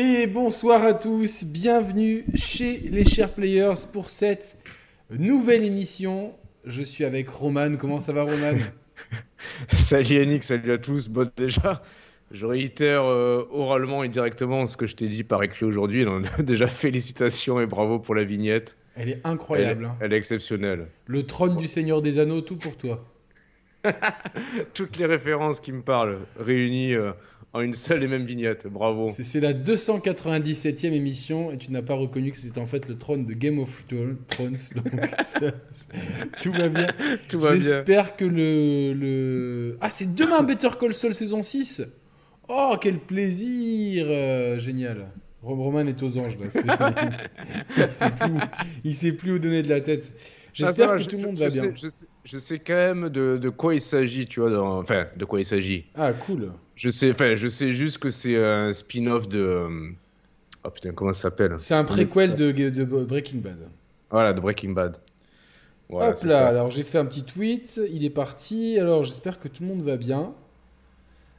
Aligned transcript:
Et 0.00 0.28
bonsoir 0.28 0.84
à 0.84 0.94
tous, 0.94 1.42
bienvenue 1.42 2.24
chez 2.36 2.78
les 2.88 3.04
chers 3.04 3.32
players 3.32 3.74
pour 3.92 4.10
cette 4.10 4.56
nouvelle 5.10 5.64
émission. 5.64 6.34
Je 6.64 6.82
suis 6.82 7.04
avec 7.04 7.28
Roman, 7.28 7.74
comment 7.76 7.98
ça 7.98 8.12
va 8.12 8.22
Roman? 8.22 8.58
Salut 9.72 10.14
Yannick, 10.14 10.44
salut 10.44 10.70
à 10.70 10.78
tous. 10.78 11.08
Bon 11.08 11.28
déjà, 11.36 11.82
je 12.30 12.46
réitère 12.46 13.06
euh, 13.06 13.42
oralement 13.50 14.04
et 14.04 14.08
directement 14.08 14.66
ce 14.66 14.76
que 14.76 14.86
je 14.86 14.94
t'ai 14.94 15.08
dit 15.08 15.24
par 15.24 15.42
écrit 15.42 15.66
aujourd'hui. 15.66 16.06
Déjà 16.38 16.68
félicitations 16.68 17.60
et 17.60 17.66
bravo 17.66 17.98
pour 17.98 18.14
la 18.14 18.22
vignette. 18.22 18.76
Elle 18.94 19.08
est 19.08 19.20
incroyable. 19.24 19.86
hein. 19.86 19.96
elle 20.00 20.12
est 20.12 20.16
exceptionnelle. 20.16 20.86
Le 21.06 21.24
trône 21.24 21.56
du 21.56 21.66
Seigneur 21.66 22.02
des 22.02 22.20
Anneaux, 22.20 22.40
tout 22.40 22.56
pour 22.56 22.76
toi. 22.76 23.04
Toutes 24.74 24.96
les 24.98 25.06
références 25.06 25.60
qui 25.60 25.72
me 25.72 25.82
parlent 25.82 26.18
réunies 26.38 26.94
euh, 26.94 27.12
en 27.52 27.60
une 27.60 27.74
seule 27.74 28.02
et 28.02 28.08
même 28.08 28.24
vignette. 28.24 28.66
Bravo. 28.66 29.10
C'est 29.18 29.40
la 29.40 29.52
297e 29.54 30.92
émission 30.92 31.50
et 31.52 31.58
tu 31.58 31.72
n'as 31.72 31.82
pas 31.82 31.94
reconnu 31.94 32.30
que 32.30 32.36
c'était 32.36 32.60
en 32.60 32.66
fait 32.66 32.88
le 32.88 32.96
trône 32.96 33.24
de 33.24 33.32
Game 33.34 33.58
of 33.58 33.84
Thrones. 33.86 34.58
Donc 34.74 34.86
ça- 35.24 35.40
ça- 35.70 35.86
tout 36.40 36.52
va 36.52 36.68
bien. 36.68 36.88
J'espère 37.30 38.16
que 38.16 38.24
le, 38.24 38.92
le... 38.94 39.78
Ah, 39.80 39.90
c'est 39.90 40.14
demain 40.14 40.42
Better 40.42 40.70
Call 40.78 40.92
Saul 40.92 41.14
saison 41.14 41.42
6 41.42 41.82
Oh, 42.50 42.76
quel 42.80 42.98
plaisir 42.98 44.06
euh, 44.08 44.58
Génial. 44.58 45.08
Rom- 45.42 45.60
Roman 45.60 45.86
est 45.86 46.02
aux 46.02 46.18
anges, 46.18 46.36
là. 46.38 46.46
Il, 47.76 47.92
sait 47.92 48.10
plus 48.10 48.30
où... 48.32 48.38
il 48.84 48.94
sait 48.94 49.12
plus 49.12 49.32
où 49.32 49.38
donner 49.38 49.62
de 49.62 49.68
la 49.68 49.80
tête. 49.80 50.12
J'espère 50.66 50.92
que 50.92 50.98
je- 50.98 51.08
tout 51.08 51.16
le 51.16 51.22
monde 51.22 51.36
je 51.36 51.44
va 51.44 51.50
bien. 51.50 51.72
Je 51.74 51.88
sais, 51.88 52.06
je 52.24 52.38
sais 52.38 52.58
quand 52.58 52.74
même 52.74 53.08
de, 53.08 53.36
de 53.38 53.48
quoi 53.48 53.74
il 53.74 53.80
s'agit, 53.80 54.26
tu 54.26 54.40
vois. 54.40 54.50
dans- 54.50 54.78
Enfin, 54.78 55.04
de 55.16 55.24
quoi 55.24 55.40
il 55.40 55.44
s'agit. 55.44 55.86
Ah, 55.94 56.12
cool. 56.12 56.50
Je 56.74 56.90
sais, 56.90 57.10
enfin, 57.10 57.34
je 57.36 57.48
sais 57.48 57.70
juste 57.72 57.98
que 57.98 58.10
c'est 58.10 58.36
un 58.42 58.72
spin-off 58.72 59.28
de. 59.28 59.38
euh, 59.40 59.90
Oh 60.64 60.70
putain, 60.70 60.92
comment 60.92 61.12
ça 61.12 61.22
s'appelle? 61.30 61.54
C'est 61.58 61.74
un 61.74 61.84
préquel 61.84 62.34
de, 62.34 62.50
de 62.50 62.84
Breaking 62.84 63.38
Bad. 63.38 63.58
Voilà, 64.10 64.32
de 64.32 64.40
Breaking 64.40 64.70
Bad. 64.70 64.96
Voilà, 65.88 66.10
Hop 66.10 66.16
là, 66.24 66.28
ça. 66.36 66.48
alors 66.48 66.70
j'ai 66.70 66.82
fait 66.82 66.98
un 66.98 67.06
petit 67.06 67.22
tweet, 67.22 67.80
il 67.90 68.04
est 68.04 68.10
parti. 68.10 68.78
Alors 68.78 69.04
j'espère 69.04 69.38
que 69.38 69.48
tout 69.48 69.62
le 69.62 69.68
monde 69.68 69.82
va 69.82 69.96
bien. 69.96 70.32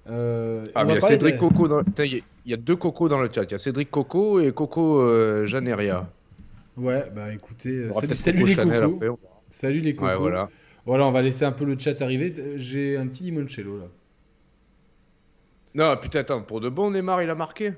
Euh, 0.09 0.66
Ah, 0.73 0.84
mais 0.86 0.94
il 0.94 0.95
y 0.95 0.97
a 0.97 1.02
Cédric 1.02 1.36
de- 1.36 1.40
Coco 1.40 1.67
dans... 1.67 1.81
Il 2.00 2.23
y 2.45 2.53
a 2.53 2.58
deux 2.58 2.75
Coco 2.75 3.09
dans 3.09 3.20
le 3.22 3.30
chat. 3.31 3.44
Il 3.44 3.52
y 3.52 3.53
a 3.53 3.58
Cédric 3.59 3.92
Coco 3.92 4.40
et 4.40 4.52
Coco 4.52 5.02
euh, 5.02 5.45
Janeria. 5.45 6.09
Ouais, 6.80 7.09
bah 7.13 7.33
écoutez, 7.33 7.69
euh, 7.69 7.91
salut, 7.91 8.45
les 8.45 8.53
Chanel 8.53 8.83
après, 8.83 9.09
on. 9.09 9.19
Salut 9.49 9.81
les 9.81 9.95
cocos. 9.95 10.19
Voilà. 10.19 10.49
Voilà, 10.85 11.05
on 11.05 11.11
va 11.11 11.22
laisser 11.22 11.45
un 11.45 11.52
peu 11.52 11.66
le 11.66 11.77
chat 11.77 12.02
arriver. 12.02 12.33
J'ai 12.55 12.97
un 12.97 13.08
petit 13.08 13.23
limoncello 13.23 13.80
là. 13.80 13.85
Non, 15.75 15.97
putain, 15.97 16.19
attends, 16.19 16.41
pour 16.41 16.61
de 16.61 16.69
bon, 16.69 16.91
Neymar, 16.91 17.22
il 17.22 17.30
a 17.30 17.35
marqué? 17.35 17.73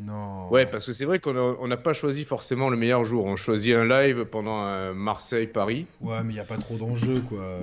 Non. 0.00 0.48
Ouais, 0.48 0.66
parce 0.66 0.86
que 0.86 0.92
c'est 0.92 1.04
vrai 1.04 1.18
qu'on 1.18 1.66
n'a 1.66 1.76
pas 1.76 1.92
choisi 1.92 2.24
forcément 2.24 2.70
le 2.70 2.76
meilleur 2.76 3.04
jour. 3.04 3.24
On 3.24 3.36
choisit 3.36 3.74
un 3.74 3.84
live 3.84 4.24
pendant 4.24 4.94
Marseille-Paris. 4.94 5.86
Ouais, 6.00 6.22
mais 6.24 6.32
il 6.32 6.34
n'y 6.34 6.40
a 6.40 6.44
pas 6.44 6.56
trop 6.56 6.76
d'enjeux 6.76 7.20
quoi. 7.20 7.58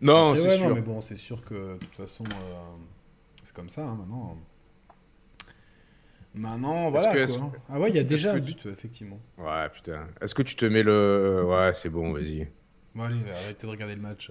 Non, 0.00 0.34
c'est 0.34 0.48
ouais, 0.48 0.56
sûr. 0.56 0.68
Non, 0.68 0.74
mais 0.74 0.80
bon, 0.80 1.00
c'est 1.00 1.16
sûr 1.16 1.44
que 1.44 1.54
de 1.54 1.78
toute 1.78 1.94
façon, 1.94 2.24
euh, 2.24 2.60
c'est 3.44 3.54
comme 3.54 3.68
ça 3.68 3.82
hein, 3.82 3.96
maintenant. 3.98 4.36
Maintenant, 6.34 6.90
voilà. 6.90 7.12
que- 7.12 7.30
quoi. 7.38 7.52
Ah 7.68 7.78
ouais, 7.78 7.90
il 7.90 7.96
y 7.96 7.98
a 7.98 8.04
déjà 8.04 8.32
que 8.32 8.36
un 8.38 8.40
tu- 8.40 8.54
but, 8.54 8.66
effectivement. 8.66 9.20
Ouais, 9.38 9.68
putain. 9.68 10.06
Est-ce 10.20 10.34
que 10.34 10.42
tu 10.42 10.56
te 10.56 10.64
mets 10.64 10.82
le... 10.82 11.44
Ouais, 11.46 11.72
c'est 11.74 11.90
bon, 11.90 12.12
vas-y. 12.12 12.48
Bon, 12.94 13.02
allez, 13.04 13.16
arrêtez 13.30 13.66
de 13.66 13.70
regarder 13.70 13.94
le 13.94 14.00
match. 14.00 14.30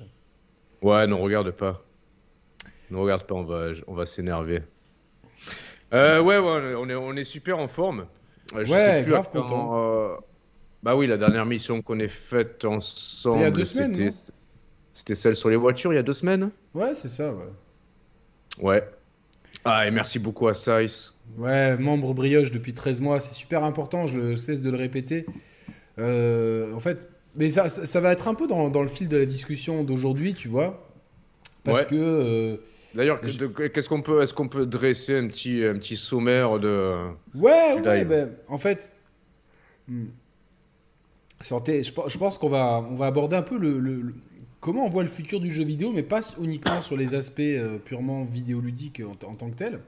Ouais, 0.81 1.05
ne 1.05 1.13
regarde 1.13 1.52
pas. 1.52 1.83
Ne 2.89 2.97
regarde 2.97 3.25
pas, 3.27 3.35
on 3.35 3.44
va, 3.44 3.67
on 3.88 3.94
va 3.94 4.05
s'énerver. 4.07 4.61
Euh, 5.94 6.22
ouais, 6.22 6.38
ouais, 6.39 6.73
on 6.75 6.89
est, 6.89 6.95
on 6.95 7.13
est 7.16 7.23
super 7.23 7.59
en 7.59 7.67
forme. 7.67 8.07
Euh, 8.56 8.66
je 8.66 8.72
Ouais, 8.72 8.79
sais 8.79 9.03
plus 9.03 9.12
grave 9.12 9.29
quand, 9.31 9.44
content. 9.44 9.72
euh, 9.78 10.16
Bah 10.83 10.95
oui, 10.95 11.06
la 11.07 11.18
dernière 11.18 11.45
mission 11.45 11.81
qu'on 11.81 12.00
ait 12.00 12.07
faite 12.07 12.66
ensemble, 12.66 13.51
deux 13.51 13.63
semaines, 13.66 13.94
c'était 13.94 14.06
non 14.06 14.38
c'était 14.94 15.16
celle 15.16 15.35
sur 15.35 15.50
les 15.50 15.56
voitures 15.56 15.94
il 15.94 15.95
y 15.95 16.00
a 16.00 16.03
deux 16.03 16.12
semaines. 16.13 16.50
Ouais, 16.73 16.94
c'est 16.95 17.07
ça, 17.09 17.33
ouais. 17.33 17.45
Ouais. 18.59 18.89
Ah, 19.63 19.88
et 19.88 19.91
merci 19.91 20.18
beaucoup 20.19 20.47
à 20.47 20.53
Size. 20.53 21.13
Ouais, 21.38 21.78
membre 21.78 22.14
brioche 22.14 22.52
depuis 22.52 22.74
13 22.74 23.02
mois, 23.02 23.19
c'est 23.19 23.34
super 23.34 23.64
important, 23.64 24.06
je 24.06 24.36
cesse 24.36 24.62
de 24.62 24.69
le 24.69 24.78
répéter. 24.78 25.25
Euh, 26.00 26.74
en 26.74 26.80
fait, 26.80 27.09
mais 27.36 27.50
ça, 27.50 27.69
ça, 27.69 27.86
ça 27.86 28.02
va 28.02 28.12
être 28.12 28.28
un 28.28 28.34
peu 28.36 28.47
dans, 28.47 28.69
dans 28.69 28.81
le 28.81 28.88
fil 28.88 29.08
de 29.08 29.18
la 29.18 29.25
discussion 29.25 29.84
d'aujourd'hui, 29.84 30.34
tu 30.34 30.47
vois. 30.47 30.88
Parce 31.64 31.81
Ouais. 31.81 31.86
que. 31.90 31.96
euh, 31.96 32.58
D'ailleurs, 32.94 33.19
Je- 33.25 33.46
qu'est-ce 33.68 33.88
qu'on 33.88 34.02
peut, 34.02 34.22
est-ce 34.22 34.34
qu'on 34.34 34.50
peut 34.50 34.66
dresser 34.66 35.16
un 35.18 35.28
petit, 35.28 35.64
un 35.64 35.75
petit 35.75 35.96
sommaire 35.96 36.59
de. 36.59 36.96
ouais, 37.36 37.78
Du 37.81 37.88
ouais, 37.88 38.03
ben, 38.03 38.31
en 38.50 38.58
fait. 38.58 38.94
hmm. 39.88 40.06
Santé, 41.40 41.84
je, 41.84 41.94
pe- 41.94 42.08
je 42.08 42.18
pense 42.18 42.38
qu'on 42.38 42.50
va, 42.50 42.86
on 42.90 42.96
va 42.96 43.08
aborder 43.08 43.36
un 43.36 43.42
peu 43.42 43.58
le, 43.58 43.80
le- 43.80 44.02
le- 44.02 44.13
comment 44.59 44.86
on 44.86 44.90
voit 44.90 45.03
le 45.03 45.09
futur 45.09 45.40
du 45.40 45.50
jeu 45.50 45.63
vidéo, 45.63 45.92
mais 45.94 46.03
pas 46.03 46.19
uniquement 46.42 46.81
sur 46.81 46.98
les 46.98 47.16
aspects 47.16 47.40
euh, 47.40 47.78
purement 47.80 48.24
vidéoludiques 48.25 49.02
en, 49.06 49.13
en 49.28 49.34
tant 49.36 49.50
que 49.50 49.56
tel. 49.56 49.80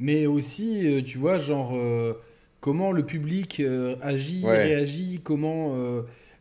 Mais 0.00 0.26
aussi, 0.26 0.86
euh, 0.88 1.02
tu 1.02 1.18
vois, 1.18 1.38
genre, 1.38 1.72
euh, 1.74 2.14
comment 2.60 2.92
le 2.92 3.04
public 3.04 3.60
euh, 3.60 3.96
agit, 4.02 4.42
Ouais. 4.44 4.64
réagit, 4.64 5.20
comment 5.22 5.74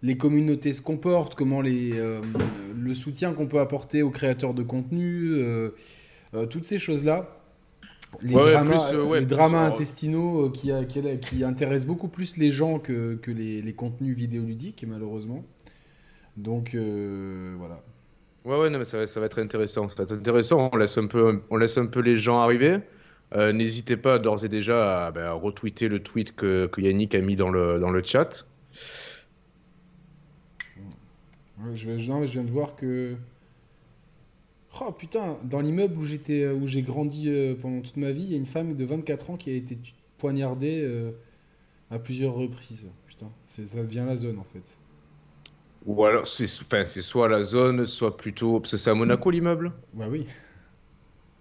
les 0.02 0.18
communautés 0.18 0.74
se 0.74 0.82
comportent, 0.82 1.36
comment 1.36 1.62
les, 1.62 1.92
le 2.76 2.94
soutien 2.94 3.34
qu'on 3.34 3.48
peut 3.48 3.60
apporter 3.60 4.02
aux 4.04 4.10
créateurs 4.12 4.54
de 4.54 4.64
contenu, 4.64 5.38
toutes 6.50 6.66
ces 6.66 6.78
choses-là. 6.78 7.40
Les 8.22 8.36
Ouais, 8.36 8.52
dramas, 8.52 8.90
plus, 8.92 9.00
ouais, 9.00 9.20
les 9.22 9.26
dramas 9.26 9.66
intestinaux 9.66 10.50
qui, 10.52 10.72
qui, 10.88 11.02
qui 11.20 11.44
intéressent 11.44 11.88
beaucoup 11.88 12.10
plus 12.10 12.38
les 12.38 12.52
gens 12.52 12.78
que, 12.80 13.16
que 13.16 13.32
les, 13.32 13.62
les 13.62 13.74
contenus 13.74 14.16
vidéoludiques, 14.16 14.86
malheureusement. 14.88 15.44
Donc, 16.38 16.76
euh, 16.76 17.56
voilà. 17.58 17.82
Ouais, 18.46 18.58
ouais, 18.60 18.70
non, 18.70 18.78
mais 18.80 18.86
ça 18.86 19.00
va, 19.00 19.08
ça 19.08 19.20
va 19.20 19.26
être 19.28 19.40
intéressant. 19.40 19.88
Ça 19.90 19.96
va 19.98 20.04
être 20.04 20.12
intéressant. 20.14 20.70
On 20.74 20.78
laisse 20.78 20.98
un 20.98 21.08
peu, 21.08 21.42
on 21.50 21.56
laisse 21.56 21.78
un 21.78 21.86
peu 21.88 22.02
les 22.02 22.16
gens 22.18 22.40
arriver. 22.40 22.80
Euh, 23.34 23.52
N'hésitez 23.52 23.98
pas 23.98 24.20
d'ores 24.20 24.46
et 24.46 24.50
déjà 24.50 25.08
à, 25.08 25.12
bah, 25.12 25.34
retweeter 25.34 25.88
le 25.90 26.02
tweet 26.04 26.36
que, 26.36 26.68
que 26.68 26.82
Yannick 26.82 27.16
a 27.16 27.22
mis 27.22 27.36
dans 27.36 27.50
le, 27.50 27.80
dans 27.80 27.90
le 27.92 28.04
chat. 28.04 28.46
Je, 31.74 31.90
vais- 31.90 32.08
non, 32.08 32.20
mais 32.20 32.28
je 32.28 32.34
viens 32.34 32.44
de 32.44 32.52
voir 32.52 32.76
que. 32.76 33.16
Oh 34.82 34.92
putain, 34.92 35.38
dans 35.44 35.62
l'immeuble 35.62 35.98
où 35.98 36.06
j'étais, 36.06 36.48
où 36.48 36.66
j'ai 36.68 36.82
grandi 36.82 37.30
euh, 37.30 37.56
pendant 37.56 37.82
toute 37.82 37.96
ma 37.98 38.12
vie, 38.12 38.24
il 38.24 38.32
y 38.32 38.34
a 38.34 38.38
une 38.38 38.46
femme 38.48 38.76
de 38.76 38.86
24 38.86 39.30
ans 39.30 39.38
qui 39.38 39.50
a 39.52 39.54
été 39.54 39.78
poignardée 40.18 40.82
euh, 40.84 41.12
à 41.92 42.00
plusieurs 42.00 42.34
reprises. 42.36 42.90
Putain, 43.08 43.32
ça 43.48 43.64
devient 43.64 44.06
la 44.08 44.18
zone 44.18 44.40
en 44.40 44.46
fait. 44.46 44.80
Ou 45.86 46.04
alors, 46.06 46.28
c'est 46.28 46.44
enfin, 46.62 46.84
soit 46.86 47.30
la 47.30 47.44
zone, 47.44 47.86
soit 47.86 48.18
plutôt. 48.18 48.60
Parce 48.60 48.72
que 48.72 48.78
c'est 48.78 48.90
à 48.90 48.94
Monaco 48.96 49.30
l'immeuble? 49.32 49.72
Bah 49.94 50.08
oui. 50.10 50.26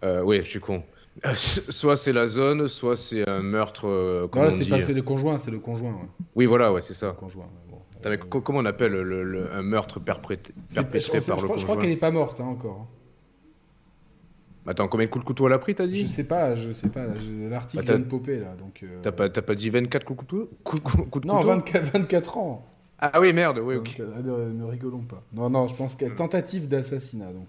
euh, 0.05 0.23
Oui, 0.23 0.39
je 0.45 0.49
suis 0.51 0.61
con. 0.61 0.85
Euh, 1.27 1.35
Soit 1.35 1.97
c'est 1.97 2.13
la 2.13 2.27
zone, 2.27 2.69
soit 2.69 2.97
c'est 2.97 3.29
un 3.29 3.43
meurtre. 3.43 3.87
euh, 3.87 4.29
comment 4.29 4.51
c'est 4.51 4.69
pas 4.69 4.81
c'est 4.81 4.95
le 4.95 5.03
conjoint, 5.03 5.37
c'est 5.39 5.51
le 5.51 5.59
conjoint. 5.59 5.93
Ouais. 5.93 6.09
Oui, 6.37 6.47
voilà, 6.47 6.73
ouais, 6.73 6.81
c'est 6.81 6.95
Le 6.95 6.97
ça. 6.97 7.11
conjoint. 7.19 7.49
bon. 7.71 7.79
Mais 8.05 8.19
comment 8.19 8.59
on 8.61 8.65
appelle 8.65 8.93
le, 8.93 9.23
le- 9.23 9.53
un 9.53 9.63
meurtre 9.63 10.01
perpétré, 10.01 10.53
je, 10.71 10.75
je- 10.81 10.81
par 10.81 11.37
je 11.39 11.43
le 11.43 11.49
crois, 11.49 11.57
je 11.57 11.63
crois 11.65 11.75
conjoint 11.77 11.77
qu'elle 11.83 11.91
est 11.91 11.97
pas 11.97 12.11
morte 12.11 12.41
hein, 12.41 12.47
encore. 12.47 12.89
Attends, 14.67 14.87
combien 14.89 15.07
de 15.07 15.11
coups 15.11 15.25
de 15.25 15.27
couteau 15.27 15.47
elle 15.49 15.53
a 15.55 15.59
pris, 15.59 15.75
t'as 15.75 15.85
Je 15.85 15.89
dit 15.91 16.09
sais 16.09 16.25
pas, 16.25 16.55
je 16.55 16.73
sais 16.73 16.89
pas. 16.89 17.07
je- 17.17 17.49
L'article 17.49 17.85
vient 17.85 17.99
de 17.99 18.05
popper 18.05 18.39
là, 18.39 18.55
donc. 18.59 18.81
euh, 18.83 18.99
T'as 19.03 19.13
pas, 19.13 19.29
pas 19.29 19.55
dit 19.55 19.71
24 19.71 20.05
coups 20.05 20.19
de 20.19 20.25
couteau 20.25 20.51
de 21.21 21.27
Non, 21.27 21.37
couteau 21.37 21.49
24, 21.49 21.93
24 21.93 22.39
ans. 22.39 22.67
Ah 22.99 23.21
oui, 23.21 23.33
merde, 23.33 23.59
oui, 23.63 23.75
ok. 23.77 23.99
Donc, 23.99 24.01
euh, 24.01 24.47
ne, 24.49 24.53
ne 24.53 24.65
rigolons 24.65 25.03
pas. 25.03 25.23
Non, 25.35 25.51
non, 25.51 25.67
je 25.67 25.75
pense 25.75 25.97
qu'elle 25.97 26.15
tentative 26.15 26.69
d'assassinat, 26.69 27.33
donc. 27.33 27.49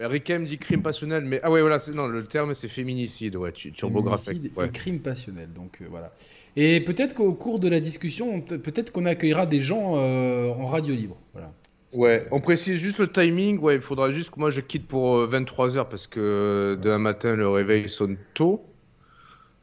Euh, 0.00 0.08
Rikem 0.08 0.44
dit 0.44 0.58
crime 0.58 0.82
passionnel, 0.82 1.24
mais 1.24 1.40
ah 1.42 1.50
ouais, 1.50 1.60
voilà, 1.60 1.78
c'est- 1.78 1.92
non, 1.92 2.06
le 2.06 2.24
terme 2.24 2.54
c'est 2.54 2.68
féminicide, 2.68 3.36
ouais, 3.36 3.52
tu, 3.52 3.72
turbographique. 3.72 4.26
Féminicide 4.28 4.56
Ouais. 4.58 4.70
crime 4.70 5.00
passionnel. 5.00 5.48
Donc 5.52 5.78
euh, 5.80 5.86
voilà. 5.90 6.12
Et 6.56 6.80
peut-être 6.80 7.14
qu'au 7.14 7.32
cours 7.34 7.58
de 7.58 7.68
la 7.68 7.80
discussion, 7.80 8.40
peut- 8.40 8.58
peut-être 8.58 8.90
qu'on 8.92 9.06
accueillera 9.06 9.46
des 9.46 9.60
gens 9.60 9.94
euh, 9.96 10.50
en 10.50 10.66
radio 10.66 10.94
libre. 10.94 11.16
Voilà. 11.32 11.52
Ouais, 11.94 12.26
on 12.32 12.40
précise 12.40 12.78
juste 12.78 12.98
le 12.98 13.08
timing, 13.08 13.58
ouais, 13.60 13.76
il 13.76 13.80
faudra 13.80 14.10
juste 14.10 14.30
que 14.30 14.38
moi 14.38 14.50
je 14.50 14.60
quitte 14.60 14.86
pour 14.86 15.26
23h 15.26 15.88
parce 15.88 16.06
que 16.06 16.20
euh, 16.20 16.76
demain 16.76 16.98
matin 16.98 17.34
le 17.34 17.48
réveil 17.48 17.88
sonne 17.88 18.18
tôt. 18.34 18.62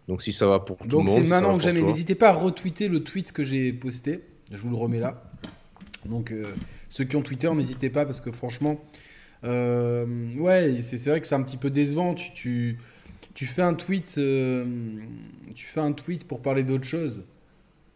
Donc 0.07 0.21
si 0.21 0.31
ça 0.33 0.47
va 0.47 0.59
pour 0.59 0.77
tout 0.77 0.83
le 0.85 0.89
Donc 0.89 1.05
monde. 1.07 1.09
c'est 1.17 1.23
ça 1.25 1.29
va 1.29 1.41
maintenant 1.41 1.57
que 1.57 1.63
jamais. 1.63 1.81
N'hésitez 1.81 2.15
pas 2.15 2.29
à 2.29 2.33
retweeter 2.33 2.87
le 2.87 3.03
tweet 3.03 3.31
que 3.31 3.43
j'ai 3.43 3.73
posté. 3.73 4.21
Je 4.51 4.57
vous 4.57 4.69
le 4.69 4.75
remets 4.75 4.99
là. 4.99 5.23
Donc 6.05 6.31
euh, 6.31 6.47
ceux 6.89 7.03
qui 7.03 7.15
ont 7.15 7.21
Twitter, 7.21 7.51
n'hésitez 7.53 7.89
pas 7.89 8.05
parce 8.05 8.21
que 8.21 8.31
franchement, 8.31 8.79
euh, 9.45 10.05
ouais, 10.37 10.77
c'est 10.81 11.09
vrai 11.09 11.21
que 11.21 11.27
c'est 11.27 11.35
un 11.35 11.43
petit 11.43 11.57
peu 11.57 11.69
décevant. 11.69 12.13
Tu, 12.13 12.31
tu, 12.33 12.77
tu 13.33 13.45
fais 13.45 13.61
un 13.61 13.73
tweet, 13.73 14.15
euh, 14.17 14.65
tu 15.53 15.65
fais 15.65 15.81
un 15.81 15.91
tweet 15.91 16.27
pour 16.27 16.41
parler 16.41 16.63
d'autre 16.63 16.85
chose. 16.85 17.23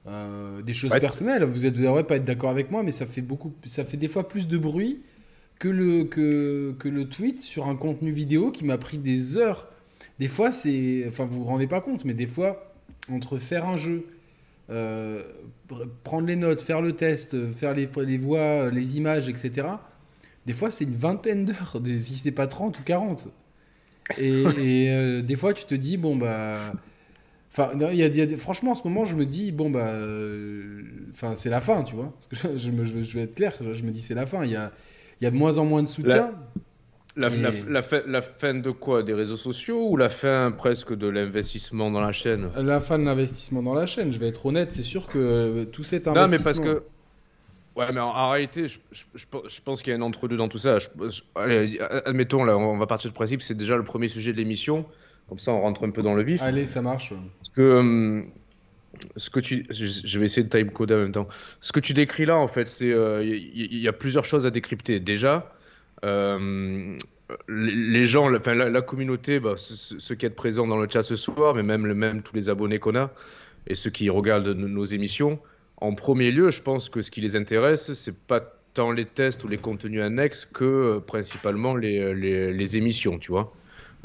Euh, 0.07 0.62
des 0.62 0.74
choses 0.74 0.92
Ouais, 0.92 1.00
personnelles, 1.00 1.44
vous 1.44 1.66
êtes, 1.66 1.75
vous 1.78 1.84
n'aurez 1.84 2.06
pas 2.06 2.16
être 2.16 2.25
d'accord 2.25 2.50
avec 2.50 2.72
moi, 2.72 2.84
mais 2.84 2.92
ça 2.92 3.06
fait 3.06 3.22
beaucoup, 3.22 3.54
ça 3.66 3.84
fait 3.84 3.98
des 3.98 4.07
fois 4.07 4.28
plus 4.28 4.48
de 4.48 4.57
bruit 4.57 5.01
que 5.60 5.68
le, 5.68 6.06
que, 6.06 6.74
que 6.80 6.88
le 6.90 7.10
tweet 7.10 7.42
sur 7.42 7.68
un 7.68 7.75
contenu 7.75 8.12
vidéo 8.12 8.52
qui 8.52 8.66
m'a 8.66 8.78
pris 8.78 8.98
des 8.98 9.38
heures. 9.38 9.68
Des 10.19 10.28
fois, 10.28 10.52
c'est. 10.52 11.06
Enfin, 11.07 11.25
vous 11.25 11.40
vous 11.40 11.45
rendez 11.45 11.68
pas 11.68 11.81
compte, 11.81 12.06
mais 12.06 12.13
des 12.13 12.28
fois, 12.28 12.74
entre 13.12 13.38
faire 13.40 13.66
un 13.68 13.78
jeu, 13.78 14.07
euh, 14.69 15.24
prendre 16.04 16.28
les 16.28 16.36
notes, 16.36 16.62
faire 16.62 16.81
le 16.81 16.94
test, 16.94 17.52
faire 17.52 17.74
les, 17.74 17.90
les 18.06 18.18
voix, 18.18 18.69
les 18.72 18.98
images, 18.98 19.30
etc. 19.30 19.68
Des 20.46 20.54
fois, 20.54 20.72
c'est 20.72 20.86
une 20.86 20.96
vingtaine 20.96 21.46
d'heures, 21.46 21.78
si 21.98 22.16
c'est 22.16 22.32
pas 22.32 22.48
30 22.48 22.80
ou 22.80 22.84
40. 22.84 23.30
Et, 24.18 24.86
et 24.86 24.92
euh, 24.92 25.22
des 25.22 25.36
fois, 25.36 25.54
tu 25.54 25.66
te 25.66 25.76
dis, 25.76 25.98
bon, 25.98 26.16
bah. 26.16 26.74
Enfin, 27.52 27.72
il 27.76 27.98
y 27.98 28.04
a, 28.04 28.08
y 28.08 28.22
a, 28.22 28.38
franchement, 28.38 28.72
en 28.72 28.76
ce 28.76 28.88
moment, 28.88 29.06
je 29.06 29.16
me 29.16 29.26
dis, 29.26 29.52
bon, 29.52 29.70
bah. 29.72 29.94
euh, 29.94 30.84
Enfin, 31.12 31.36
c'est 31.36 31.50
la 31.50 31.62
fin, 31.62 31.84
tu 31.84 31.96
vois. 31.96 32.14
Parce 32.14 32.28
que 32.28 32.36
je, 32.58 32.60
je 32.68 32.72
me- 32.72 32.86
je, 32.86 33.02
je 33.02 33.18
vais 33.20 33.24
être 33.26 33.36
clair, 33.36 33.56
je 33.62 33.84
me 33.84 33.92
dis, 33.92 34.02
c'est 34.02 34.16
la 34.16 34.26
fin. 34.28 34.46
Il 34.46 34.52
y 34.52 34.56
a, 34.56 34.72
y 35.22 35.26
a 35.28 35.32
de 35.32 35.36
moins 35.38 35.58
en 35.60 35.66
moins 35.66 35.84
de 35.84 35.88
soutien. 35.90 36.34
La, 37.16 37.30
Et- 37.30 37.34
la, 37.38 37.52
la 37.68 37.82
fin, 37.84 38.02
la 38.08 38.24
fin 38.24 38.56
de 38.56 38.72
quoi? 38.72 39.04
Des 39.04 39.14
réseaux 39.14 39.38
sociaux 39.38 39.92
ou 39.92 39.96
la 39.96 40.10
fin 40.10 40.52
presque 40.52 40.96
de 40.96 41.08
l'investissement 41.08 41.92
dans 41.92 42.02
la 42.02 42.12
chaîne? 42.12 42.50
La 42.56 42.80
fin 42.80 42.98
de 43.00 43.04
l'investissement 43.06 43.62
dans 43.64 43.74
la 43.74 43.86
chaîne, 43.86 44.12
je 44.12 44.20
vais 44.20 44.28
être 44.28 44.46
honnête, 44.46 44.72
c'est 44.74 44.84
sûr 44.84 45.08
que 45.08 45.18
euh, 45.20 45.66
tout 45.66 45.84
cet 45.84 46.08
Non, 46.14 46.16
investissement. 46.18 46.28
mais 46.28 46.40
parce 46.40 46.60
que. 46.60 46.84
Ouais, 47.75 47.92
mais 47.94 48.00
en, 48.00 48.07
en 48.10 48.30
réalité, 48.31 48.68
je, 48.68 48.80
je- 48.92 49.04
je 49.16 49.62
pense- 49.62 49.81
qu'il 49.81 49.92
y 49.92 49.95
a 49.95 50.00
un 50.00 50.01
entre-deux 50.01 50.38
dans 50.38 50.48
tout 50.50 50.57
ça. 50.57 50.80
Je- 50.80 50.88
je- 51.10 51.21
allez, 51.36 51.80
admettons, 52.06 52.44
là, 52.44 52.57
on 52.57 52.77
va 52.77 52.88
partir 52.88 53.10
du 53.10 53.16
principe, 53.16 53.42
c'est 53.42 53.56
déjà 53.56 53.77
le 53.77 53.83
premier 53.83 54.07
sujet 54.07 54.33
de 54.33 54.38
l'émission. 54.38 54.86
Comme 55.30 55.39
ça, 55.39 55.51
on 55.51 55.62
rentre 55.62 55.86
un 55.86 55.92
peu 55.92 56.01
dans 56.01 56.16
le 56.16 56.24
vif. 56.24 56.42
Allez, 56.42 56.66
ça 56.66 56.81
marche. 56.81 57.13
Parce 57.39 57.50
que. 57.50 57.62
hum, 57.62 58.31
ce 59.16 59.30
que 59.30 59.39
tu, 59.39 59.66
je 59.69 60.19
vais 60.19 60.25
essayer 60.25 60.44
de 60.44 60.50
timecoder 60.50 60.95
en 60.95 60.98
même 60.98 61.12
temps. 61.12 61.27
Ce 61.62 61.71
que 61.71 61.80
tu 61.80 61.94
décris 61.94 62.25
là, 62.25 62.38
en 62.38 62.48
fait, 62.48 62.68
c'est 62.68 62.92
euh, 62.92 63.24
il 63.24 63.77
y, 63.77 63.88
a 63.88 63.94
plusieurs 63.94 64.25
choses 64.25 64.45
à 64.45 64.51
décrypter. 64.51 65.00
Déjà, 65.00 65.54
euh, 66.04 66.98
les 67.48 68.06
gens, 68.06 68.30
la, 68.30 68.39
enfin, 68.39 68.56
la, 68.56 68.69
la 68.69 68.81
communauté, 68.81 69.39
bah, 69.39 69.54
ceux, 69.57 70.16
qui 70.16 70.25
sont 70.25 70.33
présents 70.33 70.68
dans 70.68 70.77
le 70.77 70.88
chat 70.92 71.04
ce 71.04 71.16
soir, 71.16 71.56
mais 71.56 71.63
même, 71.63 71.94
même 71.94 72.24
tous 72.24 72.36
les 72.36 72.50
abonnés 72.50 72.80
qu'on 72.80 72.95
a 72.95 73.12
et 73.68 73.75
ceux 73.75 73.89
qui 73.89 74.10
regardent 74.10 74.48
nos 74.48 74.86
émissions, 74.86 75.39
en 75.81 75.94
premier 75.96 76.31
lieu, 76.31 76.52
je 76.52 76.62
pense 76.62 76.90
que 76.90 77.02
ce 77.02 77.12
qui 77.12 77.22
les 77.22 77.36
intéresse, 77.36 77.94
c'est 77.94 78.16
pas 78.18 78.42
tant 78.74 78.92
les 78.92 79.06
tests 79.06 79.44
ou 79.44 79.48
les 79.48 79.58
contenus 79.58 80.02
annexes 80.02 80.46
que 80.46 80.64
euh, 80.66 81.00
principalement 81.00 81.76
les, 81.76 82.14
les, 82.14 82.54
les 82.54 82.78
émissions, 82.78 83.18
tu 83.20 83.31
vois. 83.31 83.54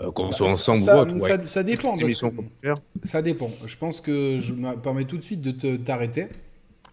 Euh, 0.01 0.11
qu'on 0.11 0.33
soit 0.33 0.51
ensemble 0.51 0.81
ça, 0.83 0.97
ou 0.97 1.01
autre. 1.03 1.19
ça, 1.21 1.37
ouais. 1.37 1.45
ça 1.45 1.63
dépend. 1.63 1.91
Parce 1.91 2.01
émissions 2.01 2.31
que- 2.31 2.69
ça 3.05 3.23
dépend. 3.23 3.51
Je 3.65 3.77
pense 3.77 4.01
que 4.01 4.39
je 4.41 4.53
me 4.53 4.75
permets 4.77 5.05
tout 5.05 5.17
de 5.19 5.23
suite 5.23 5.41
de 5.41 5.53
te- 5.53 5.77
t'arrêter. 5.77 6.27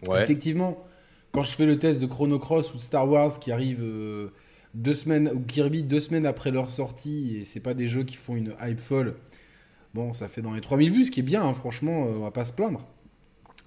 Ouais. 0.07 0.21
Effectivement, 0.21 0.83
quand 1.31 1.41
je 1.43 1.51
fais 1.55 1.65
le 1.65 1.79
test 1.79 1.99
de 1.99 2.05
Chrono 2.05 2.37
Cross 2.37 2.73
ou 2.73 2.77
de 2.77 2.81
Star 2.81 3.09
Wars 3.09 3.39
qui 3.39 3.51
arrive 3.51 3.79
euh, 3.83 4.27
deux 4.75 4.93
semaines, 4.93 5.31
ou 5.33 5.39
Kirby 5.39 5.81
deux 5.83 5.99
semaines 5.99 6.25
après 6.27 6.51
leur 6.51 6.69
sortie, 6.69 7.37
et 7.37 7.45
c'est 7.45 7.59
pas 7.59 7.73
des 7.73 7.87
jeux 7.87 8.03
qui 8.03 8.15
font 8.15 8.35
une 8.35 8.53
hype 8.61 8.79
folle, 8.79 9.15
bon, 9.95 10.13
ça 10.13 10.27
fait 10.27 10.41
dans 10.41 10.53
les 10.53 10.61
3000 10.61 10.91
vues, 10.91 11.05
ce 11.05 11.11
qui 11.11 11.21
est 11.21 11.23
bien, 11.23 11.43
hein, 11.43 11.53
franchement, 11.53 12.05
euh, 12.05 12.17
on 12.17 12.19
va 12.21 12.31
pas 12.31 12.45
se 12.45 12.53
plaindre. 12.53 12.85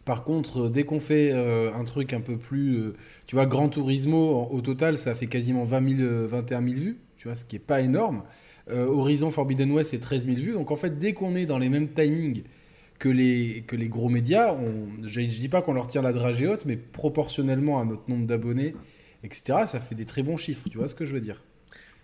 Par 0.05 0.25
contre, 0.25 0.65
euh, 0.65 0.71
dès 0.71 0.85
qu'on 0.85 1.01
fait 1.01 1.33
euh, 1.33 1.73
un 1.73 1.85
truc 1.85 2.13
un 2.13 2.21
peu 2.21 2.37
plus, 2.37 2.77
euh, 2.77 2.97
tu 3.27 3.37
vois, 3.37 3.47
Gran 3.47 3.69
Turismo, 3.69 4.49
au 4.51 4.61
total, 4.61 4.99
ça 4.99 5.15
fait 5.15 5.27
quasiment 5.27 5.65
20 5.65 5.99
000, 5.99 6.03
euh, 6.03 6.27
21 6.27 6.63
000 6.63 6.75
vues, 6.75 6.99
tu 7.17 7.29
vois, 7.29 7.35
ce 7.35 7.45
qui 7.45 7.57
est 7.57 7.61
pas 7.61 7.81
énorme. 7.81 8.23
Horizon 8.67 9.31
Forbidden 9.31 9.71
West, 9.73 9.91
c'est 9.91 9.99
13 9.99 10.25
000 10.25 10.39
vues. 10.39 10.53
Donc 10.55 10.71
en 10.71 10.77
fait, 10.77 10.99
dès 10.99 11.13
qu'on 11.13 11.37
est 11.37 11.45
dans 11.45 11.59
les 11.59 11.69
mêmes 11.69 11.89
timings 11.89 12.45
que 12.99 13.11
les, 13.11 13.63
que 13.67 13.77
les 13.77 13.89
gros 13.91 14.09
médias, 14.09 14.57
je, 15.03 15.21
je 15.21 15.27
dis 15.27 15.51
pas 15.51 15.61
qu'on 15.61 15.75
leur 15.75 15.87
tire 15.87 16.01
la 16.01 16.15
dragée 16.15 16.49
haute, 16.49 16.65
mais 16.65 16.79
proportionnellement 16.79 17.79
à 17.79 17.85
notre 17.85 18.09
nombre 18.09 18.27
d'abonnés, 18.27 18.75
etc., 19.23 19.65
ça 19.67 19.81
fait 19.81 19.95
des 19.95 20.07
très 20.07 20.23
bons 20.23 20.39
chiffres. 20.39 20.67
Tu 20.71 20.79
vois 20.79 20.89
ce 20.89 20.95
que 20.95 21.05
je 21.05 21.13
veux 21.13 21.21
dire? 21.21 21.43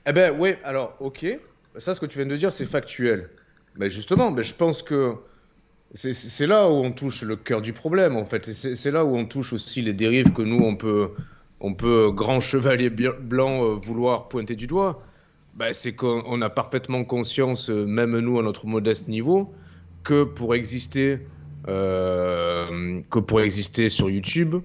Eh 0.07 0.13
ben 0.13 0.39
ouais, 0.39 0.59
alors 0.63 0.97
ok, 1.01 1.25
ça 1.79 1.95
ce 1.95 2.01
que 2.01 2.05
tu 2.05 2.19
viens 2.19 2.27
de 2.27 2.37
dire 2.37 2.53
c'est 2.53 2.67
factuel. 2.67 3.31
Mais 3.77 3.89
justement, 3.89 4.31
ben, 4.31 4.43
je 4.43 4.55
pense 4.55 4.83
que 4.83 5.15
c'est- 5.95 6.47
là 6.47 6.69
où 6.69 6.73
on 6.73 6.93
touche 6.93 7.23
le 7.23 7.37
cœur 7.37 7.63
du 7.63 7.73
problème 7.73 8.17
en 8.17 8.25
fait. 8.25 8.53
C'est 8.53 8.91
là 8.91 9.05
où 9.05 9.17
on 9.17 9.25
touche 9.25 9.53
aussi 9.53 9.83
les 9.83 9.93
dérives 9.93 10.33
que 10.33 10.43
nous 10.43 10.63
on 10.65 10.77
peut, 10.77 11.09
on 11.61 11.75
peut 11.75 12.11
grand 12.13 12.41
chevalier 12.41 12.91
blanc 12.91 13.65
euh, 13.65 13.75
vouloir 13.75 14.29
pointer 14.29 14.57
du 14.57 14.67
doigt. 14.67 15.03
Ben, 15.55 15.73
c'est 15.73 15.95
qu'on 15.95 16.23
on 16.27 16.41
a 16.43 16.51
parfaitement 16.51 17.05
conscience, 17.05 17.71
euh, 17.71 17.85
même 17.85 18.19
nous 18.21 18.39
à 18.39 18.43
notre 18.43 18.67
modeste 18.67 19.09
niveau, 19.09 19.53
que 20.05 20.25
pour 20.25 20.55
exister, 20.55 21.19
euh, 21.69 23.01
que 23.11 23.19
pour 23.19 23.41
exister 23.41 23.89
sur 23.89 24.09
YouTube, 24.11 24.57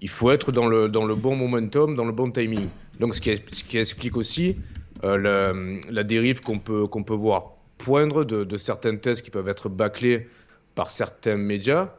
il 0.00 0.08
faut 0.10 0.30
être 0.30 0.52
dans 0.52 0.66
le, 0.66 0.88
dans 0.88 1.06
le 1.06 1.14
bon 1.14 1.36
momentum, 1.36 1.94
dans 1.94 2.04
le 2.04 2.12
bon 2.12 2.30
timing. 2.30 2.68
Donc 3.00 3.14
ce 3.14 3.20
qui, 3.20 3.78
explique 3.78 4.16
aussi 4.16 4.56
euh, 5.04 5.80
la, 5.90 6.04
dérive 6.04 6.40
qu'on 6.40 6.58
peut, 6.58 6.86
peut 6.88 7.14
voir 7.14 7.52
poindre 7.78 8.24
de, 8.24 8.44
de 8.44 8.56
certains 8.56 8.96
tests 8.96 9.22
qui 9.22 9.30
peuvent 9.30 9.48
être 9.48 9.68
bâclés 9.68 10.28
par 10.74 10.90
certains 10.90 11.36
médias 11.36 11.90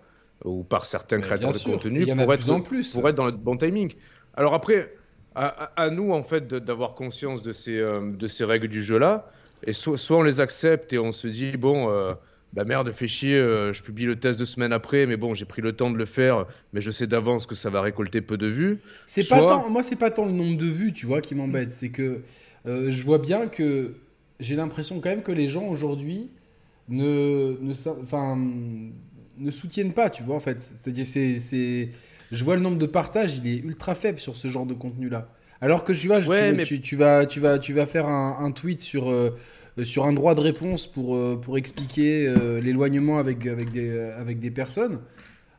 ou 0.44 0.64
par 0.64 0.86
certains 0.86 1.20
créateurs 1.22 1.52
de 1.54 1.58
sûr, 1.58 1.72
contenu 1.72 2.06
pour 2.06 2.34
être, 2.34 2.44
plus 2.44 2.52
en 2.52 2.62
plus. 2.62 2.94
pour 2.94 3.08
être 3.10 3.16
dans 3.16 3.26
le 3.26 3.32
bon 3.32 3.58
timing. 3.58 3.94
Alors 4.36 4.54
après, 4.54 4.94
à, 5.36 5.90
nous 5.90 6.12
en 6.12 6.24
fait 6.24 6.48
d'avoir 6.48 6.94
conscience 6.94 7.44
de 7.44 7.52
ces, 7.52 7.78
euh, 7.78 8.12
de 8.12 8.28
ces 8.28 8.46
règles 8.46 8.68
du 8.68 8.84
jeu-là, 8.84 9.30
et 9.66 9.74
so- 9.74 9.98
soit 9.98 10.18
on 10.18 10.24
les 10.24 10.40
accepte 10.42 10.94
et 10.94 11.00
on 11.00 11.12
se 11.12 11.28
dit, 11.28 11.58
bon, 11.58 11.90
euh, 11.90 12.14
bah 12.54 12.64
merde, 12.64 12.92
fais 12.92 13.08
chier, 13.08 13.36
euh, 13.38 13.74
je 13.74 13.84
publie 13.84 14.06
le 14.06 14.18
test 14.18 14.40
deux 14.40 14.46
semaines 14.46 14.72
après, 14.72 15.06
mais 15.06 15.18
bon, 15.18 15.34
j'ai 15.34 15.46
pris 15.46 15.62
le 15.62 15.74
temps 15.74 15.90
de 15.90 15.98
le 15.98 16.06
faire, 16.06 16.46
mais 16.72 16.80
je 16.82 16.92
sais 16.92 17.08
d'avance 17.08 17.46
que 17.48 17.56
ça 17.56 17.70
va 17.70 17.82
récolter 17.82 18.22
peu 18.22 18.38
de 18.38 18.48
vues. 18.48 18.80
C'est 19.06 19.24
Soit- 19.24 19.40
pas 19.40 19.48
tant, 19.48 19.70
moi, 19.70 19.84
c'est 19.84 19.98
pas 19.98 20.12
tant 20.12 20.26
le 20.26 20.32
nombre 20.32 20.58
de 20.58 20.66
vues, 20.68 20.94
tu 20.94 21.06
vois, 21.06 21.20
qui 21.22 21.36
m'embête. 21.36 21.72
C'est 21.72 21.90
que 21.90 22.22
je 22.66 23.04
vois 23.04 23.20
bien 23.20 23.48
que 23.48 23.94
j'ai 24.40 24.56
l'impression 24.56 25.00
quand 25.00 25.10
même 25.10 25.24
que 25.24 25.32
les 25.32 25.48
gens 25.48 25.66
aujourd'hui 25.68 26.30
ne, 26.90 27.58
ne, 27.62 27.74
enfin, 28.02 28.38
ne 29.38 29.52
soutiennent 29.52 29.94
pas, 29.94 30.10
tu 30.10 30.24
vois, 30.24 30.36
en 30.36 30.40
fait. 30.40 30.60
C'est-à-dire, 30.62 31.06
c'est, 31.06 31.38
c'est, 31.38 31.90
je 32.32 32.44
vois 32.44 32.56
le 32.56 32.62
nombre 32.62 32.78
de 32.78 32.86
partages, 32.86 33.38
il 33.38 33.48
est 33.48 33.58
ultra 33.58 33.96
faible 33.96 34.20
sur 34.20 34.36
ce 34.36 34.48
genre 34.48 34.66
de 34.66 34.74
contenu-là. 34.74 35.30
Alors 35.62 35.84
que 35.84 35.94
tu 35.94 36.08
vois, 36.08 36.20
Ouais, 36.26 36.52
tu, 36.52 36.56
mais- 36.58 36.64
tu, 36.64 36.82
tu 36.82 36.96
vas, 36.96 37.26
tu 37.26 37.40
vas, 37.40 37.60
tu 37.60 37.74
vas 37.74 37.86
faire 37.86 38.08
un, 38.08 38.38
un 38.40 38.52
tweet 38.52 38.82
sur. 38.82 39.10
euh, 39.10 39.32
sur 39.84 40.06
un 40.06 40.14
droit 40.14 40.36
de 40.36 40.40
réponse 40.40 40.88
pour, 40.88 41.18
euh, 41.18 41.36
pour 41.36 41.58
expliquer 41.58 42.28
euh, 42.30 42.62
l'éloignement 42.62 43.18
avec, 43.18 43.46
avec, 43.46 43.72
des, 43.72 43.90
avec 44.00 44.40
des 44.40 44.50
personnes. 44.50 45.02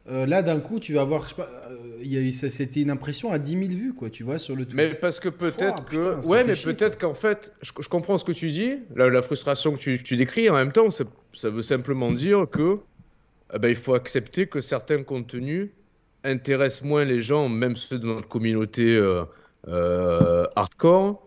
Euh, 0.09 0.25
là, 0.25 0.43
d'un 0.43 0.61
coup, 0.61 0.79
tu 0.79 0.93
vas 0.95 1.01
avoir, 1.01 1.25
je 1.25 1.31
sais 1.31 1.35
pas, 1.35 1.51
euh, 1.69 1.77
il 2.01 2.13
y 2.13 2.17
a 2.17 2.21
eu, 2.21 2.31
ça, 2.31 2.49
c'était 2.49 2.81
une 2.81 2.91
impression 2.91 3.33
à 3.33 3.39
10 3.41 3.51
000 3.53 3.63
vues, 3.71 3.93
quoi, 3.93 4.09
tu 4.09 4.23
vois, 4.23 4.39
sur 4.39 4.55
le 4.55 4.65
tweet. 4.65 4.77
Mais 4.77 4.89
parce 4.95 5.19
que 5.19 5.29
peut-être 5.29 5.79
Oh, 5.81 5.91
que. 5.91 5.97
putain, 5.97 6.29
ouais, 6.29 6.45
mais 6.45 6.55
chier, 6.55 6.73
peut-être 6.73 6.97
qu'en 6.99 7.15
fait, 7.15 7.53
je, 7.61 7.73
je 7.81 7.89
comprends 7.89 8.17
ce 8.17 8.25
que 8.25 8.31
tu 8.33 8.51
dis, 8.51 8.75
la, 8.95 9.09
la 9.11 9.23
frustration 9.23 9.73
que 9.73 9.79
tu, 9.79 9.99
que 9.99 10.03
tu 10.05 10.15
décris, 10.17 10.49
en 10.49 10.55
même 10.55 10.71
temps, 10.71 10.91
ça, 10.91 11.03
ça 11.33 11.51
veut 11.51 11.63
simplement 11.63 12.13
dire 12.13 12.47
que 12.51 12.79
eh 13.55 13.59
ben, 13.59 13.69
il 13.69 13.75
faut 13.77 13.95
accepter 13.95 14.47
que 14.47 14.61
certains 14.61 15.03
contenus 15.03 15.71
intéressent 16.23 16.83
moins 16.89 17.05
les 17.05 17.21
gens, 17.21 17.49
même 17.49 17.75
ceux 17.77 17.99
de 17.99 18.07
notre 18.07 18.29
communauté 18.29 18.85
euh, 19.69 20.47
hardcore, 20.57 21.27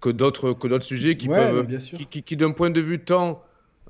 que 0.00 0.10
d'autres 0.10 0.52
que 0.52 0.68
d'autres 0.68 0.84
sujets 0.84 1.16
qui 1.16 1.28
Ouais, 1.28 1.36
peuvent. 1.36 1.66
bien 1.66 1.80
sûr. 1.80 1.98
qui, 1.98 2.06
qui- 2.06 2.22
qui, 2.22 2.36
d'un 2.36 2.52
point 2.52 2.70
de 2.70 2.80
vue 2.80 2.98
temps 3.00 3.42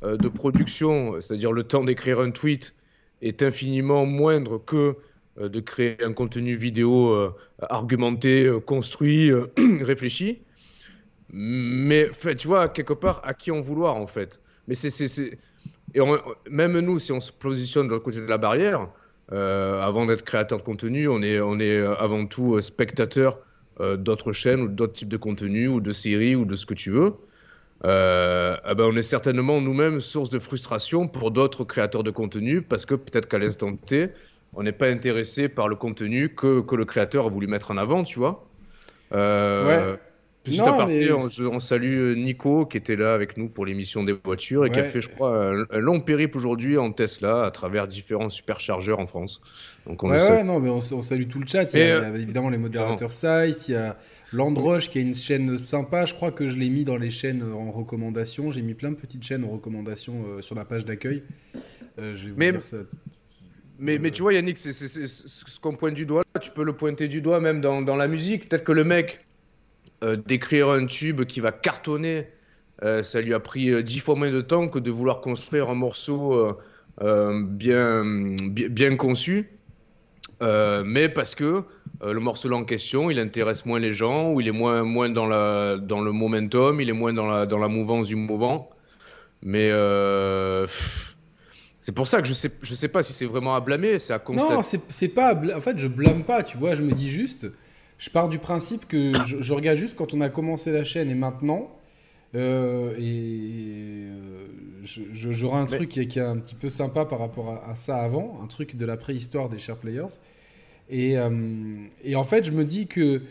de 0.02 0.28
production, 0.28 1.20
c'est-à-dire 1.20 1.52
le 1.52 1.64
temps 1.64 1.82
d'écrire 1.82 2.20
un 2.20 2.30
tweet, 2.30 2.74
est 3.22 3.42
infiniment 3.42 4.06
moindre 4.06 4.58
que 4.58 4.96
euh, 5.40 5.48
de 5.48 5.60
créer 5.60 6.02
un 6.02 6.12
contenu 6.12 6.56
vidéo 6.56 7.10
euh, 7.10 7.34
argumenté, 7.60 8.44
euh, 8.44 8.60
construit, 8.60 9.30
réfléchi. 9.80 10.42
Mais 11.30 12.10
tu 12.38 12.48
vois, 12.48 12.68
quelque 12.68 12.94
part, 12.94 13.20
à 13.24 13.34
qui 13.34 13.50
en 13.50 13.60
vouloir 13.60 13.96
en 13.96 14.06
fait? 14.06 14.40
Mais 14.66 14.74
c'est, 14.74 15.38
Et 15.94 16.00
même 16.50 16.78
nous, 16.80 16.98
si 16.98 17.12
on 17.12 17.20
se 17.20 17.30
positionne 17.30 17.86
de 17.86 17.92
l'autre 17.92 18.04
côté 18.04 18.18
de 18.18 18.26
la 18.26 18.38
barrière, 18.38 18.88
avant 19.30 20.06
d'être 20.06 20.24
créateur 20.24 20.58
de 20.58 20.62
contenu, 20.62 21.06
on 21.06 21.22
est, 21.22 21.38
on 21.38 21.60
est 21.60 21.78
avant 21.98 22.24
tout 22.26 22.58
spectateur 22.62 23.38
d'autres 23.98 24.32
chaînes 24.32 24.62
ou 24.62 24.68
d'autres 24.68 24.94
types 24.94 25.10
de 25.10 25.18
contenus 25.18 25.68
ou 25.68 25.80
de 25.80 25.92
séries 25.92 26.34
ou 26.34 26.46
de 26.46 26.56
ce 26.56 26.64
que 26.64 26.72
tu 26.72 26.90
veux. 26.90 27.12
Euh, 27.84 28.56
eh 28.68 28.74
ben, 28.74 28.84
on 28.84 28.96
est 28.96 29.02
certainement 29.02 29.60
nous-mêmes 29.60 30.00
source 30.00 30.30
de 30.30 30.38
frustration 30.40 31.06
pour 31.06 31.30
d'autres 31.30 31.64
créateurs 31.64 32.02
de 32.02 32.10
contenu 32.10 32.60
parce 32.62 32.86
que 32.86 32.94
peut-être 32.94 33.28
qu'à 33.28 33.38
l'instant 33.38 33.76
T, 33.76 34.08
on 34.54 34.62
n'est 34.64 34.72
pas 34.72 34.88
intéressé 34.88 35.48
par 35.48 35.68
le 35.68 35.76
contenu 35.76 36.34
que, 36.34 36.60
que 36.60 36.74
le 36.74 36.84
créateur 36.84 37.26
a 37.26 37.28
voulu 37.28 37.46
mettre 37.46 37.70
en 37.70 37.76
avant, 37.76 38.02
tu 38.02 38.18
vois. 38.18 38.48
Euh, 39.12 39.92
Ouais. 39.92 39.98
Juste 40.46 40.60
Non, 40.60 40.74
à 40.74 40.76
partir, 40.78 41.18
mais 41.18 41.44
on, 41.46 41.54
on 41.56 41.60
salue 41.60 42.16
Nico 42.16 42.64
qui 42.64 42.78
était 42.78 42.96
là 42.96 43.12
avec 43.12 43.36
nous 43.36 43.48
pour 43.48 43.66
l'émission 43.66 44.02
des 44.02 44.12
voitures 44.12 44.64
et 44.64 44.70
qui 44.70 44.80
a 44.80 44.84
fait, 44.84 45.00
je 45.02 45.10
crois, 45.10 45.36
un, 45.36 45.66
un 45.70 45.78
long 45.78 46.00
périple 46.00 46.38
aujourd'hui 46.38 46.78
en 46.78 46.90
Tesla 46.92 47.44
à 47.44 47.50
travers 47.50 47.86
différents 47.86 48.30
superchargeurs 48.30 48.98
en 48.98 49.06
France. 49.06 49.42
Donc 49.86 50.02
on 50.02 50.10
Ouais, 50.10 50.22
ouais, 50.22 50.44
non, 50.44 50.58
mais 50.60 50.70
on, 50.70 50.78
on 50.78 51.02
salue 51.02 51.26
tout 51.28 51.40
le 51.40 51.46
chat. 51.46 51.74
Il 51.74 51.80
y 51.80 51.82
a, 51.82 52.08
évidemment 52.16 52.48
les 52.48 52.56
modérateurs 52.58 53.12
Size, 53.12 53.68
il 53.68 53.72
y 53.72 53.76
a 53.76 53.98
Landroche 54.32 54.90
qui 54.90 54.98
a 54.98 55.00
une 55.00 55.14
chaîne 55.14 55.56
sympa. 55.56 56.04
Je 56.04 56.14
crois 56.14 56.30
que 56.32 56.48
je 56.48 56.56
l'ai 56.58 56.68
mis 56.68 56.84
dans 56.84 56.96
les 56.96 57.10
chaînes 57.10 57.42
en 57.42 57.70
recommandation. 57.70 58.50
J'ai 58.50 58.62
mis 58.62 58.74
plein 58.74 58.90
de 58.90 58.96
petites 58.96 59.22
chaînes 59.22 59.44
en 59.44 59.48
recommandation 59.48 60.24
euh, 60.26 60.42
sur 60.42 60.54
la 60.54 60.64
page 60.64 60.84
d'accueil. 60.84 61.22
Euh, 62.00 62.14
je 62.14 62.26
vais 62.26 62.30
vous 62.32 62.36
Mais- 62.38 62.52
dire 62.52 62.64
ça. 62.64 62.76
Mais, 63.80 63.98
mais 63.98 64.10
tu 64.10 64.22
vois, 64.22 64.34
Yannick, 64.34 64.58
c'est, 64.58 64.72
ce 64.72 65.60
qu'on 65.60 65.76
pointe 65.76 65.94
du 65.94 66.04
doigt, 66.04 66.22
là, 66.34 66.40
tu 66.40 66.50
peux 66.50 66.64
le 66.64 66.72
pointer 66.72 67.06
du 67.06 67.20
doigt 67.20 67.40
même 67.40 67.60
dans, 67.60 67.80
dans 67.80 67.94
la 67.94 68.08
musique. 68.08 68.48
Peut-être 68.48 68.64
que 68.64 68.72
le 68.72 68.82
mec, 68.82 69.24
d'écrire 70.26 70.68
un 70.70 70.86
tube 70.86 71.22
qui 71.26 71.38
va 71.38 71.52
cartonner, 71.52 72.26
ça 72.82 73.20
lui 73.20 73.32
a 73.34 73.38
pris 73.38 73.80
dix 73.84 74.00
fois 74.00 74.16
moins 74.16 74.32
de 74.32 74.40
temps 74.40 74.66
que 74.66 74.80
de 74.80 74.90
vouloir 74.90 75.20
construire 75.20 75.70
un 75.70 75.76
morceau 75.76 76.56
bien, 77.00 78.02
bien, 78.44 78.96
conçu. 78.96 79.48
mais 80.40 81.08
parce 81.08 81.36
que 81.36 81.62
le 82.00 82.20
morceau 82.20 82.52
en 82.52 82.64
question, 82.64 83.10
il 83.10 83.18
intéresse 83.18 83.66
moins 83.66 83.80
les 83.80 83.92
gens, 83.92 84.32
ou 84.32 84.40
il 84.40 84.48
est 84.48 84.52
moins, 84.52 84.82
moins 84.84 85.08
dans, 85.08 85.26
la, 85.26 85.76
dans 85.76 86.00
le 86.00 86.12
momentum, 86.12 86.80
il 86.80 86.88
est 86.88 86.92
moins 86.92 87.12
dans 87.12 87.26
la, 87.26 87.46
dans 87.46 87.58
la 87.58 87.68
mouvance 87.68 88.08
du 88.08 88.16
mouvement. 88.16 88.70
Mais 89.42 89.70
c'est 91.80 91.94
pour 91.94 92.06
ça 92.06 92.20
que 92.20 92.28
je 92.28 92.34
sais, 92.34 92.50
je 92.60 92.74
sais 92.74 92.88
pas 92.88 93.02
si 93.02 93.14
c'est 93.14 93.24
vraiment 93.24 93.54
à 93.54 93.60
blâmer, 93.60 93.98
c'est 93.98 94.12
à 94.12 94.18
constater. 94.18 94.54
Non, 94.54 94.62
c'est 94.62 95.08
pas. 95.08 95.34
En 95.34 95.60
fait, 95.60 95.78
je 95.78 95.88
blâme 95.88 96.22
pas, 96.22 96.42
tu 96.42 96.58
vois. 96.58 96.74
Je 96.74 96.82
me 96.82 96.92
dis 96.92 97.08
juste, 97.08 97.50
je 97.96 98.10
pars 98.10 98.28
du 98.28 98.38
principe 98.38 98.86
que 98.86 99.12
je, 99.26 99.52
regarde 99.54 99.78
juste 99.78 99.96
quand 99.96 100.12
on 100.12 100.20
a 100.20 100.28
commencé 100.28 100.70
la 100.70 100.84
chaîne 100.84 101.08
et 101.08 101.14
maintenant. 101.14 101.70
Euh, 102.34 102.94
et 102.98 104.10
euh, 104.10 104.48
j'aurai 105.12 105.60
un 105.60 105.64
truc 105.64 105.88
qui, 105.88 106.00
est 106.00 106.18
un 106.18 106.36
petit 106.36 106.54
peu 106.54 106.68
sympa 106.68 107.06
par 107.06 107.20
rapport 107.20 107.64
à, 107.66 107.74
ça 107.74 107.96
avant, 107.96 108.38
un 108.44 108.48
truc 108.48 108.76
de 108.76 108.84
la 108.84 108.98
préhistoire 108.98 109.48
des 109.48 109.58
share 109.58 109.76
players. 109.76 110.18
Et, 110.90 111.18
euh, 111.18 111.30
et 112.04 112.16
en 112.16 112.24
fait, 112.24 112.44
je 112.44 112.52
me 112.52 112.64
dis 112.64 112.86
que 112.86 113.22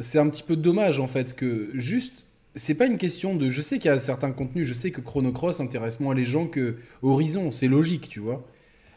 c'est 0.00 0.18
un 0.18 0.28
petit 0.28 0.42
peu 0.42 0.56
dommage 0.56 0.98
en 0.98 1.06
fait 1.06 1.36
que 1.36 1.70
juste 1.74 2.26
c'est 2.56 2.74
pas 2.74 2.86
une 2.86 2.98
question 2.98 3.34
de. 3.34 3.48
Je 3.48 3.60
sais 3.60 3.78
qu'il 3.78 3.90
y 3.90 3.94
a 3.94 3.98
certains 3.98 4.32
contenus, 4.32 4.66
je 4.66 4.74
sais 4.74 4.90
que 4.90 5.00
Chrono 5.00 5.32
Cross 5.32 5.60
intéresse 5.60 6.00
moins 6.00 6.14
les 6.14 6.24
gens 6.24 6.46
que 6.46 6.76
Horizon, 7.02 7.50
c'est 7.50 7.68
logique, 7.68 8.08
tu 8.08 8.20
vois. 8.20 8.44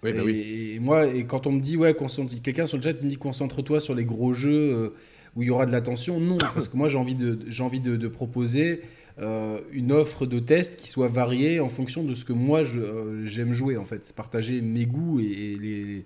Oui, 0.04 0.12
bah 0.12 0.20
et, 0.20 0.22
oui. 0.22 0.74
et, 0.76 0.80
moi, 0.80 1.08
et 1.08 1.26
quand 1.26 1.48
on 1.48 1.52
me 1.52 1.62
dit, 1.62 1.78
ouais, 1.78 1.96
quelqu'un 2.44 2.66
sur 2.66 2.78
le 2.78 2.84
chat, 2.84 2.92
il 2.92 3.06
me 3.06 3.10
dit 3.10 3.18
concentre-toi 3.18 3.80
sur 3.80 3.96
les 3.96 4.06
gros 4.06 4.34
jeux 4.34 4.74
euh, 4.74 4.90
où 5.36 5.44
il 5.44 5.48
y 5.48 5.52
aura 5.52 5.66
de 5.66 5.72
l'attention, 5.72 6.20
non, 6.20 6.38
parce 6.54 6.68
que 6.68 6.78
moi 6.78 6.90
j'ai 6.90 6.98
envie 6.98 7.16
de, 7.16 7.40
j'ai 7.48 7.64
envie 7.64 7.80
de, 7.80 8.08
proposer 8.08 8.82
euh, 9.20 9.60
une 9.72 9.92
offre 9.92 10.26
de 10.26 10.40
test 10.40 10.76
qui 10.76 10.88
soit 10.88 11.08
variée 11.08 11.60
en 11.60 11.70
fonction 11.70 12.04
de 12.04 12.16
ce 12.16 12.26
que 12.26 12.34
moi 12.34 12.62
euh, 12.62 13.24
j'aime 13.26 13.54
jouer 13.54 13.78
en 13.78 13.86
fait, 13.86 14.06
c'est 14.06 14.16
partager 14.16 14.62
mes 14.62 14.88
goûts 14.88 15.20
et, 15.20 15.58
les, 15.62 16.06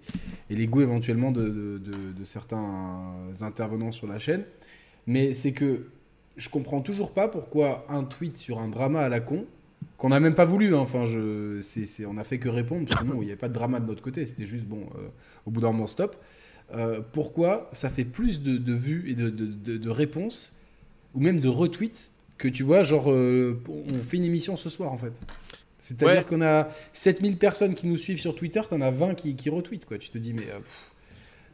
et 0.50 0.56
les 0.56 0.68
goûts 0.68 0.82
éventuellement 0.82 1.32
de, 1.32 1.80
de 1.80 2.24
certains 2.24 3.14
intervenants 3.42 3.92
sur 3.92 4.08
la 4.08 4.20
chaîne. 4.20 4.44
Mais 5.06 5.34
c'est 5.34 5.54
que 5.54 5.88
je 6.36 6.50
comprends 6.50 6.82
toujours 6.82 7.14
pas 7.14 7.28
pourquoi 7.28 7.86
un 7.90 8.04
tweet 8.04 8.38
sur 8.38 8.60
un 8.60 8.68
drama 8.68 9.02
à 9.02 9.10
la 9.10 9.20
con, 9.20 9.46
qu'on 9.98 10.10
n'a 10.10 10.20
même 10.20 10.36
pas 10.36 10.46
voulu, 10.46 10.76
hein, 10.76 10.80
enfin, 10.80 11.06
je, 11.06 11.60
c'est, 11.62 12.06
on 12.06 12.18
a 12.18 12.24
fait 12.24 12.38
que 12.38 12.50
répondre, 12.50 12.88
parce 12.88 13.02
que 13.02 13.08
non, 13.08 13.22
il 13.22 13.26
n'y 13.26 13.32
avait 13.32 13.40
pas 13.40 13.50
de 13.50 13.54
drama 13.54 13.80
de 13.80 13.88
notre 13.88 14.04
côté, 14.04 14.26
c'était 14.26 14.46
juste, 14.46 14.66
bon, 14.66 14.82
euh, 14.98 15.08
au 15.46 15.52
bout 15.52 15.62
d'un 15.62 15.72
moment, 15.72 15.88
stop. 15.88 16.16
Pourquoi 17.14 17.70
ça 17.72 17.90
fait 17.90 18.04
plus 18.04 18.42
de, 18.42 18.74
vues 18.74 19.10
et 19.10 19.16
de, 19.16 19.90
réponses, 19.90 20.54
ou 21.16 21.22
même 21.22 21.40
de 21.40 21.48
retweets, 21.48 22.12
que 22.38 22.48
tu 22.48 22.64
vois, 22.64 22.84
genre, 22.84 23.12
euh, 23.12 23.62
on 23.68 24.00
fait 24.00 24.18
une 24.18 24.26
émission 24.26 24.56
ce 24.56 24.70
soir, 24.70 24.92
en 24.92 24.98
fait. 24.98 25.22
C'est-à-dire 25.80 26.26
qu'on 26.26 26.42
a 26.42 26.70
7000 26.94 27.38
personnes 27.38 27.76
qui 27.76 27.88
nous 27.88 27.98
suivent 27.98 28.20
sur 28.20 28.36
Twitter, 28.36 28.62
t'en 28.68 28.82
as 28.82 28.92
20 28.92 29.16
qui, 29.16 29.36
qui 29.36 29.50
retweetent, 29.50 29.86
quoi. 29.86 29.98
Tu 29.98 30.10
te 30.10 30.18
dis, 30.18 30.34
mais... 30.34 30.48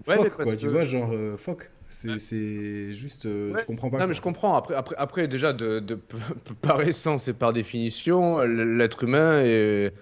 fuck, 0.06 0.30
quoi, 0.30 0.56
tu 0.56 0.68
vois, 0.68 0.84
genre, 0.84 1.14
fuck. 1.38 1.70
C'est 1.94 2.94
juste, 2.94 3.26
euh, 3.26 3.54
tu 3.60 3.66
comprends 3.66 3.90
pas. 3.90 4.00
Non, 4.00 4.08
mais 4.08 4.14
je 4.14 4.22
comprends. 4.22 4.56
Après, 4.56 4.76
après, 4.76 4.96
après 4.98 5.28
déjà, 5.28 5.54
de, 5.54 5.80
de, 5.80 5.96
par 6.62 6.82
essence 6.82 7.28
et 7.28 7.34
par 7.34 7.54
définition, 7.54 8.40
l'être 8.42 9.04
humain 9.04 9.42
est, 9.44 9.94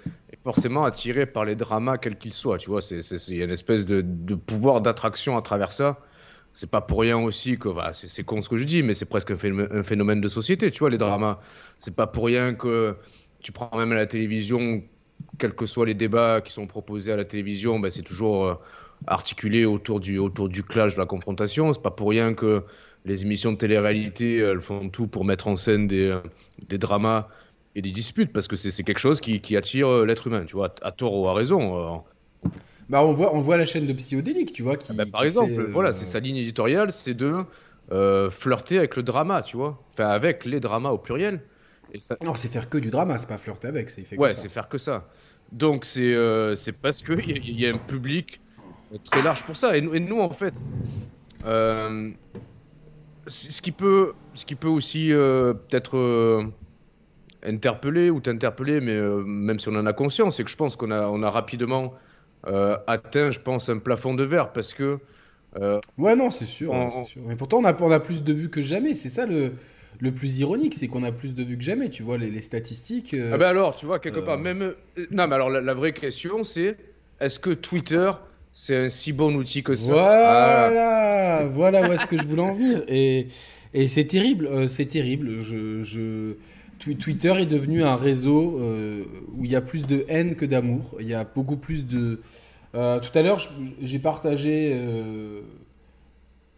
forcément 0.44 0.86
attiré 0.86 1.26
par 1.26 1.46
les 1.46 1.56
dramas, 1.56 1.98
quels 1.98 2.18
qu'ils 2.18 2.34
soient. 2.34 2.58
Tu 2.58 2.70
vois, 2.70 2.82
il 2.90 3.36
y 3.36 3.42
a 3.42 3.46
une 3.46 3.52
espèce 3.52 3.86
de, 3.86 4.02
de 4.02 4.36
pouvoir 4.36 4.82
d'attraction 4.82 5.38
à 5.38 5.42
travers 5.42 5.72
ça. 5.72 6.00
C'est 6.54 6.70
pas 6.70 6.82
pour 6.82 7.02
rien 7.02 7.18
aussi 7.18 7.58
que, 7.58 7.70
voilà, 7.70 7.94
c'est 7.94 8.24
con 8.24 8.42
ce 8.42 8.50
que 8.50 8.58
je 8.58 8.66
dis, 8.66 8.84
mais 8.84 8.94
c'est 8.94 9.06
presque 9.06 9.32
un 9.32 9.84
phénomène, 9.84 10.22
de 10.22 10.28
société, 10.28 10.70
tu 10.72 10.80
vois, 10.80 10.90
les 10.90 10.98
dramas. 10.98 11.40
C'est 11.80 11.96
pas 11.96 12.08
pour 12.08 12.26
rien 12.26 12.54
que 12.54 12.96
tu 13.40 13.52
prends 13.52 13.76
même 13.78 13.92
à 13.94 13.96
la 13.96 14.06
télévision, 14.06 14.84
quels 15.40 15.56
que 15.56 15.66
soient 15.66 15.86
les 15.86 15.94
débats 15.94 16.42
qui 16.42 16.52
sont 16.52 16.68
proposés 16.68 17.12
à 17.14 17.16
la 17.16 17.26
télévision, 17.26 17.80
ben, 17.80 17.90
c'est 17.90 18.04
toujours. 18.04 18.46
Euh, 18.46 18.56
articulé 19.08 19.66
autour 19.66 20.00
du, 20.00 20.64
clash, 20.64 20.96
de 20.96 21.00
la 21.00 21.06
confrontation. 21.06 21.74
C'est 21.74 21.82
pas 21.82 21.92
pour 21.92 22.10
rien 22.10 22.34
que 22.34 22.64
les 23.06 23.24
émissions 23.24 23.52
de 23.52 23.58
télé-réalité 23.58 24.38
elles 24.38 24.62
font 24.62 24.90
tout 24.90 25.08
pour 25.08 25.26
mettre 25.26 25.48
en 25.48 25.58
scène 25.58 25.88
des, 25.88 26.06
euh, 26.06 26.20
dramas 26.78 27.28
et 27.76 27.82
des 27.82 27.92
disputes 27.92 28.32
parce 28.32 28.48
que 28.48 28.56
c'est 28.56 28.84
quelque 28.84 29.00
chose 29.00 29.22
qui, 29.22 29.58
attire 29.58 29.88
euh, 29.88 30.06
l'être 30.06 30.28
humain, 30.28 30.46
tu 30.46 30.56
vois, 30.56 30.74
à 30.82 30.92
tort 30.92 31.16
ou 31.16 31.28
à 31.28 31.34
raison. 31.34 32.04
Bah 32.90 33.04
on 33.04 33.12
voit, 33.12 33.34
on 33.34 33.40
voit 33.40 33.58
la 33.58 33.66
chaîne 33.66 33.88
de 33.88 33.94
Psyodélique, 33.94 34.54
tu 34.54 34.64
vois. 34.64 34.76
Qui, 34.76 34.88
ah 34.90 34.94
bah, 34.94 35.06
par 35.12 35.24
exemple, 35.24 35.70
voilà, 35.72 35.92
c'est 35.92 36.06
sa 36.06 36.20
ligne 36.20 36.38
éditoriale, 36.38 36.92
c'est 36.92 37.14
de 37.14 37.46
flirter 38.30 38.78
avec 38.78 38.96
le 38.96 39.04
drama, 39.04 39.42
tu 39.42 39.58
vois. 39.58 39.82
Enfin, 39.94 40.08
avec 40.08 40.46
les 40.46 40.60
dramas 40.60 40.90
au 40.90 40.98
pluriel. 40.98 41.42
Et 41.94 42.00
ça... 42.00 42.16
Non, 42.24 42.36
c'est 42.36 42.48
faire 42.48 42.70
que 42.70 42.78
du 42.78 42.90
drama, 42.90 43.18
c'est 43.18 43.28
pas 43.28 43.38
flirter 43.38 43.68
avec, 43.68 43.90
c'est 43.90 44.18
Ouais, 44.18 44.34
c'est 44.36 44.50
faire 44.50 44.70
que 44.70 44.78
ça. 44.78 45.08
Donc 45.52 45.86
c'est 45.86 46.16
c'est 46.56 46.78
parce 46.78 47.02
qu'il 47.02 47.30
y, 47.30 47.62
y, 47.62 47.68
a 47.68 47.74
un 47.74 47.78
public 47.78 48.40
très 49.00 49.22
large 49.22 49.44
pour 49.44 49.58
ça. 49.58 49.78
Et, 49.78 49.82
nous, 49.82 50.20
en 50.20 50.30
fait, 50.30 50.64
euh, 51.46 52.12
ce, 53.28 53.62
qui 53.62 53.72
peut, 53.72 54.14
ce 54.34 54.46
qui 54.46 54.56
peut 54.56 54.68
aussi 54.68 55.14
euh, 55.14 55.54
peut-être 55.54 55.98
euh, 55.98 56.44
interpeller 57.44 58.10
ou 58.10 58.20
t'interpeller, 58.20 58.82
mais 58.82 59.00
même 59.26 59.60
si 59.60 59.70
on 59.70 59.76
en 59.76 59.86
a 59.86 59.94
conscience, 59.94 60.38
c'est 60.38 60.44
que 60.44 60.50
je 60.50 60.58
pense 60.58 60.76
qu'on 60.76 60.92
a, 60.92 61.08
on 61.08 61.24
a 61.24 61.30
rapidement 61.30 61.94
atteint, 62.44 63.32
je 63.32 63.40
pense, 63.40 63.70
un 63.70 63.80
plafond 63.80 64.14
de 64.14 64.24
verre 64.24 64.52
parce 64.52 64.74
que. 64.74 65.00
ouais, 65.98 66.16
non, 66.16 66.32
c'est 66.32 66.46
sûr, 66.46 66.74
sûr. 67.06 67.22
Mais 67.26 67.36
pourtant, 67.36 67.60
on 67.60 67.66
a, 67.66 67.82
on 67.82 67.92
a 67.92 68.00
plus 68.00 68.24
de 68.24 68.34
vues 68.34 68.50
que 68.50 68.62
jamais. 68.62 68.96
C'est 68.96 69.10
ça 69.10 69.26
le 69.26 69.54
le 70.00 70.12
plus 70.12 70.40
ironique, 70.40 70.74
c'est 70.74 70.88
qu'on 70.88 71.04
a 71.04 71.12
plus 71.12 71.36
de 71.36 71.44
vues 71.44 71.58
que 71.58 71.64
jamais. 71.64 71.90
Tu 71.90 72.02
vois, 72.02 72.18
les, 72.18 72.42
statistiques. 72.42 73.16
Ah 73.32 73.38
ben 73.38 73.50
alors, 73.50 73.76
tu 73.76 73.86
vois, 73.86 74.00
quelque 74.00 74.22
part, 74.22 74.38
même. 74.38 74.74
Non, 75.12 75.28
mais 75.28 75.36
alors 75.36 75.50
la 75.50 75.74
vraie 75.74 75.94
question, 75.94 76.44
c'est 76.44 76.78
est-ce 77.20 77.40
que 77.40 77.52
Twitter 77.52 78.10
c'est 78.54 78.76
un 78.76 78.90
si 78.90 79.14
bon 79.14 79.36
outil 79.36 79.64
que 79.64 79.76
ça? 79.76 79.92
Voilà, 79.94 81.46
voilà 81.48 81.90
où 81.90 81.94
est-ce 81.94 82.06
que 82.06 82.18
je 82.18 82.26
voulais 82.26 82.42
en 82.42 82.54
venir. 82.54 82.84
Et, 82.88 83.28
et 83.74 83.88
c'est 83.88 84.06
terrible, 84.06 84.48
euh, 84.48 84.68
c'est 84.68 84.86
terrible. 84.86 85.42
Je, 85.42 85.84
je... 85.84 86.34
Twitter 86.82 87.34
est 87.40 87.46
devenu 87.46 87.84
un 87.84 87.96
réseau 87.96 88.60
euh, 88.60 89.06
où 89.36 89.46
il 89.46 89.52
y 89.52 89.56
a 89.56 89.62
plus 89.62 89.88
de 89.88 90.06
haine 90.08 90.36
que 90.36 90.46
d'amour. 90.46 90.96
Il 91.00 91.08
y 91.08 91.14
a 91.14 91.24
beaucoup 91.24 91.58
plus 91.58 91.86
de. 91.86 92.22
Euh, 92.74 93.00
tout 93.00 93.18
à 93.18 93.22
l'heure, 93.22 93.40
j'ai 93.82 94.00
partagé 94.00 94.80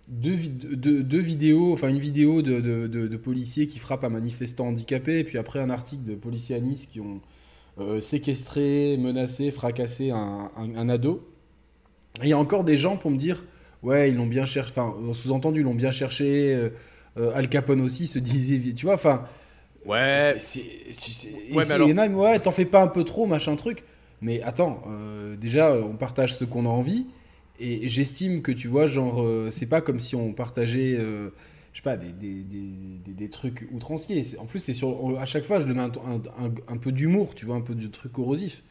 deux, 0.08 0.36
deux, 0.75 1.20
vidéos, 1.20 1.74
enfin 1.74 1.89
une 1.89 1.98
vidéo 1.98 2.42
de, 2.42 2.60
de, 2.60 3.18
policiers 3.18 3.68
qui 3.68 3.80
frappent 3.80 4.03
un 4.03 4.10
manifestant 4.10 4.68
handicapé, 4.68 5.20
et 5.20 5.24
puis 5.24 5.38
après 5.38 5.60
un 5.60 5.70
article 5.70 6.03
de 6.03 6.15
policiers 6.15 6.56
à 6.56 6.60
Nice 6.60 6.86
qui 6.86 7.00
ont 7.00 7.20
séquestré, 8.00 8.98
menacé, 8.98 9.50
fracassé 9.50 10.12
un, 10.12 10.50
un 10.56 10.89
ado 10.89 11.27
il 12.22 12.30
y 12.30 12.34
a 12.34 12.38
encore 12.38 12.63
des 12.63 12.77
gens 12.77 12.98
pour 12.98 13.12
me 13.12 13.18
dire, 13.18 13.44
ouais, 13.82 14.10
ils 14.10 14.15
l'ont 14.15 14.27
bien 14.27 14.46
cherché, 14.46 14.72
enfin, 14.72 14.96
sous-entendu, 15.13 15.62
ils 15.62 15.63
l'ont 15.63 15.74
bien 15.74 15.92
cherché. 15.92 16.53
Euh, 16.53 16.70
euh, 17.18 17.32
Al 17.36 17.48
Capone 17.50 17.82
aussi 17.82 18.08
se 18.08 18.20
disait, 18.20 18.74
tu 18.74 18.86
vois, 18.86 18.96
enfin. 18.96 19.24
Ouais. 19.85 20.37
alors... 21.71 21.89
ouais, 22.15 22.39
t'en 22.39 22.51
fais 22.51 22.65
pas 22.65 22.81
un 22.81 22.87
peu 22.87 23.03
trop, 23.03 23.25
machin 23.25 23.55
truc. 23.55 23.83
Mais 24.21 24.41
attends, 24.41 24.81
euh, 24.87 25.35
déjà, 25.35 25.73
on 25.73 25.95
partage 25.95 26.35
ce 26.35 26.45
qu'on 26.45 26.65
a 26.65 26.69
envie. 26.69 27.07
Et 27.59 27.87
j'estime 27.87 28.41
que, 28.41 28.51
tu 28.51 28.67
vois, 28.67 28.87
genre, 28.87 29.25
c'est 29.51 29.67
pas 29.67 29.81
comme 29.81 29.99
si 29.99 30.15
on 30.15 30.33
partageait, 30.33 30.95
je 30.95 31.29
sais 31.73 31.83
pas, 31.83 31.97
des, 31.97 32.11
des, 32.11 32.41
des, 32.43 33.13
des, 33.13 33.29
trucs 33.29 33.67
outranciers. 33.71 34.21
En 34.39 34.45
plus, 34.45 34.59
c'est 34.59 34.73
sur, 34.73 35.19
à 35.19 35.25
chaque 35.25 35.43
fois, 35.43 35.59
je 35.59 35.67
le 35.67 35.73
mets 35.73 35.81
un, 35.81 35.91
un, 36.39 36.51
un 36.67 36.77
peu 36.77 36.91
d'humour, 36.91 37.35
tu 37.35 37.45
vois, 37.45 37.55
un 37.55 37.61
peu 37.61 37.75
de 37.75 37.87
truc 37.87 38.11
corrosif. 38.13 38.63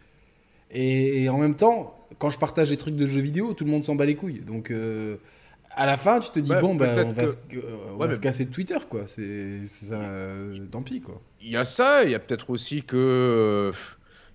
Et, 0.73 1.29
en 1.29 1.39
même 1.39 1.55
temps, 1.55 1.95
quand 2.19 2.31
je 2.31 2.39
partage 2.39 2.71
des 2.71 2.77
trucs 2.77 2.97
de 2.97 3.07
jeux 3.07 3.21
vidéo, 3.21 3.53
tout 3.53 3.65
le 3.65 3.71
monde 3.71 3.85
s'en 3.85 3.95
bat 3.95 4.07
les 4.07 4.17
couilles. 4.17 4.41
Donc 4.41 4.71
euh, 4.71 5.17
à 5.75 5.87
la 5.87 5.97
fin, 5.97 6.19
tu 6.21 6.31
te 6.31 6.39
dis 6.39 6.53
bon, 6.61 6.75
bah, 6.75 6.93
on 7.05 7.13
va, 7.13 7.27
se, 7.27 7.37
on 7.99 8.21
casser 8.21 8.45
de 8.45 8.51
Twitter, 8.51 8.77
quoi. 8.89 9.03
C'est 9.07 9.65
ça, 9.65 10.01
tant 10.71 10.83
pis, 10.83 11.01
quoi. 11.01 11.21
Il 11.41 11.51
y 11.51 11.57
a 11.57 11.65
ça, 11.65 12.05
il 12.05 12.11
y 12.11 12.15
a 12.15 12.19
peut-être 12.19 12.51
aussi 12.51 12.83
que. 12.83 13.71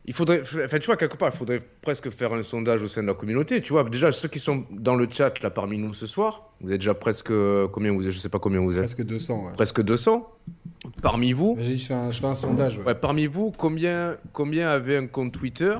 Il 0.10 0.14
faudrait, 0.14 0.42
enfin, 0.42 0.80
tu 0.80 0.86
vois, 0.86 0.96
quelque 0.96 1.18
part, 1.18 1.32
il 1.34 1.38
faudrait 1.38 1.62
presque 1.82 2.10
faire 2.12 2.32
un 2.32 2.42
sondage 2.42 2.82
au 2.82 2.88
sein 2.88 3.02
de 3.02 3.08
la 3.08 3.14
communauté. 3.14 3.62
Tu 3.62 3.74
vois, 3.74 3.84
déjà, 3.84 4.10
ceux 4.10 4.30
qui 4.30 4.40
sont 4.40 4.64
dans 4.72 4.96
le 4.96 5.06
chat, 5.10 5.42
là, 5.44 5.50
parmi 5.50 5.78
nous 5.78 5.94
ce 5.94 6.08
soir, 6.08 6.54
vous 6.62 6.72
êtes 6.72 6.80
déjà 6.80 6.94
presque. 6.94 7.32
Combien 7.74 7.92
vous 7.92 8.08
êtes 8.08 8.14
Je 8.14 8.18
sais 8.18 8.30
pas 8.30 8.40
combien 8.40 8.62
vous 8.62 8.78
êtes. 8.78 8.84
Presque 8.84 9.04
200. 9.04 9.52
Presque 9.56 9.82
200. 9.82 10.26
Parmi 11.02 11.34
vous. 11.34 11.58
Je 11.60 11.74
fais, 11.74 11.94
un, 11.94 12.10
je 12.10 12.22
fais 12.22 12.26
un 12.26 12.36
sondage. 12.36 12.78
Ouais. 12.80 12.96
parmi 12.96 13.28
vous, 13.28 13.52
combien, 13.58 14.16
combien 14.32 14.70
avaient 14.70 14.96
un 14.96 15.08
compte 15.08 15.34
Twitter? 15.34 15.78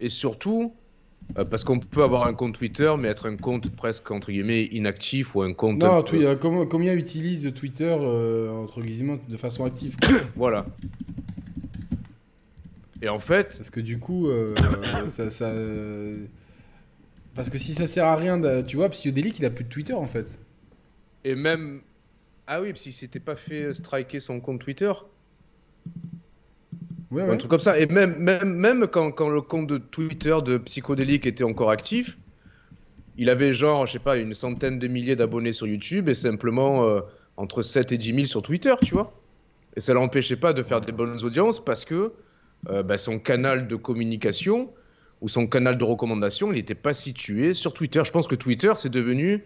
Et 0.00 0.10
surtout, 0.10 0.74
euh, 1.38 1.44
parce 1.44 1.64
qu'on 1.64 1.78
peut 1.78 2.02
avoir 2.02 2.26
un 2.26 2.34
compte 2.34 2.54
Twitter, 2.54 2.92
mais 2.98 3.08
être 3.08 3.28
un 3.28 3.36
compte 3.36 3.70
presque 3.74 4.10
entre 4.10 4.30
guillemets 4.30 4.64
inactif 4.64 5.34
ou 5.34 5.42
un 5.42 5.52
compte. 5.52 5.78
Non, 5.78 6.02
combien 6.38 6.94
utilise 6.94 7.52
Twitter 7.54 7.94
euh, 8.00 8.50
entre 8.50 8.80
guillemets 8.80 9.18
de 9.28 9.36
façon 9.36 9.64
active 9.64 9.96
Voilà. 10.36 10.66
Et 13.02 13.08
en 13.08 13.18
fait. 13.18 13.56
Parce 13.56 13.70
que 13.70 13.80
du 13.80 13.98
coup, 13.98 14.28
euh, 14.28 14.54
ça, 15.06 15.52
Parce 17.34 17.50
que 17.50 17.58
si 17.58 17.74
ça 17.74 17.86
sert 17.86 18.06
à 18.06 18.16
rien, 18.16 18.40
tu 18.62 18.76
vois, 18.76 18.88
Psyodélique, 18.88 19.38
il 19.38 19.44
a 19.44 19.50
plus 19.50 19.64
de 19.64 19.68
Twitter 19.68 19.94
en 19.94 20.06
fait. 20.06 20.38
Et 21.24 21.34
même. 21.34 21.82
Ah 22.46 22.62
oui, 22.62 22.70
parce 22.70 22.82
qu'il 22.82 22.92
s'était 22.92 23.20
pas 23.20 23.34
fait 23.34 23.72
striker 23.74 24.20
son 24.20 24.40
compte 24.40 24.60
Twitter. 24.60 24.92
Ouais, 27.10 27.22
Un 27.22 27.36
truc 27.36 27.50
comme 27.50 27.60
ça. 27.60 27.78
Et 27.78 27.86
même, 27.86 28.16
même, 28.16 28.54
même 28.54 28.86
quand, 28.88 29.12
quand 29.12 29.28
le 29.28 29.40
compte 29.40 29.68
de 29.68 29.78
Twitter 29.78 30.36
de 30.44 30.58
Psychodélique 30.58 31.26
était 31.26 31.44
encore 31.44 31.70
actif, 31.70 32.18
il 33.16 33.30
avait 33.30 33.52
genre, 33.52 33.86
je 33.86 33.92
sais 33.92 33.98
pas, 33.98 34.16
une 34.16 34.34
centaine 34.34 34.78
de 34.78 34.88
milliers 34.88 35.16
d'abonnés 35.16 35.52
sur 35.52 35.66
YouTube 35.66 36.08
et 36.08 36.14
simplement 36.14 36.84
euh, 36.84 37.00
entre 37.36 37.62
7 37.62 37.92
et 37.92 37.98
10 37.98 38.14
000 38.14 38.24
sur 38.26 38.42
Twitter, 38.42 38.74
tu 38.82 38.94
vois. 38.94 39.12
Et 39.76 39.80
ça 39.80 39.94
l'empêchait 39.94 40.36
pas 40.36 40.52
de 40.52 40.62
faire 40.62 40.80
des 40.80 40.92
bonnes 40.92 41.22
audiences 41.24 41.64
parce 41.64 41.84
que 41.84 42.12
euh, 42.68 42.82
bah, 42.82 42.98
son 42.98 43.18
canal 43.18 43.68
de 43.68 43.76
communication 43.76 44.70
ou 45.20 45.28
son 45.28 45.46
canal 45.46 45.78
de 45.78 45.84
recommandation, 45.84 46.52
il 46.52 46.56
n'était 46.56 46.74
pas 46.74 46.92
situé 46.92 47.54
sur 47.54 47.72
Twitter. 47.72 48.02
Je 48.04 48.10
pense 48.10 48.26
que 48.26 48.34
Twitter, 48.34 48.72
c'est 48.74 48.90
devenu 48.90 49.44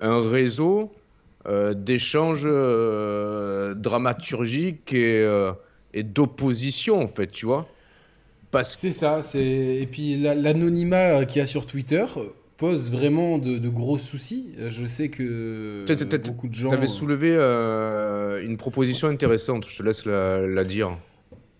un 0.00 0.26
réseau 0.30 0.92
euh, 1.46 1.74
d'échanges 1.74 2.48
dramaturgiques 3.76 4.92
et, 4.92 5.26
et 5.94 6.02
d'opposition, 6.02 7.00
en 7.02 7.08
fait, 7.08 7.28
tu 7.30 7.46
vois. 7.46 7.68
Parce 8.50 8.72
que 8.74 8.78
C'est 8.78 8.90
ça, 8.92 9.22
c'est 9.22 9.42
et 9.42 9.86
puis 9.90 10.18
la- 10.20 10.34
l'anonymat 10.34 11.20
euh, 11.20 11.24
qu'il 11.24 11.38
y 11.38 11.42
a 11.42 11.46
sur 11.46 11.66
Twitter 11.66 12.04
euh, 12.18 12.24
pose 12.58 12.90
vraiment 12.92 13.38
de, 13.38 13.56
de 13.58 13.68
gros 13.68 13.96
soucis. 13.98 14.54
Euh, 14.58 14.68
Je 14.70 14.84
sais 14.86 15.08
que 15.08 15.84
beaucoup 16.28 16.48
de 16.48 16.54
gens. 16.54 16.68
tu 16.68 16.74
avais 16.74 16.86
soulevé 16.86 17.34
euh, 17.34 18.44
une 18.44 18.56
proposition 18.58 19.08
intéressante, 19.08 19.66
je 19.68 19.76
te 19.78 19.82
laisse 19.82 20.04
la, 20.04 20.46
la 20.46 20.64
dire. 20.64 20.96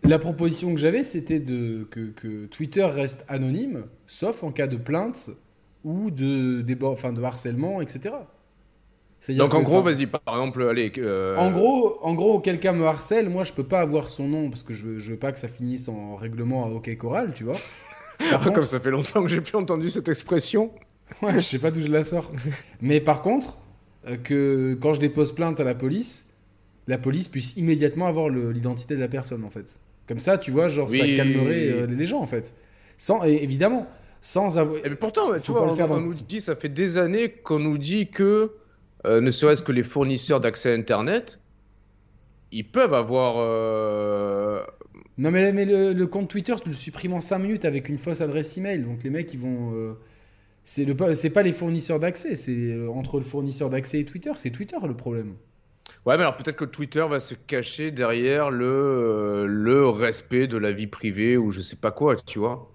La 0.05 0.19
proposition 0.19 0.75
que 0.75 0.81
j'avais, 0.81 1.05
c'était 1.05 1.41
de 1.41 1.87
que, 1.91 2.11
que 2.11 2.47
Twitter 2.47 2.85
reste 2.85 3.25
anonyme, 3.29 3.85
sauf 4.07 4.43
en 4.43 4.51
cas 4.51 4.67
de 4.67 4.77
plainte 4.77 5.31
ou 5.85 6.11
de 6.11 6.61
débord, 6.61 6.93
enfin 6.93 7.13
de 7.13 7.23
harcèlement, 7.23 7.81
etc. 7.81 8.15
Donc 9.29 9.55
en 9.55 9.61
que, 9.61 9.65
gros, 9.65 9.83
vas-y, 9.83 10.07
par 10.07 10.21
exemple, 10.29 10.63
allez. 10.69 10.93
euh, 10.99 11.37
En 11.37 11.51
gros, 11.51 11.99
en 12.03 12.15
gros, 12.15 12.41
quelqu'un 12.41 12.73
me 12.73 12.85
harcèle, 12.87 13.29
moi 13.29 13.45
je 13.45 13.53
peux 13.53 13.65
pas 13.65 13.81
avoir 13.81 14.11
son 14.11 14.29
nom 14.29 14.49
parce 14.51 14.63
que 14.63 14.75
je 14.75 14.85
veux, 14.87 14.99
je 14.99 15.13
veux 15.13 15.19
pas 15.19 15.33
que 15.33 15.39
ça 15.39 15.49
finisse 15.49 15.89
en 15.89 16.17
règlement 16.17 16.65
à 16.65 16.69
OK 16.69 16.95
Choral, 16.97 17.33
tu 17.35 17.45
vois. 17.45 17.57
Par 18.31 18.43
Comme 18.53 18.67
ça 18.67 18.81
fait 18.81 18.91
longtemps 18.91 19.23
que 19.23 19.29
j'ai 19.29 19.41
plus 19.41 19.57
entendu 19.57 19.91
cette 19.91 20.09
expression. 20.09 20.71
ouais, 21.23 21.35
je 21.35 21.41
sais 21.41 21.59
pas 21.59 21.71
d'où 21.71 21.81
je 21.83 21.89
la 21.89 22.05
sors. 22.05 22.31
Mais 22.81 23.01
par 23.01 23.23
contre, 23.23 23.59
euh, 24.09 24.17
que 24.17 24.75
quand 24.81 24.93
je 24.95 25.01
dépose 25.01 25.33
plainte 25.35 25.61
à 25.61 25.65
la 25.65 25.75
police, 25.75 26.27
la 26.89 26.99
police 26.99 27.29
puisse 27.29 27.57
immédiatement 27.57 28.07
avoir 28.07 28.29
l'identité 28.29 28.97
de 28.97 29.01
la 29.01 29.09
personne 29.09 29.45
en 29.45 29.51
fait. 29.51 29.79
Comme 30.09 30.19
ça, 30.19 30.39
tu 30.39 30.51
vois, 30.51 30.69
genre 30.69 30.91
ça 30.91 31.07
calmerait 31.17 31.69
euh, 31.71 31.87
les 31.87 32.07
gens 32.07 32.21
en 32.21 32.27
fait. 32.27 32.55
Sans, 32.97 33.25
et 33.25 33.43
évidemment, 33.43 33.87
sans 34.21 34.59
avoir. 34.59 34.79
Et 34.85 34.91
mais 34.91 34.97
pourtant, 34.97 35.39
tu 35.43 35.53
vois, 35.53 35.63
on, 35.73 35.91
on 35.93 36.01
nous 36.01 36.15
dit, 36.15 36.41
ça 36.41 36.57
fait 36.57 36.69
des 36.69 36.99
années 36.99 37.31
qu'on 37.31 37.59
nous 37.61 37.79
dit 37.79 38.09
que, 38.09 38.53
euh, 39.07 39.21
ne 39.21 39.31
serait-ce 39.31 39.63
que 39.63 39.73
les 39.73 39.83
fournisseurs 39.83 40.41
d'accès 40.41 40.73
à 40.73 40.75
Internet, 40.75 41.41
ils 42.51 42.71
peuvent 42.71 42.95
avoir. 42.95 43.37
euh, 43.39 44.63
Non 45.19 45.31
mais, 45.31 45.53
mais 45.53 45.65
le, 45.65 45.93
le 45.93 46.07
compte 46.07 46.29
Twitter, 46.29 46.55
tu 46.63 46.69
le 46.69 46.75
supprimes 46.75 47.13
en 47.15 47.21
5 47.21 47.39
minutes 47.39 47.65
avec 47.65 47.89
une 47.89 47.99
fausse 47.99 48.21
adresse 48.21 48.57
email. 48.57 48.83
Donc 48.83 49.03
les 49.05 49.11
mecs, 49.11 49.33
ils 49.33 49.39
vont. 49.41 49.73
euh, 49.75 49.95
C'est 50.65 50.85
le 50.87 50.97
pas- 50.97 51.15
c'est 51.17 51.31
pas 51.31 51.43
les 51.45 51.53
fournisseurs 51.53 52.01
d'accès, 52.01 52.37
c'est 52.37 52.53
euh, 52.75 52.91
entre 52.91 53.19
le 53.19 53.25
fournisseur 53.25 53.71
d'accès 53.71 54.01
et 54.01 54.07
Twitter, 54.07 54.33
c'est 54.37 54.51
Twitter 54.53 54.77
le 54.87 54.97
problème. 54.97 55.37
Ouais, 56.07 56.17
mais 56.17 56.23
alors 56.23 56.37
peut-être 56.37 56.57
que 56.57 56.65
Twitter 56.65 57.05
va 57.09 57.19
se 57.21 57.35
cacher 57.35 57.91
derrière 57.91 58.51
le, 58.53 59.47
le 59.49 59.89
respect 59.89 60.47
de 60.47 60.57
la 60.57 60.71
vie 60.73 60.87
privée 60.87 61.37
ou 61.37 61.51
je 61.53 61.61
sais 61.61 61.77
pas 61.77 61.91
quoi, 61.93 62.15
tu 62.17 62.39
vois. 62.39 62.72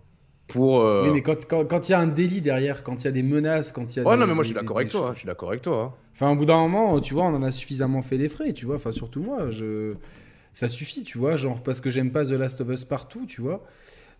Pour. 0.47 0.79
euh, 0.79 1.03
Oui, 1.05 1.11
mais 1.13 1.21
quand 1.21 1.45
quand- 1.47 1.65
quand 1.65 1.89
il 1.89 1.91
y 1.91 1.95
a 1.95 1.99
un 1.99 2.07
délit 2.07 2.39
derrière, 2.41 2.83
quand 2.83 3.03
il 3.03 3.05
y 3.05 3.07
a 3.09 3.11
des 3.11 3.23
menaces, 3.23 3.71
quand 3.71 3.93
il 3.95 3.99
y 3.99 4.01
a. 4.01 4.07
Ouais, 4.07 4.15
des- 4.15 4.21
non, 4.21 4.27
mais 4.27 4.33
moi 4.33 4.43
des- 4.43 4.49
je 4.49 4.53
suis 4.53 4.59
d'accord 4.61 4.77
avec 4.77 4.89
toi. 4.91 5.07
hein, 5.09 5.11
Je 5.13 5.19
suis 5.19 5.27
d'accord 5.27 5.49
avec 5.49 5.61
toi. 5.61 5.83
hein. 5.83 5.93
Enfin, 6.13 6.31
au 6.31 6.35
bout 6.35 6.45
d'un 6.45 6.57
moment, 6.57 6.99
tu 7.01 7.13
vois, 7.13 7.23
on 7.25 7.35
en 7.35 7.43
a 7.43 7.51
suffisamment 7.51 8.01
fait 8.01 8.17
les 8.17 8.29
frais, 8.29 8.53
tu 8.53 8.65
vois. 8.65 8.75
Enfin, 8.75 8.91
surtout 8.91 9.21
moi, 9.21 9.49
je... 9.51 9.93
ça 10.53 10.67
suffit, 10.67 11.03
tu 11.03 11.17
vois. 11.17 11.35
Genre, 11.35 11.61
parce 11.61 11.81
que 11.81 11.89
j'aime 11.89 12.11
pas 12.11 12.25
The 12.25 12.31
Last 12.31 12.61
of 12.61 12.69
Us 12.69 12.85
partout, 12.85 13.25
tu 13.27 13.41
vois. 13.41 13.63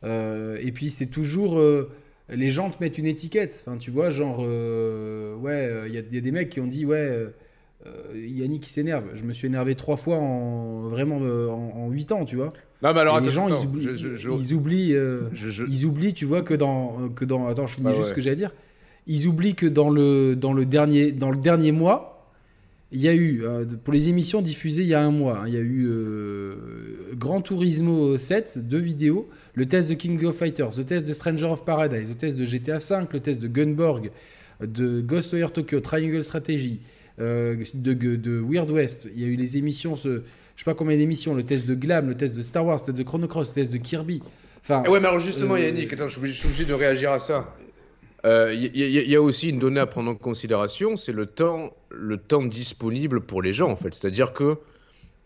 Euh, 0.04 0.58
et 0.62 0.71
puis, 0.71 0.89
c'est 0.89 1.08
toujours. 1.08 1.58
euh, 1.60 1.89
Les 2.30 2.52
gens 2.52 2.69
te 2.69 2.84
mettent 2.84 2.97
une 2.97 3.06
étiquette. 3.06 3.63
Enfin, 3.65 3.78
tu 3.78 3.89
vois, 3.89 4.10
genre. 4.10 4.39
Ouais, 4.39 5.84
il 5.88 5.93
y, 5.93 5.97
a- 5.97 6.02
y 6.12 6.17
a 6.17 6.21
des 6.21 6.32
mecs 6.32 6.49
qui 6.49 6.60
ont 6.60 6.67
dit, 6.67 6.86
ouais. 6.86 7.28
Yannick 8.13 8.63
qui 8.63 8.69
s'énerve. 8.69 9.06
Je 9.13 9.23
me 9.23 9.32
suis 9.32 9.47
énervé 9.47 9.75
trois 9.75 9.95
fois 9.95 10.17
en 10.17 10.89
vraiment 10.89 11.17
en, 11.17 11.86
en 11.86 11.89
8 11.89 12.12
ans, 12.12 12.25
tu 12.25 12.36
vois. 12.36 12.52
Non, 12.84 12.94
mais 12.94 13.00
alors 13.00 13.16
attends, 13.16 13.26
les 13.26 13.32
gens, 13.32 13.46
attends, 13.48 13.60
ils 13.62 13.66
oublient, 13.68 13.84
je- 13.84 13.96
je- 13.96 14.16
je- 14.16 14.30
ils 14.30 14.54
oublient, 14.54 14.94
euh, 14.94 15.22
ils 15.68 15.86
oublient, 15.86 16.13
tu 16.13 16.26
vois, 16.26 16.44
que 16.44 16.54
dans, 16.54 17.10
que 17.10 17.26
dans, 17.26 17.48
attends, 17.48 17.66
je 17.68 17.74
finis 17.76 17.86
Bah 17.86 17.92
juste 17.92 18.04
ouais. 18.04 18.10
ce 18.10 18.13
que 18.13 18.22
j'allais 18.22 18.36
dire. 18.36 18.52
Ils 19.08 19.28
oublient 19.28 19.56
que 19.56 19.66
dans 19.66 19.90
le, 19.90 20.36
dans 20.36 20.54
le 20.54 20.66
dernier, 20.66 21.12
dans 21.12 21.32
le 21.32 21.38
dernier 21.38 21.72
mois, 21.72 22.13
il 22.92 23.02
y 23.02 23.08
a 23.08 23.13
eu, 23.16 23.44
euh, 23.44 23.66
pour 23.84 23.94
les 23.94 24.10
émissions 24.10 24.42
diffusées 24.42 24.84
il 24.84 24.88
y 24.90 24.94
a 24.94 25.02
un 25.02 25.12
mois, 25.12 25.40
hein, 25.40 25.44
il 25.48 25.54
y 25.54 25.58
a 25.58 25.62
eu 25.62 25.88
euh, 25.90 26.56
Gran 27.16 27.42
Turismo 27.42 28.18
7, 28.18 28.60
deux 28.68 28.78
vidéos, 28.78 29.28
le 29.56 29.66
test 29.66 29.90
de 29.90 29.94
King 29.96 30.24
of 30.26 30.36
Fighters, 30.38 30.70
le 30.78 30.84
test 30.84 31.08
de 31.08 31.13
Stranger 31.13 31.46
of 31.48 31.66
Paradise, 31.66 32.10
le 32.10 32.16
test 32.16 32.38
de 32.38 32.46
GTA 32.46 32.80
5, 32.80 33.12
le 33.13 33.20
test 33.20 33.42
de 33.42 33.48
Gunborg, 33.48 34.12
de 34.62 35.02
Ghostwire 35.02 35.52
Tokyo, 35.52 35.80
Triangle 35.80 36.24
Strategy, 36.24 36.80
euh, 37.20 37.56
de, 37.74 37.94
de 37.94 38.40
Weird 38.40 38.70
West. 38.70 39.10
Il 39.16 39.22
y 39.22 39.26
a 39.26 39.28
eu 39.28 39.36
les 39.36 39.58
émissions, 39.58 39.96
ce, 39.96 40.22
je 40.58 40.63
sais 40.63 40.65
pas 40.65 40.74
combien 40.74 40.98
d'émissions, 40.98 41.34
le 41.34 41.43
test 41.43 41.65
de 41.65 41.74
Glam, 41.76 42.10
le 42.10 42.17
test 42.17 42.36
de 42.36 42.41
Star 42.41 42.65
Wars, 42.65 42.80
le 42.80 42.86
test 42.88 42.98
de 42.98 43.04
Chrono 43.04 43.28
Cross, 43.28 43.50
le 43.50 43.54
test 43.54 43.72
de 43.72 43.78
Kirby. 43.78 44.22
Enfin, 44.62 44.84
Eh 44.86 44.89
Ouais, 44.89 45.00
mais 45.00 45.08
alors 45.08 45.20
justement, 45.20 45.54
Euh, 45.54 45.60
Yannick, 45.62 45.93
attends, 45.93 46.10
je 46.10 46.20
suis 46.26 46.46
obligé, 46.48 46.65
de 46.65 46.74
réagir 46.74 47.12
à 47.13 47.20
ça. 47.20 47.56
Euh, 48.26 48.54
Il 48.54 48.76
y, 48.76 48.82
y- 48.84 49.10
y 49.12 49.15
a 49.15 49.22
aussi 49.22 49.50
une 49.50 49.60
donnée 49.60 49.80
à 49.80 49.86
prendre 49.86 50.10
en 50.12 50.15
considération, 50.15 50.98
c'est 50.98 51.13
le 51.13 51.28
temps, 51.28 51.72
le 51.91 52.17
temps 52.17 52.43
disponible 52.43 53.22
pour 53.22 53.41
les 53.41 53.54
gens, 53.54 53.70
en 53.70 53.78
fait. 53.78 53.93
C'est-à-dire 53.93 54.34
que, 54.34 54.58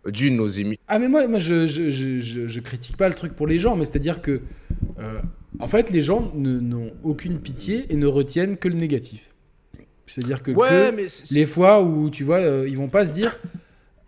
d'une, 0.05 0.35
nos 0.35 0.47
émissions. 0.49 0.81
Ah 0.87 0.99
mais 0.99 1.07
moi, 1.07 1.25
moi 1.27 1.39
je, 1.39 1.65
je, 1.67 1.89
je, 1.91 2.19
je- 2.19 2.47
je 2.47 2.59
critique 2.59 2.97
pas 2.97 3.07
le 3.07 3.15
truc 3.15 3.33
pour 3.33 3.47
les 3.47 3.57
gens, 3.59 3.75
mais 3.75 3.85
c'est-à-dire 3.85 4.21
que 4.21 4.41
euh, 4.99 5.19
en 5.59 5.67
fait 5.67 5.91
les 5.91 6.01
gens 6.01 6.31
n'ont 6.35 6.91
aucune 7.03 7.39
pitié 7.39 7.85
et 7.89 7.95
ne 7.95 8.07
retiennent 8.07 8.57
que 8.57 8.67
le 8.67 8.73
négatif. 8.75 9.33
C'est-à-dire 10.07 10.41
que, 10.43 10.51
Ouais, 10.51 10.67
que 10.91 10.95
mais 10.95 11.07
c'est- 11.07 11.33
les 11.33 11.45
fois 11.45 11.83
où 11.83 12.09
tu 12.09 12.23
vois, 12.23 12.37
euh, 12.39 12.65
ils 12.67 12.75
vont 12.77 12.89
pas 12.89 13.05
se 13.05 13.11
dire 13.11 13.39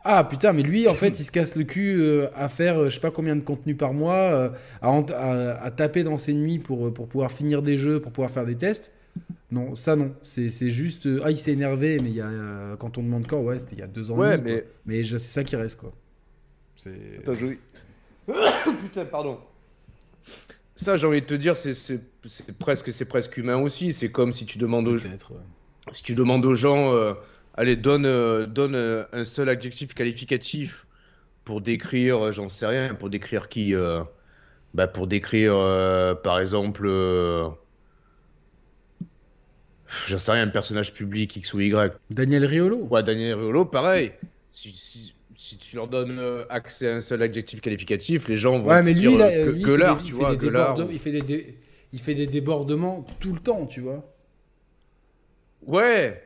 ah 0.04 0.24
putain 0.24 0.52
mais 0.54 0.64
lui 0.64 0.88
en 0.88 0.94
fait 0.94 1.20
il 1.20 1.24
se 1.24 1.32
casse 1.32 1.56
le 1.56 1.64
cul 1.64 1.96
euh, 2.02 2.28
à 2.36 2.48
faire 2.48 2.78
euh, 2.78 2.90
je 2.90 2.96
sais 2.96 3.00
pas 3.02 3.12
combien 3.12 3.36
de 3.36 3.42
contenu 3.42 3.76
par 3.76 3.94
mois, 3.94 4.16
euh, 4.16 4.50
à, 4.82 4.90
ent- 4.92 5.06
à- 5.12 5.54
à 5.64 5.72
taper 5.72 6.04
dans 6.04 6.18
ses 6.18 6.34
nuits 6.34 6.60
pour, 6.60 6.88
euh, 6.88 6.92
pour 6.94 7.08
pouvoir 7.08 7.32
finir 7.32 7.62
des 7.62 7.78
jeux, 7.78 8.02
pour 8.02 8.12
pouvoir 8.12 8.30
faire 8.32 8.46
des 8.46 8.56
tests. 8.56 8.92
Non, 9.52 9.76
ça 9.76 9.96
non. 9.96 10.14
C'est 10.24 10.50
c'est 10.50 10.72
juste 10.72 11.06
euh, 11.06 11.22
ah 11.24 11.32
il 11.32 11.38
s'est 11.38 11.52
énervé 11.54 11.98
mais 12.02 12.10
il 12.10 12.16
y 12.16 12.22
a 12.22 12.26
euh, 12.28 12.76
quand 12.76 12.98
on 12.98 13.04
demande 13.04 13.28
quand 13.28 13.40
ouais 13.42 13.60
c'était 13.60 13.76
il 13.76 13.80
y 13.80 13.84
a 13.84 13.88
deux 13.88 14.12
ans. 14.12 14.16
et 14.18 14.20
Ouais, 14.20 14.36
quoi. 14.36 14.44
mais. 14.44 14.66
mais 14.86 15.04
je- 15.04 15.18
c'est 15.18 15.32
ça 15.34 15.44
qui 15.44 15.56
reste 15.56 15.80
quoi. 15.80 15.92
C'est 16.76 17.20
Attends, 17.20 17.36
je- 17.36 17.56
Putain, 18.82 19.06
pardon. 19.06 19.38
Ça, 20.76 20.98
j'ai 20.98 21.06
envie 21.06 21.22
de 21.22 21.26
te 21.28 21.34
dire, 21.36 21.56
c'est 21.56 22.02
presque, 22.58 22.92
c'est 22.92 23.06
presque 23.06 23.38
humain 23.38 23.58
aussi. 23.58 23.94
C'est 23.94 24.12
comme 24.12 24.34
si 24.34 24.46
tu 24.46 24.58
demandes 24.58 24.88
aux, 24.88 24.98
peut-être. 24.98 25.32
ouais. 25.32 25.38
si 25.92 26.02
tu 26.04 26.16
demandes 26.16 26.44
aux 26.46 26.56
gens, 26.56 26.94
euh, 26.96 27.14
allez, 27.56 27.76
donne, 27.76 28.06
euh, 28.06 28.46
donne 28.46 28.76
euh, 28.76 29.06
un 29.14 29.26
seul 29.26 29.50
adjectif 29.50 29.94
qualificatif 29.94 30.86
pour 31.46 31.62
décrire, 31.62 32.28
euh, 32.28 32.32
j'en 32.34 32.50
sais 32.50 32.68
rien, 32.68 32.96
pour 32.96 33.10
décrire 33.10 33.50
qui 33.50 33.74
bah, 34.74 34.88
Pour 34.88 35.08
décrire, 35.08 35.54
par 36.24 36.40
exemple, 36.40 36.88
j'en 40.08 40.20
sais 40.20 40.32
rien, 40.32 40.44
un 40.44 40.48
personnage 40.50 40.94
public 40.94 41.36
X 41.36 41.54
ou 41.54 41.60
Y. 41.62 41.94
Daniel 42.10 42.46
Riolo. 42.46 42.78
Ouais, 42.90 43.04
Daniel 43.04 43.36
Riolo, 43.36 43.66
pareil. 43.66 44.14
Si, 44.52 44.72
si- 44.72 45.16
si 45.36 45.58
tu 45.58 45.76
leur 45.76 45.88
donnes 45.88 46.22
accès 46.50 46.90
à 46.90 46.96
un 46.96 47.02
seul 47.02 47.22
adjectif 47.22 47.60
qualificatif, 47.62 48.28
les 48.28 48.38
gens 48.38 48.60
vont 48.60 48.70
Ouais, 48.70 48.82
mais 48.84 48.94
dire 48.94 49.12
lui, 49.12 49.18
là, 49.18 49.32
euh, 49.38 49.56
que, 49.62 49.72
lui, 49.72 49.76
l'art, 49.78 50.02
tu 50.04 50.14
vois, 50.14 50.36
que 50.36 50.48
l'art. 50.48 50.78
il 50.92 51.00
fait 51.00 51.12
des 51.12 51.22
dé- 51.22 51.58
il 51.92 52.00
fait 52.00 52.16
des 52.16 52.28
débordements 52.28 53.06
tout 53.20 53.34
le 53.34 53.40
temps, 53.40 53.66
tu 53.68 53.82
vois. 53.82 54.10
Ouais, 55.62 56.22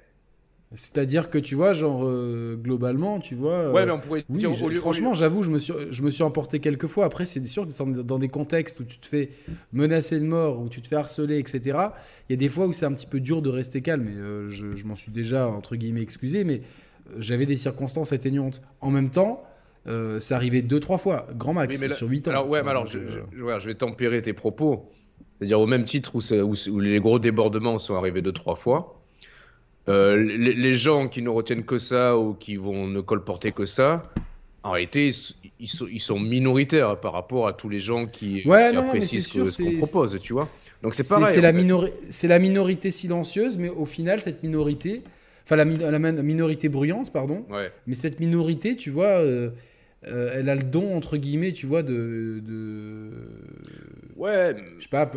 C'est-à-dire 0.76 1.30
que 1.30 1.38
tu 1.38 1.56
vois, 1.56 1.72
genre 1.72 2.02
euh, 2.04 2.58
globalement, 2.62 3.20
tu 3.20 3.36
vois. 3.36 3.54
euh, 3.54 3.72
ouais, 3.74 3.86
mais 3.86 3.92
on 3.94 4.00
pourrait 4.02 4.26
oui, 4.30 4.40
dire 4.40 4.52
au 4.64 4.68
lieu- 4.68 4.76
franchement, 4.76 5.14
j'avoue, 5.14 5.42
je 5.42 5.50
me 5.50 5.60
suis, 5.60 5.74
je 5.92 6.04
me 6.04 6.10
suis 6.10 6.24
emporté 6.24 6.60
quelques 6.60 6.88
fois. 6.88 7.06
Après, 7.06 7.24
c'est 7.24 7.44
sûr 7.46 7.66
que 7.66 8.02
dans, 8.02 8.20
des 8.20 8.28
contextes 8.28 8.80
où 8.82 8.84
tu 8.84 8.98
te 8.98 9.08
fais 9.08 9.30
menacer 9.72 10.20
de 10.20 10.26
mort, 10.26 10.60
où 10.60 10.68
tu 10.68 10.82
te 10.82 10.88
fais 10.90 10.98
harceler, 10.98 11.38
etc. 11.40 11.62
Il 12.30 12.32
y 12.32 12.34
a 12.34 12.36
des 12.38 12.50
fois 12.50 12.66
où 12.68 12.74
c'est 12.74 12.86
un 12.86 12.92
petit 12.92 13.06
peu 13.08 13.22
dur 13.22 13.42
de 13.42 13.50
rester 13.50 13.82
calme. 13.82 14.10
Et 14.10 14.16
euh, 14.18 14.50
je, 14.50 14.76
je 14.76 14.86
m'en 14.86 14.96
suis 14.96 15.12
déjà 15.12 15.48
entre 15.48 15.78
guillemets 15.78 16.02
excusé, 16.02 16.44
mais 16.44 16.56
euh, 17.12 17.16
j'avais 17.18 17.46
des 17.46 17.56
circonstances 17.58 18.12
atténuantes. 18.12 18.62
En 18.82 18.92
même 18.92 19.10
temps, 19.10 19.44
euh, 19.88 20.20
c'est 20.20 20.34
arrivé 20.34 20.62
deux, 20.62 20.82
trois 20.82 20.98
fois, 20.98 21.28
grand 21.38 21.54
max, 21.54 21.76
Oui, 21.76 21.80
mais 21.82 21.88
là- 21.88 21.96
sur 21.96 22.10
8 22.10 22.28
ans. 22.28 22.32
Alors, 22.32 22.50
ouais, 22.50 22.62
mais 22.62 22.72
alors, 22.72 22.88
je, 22.88 22.98
euh, 23.00 23.22
je- 23.34 23.42
ouais, 23.42 23.58
je 23.62 23.68
vais 23.68 23.76
tempérer 23.76 24.22
tes 24.22 24.34
propos. 24.34 24.90
C'est-à-dire, 25.40 25.62
au 25.62 25.68
même 25.68 25.86
titre 25.86 26.14
où, 26.16 26.72
où 26.72 26.80
les 26.82 27.00
gros 27.00 27.20
débordements 27.20 27.80
sont 27.80 27.96
arrivés 27.96 28.22
deux, 28.22 28.34
trois 28.34 28.56
fois, 28.58 28.97
euh, 29.90 30.16
les, 30.18 30.54
les 30.54 30.74
gens 30.74 31.08
qui 31.08 31.22
ne 31.22 31.30
retiennent 31.30 31.64
que 31.66 31.78
ça 31.78 32.18
ou 32.18 32.34
qui 32.34 32.56
vont 32.58 32.88
ne 32.88 33.02
colporter 33.02 33.52
que 33.52 33.66
ça, 33.66 34.02
en 34.64 34.72
réalité, 34.72 35.12
ils, 35.60 35.68
sont, 35.70 35.88
ils 35.90 36.02
sont 36.02 36.20
minoritaires 36.20 37.00
par 37.00 37.14
rapport 37.14 37.48
à 37.48 37.54
tous 37.54 37.70
les 37.70 37.80
gens 37.80 38.06
qui, 38.06 38.44
Ouais, 38.46 38.70
qui 38.70 38.76
non, 38.76 38.88
apprécient 38.88 39.22
ce 39.22 39.30
sûr, 39.30 39.44
que- 39.46 39.50
ce 39.50 39.64
qu'on 39.64 39.78
propose, 39.78 40.20
tu 40.22 40.34
vois. 40.34 40.50
Donc, 40.84 40.94
c'est 40.94 41.08
pareil. 41.08 41.28
c'est 41.34 41.40
en 41.40 41.44
la, 41.44 41.54
fait. 41.54 41.60
minori- 41.64 41.92
c'est 42.10 42.28
la 42.28 42.38
minorité 42.40 42.92
silencieuse, 42.92 43.58
mais 43.58 43.70
au 43.70 43.86
final, 43.86 44.20
cette 44.20 44.44
minorité. 44.44 45.04
Enfin, 45.46 45.56
la, 45.56 45.64
minorité 45.66 46.68
bruyante, 46.68 47.14
pardon. 47.14 47.46
Mais 47.88 47.96
cette 47.96 48.20
minorité, 48.20 48.76
tu 48.76 48.90
vois, 48.90 49.22
euh, 49.22 49.52
euh, 50.06 50.32
elle 50.36 50.50
a 50.50 50.56
le 50.56 50.64
don, 50.64 50.96
entre 50.96 51.16
guillemets, 51.16 51.54
tu 51.54 51.66
vois, 51.66 51.82
de. 51.84 52.42
de... 52.46 53.10
Ouais. 54.18 54.56
Je 54.78 54.84
sais 54.84 54.90
pas, 54.90 55.10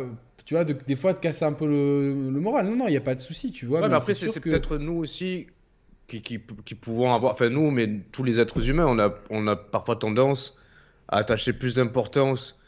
tu 0.45 0.53
vois, 0.55 0.63
des 0.63 0.95
fois, 0.95 1.13
de 1.13 1.19
casser 1.19 1.45
un 1.45 1.53
peu 1.53 1.65
le, 1.65 2.13
moral. 2.39 2.67
Non, 2.67 2.75
non, 2.75 2.87
il 2.87 2.91
n'y 2.91 2.97
a 2.97 3.01
pas 3.01 3.15
de 3.15 3.19
souci, 3.19 3.51
tu 3.51 3.65
vois. 3.65 3.87
mais, 3.87 3.93
après, 3.93 4.13
c'est 4.13 4.39
peut-être 4.39 4.77
nous 4.77 4.93
aussi 4.93 5.47
qui, 6.07 6.21
qui, 6.21 6.39
qui, 6.65 6.75
pouvons 6.75 7.13
avoir. 7.13 7.33
Enfin, 7.33 7.49
nous, 7.49 7.71
mais 7.71 7.89
tous 8.11 8.23
les 8.23 8.39
êtres 8.39 8.69
humains, 8.69 8.85
on 8.87 8.99
a, 8.99 9.13
on 9.29 9.47
a 9.47 9.55
parfois 9.55 9.95
tendance 9.95 10.57
à 11.07 11.17
attacher 11.17 11.53
plus 11.53 11.75
d'importance 11.75 12.59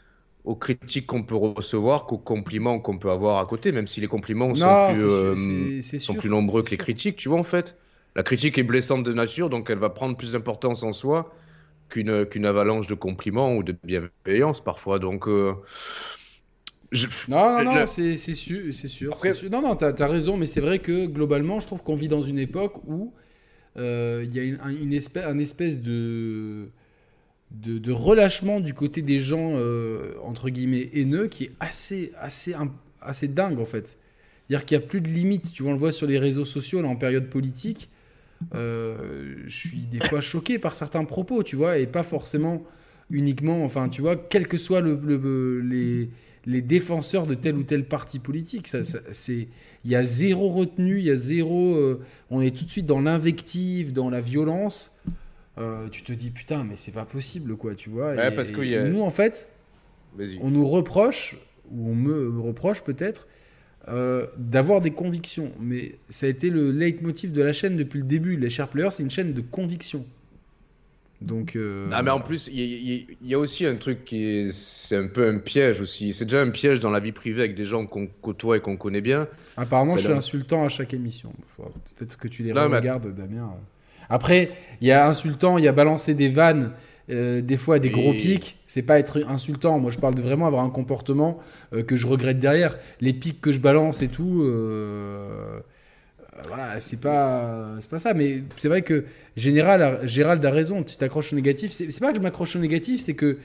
aux 0.44 0.54
critiques 0.54 1.06
qu'on 1.06 1.22
peut 1.22 1.36
recevoir 1.36 2.04
qu'aux 2.04 2.18
compliments 2.18 2.78
qu'on 2.78 2.98
peut 2.98 3.10
avoir 3.10 3.38
à 3.38 3.46
côté, 3.46 3.72
même 3.72 3.86
si 3.86 4.00
les 4.00 4.08
compliments 4.08 4.54
sont, 4.54 4.92
plus, 4.92 5.04
euh, 5.04 5.80
sont 5.80 6.14
plus 6.14 6.28
nombreux 6.28 6.62
que 6.62 6.70
les 6.70 6.76
critiques, 6.76 7.16
tu 7.16 7.28
vois, 7.28 7.38
en 7.38 7.44
fait. 7.44 7.78
La 8.16 8.22
critique 8.22 8.58
est 8.58 8.62
blessante 8.62 9.02
de 9.02 9.12
nature, 9.12 9.50
donc 9.50 9.70
elle 9.70 9.78
va 9.78 9.90
prendre 9.90 10.16
plus 10.16 10.32
d'importance 10.32 10.82
en 10.82 10.92
soi 10.92 11.34
qu'une 11.88 12.24
qu'une 12.26 12.46
avalanche 12.46 12.86
de 12.86 12.94
compliments 12.94 13.56
ou 13.56 13.62
de 13.62 13.74
bienveillance 13.84 14.62
parfois. 14.62 14.98
Donc. 14.98 15.28
Euh, 15.28 15.54
non, 17.28 17.64
non, 17.64 17.74
non, 17.74 17.86
c'est 17.86 18.16
sûr, 18.16 18.72
c'est 18.72 18.88
sûr, 18.88 19.18
sûr, 19.18 19.50
Non, 19.50 19.62
non, 19.62 19.76
t'as 19.76 19.92
as 19.96 20.06
raison, 20.06 20.36
mais 20.36 20.46
c'est 20.46 20.60
vrai 20.60 20.78
que 20.78 21.06
globalement, 21.06 21.60
je 21.60 21.66
trouve 21.66 21.82
qu'on 21.82 21.94
vit 21.94 22.08
dans 22.08 22.22
une 22.22 22.38
époque 22.38 22.82
où 22.86 23.12
euh, 23.76 24.24
il 24.26 24.34
y 24.34 24.40
a 24.40 24.42
une, 24.44 24.58
une 24.80 24.92
espèce, 24.92 25.24
un 25.24 25.38
espèce 25.38 25.80
de 25.80 26.68
de, 27.50 27.92
relâchement 27.92 28.60
du 28.60 28.74
côté 28.74 29.02
des 29.02 29.20
gens, 29.20 29.52
euh, 29.54 30.14
entre 30.22 30.50
guillemets, 30.50 30.90
haineux, 30.92 31.28
qui 31.28 31.44
est 31.44 31.52
assez, 31.60 32.12
assez, 32.18 32.54
assez 33.00 33.28
dingue, 33.28 33.60
en 33.60 33.64
fait. 33.64 33.98
C'est-à-dire 34.48 34.66
qu'il 34.66 34.78
n'y 34.78 34.84
a 34.84 34.86
plus 34.86 35.00
de 35.00 35.08
limites. 35.08 35.52
Tu 35.52 35.62
vois, 35.62 35.70
on 35.70 35.74
le 35.74 35.80
voit 35.80 35.92
sur 35.92 36.06
les 36.06 36.18
réseaux 36.18 36.44
sociaux, 36.44 36.82
là, 36.82 36.88
en 36.88 36.96
période 36.96 37.28
politique. 37.28 37.90
Euh, 38.54 39.36
je 39.46 39.56
suis 39.56 39.78
des 39.78 40.00
fois 40.06 40.20
choqué 40.20 40.58
par 40.58 40.74
certains 40.74 41.04
propos, 41.04 41.42
tu 41.42 41.56
vois, 41.56 41.78
et 41.78 41.86
pas 41.86 42.02
forcément 42.02 42.62
uniquement, 43.10 43.64
enfin, 43.64 43.88
tu 43.88 44.02
vois, 44.02 44.16
quel 44.16 44.48
que 44.48 44.58
soit 44.58 44.80
le, 44.80 45.60
les, 45.60 46.10
les, 46.46 46.62
défenseurs 46.62 47.26
de 47.26 47.34
tel 47.34 47.56
ou 47.56 47.62
tel 47.62 47.84
parti 47.84 48.18
politique. 48.18 48.68
Ça, 48.68 48.82
c'est, 48.82 49.48
il 49.84 49.90
y 49.90 49.96
a 49.96 50.04
zéro 50.04 50.50
retenue, 50.50 50.98
il 50.98 51.04
y 51.04 51.10
a 51.10 51.16
zéro. 51.16 51.74
Euh, 51.74 52.02
on 52.30 52.40
est 52.40 52.56
tout 52.56 52.64
de 52.64 52.70
suite 52.70 52.86
dans 52.86 53.00
l'invective, 53.00 53.92
dans 53.92 54.10
la 54.10 54.20
violence. 54.20 54.92
Euh, 55.58 55.88
tu 55.88 56.02
te 56.02 56.12
dis 56.12 56.30
putain, 56.30 56.64
mais 56.64 56.76
c'est 56.76 56.92
pas 56.92 57.04
possible, 57.04 57.56
quoi, 57.56 57.74
tu 57.74 57.90
vois. 57.90 58.14
et, 58.14 58.34
parce 58.34 58.50
que 58.50 58.88
nous, 58.88 59.00
en 59.00 59.10
fait, 59.10 59.48
on 60.40 60.50
nous 60.50 60.66
reproche, 60.66 61.36
ou 61.70 61.90
on 61.90 61.94
me 61.94 62.40
reproche 62.40 62.82
peut-être, 62.82 63.26
euh, 63.88 64.26
d'avoir 64.38 64.80
des 64.80 64.92
convictions. 64.92 65.52
Mais 65.60 65.96
ça 66.08 66.26
a 66.26 66.28
été 66.28 66.48
le 66.48 66.70
leitmotiv 66.70 67.32
de 67.32 67.42
la 67.42 67.52
chaîne 67.52 67.76
depuis 67.76 67.98
le 67.98 68.06
début. 68.06 68.36
Les 68.36 68.48
Sharp 68.48 68.72
Players, 68.72 68.90
c'est 68.92 69.02
une 69.02 69.10
chaîne 69.10 69.34
de 69.34 69.42
convictions. 69.42 70.06
Donc. 71.20 71.56
Euh... 71.56 71.88
Ah, 71.92 72.02
mais 72.02 72.10
en 72.10 72.20
plus, 72.20 72.48
il 72.52 73.06
y, 73.22 73.34
a 73.34 73.38
aussi 73.38 73.66
un 73.66 73.76
truc 73.76 74.04
qui 74.04 74.24
est. 74.24 74.52
C'est 74.52 74.96
un 74.96 75.06
peu 75.06 75.28
un 75.28 75.38
piège 75.38 75.80
aussi. 75.80 76.12
C'est 76.12 76.24
déjà 76.24 76.42
un 76.42 76.50
piège 76.50 76.80
dans 76.80 76.90
la 76.90 77.00
vie 77.00 77.12
privée 77.12 77.42
avec 77.42 77.54
des 77.54 77.64
gens 77.64 77.86
qu'on 77.86 78.06
côtoie 78.06 78.58
et 78.58 78.60
qu'on 78.60 78.76
connaît 78.76 79.00
bien. 79.00 79.28
Apparemment, 79.56 79.96
je 79.96 80.04
suis 80.04 80.12
insultant 80.12 80.64
à 80.64 80.68
chaque 80.68 80.94
émission. 80.94 81.32
Peut-être 81.96 82.16
que 82.16 82.28
tu 82.28 82.42
les 82.42 82.52
regardes, 82.52 83.14
Damien. 83.14 83.52
Après, 84.10 84.50
il 84.80 84.88
y 84.88 84.92
a 84.92 85.08
insultant, 85.08 85.56
il 85.56 85.64
y 85.64 85.68
a 85.68 85.72
balancé 85.72 86.14
des 86.14 86.28
vannes, 86.28 86.72
euh, 87.10 87.40
des 87.40 87.56
fois 87.56 87.78
des 87.78 87.90
gros 87.90 88.12
pics. 88.12 88.58
C'est 88.66 88.82
pas 88.82 88.98
être 88.98 89.24
insultant. 89.28 89.78
Moi, 89.78 89.90
je 89.90 89.98
parle 89.98 90.14
de 90.14 90.22
vraiment 90.22 90.46
avoir 90.46 90.62
un 90.62 90.70
comportement 90.70 91.38
euh, 91.72 91.82
que 91.82 91.96
je 91.96 92.06
regrette 92.06 92.38
derrière. 92.38 92.76
Les 93.00 93.14
pics 93.14 93.40
que 93.40 93.52
je 93.52 93.60
balance 93.60 94.02
et 94.02 94.08
tout. 94.08 94.42
Euh, 94.42 95.60
voilà, 96.48 96.80
c'est 96.80 97.00
pas, 97.00 97.76
c'est 97.80 97.90
pas 97.90 97.98
ça. 97.98 98.14
Mais 98.14 98.42
c'est 98.56 98.68
vrai 98.68 98.82
que 98.82 99.04
Général, 99.36 100.00
Gérald 100.06 100.44
a 100.44 100.50
raison. 100.50 100.78
Si 100.86 100.94
tu 100.94 100.98
t'accroches 100.98 101.32
au 101.32 101.36
négatif, 101.36 101.72
c'est 101.72 102.00
pas 102.00 102.10
que 102.10 102.18
je 102.18 102.22
m'accroche 102.22 102.56
au 102.56 102.58
négatif, 102.58 103.00
c'est 103.00 103.14
que 103.14 103.38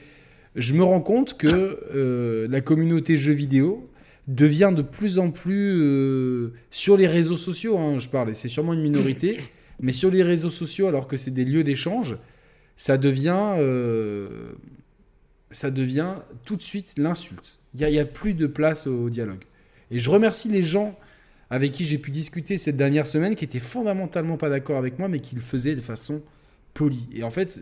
je 0.56 0.74
me 0.74 0.82
rends 0.82 1.00
compte 1.00 1.36
que 1.36 2.46
la 2.50 2.60
communauté 2.60 3.16
jeux 3.16 3.32
vidéo 3.32 3.88
devient 4.26 4.72
de 4.74 4.82
plus 4.82 5.18
en 5.18 5.30
plus 5.30 6.52
sur 6.70 6.96
les 6.96 7.06
réseaux 7.06 7.36
sociaux. 7.36 7.78
Hein, 7.78 7.98
je 7.98 8.08
parle, 8.08 8.34
c'est 8.34 8.48
sûrement 8.48 8.74
une 8.74 8.82
minorité. 8.82 9.38
Mais 9.80 9.92
sur 9.92 10.10
les 10.10 10.22
réseaux 10.22 10.50
sociaux, 10.50 10.86
alors 10.86 11.08
que 11.08 11.16
c'est 11.16 11.30
des 11.30 11.44
lieux 11.44 11.64
d'échange, 11.64 12.18
ça 12.76 12.98
devient, 12.98 13.54
euh, 13.58 14.52
ça 15.50 15.70
devient 15.70 16.14
tout 16.44 16.56
de 16.56 16.62
suite 16.62 16.94
l'insulte. 16.98 17.60
Il 17.74 17.86
n'y 17.86 17.98
a, 17.98 18.04
plus 18.04 18.34
de 18.34 18.46
place 18.46 18.86
au, 18.86 19.08
dialogue. 19.08 19.44
Et 19.90 19.98
je 19.98 20.10
remercie 20.10 20.48
les 20.48 20.62
gens 20.62 20.98
avec 21.50 21.72
qui 21.72 21.84
j'ai 21.84 21.98
pu 21.98 22.10
discuter 22.10 22.58
cette 22.58 22.76
dernière 22.76 23.06
semaine, 23.06 23.34
qui 23.34 23.44
étaient 23.44 23.58
fondamentalement 23.58 24.36
pas 24.36 24.48
d'accord 24.48 24.78
avec 24.78 24.98
moi, 24.98 25.08
mais 25.08 25.20
qui 25.20 25.34
le 25.34 25.40
faisaient 25.40 25.74
de 25.74 25.80
façon 25.80 26.22
polie. 26.74 27.08
Et 27.12 27.24
en 27.24 27.30
fait, 27.30 27.60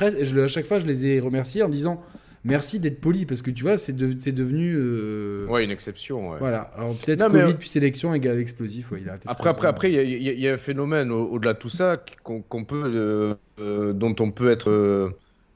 à 0.00 0.48
chaque 0.48 0.66
fois, 0.66 0.78
je 0.80 0.86
les 0.86 1.06
ai 1.06 1.20
remerciés 1.20 1.62
en 1.62 1.68
disant 1.68 2.02
merci 2.44 2.78
d'être 2.80 3.00
poli 3.00 3.26
parce 3.26 3.42
que 3.42 3.50
tu 3.50 3.62
vois, 3.62 3.76
c'est 3.76 3.96
devenu. 3.96 4.74
Euh... 4.76 5.46
Ouais, 5.46 5.64
une 5.64 5.70
exception. 5.70 6.30
Ouais. 6.30 6.38
Voilà. 6.38 6.72
Alors 6.76 6.96
peut-être 6.96 7.28
Covid 7.28 7.44
mais... 7.44 7.54
puis 7.54 7.68
sélection 7.68 8.14
égale 8.14 8.38
explosif. 8.38 8.90
Ouais, 8.90 9.00
il 9.02 9.08
a 9.08 9.14
après, 9.26 9.50
après, 9.50 9.68
après, 9.68 9.92
il 9.92 10.22
y, 10.22 10.40
y, 10.40 10.48
a 10.48 10.54
un 10.54 10.58
phénomène 10.58 11.10
au-delà 11.10 11.54
de 11.54 11.58
tout 11.58 11.68
ça 11.68 12.02
qu'on 12.22 12.64
peut, 12.64 12.82
euh, 12.84 13.34
euh, 13.60 13.92
dont 13.92 14.14
on 14.20 14.30
peut 14.30 14.50
être 14.50 14.70
euh, 14.70 15.10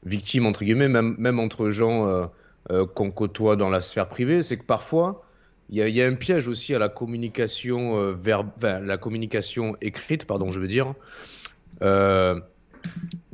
victime 0.04 0.46
entre 0.46 0.64
guillemets, 0.64 0.88
même, 0.88 1.16
même 1.18 1.38
entre 1.38 1.70
gens 1.70 2.30
qu'on 2.94 3.10
côtoie 3.10 3.56
dans 3.56 3.70
la 3.70 3.82
sphère 3.82 4.08
privée, 4.08 4.42
c'est 4.42 4.56
que 4.56 4.64
parfois. 4.64 5.24
Il 5.70 5.86
y, 5.86 5.90
y, 5.90 6.02
a 6.02 6.06
un 6.06 6.14
piège 6.14 6.48
aussi 6.48 6.74
à 6.74 6.78
la 6.78 6.88
communication 6.88 8.12
vers 8.12 8.44
la 8.62 8.98
communication 8.98 9.76
écrite, 9.80 10.26
pardon, 10.26 10.50
je 10.50 10.60
veux 10.60 10.68
dire. 10.68 10.94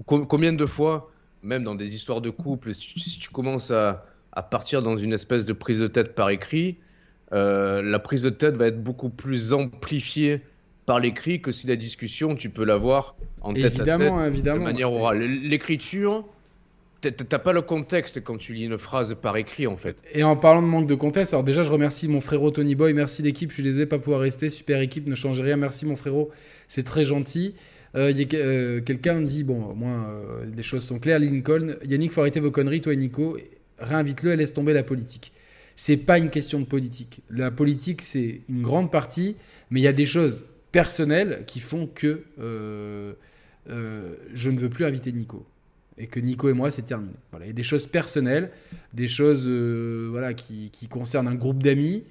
combien 0.06 0.52
de 0.52 0.66
fois 0.66 1.10
même 1.42 1.64
dans 1.64 1.74
des 1.74 1.94
histoires 1.94 2.20
de 2.20 2.30
couple, 2.30 2.74
si 2.74 3.18
tu, 3.18 3.30
commences 3.30 3.70
à, 3.70 4.04
partir 4.50 4.82
dans 4.82 4.96
une 4.96 5.12
espèce 5.12 5.46
de 5.46 5.52
prise 5.52 5.80
de 5.80 5.86
tête 5.86 6.14
par 6.14 6.30
écrit, 6.30 6.76
euh, 7.32 7.82
la 7.82 7.98
prise 7.98 8.22
de 8.22 8.30
tête 8.30 8.54
va 8.54 8.68
être 8.68 8.82
beaucoup 8.82 9.10
plus 9.10 9.52
amplifiée 9.52 10.40
par 10.86 11.00
l'écrit 11.00 11.42
que 11.42 11.52
si 11.52 11.66
la 11.66 11.76
discussion, 11.76 12.34
tu 12.34 12.48
peux 12.48 12.64
l'avoir 12.64 13.16
en 13.40 13.52
tête 13.52 13.80
à 13.80 13.84
tête 13.84 14.00
évidemment. 14.26 14.60
de 14.60 14.64
manière 14.64 14.92
orale. 14.92 15.18
L'écriture, 15.18 16.24
T'as 17.00 17.38
pas 17.38 17.52
le 17.52 17.62
contexte 17.62 18.24
quand 18.24 18.38
tu 18.38 18.54
lis 18.54 18.64
une 18.64 18.76
phrase 18.76 19.16
par 19.20 19.37
écrit 19.37 19.68
en 19.68 19.76
fait. 19.76 20.02
Et 20.14 20.24
en 20.24 20.37
parlant 20.37 20.62
de 20.62 20.66
manque 20.66 20.88
de 20.88 20.96
contexte, 20.96 21.32
alors 21.32 21.44
déjà 21.44 21.62
je 21.62 21.70
remercie 21.70 22.08
mon 22.08 22.20
frérot 22.20 22.50
Tony 22.50 22.74
Boy, 22.74 22.92
merci 22.92 23.22
l'équipe, 23.22 23.50
je 23.50 23.54
suis 23.54 23.62
désolé 23.62 23.87
pas 23.87 24.00
pouvoir 24.00 24.20
rester, 24.20 24.48
super 24.48 24.80
équipe, 24.80 25.06
ne 25.06 25.14
change 25.14 25.40
rien, 25.40 25.56
merci 25.56 25.87
mon 25.87 25.94
frérot, 25.94 26.30
c'est 26.66 26.82
très 26.82 27.04
gentil. 27.04 27.54
Euh, 27.94 28.12
euh, 28.34 28.80
quelqu'un 28.80 29.20
dit, 29.20 29.44
bon, 29.44 29.64
au 29.64 29.74
moins, 29.74 30.08
euh, 30.08 30.46
les 30.54 30.62
choses 30.62 30.84
sont 30.84 30.98
claires. 30.98 31.18
Lincoln, 31.18 31.76
Yannick, 31.84 32.12
faut 32.12 32.20
arrêter 32.20 32.40
vos 32.40 32.50
conneries, 32.50 32.80
toi 32.80 32.92
et 32.92 32.96
Nico. 32.96 33.38
Réinvite-le 33.78 34.32
et 34.32 34.37
laisse 34.37 34.52
tomber 34.52 34.72
la 34.72 34.82
politique. 34.82 35.32
C'est 35.76 35.96
pas 35.96 36.18
une 36.18 36.30
question 36.30 36.61
de 36.61 36.64
politique. 36.64 37.22
La 37.30 37.50
politique, 37.50 38.02
c'est 38.02 38.40
une 38.48 38.62
grande 38.62 38.90
partie, 38.90 39.37
mais 39.70 39.80
il 39.80 39.84
y 39.84 39.88
a 39.88 39.92
des 39.92 40.06
choses 40.06 40.46
personnelles 40.72 41.44
qui 41.46 41.61
font 41.61 41.87
que 41.87 42.24
je 43.68 44.50
ne 44.50 44.58
veux 44.58 44.68
plus 44.68 44.84
inviter 44.84 45.12
Nico. 45.12 45.46
Et 45.98 46.06
que 46.06 46.20
Nico 46.20 46.48
et 46.48 46.52
moi, 46.52 46.70
c'est 46.70 46.82
terminé. 46.82 47.12
Il 47.40 47.46
y 47.46 47.50
a 47.50 47.52
des 47.52 47.62
choses 47.62 47.87
personnelles, 47.87 48.50
des 48.94 49.08
choses 49.08 49.48
voilà, 49.48 50.32
qui, 50.32 50.70
concernent 50.88 51.28
un 51.28 51.34
groupe 51.34 51.62
d'amis, 51.62 52.04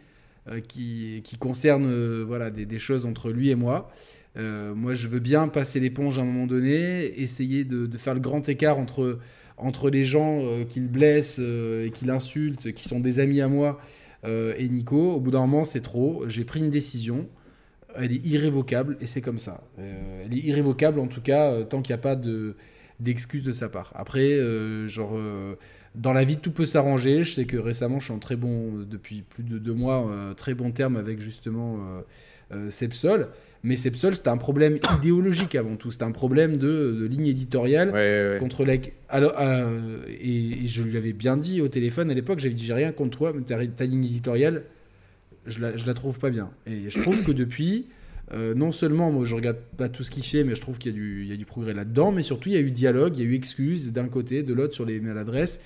qui, 0.67 1.21
qui 1.23 1.37
concernent 1.37 2.23
voilà, 2.23 2.49
des, 2.49 2.79
choses 2.79 3.05
entre 3.05 3.31
lui 3.31 3.49
et 3.49 3.55
moi. 3.55 3.89
Euh, 4.37 4.75
moi, 4.75 4.93
je 4.93 5.07
veux 5.07 5.19
bien 5.19 5.47
passer 5.47 5.79
l'éponge 5.79 6.19
à 6.19 6.21
un 6.21 6.25
moment 6.25 6.47
donné, 6.47 7.05
essayer 7.19 7.63
de, 7.63 7.97
faire 7.97 8.13
le 8.13 8.19
grand 8.19 8.47
écart 8.47 8.77
entre, 8.77 9.19
entre 9.57 9.89
les 9.89 10.05
gens 10.05 10.39
euh, 10.41 10.63
qu'il 10.63 10.87
blesse 10.87 11.37
euh, 11.39 11.85
et 11.85 11.91
qu'il 11.91 12.11
insulte, 12.11 12.71
qui 12.73 12.87
sont 12.87 12.99
des 12.99 13.19
amis 13.19 13.41
à 13.41 13.47
moi, 13.47 13.79
et 14.25 14.67
Nico. 14.67 15.13
Au 15.13 15.21
bout 15.21 15.31
d'un 15.31 15.39
moment, 15.39 15.63
c'est 15.63 15.79
trop. 15.79 16.25
J'ai 16.27 16.43
pris 16.43 16.59
une 16.59 16.69
décision. 16.69 17.29
Elle 17.95 18.11
est 18.11 18.25
irrévocable 18.25 18.97
et 18.99 19.07
c'est 19.07 19.21
comme 19.21 19.39
ça. 19.39 19.63
elle 19.77 20.33
est 20.33 20.41
irrévocable 20.41 20.99
en 20.99 21.07
tout 21.07 21.21
cas 21.21 21.63
tant 21.63 21.81
qu'il 21.81 21.93
n'y 21.93 21.99
a 21.99 22.01
pas 22.01 22.17
de 22.17 22.57
d'excuses 22.99 23.43
de 23.43 23.51
sa 23.51 23.69
part. 23.69 23.91
Après, 23.95 24.39
genre, 24.87 25.19
dans 25.95 26.13
la 26.13 26.23
vie, 26.23 26.37
tout 26.37 26.51
peut 26.51 26.65
s'arranger. 26.65 27.23
Je 27.23 27.31
sais 27.31 27.45
que 27.45 27.57
récemment, 27.57 27.99
je 27.99 28.05
suis 28.05 28.13
en 28.13 28.19
très 28.19 28.35
bon, 28.35 28.85
depuis 28.89 29.21
plus 29.21 29.43
de 29.43 29.57
deux 29.57 29.73
mois, 29.73 30.33
très 30.35 30.53
bon 30.53 30.71
terme 30.71 30.97
avec 30.97 31.19
justement 31.19 31.77
Sepsol. 32.69 33.29
Mais 33.63 33.75
Sepsol, 33.75 34.15
c'était 34.15 34.29
un 34.29 34.37
problème 34.37 34.77
idéologique 34.97 35.55
avant 35.55 35.75
tout. 35.75 35.91
C'était 35.91 36.05
un 36.05 36.11
problème 36.11 36.57
de, 36.57 37.07
ligne 37.09 37.27
éditoriale 37.27 38.39
contre 38.39 38.65
la. 38.65 38.75
Alors, 39.09 39.33
euh, 39.39 39.99
et, 40.07 40.67
je 40.67 40.83
lui 40.83 40.97
avais 40.97 41.13
bien 41.13 41.37
dit 41.37 41.61
au 41.61 41.67
téléphone 41.67 42.11
à 42.11 42.13
l'époque, 42.13 42.39
j'avais 42.39 42.53
dit 42.53 42.65
j'ai 42.65 42.73
rien 42.73 42.91
contre 42.91 43.17
toi, 43.17 43.33
mais 43.33 43.41
ta, 43.41 43.85
ligne 43.85 44.05
éditoriale, 44.05 44.63
je 45.45 45.59
la, 45.59 45.75
je 45.75 45.85
la 45.85 45.93
trouve 45.93 46.19
pas 46.19 46.29
bien. 46.29 46.49
Et 46.65 46.89
je 46.89 46.99
trouve 47.01 47.23
que 47.23 47.31
depuis, 47.31 47.87
euh, 48.33 48.53
non 48.53 48.71
seulement 48.71 49.11
moi 49.11 49.23
je 49.23 49.35
regarde 49.35 49.57
pas 49.77 49.89
tout 49.89 50.03
ce 50.03 50.11
qu'il 50.11 50.23
fait, 50.23 50.43
mais 50.43 50.55
je 50.55 50.61
trouve 50.61 50.77
qu'il 50.77 51.25
y, 51.25 51.31
a 51.31 51.37
du 51.37 51.45
progrès 51.45 51.73
là-dedans, 51.73 52.11
mais 52.11 52.23
surtout 52.23 52.49
il 52.49 52.55
y 52.55 52.57
a 52.57 52.61
eu 52.61 52.71
dialogue, 52.71 53.17
il 53.17 53.23
y 53.23 53.27
a 53.27 53.29
eu 53.29 53.35
excuses 53.35 53.93
d'un 53.93 54.07
côté, 54.07 54.43
de 54.43 54.53
l'autre 54.53 54.73
sur 54.73 54.85
les 54.85 54.99
maladresses. 54.99 55.59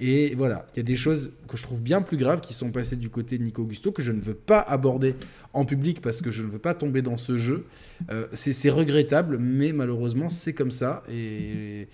Et 0.00 0.34
voilà, 0.34 0.66
il 0.74 0.78
y 0.78 0.80
a 0.80 0.82
des 0.82 0.96
choses 0.96 1.30
que 1.48 1.56
je 1.56 1.62
trouve 1.62 1.80
bien 1.80 2.02
plus 2.02 2.16
graves 2.16 2.40
qui 2.40 2.54
sont 2.54 2.70
passées 2.70 2.96
du 2.96 3.08
côté 3.08 3.38
de 3.38 3.44
Nico 3.44 3.62
Augusto 3.62 3.92
que 3.92 4.02
je 4.02 4.10
ne 4.10 4.20
veux 4.20 4.34
pas 4.34 4.58
aborder 4.58 5.14
en 5.52 5.64
public 5.64 6.00
parce 6.00 6.22
que 6.22 6.30
je 6.30 6.42
ne 6.42 6.48
veux 6.48 6.58
pas 6.58 6.74
tomber 6.74 7.02
dans 7.02 7.18
ce 7.18 7.38
jeu. 7.38 7.66
Euh, 8.10 8.26
c'est 8.32 8.70
regrettable, 8.70 9.38
mais 9.38 9.72
malheureusement, 9.72 10.28
c'est 10.28 10.54
comme 10.54 10.72
ça. 10.72 11.04
Et, 11.08 11.86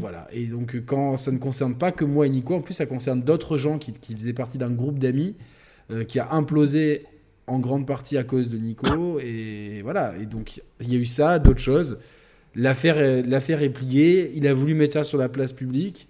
voilà. 0.00 0.26
Et 0.32 0.46
donc, 0.46 0.84
quand 0.84 1.16
ça 1.16 1.30
ne 1.30 1.38
concerne 1.38 1.76
pas 1.76 1.92
que 1.92 2.04
moi 2.04 2.26
et 2.26 2.30
Nico, 2.30 2.54
en 2.54 2.60
plus, 2.60 2.74
ça 2.74 2.86
concerne 2.86 3.22
d'autres 3.22 3.56
gens 3.56 3.78
qui, 3.78 3.92
qui, 3.92 4.14
faisaient 4.14 4.32
partie 4.32 4.58
d'un 4.58 4.70
groupe 4.70 4.98
d'amis 4.98 5.36
euh, 5.92 6.02
qui 6.02 6.18
a 6.18 6.32
implosé 6.32 7.04
en 7.46 7.58
grande 7.58 7.86
partie 7.86 8.16
à 8.16 8.24
cause 8.24 8.48
de 8.48 8.58
Nico. 8.58 9.18
Et 9.20 9.80
voilà. 9.82 10.14
Et 10.18 10.26
donc, 10.26 10.62
il 10.80 10.92
y 10.92 10.96
a 10.96 10.98
eu 10.98 11.04
ça, 11.04 11.38
d'autres 11.38 11.60
choses. 11.60 11.98
L'affaire 12.54 12.98
est 12.98 13.70
pliée. 13.70 14.32
Il 14.34 14.46
a 14.46 14.54
voulu 14.54 14.74
mettre 14.74 14.94
ça 14.94 15.04
sur 15.04 15.18
la 15.18 15.28
place 15.28 15.52
publique. 15.52 16.08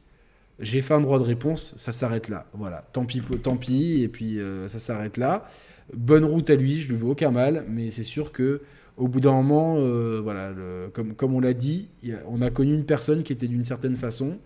J'ai 0.58 0.80
fait 0.80 0.94
un 0.94 1.00
droit 1.00 1.18
de 1.18 1.24
réponse. 1.24 1.74
Ça 1.76 1.92
s'arrête 1.92 2.28
là. 2.28 2.46
Voilà. 2.54 2.88
Tant 2.92 3.04
pis, 3.04 3.20
tant 3.42 3.56
pis. 3.56 4.02
Et 4.02 4.08
puis, 4.08 4.38
euh, 4.38 4.68
ça 4.68 4.78
s'arrête 4.78 5.16
là. 5.16 5.48
Bonne 5.94 6.24
route 6.24 6.48
à 6.50 6.56
lui. 6.56 6.78
Je 6.78 6.88
lui 6.90 6.96
veux 6.96 7.08
aucun 7.08 7.30
mal. 7.30 7.64
Mais 7.68 7.90
c'est 7.90 8.04
sûr 8.04 8.32
que 8.32 8.62
au 8.96 9.08
bout 9.08 9.20
d'un 9.20 9.32
moment, 9.32 9.76
euh, 9.76 10.20
voilà, 10.22 10.54
comme, 10.94 11.14
comme 11.14 11.34
on 11.34 11.40
l'a 11.40 11.52
dit, 11.52 11.88
on 12.28 12.40
a 12.40 12.50
connu 12.50 12.72
une 12.72 12.86
personne 12.86 13.22
qui 13.22 13.32
était 13.32 13.48
d'une 13.48 13.64
certaine 13.64 13.94
façon. 13.94 14.38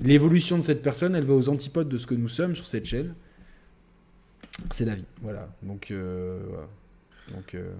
L'évolution 0.00 0.58
de 0.58 0.62
cette 0.62 0.82
personne, 0.82 1.14
elle 1.16 1.24
va 1.24 1.34
aux 1.34 1.48
antipodes 1.48 1.88
de 1.88 1.98
ce 1.98 2.06
que 2.06 2.14
nous 2.14 2.28
sommes 2.28 2.54
sur 2.54 2.66
cette 2.66 2.84
chaîne. 2.84 3.14
C'est 4.70 4.84
la 4.84 4.94
vie, 4.94 5.06
voilà. 5.22 5.48
Donc, 5.62 5.90
euh, 5.90 6.40
Donc, 7.34 7.54
euh, 7.54 7.72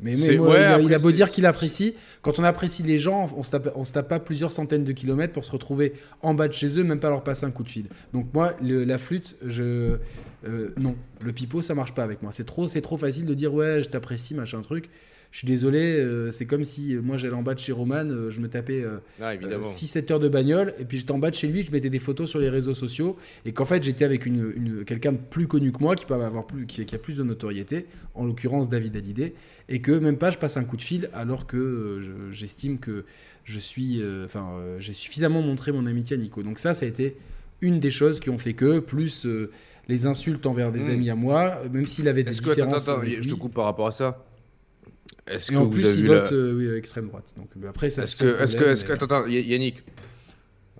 Mais, 0.00 0.12
il, 0.12 0.94
a, 0.94 0.98
beau 0.98 1.12
dire 1.12 1.30
qu'il 1.30 1.46
apprécie. 1.46 1.94
Quand 2.22 2.38
on 2.38 2.44
apprécie 2.44 2.82
les 2.82 2.98
gens, 2.98 3.26
on 3.36 3.42
se, 3.42 3.50
tape, 3.50 3.72
on 3.76 3.84
se 3.84 3.92
tape 3.92 4.08
pas 4.08 4.20
plusieurs 4.20 4.50
centaines 4.50 4.84
de 4.84 4.92
kilomètres 4.92 5.32
pour 5.32 5.44
se 5.44 5.50
retrouver 5.50 5.92
en 6.22 6.34
bas 6.34 6.48
de 6.48 6.52
chez 6.52 6.78
eux, 6.78 6.84
même 6.84 7.00
pas 7.00 7.10
leur 7.10 7.22
passer 7.22 7.46
un 7.46 7.50
coup 7.50 7.62
de 7.62 7.70
fil. 7.70 7.86
Donc 8.12 8.26
moi, 8.34 8.54
la 8.60 8.98
flûte, 8.98 9.36
je 9.44 9.98
non, 10.76 10.94
le 11.22 11.32
pipeau, 11.32 11.62
ça 11.62 11.74
marche 11.74 11.94
pas 11.94 12.02
avec 12.02 12.22
moi. 12.22 12.32
C'est 12.32 12.44
trop, 12.44 12.66
c'est 12.66 12.82
trop 12.82 12.96
facile 12.96 13.26
de 13.26 13.34
dire 13.34 13.54
ouais, 13.54 13.82
je 13.82 13.88
t'apprécie, 13.88 14.34
machin 14.34 14.60
truc 14.60 14.90
je 15.34 15.38
suis 15.38 15.48
désolé, 15.48 15.96
euh, 15.96 16.30
c'est 16.30 16.46
comme 16.46 16.62
si 16.62 16.94
euh, 16.94 17.02
moi 17.02 17.16
j'allais 17.16 17.34
en 17.34 17.42
bas 17.42 17.54
de 17.54 17.58
chez 17.58 17.72
Roman, 17.72 18.04
euh, 18.08 18.30
je 18.30 18.40
me 18.40 18.48
tapais 18.48 18.84
6-7 19.20 20.12
heures 20.12 20.20
de 20.20 20.28
bagnole, 20.28 20.74
et 20.78 20.84
puis 20.84 20.96
j'étais 20.96 21.10
en 21.10 21.18
bas 21.18 21.30
de 21.30 21.34
chez 21.34 21.48
lui, 21.48 21.62
je 21.62 21.72
mettais 21.72 21.90
des 21.90 21.98
photos 21.98 22.30
sur 22.30 22.38
les 22.38 22.48
réseaux 22.48 22.72
sociaux, 22.72 23.16
et 23.44 23.50
qu'en 23.50 23.64
fait 23.64 23.82
j'étais 23.82 24.04
avec 24.04 24.26
une, 24.26 24.84
quelqu'un 24.84 25.10
de 25.10 25.18
plus 25.18 25.48
connu 25.48 25.72
que 25.72 25.80
moi, 25.80 25.96
qui 25.96 26.04
peut 26.04 26.14
avoir 26.14 26.46
plus, 26.46 26.66
qui, 26.66 26.94
a 26.94 26.98
plus 26.98 27.16
de 27.16 27.24
notoriété, 27.24 27.86
en 28.14 28.26
l'occurrence 28.26 28.68
David 28.68 28.94
Hallyday, 28.94 29.34
et 29.68 29.80
que 29.80 29.90
même 29.90 30.18
pas 30.18 30.30
je 30.30 30.38
passe 30.38 30.56
un 30.56 30.62
coup 30.62 30.76
de 30.76 30.82
fil, 30.82 31.10
alors 31.12 31.48
que 31.48 32.00
j'estime 32.30 32.78
que 32.78 33.04
je 33.42 33.58
suis, 33.58 34.00
enfin, 34.24 34.54
j'ai 34.78 34.92
suffisamment 34.92 35.42
montré 35.42 35.72
mon 35.72 35.86
amitié 35.86 36.16
à 36.16 36.20
Nico. 36.20 36.44
Donc 36.44 36.60
ça, 36.60 36.74
ça 36.74 36.86
a 36.86 36.88
été 36.88 37.16
une 37.60 37.80
des 37.80 37.90
choses 37.90 38.20
qui 38.20 38.30
ont 38.30 38.38
fait 38.38 38.54
que, 38.54 38.78
plus 38.78 39.26
les 39.88 40.06
insultes 40.06 40.46
envers 40.46 40.70
des 40.70 40.90
hmm. 40.90 40.92
amis 40.92 41.10
à 41.10 41.16
moi, 41.16 41.58
même 41.72 41.88
s'il 41.88 42.06
avait 42.06 42.22
des 42.22 42.30
différences. 42.30 42.88
attends, 42.88 43.02
je 43.04 43.28
te 43.28 43.34
coupe 43.34 43.54
par 43.54 43.64
rapport 43.64 43.88
à 43.88 43.92
ça. 43.92 44.24
Est-ce 45.26 45.50
que 45.50 45.56
en 45.56 45.66
plus, 45.66 45.98
il 45.98 46.06
vote 46.06 46.32
euh, 46.32 46.54
oui, 46.54 46.76
extrême 46.76 47.08
droite. 47.08 47.32
Donc 47.36 47.48
bah, 47.56 47.68
après, 47.70 47.90
ça 47.90 48.02
est-ce 48.02 48.16
que, 48.16 48.42
est-ce 48.42 48.56
que, 48.56 48.64
est-ce 48.64 48.84
que, 48.84 48.92
attends, 48.92 49.26
Yannick, 49.26 49.82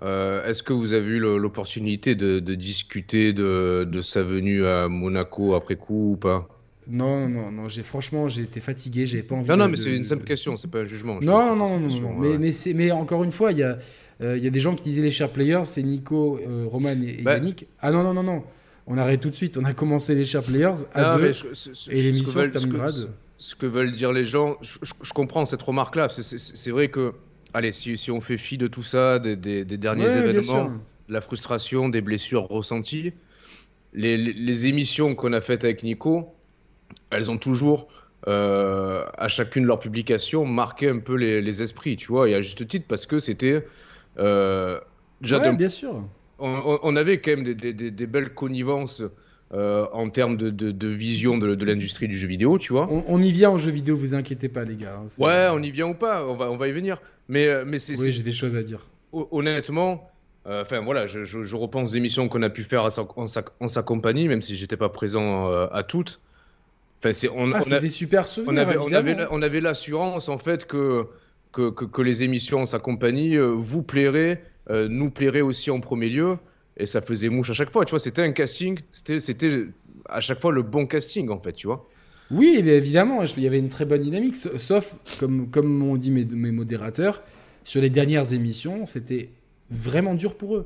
euh, 0.03 0.45
est-ce 0.45 0.61
que 0.61 0.73
vous 0.73 0.93
avez 0.93 1.07
eu 1.07 1.19
l'opportunité 1.19 2.15
de, 2.15 2.39
de, 2.39 2.53
discuter 2.53 3.33
de, 3.33 3.87
de, 3.89 4.01
sa 4.01 4.21
venue 4.21 4.65
à 4.67 4.87
Monaco 4.87 5.55
après 5.55 5.75
coup 5.75 6.11
ou 6.13 6.15
pas? 6.17 6.47
Non, 6.87 7.27
non, 7.27 7.51
non. 7.51 7.67
J'ai 7.67 7.81
franchement, 7.81 8.27
j'ai 8.27 8.43
été 8.43 8.59
fatigué, 8.59 9.07
j'avais 9.07 9.23
pas 9.23 9.35
envie. 9.35 9.49
Non, 9.49 9.57
non, 9.57 9.67
mais 9.67 9.77
c'est 9.77 9.95
une 9.95 10.03
simple 10.03 10.25
question, 10.25 10.55
c'est 10.57 10.69
pas 10.69 10.81
un 10.81 10.85
jugement. 10.85 11.19
Non, 11.21 11.55
non, 11.55 11.79
non, 11.79 11.89
non, 11.89 12.13
Mais, 12.19 12.37
mais, 12.37 12.51
mais 12.75 12.91
encore 12.91 13.23
une 13.23 13.31
fois, 13.31 13.51
il 13.51 13.57
y 13.57 13.63
a, 13.63 13.79
euh, 14.21 14.37
il 14.37 14.43
y 14.43 14.47
a 14.47 14.51
des 14.51 14.59
gens 14.59 14.75
qui 14.75 14.83
disaient 14.83 15.01
les 15.01 15.09
chers 15.09 15.31
players, 15.31 15.63
c'est 15.63 15.81
Nico, 15.81 16.39
Roman 16.67 16.91
et, 16.91 17.23
bah 17.23 17.35
Yannick. 17.37 17.65
Ah 17.79 17.89
non, 17.89 18.03
non, 18.03 18.13
non, 18.13 18.21
non. 18.21 18.43
On 18.85 18.99
arrête 18.99 19.21
tout 19.21 19.31
de 19.31 19.35
suite. 19.35 19.57
On 19.57 19.65
a 19.65 19.73
commencé 19.73 20.13
les 20.13 20.25
chers 20.25 20.43
players 20.43 20.75
à 20.93 21.17
deux, 21.17 21.31
et 21.89 22.01
l'émission 22.03 22.43
se 22.43 22.49
terminera 22.49 22.85
à 22.85 22.91
deux 22.91 23.09
ce 23.37 23.55
que 23.55 23.65
veulent 23.65 23.93
dire 23.93 24.11
les 24.11 24.25
gens. 24.25 24.57
Je, 24.61 25.13
comprends 25.13 25.45
cette 25.45 25.61
remarque-là. 25.61 26.09
C'est 26.09 26.71
vrai 26.71 26.89
que, 26.89 27.13
allez, 27.53 27.71
si, 27.71 27.97
si, 27.97 28.11
on 28.11 28.21
fait 28.21 28.37
fi 28.37 28.57
de 28.57 28.67
tout 28.67 28.83
ça, 28.83 29.19
des, 29.19 29.35
des, 29.35 29.77
derniers 29.77 30.11
événements, 30.11 30.71
la 31.09 31.21
frustration, 31.21 31.89
des 31.89 32.01
blessures 32.01 32.47
ressenties, 32.47 33.13
les, 33.93 34.17
les, 34.17 34.67
émissions 34.67 35.15
qu'on 35.15 35.33
a 35.33 35.41
faites 35.41 35.63
avec 35.63 35.83
Nico, 35.83 36.33
elles 37.11 37.31
ont 37.31 37.37
toujours, 37.37 37.87
euh, 38.27 39.05
à 39.17 39.27
chacune 39.27 39.63
de 39.63 39.67
leurs 39.67 39.79
publications, 39.79 40.45
marqué 40.45 40.89
un 40.89 40.99
peu 40.99 41.15
les, 41.15 41.41
les, 41.41 41.61
esprits, 41.61 41.95
tu 41.95 42.07
vois, 42.07 42.29
et 42.29 42.35
à 42.35 42.41
juste 42.41 42.67
titre, 42.67 42.85
parce 42.87 43.05
que 43.05 43.19
c'était. 43.19 43.65
Euh, 44.17 44.79
ouais, 45.21 45.55
bien 45.55 45.69
sûr. 45.69 46.03
On, 46.37 46.79
on, 46.83 46.95
avait 46.97 47.21
quand 47.21 47.31
même 47.31 47.43
des, 47.45 47.73
des 47.73 48.07
belles 48.07 48.33
connivences 48.33 49.01
euh, 49.53 49.85
en 49.93 50.09
termes 50.09 50.37
de, 50.37 50.87
vision 50.87 51.37
de, 51.37 51.63
l'industrie 51.63 52.07
du 52.07 52.17
jeu 52.17 52.27
vidéo, 52.27 52.57
tu 52.57 52.73
vois. 52.73 52.89
On, 52.89 53.21
y 53.21 53.31
vient 53.31 53.51
en 53.51 53.59
jeu 53.59 53.71
vidéo, 53.71 53.95
vous 53.95 54.15
inquiétez 54.15 54.49
pas, 54.49 54.63
les 54.63 54.75
gars. 54.75 54.99
Hein, 54.99 55.05
ouais, 55.19 55.47
on 55.51 55.61
y 55.61 55.69
vient 55.69 55.87
ou 55.87 55.93
pas, 55.93 56.25
on 56.25 56.35
va, 56.35 56.49
on 56.49 56.57
va 56.57 56.67
y 56.67 56.71
venir. 56.71 56.99
Mais, 57.29 57.47
euh, 57.47 57.63
mais 57.65 57.77
c'est. 57.77 57.97
Oui, 57.97 58.11
j'ai 58.11 58.23
des 58.23 58.31
choses 58.31 58.55
à 58.55 58.63
dire. 58.63 58.87
Honnêtement, 59.13 60.09
euh, 60.47 60.63
enfin 60.63 60.81
voilà, 60.81 61.05
je, 61.05 61.55
repense 61.55 61.91
aux 61.91 61.95
émissions 61.95 62.27
qu'on 62.27 62.41
a 62.41 62.49
pu 62.49 62.63
faire 62.63 62.85
en, 62.85 63.67
sa, 63.67 63.83
compagnie, 63.83 64.27
même 64.27 64.41
si 64.41 64.55
j'étais 64.55 64.77
pas 64.77 64.89
présent 64.89 65.47
à 65.67 65.83
toutes. 65.83 66.21
Enfin, 66.99 67.11
c'est 67.11 67.29
on, 67.29 67.51
ah, 67.53 67.79
des 67.79 67.89
super 67.89 68.27
souvenirs. 68.27 68.67
On 68.83 68.91
avait, 68.91 69.27
on 69.29 69.41
avait, 69.43 69.61
l'assurance 69.61 70.27
en 70.27 70.39
fait 70.39 70.65
que 70.65 71.05
que, 71.51 71.69
que, 71.69 72.01
les 72.01 72.23
émissions 72.23 72.61
en 72.61 72.65
sa 72.65 72.79
compagnie 72.79 73.37
vous 73.37 73.83
plairaient, 73.83 74.43
nous 74.69 75.11
plairaient 75.11 75.41
aussi 75.41 75.69
en 75.69 75.79
premier 75.79 76.09
lieu 76.09 76.37
et 76.77 76.85
ça 76.85 77.01
faisait 77.01 77.29
mouche 77.29 77.49
à 77.49 77.53
chaque 77.53 77.71
fois. 77.71 77.85
Tu 77.85 77.91
vois, 77.91 77.99
c'était 77.99 78.21
un 78.21 78.31
casting, 78.31 78.79
c'était, 78.91 79.67
à 80.07 80.21
chaque 80.21 80.41
fois 80.41 80.51
le 80.51 80.61
bon 80.61 80.85
casting 80.85 81.29
en 81.29 81.39
fait, 81.39 81.53
tu 81.53 81.67
vois. 81.67 81.87
Oui, 82.31 82.55
évidemment, 82.57 83.23
il 83.23 83.43
y 83.43 83.47
avait 83.47 83.59
une 83.59 83.69
très 83.69 83.85
bonne 83.85 84.01
dynamique, 84.01 84.35
sauf, 84.35 84.95
comme, 85.19 85.49
comme 85.51 85.67
m'ont 85.67 85.95
dit 85.95 86.09
mes, 86.09 86.25
mes, 86.25 86.51
modérateurs, 86.51 87.21
sur 87.63 87.81
les 87.81 87.91
dernières 87.91 88.33
émissions, 88.33 88.87
c'était 88.87 89.29
vraiment 89.69 90.15
dur 90.15 90.35
pour 90.35 90.55
eux. 90.55 90.65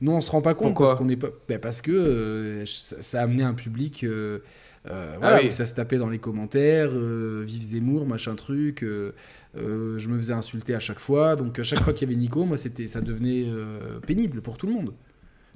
Nous, 0.00 0.12
on 0.12 0.20
se 0.20 0.30
rend 0.30 0.42
pas 0.42 0.54
compte 0.54 0.76
parce 0.76 0.94
qu'on 0.94 1.08
est 1.08 1.16
pas, 1.16 1.28
ben, 1.48 1.58
parce 1.58 1.82
que 1.82 1.90
euh, 1.90 2.64
ça, 2.64 3.20
a 3.20 3.22
amené 3.24 3.42
un 3.42 3.54
public, 3.54 4.04
euh, 4.04 4.38
euh, 4.88 5.16
voilà, 5.18 5.40
ah 5.44 5.50
ça 5.50 5.66
se 5.66 5.74
tapait 5.74 5.98
dans 5.98 6.08
les 6.08 6.18
commentaires, 6.18 6.90
vive 6.90 7.62
Zemmour, 7.62 8.06
machin 8.06 8.34
truc. 8.36 8.84
je 9.54 10.08
me 10.08 10.16
faisais 10.16 10.32
insulter 10.32 10.74
à 10.74 10.80
chaque 10.80 11.00
fois, 11.00 11.36
donc 11.36 11.58
à 11.58 11.64
chaque 11.64 11.80
fois 11.80 11.92
qu'il 11.92 12.08
y 12.08 12.12
avait 12.12 12.20
Nico, 12.20 12.44
moi, 12.44 12.56
c'était, 12.56 12.86
ça 12.86 13.00
devenait 13.00 13.46
pénible 14.06 14.40
pour 14.40 14.56
tout 14.56 14.66
le 14.66 14.72
monde. 14.72 14.92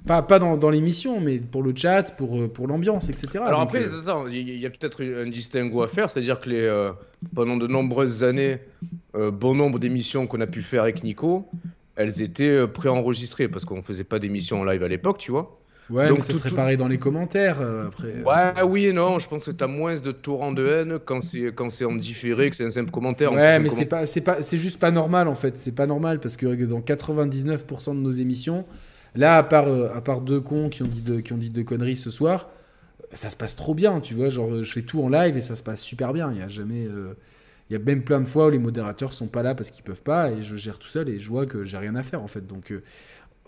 Pas, 0.06 0.20
pas 0.22 0.40
dans, 0.40 0.56
dans 0.56 0.70
l'émission, 0.70 1.20
mais 1.20 1.38
pour 1.38 1.62
le 1.62 1.72
chat, 1.76 2.16
pour, 2.16 2.36
euh, 2.36 2.48
pour 2.48 2.66
l'ambiance, 2.66 3.08
etc. 3.08 3.44
Alors 3.46 3.60
après, 3.60 3.84
euh, 3.84 4.28
il 4.30 4.58
y 4.58 4.66
a 4.66 4.70
peut-être 4.70 5.04
un 5.04 5.28
distinguo 5.28 5.82
à 5.82 5.88
faire, 5.88 6.10
c'est-à-dire 6.10 6.40
que 6.40 6.50
les, 6.50 6.60
euh, 6.60 6.90
pendant 7.34 7.56
de 7.56 7.68
nombreuses 7.68 8.24
années, 8.24 8.58
bon 9.14 9.54
nombre 9.54 9.78
d'émissions 9.78 10.26
qu'on 10.26 10.40
a 10.40 10.46
pu 10.46 10.62
faire 10.62 10.82
avec 10.82 11.04
Nico, 11.04 11.48
elles 11.94 12.20
étaient 12.20 12.66
préenregistrées 12.66 13.46
parce 13.46 13.64
qu'on 13.64 13.82
faisait 13.82 14.04
pas 14.04 14.18
d'émissions 14.18 14.60
en 14.60 14.64
live 14.64 14.82
à 14.82 14.88
l'époque, 14.88 15.18
tu 15.18 15.30
vois. 15.30 15.58
Ouais, 15.90 16.08
Donc, 16.08 16.18
mais 16.18 16.24
ça 16.24 16.32
serait 16.34 16.54
pareil 16.54 16.76
dans 16.76 16.88
les 16.88 16.98
commentaires 16.98 17.60
après. 17.60 18.22
Ouais, 18.24 18.62
oui 18.64 18.86
et 18.86 18.92
non. 18.92 19.18
Je 19.18 19.28
pense 19.28 19.44
que 19.44 19.50
tu 19.50 19.62
as 19.62 19.66
moins 19.66 19.94
de 19.96 20.10
torrents 20.10 20.52
de 20.52 20.66
haine 20.66 20.98
quand 21.04 21.20
c'est 21.20 21.52
quand 21.54 21.70
c'est 21.70 21.84
en 21.84 21.94
différé, 21.94 22.50
que 22.50 22.56
c'est 22.56 22.64
un 22.64 22.70
simple 22.70 22.90
commentaire. 22.90 23.32
Ouais, 23.32 23.58
mais 23.58 23.68
c'est 23.68 23.84
pas 23.84 24.06
c'est 24.06 24.22
pas 24.22 24.42
c'est 24.42 24.58
juste 24.58 24.78
pas 24.80 24.90
normal 24.90 25.28
en 25.28 25.34
fait. 25.34 25.56
C'est 25.58 25.74
pas 25.74 25.86
normal 25.86 26.18
parce 26.18 26.36
que 26.36 26.46
dans 26.64 26.80
99% 26.80 27.90
de 27.90 28.00
nos 28.00 28.10
émissions, 28.10 28.64
Là, 29.14 29.36
à 29.36 29.42
part, 29.42 29.68
euh, 29.68 29.90
à 29.94 30.00
part 30.00 30.20
deux 30.20 30.40
cons 30.40 30.68
qui 30.68 30.82
ont, 30.82 30.86
dit 30.86 31.02
de, 31.02 31.20
qui 31.20 31.32
ont 31.32 31.38
dit 31.38 31.50
deux 31.50 31.64
conneries 31.64 31.96
ce 31.96 32.10
soir, 32.10 32.48
ça 33.12 33.28
se 33.28 33.36
passe 33.36 33.56
trop 33.56 33.74
bien, 33.74 34.00
tu 34.00 34.14
vois. 34.14 34.30
Genre, 34.30 34.62
je 34.62 34.72
fais 34.72 34.82
tout 34.82 35.02
en 35.02 35.08
live 35.08 35.36
et 35.36 35.42
ça 35.42 35.54
se 35.54 35.62
passe 35.62 35.82
super 35.82 36.12
bien. 36.12 36.32
Il 36.32 36.38
y 36.38 36.42
a 36.42 36.48
jamais. 36.48 36.86
Euh, 36.86 37.14
il 37.70 37.74
y 37.74 37.76
a 37.76 37.78
même 37.78 38.02
plein 38.02 38.20
de 38.20 38.26
fois 38.26 38.48
où 38.48 38.50
les 38.50 38.58
modérateurs 38.58 39.12
sont 39.12 39.28
pas 39.28 39.42
là 39.42 39.54
parce 39.54 39.70
qu'ils 39.70 39.84
peuvent 39.84 40.02
pas 40.02 40.30
et 40.30 40.42
je 40.42 40.56
gère 40.56 40.78
tout 40.78 40.88
seul 40.88 41.08
et 41.08 41.18
je 41.18 41.28
vois 41.28 41.46
que 41.46 41.64
j'ai 41.64 41.78
rien 41.78 41.94
à 41.94 42.02
faire 42.02 42.22
en 42.22 42.26
fait. 42.26 42.46
Donc. 42.46 42.72
Euh, 42.72 42.82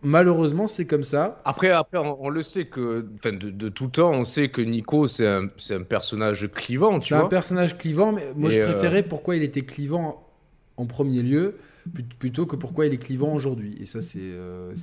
malheureusement, 0.03 0.66
c'est 0.66 0.87
comme 0.87 1.03
ça. 1.03 1.40
Après, 1.46 1.70
après 1.70 1.98
on, 1.98 2.29
le 2.29 2.42
sait 2.42 2.66
que, 2.66 3.07
de, 3.24 3.68
tout 3.70 3.88
temps, 3.88 4.12
on 4.12 4.24
sait 4.24 4.50
que 4.50 4.61
Nico, 4.61 5.07
c'est 5.07 5.27
un, 5.27 5.48
un, 5.70 5.83
personnage 5.83 6.46
clivant, 6.53 6.98
tu 6.98 7.14
vois. 7.14 7.22
C'est 7.22 7.27
un 7.27 7.29
personnage 7.29 7.79
clivant, 7.79 8.12
mais 8.12 8.33
moi, 8.37 8.50
je 8.50 8.61
préférais 8.61 9.03
pourquoi 9.03 9.37
il 9.37 9.42
était 9.42 9.62
clivant 9.62 10.27
en 10.77 10.85
premier 10.85 11.22
lieu 11.22 11.57
plutôt 12.18 12.47
que 12.47 12.57
pourquoi 12.57 12.87
il 12.87 12.94
est 12.94 12.99
clivant 12.99 13.35
aujourd'hui. 13.35 13.77
Et 13.81 13.87
ça, 13.87 14.01
c'est. 14.01 14.18
Euh, 14.20 14.75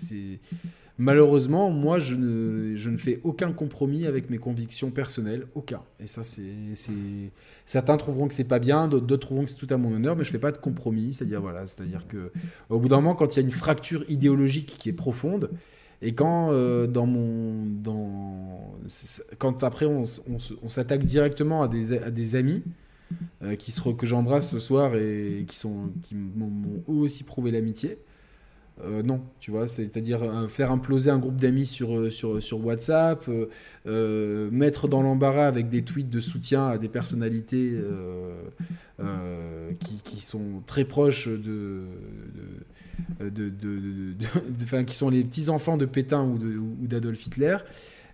malheureusement, 0.97 1.71
moi, 1.71 1.99
je 1.99 2.15
ne, 2.15 2.75
je 2.75 2.89
ne 2.89 2.97
fais 2.97 3.19
aucun 3.23 3.51
compromis 3.51 4.05
avec 4.05 4.29
mes 4.29 4.37
convictions 4.37 4.91
personnelles. 4.91 5.47
Aucun. 5.55 5.81
Et 5.99 6.07
ça, 6.07 6.23
c'est. 6.23 6.43
Certains 7.65 7.97
trouveront 7.97 8.27
que 8.27 8.33
c'est 8.33 8.43
pas 8.43 8.59
bien, 8.59 8.87
d'autres 8.87 9.17
trouveront 9.17 9.45
que 9.45 9.49
c'est 9.49 9.55
tout 9.55 9.73
à 9.73 9.77
mon 9.77 9.93
honneur, 9.93 10.15
mais 10.15 10.23
je 10.23 10.31
fais 10.31 10.39
pas 10.39 10.51
de 10.51 10.57
compromis. 10.57 11.13
C'est-à-dire, 11.13 11.41
voilà. 11.41 11.67
C'est-à-dire 11.67 12.07
que, 12.07 12.31
au 12.69 12.79
bout 12.79 12.89
d'un 12.89 12.97
moment, 12.97 13.15
quand 13.15 13.35
il 13.35 13.39
y 13.39 13.43
a 13.43 13.45
une 13.45 13.51
fracture 13.51 14.03
idéologique 14.09 14.75
qui 14.77 14.89
est 14.89 14.93
profonde, 14.93 15.49
et 16.01 16.13
quand 16.13 16.51
euh, 16.51 16.87
dans 16.87 17.05
mon 17.05 17.65
dans 17.65 18.75
quand 19.37 19.63
après 19.63 19.85
on, 19.85 20.03
on, 20.63 20.69
s'attaque 20.69 21.03
directement 21.03 21.61
à 21.61 21.67
des, 21.67 21.93
à 21.93 22.09
des 22.09 22.35
amis 22.35 22.63
euh, 23.43 23.55
qui 23.55 23.73
que 23.97 24.05
j'embrasse 24.05 24.51
ce 24.51 24.59
soir 24.59 24.95
et 24.95 25.45
qui 25.47 25.57
sont 25.57 25.91
qui 26.03 26.15
m'ont 26.15 26.83
aussi 26.87 27.23
prouvé 27.23 27.51
l'amitié. 27.51 27.97
euh, 28.83 29.03
non, 29.03 29.21
tu 29.39 29.51
vois, 29.51 29.67
c'est-à-dire 29.67 30.23
euh, 30.23 30.47
faire 30.47 30.71
imploser 30.71 31.11
un 31.11 31.19
groupe 31.19 31.37
d'amis 31.37 31.65
sur, 31.65 32.11
sur, 32.11 32.41
sur 32.41 32.65
WhatsApp, 32.65 33.29
mettre 33.85 34.87
dans 34.87 35.01
l'embarras 35.01 35.47
avec 35.47 35.69
des 35.69 35.83
tweets 35.83 36.09
de 36.09 36.19
soutien 36.19 36.67
à 36.67 36.77
des 36.77 36.89
personnalités 36.89 37.77
qui, 39.79 39.95
qui, 40.03 40.19
sont 40.19 40.61
très 40.65 40.85
proches 40.85 41.27
de, 41.27 41.83
de, 43.19 43.49
de, 43.49 44.81
qui 44.83 44.95
sont 44.95 45.09
les 45.09 45.23
petits-enfants 45.23 45.77
de 45.77 45.85
Pétain 45.85 46.23
ou 46.23 46.87
d'Adolf 46.87 47.25
Hitler. 47.25 47.57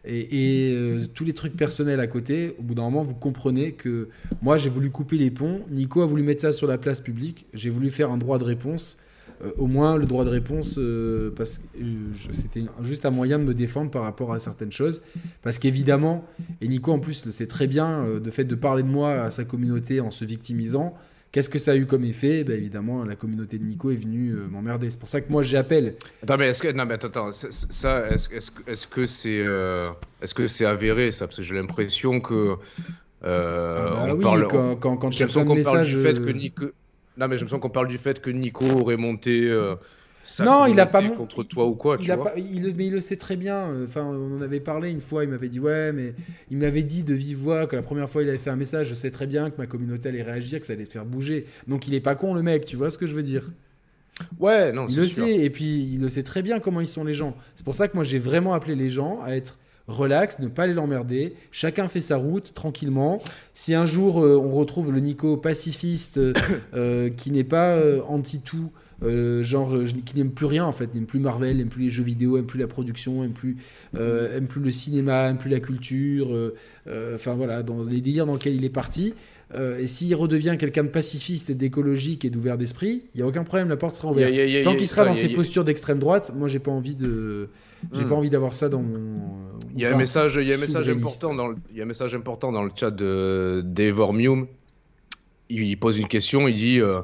Et, 0.08 0.74
tous 1.13 1.26
les 1.26 1.34
trucs 1.34 1.56
personnels 1.56 2.00
à 2.00 2.08
côté, 2.08 2.56
au 2.60 2.63
bout 2.63 2.76
d'un 2.76 2.84
moment, 2.84 3.04
vous 3.04 3.15
comprenez 3.15 3.74
que 3.74 4.10
moi, 4.41 4.58
j'ai 4.58 4.70
voulu 4.70 4.89
couper 4.89 5.17
les 5.17 5.32
ponts. 5.32 5.62
Nico 5.70 6.02
a 6.02 6.06
voulu 6.06 6.24
mettre 6.24 6.41
ça 6.41 6.52
sur 6.52 6.67
la 6.67 6.78
place 6.78 7.02
publique. 7.02 7.46
J'ai 7.54 7.70
voulu 7.70 7.89
faire 7.89 8.12
un 8.12 8.17
droit 8.17 8.38
de 8.38 8.43
réponse. 8.43 8.98
Euh, 9.43 9.52
au 9.58 9.67
moins 9.67 9.98
le 9.98 10.08
droit 10.08 10.26
de 10.26 10.30
réponse, 10.30 10.78
euh, 10.80 11.32
parce 11.36 11.60
que 11.60 11.63
euh, 11.80 12.32
c'était 12.32 12.63
juste 12.82 13.06
un 13.06 13.12
moyen 13.12 13.38
de 13.38 13.43
me 13.43 13.54
défendre 13.54 13.91
par 13.91 14.02
rapport 14.02 14.34
à 14.34 14.39
certaines 14.39 14.72
choses. 14.72 15.02
Parce 15.43 15.60
qu'évidemment, 15.60 16.26
et 16.62 16.67
Nico 16.67 16.91
en 16.91 17.00
plus 17.00 17.26
le 17.26 17.32
sait 17.32 17.46
très 17.46 17.67
bien, 17.67 18.20
de 18.20 18.32
fait 18.32 18.46
de 18.46 18.56
parler 18.56 18.82
de 18.82 18.88
moi 18.88 19.22
à 19.22 19.30
sa 19.30 19.43
communauté 19.43 20.02
en 20.02 20.10
se 20.10 20.26
victimisant, 20.26 20.96
Qu'est-ce 21.32 21.50
que 21.50 21.60
ça 21.60 21.72
a 21.72 21.76
eu 21.76 21.86
comme 21.86 22.04
effet? 22.06 22.44
Ben 22.44 22.58
Évidemment, 22.58 23.04
la 23.04 23.16
communauté 23.16 23.58
de 23.58 23.63
Nico 23.63 23.92
est 23.92 23.96
venue 23.96 24.34
m'emmerder. 24.50 24.90
C'est 24.90 25.00
pour 25.00 25.10
ça 25.10 25.22
que 25.22 25.32
moi 25.32 25.44
j'appelle. 25.44 25.96
Attends, 26.24 26.38
mais 26.38 26.48
est-ce 26.48 26.62
que. 26.63 26.72
Non, 26.72 26.86
mais 26.86 26.94
attends, 26.94 27.32
ça, 27.32 28.08
est-ce 28.10 28.30
est 28.30 28.88
que 28.88 29.06
c'est 29.06 29.46
est-ce 30.22 30.34
que 30.34 30.48
c'est 30.48 30.66
avéré 30.66 31.12
ça? 31.12 31.28
Parce 31.28 31.38
que 31.38 31.44
j'ai 31.44 31.56
l'impression 31.56 32.20
que. 32.22 32.56
Euh, 33.24 33.76
ah 33.78 33.90
bah 33.90 34.06
on 34.08 34.13
oui, 34.13 34.22
parle, 34.22 34.48
quand, 34.48 34.76
quand, 34.76 34.98
quand 34.98 35.10
a 35.24 35.28
plein 35.28 35.46
de 35.46 35.54
messages. 35.54 35.96
Du 35.96 36.02
fait 36.02 36.13
que 36.13 36.30
Nico, 36.30 36.66
non, 37.18 37.28
mais 37.28 37.38
me 37.44 37.50
sens 37.50 37.60
qu'on 37.60 37.70
parle 37.70 37.88
du 37.88 37.98
fait 37.98 38.22
que 38.22 38.30
Nico 38.30 38.66
aurait 38.66 38.98
monté. 38.98 39.50
Euh, 40.40 40.44
non, 40.44 40.66
il 40.66 40.80
a 40.80 40.86
pas 40.86 41.08
contre 41.10 41.44
toi 41.44 41.66
ou 41.66 41.76
quoi. 41.76 41.98
Il 42.00 42.06
tu 42.06 42.12
a 42.12 42.16
vois 42.16 42.34
pas, 42.34 42.40
il, 42.40 42.74
mais 42.76 42.88
il 42.88 42.94
le 42.94 43.02
sait 43.02 43.16
très 43.16 43.36
bien. 43.36 43.84
Enfin, 43.84 44.04
on 44.04 44.38
en 44.38 44.42
avait 44.42 44.60
parlé 44.60 44.90
une 44.90 45.02
fois. 45.02 45.24
Il 45.24 45.30
m'avait 45.30 45.50
dit 45.50 45.60
ouais, 45.60 45.92
mais 45.94 46.13
il 46.52 46.58
m'avait 46.58 46.84
dit 46.84 47.04
de 47.04 47.13
vive 47.13 47.38
voix 47.38 47.68
que 47.68 47.76
la 47.76 47.82
première 47.82 48.10
fois 48.10 48.24
il 48.24 48.30
avait 48.30 48.38
fait 48.38 48.50
un 48.50 48.56
message. 48.56 48.88
Je 48.88 48.96
sais 48.96 49.12
très 49.12 49.28
bien 49.28 49.50
que 49.50 49.58
ma 49.58 49.68
communauté 49.68 50.10
allait 50.10 50.24
réagir, 50.24 50.60
que 50.60 50.66
ça 50.66 50.74
allait 50.74 50.86
te 50.86 50.94
faire 50.94 51.06
bouger. 51.06 51.46
Donc 51.68 51.88
il 51.88 51.94
est 51.94 52.02
pas 52.02 52.16
con 52.16 52.34
le 52.34 52.44
mec. 52.44 52.66
Tu 52.66 52.76
vois 52.76 52.90
ce 52.90 52.98
que 52.98 53.08
je 53.08 53.16
veux 53.16 53.24
dire? 53.24 53.50
Ouais, 54.40 54.72
non. 54.72 54.88
Il 54.90 54.98
le 54.98 55.08
sait 55.08 55.36
et 55.36 55.50
puis 55.50 55.84
il 55.94 56.02
le 56.02 56.10
sait 56.10 56.24
très 56.24 56.42
bien 56.42 56.60
comment 56.60 56.82
ils 56.82 56.88
sont 56.88 57.04
les 57.04 57.13
gens. 57.13 57.36
C'est 57.56 57.66
pour 57.66 57.76
ça 57.76 57.88
que 57.88 57.96
moi 57.96 58.04
j'ai 58.04 58.20
vraiment 58.20 58.54
appelé 58.54 58.76
les 58.76 58.90
gens 58.90 59.22
à 59.24 59.32
être 59.36 59.58
relax, 59.88 60.40
ne 60.40 60.48
pas 60.48 60.63
aller 60.63 60.74
l'emmerder. 60.74 61.36
Chacun 61.52 61.88
fait 61.88 62.02
sa 62.02 62.18
route 62.18 62.54
tranquillement. 62.54 63.22
Si 63.54 63.74
un 63.74 63.86
jour 63.86 64.22
euh, 64.22 64.38
on 64.38 64.52
retrouve 64.52 64.92
le 64.92 65.00
Nico 65.00 65.38
pacifiste 65.38 66.18
euh, 66.18 66.34
euh, 66.74 67.10
qui 67.10 67.32
n'est 67.32 67.44
pas 67.44 67.80
anti-tout, 69.01 69.43
genre 69.43 69.73
qui 70.05 70.15
n'aime 70.15 70.31
plus 70.31 70.45
rien 70.45 70.65
en 70.65 70.71
fait, 70.71 70.93
n'aime 70.93 71.05
plus 71.05 71.19
Marvel, 71.19 71.57
n'aime 71.57 71.69
plus 71.69 71.83
les 71.83 71.89
jeux 71.89 72.03
vidéo, 72.03 72.38
n'aime 72.38 72.45
plus 72.45 72.60
la 72.60 72.67
production, 72.67 73.21
n'aime 73.21 73.33
plus, 73.33 73.57
aime 73.95 74.47
plus 74.47 74.62
le 74.62 74.71
cinéma, 74.71 75.27
n'aime 75.27 75.38
plus 75.38 75.49
la 75.49 75.60
culture, 75.60 76.29
enfin 77.13 77.36
voilà, 77.36 77.63
dans 77.63 77.83
les 77.83 78.01
délires 78.01 78.25
dans 78.25 78.33
lesquels 78.33 78.55
il 78.55 78.65
est 78.65 78.69
parti. 78.69 79.13
et 79.55 79.88
s'il 79.88 80.13
redevient 80.15 80.55
quelqu'un 80.60 80.83
de 80.83 80.89
pacifiste 80.89 81.49
et 81.49 81.55
d'écologique 81.55 82.25
et 82.25 82.29
d'ouvert 82.29 82.57
d'esprit, 82.57 83.03
il 83.13 83.17
n'y 83.17 83.23
a 83.23 83.27
aucun 83.27 83.43
problème, 83.43 83.69
la 83.69 83.77
porte 83.77 83.95
sera 83.95 84.12
ouverte. 84.12 84.63
Tant 84.63 84.75
qu'il 84.75 84.88
sera 84.88 85.05
dans 85.05 85.15
ses 85.15 85.29
postures 85.29 85.63
d'extrême 85.63 85.99
droite, 85.99 86.33
moi 86.36 86.47
j'ai 86.47 86.60
pas 86.60 86.71
envie 86.71 86.95
de 86.95 87.49
j'ai 87.93 88.03
pas 88.03 88.10
hmm. 88.10 88.13
envie 88.13 88.29
d'avoir 88.29 88.55
ça 88.55 88.69
dans 88.69 88.81
mon. 88.81 89.21
Il 89.75 89.81
y 89.81 89.86
a 89.86 89.93
un 89.93 89.97
message, 89.97 90.38
il 90.41 90.47
y 90.47 90.51
a 90.51 90.55
un 90.55 90.60
message 90.60 90.89
important 90.89 91.36
dans 91.36 91.47
le, 91.47 91.55
il 91.71 91.77
y 91.77 91.79
a 91.79 91.83
un 91.83 91.88
message 91.88 92.15
important 92.15 92.51
dans 92.51 92.63
le 92.63 92.71
chat 92.75 92.91
de 92.91 93.62
d'Evormium. 93.63 94.47
Il, 95.49 95.77
pose 95.79 95.97
une 95.97 96.10
question, 96.10 96.47
il 96.49 96.55
dit 96.55 96.81
euh, 96.81 96.97
euh, 96.97 97.01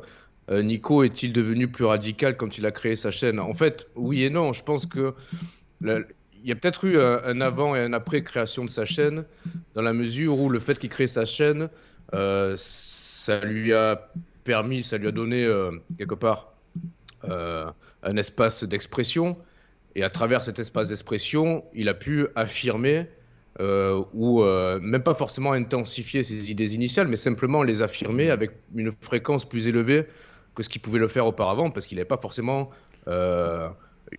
Nico 0.50 1.04
est-il 1.04 1.32
devenu 1.32 1.68
plus 1.68 1.86
radical 1.86 2.36
quand 2.38 2.58
il 2.58 2.66
a 2.66 2.72
créé 2.72 2.96
sa 2.96 3.12
chaîne? 3.12 3.40
En 3.40 3.54
fait, 3.54 3.88
oui 3.96 4.24
et 4.24 4.30
non. 4.30 4.54
Je 4.54 4.64
pense 4.64 4.86
que 4.86 5.14
il 5.82 6.50
y 6.50 6.52
a 6.52 6.56
peut-être 6.56 6.84
eu 6.84 7.00
un, 7.00 7.40
avant 7.40 7.76
et 7.76 7.80
un 7.80 7.94
après 7.94 8.24
création 8.24 8.66
de 8.66 8.70
sa 8.70 8.84
chaîne, 8.84 9.24
dans 9.74 9.82
la 9.82 9.94
mesure 9.94 10.38
où 10.38 10.50
le 10.50 10.60
fait 10.60 10.78
qu'il 10.78 10.90
crée 10.90 11.08
sa 11.08 11.24
chaîne, 11.24 11.70
euh, 12.14 12.56
ça 12.58 13.40
lui 13.40 13.74
a 13.74 14.12
permis, 14.44 14.84
ça 14.84 14.98
lui 14.98 15.08
a 15.08 15.12
donné 15.12 15.50
quelque 15.98 16.16
part 16.16 16.54
un 17.26 18.18
espace 18.18 18.66
d'expression 18.66 19.38
et 19.96 20.04
à 20.04 20.10
travers 20.10 20.42
cet 20.42 20.60
espace 20.60 20.90
d'expression, 20.90 21.64
il 21.74 21.88
a 21.90 21.94
pu 21.94 22.28
affirmer 22.36 23.08
euh, 23.60 24.04
ou 24.14 24.42
euh, 24.42 24.80
même 24.80 25.04
pas 25.04 25.14
forcément 25.14 25.52
intensifier 25.52 26.24
ses 26.24 26.50
idées 26.50 26.74
initiales, 26.74 27.08
mais 27.08 27.16
simplement 27.16 27.62
les 27.62 27.84
affirmer 27.84 28.32
avec 28.32 28.52
une 28.76 28.92
fréquence 29.02 29.48
plus 29.48 29.68
élevée 29.68 30.06
que 30.56 30.64
ce 30.64 30.70
qu'il 30.70 30.82
pouvait 30.82 31.00
le 31.00 31.08
faire 31.08 31.26
auparavant, 31.26 31.72
parce 31.72 31.86
qu'il 31.86 31.98
n'avait 31.98 32.08
pas 32.08 32.18
forcément 32.18 32.70
euh, 33.08 33.70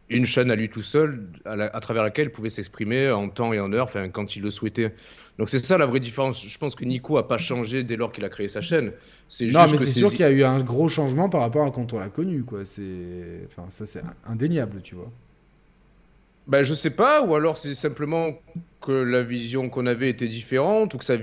une 0.08 0.24
chaîne 0.24 0.50
à 0.50 0.56
lui 0.56 0.68
tout 0.68 0.82
seul 0.82 1.26
à, 1.44 1.80
travers 1.80 2.02
laquelle 2.02 2.26
il 2.26 2.32
pouvait 2.32 2.48
s'exprimer 2.48 3.10
en 3.10 3.28
temps 3.28 3.52
et 3.52 3.60
en 3.60 3.72
heure, 3.72 3.84
enfin, 3.84 4.08
quand 4.08 4.36
il 4.36 4.42
le 4.42 4.50
souhaitait. 4.50 4.94
Donc 5.38 5.50
c'est 5.50 5.58
ça 5.58 5.78
la 5.78 5.86
vraie 5.86 6.00
différence. 6.00 6.46
Je 6.46 6.58
pense 6.58 6.74
que 6.74 6.84
Nico 6.84 7.18
a 7.18 7.26
pas 7.26 7.38
changé 7.38 7.82
dès 7.82 7.96
lors 7.96 8.12
qu'il 8.12 8.24
a 8.24 8.28
créé 8.28 8.48
sa 8.48 8.60
chaîne. 8.60 8.92
C'est 9.28 9.46
non, 9.46 9.64
mais 9.70 9.78
c'est 9.78 9.90
sûr 9.90 10.10
qu'il 10.10 10.20
y 10.20 10.24
a 10.24 10.30
eu 10.30 10.44
un 10.44 10.60
gros 10.60 10.88
changement 10.88 11.28
par 11.28 11.40
rapport 11.40 11.66
à 11.66 11.70
quand 11.70 11.92
on 11.92 11.98
l'a 11.98 12.08
connu, 12.08 12.44
quoi. 12.44 12.64
C'est, 12.64 13.42
enfin, 13.46 13.64
ça 13.70 13.86
c'est 13.86 14.02
indéniable, 14.26 14.80
tu 14.82 14.94
vois. 14.94 15.10
Ben, 16.46 16.62
je 16.62 16.74
sais 16.74 16.90
pas, 16.90 17.22
ou 17.22 17.34
alors 17.34 17.56
c'est 17.56 17.74
simplement 17.74 18.34
que 18.82 18.92
la 18.92 19.22
vision 19.22 19.70
qu'on 19.70 19.86
avait 19.86 20.10
était 20.10 20.28
différente, 20.28 20.92
ou 20.94 20.98
que 20.98 21.04
sa, 21.04 21.16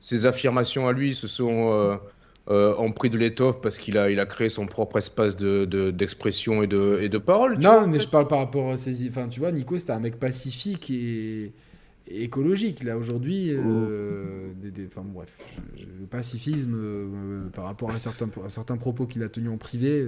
ses, 0.00 0.26
affirmations 0.26 0.88
à 0.88 0.92
lui 0.92 1.14
se 1.14 1.28
sont 1.28 1.72
euh, 1.72 1.96
euh, 2.50 2.74
ont 2.76 2.92
pris 2.92 3.08
de 3.10 3.16
l'étoffe 3.16 3.60
parce 3.60 3.78
qu'il 3.78 3.96
a, 3.96 4.10
il 4.10 4.20
a 4.20 4.26
créé 4.26 4.48
son 4.48 4.66
propre 4.66 4.98
espace 4.98 5.36
d'expression 5.36 6.58
de, 6.58 6.64
et, 6.64 6.66
de, 6.66 6.98
et 7.02 7.08
de 7.08 7.18
parole. 7.18 7.58
Non, 7.58 7.86
mais 7.86 8.00
je 8.00 8.08
parle 8.08 8.28
par 8.28 8.38
rapport 8.38 8.70
à 8.70 8.76
ses. 8.76 9.08
Enfin, 9.08 9.28
tu 9.28 9.40
vois, 9.40 9.50
Nico, 9.52 9.78
c'était 9.78 9.92
un 9.92 10.00
mec 10.00 10.18
pacifique 10.18 10.90
et, 10.90 11.52
écologique. 12.06 12.82
Là, 12.82 12.98
aujourd'hui, 12.98 13.50
euh, 13.50 14.50
oh. 14.62 14.86
enfin, 14.86 15.06
bref, 15.06 15.38
le 15.78 16.06
pacifisme 16.06 16.76
par 17.54 17.64
rapport 17.64 17.90
à 17.90 17.98
certains, 17.98 18.28
à 18.44 18.50
certains 18.50 18.76
propos 18.76 19.06
qu'il 19.06 19.22
a 19.22 19.28
tenus 19.28 19.50
en 19.50 19.56
privé 19.56 20.04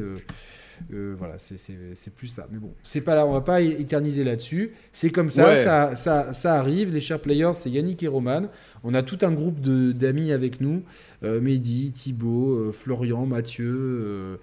euh, 0.92 1.14
voilà, 1.18 1.36
c'est 1.38 2.14
plus 2.14 2.28
ça. 2.28 2.46
Mais 2.50 2.58
bon, 2.58 2.72
c'est 2.82 3.00
pas 3.00 3.14
là, 3.14 3.26
on 3.26 3.32
va 3.32 3.40
pas 3.40 3.60
éterniser 3.60 4.24
là-dessus. 4.24 4.72
C'est 4.92 5.10
comme 5.10 5.30
ça, 5.30 5.56
ça, 5.56 5.94
ça, 5.94 6.32
ça, 6.32 6.54
arrive. 6.54 6.92
Les 6.92 7.00
chers 7.00 7.20
players, 7.20 7.52
c'est 7.54 7.70
Yannick 7.70 8.02
et 8.02 8.08
Roman. 8.08 8.42
On 8.84 8.94
a 8.94 9.02
tout 9.02 9.18
un 9.22 9.32
groupe 9.32 9.60
d'amis 9.60 10.32
avec 10.32 10.60
nous. 10.60 10.82
Euh, 11.24 11.40
Mehdi, 11.40 11.92
Thibaut, 11.92 12.54
euh, 12.54 12.72
Florian, 12.72 13.26
Mathieu, 13.26 14.38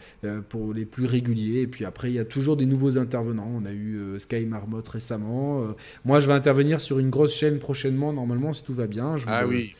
pour 0.50 0.74
les 0.74 0.86
plus 0.86 1.06
réguliers. 1.06 1.62
Et 1.62 1.67
puis 1.67 1.86
après, 1.86 2.10
il 2.10 2.15
y 2.15 2.19
a 2.19 2.26
toujours 2.26 2.58
des 2.58 2.65
nouveaux 2.65 2.98
intervenants. 2.98 3.50
On 3.54 3.65
a 3.65 3.72
eu 3.72 4.19
Sky 4.19 4.46
Marmotte 4.46 4.88
récemment. 4.89 5.76
moi, 6.06 6.19
je 6.19 6.28
vais 6.28 6.34
intervenir 6.34 6.82
sur 6.82 7.00
une 7.00 7.10
grosse 7.10 7.36
chaîne 7.36 7.60
prochainement, 7.60 8.13
normalement, 8.13 8.54
si 8.54 8.63
tout 8.63 8.74
va 8.74 8.88
bien. 8.88 9.17
Je 9.17 9.26
ah 9.28 9.46
oui. 9.48 9.76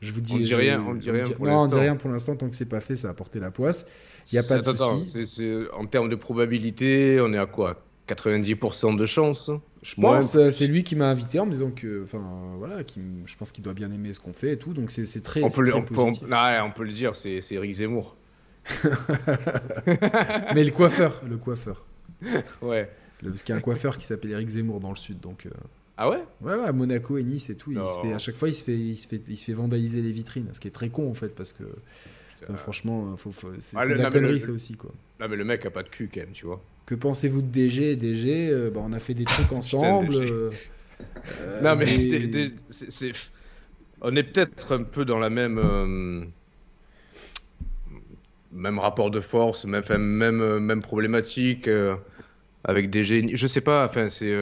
Je 0.00 0.12
vous 0.12 0.20
dis, 0.20 0.34
on 0.34 0.38
dit 0.38 0.54
rien, 0.54 0.84
on 0.86 0.94
dit 0.94 1.10
rien 1.10 1.24
pour 1.24 1.46
l'instant. 1.46 1.64
on 1.64 1.66
dit 1.66 1.78
rien 1.78 1.96
pour 1.96 2.10
l'instant 2.10 2.36
tant 2.36 2.48
que 2.48 2.54
c'est 2.54 2.64
pas 2.64 2.80
fait, 2.80 2.94
ça 2.94 3.10
a 3.10 3.14
porté 3.14 3.40
la 3.40 3.50
poisse. 3.50 3.84
Il 4.32 4.36
y 4.36 4.38
a 4.38 4.42
pas 4.42 4.58
de 4.60 4.76
souci. 5.06 5.66
en 5.72 5.86
termes 5.86 6.08
de 6.08 6.16
probabilité, 6.16 7.18
on 7.20 7.32
est 7.32 7.38
à 7.38 7.46
quoi? 7.46 7.82
90% 8.08 8.96
de 8.96 9.06
chance? 9.06 9.50
Je 9.82 9.94
pense, 9.94 10.34
euh, 10.34 10.50
c'est 10.50 10.66
lui 10.66 10.82
qui 10.82 10.96
m'a 10.96 11.08
invité 11.08 11.38
en 11.38 11.46
me 11.46 11.52
disant 11.52 11.70
que, 11.70 12.02
enfin, 12.02 12.20
voilà, 12.56 12.82
qui, 12.82 13.00
je 13.26 13.36
pense 13.36 13.52
qu'il 13.52 13.62
doit 13.62 13.74
bien 13.74 13.90
aimer 13.92 14.12
ce 14.12 14.20
qu'on 14.20 14.32
fait 14.32 14.54
et 14.54 14.58
tout, 14.58 14.72
donc 14.72 14.90
c'est 14.90 15.22
très, 15.22 15.42
on 15.42 15.50
peut, 15.50 15.62
le, 15.62 15.74
on, 15.74 15.82
positif. 15.82 16.28
on, 16.30 16.70
peut 16.70 16.84
le 16.84 16.92
dire, 16.92 17.14
c'est 17.14 17.40
Eric 17.52 17.72
Zemmour. 17.72 18.16
Mais 20.54 20.64
le 20.64 20.70
coiffeur, 20.70 21.22
le 21.28 21.36
coiffeur. 21.36 21.86
ouais. 22.62 22.90
parce 23.22 23.42
qu'il 23.42 23.52
y 23.52 23.56
a 23.56 23.58
un 23.58 23.62
coiffeur 23.62 23.96
qui 23.96 24.04
s'appelle 24.04 24.32
Eric 24.32 24.48
Zemmour 24.48 24.80
dans 24.80 24.90
le 24.90 24.96
sud, 24.96 25.20
donc. 25.20 25.46
Euh, 25.46 25.50
ah 25.96 26.10
ouais? 26.10 26.22
Ouais, 26.40 26.54
ouais, 26.54 26.66
à 26.66 26.72
Monaco 26.72 27.18
et 27.18 27.22
Nice 27.22 27.50
et 27.50 27.56
tout. 27.56 27.72
Il 27.72 27.78
se 27.78 28.00
fait, 28.00 28.12
à 28.12 28.18
chaque 28.18 28.36
fois, 28.36 28.48
il 28.48 28.54
se, 28.54 28.62
fait, 28.62 28.76
il, 28.76 28.96
se 28.96 29.08
fait, 29.08 29.22
il 29.28 29.36
se 29.36 29.46
fait 29.46 29.52
vandaliser 29.52 30.00
les 30.00 30.12
vitrines. 30.12 30.48
Ce 30.52 30.60
qui 30.60 30.68
est 30.68 30.72
très 30.72 30.90
con, 30.90 31.10
en 31.10 31.14
fait, 31.14 31.34
parce 31.34 31.52
que 31.52 31.64
franchement, 32.54 33.16
faut, 33.16 33.30
c'est 33.58 33.76
ah, 33.76 33.86
de 33.86 33.94
la 33.94 34.10
connerie, 34.10 34.40
ça 34.40 34.50
aussi. 34.50 34.74
Quoi. 34.74 34.90
Non, 35.20 35.28
mais 35.28 35.36
le 35.36 35.44
mec 35.44 35.64
a 35.66 35.70
pas 35.70 35.82
de 35.82 35.88
cul, 35.88 36.08
quand 36.12 36.20
même, 36.20 36.32
tu 36.32 36.46
vois. 36.46 36.60
Que 36.86 36.94
pensez-vous 36.94 37.42
de 37.42 37.48
DG 37.48 37.96
DG, 37.96 38.50
euh, 38.50 38.70
bah, 38.70 38.80
on 38.82 38.92
a 38.92 38.98
fait 38.98 39.14
des 39.14 39.24
trucs 39.24 39.52
ensemble. 39.52 40.16
Euh, 40.16 40.50
non, 41.62 41.76
mais 41.76 41.86
c'est, 42.70 43.12
on 44.00 44.14
est 44.16 44.32
peut-être 44.32 44.74
un 44.74 44.82
peu 44.82 45.04
dans 45.04 45.18
la 45.18 45.30
même. 45.30 46.30
même 48.52 48.78
rapport 48.78 49.10
de 49.10 49.20
force, 49.20 49.64
même, 49.64 49.84
même, 49.98 50.58
même 50.58 50.82
problématique 50.82 51.68
avec 52.64 52.90
DG. 52.90 53.30
Je 53.34 53.46
sais 53.46 53.60
pas, 53.60 53.86
enfin, 53.86 54.08
c'est. 54.08 54.34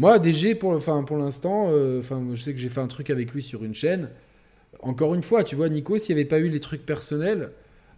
Moi, 0.00 0.18
DG, 0.18 0.54
pour, 0.54 0.70
enfin, 0.70 1.02
pour 1.02 1.18
l'instant, 1.18 1.66
euh, 1.68 1.98
enfin, 1.98 2.24
je 2.32 2.40
sais 2.40 2.54
que 2.54 2.58
j'ai 2.58 2.70
fait 2.70 2.80
un 2.80 2.86
truc 2.86 3.10
avec 3.10 3.32
lui 3.32 3.42
sur 3.42 3.64
une 3.64 3.74
chaîne. 3.74 4.08
Encore 4.82 5.14
une 5.14 5.22
fois, 5.22 5.44
tu 5.44 5.56
vois, 5.56 5.68
Nico, 5.68 5.98
s'il 5.98 6.14
n'y 6.14 6.20
avait 6.20 6.28
pas 6.28 6.38
eu 6.38 6.48
les 6.48 6.60
trucs 6.60 6.84
personnels, 6.84 7.50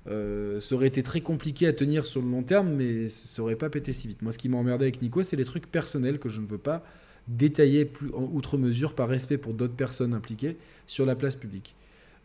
euh, 0.09 0.59
ça 0.59 0.75
aurait 0.75 0.89
été 0.89 1.03
très 1.03 1.21
compliqué 1.21 1.67
à 1.67 1.73
tenir 1.73 2.07
sur 2.07 2.21
le 2.21 2.29
long 2.29 2.43
terme, 2.43 2.75
mais 2.75 3.09
ça 3.09 3.43
aurait 3.43 3.57
pas 3.57 3.71
pété 3.71 3.93
si 3.93 4.09
vite. 4.09 4.23
Moi, 4.23 4.33
ce 4.33 4.39
qui 4.39 4.49
m'a 4.49 4.57
emmerdé 4.57 4.85
avec 4.85 5.01
Nico, 5.01 5.23
c'est 5.23 5.37
les 5.37 5.45
trucs 5.45 5.71
personnels 5.71 6.19
que 6.19 6.29
je 6.29 6.41
ne 6.41 6.47
veux 6.47 6.59
pas 6.59 6.83
détailler 7.29 7.85
plus 7.85 8.11
en 8.15 8.29
outre 8.33 8.59
mesure 8.59 8.95
par 8.95 9.09
respect 9.09 9.39
pour 9.39 9.55
d'autres 9.55 9.77
personnes 9.77 10.13
impliquées 10.13 10.57
sur 10.89 11.07
la 11.07 11.15
place 11.15 11.37
publique. 11.37 11.77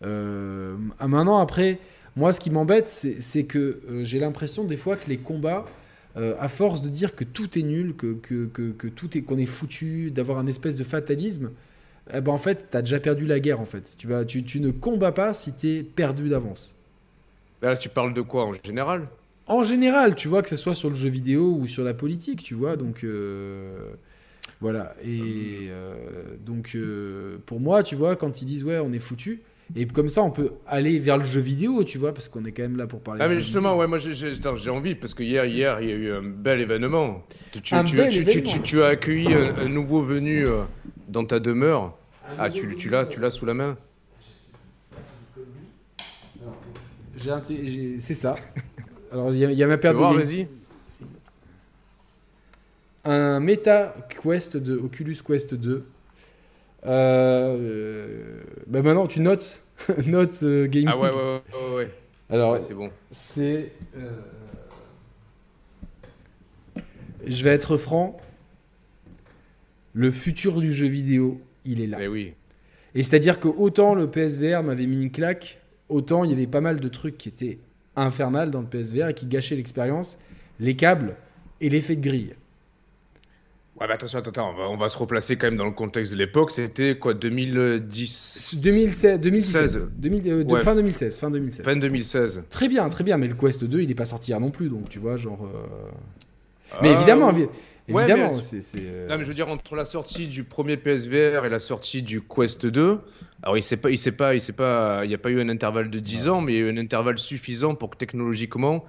Euh, 0.04 0.76
maintenant, 1.00 1.38
après, 1.38 1.78
moi, 2.16 2.34
ce 2.34 2.40
qui 2.40 2.50
m'embête, 2.50 2.88
c'est 2.88 3.46
que 3.46 3.80
j'ai 4.02 4.20
l'impression 4.20 4.64
des 4.64 4.78
fois 4.78 4.96
que 4.96 5.08
les 5.08 5.18
combats 5.18 5.66
euh, 6.16 6.34
à 6.40 6.50
force 6.50 6.82
de 6.82 6.90
dire 6.90 7.16
que 7.16 7.24
tout 7.24 7.60
est 7.60 7.62
nul, 7.62 7.96
que, 7.96 8.14
que 8.16 8.88
tout 8.88 9.16
est 9.16 9.22
qu'on 9.22 9.38
est 9.38 9.46
foutu, 9.46 10.10
d'avoir 10.10 10.40
un 10.40 10.48
espèce 10.48 10.76
de 10.76 10.84
fatalisme, 10.84 11.52
eh 12.14 12.22
ben 12.22 12.32
en 12.32 12.38
fait, 12.38 12.68
t'as 12.70 12.82
déjà 12.82 13.00
perdu 13.00 13.26
la 13.26 13.40
guerre 13.40 13.60
en 13.60 13.66
fait. 13.66 13.96
Tu 13.98 14.08
vas, 14.08 14.26
tu, 14.26 14.44
tu 14.44 14.60
ne 14.60 14.72
combats 14.72 15.12
pas 15.12 15.34
si 15.34 15.54
t'es 15.54 15.84
perdu 15.84 16.30
d'avance. 16.30 16.76
Là, 17.62 17.76
tu 17.76 17.90
parles 17.90 18.14
de 18.14 18.22
quoi 18.22 18.46
en 18.46 18.54
général? 18.64 19.08
En 19.48 19.64
général, 19.64 20.16
tu 20.16 20.28
vois 20.28 20.42
que 20.42 20.50
ce 20.50 20.58
soit 20.58 20.76
sur 20.76 20.90
le 20.90 20.96
jeu 20.96 21.10
vidéo 21.10 21.58
ou 21.60 21.68
sur 21.68 21.84
la 21.84 21.94
politique, 21.94 22.44
tu 22.44 22.54
vois. 22.54 22.76
Donc 22.76 23.04
euh, 23.04 23.94
voilà. 24.60 24.96
Et 25.04 25.68
euh, 25.70 25.96
donc 26.46 26.72
euh, 26.76 27.38
pour 27.46 27.60
moi, 27.60 27.84
tu 27.84 27.96
vois, 27.96 28.16
quand 28.16 28.42
ils 28.42 28.46
disent 28.46 28.64
ouais, 28.64 28.80
on 28.80 28.92
est 28.92 29.00
foutu. 29.00 29.42
Et 29.76 29.86
comme 29.86 30.08
ça, 30.10 30.24
on 30.24 30.32
peut 30.32 30.52
aller 30.66 30.98
vers 30.98 31.18
le 31.18 31.26
jeu 31.26 31.42
vidéo, 31.42 31.84
tu 31.84 31.98
vois, 31.98 32.14
parce 32.14 32.30
qu'on 32.30 32.46
est 32.46 32.52
quand 32.54 32.64
même 32.64 32.78
là 32.78 32.88
pour 32.88 33.02
parler. 33.02 33.22
Ah 33.22 33.28
de 33.28 33.34
mais 33.36 33.42
justement, 33.42 33.70
vidéo. 33.72 33.82
ouais, 33.82 33.88
moi 33.88 33.98
j'ai- 33.98 34.70
envie 34.70 34.96
parce 34.96 35.14
que 35.14 35.24
hier, 35.24 35.46
hier, 35.46 35.82
il 35.82 35.90
y 35.90 35.92
a 35.92 35.96
eu 35.96 36.12
un 36.14 36.22
bel 36.24 36.62
événement. 36.62 37.26
Tu, 37.52 37.62
tu, 37.62 37.76
Un 37.76 37.84
tu- 37.84 37.98
bel 37.98 38.10
tu- 38.12 38.20
événement. 38.22 38.50
tu- 38.50 38.62
tu 38.62 38.82
as 38.82 38.88
accueilli 38.88 39.34
un, 39.34 39.58
un 39.58 39.68
nouveau 39.70 40.02
venu 40.04 40.48
euh, 40.48 40.64
dans 41.10 41.26
ta 41.26 41.40
demeure. 41.40 41.98
Ah, 42.40 42.50
tu, 42.50 42.76
tu 42.78 42.90
l'as, 42.90 43.06
tu 43.06 43.20
l'as 43.20 43.30
sous 43.30 43.46
la 43.46 43.54
main. 43.54 43.78
C'est 47.18 48.14
ça. 48.14 48.36
Alors 49.12 49.32
il 49.34 49.40
y, 49.40 49.46
a- 49.46 49.52
il 49.52 49.58
y 49.58 49.64
a 49.64 49.68
ma 49.68 49.78
paire 49.78 49.94
de 49.94 50.00
vas-y. 50.00 50.48
un 53.06 53.40
Meta 53.40 53.96
Quest 54.24 54.58
2, 54.58 54.78
Oculus 54.84 55.18
Quest 55.26 55.54
2. 55.56 55.86
Euh, 56.88 57.58
euh, 57.60 58.44
bah 58.68 58.82
maintenant 58.82 59.08
tu 59.08 59.20
notes, 59.20 59.62
notes 60.06 60.44
euh. 60.44 60.68
Ah 60.88 60.98
ouais, 60.98 61.10
ouais, 61.10 61.16
ouais, 61.16 61.42
ouais, 61.54 61.76
ouais. 61.76 61.92
Alors 62.30 62.54
Ouais, 62.54 62.60
c'est 62.60 62.74
bon. 62.74 62.90
c'est, 63.12 63.72
euh, 63.98 64.10
je 67.26 67.44
vais 67.44 67.52
être 67.52 67.78
franc, 67.78 68.18
le 69.94 70.12
futur 70.12 70.60
du 70.60 70.72
jeu 70.72 70.88
vidéo, 70.88 71.42
il 71.66 71.82
est 71.82 71.88
là. 71.88 71.98
Mais 71.98 72.08
oui. 72.08 72.34
Et 72.96 73.04
c'est-à-dire 73.04 73.40
que 73.40 73.48
autant 73.48 73.94
le 73.94 74.10
PSVR 74.10 74.64
m'avait 74.64 74.88
mis 74.88 75.02
une 75.02 75.12
claque, 75.12 75.60
autant 75.90 76.24
il 76.24 76.32
y 76.32 76.34
avait 76.34 76.48
pas 76.48 76.62
mal 76.62 76.80
de 76.80 76.88
trucs 76.88 77.18
qui 77.18 77.30
étaient 77.30 77.60
infernales 77.96 78.52
dans 78.52 78.62
le 78.62 78.68
PSVR 78.68 79.10
et 79.10 79.14
qui 79.14 79.26
gâchaient 79.26 79.56
l'expérience, 79.56 80.18
les 80.60 80.76
câbles 80.76 81.16
et 81.62 81.70
l'effet 81.70 81.96
de 81.96 82.02
grille. 82.02 82.34
Ouais, 83.80 83.86
mais 83.88 83.94
attention, 83.94 84.18
attends, 84.20 84.50
on 84.52 84.58
va, 84.58 84.70
on 84.70 84.78
va 84.78 84.90
se 84.90 84.98
replacer 84.98 85.36
quand 85.36 85.48
même 85.48 85.58
dans 85.58 85.66
le 85.66 85.72
contexte 85.72 86.12
de 86.14 86.18
l'époque. 86.18 86.50
C'était 86.52 86.98
quoi, 86.98 87.14
2010 87.14 88.56
2016, 88.62 89.20
2016, 89.20 89.72
16. 89.72 89.90
2000, 89.98 90.32
euh, 90.32 90.44
de- 90.44 90.54
Ouais. 90.54 90.62
fin 90.62 90.76
2016, 90.76 91.20
fin 91.20 91.30
2016. 91.30 91.64
Fin 91.66 91.76
2016. 91.76 92.44
Très 92.50 92.70
bien, 92.70 92.88
très 92.90 93.04
bien, 93.04 93.18
mais 93.18 93.28
le 93.28 93.36
Quest 93.36 93.64
2, 93.64 93.82
il 93.82 93.92
est 93.92 93.96
pas 93.96 94.06
sorti 94.06 94.32
hier 94.32 94.40
non 94.40 94.50
plus, 94.52 94.70
donc 94.70 94.90
tu 94.90 95.00
vois, 95.00 95.16
genre. 95.16 95.46
euh, 95.46 95.92
Mais 96.82 96.90
Ah, 96.90 96.98
évidemment, 96.98 97.28
ouais. 97.28 97.34
évi- 97.44 97.94
Ouais, 97.94 98.04
évidemment, 98.04 98.42
c'est. 98.42 98.60
euh, 98.82 99.08
Non, 99.08 99.18
mais 99.18 99.24
je 99.24 99.30
veux 99.30 99.34
dire, 99.36 99.48
entre 99.48 99.76
la 99.76 99.86
sortie 99.86 100.28
du 100.28 100.44
premier 100.44 100.76
PSVR 100.76 101.46
et 101.46 101.50
la 101.50 101.60
sortie 101.60 102.02
du 102.02 102.22
Quest 102.22 102.66
2, 102.66 103.00
alors 103.44 103.58
il 103.58 103.64
s'est 103.64 103.78
pas, 103.78 103.90
il 103.92 103.98
s'est 103.98 104.12
pas, 104.12 104.34
il 104.34 104.42
s'est 104.42 104.52
pas, 104.54 105.06
il 105.06 105.08
n'y 105.08 105.14
a 105.16 105.18
pas 105.20 105.30
eu 105.30 105.40
un 105.40 105.48
intervalle 105.48 105.90
de 105.90 106.00
10 106.00 106.28
ans, 106.28 106.42
mais 106.42 106.54
il 106.54 106.60
y 106.60 106.62
a 106.64 106.66
eu 106.66 106.70
un 106.74 106.78
intervalle 106.78 107.18
suffisant 107.18 107.76
pour 107.76 107.92
que 107.92 107.96
technologiquement, 107.98 108.84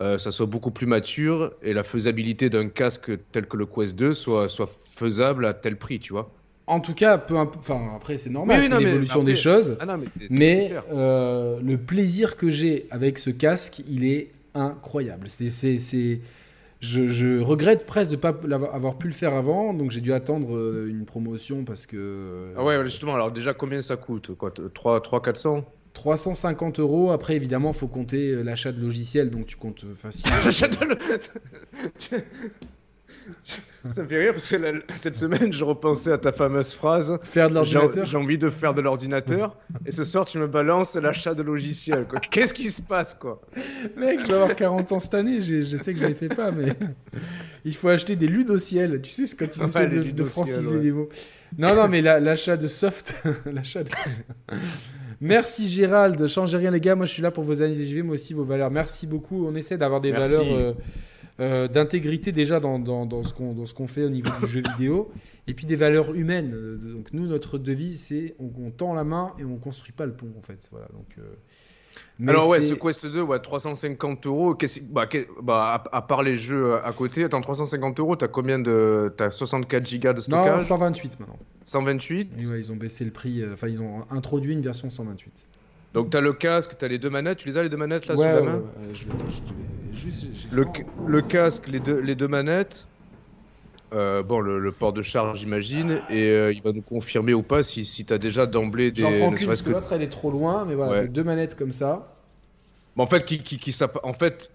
euh, 0.00 0.18
ça 0.18 0.30
soit 0.32 0.46
beaucoup 0.46 0.70
plus 0.70 0.86
mature 0.86 1.52
et 1.62 1.72
la 1.72 1.84
faisabilité 1.84 2.50
d'un 2.50 2.68
casque 2.68 3.10
tel 3.32 3.46
que 3.46 3.56
le 3.56 3.66
Quest 3.66 3.96
2 3.96 4.12
soit, 4.14 4.48
soit 4.48 4.70
faisable 4.94 5.46
à 5.46 5.54
tel 5.54 5.76
prix, 5.76 6.00
tu 6.00 6.12
vois. 6.12 6.30
En 6.66 6.80
tout 6.80 6.94
cas, 6.94 7.18
peu 7.18 7.36
enfin, 7.36 7.92
après, 7.94 8.16
c'est 8.16 8.30
normal, 8.30 8.60
Oui, 8.62 8.68
c'est 8.70 8.78
l'évolution 8.78 9.22
des 9.22 9.34
choses. 9.34 9.76
Ah 9.80 9.86
non, 9.86 10.00
mais 10.30 10.72
euh, 10.92 11.60
le 11.62 11.76
plaisir 11.76 12.36
que 12.36 12.48
j'ai 12.50 12.86
avec 12.90 13.18
ce 13.18 13.30
casque, 13.30 13.82
il 13.88 14.04
est 14.06 14.30
incroyable. 14.54 15.26
C'est, 15.28 15.50
c'est, 15.50 15.78
c'est- 15.78 16.20
Je, 16.80 17.08
je 17.08 17.40
regrette 17.40 17.86
presque 17.86 18.10
de 18.10 18.16
ne 18.16 18.20
pas 18.20 18.34
avoir 18.72 18.96
pu 18.98 19.06
le 19.06 19.12
faire 19.14 19.34
avant, 19.34 19.72
donc 19.74 19.90
j'ai 19.90 20.00
dû 20.02 20.12
attendre 20.12 20.54
euh, 20.56 20.86
une 20.88 21.04
promotion 21.06 21.64
parce 21.64 21.86
que. 21.86 22.52
Ah 22.56 22.64
ouais, 22.64 22.82
justement, 22.84 23.14
alors 23.14 23.30
déjà, 23.32 23.54
combien 23.54 23.80
ça 23.82 23.96
coûte? 23.96 24.34
Quoi 24.34 24.52
3, 24.74 25.00
3 25.00 25.22
400 25.22 25.64
350 25.94 26.80
euros. 26.80 27.10
Après, 27.12 27.34
évidemment, 27.36 27.72
faut 27.72 27.88
compter 27.88 28.30
euh, 28.30 28.42
l'achat 28.42 28.72
de 28.72 28.80
logiciels, 28.80 29.30
donc 29.30 29.46
tu 29.46 29.56
comptes 29.56 29.84
euh, 29.84 29.94
facilement. 29.94 30.36
J'adore 30.50 30.84
le- 30.84 30.98
Ça 33.90 34.02
me 34.02 34.08
fait 34.08 34.18
rire 34.18 34.32
parce 34.32 34.48
que 34.50 34.56
la- 34.56 34.72
cette 34.96 35.16
semaine, 35.16 35.50
je 35.52 35.64
repensais 35.64 36.12
à 36.12 36.18
ta 36.18 36.32
fameuse 36.32 36.74
phrase 36.74 37.18
Faire 37.22 37.48
de 37.48 37.54
J'ai 37.64 37.74
l'ordinateur. 37.74 38.06
j'ai 38.06 38.16
envie 38.18 38.36
de 38.38 38.50
faire 38.50 38.74
de 38.74 38.80
l'ordinateur 38.82 39.56
et 39.86 39.92
ce 39.92 40.04
soir 40.04 40.24
tu 40.26 40.36
me 40.38 40.46
balances 40.46 40.94
l'achat 40.96 41.32
de 41.34 41.42
logiciels. 41.42 42.06
Qu'est-ce 42.30 42.52
qui 42.52 42.70
se 42.70 42.82
passe 42.82 43.14
quoi? 43.14 43.40
Mec, 43.96 44.20
je 44.22 44.26
vais 44.28 44.34
avoir 44.34 44.54
40 44.56 44.92
ans 44.92 44.98
cette 45.00 45.14
année, 45.14 45.40
je 45.40 45.76
sais 45.78 45.94
que 45.94 46.00
je 46.00 46.06
les 46.06 46.14
fais 46.14 46.28
pas, 46.28 46.50
mais 46.50 46.74
il 47.64 47.74
faut 47.74 47.88
acheter 47.88 48.16
des 48.16 48.26
ludociels. 48.26 49.00
Tu 49.02 49.10
sais, 49.10 49.26
c'est 49.26 49.36
quand 49.36 49.56
ils 49.56 49.62
Ouais, 49.62 49.68
essaient 49.68 49.86
de, 49.88 50.10
de 50.10 50.24
franciser 50.24 50.76
ouais. 50.76 50.82
les 50.82 50.92
mots. 50.92 51.08
Non, 51.56 51.74
non, 51.74 51.88
mais 51.88 52.02
la- 52.02 52.20
l'achat 52.20 52.56
de 52.58 52.66
soft. 52.66 53.14
l'achat 53.46 53.84
de... 53.84 53.90
Merci 55.24 55.68
Gérald, 55.70 56.26
changez 56.26 56.58
rien 56.58 56.70
les 56.70 56.80
gars, 56.80 56.94
moi 56.94 57.06
je 57.06 57.12
suis 57.12 57.22
là 57.22 57.30
pour 57.30 57.44
vos 57.44 57.62
années 57.62 57.80
et 57.80 57.86
j'y 57.86 57.94
vais, 57.94 58.02
moi 58.02 58.12
aussi 58.12 58.34
vos 58.34 58.44
valeurs. 58.44 58.70
Merci 58.70 59.06
beaucoup, 59.06 59.46
on 59.46 59.54
essaie 59.54 59.78
d'avoir 59.78 60.02
des 60.02 60.12
Merci. 60.12 60.34
valeurs 60.36 60.52
euh, 60.54 60.72
euh, 61.40 61.66
d'intégrité 61.66 62.30
déjà 62.30 62.60
dans, 62.60 62.78
dans, 62.78 63.06
dans 63.06 63.24
ce 63.24 63.32
qu'on 63.32 63.86
fait 63.88 64.04
au 64.04 64.10
niveau 64.10 64.30
du 64.38 64.46
jeu 64.46 64.60
vidéo, 64.60 65.10
et 65.46 65.54
puis 65.54 65.64
des 65.64 65.76
valeurs 65.76 66.14
humaines. 66.14 66.52
Euh, 66.54 66.76
Donc 66.76 67.14
nous, 67.14 67.26
notre 67.26 67.56
devise, 67.56 68.00
c'est 68.00 68.34
on, 68.38 68.50
on 68.66 68.70
tend 68.70 68.92
la 68.92 69.04
main 69.04 69.32
et 69.38 69.44
on 69.44 69.56
construit 69.56 69.94
pas 69.94 70.04
le 70.04 70.12
pont 70.12 70.28
en 70.38 70.42
fait. 70.42 70.68
Voilà, 70.70 70.88
donc, 70.92 71.06
euh, 71.18 71.22
mais 72.18 72.30
Alors 72.30 72.48
ouais, 72.48 72.60
ce 72.62 72.74
Quest 72.74 73.06
2, 73.06 73.22
ouais, 73.22 73.38
350 73.40 74.26
euros. 74.26 74.56
Bah, 74.90 75.08
bah, 75.42 75.84
à, 75.92 75.96
à 75.96 76.02
part 76.02 76.22
les 76.22 76.36
jeux 76.36 76.74
à 76.84 76.92
côté, 76.92 77.24
attends, 77.24 77.40
350 77.40 77.98
euros, 78.00 78.14
t'as 78.16 78.28
combien 78.28 78.58
de... 78.58 79.12
T'as 79.16 79.30
64 79.30 79.84
gigas 79.86 80.12
de 80.12 80.18
Non, 80.18 80.22
stockage? 80.22 80.60
128 80.60 81.20
maintenant. 81.20 81.38
128 81.64 82.32
Et 82.40 82.46
ouais, 82.46 82.58
ils 82.58 82.70
ont 82.72 82.76
baissé 82.76 83.04
le 83.04 83.10
prix, 83.10 83.42
euh, 83.42 83.54
enfin 83.54 83.68
ils 83.68 83.80
ont 83.80 84.04
introduit 84.10 84.52
une 84.52 84.62
version 84.62 84.90
128. 84.90 85.48
Donc 85.94 86.10
t'as 86.10 86.20
le 86.20 86.32
casque, 86.32 86.72
t'as 86.78 86.88
les 86.88 86.98
deux 86.98 87.10
manettes. 87.10 87.38
Tu 87.38 87.48
les 87.48 87.56
as 87.56 87.62
les 87.62 87.68
deux 87.68 87.76
manettes 87.76 88.06
là 88.06 88.14
ouais, 88.16 88.28
sous 88.28 88.34
la 88.34 88.42
main? 88.42 88.62
je 88.92 89.04
je 89.92 89.98
juste, 89.98 90.52
le, 90.52 90.66
le 91.06 91.22
casque, 91.22 91.68
les 91.68 91.80
deux, 91.80 92.00
les 92.00 92.14
deux 92.16 92.28
manettes. 92.28 92.86
Euh, 93.94 94.22
bon, 94.24 94.40
le, 94.40 94.58
le 94.58 94.72
port 94.72 94.92
de 94.92 95.02
charge, 95.02 95.38
j'imagine, 95.38 96.02
et 96.08 96.28
euh, 96.30 96.52
il 96.52 96.62
va 96.62 96.72
nous 96.72 96.82
confirmer 96.82 97.32
ou 97.32 97.42
pas 97.42 97.62
si, 97.62 97.84
si 97.84 98.04
t'as 98.04 98.18
déjà 98.18 98.44
d'emblée 98.46 98.90
des. 98.90 99.02
J'en 99.02 99.10
prends 99.12 99.32
qu'une 99.32 99.46
parce 99.46 99.62
que 99.62 99.70
l'autre 99.70 99.92
elle 99.92 100.02
est 100.02 100.08
trop 100.08 100.30
loin, 100.30 100.64
mais 100.64 100.74
voilà, 100.74 100.92
Ouais. 100.92 101.00
t'as 101.02 101.06
deux 101.06 101.22
manettes 101.24 101.54
comme 101.54 101.72
ça. 101.72 102.10
Mais 102.96 103.02
en 103.02 103.06
fait, 103.06 103.24
qui, 103.24 103.42
qui, 103.42 103.58
qui 103.58 103.72
s'app- 103.72 104.00
en 104.02 104.12
fait, 104.12 104.50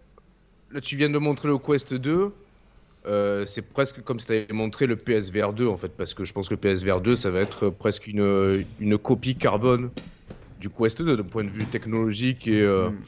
là, 0.72 0.82
tu 0.82 0.98
viens 0.98 1.10
de 1.10 1.18
montrer 1.18 1.48
le 1.48 1.58
Quest 1.58 1.94
2. 1.94 2.34
euh, 3.08 3.46
c'est 3.46 3.62
presque 3.74 4.02
comme 4.04 4.20
si 4.20 4.28
tu 4.28 4.34
avais 4.34 4.48
montré 4.54 4.86
le 4.86 4.98
PSVR 4.98 5.54
2 5.54 5.68
en 5.68 5.78
fait, 5.78 5.96
parce 5.96 6.14
que 6.14 6.26
je 6.26 6.34
pense 6.34 6.50
que 6.50 6.56
le 6.56 6.60
PSVR 6.60 7.00
2 7.02 7.16
ça 7.16 7.32
va 7.32 7.40
être 7.40 7.70
presque 7.70 8.08
une, 8.08 8.66
une 8.78 8.98
copie 8.98 9.38
carbone 9.38 9.92
du 10.58 10.70
Quest 10.70 11.02
2 11.02 11.16
d'un 11.18 11.24
point 11.24 11.46
de 11.46 11.50
vue 11.52 11.70
technologique 11.70 12.48
et, 12.48 12.62
euh, 12.62 12.90
Mm. 12.92 13.04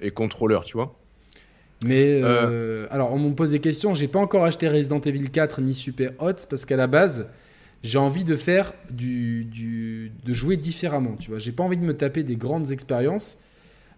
et 0.00 0.10
contrôleur, 0.10 0.64
tu 0.64 0.76
vois. 0.76 1.05
Mais 1.84 2.20
euh, 2.22 2.86
alors 2.90 3.12
on 3.12 3.18
me 3.18 3.34
pose 3.34 3.50
des 3.50 3.60
questions, 3.60 3.94
j'ai 3.94 4.08
pas 4.08 4.18
encore 4.18 4.44
acheté 4.44 4.68
Resident 4.68 5.00
Evil 5.00 5.30
4 5.30 5.60
ni 5.60 5.74
Super 5.74 6.12
Hot 6.20 6.46
parce 6.48 6.64
qu'à 6.64 6.76
la 6.76 6.86
base 6.86 7.28
j'ai 7.82 7.98
envie 7.98 8.24
de 8.24 8.34
faire 8.34 8.72
du, 8.90 9.44
du 9.44 10.10
de 10.24 10.32
jouer 10.32 10.56
différemment, 10.56 11.16
tu 11.16 11.30
vois. 11.30 11.38
J'ai 11.38 11.52
pas 11.52 11.62
envie 11.62 11.76
de 11.76 11.84
me 11.84 11.94
taper 11.94 12.22
des 12.22 12.36
grandes 12.36 12.72
expériences, 12.72 13.38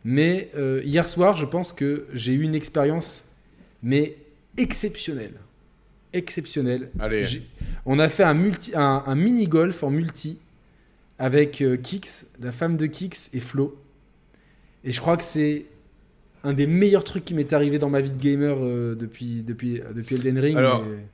mais 0.04 0.50
euh, 0.56 0.82
hier 0.84 1.08
soir 1.08 1.36
je 1.36 1.46
pense 1.46 1.72
que 1.72 2.06
j'ai 2.12 2.32
eu 2.32 2.42
une 2.42 2.56
expérience 2.56 3.26
mais 3.82 4.16
exceptionnelle, 4.56 5.34
exceptionnelle. 6.12 6.90
Allez. 6.98 7.24
On 7.86 8.00
a 8.00 8.08
fait 8.08 8.24
un, 8.24 8.34
multi, 8.34 8.72
un, 8.74 9.04
un 9.06 9.14
mini-golf 9.14 9.84
en 9.84 9.90
multi 9.90 10.38
avec 11.18 11.62
euh, 11.62 11.76
Kix, 11.76 12.26
la 12.40 12.52
femme 12.52 12.76
de 12.76 12.86
Kix 12.86 13.30
et 13.32 13.40
Flo. 13.40 13.80
Et 14.84 14.90
je 14.90 15.00
crois 15.00 15.16
que 15.16 15.24
c'est 15.24 15.66
un 16.44 16.52
des 16.52 16.66
meilleurs 16.66 17.04
trucs 17.04 17.24
qui 17.24 17.34
m'est 17.34 17.52
arrivé 17.52 17.78
dans 17.78 17.90
ma 17.90 18.00
vie 18.00 18.10
de 18.10 18.16
gamer 18.18 18.56
euh, 18.60 18.94
depuis, 18.94 19.42
depuis, 19.42 19.80
depuis 19.94 20.16
Elden 20.16 20.38
Ring. 20.38 20.56
Alors, 20.56 20.82
mais- 20.84 21.04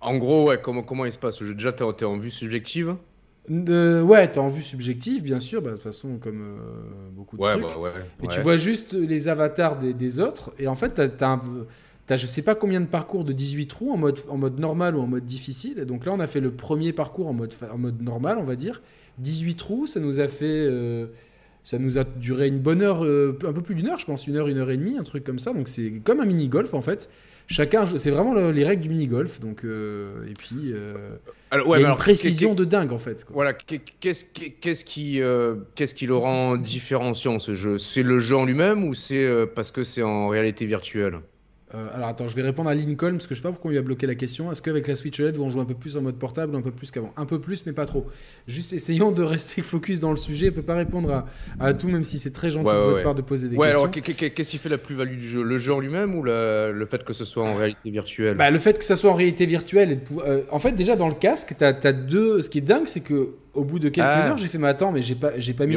En 0.00 0.16
gros, 0.18 0.48
ouais, 0.48 0.58
comment, 0.62 0.82
comment 0.82 1.04
il 1.04 1.12
se 1.12 1.18
passe? 1.18 1.42
Déjà, 1.42 1.72
t'es 1.72 1.84
t'es 1.96 2.04
en 2.04 2.16
vue 2.18 2.30
subjective? 2.30 2.96
Euh, 3.50 4.02
ouais, 4.02 4.30
t'es 4.30 4.38
en 4.38 4.48
vue 4.48 4.62
subjective, 4.62 5.22
bien 5.22 5.40
sûr, 5.40 5.60
bah, 5.60 5.70
de 5.70 5.74
toute 5.74 5.82
façon, 5.82 6.18
comme 6.18 6.40
euh, 6.40 7.10
beaucoup 7.12 7.36
de 7.36 7.42
Ouais, 7.42 7.52
trucs. 7.52 7.64
bah 7.64 7.78
ouais. 7.78 7.90
Et 8.22 8.28
tu 8.28 8.40
vois 8.40 8.56
juste 8.56 8.92
les 8.94 9.28
avatars 9.28 9.78
des, 9.78 9.92
des 9.92 10.20
autres. 10.20 10.52
Et 10.58 10.68
en 10.68 10.74
fait, 10.74 10.90
t'as, 11.16 11.28
un- 11.28 11.42
t'as 12.06 12.16
je 12.16 12.26
sais 12.26 12.42
pas 12.42 12.54
combien 12.54 12.80
de 12.80 12.86
parcours 12.86 13.24
de 13.24 13.32
18 13.32 13.66
trous 13.66 13.92
en 13.92 13.96
mode, 13.96 14.18
en 14.28 14.36
mode 14.38 14.58
normal 14.60 14.94
ou 14.96 15.00
en 15.00 15.06
mode 15.06 15.24
difficile. 15.24 15.78
Et 15.80 15.84
donc 15.84 16.06
là, 16.06 16.12
on 16.12 16.20
a 16.20 16.26
fait 16.26 16.40
le 16.40 16.50
premier 16.52 16.92
parcours 16.92 17.26
en 17.26 17.32
mode, 17.32 17.54
en 17.72 17.78
mode 17.78 18.00
normal, 18.02 18.38
on 18.38 18.44
va 18.44 18.56
dire. 18.56 18.80
18 19.18 19.56
trous, 19.56 19.86
ça 19.86 20.00
nous 20.00 20.20
a 20.20 20.28
fait. 20.28 20.66
Ça 21.64 21.78
nous 21.78 21.98
a 21.98 22.04
duré 22.04 22.48
une 22.48 22.58
bonne 22.60 22.82
heure, 22.82 23.04
euh, 23.04 23.38
un 23.46 23.52
peu 23.52 23.62
plus 23.62 23.74
d'une 23.74 23.88
heure, 23.88 23.98
je 23.98 24.06
pense, 24.06 24.26
une 24.26 24.36
heure, 24.36 24.48
une 24.48 24.58
heure 24.58 24.70
et 24.70 24.76
demie, 24.76 24.96
un 24.98 25.02
truc 25.04 25.24
comme 25.24 25.38
ça. 25.38 25.52
Donc 25.52 25.68
c'est 25.68 25.90
comme 26.04 26.20
un 26.20 26.26
mini-golf 26.26 26.74
en 26.74 26.80
fait. 26.80 27.08
Chacun, 27.52 27.84
c'est 27.84 28.10
vraiment 28.12 28.32
le- 28.32 28.52
les 28.52 28.64
règles 28.64 28.82
du 28.82 28.88
mini-golf. 28.90 29.40
Donc, 29.40 29.64
euh, 29.64 30.24
et 30.28 30.34
puis, 30.34 30.72
euh, 30.72 30.94
Alors, 31.50 31.66
il 31.66 31.70
ouais, 31.70 31.78
y 31.78 31.80
mais 31.80 31.84
a 31.84 31.86
une 31.86 31.86
alors, 31.86 31.96
précision 31.98 32.54
de 32.54 32.64
dingue 32.64 32.92
en 32.92 33.00
fait. 33.00 33.24
quoi. 33.24 33.34
Voilà, 33.34 33.52
qu'est- 33.54 33.82
qu'est-ce 33.98 34.24
qui, 34.24 34.52
qu'est-ce 34.52 34.84
qui, 34.84 35.20
qu'est-ce 35.74 35.94
qui 35.96 36.06
le 36.06 36.14
rend 36.14 36.56
différenciant 36.56 37.40
ce 37.40 37.54
jeu? 37.54 37.76
C'est 37.76 38.04
le 38.04 38.20
jeu 38.20 38.36
en 38.36 38.44
lui-même 38.44 38.84
ou 38.84 38.94
c'est 38.94 39.28
parce 39.56 39.72
que 39.72 39.82
c'est 39.82 40.02
en 40.02 40.28
réalité 40.28 40.64
virtuelle? 40.64 41.18
Euh, 41.72 41.86
alors 41.94 42.08
attends, 42.08 42.26
je 42.26 42.34
vais 42.34 42.42
répondre 42.42 42.68
à 42.68 42.74
Lincoln 42.74 43.12
parce 43.12 43.28
que 43.28 43.34
je 43.36 43.38
sais 43.40 43.42
pas 43.44 43.50
pourquoi 43.52 43.68
on 43.68 43.72
lui 43.72 43.78
a 43.78 43.82
bloqué 43.82 44.06
la 44.06 44.16
question. 44.16 44.50
Est-ce 44.50 44.60
qu'avec 44.60 44.88
la 44.88 44.96
Switch 44.96 45.20
OLED, 45.20 45.38
on 45.38 45.48
joue 45.50 45.60
un 45.60 45.64
peu 45.64 45.74
plus 45.74 45.96
en 45.96 46.02
mode 46.02 46.16
portable 46.16 46.56
un 46.56 46.62
peu 46.62 46.72
plus 46.72 46.90
qu'avant? 46.90 47.12
Un 47.16 47.26
peu 47.26 47.38
plus, 47.38 47.64
mais 47.64 47.72
pas 47.72 47.86
trop. 47.86 48.06
Juste 48.48 48.72
essayons 48.72 49.12
de 49.12 49.22
rester 49.36 49.62
focus 49.62 50.00
dans 50.00 50.10
le 50.10 50.16
sujet. 50.16 50.48
On 50.50 50.52
peut 50.54 50.62
pas 50.62 50.74
répondre 50.74 51.12
à, 51.12 51.26
à 51.60 51.72
tout, 51.72 51.86
même 51.88 52.02
si 52.02 52.18
c'est 52.18 52.32
très 52.32 52.50
gentil 52.50 52.66
Ouais, 52.66 52.74
de 52.74 52.78
ouais, 52.78 52.84
votre 52.86 52.96
ouais. 52.96 53.02
part 53.04 53.14
de 53.14 53.22
poser 53.22 53.48
des 53.48 53.56
Ouais, 53.56 53.68
questions. 53.68 53.80
alors 53.82 53.90
qu'est- 53.92 54.00
qu'est- 54.14 54.30
qu'est-ce 54.30 54.50
qui 54.50 54.58
fait 54.58 54.68
la 54.68 54.78
plus-value 54.78 55.16
du 55.16 55.28
jeu? 55.28 55.42
Le 55.44 55.58
jeu 55.58 55.72
en 55.72 55.78
lui-même 55.78 56.16
ou 56.16 56.24
la- 56.24 56.70
le 56.72 56.86
fait 56.86 57.04
que 57.04 57.12
ce 57.12 57.24
soit 57.24 57.44
en 57.44 57.54
réalité 57.54 57.90
virtuelle 57.90 58.36
Bah, 58.36 58.50
le 58.50 58.58
fait 58.58 58.76
que 58.76 58.84
ça 58.84 58.96
soit 58.96 59.10
en 59.10 59.14
réalité 59.14 59.46
virtuelle 59.46 59.92
et 59.92 59.96
de 59.96 60.00
pouvoir- 60.00 60.26
euh, 60.26 60.40
en 60.50 60.58
fait 60.58 60.72
déjà 60.72 60.96
dans 60.96 61.08
le 61.08 61.14
casque 61.14 61.54
t'as 61.56 61.72
as 61.84 61.92
deux 61.92 62.42
ce 62.42 62.50
qui 62.50 62.58
est 62.58 62.62
dingue 62.62 62.86
c'est 62.86 63.00
que 63.00 63.28
au 63.54 63.64
bout 63.64 63.78
de 63.78 63.88
quelques 63.88 64.08
Ah. 64.10 64.28
heures 64.30 64.38
j'ai 64.38 64.48
fait 64.48 64.58
mais 64.58 64.68
attends 64.68 64.90
mais 64.92 65.02
j'ai 65.02 65.14
pas 65.14 65.30
pas 65.30 65.66
mis 65.66 65.76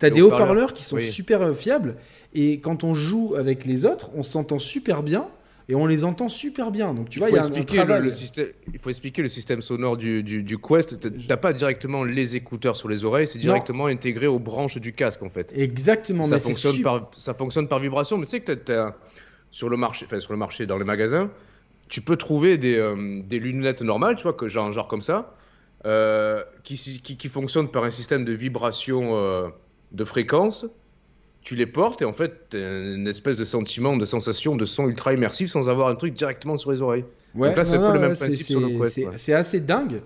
t'as 0.00 0.08
Les 0.08 0.14
des 0.16 0.22
haut-parleurs. 0.22 0.72
qui 0.74 0.82
sont 0.82 0.96
Oui. 0.96 1.04
super 1.04 1.54
fiables 1.54 1.94
et 2.34 2.58
quand 2.58 2.82
on 2.82 2.94
joue 2.94 3.34
avec 3.36 3.64
les 3.64 3.84
autres 3.84 4.10
on 4.16 4.24
s'entend 4.24 4.58
super 4.58 5.04
bien 5.04 5.28
et 5.68 5.76
on 5.76 5.86
les 5.86 6.02
entend 6.02 6.28
super 6.28 6.72
bien 6.72 6.92
donc 6.94 7.08
tu 7.10 7.20
vois 7.20 7.28
il 7.30 7.34
il 7.34 7.36
y 7.36 7.38
faut, 7.38 7.44
a 7.44 7.46
un, 7.46 7.52
un 7.52 7.54
expliquer 7.60 7.76
le, 7.80 7.84
travail 7.86 8.02
le 8.02 8.10
système, 8.10 8.46
il 8.74 8.78
faut 8.80 8.88
expliquer 8.90 9.22
le 9.22 9.28
système 9.28 9.62
sonore 9.62 9.96
du, 9.96 10.24
du, 10.24 10.42
du 10.42 10.58
Quest. 10.58 10.98
T'as- 11.28 11.36
pas 11.36 11.52
directement 11.52 12.02
les 12.02 12.34
écouteurs 12.34 12.74
sur 12.74 12.88
les 12.88 13.04
oreilles, 13.04 13.28
c'est 13.28 13.38
Non. 13.38 13.42
directement 13.44 13.86
intégré 13.86 14.26
aux 14.26 14.40
branches 14.40 14.78
du 14.78 14.92
casque 14.92 15.22
en 15.22 15.30
fait. 15.30 15.52
exactement 15.56 16.24
ça 16.24 16.36
mais 16.36 16.40
fonctionne, 16.40 16.82
par, 16.82 17.10
ça 17.16 17.34
fonctionne 17.34 17.68
par 17.68 17.78
vibration, 17.78 18.18
mais 18.18 18.24
tu 18.24 18.30
sais 18.32 18.40
que 18.40 18.52
t'as- 18.52 18.96
sur 19.52 19.68
le 19.68 19.76
marché, 19.76 20.06
enfin 20.06 20.18
sur 20.20 20.32
le 20.32 20.38
marché, 20.38 20.66
dans 20.66 20.78
les 20.78 20.84
magasins, 20.84 21.30
tu 21.88 22.00
peux 22.00 22.16
trouver 22.16 22.56
des, 22.56 22.76
euh, 22.76 23.20
des 23.24 23.38
lunettes 23.40 23.82
normales, 23.82 24.14
tu 24.16 24.22
vois, 24.22 24.32
que 24.32 24.48
genre, 24.48 24.72
genre 24.72 24.86
comme 24.88 25.02
ça, 25.02 25.34
euh, 25.86 26.42
qui, 26.62 26.76
qui, 27.02 27.16
qui 27.16 27.28
fonctionnent 27.28 27.68
par 27.68 27.82
un 27.84 27.90
système 27.90 28.24
de 28.24 28.32
vibration 28.32 29.16
euh, 29.18 29.48
de 29.92 30.04
fréquence. 30.04 30.66
Tu 31.42 31.56
les 31.56 31.66
portes 31.66 32.02
et 32.02 32.04
en 32.04 32.12
fait, 32.12 32.54
une 32.54 33.08
espèce 33.08 33.38
de 33.38 33.44
sentiment, 33.44 33.96
de 33.96 34.04
sensation, 34.04 34.56
de 34.56 34.66
son 34.66 34.88
ultra 34.88 35.14
immersif 35.14 35.50
sans 35.50 35.70
avoir 35.70 35.88
un 35.88 35.94
truc 35.94 36.12
directement 36.14 36.58
sur 36.58 36.70
les 36.70 36.82
oreilles. 36.82 37.04
ouais, 37.34 37.48
donc 37.48 37.56
là, 37.56 37.64
c'est 37.64 37.78
le 37.78 37.98
même 37.98 38.12
principe 38.14 38.46
sur 38.46 38.60
le 38.60 38.68
c'est- 38.68 38.74
Quest, 38.78 38.92
c'est 38.94 39.04
ouais. 39.06 39.12
c'est 39.16 39.32
assez 39.32 39.60
dingue 39.60 40.02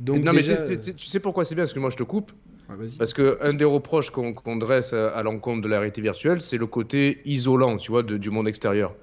donc 0.00 0.18
non, 0.24 0.32
déjà- 0.32 0.56
mais 0.68 0.78
tu 0.80 1.06
sais 1.06 1.20
pourquoi 1.20 1.44
c'est 1.44 1.54
bien 1.54 1.62
Parce 1.64 1.72
que 1.72 1.78
moi, 1.78 1.88
je 1.90 1.96
te 1.96 2.02
coupe. 2.02 2.32
Ouais, 2.68 2.74
vas-y. 2.76 2.96
Parce 2.98 3.14
que 3.14 3.38
un 3.40 3.54
des 3.54 3.64
reproches 3.64 4.10
qu'on 4.10 4.56
dresse 4.56 4.92
à, 4.92 5.08
à 5.10 5.22
l'encontre 5.22 5.62
de 5.62 5.68
la 5.68 5.78
réalité 5.78 6.00
virtuelle, 6.00 6.40
c'est 6.40 6.58
le 6.58 6.66
côté 6.66 7.20
isolant, 7.24 7.76
tu 7.76 7.92
vois, 7.92 8.02
de- 8.02 8.16
du 8.18 8.28
monde 8.30 8.48
extérieur. 8.48 8.94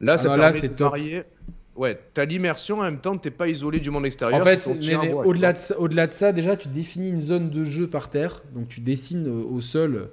Là, 0.00 0.14
Ah 0.14 0.18
ça 0.18 0.28
non, 0.30 0.34
là, 0.36 0.42
permet 0.50 0.58
c'est 0.58 0.74
de 0.76 0.82
varier. 0.84 1.22
Ouais, 1.80 1.98
t'as 2.12 2.26
l'immersion 2.26 2.80
en 2.80 2.82
même 2.82 2.98
temps, 2.98 3.16
t'es 3.16 3.30
pas 3.30 3.48
isolé 3.48 3.80
du 3.80 3.90
monde 3.90 4.04
extérieur. 4.04 4.38
En 4.38 4.44
fait, 4.44 4.68
au-delà 4.68 5.54
de, 5.54 6.06
de 6.06 6.12
ça, 6.12 6.30
déjà, 6.30 6.54
tu 6.54 6.68
définis 6.68 7.08
une 7.08 7.22
zone 7.22 7.48
de 7.48 7.64
jeu 7.64 7.86
par 7.86 8.10
terre. 8.10 8.42
Donc, 8.54 8.68
tu 8.68 8.82
dessines 8.82 9.26
euh, 9.26 9.42
au 9.50 9.62
sol 9.62 9.94
euh, 9.94 10.04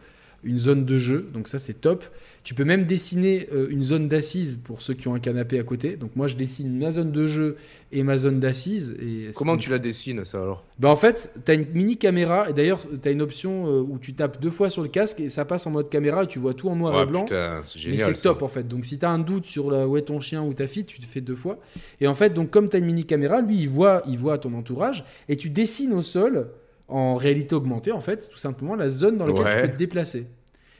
une 0.45 0.59
zone 0.59 0.85
de 0.85 0.97
jeu. 0.97 1.29
Donc, 1.33 1.49
ça, 1.49 1.59
c'est 1.59 1.73
top. 1.73 2.05
Tu 2.47 2.53
peux 2.53 2.63
même 2.63 2.83
dessiner 2.85 3.49
euh, 3.51 3.67
une 3.69 3.83
zone 3.83 4.07
d'assise 4.07 4.55
pour 4.63 4.81
ceux 4.81 4.93
qui 4.93 5.09
ont 5.09 5.13
un 5.13 5.19
canapé 5.19 5.59
à 5.59 5.63
côté. 5.63 5.97
Donc, 5.97 6.15
moi, 6.15 6.27
je 6.29 6.37
dessine 6.37 6.79
ma 6.79 6.91
zone 6.91 7.11
de 7.11 7.27
jeu 7.27 7.57
et 7.91 8.03
ma 8.03 8.17
zone 8.17 8.39
d'assise. 8.39 8.95
Et 9.01 9.31
Comment 9.35 9.57
tu 9.57 9.69
la 9.69 9.79
dessines, 9.79 10.23
ça 10.23 10.41
alors? 10.41 10.63
Bah, 10.79 10.87
En 10.87 10.95
fait, 10.95 11.33
tu 11.45 11.51
as 11.51 11.55
une 11.55 11.65
mini 11.73 11.97
caméra. 11.97 12.49
Et 12.49 12.53
d'ailleurs, 12.53 12.79
tu 13.03 13.05
as 13.05 13.11
une 13.11 13.21
option 13.21 13.67
euh, 13.67 13.81
où 13.81 13.99
tu 13.99 14.13
tapes 14.13 14.39
deux 14.39 14.49
fois 14.49 14.69
sur 14.69 14.81
le 14.81 14.87
casque 14.87 15.19
et 15.19 15.27
ça 15.27 15.43
passe 15.43 15.67
en 15.67 15.71
mode 15.71 15.89
caméra 15.89 16.23
et 16.23 16.27
tu 16.27 16.39
vois 16.39 16.53
tout 16.53 16.69
en 16.69 16.77
noir 16.77 16.95
Ouais, 16.95 17.03
et 17.03 17.05
blanc. 17.05 17.25
putain, 17.25 17.63
c'est 17.65 17.75
Mais 17.79 17.97
génial. 17.97 18.15
c'est 18.15 18.21
top 18.21 18.41
en 18.41 18.47
fait. 18.47 18.65
Donc 18.65 18.85
si 18.85 18.97
tu 18.97 19.05
as 19.05 19.09
un 19.09 19.19
doute 19.19 19.45
sur 19.45 19.69
la, 19.69 19.85
où 19.85 19.97
est 19.97 20.03
ton 20.03 20.21
chien 20.21 20.41
ou 20.41 20.53
ta 20.53 20.67
fille, 20.67 20.85
tu 20.85 21.01
te 21.01 21.05
fais 21.05 21.19
deux 21.19 21.35
fois. 21.35 21.59
Et 21.99 22.07
en 22.07 22.13
fait, 22.13 22.29
donc 22.33 22.49
comme 22.49 22.69
tu 22.69 22.77
as 22.77 22.79
une 22.79 22.85
mini 22.85 23.03
caméra, 23.03 23.41
lui 23.41 23.57
il 23.59 23.67
voit, 23.67 24.03
il 24.07 24.17
voit 24.17 24.37
ton 24.37 24.53
entourage 24.53 25.03
et 25.27 25.35
tu 25.35 25.49
dessines 25.49 25.91
au 25.91 26.01
sol 26.01 26.47
en 26.87 27.15
réalité 27.15 27.55
augmentée 27.55 27.91
en 27.91 27.99
fait, 27.99 28.29
tout 28.29 28.37
simplement 28.37 28.73
la 28.75 28.89
zone 28.89 29.17
dans 29.17 29.27
laquelle 29.27 29.49
tu 29.53 29.61
peux 29.63 29.73
te 29.73 29.77
déplacer. 29.77 30.27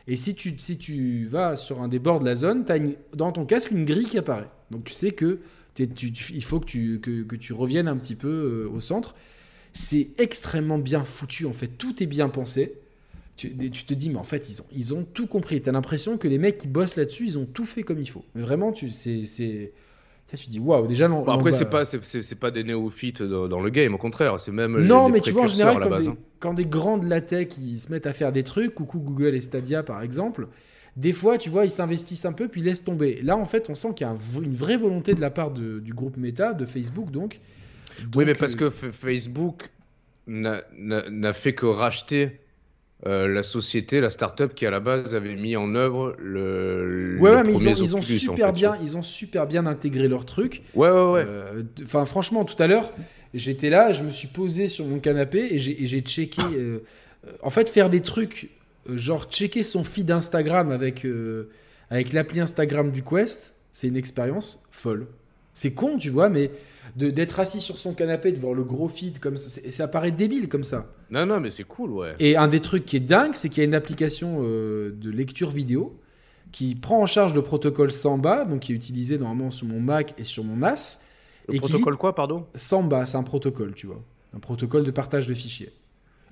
Et 0.08 0.16
si 0.16 0.36
tu, 0.36 0.53
si 0.58 0.78
tu 0.78 1.26
vas 1.26 1.55
sur 1.55 1.82
un 1.82 1.88
des 1.88 1.99
bords 1.99 2.20
de 2.20 2.26
la 2.26 2.36
zone, 2.36 2.66
tu 2.66 2.72
as 2.72 2.80
dans 3.14 3.32
ton 3.32 3.45
casque 3.45 3.72
une 3.72 3.86
grille 3.86 4.05
qui 4.05 4.18
apparaît. 4.18 4.49
Donc 4.72 4.86
tu 4.86 4.93
sais 4.93 5.12
que 5.12 5.39
il 5.80 6.43
faut 6.43 6.60
que 6.60 6.66
tu, 6.66 6.99
que, 6.99 7.24
que 7.24 7.36
tu 7.36 7.53
reviennes 7.53 7.88
un 7.88 7.97
petit 7.97 8.16
peu 8.16 8.66
euh, 8.66 8.70
au 8.76 8.80
centre. 8.80 9.16
C'est 9.74 10.10
extrêmement 10.18 10.80
bien 10.80 11.03
foutu 11.03 11.45
en 11.45 11.53
fait, 11.53 11.68
tout 11.68 12.01
est 12.01 12.08
bien 12.08 12.30
pensé. 12.30 12.76
Tu, 13.36 13.51
te 13.51 13.93
dis, 13.93 14.10
mais 14.10 14.18
en 14.18 14.24
fait, 14.24 14.49
ils 14.49 14.62
ont, 14.62 14.66
ils 14.72 14.93
ont 14.95 15.03
tout 15.03 15.28
compris. 15.28 15.62
Tu 15.62 15.70
as 15.70 15.72
l'impression 15.72 16.18
que 16.18 16.28
les 16.28 16.39
mecs 16.39 16.58
qui 16.58 16.68
bossent 16.68 16.95
là-dessus, 16.95 17.24
ils 17.28 17.38
ont 17.38 17.45
tout 17.45 17.66
fait 17.66 17.84
comme 17.84 17.99
il 17.99 18.10
faut. 18.10 18.26
Vraiment, 18.34 18.72
tu, 18.72 18.89
c'est, 18.89 19.26
c'est... 19.26 19.74
Tu 20.36 20.45
te 20.45 20.51
dis, 20.51 20.59
waouh, 20.59 20.88
déjà, 20.88 21.07
Bon, 21.07 21.25
après, 21.25 21.51
l'en- 21.51 21.57
c'est 21.57 21.69
pas, 21.69 21.86
c'est- 21.86 22.36
pas 22.39 22.51
des 22.51 22.63
néophytes 22.65 23.23
dans, 23.23 23.47
dans 23.47 23.61
le 23.61 23.69
game, 23.69 23.93
au 23.93 23.97
contraire, 23.97 24.38
c'est 24.39 24.51
même. 24.51 24.78
Non, 24.86 25.07
les 25.07 25.13
mais 25.13 25.21
tu 25.21 25.32
vois, 25.32 25.43
en 25.43 25.47
général, 25.47 25.80
quand 25.80 25.89
base, 25.89 26.03
des, 26.05 26.11
hein. 26.11 26.17
quand 26.39 26.53
des 26.53 26.65
grands 26.65 26.97
de 26.97 27.07
la 27.07 27.21
tech, 27.21 27.47
ils 27.57 27.80
se 27.80 27.89
mettent 27.91 28.07
à 28.07 28.13
faire 28.13 28.34
des 28.34 28.43
trucs, 28.43 28.73
coucou 28.75 28.99
Google 28.99 29.36
et 29.36 29.41
Stadia, 29.41 29.84
par 29.84 30.01
exemple, 30.01 30.47
des 30.97 31.13
fois, 31.13 31.38
tu 31.38 31.49
vois, 31.49 31.63
ils 31.63 31.71
s'investissent 31.71 32.25
un 32.25 32.34
peu, 32.34 32.49
puis 32.49 32.59
ils 32.59 32.65
laissent 32.65 32.84
tomber. 32.84 33.21
Là, 33.23 33.38
en 33.38 33.45
fait, 33.45 33.69
on 33.69 33.75
sent 33.75 33.93
qu'il 33.95 34.05
y 34.05 34.09
a 34.09 34.11
un 34.13 34.17
une 34.41 34.53
vraie 34.53 34.78
volonté 34.78 35.13
de 35.13 35.21
la 35.21 35.30
part 35.30 35.51
de- 35.51 35.80
du 35.80 35.93
groupe 35.93 36.17
Meta, 36.17 36.53
de 36.53 36.65
Facebook, 36.65 37.09
donc. 37.11 37.39
Oui, 38.15 38.25
mais 38.25 38.34
parce 38.34 38.55
euh, 38.55 38.69
que 38.69 38.91
Facebook 38.91 39.69
n'a 40.28 41.34
fait 41.34 41.53
que 41.53 41.65
racheter 41.65 42.41
euh, 43.06 43.28
la 43.28 43.43
société, 43.43 44.00
la 44.02 44.10
start-up 44.10 44.56
qui 44.56 44.66
à 44.66 44.72
la 44.72 44.80
base 44.80 45.14
avait 45.14 45.36
mis 45.36 45.56
en 45.56 45.76
œuvre 45.76 46.16
le. 46.18 47.18
Ouais, 47.20 47.30
le 47.30 47.36
ouais, 47.38 47.43
mais 47.43 47.54
ils 47.54 47.70
ont, 47.70 47.74
ils 47.74 47.95
ont 47.95 48.00
Oculus, 48.00 48.16
en 48.16 48.20
super 48.20 48.48
fait, 48.48 48.54
bien, 48.54 48.78
ils 48.82 48.98
ont 48.98 49.02
super 49.04 49.45
bien 49.45 49.66
intégré 49.68 50.08
leur 50.08 50.26
truc. 50.26 50.64
Ouais, 50.74 50.89
ouais, 50.89 51.12
ouais. 51.12 51.24
Euh, 51.26 51.64
Enfin, 51.84 52.06
franchement, 52.06 52.43
tout 52.43 52.62
à 52.62 52.66
l'heure, 52.66 52.91
j'étais 53.36 53.70
là, 53.70 53.91
je 53.91 54.02
me 54.02 54.10
suis 54.10 54.28
posé 54.28 54.68
sur 54.68 54.86
mon 54.86 55.00
canapé 55.00 55.48
et 55.52 55.58
j'ai 55.60 56.02
checké. 56.02 56.41
euh, 56.41 56.80
euh, 57.28 57.32
en 57.43 57.52
fait, 57.52 57.70
faire 57.70 57.89
des 57.91 58.02
trucs, 58.02 58.50
genre 58.95 59.26
checker 59.26 59.62
son 59.64 59.84
feed 59.84 60.10
Instagram 60.10 60.72
avec, 60.72 61.06
avec 61.91 62.14
l'appli 62.14 62.39
Instagram 62.39 62.89
du 62.91 63.04
Quest, 63.04 63.54
c'est 63.72 63.88
une 63.88 63.98
expérience 63.98 64.64
folle. 64.72 65.08
C'est 65.54 65.72
con, 65.72 65.98
tu 65.98 66.10
vois, 66.10 66.30
mais 66.30 66.52
d'être 66.96 67.40
assis 67.40 67.60
sur 67.60 67.78
son 67.78 67.94
canapé, 67.94 68.32
de 68.32 68.38
voir 68.38 68.54
le 68.54 68.64
gros 68.64 68.88
feed 68.88 69.20
comme 69.20 69.38
ça, 69.38 69.62
ça 69.70 69.88
paraît 69.88 70.12
débile 70.12 70.48
comme 70.50 70.64
ça. 70.64 70.88
Non, 71.10 71.26
non, 71.26 71.40
mais 71.40 71.52
c'est 71.52 71.64
cool, 71.64 71.92
ouais. 71.92 72.16
Et 72.20 72.38
un 72.38 72.48
des 72.48 72.60
trucs 72.60 72.86
qui 72.86 72.98
est 72.98 73.02
dingue, 73.02 73.34
c'est 73.34 73.50
qu'il 73.50 73.60
y 73.60 73.62
a 73.62 73.66
une 73.66 73.76
application 73.76 74.40
euh, 74.42 74.92
de 74.92 75.10
lecture 75.10 75.50
vidéo 75.52 76.00
qui 76.52 76.76
prend 76.76 77.02
en 77.02 77.06
charge 77.06 77.34
le 77.34 77.42
protocole 77.42 77.92
Samba, 77.92 78.46
donc 78.46 78.62
qui 78.62 78.72
est 78.72 78.76
utilisé 78.76 79.18
normalement 79.18 79.52
sur 79.52 79.68
mon 79.68 79.80
Mac 79.82 80.14
et 80.18 80.24
sur 80.24 80.44
mon 80.44 80.56
NAS. 80.58 81.00
Le 81.48 81.56
et 81.56 81.60
qui 81.60 81.60
protocole 81.60 81.98
quoi, 81.98 82.16
pardon? 82.16 82.46
Samba, 82.56 83.06
c'est 83.06 83.18
un 83.18 83.24
protocole, 83.24 83.74
tu 83.74 83.88
vois. 83.88 84.02
Un 84.36 84.40
protocole 84.40 84.84
de 84.84 84.92
partage 84.92 85.28
de 85.28 85.34
fichiers. 85.34 85.72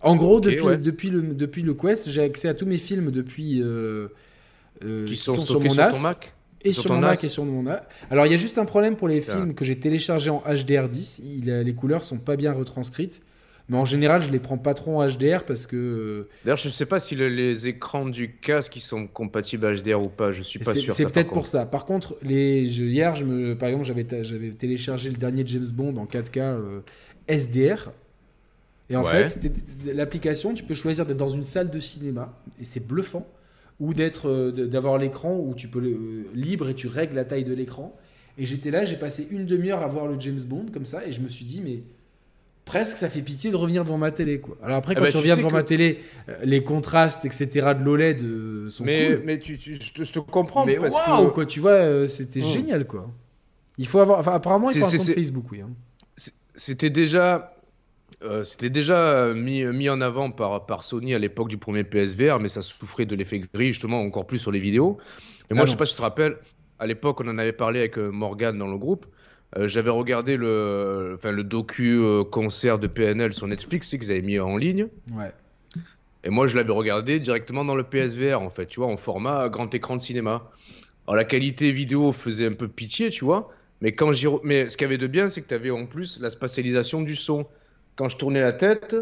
En 0.01 0.16
gros, 0.16 0.39
depuis, 0.39 0.62
ouais. 0.62 0.78
depuis, 0.78 1.10
le, 1.10 1.22
depuis 1.34 1.64
le 1.64 1.74
Quest, 1.74 2.10
j'ai 2.10 2.22
accès 2.22 2.47
à 2.47 2.53
tous 2.53 2.66
mes 2.66 2.78
films 2.78 3.12
depuis. 3.12 3.62
euh, 3.62 4.08
euh, 4.84 5.06
Qui 5.06 5.16
sont, 5.16 5.34
sur 5.36 5.43
stockés 5.43 5.70
mon 5.70 5.74
sur 5.74 5.84
NAS. 5.84 5.91
ton 5.91 5.99
Mac? 5.99 6.34
Et 6.66 6.72
Sur 6.74 6.91
mon 6.91 6.99
Mac 6.99 7.24
et 7.24 7.30
sur 7.30 7.45
mon 7.45 7.63
NAS. 7.63 7.84
Alors, 8.09 8.26
il 8.26 8.32
y 8.32 8.36
a 8.36 8.38
juste 8.38 8.57
un 8.57 8.66
problème 8.66 8.95
pour 8.95 9.07
les 9.07 9.22
films 9.22 9.53
que 9.53 9.63
j'ai 9.63 9.78
téléchargés 9.80 10.32
en 10.32 10.43
HDR10. 10.47 11.22
Il 11.24 11.49
a- 11.51 11.63
les 11.63 11.74
couleurs 11.76 12.03
sont 12.03 12.18
pas 12.18 12.36
bien 12.36 12.51
retranscrites. 12.53 13.22
Mais 13.68 13.78
en 13.78 13.86
général, 13.86 14.22
je 14.22 14.30
les 14.30 14.39
prends 14.39 14.59
pas 14.59 14.76
trop 14.76 14.99
en 15.01 15.07
HDR 15.07 15.43
parce 15.43 15.66
que. 15.66 15.76
euh, 15.76 16.30
D'ailleurs, 16.43 16.57
je 16.57 16.70
sais 16.70 16.86
pas 16.86 16.99
si 16.99 17.16
le- 17.16 17.30
les 17.30 17.68
écrans 17.68 18.05
du 18.05 18.36
casque 18.36 18.76
ils 18.76 18.82
sont 18.82 19.07
compatibles 19.07 19.66
HDR 19.66 19.99
ou 20.03 20.07
pas, 20.09 20.32
je 20.32 20.43
suis 20.43 20.59
pas 20.59 20.76
sûr. 20.76 20.93
c'est 20.93 21.05
peut-être 21.05 21.32
pour 21.32 21.47
ça. 21.47 21.66
Par 21.66 21.86
contre, 21.86 22.16
les, 22.22 22.68
je- 22.68 22.84
hier, 22.84 23.16
je 23.16 23.26
me, 23.26 23.55
par 23.57 23.70
exemple, 23.70 23.86
j'avais 23.86 24.05
j'avais 24.24 24.51
téléchargé 24.51 25.09
le 25.09 25.16
dernier 25.18 25.43
James 25.47 25.66
Bond 25.74 25.95
en 25.97 26.05
4K 26.05 26.38
euh, 26.41 26.82
SDR. 27.28 27.91
Et 28.91 28.95
en 28.95 29.03
Ouais. 29.03 29.28
fait, 29.30 29.51
l'application, 29.91 30.53
tu 30.53 30.63
peux 30.63 30.76
choisir 30.76 31.07
d'être 31.07 31.18
dans 31.18 31.30
une 31.32 31.43
salle 31.43 31.72
de 31.72 31.80
cinéma, 31.80 32.38
et 32.61 32.66
c'est 32.66 32.86
bluffant, 32.86 33.26
ou 33.80 33.93
d'être, 33.93 34.30
euh, 34.30 34.51
d'avoir 34.67 34.97
l'écran 34.97 35.36
où 35.38 35.53
tu 35.55 35.67
peux 35.67 35.80
le, 35.80 35.89
euh, 35.89 36.23
libre 36.34 36.69
et 36.69 36.76
tu 36.76 36.88
règles 36.88 37.15
la 37.15 37.26
taille 37.26 37.43
de 37.43 37.53
l'écran. 37.53 37.91
Et 38.38 38.45
j'étais 38.45 38.71
là, 38.71 38.86
j'ai 38.86 38.95
passé 38.97 39.28
une 39.32 39.45
demi-heure 39.45 39.82
à 39.82 39.88
voir 39.88 40.07
le 40.07 40.19
James 40.19 40.39
Bond 40.45 40.65
comme 40.73 40.86
ça, 40.86 41.05
et 41.05 41.11
je 41.11 41.21
me 41.21 41.30
suis 41.30 41.45
dit, 41.45 41.61
mais 41.63 41.84
presque 42.65 42.97
ça 42.97 43.09
fait 43.09 43.21
pitié 43.21 43.51
de 43.51 43.55
revenir 43.55 43.84
devant 43.84 43.97
ma 43.97 44.11
télé. 44.11 44.39
Quoi. 44.39 44.57
Alors 44.63 44.78
après, 44.78 44.93
Eh 44.93 44.95
quand 44.95 45.01
ben, 45.01 45.07
tu 45.07 45.11
tu 45.13 45.17
reviens 45.17 45.38
devant 45.38 45.49
que- 45.49 45.53
ma 45.53 45.63
télé, 45.63 45.99
euh, 46.30 46.34
les 46.43 46.63
contrastes, 46.63 47.23
etc. 47.26 47.47
de 47.78 47.84
l'OLED 47.84 48.23
euh, 48.23 48.69
sont 48.69 48.84
Mais, 48.84 49.07
cool. 49.15 49.21
mais 49.26 49.39
tu, 49.39 49.57
tu- 49.57 49.76
je, 49.76 49.93
te, 49.93 50.03
je 50.03 50.11
te 50.13 50.19
comprends 50.19 50.65
Mais 50.65 50.78
waouh, 50.78 50.89
que 51.28 51.34
quoi, 51.34 51.45
tu 51.45 51.59
vois, 51.59 51.71
euh, 51.71 52.07
c'était 52.07 52.39
Hmm. 52.41 52.43
génial, 52.43 52.88
quoi. 52.88 53.09
Il 53.78 53.88
faut 53.88 53.99
avoir, 53.99 54.19
enfin, 54.19 54.34
apparemment, 54.34 54.69
il 54.71 54.80
faut 54.80 54.86
un 54.86 54.97
compte 54.97 55.11
Facebook, 55.11 55.45
oui. 55.51 55.61
hein. 55.61 55.69
c'était 56.55 56.89
déjà. 56.89 57.55
Euh, 58.24 58.43
c'était 58.43 58.70
déjà 58.70 59.34
mis, 59.34 59.63
mis 59.66 59.89
en 59.89 60.01
avant 60.01 60.32
par, 60.32 60.66
par 60.66 60.84
Sony 60.84 61.13
à 61.13 61.20
l'époque 61.20 61.49
du 61.49 61.57
premier 61.57 61.84
PSVR, 61.84 62.39
mais 62.39 62.47
ça 62.47 62.61
souffrait 62.61 63.05
de 63.05 63.16
l'effet 63.16 63.39
gris, 63.53 63.68
justement, 63.68 64.01
encore 64.01 64.26
plus 64.28 64.39
sur 64.39 64.51
les 64.51 64.59
vidéos. 64.59 64.97
Et 65.49 65.53
moi, 65.53 65.63
Ah 65.63 65.66
je 65.66 65.72
sais 65.72 65.76
non. 65.76 65.78
pas 65.78 65.86
si 65.86 65.93
tu 65.93 65.97
te 65.97 66.01
rappelles, 66.01 66.38
à 66.80 66.88
l'époque, 66.88 67.22
on 67.22 67.28
en 67.28 67.38
avait 67.38 67.53
parlé 67.53 67.80
avec 67.80 67.97
euh, 67.97 68.09
Morgan 68.11 68.57
dans 68.57 68.68
le 68.68 68.78
groupe. 68.78 69.05
euh, 69.57 69.68
J'avais 69.68 69.89
regardé 69.91 70.38
le, 70.38 71.16
enfin, 71.18 71.32
le 71.32 71.43
docu 71.43 71.99
euh, 71.99 72.24
concert 72.24 72.80
de 72.80 72.88
PNL 72.88 73.34
sur 73.34 73.47
Netflix, 73.47 73.89
qu'ils 73.89 74.11
avaient 74.11 74.22
mis 74.22 74.39
en 74.39 74.57
ligne. 74.57 74.88
Ouais. 75.13 75.32
Et 76.24 76.30
moi, 76.30 76.47
je 76.47 76.55
l'avais 76.55 76.72
regardé 76.74 77.20
directement 77.20 77.63
dans 77.66 77.76
le 77.76 77.84
PSVR, 77.84 78.41
en 78.41 78.49
fait, 78.49 78.66
tu 78.66 78.80
vois, 78.80 78.88
en 78.89 78.97
format 78.97 79.47
grand 79.49 79.74
écran 79.76 79.95
de 79.95 80.01
cinéma. 80.01 80.49
Alors, 81.07 81.16
la 81.16 81.24
qualité 81.26 81.72
vidéo 81.72 82.11
faisait 82.13 82.47
un 82.47 82.53
peu 82.53 82.68
pitié, 82.68 83.09
tu 83.09 83.26
vois. 83.26 83.49
Mais, 83.82 83.91
quand 83.91 84.11
mais 84.43 84.70
ce 84.70 84.78
qu'il 84.78 84.86
y 84.86 84.88
avait 84.88 84.97
de 84.97 85.07
bien, 85.07 85.30
c'est 85.30 85.41
que 85.41 85.47
tu 85.47 85.53
avais 85.53 85.70
en 85.70 85.86
plus 85.86 86.20
la 86.20 86.30
spatialisation 86.30 87.01
du 87.03 87.16
son. 87.16 87.45
Quand 87.95 88.09
je 88.09 88.17
tournais 88.17 88.41
la 88.41 88.53
tête, 88.53 88.95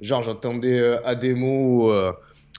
genre, 0.00 0.22
j'entendais 0.22 0.78
euh, 0.78 1.04
Ademo 1.06 1.92
euh, 1.92 2.12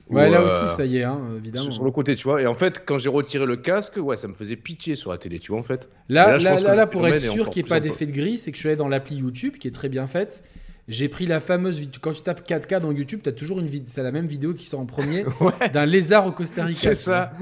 Ouais, 0.09 0.27
Ou, 0.27 0.31
là 0.31 0.41
euh, 0.41 0.45
aussi, 0.45 0.75
ça 0.75 0.85
y 0.85 0.97
est, 0.97 1.03
hein, 1.03 1.19
évidemment. 1.37 1.63
sur, 1.63 1.73
sur 1.73 1.83
le 1.83 1.91
côté, 1.91 2.15
tu 2.15 2.25
vois. 2.25 2.41
Et 2.41 2.45
en 2.45 2.53
fait, 2.53 2.83
quand 2.85 2.97
j'ai 2.99 3.09
retiré 3.09 3.45
le 3.45 3.57
casque, 3.57 3.97
ouais, 3.97 4.15
ça 4.15 4.27
me 4.27 4.33
faisait 4.33 4.55
pitié 4.55 4.93
sur 4.93 5.11
la 5.11 5.17
télé, 5.17 5.39
tu 5.39 5.51
vois, 5.51 5.59
en 5.59 5.63
fait. 5.63 5.89
Là, 6.09 6.37
là, 6.37 6.75
là, 6.75 6.87
pour 6.87 7.07
être 7.07 7.17
sûr 7.17 7.49
qu'il 7.49 7.63
n'y 7.63 7.67
ait 7.67 7.69
pas 7.69 7.79
d'effet 7.79 8.05
de 8.05 8.11
gris, 8.11 8.37
c'est 8.37 8.51
que 8.51 8.57
je 8.57 8.59
suis 8.59 8.69
allé 8.69 8.75
dans 8.75 8.87
l'appli 8.87 9.17
YouTube 9.17 9.55
qui 9.57 9.67
est 9.67 9.71
très 9.71 9.89
bien 9.89 10.05
faite. 10.05 10.43
J'ai 10.87 11.09
pris 11.09 11.25
la 11.25 11.39
fameuse 11.39 11.79
vidéo. 11.79 11.99
Quand 11.99 12.13
tu 12.13 12.21
tapes 12.21 12.47
4K 12.47 12.79
dans 12.79 12.91
YouTube, 12.91 13.21
tu 13.23 13.29
as 13.29 13.31
toujours 13.31 13.59
une 13.59 13.65
vidéo. 13.65 13.87
C'est 13.91 14.03
la 14.03 14.11
même 14.11 14.27
vidéo 14.27 14.53
qui 14.53 14.65
sort 14.65 14.79
en 14.79 14.85
premier 14.85 15.25
Ouais, 15.39 15.69
d'un 15.73 15.87
lézard 15.87 16.27
au 16.27 16.31
Costa 16.31 16.63
Rica. 16.65 16.77
c'est 16.77 16.93
ça. 16.93 17.33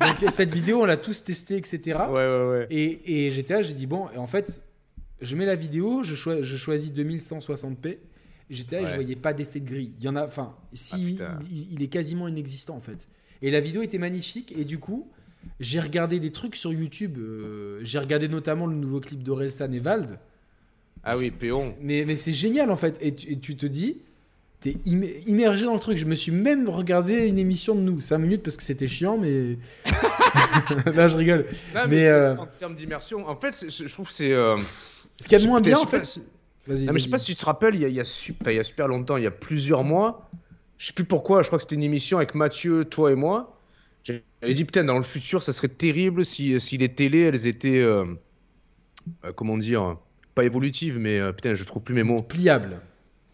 Donc, 0.00 0.30
cette 0.30 0.54
vidéo, 0.54 0.82
on 0.82 0.84
l'a 0.84 0.96
tous 0.96 1.24
testée, 1.24 1.56
etc. 1.56 1.98
Ouais, 2.08 2.14
ouais, 2.14 2.48
ouais. 2.48 2.66
Et, 2.70 3.26
et 3.26 3.30
j'étais 3.32 3.54
là, 3.54 3.62
j'ai 3.62 3.74
dit, 3.74 3.86
bon, 3.86 4.06
et 4.14 4.18
en 4.18 4.28
fait, 4.28 4.62
je 5.20 5.36
mets 5.36 5.46
la 5.46 5.54
vidéo, 5.56 6.02
je, 6.02 6.14
choi- 6.14 6.42
je 6.42 6.56
choisis 6.56 6.90
2160p. 6.92 7.98
J'étais 8.48 8.76
là, 8.76 8.82
et 8.82 8.86
je 8.90 8.94
voyais 8.94 9.16
pas 9.16 9.32
d'effet 9.32 9.58
de 9.60 9.66
gris. 9.68 9.92
Il 9.98 10.04
y 10.04 10.08
en 10.08 10.14
a, 10.16 10.24
enfin, 10.24 10.54
si, 10.72 11.18
Ah, 11.20 11.38
il, 11.50 11.72
il 11.74 11.82
est 11.82 11.88
quasiment 11.88 12.28
inexistant 12.28 12.76
en 12.76 12.80
fait. 12.80 13.08
Et 13.42 13.50
la 13.50 13.60
vidéo 13.60 13.82
était 13.82 13.98
magnifique, 13.98 14.54
et 14.56 14.64
du 14.64 14.78
coup, 14.78 15.08
j'ai 15.60 15.80
regardé 15.80 16.20
des 16.20 16.30
trucs 16.30 16.54
sur 16.56 16.72
YouTube. 16.72 17.18
euh, 17.18 17.80
j'ai 17.82 17.98
regardé 17.98 18.28
notamment 18.28 18.66
le 18.66 18.74
nouveau 18.76 19.00
clip 19.00 19.22
d'Orelsan 19.22 19.72
et 19.72 19.78
Vald. 19.80 20.18
Ah 21.02 21.16
oui, 21.16 21.30
Péon. 21.30 21.74
Mais, 21.80 22.04
mais 22.06 22.16
c'est 22.16 22.32
génial 22.32 22.70
en 22.70 22.76
fait. 22.76 22.98
Et 23.00 23.14
tu, 23.14 23.30
et 23.32 23.38
tu 23.38 23.56
te 23.56 23.66
dis, 23.66 23.98
t'es 24.60 24.76
im- 24.86 25.02
immergé 25.26 25.64
dans 25.66 25.74
le 25.74 25.80
truc. 25.80 25.98
Je 25.98 26.04
me 26.04 26.14
suis 26.14 26.32
même 26.32 26.68
regardé 26.68 27.26
une 27.26 27.38
émission 27.38 27.74
de 27.74 27.80
nous, 27.80 28.00
5 28.00 28.18
minutes 28.18 28.42
parce 28.42 28.56
que 28.56 28.62
c'était 28.62 28.88
chiant, 28.88 29.18
mais. 29.18 29.58
Là, 30.94 31.08
je 31.08 31.16
rigole. 31.16 31.46
Non, 31.74 31.82
Mais, 31.82 31.96
mais, 31.96 32.06
euh, 32.08 32.36
en 32.36 32.46
termes 32.46 32.74
d'immersion, 32.74 33.28
en 33.28 33.36
fait, 33.36 33.66
je 33.70 33.92
trouve 33.92 34.08
que 34.08 34.14
c'est. 34.14 34.32
euh, 34.32 34.56
Ce 35.20 35.28
qu'il 35.28 35.38
y 35.38 35.40
a 35.40 35.44
de 35.44 35.48
moins 35.48 35.60
bien 35.60 35.78
en 35.78 35.86
fait. 35.86 36.04
c'est- 36.04 36.28
Vas-y. 36.66 36.84
Non, 36.84 36.92
mais 36.92 36.98
je 36.98 37.04
sais 37.04 37.10
pas 37.10 37.18
si 37.18 37.26
tu 37.26 37.36
te 37.36 37.44
rappelles, 37.46 37.76
il 37.76 37.82
y 37.82 37.84
a, 37.84 37.88
il 37.88 37.94
y 37.94 38.00
a 38.00 38.04
super, 38.04 38.52
il 38.52 38.56
y 38.56 38.58
a 38.58 38.64
super 38.64 38.88
longtemps, 38.88 39.16
il 39.16 39.22
y 39.22 39.26
a 39.26 39.30
plusieurs 39.30 39.84
mois, 39.84 40.28
je 40.78 40.88
sais 40.88 40.92
plus 40.92 41.04
pourquoi, 41.04 41.42
je 41.42 41.46
crois 41.46 41.58
que 41.58 41.62
c'était 41.62 41.76
une 41.76 41.84
émission 41.84 42.16
avec 42.18 42.34
Mathieu, 42.34 42.84
toi 42.84 43.12
et 43.12 43.14
moi. 43.14 43.56
J'avais 44.02 44.54
dit, 44.54 44.64
putain, 44.64 44.82
dans 44.84 44.98
le 44.98 45.04
futur, 45.04 45.42
ça 45.44 45.52
serait 45.52 45.68
terrible 45.68 46.24
si, 46.24 46.58
si 46.60 46.76
les 46.76 46.88
télés, 46.88 47.20
elles 47.20 47.46
étaient. 47.46 47.78
euh, 47.80 48.04
euh, 49.24 49.32
comment 49.32 49.56
dire 49.56 49.96
Pas 50.34 50.44
évolutives, 50.44 50.98
mais 50.98 51.20
euh, 51.20 51.32
putain, 51.32 51.54
je 51.54 51.62
trouve 51.64 51.82
plus 51.82 51.94
mes 51.94 52.02
mots. 52.02 52.20
Pliable. 52.22 52.80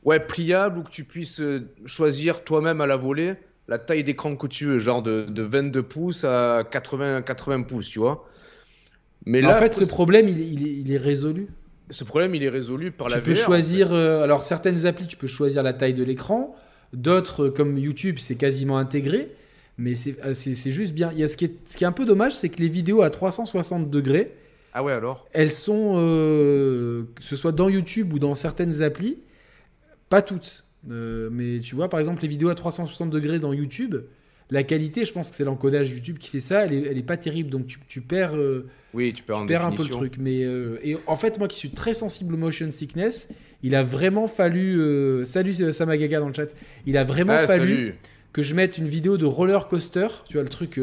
Ouais, 0.05 0.21
pliable 0.21 0.79
ou 0.79 0.83
que 0.83 0.91
tu 0.91 1.05
puisses 1.05 1.41
choisir 1.87 2.45
toi-même 2.45 2.81
à 2.83 2.87
la 2.87 2.97
volée 2.97 3.35
la 3.69 3.79
taille 3.79 4.05
d'écran 4.05 4.37
que 4.37 4.47
tu 4.49 4.67
veux, 4.67 4.79
genre 4.81 5.03
de, 5.03 5.25
de 5.25 5.43
22 5.43 5.83
pouces 5.85 6.25
à 6.25 6.65
80, 6.71 7.23
80 7.23 7.63
pouces, 7.63 7.89
tu 7.89 8.01
vois. 8.01 8.29
Mais 9.25 9.41
là, 9.41 9.57
en 9.57 9.59
fait, 9.59 9.73
ce 9.75 9.89
problème, 9.89 10.29
il 10.29 10.91
est 10.91 10.99
résolu. 10.99 11.49
Ce 11.93 12.05
problème, 12.05 12.35
il 12.35 12.43
est 12.43 12.49
résolu 12.49 12.91
par 12.91 13.09
tu 13.09 13.15
la 13.15 13.21
peux 13.21 13.33
VR, 13.33 13.41
en 13.41 13.45
choisir. 13.45 13.93
euh, 13.93 14.23
alors, 14.23 14.45
certaines 14.45 14.87
applis, 14.87 15.07
tu 15.07 15.17
peux 15.17 15.27
choisir 15.27 15.63
la 15.63 15.73
taille 15.73 15.95
de 15.95 16.05
l'écran. 16.05 16.57
D'autres, 16.93 17.45
euh, 17.45 17.51
comme 17.51 17.79
YouTube, 17.79 18.17
c'est 18.19 18.37
quasiment 18.37 18.79
intégré. 18.79 19.31
Mais 19.79 19.95
c'est 19.95 20.17
euh, 20.25 20.33
juste 20.35 20.93
bien. 20.93 21.11
Il 21.13 21.19
y 21.19 21.23
a 21.23 21.29
ce, 21.29 21.37
qui 21.37 21.47
est, 21.47 21.69
ce 21.69 21.77
qui 21.77 21.85
est 21.85 21.87
un 21.87 21.93
peu 21.93 22.05
dommage, 22.05 22.35
c'est 22.35 22.49
que 22.49 22.61
les 22.61 22.69
vidéos 22.69 23.03
à 23.03 23.11
360 23.11 23.91
degrés. 23.91 24.35
Ah 24.75 24.83
ouais, 24.83 24.93
alors? 24.93 25.27
elles 25.33 25.51
sont, 25.51 25.95
euh, 25.97 27.05
que 27.15 27.23
ce 27.23 27.37
soit 27.37 27.53
dans 27.53 27.69
YouTube 27.69 28.13
ou 28.13 28.19
dans 28.19 28.35
certaines 28.35 28.83
applis, 28.83 29.19
pas 30.09 30.23
toutes. 30.23 30.65
Euh, 30.91 31.29
mais 31.31 31.61
tu 31.61 31.75
vois, 31.75 31.89
par 31.89 32.01
exemple, 32.01 32.23
les 32.23 32.29
vidéos 32.29 32.49
à 32.49 32.55
360 32.55 33.11
degrés 33.11 33.39
dans 33.39 33.53
YouTube, 33.53 33.97
la 34.51 34.63
qualité, 34.63 35.05
je 35.05 35.13
pense 35.13 35.31
que 35.31 35.37
c'est 35.37 35.45
l'encodage 35.45 35.91
YouTube 35.91 36.19
qui 36.19 36.29
fait 36.29 36.41
ça, 36.41 36.65
elle 36.67 36.73
est, 36.75 36.83
elle 36.91 36.99
est 36.99 37.03
pas 37.03 37.17
terrible. 37.17 37.49
Donc 37.51 37.67
tu, 37.67 37.79
tu 37.89 38.01
perds, 38.03 38.37
euh, 38.37 38.67
Oui, 38.93 39.13
tu 39.15 39.23
perds 39.23 39.37
tu 39.37 39.43
en 39.43 39.47
perds 39.47 39.65
un 39.65 39.73
peu 39.73 39.83
le 39.85 39.89
truc. 39.89 40.17
Mais, 40.19 40.45
euh, 40.45 40.79
et 40.83 40.97
en 41.07 41.17
fait, 41.17 41.39
moi 41.39 41.49
qui 41.49 41.57
suis 41.59 41.71
très 41.71 41.95
sensible 41.95 42.35
au 42.35 42.37
motion 42.37 42.71
sickness, 42.71 43.29
il 43.63 43.75
a 43.75 43.83
vraiment 43.83 44.27
fallu. 44.27 44.79
euh, 44.81 45.25
salut 45.25 45.55
euh, 45.61 45.73
Samagaga 45.73 46.21
dans 46.21 46.29
le 46.29 46.35
chat. 46.35 46.49
Il 46.87 46.97
a 46.99 47.05
vraiment 47.05 47.35
Ah, 47.37 47.47
fallu 47.47 47.61
salut. 47.77 47.95
que 48.33 48.43
je 48.43 48.55
mette 48.55 48.77
une 48.79 48.87
vidéo 48.89 49.17
de 49.17 49.25
roller 49.25 49.69
coaster, 49.69 50.09
tu 50.29 50.35
vois 50.35 50.43
le 50.43 50.49
truc. 50.51 50.79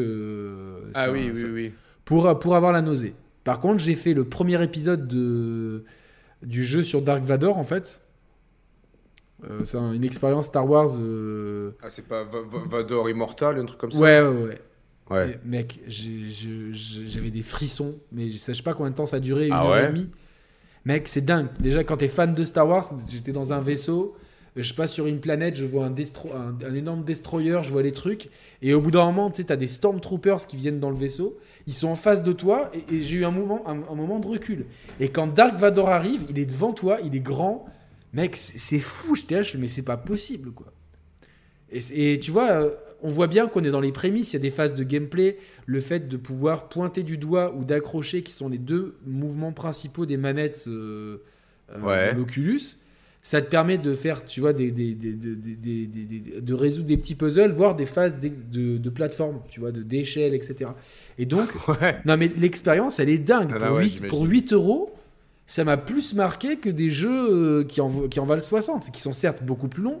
Ah 0.94 1.04
ça- 1.04 1.12
oui, 1.12 1.30
ça- 1.34 1.46
oui, 1.46 1.52
oui. 1.52 1.72
pour, 2.04 2.38
pour 2.40 2.56
avoir 2.56 2.72
la 2.72 2.82
nausée. 2.82 3.14
Par 3.44 3.60
contre, 3.60 3.78
j'ai 3.78 3.94
fait 3.94 4.14
le 4.14 4.24
premier 4.24 4.62
épisode 4.62 5.06
de, 5.08 5.84
du 6.42 6.62
jeu 6.64 6.82
sur 6.82 7.02
Dark 7.02 7.22
Vador, 7.24 7.56
en 7.58 7.62
fait. 7.62 8.00
Euh, 9.44 9.64
c'est 9.64 9.78
un- 9.78 9.92
une 9.92 10.04
expérience 10.04 10.46
Star 10.46 10.68
Wars. 10.68 10.90
euh, 11.00 11.72
Ah, 11.82 11.90
c'est 11.90 12.06
pas 12.08 12.24
Va- 12.24 12.42
Va- 12.42 12.64
Vador 12.66 13.08
Immortal, 13.10 13.58
un 13.58 13.64
truc 13.66 13.78
comme 13.78 13.92
ça? 13.92 14.00
Ouais, 14.00 14.20
ouais, 14.20 14.60
ouais. 15.10 15.40
Mec, 15.44 15.80
j'avais 15.86 17.30
des 17.30 17.42
frissons, 17.42 17.96
mais 18.12 18.30
je 18.30 18.36
sais 18.38 18.52
pas 18.62 18.74
combien 18.74 18.90
de 18.90 18.96
temps 18.96 19.06
ça 19.06 19.16
a 19.16 19.20
duré, 19.20 19.48
une 19.48 19.54
Ah 19.54 19.64
heure 19.64 19.72
ouais? 19.72 19.84
et 19.84 19.86
demie. 19.88 20.08
Mec, 20.84 21.08
c'est 21.08 21.22
dingue. 21.24 21.48
Déjà, 21.60 21.84
quand 21.84 21.98
t'es 21.98 22.08
fan 22.08 22.34
de 22.34 22.44
Star 22.44 22.68
Wars, 22.68 22.84
j'étais 23.10 23.32
dans 23.32 23.52
un 23.52 23.60
vaisseau, 23.60 24.16
je 24.56 24.74
passe 24.74 24.92
sur 24.92 25.06
une 25.06 25.20
planète, 25.20 25.56
je 25.56 25.66
vois 25.66 25.86
un, 25.86 25.90
destro- 25.90 26.34
un, 26.34 26.56
un 26.66 26.74
énorme 26.74 27.04
destroyer, 27.04 27.60
je 27.62 27.70
vois 27.70 27.82
les 27.82 27.92
trucs, 27.92 28.30
et 28.62 28.74
au 28.74 28.80
bout 28.80 28.90
d'un 28.90 29.04
moment, 29.06 29.30
tu 29.30 29.38
sais, 29.38 29.44
t'as 29.44 29.56
des 29.56 29.66
stormtroopers 29.68 30.46
qui 30.46 30.56
viennent 30.56 30.80
dans 30.80 30.90
le 30.90 30.96
vaisseau, 30.96 31.38
ils 31.66 31.74
sont 31.74 31.88
en 31.88 31.96
face 31.96 32.22
de 32.22 32.32
toi, 32.32 32.70
et, 32.74 32.96
et 32.96 33.02
j'ai 33.02 33.18
eu 33.18 33.24
un 33.24 33.30
moment, 33.30 33.62
un, 33.68 33.72
un 33.90 33.94
moment 33.94 34.20
de 34.20 34.26
recul. 34.26 34.66
Et 35.00 35.10
quand 35.10 35.26
Dark 35.28 35.56
Vador 35.58 35.90
arrive, 35.90 36.24
il 36.30 36.38
est 36.38 36.46
devant 36.46 36.72
toi, 36.72 36.98
il 37.04 37.14
est 37.16 37.20
grand, 37.20 37.66
mec, 38.12 38.36
c'est 38.36 38.78
fou, 38.78 39.14
j'étais 39.14 39.36
là, 39.36 39.42
je 39.42 39.50
fais, 39.52 39.58
mais 39.58 39.68
c'est 39.68 39.82
pas 39.84 39.96
possible, 39.96 40.50
quoi. 40.52 40.72
Et, 41.72 42.18
tu 42.18 42.32
vois, 42.32 42.50
euh, 42.50 42.70
on 43.02 43.08
voit 43.08 43.28
bien 43.28 43.46
qu'on 43.46 43.62
est 43.62 43.70
dans 43.70 43.80
les 43.80 43.92
prémices, 43.92 44.32
il 44.32 44.36
y 44.36 44.38
a 44.38 44.42
des 44.42 44.50
phases 44.50 44.74
de 44.74 44.82
gameplay, 44.82 45.38
le 45.66 45.78
fait 45.80 46.08
de 46.08 46.16
pouvoir 46.16 46.68
pointer 46.68 47.04
du 47.04 47.16
doigt 47.16 47.54
ou 47.56 47.64
d'accrocher, 47.64 48.22
qui 48.22 48.32
sont 48.32 48.48
les 48.48 48.58
deux 48.58 48.96
mouvements 49.06 49.52
principaux 49.52 50.04
des 50.04 50.16
manettes 50.16 50.64
euh, 50.66 51.18
euh, 51.72 51.80
Ouais. 51.82 52.12
de 52.12 52.18
l'Oculus, 52.18 52.60
ça 53.22 53.40
te 53.40 53.48
permet 53.48 53.78
de 53.78 53.94
faire, 53.94 54.24
tu 54.24 54.40
vois, 54.40 54.52
des, 54.52 54.72
des- 54.72 54.94
des- 54.94 55.14
des- 55.14 56.40
de 56.40 56.54
résoudre 56.54 56.88
des 56.88 56.96
petits 56.96 57.14
puzzles, 57.14 57.52
voire 57.52 57.76
des 57.76 57.86
phases 57.86 58.18
de, 58.18 58.28
de, 58.50 58.76
de 58.78 58.90
plateforme, 58.90 59.40
tu 59.48 59.60
vois, 59.60 59.70
d'échelle, 59.70 60.34
etc. 60.34 60.72
Et 61.18 61.26
donc, 61.26 61.50
Ouais. 61.68 61.98
non 62.06 62.16
mais 62.16 62.26
l'expérience, 62.36 62.98
elle 62.98 63.10
est 63.10 63.18
dingue. 63.18 63.52
Ah 63.54 63.66
pour, 63.66 63.76
ouais, 63.76 63.84
8, 63.84 63.88
j'imagine. 63.90 64.08
pour 64.08 64.22
8 64.26 64.52
euros, 64.54 64.92
ça 65.50 65.64
m'a 65.64 65.76
plus 65.76 66.14
marqué 66.14 66.58
que 66.58 66.70
des 66.70 66.90
jeux 66.90 67.10
euh, 67.10 67.64
qui 67.64 67.80
en, 67.80 67.88
valent 67.88 68.40
60, 68.40 68.92
qui 68.92 69.00
sont 69.00 69.12
certes 69.12 69.42
beaucoup 69.42 69.66
plus 69.66 69.82
longs. 69.82 70.00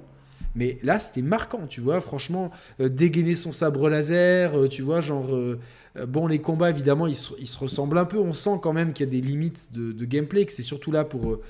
Mais 0.54 0.78
là, 0.84 1.00
c'était 1.00 1.22
marquant, 1.22 1.66
tu 1.68 1.80
vois. 1.80 2.00
Franchement, 2.00 2.52
euh, 2.78 2.88
dégainer 2.88 3.34
son 3.34 3.50
sabre 3.50 3.88
laser, 3.88 4.56
euh, 4.56 4.68
tu 4.68 4.82
vois, 4.82 5.00
genre. 5.00 5.28
bon, 6.06 6.28
les 6.28 6.38
combats, 6.38 6.70
évidemment, 6.70 7.08
ils 7.08 7.16
se, 7.16 7.58
ressemblent 7.58 7.98
un 7.98 8.04
peu. 8.04 8.18
On 8.18 8.32
sent 8.32 8.60
quand 8.62 8.72
même 8.72 8.92
qu'il 8.92 9.06
y 9.06 9.08
a 9.08 9.10
des 9.10 9.20
limites 9.20 9.66
de, 9.72 10.04
gameplay, 10.04 10.46
que 10.46 10.52
c'est 10.52 10.62
surtout 10.62 10.92
là 10.92 11.04
pour, 11.04 11.40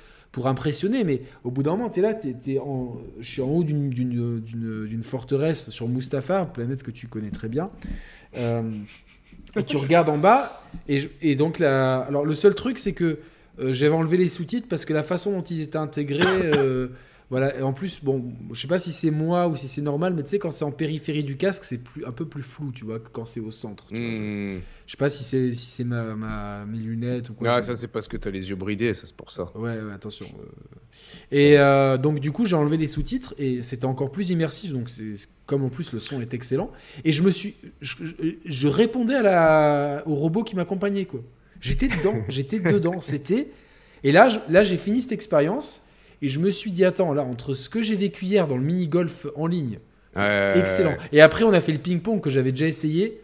impressionner. 0.46 1.04
Mais 1.04 1.20
au 1.44 1.50
bout 1.50 1.62
d'un 1.62 1.72
moment, 1.72 1.90
tu 1.90 2.00
es 2.00 2.02
là, 2.02 2.14
t'es- 2.14 2.32
t'es 2.32 2.58
en, 2.58 2.96
je 3.20 3.30
suis 3.30 3.42
en 3.42 3.48
haut 3.48 3.64
d'une- 3.64 5.02
forteresse 5.02 5.68
sur 5.68 5.88
Mustafar, 5.88 6.54
planète 6.54 6.82
que 6.82 6.90
tu 6.90 7.06
connais 7.06 7.30
très 7.30 7.48
bien. 7.50 7.68
Et 8.34 9.64
tu 9.66 9.76
regardes 9.76 10.08
en 10.08 10.16
bas, 10.16 10.64
et, 10.88 11.10
et 11.20 11.36
donc 11.36 11.58
la, 11.58 11.98
alors 11.98 12.24
le 12.24 12.34
seul 12.34 12.54
truc, 12.54 12.78
c'est 12.78 12.92
que 12.92 13.18
euh, 13.60 13.72
j'avais 13.72 13.94
enlevé 13.94 14.16
les 14.16 14.28
sous-titres 14.28 14.66
parce 14.68 14.84
que 14.84 14.92
la 14.92 15.02
façon 15.02 15.32
dont 15.32 15.42
ils 15.42 15.60
étaient 15.60 15.76
intégrés, 15.78 16.24
euh, 16.26 16.88
voilà. 17.30 17.56
Et 17.56 17.62
en 17.62 17.72
plus, 17.72 18.02
bon, 18.02 18.32
je 18.52 18.60
sais 18.60 18.66
pas 18.68 18.78
si 18.78 18.92
c'est 18.92 19.10
moi 19.12 19.46
ou 19.48 19.54
si 19.56 19.68
c'est 19.68 19.82
normal, 19.82 20.14
mais 20.14 20.22
tu 20.24 20.30
sais, 20.30 20.38
quand 20.38 20.50
c'est 20.50 20.64
en 20.64 20.72
périphérie 20.72 21.22
du 21.24 21.36
casque, 21.36 21.64
c'est 21.64 21.78
plus, 21.78 22.04
un 22.04 22.10
peu 22.12 22.24
plus 22.26 22.42
flou, 22.42 22.72
tu 22.72 22.84
vois, 22.84 22.98
que 22.98 23.08
quand 23.10 23.24
c'est 23.24 23.40
au 23.40 23.50
centre. 23.52 23.86
tu 23.88 23.94
vois. 23.94 24.04
Hmm. 24.18 24.60
Je 24.86 24.90
sais 24.92 24.96
pas 24.96 25.08
si 25.08 25.22
c'est 25.22 25.52
si 25.52 25.66
c'est 25.66 25.84
ma, 25.84 26.02
ma- 26.16 26.64
mes 26.66 26.78
lunettes 26.78 27.30
ou 27.30 27.34
quoi. 27.34 27.54
Ah, 27.54 27.62
ça, 27.62 27.76
c'est 27.76 27.86
parce 27.88 28.08
que 28.08 28.16
t'as 28.16 28.30
les 28.30 28.50
yeux 28.50 28.56
bridés, 28.56 28.92
ça, 28.94 29.02
c'est 29.06 29.14
pour 29.16 29.30
ça. 29.30 29.44
Ouais, 29.54 29.80
ouais, 29.80 29.92
attention. 29.92 30.26
euh. 30.40 30.46
Et 31.30 31.58
euh, 31.58 31.96
donc, 31.96 32.18
du 32.20 32.32
coup, 32.32 32.44
j'ai 32.46 32.56
enlevé 32.56 32.76
les 32.76 32.86
sous-titres 32.88 33.34
et 33.38 33.62
c'était 33.62 33.84
encore 33.84 34.10
plus 34.10 34.30
immersif. 34.30 34.72
Donc, 34.72 34.88
c'est 34.90 35.14
c'est- 35.16 35.28
comme 35.46 35.64
en 35.64 35.68
plus 35.68 35.92
le 35.92 35.98
son 35.98 36.20
est 36.20 36.32
excellent. 36.34 36.70
Et 37.04 37.10
je 37.12 37.22
me 37.24 37.30
suis. 37.30 37.54
Je, 37.80 37.96
je- 38.04 38.14
je 38.44 38.68
répondais 38.68 39.14
à 39.16 39.22
la, 39.22 40.02
au 40.06 40.14
robot 40.14 40.42
qui 40.44 40.54
m'accompagnait, 40.56 41.04
quoi. 41.06 41.20
J'étais 41.60 41.88
dedans, 41.88 42.14
j'étais 42.28 42.58
dedans. 42.60 43.00
C'était. 43.00 43.48
Et 44.04 44.12
là, 44.12 44.28
je- 44.28 44.38
là 44.48 44.62
j'ai 44.62 44.76
fini 44.76 45.02
cette 45.02 45.12
expérience 45.12 45.82
et 46.22 46.28
je 46.28 46.40
me 46.40 46.50
suis 46.50 46.70
dit, 46.72 46.84
attends, 46.84 47.12
là, 47.12 47.22
entre 47.22 47.54
ce 47.54 47.68
que 47.68 47.82
j'ai 47.82 47.96
vécu 47.96 48.24
hier 48.26 48.46
dans 48.48 48.56
le 48.56 48.62
mini-golf 48.62 49.26
en 49.36 49.46
ligne, 49.46 49.78
excellent. 50.58 50.96
Et 51.12 51.20
après, 51.20 51.44
on 51.44 51.52
a 51.52 51.60
fait 51.60 51.72
le 51.72 51.78
ping-pong 51.78 52.20
que 52.20 52.30
j'avais 52.30 52.50
déjà 52.52 52.66
essayé. 52.66 53.20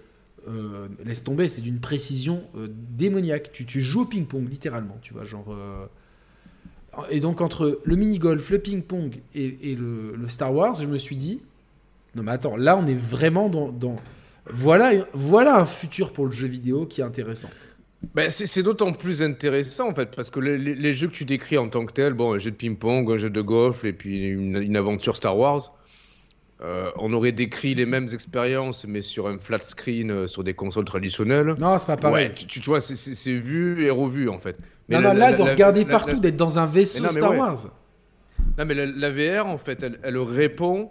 Euh, 0.49 0.87
laisse 1.05 1.24
tomber, 1.24 1.49
c'est 1.49 1.61
d'une 1.62 1.80
précision 1.80 2.45
euh, 2.57 2.68
démoniaque. 2.70 3.51
Tu, 3.53 3.64
tu 3.64 3.82
joues 3.82 4.03
au 4.03 4.05
ping-pong, 4.07 4.49
littéralement, 4.49 4.97
tu 5.03 5.12
vois, 5.12 5.24
genre. 5.24 5.47
euh, 5.51 5.87
Et 7.11 7.20
donc, 7.20 7.41
entre 7.41 7.80
le 7.84 7.97
mini-golf, 7.97 8.49
le 8.51 8.59
ping-pong 8.59 9.16
et, 9.34 9.59
et 9.72 9.74
le, 9.74 10.14
le 10.16 10.28
Star 10.28 10.55
Wars, 10.55 10.74
je 10.80 10.87
me 10.87 10.97
suis 10.99 11.16
dit, 11.16 11.41
non 12.14 12.22
mais 12.22 12.32
attends, 12.32 12.57
là, 12.57 12.76
on 12.76 12.87
est 12.87 12.95
vraiment 12.95 13.49
dans. 13.49 13.70
dans- 13.70 13.97
Voilà, 14.49 14.93
voilà 15.12 15.59
un 15.59 15.64
futur 15.66 16.12
pour 16.12 16.26
le 16.26 16.30
jeu 16.30 16.47
vidéo 16.47 16.87
qui 16.87 17.01
est 17.01 17.05
intéressant. 17.05 17.51
Ben, 18.15 18.31
c'est 18.31 18.63
d'autant 18.63 18.93
plus 18.93 19.23
intéressant 19.23 19.89
en 19.89 19.95
fait, 19.95 20.15
parce 20.15 20.31
que 20.31 20.39
les, 20.41 20.93
jeux 20.93 21.09
que 21.09 21.13
tu 21.15 21.25
décris 21.25 21.59
en 21.59 21.69
tant 21.69 21.85
que 21.87 21.93
tel, 21.93 22.13
bon, 22.13 22.35
un 22.35 22.39
jeu 22.39 22.51
de 22.51 22.57
ping-pong, 22.57 23.11
un 23.11 23.17
jeu 23.17 23.31
de 23.31 23.41
golf 23.41 23.85
et 23.85 23.93
puis 23.93 24.29
une, 24.29 24.57
une 24.57 24.77
aventure 24.77 25.17
Star 25.17 25.37
Wars, 25.37 25.73
euh, 26.63 26.91
on 26.97 27.13
aurait 27.13 27.33
décrit 27.33 27.75
les 27.75 27.85
mêmes 27.85 28.09
expériences, 28.13 28.87
mais 28.87 29.03
sur 29.03 29.27
un 29.29 29.39
flat 29.39 29.61
screen, 29.61 30.11
euh, 30.11 30.27
sur 30.27 30.45
des 30.45 30.55
consoles 30.55 30.85
traditionnelles. 30.87 31.55
Non, 31.59 31.77
c'est 31.79 31.87
pas 31.87 31.97
pareil. 31.97 32.29
Ouais, 32.29 32.35
tu, 32.35 32.61
vois, 32.61 32.81
c'est- 32.81 33.33
vu 33.33 33.85
et 33.85 33.91
revu 33.91 34.29
en 34.29 34.39
fait. 34.39 34.59
Mais 34.89 34.97
non, 34.97 35.03
la- 35.03 35.09
non, 35.13 35.19
la- 35.19 35.31
là, 35.31 35.37
de 35.37 35.45
la- 35.45 35.51
regarder 35.51 35.85
partout, 35.85 36.21
d'être 36.21 36.37
dans 36.37 36.59
un 36.59 36.67
vaisseau 36.67 37.03
non, 37.03 37.09
Star 37.11 37.33
ouais. 37.33 37.39
Wars. 37.39 37.59
Non, 38.59 38.65
mais 38.65 38.75
la, 38.75 38.87
la 38.87 39.11
VR 39.11 39.47
en 39.47 39.59
fait, 39.59 39.83
elle, 39.83 39.99
elle 40.03 40.17
répond 40.19 40.91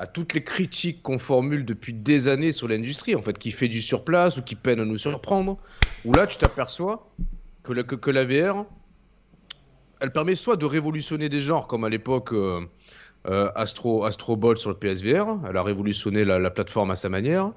à 0.00 0.06
toutes 0.06 0.32
les 0.32 0.42
critiques 0.42 1.02
qu'on 1.02 1.18
formule 1.18 1.66
depuis 1.66 1.92
des 1.92 2.26
années 2.26 2.52
sur 2.52 2.66
l'industrie, 2.66 3.14
en 3.14 3.20
fait, 3.20 3.38
qui 3.38 3.50
fait 3.50 3.68
du 3.68 3.82
surplace 3.82 4.38
ou 4.38 4.42
qui 4.42 4.54
peine 4.54 4.80
à 4.80 4.86
nous 4.86 4.96
surprendre, 4.96 5.58
où 6.06 6.14
là, 6.14 6.26
tu 6.26 6.38
t'aperçois 6.38 7.06
que 7.64 8.10
la, 8.10 8.24
VR, 8.24 8.64
elle 10.00 10.10
permet 10.10 10.36
soit 10.36 10.56
de 10.56 10.64
révolutionner 10.64 11.28
des 11.28 11.42
genres, 11.42 11.66
comme 11.66 11.84
à 11.84 11.90
l'époque 11.90 12.32
euh, 12.32 12.62
euh, 13.28 13.50
Astro, 13.54 14.06
Astro 14.06 14.36
Ball 14.36 14.56
sur 14.56 14.70
le 14.70 14.76
PSVR, 14.76 15.38
elle 15.46 15.58
a 15.58 15.62
révolutionné 15.62 16.24
la, 16.24 16.50
plateforme 16.50 16.90
à 16.90 16.96
sa 16.96 17.10
manière, 17.10 17.50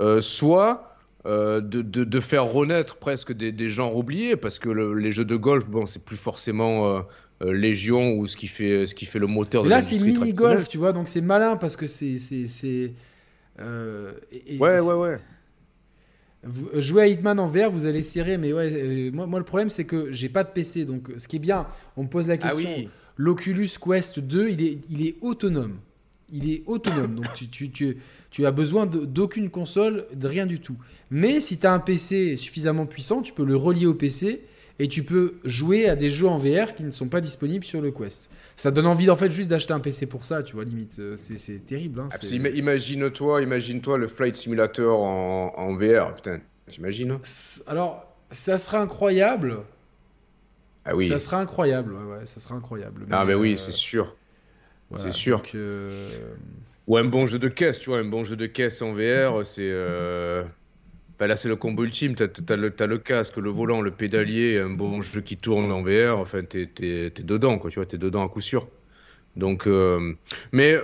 euh, 0.00 0.22
soit 0.22 0.96
de, 1.26 2.20
faire 2.20 2.46
renaître 2.46 2.96
presque 2.96 3.34
des, 3.34 3.52
des 3.52 3.68
genres 3.68 3.96
oubliés, 3.96 4.36
parce 4.36 4.58
que 4.58 4.70
les 4.70 5.12
jeux 5.12 5.26
de 5.26 5.36
golf, 5.36 5.68
bon, 5.68 5.84
c'est 5.84 6.06
plus 6.06 6.16
forcément 6.16 7.04
euh, 7.42 7.52
Légion 7.52 8.14
ou 8.14 8.26
ce 8.26 8.36
qui 8.36 8.48
fait, 8.48 8.86
ce 8.86 8.94
qui 8.94 9.04
fait 9.04 9.18
le 9.18 9.26
moteur 9.26 9.64
de 9.64 9.68
Là, 9.68 9.82
c'est 9.82 9.98
mini-golf, 9.98 10.68
tu 10.68 10.78
vois, 10.78 10.92
donc 10.92 11.08
c'est 11.08 11.20
malin 11.20 11.56
parce 11.56 11.76
que 11.76 11.86
c'est. 11.86 12.16
c'est, 12.16 12.92
euh, 13.60 14.12
ouais, 14.58 14.80
ouais, 14.80 14.94
ouais. 14.94 15.18
Vous, 16.42 16.68
jouer 16.80 17.02
à 17.02 17.06
Hitman 17.08 17.38
en 17.40 17.46
VR, 17.46 17.70
vous 17.70 17.86
allez 17.86 18.02
serrer, 18.02 18.38
mais 18.38 18.52
ouais, 18.52 18.70
euh, 18.72 19.10
moi, 19.12 19.26
moi, 19.26 19.38
le 19.38 19.44
problème 19.44 19.68
c'est 19.68 19.84
que 19.84 20.12
j'ai 20.12 20.28
pas 20.28 20.44
de 20.44 20.50
PC, 20.50 20.84
donc 20.84 21.10
ce 21.16 21.26
qui 21.26 21.36
est 21.36 21.40
bien, 21.40 21.66
on 21.96 22.04
me 22.04 22.08
pose 22.08 22.28
la 22.28 22.34
ah 22.34 22.38
question. 22.38 22.88
L'Oculus 23.16 23.70
Quest 23.82 24.20
2, 24.20 24.50
il 24.50 24.62
est, 24.62 24.78
il 24.90 25.06
est 25.06 25.16
autonome. 25.20 25.78
Il 26.32 26.50
est 26.50 26.62
autonome, 26.66 27.16
donc 27.16 27.32
tu, 27.34 27.48
tu, 27.48 27.70
tu, 27.70 27.96
tu 28.30 28.46
as 28.46 28.50
besoin 28.50 28.86
d'aucune 28.86 29.48
console, 29.48 30.06
de 30.14 30.26
rien 30.28 30.46
du 30.46 30.60
tout. 30.60 30.76
Mais 31.10 31.40
si 31.40 31.58
tu 31.58 31.66
as 31.66 31.72
un 31.72 31.78
PC 31.78 32.36
suffisamment 32.36 32.86
puissant, 32.86 33.22
tu 33.22 33.32
peux 33.32 33.44
le 33.44 33.56
relier 33.56 33.86
au 33.86 33.94
PC 33.94 34.42
et 34.78 34.88
tu 34.88 35.02
peux 35.02 35.34
jouer 35.44 35.88
à 35.88 35.96
des 35.96 36.10
jeux 36.10 36.26
en 36.26 36.38
VR 36.38 36.74
qui 36.74 36.84
ne 36.84 36.90
sont 36.90 37.08
pas 37.08 37.20
disponibles 37.20 37.64
sur 37.64 37.80
le 37.80 37.90
Quest. 37.90 38.30
Ça 38.56 38.70
donne 38.70 38.86
envie 38.86 39.08
en 39.08 39.16
fait 39.16 39.30
juste 39.30 39.48
d'acheter 39.48 39.72
un 39.72 39.80
PC 39.80 40.06
pour 40.06 40.24
ça, 40.24 40.42
tu 40.42 40.54
vois, 40.54 40.64
limite. 40.64 40.98
Euh, 40.98 41.14
c'est 41.16 41.64
terrible. 41.64 42.00
Hein, 42.00 42.08
imagine-toi 42.22 43.42
imagine 43.42 43.80
toi 43.80 43.98
le 43.98 44.06
Flight 44.06 44.34
Simulator 44.34 45.02
en, 45.02 45.74
VR, 45.76 46.14
putain, 46.14 46.40
t'imagines 46.68 47.12
hein 47.12 47.20
Alors, 47.66 48.14
ça 48.30 48.58
serait 48.58 48.78
incroyable. 48.78 49.58
Ah 50.84 50.94
oui. 50.94 51.08
Ça 51.08 51.18
serait 51.18 51.36
incroyable, 51.36 51.94
ouais, 51.94 52.18
ouais 52.18 52.26
ça 52.26 52.38
serait 52.38 52.54
incroyable. 52.54 53.06
ah 53.10 53.24
mais 53.24 53.34
oui, 53.34 53.54
euh, 53.54 53.56
c'est 53.56 53.72
sûr. 53.72 54.14
c'est 54.98 55.10
sûr. 55.10 55.42
Euh, 55.54 56.08
Ou 56.86 56.96
un 56.96 57.04
bon 57.04 57.26
jeu 57.26 57.38
de 57.38 57.48
caisse, 57.48 57.80
tu 57.80 57.90
vois, 57.90 57.98
un 57.98 58.04
bon 58.04 58.24
jeu 58.24 58.36
de 58.36 58.46
caisse 58.46 58.82
en 58.82 58.92
VR, 58.92 59.44
c'est... 59.44 59.72
Bah, 61.18 61.26
là, 61.26 61.36
c'est 61.36 61.48
le 61.48 61.56
combo 61.56 61.84
ultime. 61.84 62.14
Tu 62.14 62.22
as, 62.24 62.56
le 62.56 62.98
casque, 62.98 63.36
le 63.36 63.50
volant, 63.50 63.80
le 63.80 63.90
pédalier, 63.90 64.58
un 64.58 64.70
bon 64.70 65.00
jeu 65.00 65.20
qui 65.20 65.36
tourne 65.36 65.70
en 65.72 65.82
VR. 65.82 66.18
Enfin, 66.18 66.42
tu 66.44 66.68
es, 66.80 67.10
dedans, 67.10 67.58
quoi. 67.58 67.70
Tu 67.70 67.78
vois, 67.78 67.88
es 67.90 67.98
dedans 67.98 68.24
à 68.24 68.28
coup 68.28 68.40
sûr. 68.40 68.68
Donc, 69.36 69.66
euh, 69.66 70.14
mais 70.52 70.76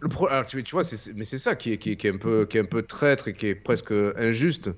le 0.00 0.08
pro... 0.08 0.28
Alors, 0.28 0.46
tu, 0.46 0.62
vois, 0.72 0.82
mais 1.14 1.24
c'est 1.24 1.38
ça 1.38 1.54
qui 1.56 1.72
est, 1.72 1.78
qui, 1.78 1.90
est, 1.90 2.06
un 2.06 2.16
peu, 2.16 2.46
qui 2.46 2.56
est 2.56 2.60
un 2.60 2.64
peu 2.64 2.82
traître 2.82 3.28
et 3.28 3.34
qui 3.34 3.48
est 3.48 3.54
presque 3.54 3.92
injuste. 4.16 4.70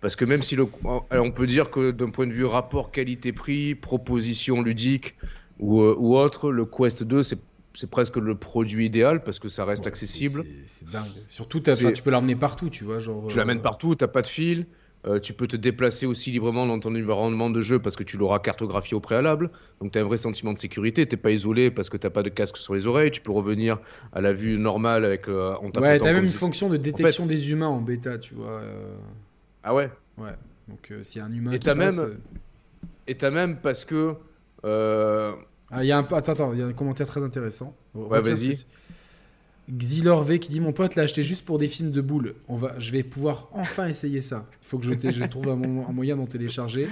Parce 0.00 0.16
que 0.16 0.24
même 0.24 0.42
si 0.42 0.56
on 0.82 1.30
peut 1.30 1.46
dire 1.46 1.70
que 1.70 1.92
d'un 1.92 2.10
point 2.10 2.26
de 2.26 2.32
vue 2.32 2.44
rapport 2.44 2.90
qualité-prix, 2.90 3.76
proposition 3.76 4.60
ludique 4.60 5.16
ou, 5.60 5.80
euh, 5.80 5.94
ou 5.96 6.16
autre, 6.16 6.50
le 6.50 6.64
Quest 6.64 7.04
2, 7.04 7.22
c'est 7.22 7.38
c'est 7.74 7.90
presque 7.90 8.16
le 8.16 8.34
produit 8.34 8.86
idéal 8.86 9.22
parce 9.22 9.38
que 9.38 9.48
ça 9.48 9.64
reste 9.64 9.86
accessible. 9.86 10.44
C'est 10.66 10.88
dingue. 10.90 11.06
Surtout, 11.28 11.60
tu 11.60 12.02
peux 12.02 12.10
l'emmener 12.10 12.36
partout, 12.36 12.70
tu 12.70 12.84
vois. 12.84 12.98
Genre, 12.98 13.26
tu 13.28 13.36
l'amènes 13.36 13.58
euh, 13.58 13.62
partout, 13.62 13.94
tu 13.94 14.04
n'as 14.04 14.08
pas 14.08 14.22
de 14.22 14.26
fil. 14.26 14.66
Euh, 15.04 15.18
tu 15.18 15.32
peux 15.32 15.48
te 15.48 15.56
déplacer 15.56 16.06
aussi 16.06 16.30
librement 16.30 16.64
dans 16.64 16.78
ton 16.78 16.90
environnement 16.90 17.50
de 17.50 17.60
jeu 17.60 17.80
parce 17.80 17.96
que 17.96 18.04
tu 18.04 18.16
l'auras 18.16 18.38
cartographié 18.38 18.96
au 18.96 19.00
préalable. 19.00 19.50
Donc 19.80 19.90
tu 19.90 19.98
as 19.98 20.02
un 20.02 20.04
vrai 20.04 20.16
sentiment 20.16 20.52
de 20.52 20.58
sécurité. 20.58 21.06
Tu 21.06 21.16
n'es 21.16 21.20
pas 21.20 21.32
isolé 21.32 21.72
parce 21.72 21.90
que 21.90 21.96
tu 21.96 22.06
n'as 22.06 22.12
pas 22.12 22.22
de 22.22 22.28
casque 22.28 22.56
sur 22.56 22.74
les 22.74 22.86
oreilles. 22.86 23.10
Tu 23.10 23.20
peux 23.20 23.32
revenir 23.32 23.80
à 24.12 24.20
la 24.20 24.32
vue 24.32 24.58
normale 24.58 25.04
avec. 25.04 25.26
Euh, 25.26 25.56
ouais, 25.58 25.98
tu 25.98 26.06
as 26.06 26.12
même 26.12 26.24
une 26.24 26.30
fonction 26.30 26.68
de 26.68 26.76
détection 26.76 27.26
des 27.26 27.50
humains 27.50 27.66
en 27.66 27.80
bêta, 27.80 28.18
tu 28.18 28.34
vois. 28.34 28.62
Ah 29.64 29.74
ouais? 29.74 29.90
Ouais. 30.18 30.36
Donc 30.68 30.92
si 31.02 31.18
un 31.18 31.32
humain. 31.32 31.50
Et 31.50 31.58
tu 31.58 31.74
même. 31.74 32.18
Et 33.08 33.16
as 33.20 33.30
même 33.30 33.56
parce 33.56 33.84
que. 33.84 34.14
Ah, 35.72 35.82
y 35.82 35.90
a 35.90 35.98
un... 35.98 36.02
Attends, 36.02 36.32
attends, 36.32 36.52
il 36.52 36.58
y 36.58 36.62
a 36.62 36.66
un 36.66 36.72
commentaire 36.72 37.06
très 37.06 37.22
intéressant. 37.22 37.74
Ouais, 37.94 38.20
vas-y. 38.20 38.58
Xilor 39.70 40.22
V 40.22 40.38
qui 40.38 40.50
dit 40.50 40.60
Mon 40.60 40.72
pote 40.72 40.96
l'a 40.96 41.04
acheté 41.04 41.22
juste 41.22 41.44
pour 41.44 41.58
des 41.58 41.68
films 41.68 41.90
de 41.90 42.00
boules. 42.00 42.34
On 42.48 42.56
va... 42.56 42.78
Je 42.78 42.92
vais 42.92 43.02
pouvoir 43.02 43.48
enfin 43.52 43.86
essayer 43.86 44.20
ça. 44.20 44.46
Il 44.62 44.68
faut 44.68 44.78
que 44.78 44.84
je, 44.84 45.10
je 45.10 45.24
trouve 45.24 45.48
un, 45.48 45.56
moyen 45.56 46.16
d'en 46.16 46.26
télécharger. 46.26 46.88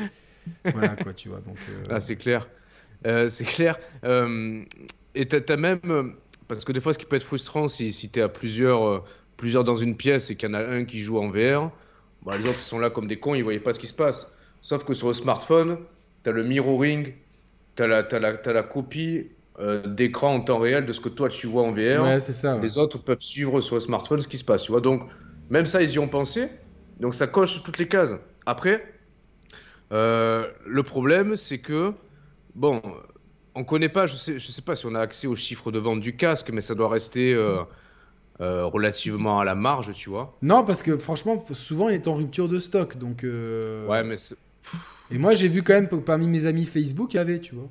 Voilà, 0.64 0.88
quoi, 0.88 1.12
tu 1.12 1.28
vois. 1.28 1.40
Donc, 1.40 1.58
euh, 1.68 1.84
Ah, 1.90 2.00
c'est 2.00 2.16
clair. 2.16 2.48
Euh, 3.06 3.28
c'est 3.28 3.44
clair. 3.44 3.78
Euh, 4.04 4.64
et 5.14 5.26
t'as 5.26 5.56
même. 5.56 6.14
Parce 6.48 6.64
que 6.64 6.72
des 6.72 6.80
fois, 6.80 6.94
ce 6.94 6.98
qui 6.98 7.04
peut 7.04 7.16
être 7.16 7.22
frustrant, 7.22 7.68
si, 7.68 7.92
si 7.92 8.08
t'es 8.08 8.22
à 8.22 8.28
plusieurs, 8.28 9.04
plusieurs 9.36 9.62
dans 9.62 9.76
une 9.76 9.96
pièce 9.96 10.30
et 10.30 10.36
qu'il 10.36 10.48
y 10.48 10.52
en 10.52 10.54
a 10.54 10.64
un 10.64 10.84
qui 10.84 11.00
joue 11.00 11.18
en 11.18 11.28
VR, 11.28 11.70
bah, 12.24 12.36
les 12.36 12.48
autres 12.48 12.58
sont 12.58 12.78
là 12.78 12.90
comme 12.90 13.06
des 13.06 13.18
cons, 13.18 13.34
ils 13.34 13.44
voyaient 13.44 13.60
pas 13.60 13.72
ce 13.72 13.80
qui 13.80 13.86
se 13.86 13.94
passe. 13.94 14.32
Sauf 14.62 14.84
que 14.84 14.94
sur 14.94 15.08
le 15.08 15.14
smartphone, 15.14 15.78
t'as 16.22 16.32
le 16.32 16.42
mirroring 16.42 17.12
tu 17.76 17.82
as, 17.82 18.52
la 18.52 18.62
copie 18.62 19.28
euh, 19.60 19.86
d'écran 19.86 20.36
en 20.36 20.40
temps 20.40 20.58
réel 20.58 20.86
de 20.86 20.92
ce 20.92 21.00
que 21.00 21.10
toi 21.10 21.28
tu 21.28 21.46
vois 21.46 21.64
en 21.64 21.72
VR. 21.72 22.02
Ouais, 22.02 22.20
c'est 22.20 22.32
ça. 22.32 22.58
Les 22.62 22.78
autres 22.78 22.98
peuvent 22.98 23.20
suivre 23.20 23.60
sur 23.60 23.74
le 23.76 23.80
smartphone 23.80 24.20
ce 24.20 24.28
qui 24.28 24.38
se 24.38 24.44
passe, 24.44 24.62
tu 24.62 24.72
vois. 24.72 24.80
Donc, 24.80 25.02
même 25.50 25.66
ça, 25.66 25.82
ils 25.82 25.90
y 25.90 25.98
ont 25.98 26.08
pensé. 26.08 26.48
Donc, 26.98 27.14
ça 27.14 27.26
coche 27.26 27.62
toutes 27.62 27.76
les 27.76 27.88
cases. 27.88 28.16
Après, 28.46 28.82
euh, 29.92 30.46
le 30.66 30.82
problème, 30.82 31.36
c'est 31.36 31.58
que, 31.58 31.92
bon, 32.54 32.80
on 33.54 33.64
connaît 33.64 33.90
pas, 33.90 34.06
je 34.06 34.16
sais, 34.16 34.38
je 34.38 34.50
sais 34.50 34.62
pas 34.62 34.76
si 34.76 34.86
on 34.86 34.94
a 34.94 35.00
accès 35.00 35.26
aux 35.26 35.36
chiffres 35.36 35.70
de 35.70 35.78
vente 35.78 36.00
du 36.00 36.16
casque, 36.16 36.50
mais 36.50 36.62
ça 36.62 36.74
doit 36.74 36.88
rester 36.88 37.34
euh, 37.34 37.64
relativement 38.40 39.40
à 39.40 39.44
la 39.44 39.54
marge, 39.54 39.92
tu 39.92 40.08
vois. 40.08 40.38
Non, 40.40 40.64
parce 40.64 40.82
que 40.82 40.96
franchement, 40.96 41.44
souvent, 41.52 41.90
il 41.90 41.96
est 41.96 42.08
en 42.08 42.14
rupture 42.14 42.48
de 42.48 42.58
stock. 42.58 42.96
Donc, 42.96 43.24
Ouais, 43.24 44.04
mais 44.04 44.16
et 45.10 45.18
moi, 45.18 45.34
j'ai 45.34 45.48
vu 45.48 45.62
quand 45.62 45.74
même 45.74 45.88
parmi 45.88 46.28
mes 46.28 46.46
amis 46.46 46.64
Facebook, 46.64 47.14
il 47.14 47.16
y 47.16 47.20
avait, 47.20 47.40
tu 47.40 47.54
vois. 47.54 47.68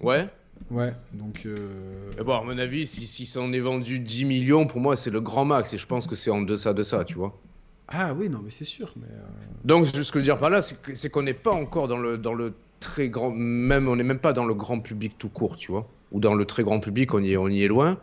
Ouais. 0.00 0.28
Ouais, 0.70 0.94
donc. 1.12 1.42
Euh... 1.46 2.10
bon, 2.24 2.34
à 2.34 2.42
mon 2.42 2.58
avis, 2.58 2.86
si, 2.86 3.06
si 3.06 3.26
ça 3.26 3.40
en 3.40 3.52
est 3.52 3.60
vendu 3.60 3.98
10 3.98 4.24
millions, 4.24 4.66
pour 4.66 4.80
moi, 4.80 4.96
c'est 4.96 5.10
le 5.10 5.20
grand 5.20 5.44
max. 5.44 5.74
Et 5.74 5.78
je 5.78 5.86
pense 5.86 6.06
que 6.06 6.14
c'est 6.14 6.30
en 6.30 6.42
deçà 6.42 6.72
de 6.72 6.82
ça, 6.82 7.04
tu 7.04 7.14
vois. 7.14 7.38
Ah 7.88 8.14
oui, 8.14 8.28
non, 8.28 8.40
mais 8.42 8.50
c'est 8.50 8.64
sûr. 8.64 8.92
Mais 8.96 9.06
euh, 9.10 9.20
Donc, 9.64 9.86
ce 9.86 9.92
que 9.92 10.02
je 10.02 10.14
veux 10.14 10.22
dire 10.22 10.38
par 10.38 10.50
là, 10.50 10.62
c'est 10.62 11.10
qu'on 11.10 11.22
n'est 11.22 11.34
pas 11.34 11.52
encore 11.52 11.88
dans 11.88 11.98
le, 11.98 12.16
dans 12.16 12.32
le 12.32 12.54
très 12.80 13.08
grand. 13.08 13.30
Même, 13.30 13.88
on 13.88 13.96
n'est 13.96 14.04
même 14.04 14.18
pas 14.18 14.32
dans 14.32 14.46
le 14.46 14.54
grand 14.54 14.80
public 14.80 15.16
tout 15.18 15.28
court, 15.28 15.56
tu 15.56 15.70
vois. 15.70 15.86
Ou 16.12 16.20
dans 16.20 16.34
le 16.34 16.44
très 16.44 16.62
grand 16.62 16.80
public, 16.80 17.12
on 17.12 17.22
y 17.22 17.32
est, 17.32 17.36
on 17.36 17.48
y 17.48 17.62
est 17.62 17.68
loin. 17.68 17.98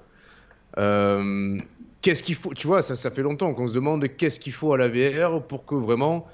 Euh, 0.77 1.59
qu'est-ce 2.01 2.23
qu'il 2.23 2.35
faut 2.35 2.53
Tu 2.53 2.67
vois, 2.67 2.81
ça, 2.81 2.95
ça 2.95 3.09
fait 3.09 3.23
longtemps 3.23 3.53
qu'on 3.53 3.67
se 3.67 3.73
demande 3.73 4.07
qu'est-ce 4.17 4.39
qu'il 4.39 4.53
faut 4.53 4.73
à 4.73 4.77
la 4.77 4.87
VR 4.87 5.41
pour 5.41 5.65
que 5.65 5.75
vraiment 5.75 6.27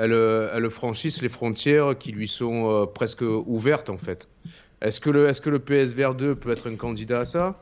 elle, 0.00 0.14
elle 0.54 0.70
franchisse 0.70 1.20
les 1.20 1.28
frontières 1.28 1.96
qui 1.98 2.10
lui 2.12 2.26
sont 2.26 2.70
euh, 2.70 2.86
presque 2.86 3.20
ouvertes 3.20 3.90
en 3.90 3.98
fait. 3.98 4.28
Est-ce 4.80 4.98
que 4.98 5.10
le, 5.10 5.30
que 5.30 5.50
le 5.50 5.58
PSVR 5.58 6.14
2 6.14 6.36
peut 6.36 6.50
être 6.50 6.70
un 6.70 6.76
candidat 6.76 7.20
à 7.20 7.24
ça? 7.26 7.60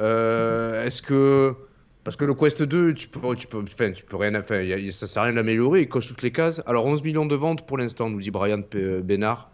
Euh, 0.00 0.84
Est-ce 0.84 1.00
que 1.00 1.54
parce 2.02 2.16
que 2.16 2.24
le 2.24 2.34
Quest 2.34 2.62
2, 2.62 2.94
tu 2.94 3.08
peux, 3.08 3.34
tu 3.34 3.46
peux, 3.48 3.62
enfin, 3.62 3.90
tu 3.90 4.04
peux 4.04 4.16
rien, 4.16 4.34
enfin, 4.38 4.62
y 4.62 4.72
a, 4.72 4.92
ça 4.92 5.06
sert 5.06 5.22
à 5.22 5.26
rien 5.26 5.34
d'améliorer, 5.34 5.82
il 5.82 5.88
coche 5.88 6.08
toutes 6.08 6.22
les 6.22 6.30
cases. 6.32 6.60
Alors 6.66 6.86
11 6.86 7.02
millions 7.02 7.26
de 7.26 7.34
ventes 7.34 7.66
pour 7.66 7.78
l'instant, 7.78 8.10
nous 8.10 8.20
dit 8.20 8.30
Brian 8.30 8.62
Bénard. 9.02 9.50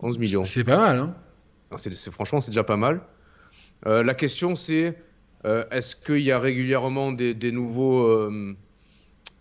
11 0.00 0.18
millions. 0.18 0.44
C'est 0.44 0.64
pas 0.64 0.76
mal, 0.76 0.98
hein 0.98 1.14
c'est, 1.76 2.10
franchement, 2.10 2.40
c'est 2.40 2.50
déjà 2.50 2.64
pas 2.64 2.76
mal. 2.76 3.00
Euh, 3.86 4.02
la 4.02 4.14
question, 4.14 4.56
c'est 4.56 4.98
est-ce 5.44 5.96
qu'il 5.96 6.22
y 6.22 6.32
a 6.32 6.38
régulièrement 6.38 7.12
des, 7.12 7.32
des 7.32 7.50
nouveaux 7.50 8.06
euh, 8.06 8.54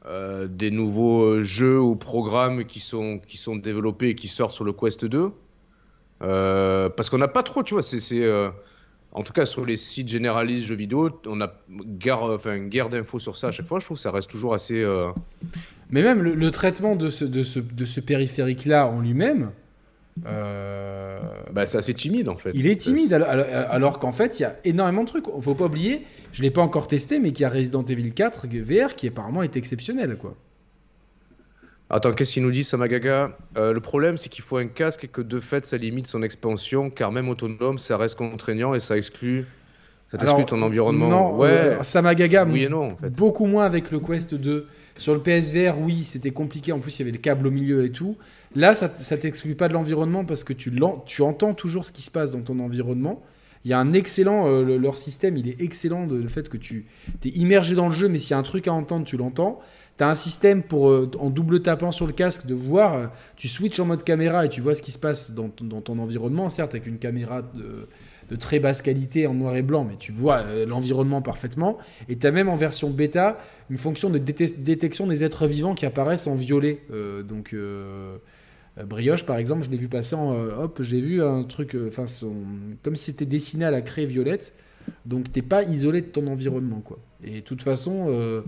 des 0.06 0.72
nouveaux 0.72 1.24
euh, 1.24 1.44
jeux 1.44 1.80
ou 1.80 1.96
programmes 1.96 2.66
qui 2.66 2.80
sont, 2.80 3.20
qui 3.28 3.38
sont 3.38 3.56
développés 3.56 4.10
et 4.10 4.16
qui 4.16 4.28
sortent 4.28 4.54
sur 4.54 4.64
le 4.64 4.74
Quest 4.74 5.06
2. 5.06 5.32
Euh, 6.22 6.90
parce 6.90 7.10
qu'on 7.10 7.18
n'a 7.18 7.28
pas 7.28 7.44
trop, 7.44 7.64
tu 7.64 7.74
vois, 7.74 7.84
c'est. 7.84 8.52
en 9.12 9.24
tout 9.24 9.34
cas, 9.34 9.46
sur 9.46 9.66
les 9.66 9.76
sites 9.76 10.08
généralistes 10.08 10.66
jeux 10.66 10.76
vidéo, 10.76 11.10
on 11.26 11.42
a 11.42 11.54
guerre, 11.70 12.24
enfin, 12.24 12.56
une 12.56 12.70
guerre 12.70 12.90
d'infos 12.90 13.20
sur 13.20 13.38
ça 13.38 13.48
à 13.48 13.52
chaque 13.52 13.68
fois. 13.68 13.80
Je 13.80 13.86
trouve 13.86 13.98
que 13.98 14.04
ça 14.04 14.12
reste 14.12 14.30
toujours 14.30 14.54
assez. 14.54 14.86
Mais 15.90 16.04
même 16.04 16.22
le, 16.22 16.52
traitement 16.52 16.96
de 16.96 17.10
ce, 17.10 17.26
de 17.26 17.44
ce, 17.44 17.60
de 17.60 17.86
ce 17.86 18.00
périphérique-là 18.00 18.88
en 18.88 19.00
lui-même, 19.00 19.52
bah, 20.24 21.66
c'est 21.66 21.78
assez 21.78 21.94
timide 21.94 22.30
en 22.30 22.36
fait. 22.36 22.52
Il 22.54 22.68
est 22.68 22.76
timide 22.76 23.14
alors, 23.14 24.00
qu'en 24.00 24.12
fait 24.12 24.40
il 24.40 24.44
y 24.44 24.46
a 24.46 24.56
énormément 24.64 25.04
de 25.04 25.08
trucs. 25.08 25.26
Faut 25.42 25.56
pas 25.56 25.66
oublier, 25.66 26.06
je 26.32 26.42
l'ai 26.42 26.52
pas 26.52 26.62
encore 26.62 26.88
testé, 26.88 27.20
mais 27.20 27.32
qu'il 27.32 27.44
y 27.44 27.46
a 27.46 27.50
Resident 27.50 27.84
Evil 27.84 28.12
4 28.12 28.48
VR 28.48 28.96
qui 28.96 29.08
apparemment 29.08 29.44
est 29.44 29.58
exceptionnel 29.58 30.18
quoi. 30.18 30.36
Attends, 31.92 32.12
qu'est-ce 32.12 32.34
qu'il 32.34 32.44
nous 32.44 32.52
dit 32.52 32.64
Samagaga? 32.64 33.36
Euh, 33.58 33.74
Le 33.74 33.80
problème 33.80 34.18
c'est 34.18 34.30
qu'il 34.30 34.44
faut 34.44 34.58
un 34.58 34.68
casque 34.68 35.06
et 35.06 35.08
que 35.08 35.22
de 35.22 35.40
fait 35.40 35.66
ça 35.66 35.78
limite 35.78 36.06
son 36.08 36.22
expansion, 36.22 36.90
car 36.92 37.12
même 37.12 37.30
autonome 37.30 37.80
ça 37.80 37.98
reste 37.98 38.16
contraignant 38.16 38.76
et 38.76 38.80
ça 38.80 38.96
exclut. 38.96 39.46
Ça 40.12 40.18
t'exclut 40.18 40.46
ton 40.46 40.62
environnement. 40.64 41.08
Non, 41.08 41.36
ouais. 41.36 41.50
Euh, 41.50 41.84
Samagaga, 41.84 42.44
oui 42.46 42.64
et 42.64 42.70
non, 42.70 42.94
en 42.94 42.98
fait. 42.98 43.12
beaucoup 43.12 43.46
moins 43.46 43.66
avec 43.66 43.92
le 43.92 44.00
Quest 44.00 44.34
2. 44.34 44.68
Sur 44.98 45.14
le 45.14 45.22
PSVR, 45.22 45.80
oui, 45.80 46.04
c'était 46.04 46.32
compliqué. 46.32 46.72
En 46.72 46.80
plus, 46.80 46.98
il 46.98 47.04
y 47.04 47.04
avait 47.04 47.12
le 47.12 47.22
câble 47.22 47.46
au 47.48 47.52
milieu 47.52 47.86
et 47.86 47.92
tout. 47.92 48.18
Là, 48.56 48.74
ça, 48.74 48.90
ça 48.94 49.18
t'exclut 49.18 49.56
pas 49.56 49.68
de 49.68 49.74
l'environnement 49.74 50.26
parce 50.26 50.44
que 50.44 50.54
tu, 50.54 50.72
entends 51.22 51.54
toujours 51.54 51.86
ce 51.86 51.92
qui 51.92 52.02
se 52.02 52.12
passe 52.12 52.32
dans 52.32 52.42
ton 52.42 52.60
environnement. 52.60 53.22
Il 53.66 53.72
y 53.72 53.74
a 53.74 53.80
un 53.80 53.94
excellent, 53.94 54.48
euh, 54.48 54.78
leur 54.78 54.98
système, 54.98 55.36
il 55.38 55.50
est 55.50 55.62
excellent 55.62 56.08
de 56.08 56.16
le 56.16 56.30
fait 56.30 56.48
que 56.48 56.58
tu 56.58 56.86
es 57.26 57.30
immergé 57.30 57.76
dans 57.76 57.88
le 57.88 57.94
jeu, 57.94 58.08
mais 58.08 58.20
s'il 58.20 58.32
y 58.32 58.34
a 58.34 58.38
un 58.38 58.44
truc 58.44 58.68
à 58.68 58.74
entendre, 58.74 59.06
tu 59.06 59.18
l'entends. 59.18 59.60
Tu 59.98 60.04
as 60.06 60.10
un 60.10 60.16
système 60.16 60.64
pour, 60.64 60.90
euh, 60.90 61.12
en 61.20 61.30
double 61.30 61.62
tapant 61.62 61.92
sur 61.92 62.08
le 62.08 62.14
casque, 62.14 62.46
de 62.46 62.54
voir, 62.54 62.96
euh, 62.96 63.08
tu 63.36 63.50
switches 63.50 63.80
en 63.82 63.86
mode 63.86 64.06
caméra 64.06 64.46
et 64.46 64.50
tu 64.50 64.62
vois 64.62 64.76
ce 64.76 64.82
qui 64.82 64.92
se 64.92 64.98
passe 64.98 65.32
dans, 65.32 65.50
ton 65.50 66.00
environnement, 66.00 66.48
certes 66.48 66.74
avec 66.74 66.88
une 66.88 67.00
caméra 67.00 67.42
de, 67.42 67.88
très 68.38 68.60
basse 68.60 68.82
qualité 68.82 69.28
en 69.28 69.34
noir 69.34 69.56
et 69.56 69.64
blanc, 69.64 69.84
mais 69.84 69.98
tu 69.98 70.12
vois 70.12 70.44
l'environnement 70.66 71.22
parfaitement. 71.22 71.80
Et 72.08 72.16
tu 72.16 72.28
as 72.28 72.32
même 72.32 72.48
en 72.48 72.56
version 72.56 72.92
bêta 72.92 73.40
une 73.72 73.78
fonction 73.80 74.12
de 74.12 74.20
détection 74.20 75.08
des 75.08 75.24
êtres 75.24 75.48
vivants 75.48 75.74
qui 75.74 75.88
apparaissent 75.88 76.28
en 76.28 76.36
violet. 76.36 76.84
donc 77.28 77.56
Brioche, 78.86 79.26
par 79.26 79.38
exemple, 79.38 79.64
je 79.64 79.70
l'ai 79.70 79.78
vu 79.78 79.88
passer 79.88 80.16
en. 80.16 80.34
Euh, 80.34 80.56
hop, 80.56 80.82
j'ai 80.82 81.02
vu 81.02 81.24
un 81.24 81.44
truc. 81.44 81.76
Euh, 81.76 81.88
enfin, 81.88 82.06
comme 82.84 82.96
si 82.96 83.06
c'était 83.06 83.26
dessiné 83.26 83.66
à 83.66 83.72
la 83.72 83.82
craie 83.82 84.06
violette. 84.06 84.54
Donc, 85.06 85.32
t'es 85.32 85.42
pas 85.42 85.64
isolé 85.64 86.02
de 86.02 86.08
ton 86.08 86.26
environnement, 86.28 86.80
quoi. 86.80 86.98
Et 87.24 87.36
de 87.36 87.40
toute 87.42 87.62
façon, 87.62 88.44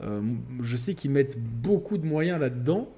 je 0.00 0.76
sais 0.76 0.94
qu'ils 0.94 1.10
mettent 1.10 1.38
beaucoup 1.38 1.96
de 1.96 2.06
moyens 2.06 2.38
là-dedans. 2.38 2.90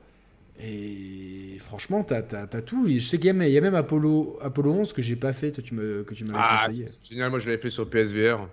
Et 0.62 1.56
franchement, 1.58 2.04
t'as 2.04 2.18
as, 2.18 2.62
tout. 2.62 2.86
je 2.86 2.98
sais 2.98 3.16
qu'il 3.16 3.26
y, 3.26 3.58
a 3.58 3.60
même 3.60 3.74
Apollo, 3.74 4.38
Apollo 4.42 4.72
11 4.72 4.92
que 4.92 5.00
j'ai 5.00 5.16
pas 5.16 5.32
fait, 5.32 5.52
toi, 5.52 5.62
tu 5.64 5.74
me, 5.74 6.02
que 6.02 6.14
tu 6.14 6.24
m'avais 6.24 6.38
ah, 6.40 6.64
conseillé. 6.66 6.86
C'est 6.86 7.04
génial, 7.08 7.30
moi 7.30 7.38
je 7.38 7.46
l'avais 7.46 7.60
fait 7.60 7.70
sur 7.70 7.88
PSVR. 7.88 8.46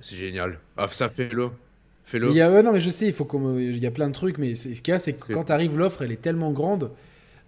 C'est 0.00 0.16
génial. 0.16 0.58
Ah, 0.76 0.86
ça, 0.86 1.08
fais-le. 1.08 1.50
Fais-le. 2.04 2.30
Il 2.30 2.36
y 2.36 2.40
a, 2.40 2.62
non, 2.62 2.72
mais 2.72 2.80
je 2.80 2.90
sais, 2.90 3.06
il, 3.06 3.12
faut 3.12 3.28
il 3.58 3.78
y 3.78 3.86
a 3.86 3.90
plein 3.90 4.08
de 4.08 4.14
trucs, 4.14 4.38
mais 4.38 4.54
ce 4.54 4.68
qu'il 4.68 4.92
y 4.92 4.94
a, 4.94 4.98
c'est 4.98 5.14
que 5.14 5.32
quand 5.32 5.44
t'arrives, 5.44 5.76
l'offre, 5.76 6.02
elle 6.02 6.12
est 6.12 6.22
tellement 6.22 6.52
grande 6.52 6.90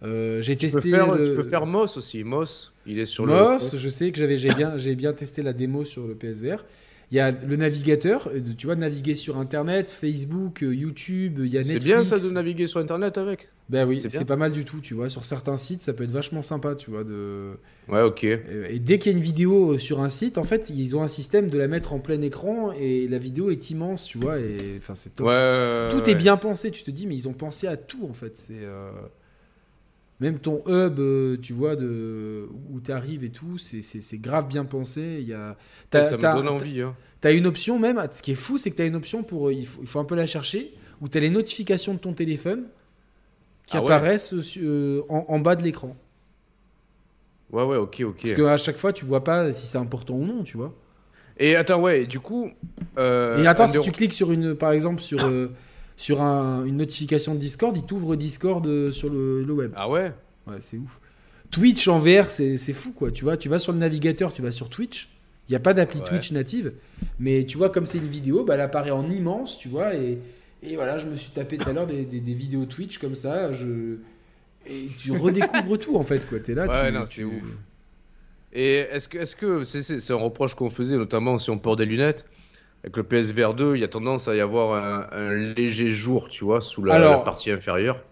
euh, 0.02 0.42
j'ai 0.42 0.56
testé. 0.56 0.80
Tu 0.80 0.90
peux, 0.90 0.96
faire, 0.96 1.16
tu 1.16 1.34
peux 1.34 1.42
faire 1.42 1.66
Moss 1.66 1.96
aussi. 1.96 2.22
Moss, 2.24 2.72
il 2.86 2.98
est 2.98 3.06
sur 3.06 3.26
le. 3.26 3.32
Moss, 3.32 3.76
je 3.76 3.88
sais 3.88 4.12
que 4.12 4.18
j'avais, 4.18 4.36
j'ai 4.36 4.50
bien, 4.54 4.78
j'ai 4.78 4.94
bien 4.94 5.12
testé 5.12 5.42
la 5.42 5.52
démo 5.52 5.84
sur 5.84 6.06
le 6.06 6.14
PSVR. 6.14 6.64
Il 7.10 7.16
y 7.16 7.20
a 7.20 7.30
le 7.30 7.56
navigateur, 7.56 8.28
euh, 8.28 8.40
tu 8.56 8.66
vois, 8.66 8.76
naviguer 8.76 9.14
sur 9.14 9.38
Internet, 9.38 9.90
Facebook, 9.90 10.62
euh, 10.62 10.74
YouTube, 10.74 11.38
il 11.38 11.46
y 11.46 11.56
a 11.56 11.60
Netflix. 11.60 11.82
C'est 11.82 11.88
bien 11.88 12.04
ça 12.04 12.18
de 12.18 12.30
naviguer 12.30 12.66
sur 12.66 12.80
Internet 12.80 13.16
avec 13.16 13.48
Ben 13.70 13.88
oui, 13.88 14.04
c'est 14.06 14.26
pas 14.26 14.36
mal 14.36 14.52
du 14.52 14.66
tout, 14.66 14.80
tu 14.82 14.92
vois. 14.92 15.08
Sur 15.08 15.24
certains 15.24 15.56
sites, 15.56 15.80
ça 15.80 15.94
peut 15.94 16.04
être 16.04 16.10
vachement 16.10 16.42
sympa, 16.42 16.74
tu 16.74 16.90
vois. 16.90 17.04
De... 17.04 17.52
Ouais, 17.88 18.02
ok. 18.02 18.24
Et 18.24 18.78
dès 18.78 18.98
qu'il 18.98 19.10
y 19.10 19.14
a 19.14 19.16
une 19.16 19.24
vidéo 19.24 19.78
sur 19.78 20.02
un 20.02 20.10
site, 20.10 20.36
en 20.36 20.44
fait, 20.44 20.68
ils 20.68 20.96
ont 20.96 21.02
un 21.02 21.08
système 21.08 21.48
de 21.48 21.56
la 21.56 21.66
mettre 21.66 21.94
en 21.94 21.98
plein 21.98 22.20
écran 22.20 22.72
et 22.72 23.08
la 23.08 23.18
vidéo 23.18 23.48
est 23.48 23.70
immense, 23.70 24.04
tu 24.04 24.18
vois. 24.18 24.38
Et 24.38 24.74
enfin, 24.76 24.94
c'est 24.94 25.16
top. 25.16 25.28
Ouais, 25.28 25.88
tout 25.90 26.10
est 26.10 26.14
bien 26.14 26.36
pensé, 26.36 26.70
tu 26.70 26.82
te 26.82 26.90
dis, 26.90 27.06
mais 27.06 27.14
ils 27.14 27.26
ont 27.26 27.32
pensé 27.32 27.66
à 27.66 27.78
tout, 27.78 28.06
en 28.06 28.12
fait. 28.12 28.36
C'est. 28.36 28.66
Même 30.20 30.40
ton 30.40 30.62
hub, 30.66 30.98
euh, 30.98 31.36
tu 31.40 31.52
vois, 31.52 31.76
de, 31.76 32.48
où 32.70 32.80
tu 32.80 32.90
arrives 32.90 33.22
et 33.22 33.30
tout, 33.30 33.56
c'est 33.56 34.18
grave 34.20 34.48
bien 34.48 34.64
pensé. 34.64 35.18
Il 35.20 35.28
y 35.28 35.34
a, 35.34 35.56
ça 35.92 36.16
me 36.16 36.20
donne 36.20 36.48
envie. 36.48 36.82
Hein. 36.82 36.96
Tu 37.20 37.28
as 37.28 37.32
une 37.32 37.46
option 37.46 37.78
même, 37.78 38.04
ce 38.12 38.22
qui 38.22 38.32
est 38.32 38.36
fou, 38.36 38.58
c'est 38.58 38.70
que 38.70 38.76
tu 38.76 38.82
as 38.82 38.86
une 38.86 38.96
option 38.96 39.22
pour, 39.22 39.52
il 39.52 39.66
faut, 39.66 39.80
il 39.80 39.86
faut, 39.86 40.00
un 40.00 40.04
peu 40.04 40.16
la 40.16 40.26
chercher, 40.26 40.74
où 41.00 41.08
tu 41.08 41.18
as 41.18 41.20
les 41.20 41.30
notifications 41.30 41.94
de 41.94 41.98
ton 41.98 42.12
téléphone 42.12 42.64
qui 43.66 43.76
ah 43.76 43.80
apparaissent 43.80 44.32
euh, 44.56 45.02
en, 45.08 45.38
bas 45.38 45.54
de 45.54 45.62
l'écran. 45.62 45.96
Ouais, 47.52 47.62
ouais, 47.64 47.76
ok, 47.76 48.02
ok. 48.06 48.20
Parce 48.22 48.34
qu'à 48.34 48.56
chaque 48.56 48.76
fois, 48.76 48.92
tu 48.92 49.04
vois 49.04 49.22
pas 49.22 49.52
si 49.52 49.66
c'est 49.66 49.78
important 49.78 50.14
ou 50.14 50.24
non, 50.24 50.42
tu 50.42 50.56
vois. 50.56 50.74
Et 51.38 51.54
attends, 51.54 51.80
ouais, 51.80 52.06
du 52.06 52.18
coup. 52.18 52.50
Euh, 52.98 53.42
et 53.42 53.46
attends, 53.46 53.68
si 53.68 53.80
tu 53.80 53.92
cliques 53.92 54.12
sur 54.12 54.32
une, 54.32 54.56
par 54.56 54.72
exemple, 54.72 55.00
sur 55.00 55.20
sur 55.98 56.20
une 56.22 56.76
notification 56.76 57.34
de 57.34 57.40
Discord, 57.40 57.76
il 57.76 57.82
t'ouvre 57.82 58.14
Discord 58.14 58.64
euh, 58.66 58.92
sur 58.92 59.10
le, 59.10 59.44
web. 59.50 59.72
Ah 59.74 59.90
ouais? 59.90 60.12
Ouais, 60.46 60.56
c'est 60.60 60.78
ouf. 60.78 61.00
Twitch 61.50 61.88
en 61.88 61.98
VR, 61.98 62.26
c'est 62.26 62.56
fou 62.72 62.92
quoi. 62.92 63.10
Tu 63.10 63.24
vois, 63.24 63.36
tu 63.36 63.48
vas 63.48 63.58
sur 63.58 63.72
le 63.72 63.78
navigateur, 63.78 64.32
tu 64.32 64.40
vas 64.40 64.52
sur 64.52 64.70
Twitch. 64.70 65.08
Il 65.48 65.52
n'y 65.52 65.56
a 65.56 65.60
pas 65.60 65.74
d'appli 65.74 66.00
Twitch 66.02 66.30
native, 66.30 66.72
mais 67.18 67.44
tu 67.44 67.56
vois, 67.56 67.70
comme 67.70 67.84
c'est 67.84 67.98
une 67.98 68.06
vidéo, 68.06 68.44
bah, 68.44 68.54
elle 68.54 68.60
apparaît 68.60 68.90
en 68.90 69.10
immense, 69.10 69.58
tu 69.58 69.68
vois. 69.68 69.94
Et, 69.94 70.18
et 70.62 70.76
voilà, 70.76 70.98
je 70.98 71.06
me 71.06 71.16
suis 71.16 71.32
tapé 71.32 71.56
tout 71.56 71.68
à 71.68 71.72
l'heure 71.72 71.86
des, 71.86 72.04
des, 72.04 72.34
vidéos 72.34 72.66
Twitch 72.66 72.98
comme 72.98 73.14
ça. 73.14 73.52
Je... 73.52 73.96
Et 74.66 74.88
tu 74.98 75.10
redécouvres 75.16 75.78
tout 75.78 75.96
en 75.96 76.02
fait, 76.04 76.28
quoi. 76.28 76.38
Es 76.46 76.54
là, 76.54 76.68
ouais, 76.68 76.92
non, 76.92 77.06
c'est 77.06 77.24
ouf. 77.24 77.42
Et 78.52 78.76
est-ce 78.76 79.08
que, 79.08 79.18
est-ce 79.18 79.34
que 79.34 79.64
c'est, 79.64 80.12
un 80.12 80.16
reproche 80.16 80.54
qu'on 80.54 80.70
faisait, 80.70 80.96
notamment 80.96 81.38
si 81.38 81.50
on 81.50 81.58
porte 81.58 81.78
des 81.78 81.86
lunettes 81.86 82.26
avec 82.84 82.96
le 82.96 83.02
PSVR 83.02 83.54
2, 83.54 83.76
il 83.76 83.80
y 83.80 83.84
a 83.84 83.88
tendance 83.88 84.28
à 84.28 84.36
y 84.36 84.40
avoir 84.40 85.12
un, 85.12 85.34
léger 85.34 85.88
jour, 85.88 86.28
tu 86.28 86.44
vois, 86.44 86.60
sous 86.60 86.84
la, 86.84 87.18
partie 87.18 87.50
inférieure. 87.50 88.04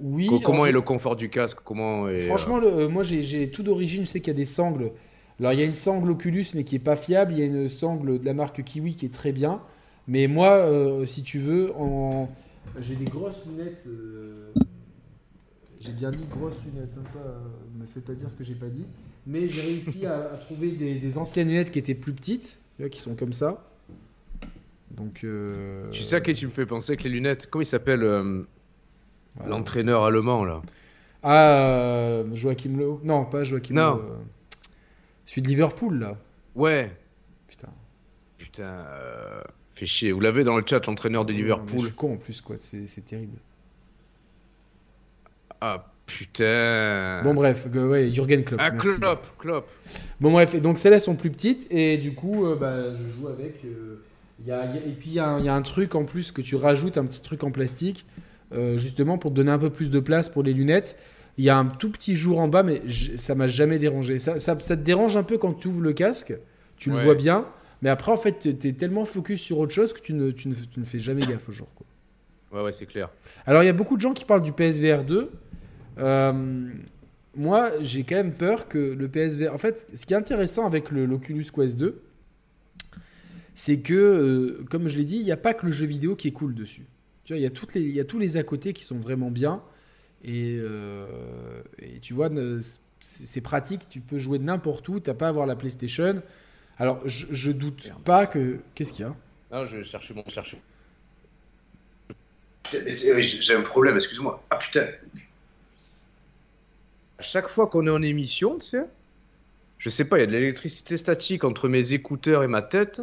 Oui. 0.00 0.28
comment 0.42 0.66
est 0.66 0.72
le 0.72 0.80
confort 0.80 1.16
du 1.16 1.28
casque? 1.28 1.58
Comment 1.64 2.08
Franchement, 2.26 2.58
euh, 2.62 2.88
moi 2.88 3.02
j'ai 3.02 3.50
tout 3.50 3.62
d'origine. 3.62 4.02
Je 4.02 4.06
sais 4.06 4.20
qu'il 4.20 4.32
y 4.32 4.36
a 4.36 4.38
des 4.38 4.44
sangles. 4.44 4.92
Alors 5.38 5.52
il 5.52 5.60
y 5.60 5.62
a 5.62 5.66
une 5.66 5.74
sangle 5.74 6.10
Oculus, 6.10 6.46
mais 6.54 6.64
qui 6.64 6.76
est 6.76 6.80
pas 6.80 6.96
fiable. 6.96 7.32
Il 7.32 7.38
y 7.38 7.42
a 7.42 7.44
une 7.44 7.68
sangle 7.68 8.18
de 8.18 8.24
la 8.24 8.34
marque 8.34 8.62
Kiwi 8.64 8.94
qui 8.96 9.06
est 9.06 9.14
très 9.14 9.32
bien. 9.32 9.60
Mais 10.08 10.26
moi, 10.26 10.50
euh, 10.50 11.06
si 11.06 11.22
tu 11.22 11.38
veux, 11.38 11.72
en... 11.76 12.28
j'ai 12.80 12.96
des 12.96 13.04
grosses 13.04 13.42
lunettes. 13.46 13.84
Euh, 13.86 14.52
j'ai 15.80 15.92
bien 15.92 16.10
dit 16.10 16.24
grosses 16.30 16.60
lunettes. 16.64 16.92
Hein, 16.98 17.04
pas... 17.12 17.78
me 17.78 17.86
fais 17.86 18.00
pas 18.00 18.14
dire 18.14 18.30
ce 18.30 18.36
que 18.36 18.44
j'ai 18.44 18.54
pas 18.54 18.68
dit. 18.68 18.86
Mais 19.26 19.48
j'ai 19.48 19.62
réussi 19.62 20.06
à, 20.06 20.38
trouver 20.40 20.72
des, 20.72 20.96
des, 20.96 21.18
anciennes 21.18 21.48
lunettes 21.48 21.70
qui 21.70 21.78
étaient 21.78 21.94
plus 21.94 22.12
petites, 22.12 22.58
qui 22.90 23.00
sont 23.00 23.14
comme 23.14 23.32
ça. 23.32 23.64
Donc, 24.96 25.24
euh, 25.24 25.90
Tu 25.90 26.02
sais 26.02 26.16
à 26.16 26.20
qui 26.20 26.34
tu 26.34 26.46
me 26.46 26.52
fais 26.52 26.66
penser 26.66 26.96
que 26.96 27.04
les 27.04 27.10
lunettes? 27.10 27.48
Comment 27.50 27.62
il 27.62 27.66
s'appelle 27.66 28.02
euh, 28.02 28.42
l'entraîneur 29.46 30.04
allemand 30.04 30.44
là? 30.44 30.62
Ah, 31.22 31.58
euh, 31.58 32.24
Joachim 32.34 32.76
Lowe 32.78 33.00
Non, 33.02 33.24
pas 33.24 33.44
Joachim 33.44 33.74
non. 33.74 34.00
Celui 35.24 35.42
de 35.42 35.48
Liverpool 35.48 35.98
là. 35.98 36.16
Ouais. 36.54 36.92
Putain. 37.48 37.72
Putain. 38.36 38.84
Fait 39.74 39.86
chier. 39.86 40.12
Vous 40.12 40.20
l'avez 40.20 40.44
dans 40.44 40.56
le 40.56 40.64
chat, 40.64 40.86
l'entraîneur 40.86 41.24
de 41.24 41.32
Liverpool? 41.32 41.80
Je 41.80 41.86
suis 41.86 41.94
con 41.94 42.14
en 42.14 42.16
plus, 42.16 42.40
quoi. 42.40 42.56
C'est 42.60 43.04
terrible. 43.04 43.38
Ah 45.60 45.90
putain. 46.06 47.22
Bon 47.24 47.32
bref, 47.32 47.66
ouais, 47.74 48.10
Jürgen 48.10 48.44
Klopp. 48.44 48.60
Ah 48.62 48.70
Klopp, 48.70 49.26
Klopp. 49.38 49.66
Bon 50.20 50.30
bref, 50.30 50.54
et 50.54 50.60
donc 50.60 50.76
celles-là 50.76 51.00
sont 51.00 51.16
plus 51.16 51.30
petites 51.30 51.66
et 51.70 51.96
du 51.96 52.14
coup, 52.14 52.46
bah, 52.60 52.94
je 52.94 53.08
joue 53.08 53.28
avec 53.28 53.62
et 54.46 54.92
puis 54.98 55.10
il 55.10 55.14
y, 55.14 55.18
a 55.20 55.54
un 55.54 55.62
truc 55.62 55.94
en 55.94 56.04
plus 56.04 56.32
que 56.32 56.42
tu 56.42 56.56
rajoutes, 56.56 56.98
un 56.98 57.06
petit 57.06 57.22
truc 57.22 57.44
en 57.44 57.50
plastique, 57.50 58.06
euh, 58.52 58.76
justement 58.76 59.18
pour 59.18 59.30
te 59.30 59.36
donner 59.36 59.50
un 59.50 59.58
peu 59.58 59.70
plus 59.70 59.90
de 59.90 60.00
place 60.00 60.28
pour 60.28 60.42
les 60.42 60.52
lunettes. 60.52 60.96
Il 61.38 61.44
y 61.44 61.50
a 61.50 61.56
un 61.56 61.66
tout 61.66 61.90
petit 61.90 62.14
jour 62.14 62.38
en 62.38 62.48
bas, 62.48 62.62
mais 62.62 62.82
ça 63.16 63.34
m'a 63.34 63.46
jamais 63.46 63.78
dérangé. 63.78 64.18
Ça, 64.18 64.36
te 64.36 64.74
dérange 64.74 65.16
un 65.16 65.24
peu 65.24 65.38
quand 65.38 65.54
tu 65.54 65.68
ouvres 65.68 65.80
le 65.80 65.92
casque, 65.92 66.34
tu 66.76 66.90
le 66.90 66.96
vois 66.96 67.14
bien, 67.14 67.46
mais 67.82 67.88
après 67.88 68.12
en 68.12 68.16
fait 68.16 68.38
tu 68.38 68.68
es 68.68 68.72
tellement 68.72 69.04
focus 69.04 69.40
sur 69.40 69.58
autre 69.58 69.72
chose 69.72 69.92
que 69.92 70.00
tu 70.00 70.12
ne, 70.12 70.30
tu 70.30 70.48
ne, 70.48 70.84
fais 70.84 70.98
jamais 70.98 71.22
gaffe 71.22 71.48
au 71.48 71.52
jour. 71.52 71.68
Quoi. 71.74 71.86
Ouais, 72.52 72.64
ouais, 72.64 72.72
c'est 72.72 72.86
clair. 72.86 73.10
Alors 73.46 73.62
il 73.62 73.66
y 73.66 73.70
a 73.70 73.72
beaucoup 73.74 73.96
de 73.96 74.00
gens 74.00 74.12
qui 74.12 74.24
parlent 74.24 74.42
du 74.42 74.52
PSVR 74.52 75.04
2. 75.04 75.30
Euh, 75.98 76.68
moi, 77.36 77.72
j'ai 77.80 78.04
quand 78.04 78.16
même 78.16 78.32
peur 78.32 78.68
que 78.68 78.78
le 78.78 79.08
PSVR. 79.08 79.52
En 79.52 79.58
fait, 79.58 79.86
ce 79.92 80.06
qui 80.06 80.14
est 80.14 80.16
intéressant 80.16 80.66
avec 80.66 80.90
l'Oculus 80.90 81.46
Quest 81.52 81.76
2, 81.76 82.00
c'est 83.54 83.78
que, 83.78 83.94
euh, 83.94 84.64
comme 84.70 84.88
je 84.88 84.96
l'ai 84.96 85.04
dit, 85.04 85.16
il 85.16 85.24
n'y 85.24 85.32
a 85.32 85.36
pas 85.36 85.54
que 85.54 85.66
le 85.66 85.72
jeu 85.72 85.86
vidéo 85.86 86.16
qui 86.16 86.28
est 86.28 86.32
cool 86.32 86.54
dessus. 86.54 86.86
Tu 87.24 87.32
vois, 87.32 87.38
il 87.38 87.42
y, 87.42 87.46
a 87.46 87.50
toutes 87.50 87.74
les, 87.74 87.80
il 87.80 87.94
y 87.94 88.00
a 88.00 88.04
tous 88.04 88.18
les 88.18 88.36
à 88.36 88.42
côté 88.42 88.72
qui 88.72 88.84
sont 88.84 88.98
vraiment 88.98 89.30
bien. 89.30 89.62
Et, 90.24 90.58
euh, 90.60 91.06
tu 92.02 92.14
vois, 92.14 92.28
c'est 93.00 93.40
pratique, 93.40 93.88
tu 93.88 94.00
peux 94.00 94.18
jouer 94.18 94.38
n'importe 94.38 94.88
où, 94.88 95.00
tu 95.00 95.08
n'as 95.08 95.14
pas 95.14 95.26
à 95.26 95.28
avoir 95.28 95.46
la 95.46 95.56
PlayStation. 95.56 96.22
Alors, 96.78 97.00
je, 97.06 97.26
je 97.30 97.52
doute 97.52 97.92
pas 98.04 98.26
que. 98.26 98.58
Qu'est-ce 98.74 98.92
qu'il 98.92 99.06
y 99.06 99.08
a? 99.08 99.14
Non, 99.52 99.64
je 99.64 99.82
cherchais 99.82 100.14
mon 100.14 100.24
chercher. 100.28 100.60
J'ai 102.72 103.54
un 103.54 103.62
problème, 103.62 103.96
excuse-moi. 103.96 104.42
Ah 104.50 104.56
putain. 104.56 104.88
À 107.18 107.22
chaque 107.22 107.48
fois 107.48 107.68
qu'on 107.68 107.86
est 107.86 107.90
en 107.90 108.02
émission, 108.02 108.58
tu 108.58 108.66
sais, 108.66 108.86
je 109.78 109.90
sais 109.90 110.08
pas, 110.08 110.18
il 110.18 110.20
y 110.20 110.24
a 110.24 110.26
de 110.26 110.32
l'électricité 110.32 110.96
statique 110.96 111.44
entre 111.44 111.68
mes 111.68 111.92
écouteurs 111.92 112.42
et 112.42 112.48
ma 112.48 112.62
tête 112.62 113.02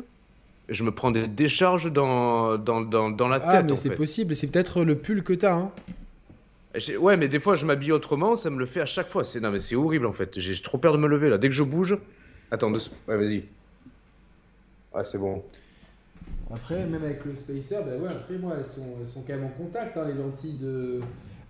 je 0.70 0.84
me 0.84 0.91
prends 0.91 1.12
des 1.12 1.28
décharges 1.28 1.91
dans, 1.91 2.57
dans, 2.57 2.82
dans, 2.82 3.28
la 3.28 3.41
ah, 3.43 3.51
tête. 3.51 3.70
mais 3.70 3.76
c'est 3.76 3.95
possible, 3.95 4.36
c'est 4.36 4.47
peut-être 4.47 4.84
le 4.84 4.97
pull 4.97 5.24
que 5.24 5.34
t'as. 5.34 5.53
Hein. 5.53 5.72
Ouais, 6.99 7.18
mais 7.18 7.28
des 7.28 7.39
fois 7.39 7.55
je 7.55 7.66
m'habille 7.66 7.91
autrement, 7.91 8.36
ça 8.36 8.49
me 8.49 8.57
le 8.57 8.66
fait 8.66 8.82
à 8.82 8.86
chaque 8.86 9.09
fois. 9.09 9.24
C'est 9.24 9.41
non, 9.41 9.51
mais 9.51 9.59
c'est 9.59 9.76
horrible 9.76 10.05
en 10.05 10.14
fait. 10.14 10.39
J'ai 10.39 10.59
trop 10.62 10.78
peur 10.78 10.93
de 10.93 10.97
me 10.97 11.07
lever 11.07 11.30
là. 11.30 11.38
Dès 11.38 11.49
que 11.49 11.55
je 11.55 11.64
bouge. 11.64 11.97
Attends, 12.51 12.72
ouais, 12.72 13.18
vas-y. 13.18 13.43
Ah, 14.93 15.03
c'est 15.03 15.18
bon. 15.18 15.43
Après, 16.53 16.86
même 16.86 17.03
avec 17.03 17.24
le 17.24 17.36
Spacer, 17.36 17.82
bah 17.86 17.95
ouais, 17.97 18.09
après 18.09 18.38
moi, 18.38 18.55
elles 18.57 18.66
sont, 18.66 18.95
elles 18.99 19.07
sont 19.07 19.22
quand 19.22 19.34
même 19.34 19.45
en 19.45 19.49
contact, 19.49 19.95
hein, 19.95 20.05
les 20.05 20.14
lentilles 20.14 20.57
de. 20.62 20.99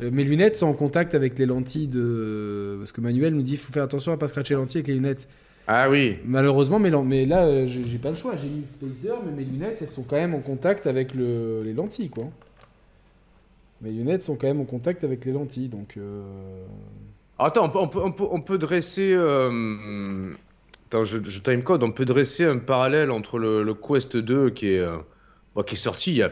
Euh, 0.01 0.12
mes 0.12 0.24
lunettes 0.24 0.55
sont 0.55 0.68
en 0.68 0.74
contact 0.74 1.16
avec 1.16 1.39
les 1.39 1.45
lentilles 1.45 1.88
de. 1.88 2.76
Parce 2.80 2.91
que 2.91 3.01
Manuel 3.01 3.34
nous 3.34 3.41
dit 3.41 3.53
qu'il 3.53 3.62
faut 3.62 3.74
faire 3.74 3.84
attention 3.84 4.12
à 4.12 4.18
pas 4.18 4.28
scratcher 4.28 4.53
les 4.53 4.59
lentilles 4.59 4.80
avec 4.80 4.88
les 4.88 4.93
lunettes. 4.95 5.28
Ah 5.68 5.89
oui. 5.89 6.18
Malheureusement, 6.26 6.80
mais, 6.80 6.91
mais 7.03 7.26
là, 7.26 7.45
euh, 7.45 7.68
j'ai 7.68 7.97
pas 7.97 8.09
le 8.09 8.16
choix. 8.16 8.36
J'ai 8.36 8.47
mis 8.47 8.62
le 8.62 8.68
spacer, 8.68 9.14
mais 9.26 9.32
mes 9.32 9.43
lunettes, 9.43 9.82
elles 9.82 9.88
sont 9.88 10.03
quand 10.03 10.16
même 10.16 10.34
en 10.34 10.39
contact 10.39 10.88
avec 10.88 11.14
le, 11.14 11.62
les 11.64 11.74
lentilles, 11.74 12.09
quoi. 12.09 12.26
Mes 13.82 13.91
lunettes 13.91 14.24
sont 14.24 14.36
quand 14.36 14.47
même 14.47 14.62
en 14.62 14.66
contact 14.66 15.03
avec 15.03 15.26
les 15.26 15.32
lentilles, 15.32 15.70
donc. 15.70 15.95
Euh... 15.97 16.22
Attends, 17.39 17.66
on 17.66 17.88
peut, 17.88 17.99
on 17.99 18.12
peut, 18.12 18.24
on 18.30 18.41
peut, 18.41 18.57
dresser. 18.59 19.14
Euh, 19.16 20.32
Attends, 20.88 21.05
je, 21.05 21.18
je 21.24 21.39
timecode. 21.39 21.82
On 21.84 21.91
peut 21.91 22.05
dresser 22.05 22.45
un 22.45 22.57
parallèle 22.59 23.09
entre 23.09 23.39
le, 23.39 23.74
Quest 23.74 24.18
2 24.18 24.51
qui 24.51 24.74
est, 24.74 24.80
euh, 24.80 24.97
qui 25.66 25.74
est 25.74 25.78
sorti 25.78 26.12
il 26.12 26.18
y, 26.18 26.24
a, 26.24 26.30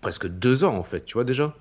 presque 0.00 0.26
deux 0.26 0.64
ans, 0.64 0.76
en 0.76 0.82
fait, 0.82 1.04
tu 1.04 1.14
vois 1.14 1.24
déjà? 1.24 1.54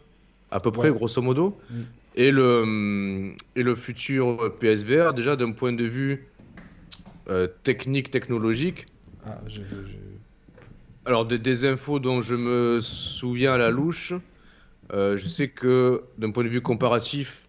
À 0.52 0.60
peu 0.60 0.72
près, 0.72 0.90
grosso 0.90 1.22
modo. 1.22 1.58
Mm. 1.70 1.76
Et, 2.16 2.32
le, 2.32 3.36
et 3.56 3.64
le 3.64 3.76
futur 3.76 4.52
PSVR, 4.60 5.14
déjà 5.14 5.36
d'un 5.36 5.52
point 5.52 5.72
de 5.72 5.86
vue 5.86 6.28
euh, 7.30 7.48
technique, 7.64 8.12
technologique. 8.12 8.86
Ah, 9.26 9.40
Alors, 11.06 11.26
des, 11.26 11.66
infos 11.66 12.00
dont 12.00 12.22
je 12.22 12.36
me 12.36 12.80
souviens 12.80 13.54
à 13.54 13.58
la 13.58 13.70
louche, 13.70 14.14
euh, 14.94 15.18
je 15.18 15.28
sais 15.28 15.50
que 15.50 16.04
d'un 16.18 16.32
point 16.32 16.44
de 16.44 16.50
vue 16.50 16.62
comparatif, 16.62 17.44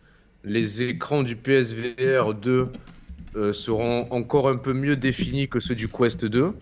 les 0.45 0.83
écrans 0.83 1.23
du 1.23 1.37
PSVR 1.37 2.35
2 2.35 2.69
euh, 3.37 3.53
seront 3.53 4.07
encore 4.11 4.49
un 4.49 4.57
peu 4.57 4.73
mieux 4.73 4.97
définis 4.97 5.49
que 5.49 5.61
ceux 5.61 5.75
du 5.75 5.89
Quest 5.89 6.25
2. 6.25 6.53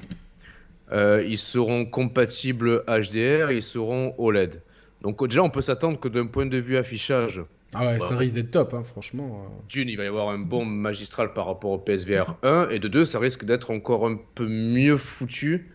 Euh, 0.91 1.25
ils 1.27 1.39
seront 1.39 1.85
compatibles 1.85 2.83
HDR, 2.87 3.51
ils 3.51 3.62
seront 3.62 4.14
OLED. 4.19 4.62
Donc 5.03 5.27
déjà, 5.27 5.43
on 5.43 5.51
peut 5.51 5.61
s'attendre 5.61 6.01
que 6.01 6.09
d'un 6.09 6.27
point 6.27 6.47
de 6.47 6.59
vue 6.59 6.77
affichage, 6.77 7.43
ah 7.75 7.87
ouais, 7.87 7.99
ça 7.99 8.16
risque 8.16 8.35
d'être 8.35 8.51
top, 8.51 8.75
hein, 8.75 8.83
franchement. 8.83 9.47
D'une, 9.69 9.89
il 9.89 9.97
va 9.97 10.05
y 10.05 10.07
avoir 10.07 10.31
un 10.31 10.39
bon 10.39 10.64
magistral 10.64 11.33
par 11.35 11.47
rapport 11.47 11.71
au 11.71 11.79
PSVR 11.79 12.37
1, 12.43 12.69
et 12.71 12.79
de 12.79 12.89
deux, 12.89 13.05
ça 13.05 13.19
risque 13.19 13.45
d'être 13.45 13.71
encore 13.71 14.07
un 14.07 14.19
peu 14.35 14.47
mieux 14.47 14.97
foutu 14.97 15.71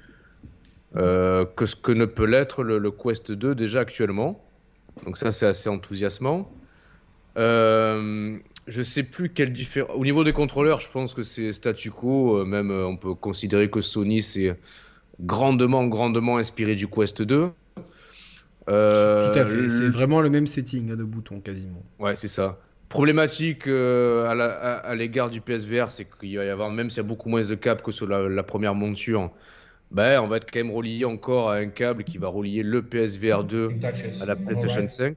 euh, 0.95 1.45
que 1.45 1.65
ce 1.65 1.75
que 1.75 1.91
ne 1.91 2.05
peut 2.05 2.25
l'être 2.25 2.63
le, 2.63 2.91
Quest 2.91 3.31
2 3.31 3.55
déjà 3.55 3.81
actuellement. 3.81 4.43
Donc 5.05 5.17
ça, 5.17 5.31
c'est 5.31 5.45
assez 5.45 5.69
enthousiasmant. 5.69 6.51
Euh, 7.37 8.37
je 8.67 8.81
sais 8.81 9.03
plus 9.03 9.29
quelle 9.29 9.51
différence. 9.51 9.95
Au 9.95 10.03
niveau 10.03 10.23
des 10.23 10.33
contrôleurs, 10.33 10.79
je 10.79 10.89
pense 10.89 11.13
que 11.13 11.23
c'est 11.23 11.51
statu 11.53 11.91
quo. 11.91 12.37
Euh, 12.37 12.45
même, 12.45 12.71
euh, 12.71 12.85
on 12.85 12.95
peut 12.95 13.13
considérer 13.13 13.69
que 13.69 13.81
Sony 13.81 14.21
s'est 14.21 14.57
grandement, 15.21 15.85
grandement 15.87 16.37
inspiré 16.37 16.75
du 16.75 16.87
Quest 16.87 17.21
2. 17.21 17.49
Euh, 18.69 19.31
Tout 19.31 19.39
à 19.39 19.45
fait. 19.45 19.69
C'est 19.69 19.89
vraiment 19.89 20.21
le 20.21 20.29
même 20.29 20.47
setting 20.47 20.91
hein, 20.91 20.95
de 20.95 21.03
boutons 21.03 21.39
quasiment. 21.39 21.83
Ouais, 21.99 22.15
c'est 22.15 22.27
ça. 22.27 22.59
Problématique 22.89 23.67
à 23.67 24.95
l'égard 24.95 25.29
du 25.29 25.41
PSVR, 25.41 25.89
c'est 25.89 26.07
qu'il 26.19 26.37
va 26.37 26.45
y 26.45 26.49
avoir, 26.49 26.69
même 26.69 26.89
s'il 26.89 26.97
y 26.97 27.05
a 27.05 27.07
beaucoup 27.07 27.27
moins 27.27 27.41
de 27.41 27.55
câbles 27.55 27.81
que 27.81 27.91
sur 27.91 28.07
la, 28.07 28.43
première 28.43 28.75
monture, 28.75 29.31
ben, 29.89 30.21
on 30.21 30.27
va 30.27 30.37
être 30.37 30.51
quand 30.51 30.59
même 30.59 30.71
relié 30.71 31.03
encore 31.03 31.49
à 31.49 31.55
un 31.55 31.67
câble 31.67 32.03
qui 32.03 32.19
va 32.19 32.27
relier 32.27 32.61
le 32.61 32.83
PSVR 32.83 33.43
2 33.43 33.69
à 34.21 34.25
la 34.25 34.35
PlayStation 34.35 34.87
5. 34.87 35.15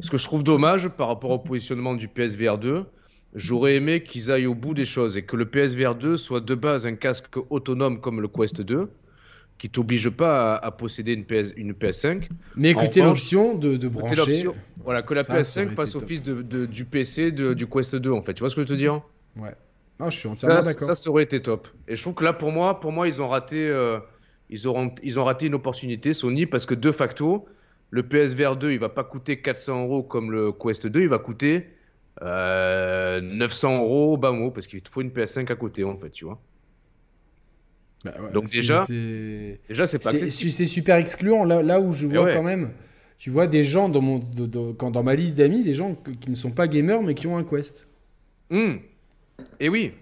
Ce 0.00 0.10
que 0.10 0.16
je 0.16 0.24
trouve 0.24 0.42
dommage 0.42 0.88
par 0.88 1.08
rapport 1.08 1.30
au 1.30 1.38
positionnement 1.38 1.94
du 1.94 2.08
PSVR 2.08 2.56
2, 2.56 2.86
j'aurais 3.34 3.76
aimé 3.76 4.02
qu'ils 4.02 4.30
aillent 4.30 4.46
au 4.46 4.54
bout 4.54 4.74
des 4.74 4.84
choses 4.84 5.16
et 5.16 5.22
que 5.22 5.36
le 5.36 5.46
PSVR 5.46 5.94
2 5.94 6.16
soit 6.16 6.40
de 6.40 6.54
base 6.54 6.86
un 6.86 6.94
casque 6.94 7.36
autonome 7.50 8.00
comme 8.00 8.20
le 8.20 8.28
Quest 8.28 8.62
2, 8.62 8.88
qui 9.62 9.70
t'oblige 9.70 10.10
pas 10.10 10.56
à, 10.56 10.72
posséder 10.72 11.12
une, 11.12 11.24
PS, 11.24 11.52
une 11.54 11.70
PS5. 11.72 12.28
Mais 12.56 12.74
que 12.74 12.84
tu 12.84 13.00
l'option 13.00 13.54
de, 13.54 13.76
de 13.76 13.86
brancher. 13.86 14.48
Voilà, 14.82 15.02
que 15.02 15.14
la 15.14 15.22
PS5 15.22 15.76
passe 15.76 15.94
au 15.94 16.00
fils 16.00 16.20
de, 16.20 16.66
du 16.66 16.84
PC 16.84 17.30
du 17.30 17.66
Quest 17.68 17.94
2, 17.94 18.10
en 18.10 18.22
fait. 18.22 18.34
Tu 18.34 18.40
vois 18.40 18.50
ce 18.50 18.56
que 18.56 18.62
je 18.62 18.66
veux 18.66 18.74
te 18.74 18.76
dire 18.76 19.00
Ouais. 19.38 19.54
Non, 20.00 20.10
je 20.10 20.18
suis 20.18 20.28
entièrement 20.28 20.62
d'accord. 20.62 20.88
Ça, 20.88 20.96
ça 20.96 21.08
aurait 21.10 21.22
été 21.22 21.40
top. 21.40 21.68
Et 21.86 21.94
je 21.94 22.02
trouve 22.02 22.14
que 22.14 22.24
là, 22.24 22.32
pour 22.32 22.50
moi, 22.50 22.80
pour 22.80 22.90
moi 22.90 23.06
ils 23.06 23.22
ont 23.22 23.28
raté. 23.28 23.68
Euh, 23.68 24.00
ils, 24.50 24.66
auront, 24.66 24.92
ils 25.04 25.20
ont 25.20 25.24
raté 25.24 25.46
une 25.46 25.54
opportunité, 25.54 26.12
Sony, 26.12 26.46
parce 26.46 26.66
que 26.66 26.74
de 26.74 26.90
facto, 26.90 27.46
le 27.90 28.02
PSVR 28.02 28.56
2, 28.56 28.72
il 28.72 28.80
va 28.80 28.88
pas 28.88 29.04
coûter 29.04 29.40
400 29.42 29.84
euros 29.84 30.02
comme 30.02 30.32
le 30.32 30.50
Quest 30.50 30.88
2, 30.88 31.02
il 31.02 31.08
va 31.08 31.20
coûter 31.20 31.68
900 32.20 32.24
euh, 32.24 33.78
euros 33.78 34.14
au 34.14 34.16
bas 34.16 34.32
mot, 34.32 34.50
parce 34.50 34.66
qu'il 34.66 34.80
faut 34.90 35.02
une 35.02 35.10
PS5 35.10 35.52
à 35.52 35.54
côté, 35.54 35.84
en 35.84 35.94
fait, 35.94 36.10
tu 36.10 36.24
vois. 36.24 36.40
Bah 38.04 38.12
Donc 38.32 38.50
déjà, 38.50 38.84
déjà 38.88 39.86
c'est 39.86 39.98
pas 39.98 40.10
C'est 40.16 40.66
super 40.66 40.96
excluant. 40.96 41.44
Là, 41.44 41.62
là 41.62 41.80
où 41.80 41.92
je 41.92 42.06
vois 42.06 42.32
quand 42.32 42.42
même, 42.42 42.70
tu 43.18 43.30
vois 43.30 43.46
des 43.46 43.64
gens 43.64 43.88
dans, 43.88 44.00
mon, 44.00 44.20
quand, 44.76 44.90
dans 44.90 45.02
ma 45.02 45.14
liste 45.14 45.36
d'amis, 45.36 45.62
des 45.62 45.74
gens 45.74 45.96
qui 46.20 46.30
ne 46.30 46.34
sont 46.34 46.50
pas 46.50 46.66
gamers 46.66 47.02
mais 47.02 47.14
qui 47.14 47.26
ont 47.26 47.36
un 47.36 47.44
Quest. 47.44 47.86
Mmh. 48.50 48.74
Et 49.60 49.68
oui. 49.68 49.92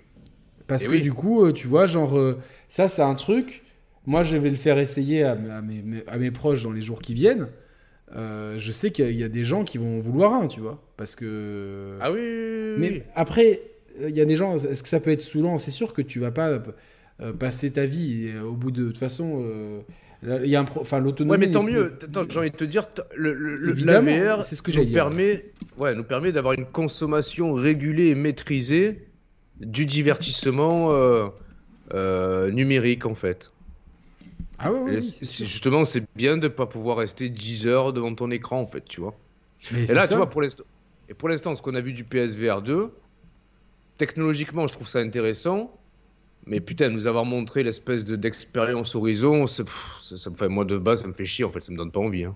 Parce 0.67 0.87
que 0.87 0.97
du 0.97 1.13
coup, 1.13 1.45
euh, 1.45 1.53
tu 1.53 1.67
vois, 1.67 1.87
genre, 1.87 2.17
euh, 2.17 2.39
ça 2.69 2.89
c'est 2.89 3.03
un 3.03 3.15
truc. 3.15 3.63
Moi, 4.07 4.23
je 4.23 4.37
vais 4.37 4.49
le 4.49 4.57
faire 4.57 4.79
essayer 4.79 5.25
à, 5.25 5.35
mes, 5.35 6.03
à 6.07 6.17
mes 6.17 6.31
proches 6.31 6.63
dans 6.63 6.73
les 6.73 6.81
jours 6.81 7.03
qui 7.03 7.13
viennent. 7.13 7.49
Euh, 8.17 8.59
je 8.59 8.73
sais 8.73 8.91
qu'il 8.91 9.15
y, 9.17 9.23
a 9.23 9.29
des 9.29 9.45
gens 9.45 9.63
qui 9.63 9.79
vont 9.79 9.99
vouloir 9.99 10.35
un, 10.35 10.47
tu 10.47 10.61
vois. 10.61 10.83
Parce 10.97 11.15
que. 11.15 11.99
Ah 12.01 12.11
oui. 12.11 12.21
Mais 12.79 13.03
après, 13.15 13.61
il 14.01 14.17
y 14.17 14.21
a 14.21 14.25
des 14.25 14.37
gens. 14.37 14.57
Est-ce 14.57 14.83
que 14.83 14.89
ça 14.89 15.01
peut 15.01 15.11
être 15.11 15.21
saoulant? 15.21 15.59
C'est 15.59 15.71
sûr 15.71 15.93
que 15.93 16.03
tu 16.03 16.19
vas 16.19 16.31
pas 16.31 16.61
passer 17.39 17.73
ta 17.73 17.85
vie 17.85 18.33
au 18.45 18.53
bout 18.53 18.71
de. 18.71 18.83
De 18.83 18.89
toute 18.89 18.99
façon. 18.99 19.45
Euh, 19.45 19.81
il 20.23 20.51
y 20.51 20.57
a 20.57 20.61
un 20.61 20.67
enfin 20.77 20.99
l'autonomie. 20.99 21.31
Ouais, 21.31 21.47
mais 21.47 21.51
tant 21.51 21.63
mieux. 21.63 21.99
j'ai 22.29 22.39
envie 22.39 22.51
de 22.51 22.57
te 22.57 22.65
dire, 22.65 22.87
le, 23.17 23.33
le 23.33 23.75
c'est 24.43 24.55
ce 24.55 24.61
que 24.61 24.71
j'ai 24.71 24.85
nous 24.85 24.93
permet, 24.93 25.47
ouais, 25.79 25.95
nous 25.95 26.05
permet 26.05 26.31
d'avoir 26.31 26.53
une 26.53 26.67
consommation 26.67 27.55
régulée 27.55 28.09
et 28.09 28.15
maîtrisée 28.15 29.07
du 29.61 29.87
divertissement 29.87 31.33
numérique 31.95 33.07
en 33.07 33.15
fait. 33.15 33.51
Ah 34.63 34.73
ouais, 34.73 35.01
justement, 35.01 35.85
c'est 35.87 36.05
bien 36.15 36.37
de 36.37 36.43
ne 36.43 36.49
pas 36.49 36.67
pouvoir 36.67 36.99
rester 36.99 37.31
10 37.31 37.67
heures 37.67 37.93
devant 37.95 38.15
ton 38.15 38.31
écran, 38.31 38.61
en 38.61 38.67
fait, 38.67 38.85
tu 38.85 39.01
vois. 39.01 39.15
et 39.75 39.95
là, 39.95 40.07
tu 40.07 40.15
vois, 40.15 40.29
pour 40.29 40.43
l'instant, 40.43 40.65
et 41.09 41.15
pour 41.15 41.29
l'instant, 41.29 41.55
ce 41.55 41.63
qu'on 41.63 41.75
a 41.75 41.81
vu 41.81 41.95
du 41.95 42.05
PSVR 42.05 42.61
2, 42.61 42.93
technologiquement, 43.97 44.67
je 44.67 44.75
trouve 44.75 44.89
ça 44.89 44.99
intéressant. 44.99 45.75
Mais 46.47 46.61
putain, 46.61 46.89
nous 46.89 47.07
avoir 47.07 47.25
montré 47.25 47.63
l'espèce 47.63 48.05
de 48.05 48.17
d'expérience 48.17 48.95
Horizon, 48.95 49.47
ça, 49.47 49.63
me 49.63 50.37
fait 50.37 50.49
moi 50.49 50.65
de 50.65 50.79
base, 50.79 51.03
ça 51.03 51.09
me 51.09 51.13
fait 51.13 51.27
chier 51.27 51.45
en 51.45 51.51
fait, 51.51 51.61
ça 51.61 51.71
me 51.73 51.77
donne 51.77 51.93
pas 51.93 52.01
envie. 52.01 52.25
Hein. 52.25 52.35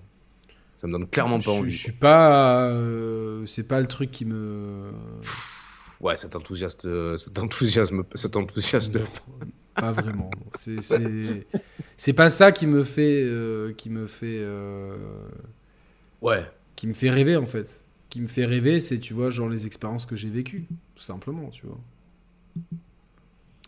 Ça 0.77 0.87
me 0.87 0.91
donne 0.91 1.07
clairement 1.07 1.39
pas 1.39 1.51
envie. 1.51 1.71
Je 1.71 1.77
suis 1.77 1.91
pas, 1.91 2.67
euh, 2.69 3.45
c'est 3.45 3.63
pas 3.63 3.79
le 3.79 3.87
truc 3.87 4.11
qui 4.11 4.25
me. 4.25 4.91
Ouais, 6.01 6.17
cet 6.17 6.35
enthousiaste, 6.35 6.87
cet 7.17 7.39
enthousiasme, 7.39 8.03
cet 8.13 8.35
enthousiasme 8.35 9.01
pas 9.75 9.91
vraiment. 9.91 10.31
C'est 11.97 12.13
pas 12.13 12.29
ça 12.29 12.51
qui 12.51 12.67
me 12.67 12.83
fait, 12.83 13.23
euh, 13.23 13.73
qui 13.73 13.89
me 13.89 14.07
fait, 14.07 14.39
euh, 14.39 14.95
ouais, 16.21 16.45
qui 16.75 16.87
me 16.87 16.93
fait 16.93 17.09
rêver 17.09 17.35
en 17.35 17.45
fait. 17.45 17.83
Qui 18.09 18.21
me 18.21 18.27
fait 18.27 18.45
rêver, 18.45 18.79
c'est 18.79 18.99
tu 18.99 19.13
vois 19.13 19.29
genre 19.29 19.49
les 19.49 19.65
expériences 19.65 20.05
que 20.05 20.15
j'ai 20.15 20.29
vécues, 20.29 20.67
tout 20.95 21.03
simplement, 21.03 21.49
tu 21.49 21.65
vois. 21.65 21.79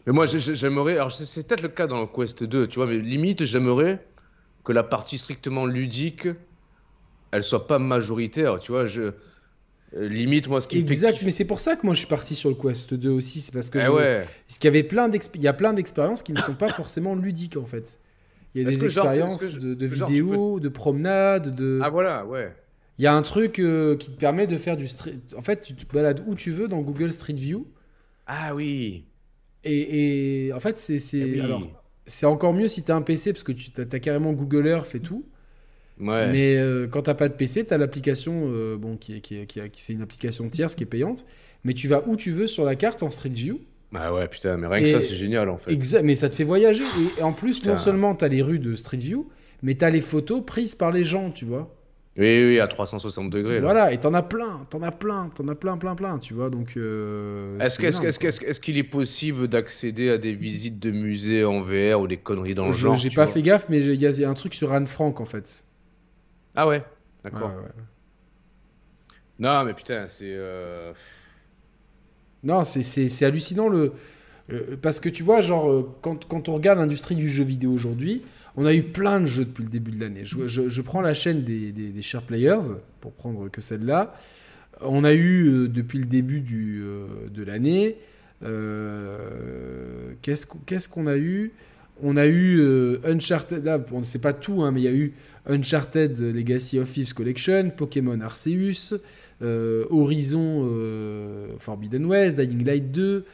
Mais 0.08 0.14
moi, 0.14 0.26
j'aimerais. 0.26 0.94
Alors, 0.94 1.12
c'est 1.12 1.46
peut-être 1.46 1.62
le 1.62 1.68
cas 1.68 1.86
dans 1.86 2.00
le 2.00 2.08
Quest 2.08 2.44
2, 2.44 2.68
tu 2.68 2.76
vois, 2.80 2.88
mais 2.88 2.98
limite, 2.98 3.44
j'aimerais 3.44 4.04
que 4.64 4.72
la 4.72 4.84
partie 4.84 5.18
strictement 5.18 5.66
ludique, 5.66 6.30
elle 7.32 7.44
soit 7.44 7.68
pas 7.68 7.78
majoritaire, 7.78 8.58
tu 8.60 8.72
vois. 8.72 8.86
Je, 8.86 9.12
limite, 9.94 10.48
moi, 10.48 10.62
ce 10.62 10.70
qui 10.70 10.78
Exact, 10.78 11.22
mais 11.24 11.32
c'est 11.32 11.46
pour 11.46 11.60
ça 11.60 11.76
que 11.76 11.86
moi 11.86 11.94
je 11.94 12.00
suis 12.00 12.08
parti 12.08 12.36
sur 12.36 12.50
le 12.50 12.56
Quest 12.56 12.94
2 12.94 13.10
aussi. 13.10 13.42
C'est 13.42 13.54
parce 13.54 13.70
que. 13.70 13.80
Eh 13.80 13.90
ouais. 13.90 14.26
Parce 14.48 14.58
qu'il 14.58 14.68
y 14.70 14.70
avait 14.70 14.84
plein 14.84 15.12
Il 15.12 15.42
y 15.42 15.48
a 15.48 15.54
plein 15.54 15.74
d'expériences 15.74 16.24
qui 16.24 16.32
ne 16.32 16.40
sont 16.40 16.56
pas 16.56 16.70
forcément 16.70 17.14
ludiques 17.14 17.58
en 17.58 17.66
fait. 17.66 18.00
Il 18.56 18.62
y 18.62 18.66
a 18.66 18.70
des 18.70 18.86
expériences 18.86 19.60
de, 19.60 19.86
vidéos, 19.86 20.62
de 20.62 20.70
promenades, 20.70 21.54
de. 21.54 21.82
Ah 21.84 21.90
voilà, 21.90 22.26
ouais. 22.26 22.56
Il 22.98 23.04
y 23.04 23.08
a 23.08 23.14
un 23.14 23.22
truc 23.22 23.60
euh, 23.60 23.98
qui 23.98 24.10
te 24.10 24.18
permet 24.18 24.48
de 24.48 24.58
faire 24.58 24.78
du 24.78 24.88
street. 24.88 25.20
En 25.36 25.42
fait, 25.42 25.62
tu 25.62 25.76
te 25.76 25.94
balades 25.94 26.24
où 26.26 26.34
tu 26.34 26.52
veux 26.52 26.70
dans 26.70 26.80
Google 26.80 27.12
Street 27.12 27.34
View. 27.34 27.68
Ah 28.26 28.56
oui. 28.56 29.06
Et, 29.64 30.52
en 30.54 30.60
fait, 30.60 30.78
c'est. 30.78 30.98
Eh 31.14 31.42
alors, 31.42 31.62
c'est 32.06 32.26
encore 32.26 32.54
mieux 32.54 32.68
si 32.68 32.84
tu 32.84 32.92
as 32.92 32.96
un 32.96 33.02
PC 33.02 33.34
parce 33.34 33.44
que 33.44 33.52
tu 33.52 33.72
as, 33.80 34.00
carrément 34.00 34.32
Google 34.34 34.68
Earth 34.68 34.96
et 34.96 35.00
tout. 35.00 35.26
Mais 36.00 36.58
euh, 36.58 36.88
quand 36.88 37.04
tu 37.04 37.10
n'as 37.10 37.16
pas 37.16 37.28
de 37.28 37.34
PC, 37.34 37.66
tu 37.66 37.74
as 37.74 37.78
l'application, 37.78 38.52
euh, 38.54 38.78
bon, 38.78 38.98
qui, 38.98 39.20
qui, 39.22 39.46
qui, 39.48 39.62
c'est 39.76 39.94
une 39.94 40.02
application 40.02 40.48
tierce 40.50 40.76
qui 40.76 40.84
est 40.84 40.88
payante, 40.88 41.26
mais 41.64 41.74
tu 41.74 41.88
vas 41.88 42.08
où 42.08 42.16
tu 42.16 42.32
veux 42.32 42.48
sur 42.48 42.66
la 42.66 42.76
carte 42.76 43.04
en 43.04 43.10
Street 43.10 43.30
View. 43.30 43.60
Bah 43.92 44.14
ouais, 44.14 44.28
putain, 44.28 44.58
mais 44.58 44.68
rien 44.68 44.84
que 44.84 44.90
ça, 44.90 45.02
c'est 45.02 45.16
génial 45.16 45.50
en 45.50 45.58
fait. 45.58 45.78
Mais 46.04 46.16
ça 46.16 46.30
te 46.30 46.36
fait 46.36 46.44
voyager. 46.44 46.84
Et, 47.18 47.24
en 47.24 47.34
plus, 47.34 47.66
non 47.66 47.78
seulement 47.78 48.16
tu 48.16 48.26
as 48.26 48.28
les 48.28 48.42
rues 48.42 48.60
de 48.60 48.76
Street 48.76 48.98
View, 48.98 49.30
mais 49.64 49.76
tu 49.76 49.86
as 49.86 49.90
les 49.90 50.02
photos 50.02 50.44
prises 50.46 50.76
par 50.76 50.92
les 50.92 51.04
gens, 51.04 51.32
tu 51.32 51.46
vois. 51.46 51.77
Oui, 52.18 52.44
oui, 52.44 52.60
à 52.60 52.68
360 52.68 53.30
degrés. 53.30 53.60
Voilà, 53.60 53.92
et 53.92 54.00
t'en 54.00 54.14
as 54.16 54.24
plein, 54.24 54.66
t'en 54.72 54.82
as 54.82 54.92
plein, 54.92 55.30
t'en 55.36 55.48
as 55.50 55.56
plein, 55.56 55.78
plein, 55.78 55.96
plein, 55.96 56.18
tu 56.18 56.34
vois. 56.34 56.50
Donc. 56.50 56.76
Euh, 56.76 57.60
est-ce 57.60 57.80
est 57.80 58.60
qu'il 58.60 58.78
est, 58.78 58.84
possible 58.84 59.48
d'accéder 59.48 60.10
à 60.10 60.18
des 60.18 60.34
visites 60.34 60.80
de 60.80 60.90
musées 60.90 61.46
en 61.46 61.62
VR 61.62 62.02
ou 62.02 62.08
des 62.08 62.18
conneries 62.18 62.56
dans 62.56 62.68
le 62.68 62.74
genre 62.74 62.96
J'ai 62.96 63.12
pas 63.12 63.28
fait 63.28 63.44
gaffe, 63.44 63.68
mais 63.70 63.84
il 63.84 64.02
y, 64.02 64.26
a 64.26 64.30
un 64.30 64.34
truc 64.34 64.56
sur 64.56 64.74
Anne 64.74 64.88
Frank 64.88 65.22
en 65.22 65.26
fait. 65.26 65.64
Ah 66.56 66.68
ouais 66.68 66.84
D'accord. 67.24 67.52
Non, 69.38 69.64
mais 69.64 69.76
putain, 69.76 70.08
c'est. 70.08 70.34
Euh, 70.34 70.94
non, 72.42 72.64
c'est 72.64 73.24
hallucinant 73.24 73.70
le. 73.70 73.94
parce 74.82 75.00
que 75.00 75.10
tu 75.10 75.22
vois, 75.22 75.42
genre, 75.42 75.70
euh, 75.70 75.96
quand, 76.02 76.26
quand 76.26 76.50
on 76.50 76.56
regarde 76.56 76.80
l'industrie 76.80 77.16
du 77.16 77.30
jeu 77.30 77.44
vidéo 77.44 77.72
aujourd'hui, 77.72 78.24
on 78.58 78.66
a 78.66 78.74
eu 78.74 78.84
plein 78.84 79.22
de 79.22 79.26
jeux 79.26 79.46
depuis 79.46 79.64
le 79.64 79.70
début 79.70 79.92
de 79.92 80.02
l'année. 80.02 80.24
Je, 80.26 80.82
prends 80.82 81.02
la 81.02 81.14
chaîne 81.14 81.44
des, 81.44 81.72
des, 81.72 82.02
Share 82.02 82.24
Players, 82.24 82.74
pour 83.00 83.14
prendre 83.14 83.50
que 83.50 83.62
celle-là. 83.62 84.16
On 84.82 85.04
a 85.04 85.14
eu, 85.14 85.48
euh, 85.48 85.68
depuis 85.68 86.00
le 86.00 86.06
début 86.06 86.42
du, 86.42 86.84
de 87.34 87.44
l'année, 87.44 87.98
Qu'est-ce 90.22 90.90
qu'on 90.90 91.08
a 91.08 91.18
eu? 91.18 91.54
On 92.02 92.18
a 92.18 92.28
eu 92.28 92.62
Uncharted, 93.04 93.64
là, 93.64 93.84
on 93.92 94.00
ne 94.00 94.04
sait 94.04 94.20
pas 94.20 94.34
tout, 94.34 94.62
hein, 94.62 94.72
mais 94.72 94.82
il 94.82 94.84
y 94.84 94.88
a 94.88 94.94
eu 94.94 95.14
Uncharted 95.48 96.20
Legacy 96.20 96.80
of 96.80 96.92
Thieves 96.92 97.14
Collection, 97.14 97.72
Pokémon 97.76 98.20
Arceus, 98.22 98.94
Horizon 99.42 100.70
Forbidden 101.58 102.06
West, 102.06 102.38
Dying 102.38 102.64
Light 102.64 102.92
2, 102.92 103.26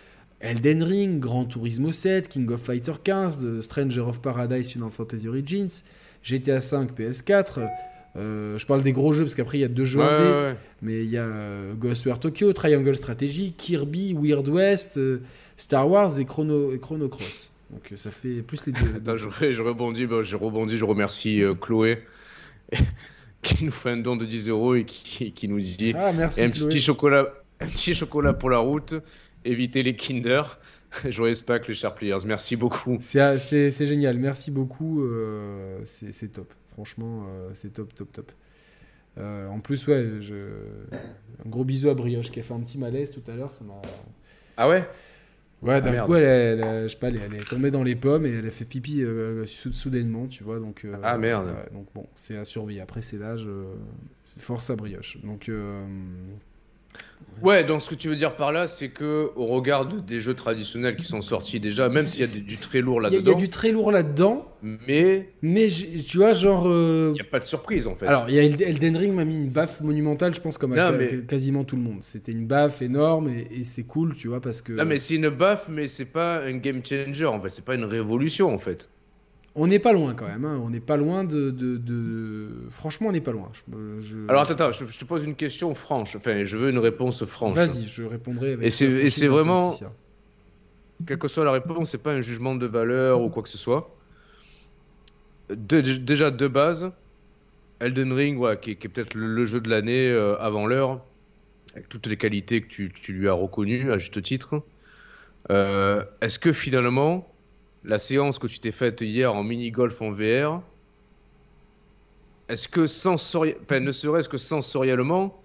Elden 0.43 0.83
Ring, 0.83 1.19
Gran 1.19 1.45
Turismo 1.45 1.91
7, 1.91 2.27
King 2.27 2.51
of 2.51 2.61
Fighter 2.61 2.93
15, 3.03 3.61
Stranger 3.61 4.01
of 4.01 4.21
Paradise 4.21 4.71
Final 4.71 4.91
Fantasy 4.91 5.27
Origins, 5.27 5.83
GTA 6.21 6.59
5 6.59 6.91
PS4. 6.91 7.69
Euh, 8.15 8.57
je 8.57 8.65
parle 8.65 8.83
des 8.83 8.91
gros 8.91 9.11
jeux 9.11 9.23
parce 9.23 9.33
qu'après 9.33 9.57
il 9.57 9.61
y 9.61 9.63
a 9.63 9.69
deux 9.69 9.85
jeux 9.85 10.01
indés, 10.01 10.55
mais 10.81 11.03
il 11.03 11.09
y 11.09 11.17
a 11.17 11.23
euh, 11.23 11.73
Ghostware 11.73 12.19
Tokyo, 12.19 12.53
Triangle 12.53 12.95
Strategy, 12.95 13.53
Kirby, 13.53 14.13
Weird 14.13 14.47
West, 14.49 14.97
euh, 14.97 15.21
Star 15.57 15.89
Wars 15.89 16.19
et 16.19 16.25
Chrono, 16.25 16.73
et 16.73 16.77
Chrono 16.77 17.07
Cross. 17.07 17.53
Donc 17.71 17.91
ça 17.95 18.11
fait 18.11 18.43
plus 18.43 18.67
les 18.67 18.73
deux. 18.73 19.15
je, 19.15 19.61
rebondis, 19.61 20.05
bah, 20.05 20.21
je 20.21 20.35
rebondis, 20.35 20.77
je 20.77 20.85
remercie 20.85 21.41
Chloé 21.59 22.03
qui 23.41 23.65
nous 23.65 23.71
fait 23.71 23.91
un 23.91 23.97
don 23.97 24.15
de 24.15 24.25
10 24.25 24.49
euros 24.49 24.75
et 24.75 24.85
qui, 24.85 25.47
nous 25.47 25.59
dit 25.59 25.93
ah, 25.97 26.11
merci, 26.11 26.41
un 26.41 26.49
petit 26.49 26.81
chocolat, 26.81 27.33
un 27.61 27.67
petit 27.67 27.95
chocolat 27.95 28.33
pour 28.33 28.51
la 28.51 28.59
route, 28.59 28.93
évitez 29.45 29.83
les 29.83 29.95
Kinder. 29.95 30.59
Joyeux 31.09 31.35
Pâques 31.45 31.67
les 31.67 31.73
chers 31.73 31.95
players, 31.95 32.25
merci 32.25 32.55
beaucoup. 32.55 32.97
C'est 32.99 33.85
génial, 33.85 34.17
merci 34.17 34.51
beaucoup, 34.51 35.03
c'est 35.83 36.31
top. 36.31 36.53
Franchement, 36.73 37.25
euh, 37.27 37.49
c'est 37.53 37.71
top, 37.71 37.93
top, 37.93 38.11
top. 38.11 38.31
Euh, 39.19 39.47
en 39.47 39.59
plus, 39.59 39.85
ouais, 39.87 40.07
je... 40.21 40.35
un 41.45 41.49
gros 41.49 41.63
bisou 41.63 41.89
à 41.89 41.93
Brioche 41.93 42.31
qui 42.31 42.39
a 42.39 42.43
fait 42.43 42.53
un 42.53 42.61
petit 42.61 42.79
malaise 42.79 43.11
tout 43.11 43.21
à 43.31 43.35
l'heure. 43.35 43.53
Ça 43.53 43.63
m'a. 43.63 43.79
Ah 44.57 44.67
ouais? 44.67 44.87
Ouais, 45.61 45.81
d'un 45.81 45.93
ah, 45.93 46.05
coup, 46.05 46.15
elle, 46.15 46.59
je 46.83 46.87
sais 46.89 46.97
pas, 46.97 47.07
elle, 47.09 47.35
est 47.35 47.47
tombée 47.47 47.71
dans 47.71 47.83
les 47.83 47.95
pommes 47.95 48.25
et 48.25 48.31
elle 48.31 48.47
a 48.47 48.51
fait 48.51 48.65
pipi 48.65 49.01
euh, 49.03 49.45
soudainement, 49.45 50.27
tu 50.27 50.43
vois. 50.43 50.59
Donc, 50.59 50.85
ah 51.03 51.17
merde. 51.17 51.53
donc 51.73 51.87
bon, 51.93 52.07
c'est 52.15 52.37
à 52.37 52.43
surveiller. 52.43 52.81
Après, 52.81 53.01
c'est 53.01 53.17
l'âge. 53.17 53.47
force 54.37 54.69
à 54.71 54.75
Brioche. 54.75 55.19
Donc. 55.23 55.49
Ouais, 57.41 57.63
donc 57.63 57.81
ce 57.81 57.89
que 57.89 57.95
tu 57.95 58.07
veux 58.07 58.15
dire 58.15 58.35
par 58.35 58.51
là, 58.51 58.67
c'est 58.67 58.89
que 58.89 59.31
au 59.35 59.47
regard 59.47 59.85
des 59.85 60.21
jeux 60.21 60.33
traditionnels 60.33 60.95
qui 60.95 61.03
sont 61.03 61.21
sortis 61.21 61.59
déjà, 61.59 61.89
même 61.89 62.01
s'il 62.01 62.21
y 62.21 62.23
a 62.23 62.41
du 62.41 62.55
très 62.55 62.81
lourd 62.81 63.01
là-dedans. 63.01 63.21
Il 63.21 63.27
y, 63.27 63.31
a 63.31 63.37
du 63.37 63.49
très 63.49 63.71
lourd 63.71 63.91
là-dedans. 63.91 64.47
Mais. 64.61 65.29
Mais 65.41 65.67
tu 65.67 66.17
vois, 66.17 66.33
genre. 66.33 66.67
Euh, 66.67 67.09
il 67.11 67.13
n'y 67.13 67.21
a 67.21 67.29
pas 67.29 67.39
de 67.39 67.43
surprise 67.43 67.87
en 67.87 67.95
fait. 67.95 68.07
Alors, 68.07 68.29
y 68.29 68.39
a 68.39 68.43
Elden 68.43 68.95
Ring 68.95 69.13
m'a 69.13 69.25
mis 69.25 69.35
une 69.35 69.49
baffe 69.49 69.81
monumentale, 69.81 70.33
je 70.33 70.41
pense, 70.41 70.57
comme 70.57 70.73
à 70.73 70.91
quasiment 71.27 71.63
tout 71.63 71.75
le 71.75 71.81
monde. 71.81 71.99
C'était 72.01 72.31
une 72.31 72.45
baffe 72.45 72.81
énorme 72.81 73.29
et, 73.29 73.63
c'est 73.63 73.83
cool, 73.83 74.15
tu 74.15 74.27
vois, 74.27 74.39
parce 74.39 74.61
que. 74.61 74.73
Non, 74.73 74.85
mais 74.85 74.99
c'est 74.99 75.15
une 75.15 75.29
baffe, 75.29 75.67
mais 75.69 75.87
c'est 75.87 76.05
pas 76.05 76.43
un 76.43 76.57
game 76.57 76.81
changer 76.85 77.25
en 77.25 77.41
fait. 77.41 77.49
C'est 77.49 77.65
pas 77.65 77.75
une 77.75 77.85
révolution 77.85 78.53
en 78.53 78.57
fait. 78.57 78.89
On 79.55 79.67
n'est 79.67 79.79
pas 79.79 79.93
loin 79.93 80.15
quand 80.15 80.27
même, 80.27 80.45
hein. 80.45 80.59
on 80.63 80.71
n'est 80.71 80.79
pas 80.79 80.97
loin 80.97 81.23
de, 81.23 81.51
de, 81.51 82.49
Franchement, 82.69 83.09
on 83.09 83.11
n'est 83.11 83.21
pas 83.21 83.31
loin. 83.31 83.51
Alors 84.27 84.49
attends, 84.49 84.71
je, 84.71 84.85
te 84.85 85.05
pose 85.05 85.25
une 85.25 85.35
question 85.35 85.75
franche, 85.75 86.15
enfin 86.15 86.43
je 86.43 86.57
veux 86.57 86.71
une 86.71 86.79
réponse 86.79 87.23
franche. 87.25 87.53
Vas-y, 87.53 87.85
je 87.85 88.03
répondrai 88.03 88.53
avec... 88.53 88.65
Et 88.65 89.09
c'est 89.09 89.27
vraiment... 89.27 89.73
Quelle 91.05 91.19
que 91.19 91.27
soit 91.27 91.43
la 91.43 91.51
réponse, 91.51 91.91
c'est 91.91 91.97
pas 91.97 92.13
un 92.13 92.21
jugement 92.21 92.55
de 92.55 92.65
valeur 92.65 93.21
ou 93.21 93.29
quoi 93.29 93.43
que 93.43 93.49
ce 93.49 93.57
soit. 93.57 93.95
déjà 95.49 96.31
de 96.31 96.47
base, 96.47 96.91
Elden 97.79 98.13
Ring, 98.13 98.39
ouais, 98.39 98.59
qui, 98.59 98.71
est 98.71 98.75
peut-être 98.75 99.13
le, 99.13 99.45
jeu 99.45 99.59
de 99.59 99.69
l'année 99.69 100.09
euh, 100.09 100.37
avant 100.39 100.65
l'heure, 100.65 101.01
avec 101.73 101.89
toutes 101.89 102.07
les 102.07 102.17
qualités 102.17 102.61
que 102.61 102.67
tu, 102.67 103.13
lui 103.13 103.27
as 103.27 103.33
reconnues 103.33 103.91
à 103.91 103.97
juste 103.97 104.21
titre. 104.21 104.63
Euh, 105.51 106.03
est-ce 106.21 106.39
que 106.39 106.53
finalement 106.53 107.32
la 107.85 107.99
séance 107.99 108.39
que 108.39 108.47
tu 108.47 108.59
t'es 108.59 108.71
faite 108.71 109.01
hier 109.01 109.33
en 109.33 109.43
mini-golf 109.43 110.01
en 110.01 110.11
VR, 110.11 110.61
est-ce 112.49 112.67
que 112.67 112.81
ne 112.81 113.91
serait-ce 113.91 114.29
que 114.29 114.37
sensoriellement, 114.37 115.41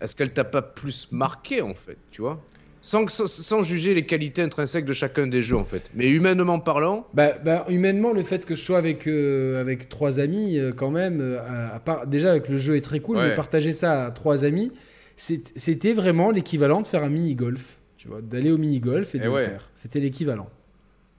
est-ce 0.00 0.16
qu'elle 0.16 0.32
t'a 0.32 0.44
pas 0.44 0.62
plus 0.62 1.08
marqué 1.12 1.62
en 1.62 1.74
fait, 1.74 1.98
tu 2.10 2.20
vois? 2.20 2.40
Sans, 2.80 3.08
sans, 3.08 3.62
juger 3.62 3.94
les 3.94 4.04
qualités 4.04 4.42
intrinsèques 4.42 4.84
de 4.84 4.92
chacun 4.92 5.26
des 5.26 5.40
jeux 5.40 5.56
en 5.56 5.64
fait. 5.64 5.90
Mais 5.94 6.10
humainement 6.10 6.58
parlant. 6.58 7.06
Bah, 7.14 7.32
bah 7.42 7.64
humainement, 7.70 8.12
le 8.12 8.22
fait 8.22 8.44
que 8.44 8.54
je 8.54 8.60
sois 8.60 8.76
avec, 8.76 9.06
euh, 9.06 9.58
avec 9.58 9.88
trois 9.88 10.20
amis, 10.20 10.58
euh, 10.58 10.70
quand 10.70 10.90
même, 10.90 11.22
euh, 11.22 11.40
à, 11.74 11.80
part, 11.80 12.06
déjà 12.06 12.32
avec 12.32 12.46
le 12.50 12.58
jeu 12.58 12.76
est 12.76 12.82
très 12.82 13.00
cool, 13.00 13.16
mais 13.16 13.34
partager 13.34 13.72
ça 13.72 14.04
à 14.04 14.10
trois 14.10 14.44
amis, 14.44 14.70
c'était 15.16 15.94
vraiment 15.94 16.30
l'équivalent 16.30 16.82
de 16.82 16.86
faire 16.86 17.04
un 17.04 17.08
mini-golf. 17.08 17.78
Tu 17.96 18.08
vois, 18.08 18.20
d'aller 18.20 18.50
au 18.50 18.58
mini-golf 18.58 19.14
et, 19.14 19.18
de 19.18 19.30
le 19.30 19.36
faire. 19.36 19.70
C'était 19.74 20.00
l'équivalent. 20.00 20.50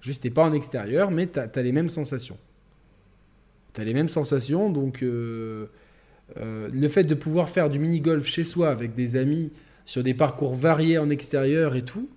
Juste, 0.05 0.21
t'es 0.21 0.29
pas 0.29 0.43
en 0.43 0.53
extérieur, 0.53 1.09
mais 1.09 1.25
tu 1.25 1.39
as, 1.39 1.61
les 1.63 1.71
mêmes 1.71 1.89
sensations. 1.89 2.37
Tu 3.73 3.81
as 3.81 3.83
les 3.83 3.95
mêmes 3.95 4.07
sensations, 4.07 4.69
donc 4.69 5.01
euh, 5.01 5.65
euh, 6.37 6.69
le 6.71 6.87
fait 6.89 7.05
de 7.05 7.15
pouvoir 7.15 7.49
faire 7.49 7.71
du 7.71 7.79
mini-golf 7.79 8.23
chez 8.23 8.43
soi 8.43 8.69
avec 8.69 8.93
des 8.93 9.17
amis 9.17 9.51
sur 9.83 10.03
des 10.03 10.13
parcours 10.13 10.53
variés 10.53 10.99
en 10.99 11.09
extérieur 11.09 11.75
et 11.75 11.81
tout, 11.81 12.07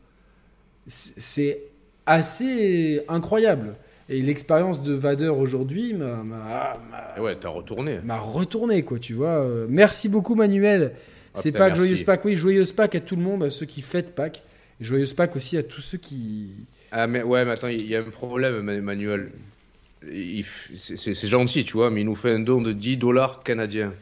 c'est 0.87 1.63
assez 2.05 3.01
incroyable. 3.09 3.75
Et 4.11 4.21
l'expérience 4.21 4.83
de 4.83 4.93
Vader 4.93 5.29
aujourd'hui 5.29 5.95
m'a. 5.95 6.77
Ouais, 7.19 7.37
t'as 7.41 7.49
retourné. 7.49 8.01
M'a 8.05 8.19
retourné, 8.19 8.83
quoi, 8.83 8.99
tu 8.99 9.15
vois. 9.15 9.41
Euh, 9.45 9.67
merci 9.67 10.11
beaucoup, 10.11 10.35
Manuel. 10.35 10.93
Ah, 11.35 11.41
c'est 11.43 11.53
pas 11.53 11.73
joyeuse 11.73 12.05
Pâques. 12.05 12.27
Oui, 12.27 12.37
joyeuse 12.37 12.73
Pâques 12.73 12.97
à 12.97 13.01
tout 13.01 13.17
le 13.17 13.23
monde, 13.23 13.45
à 13.45 13.49
ceux 13.49 13.65
qui 13.65 13.81
fêtent 13.81 14.15
Pâques. 14.15 14.43
Et 14.79 14.85
joyeuse 14.85 15.15
Pâques 15.15 15.37
aussi 15.37 15.57
à 15.57 15.63
tous 15.63 15.81
ceux 15.81 15.99
qui, 15.99 16.51
ah, 16.91 17.07
mais 17.07 17.23
ouais, 17.23 17.45
mais 17.45 17.53
attends, 17.53 17.69
il 17.69 17.87
y 17.87 17.97
a 17.97 18.01
un 18.01 18.11
problème, 18.11 18.69
Emmanuel. 18.69 19.31
C'est 20.03 21.29
gentil, 21.29 21.65
tu 21.65 21.75
vois, 21.75 21.91
mais 21.91 22.03
il 22.03 22.07
nous 22.07 22.17
fait 22.17 22.33
un 22.33 22.39
don 22.39 22.61
de 22.61 22.73
10 22.73 22.97
dollars 22.97 23.43
canadiens. 23.43 23.93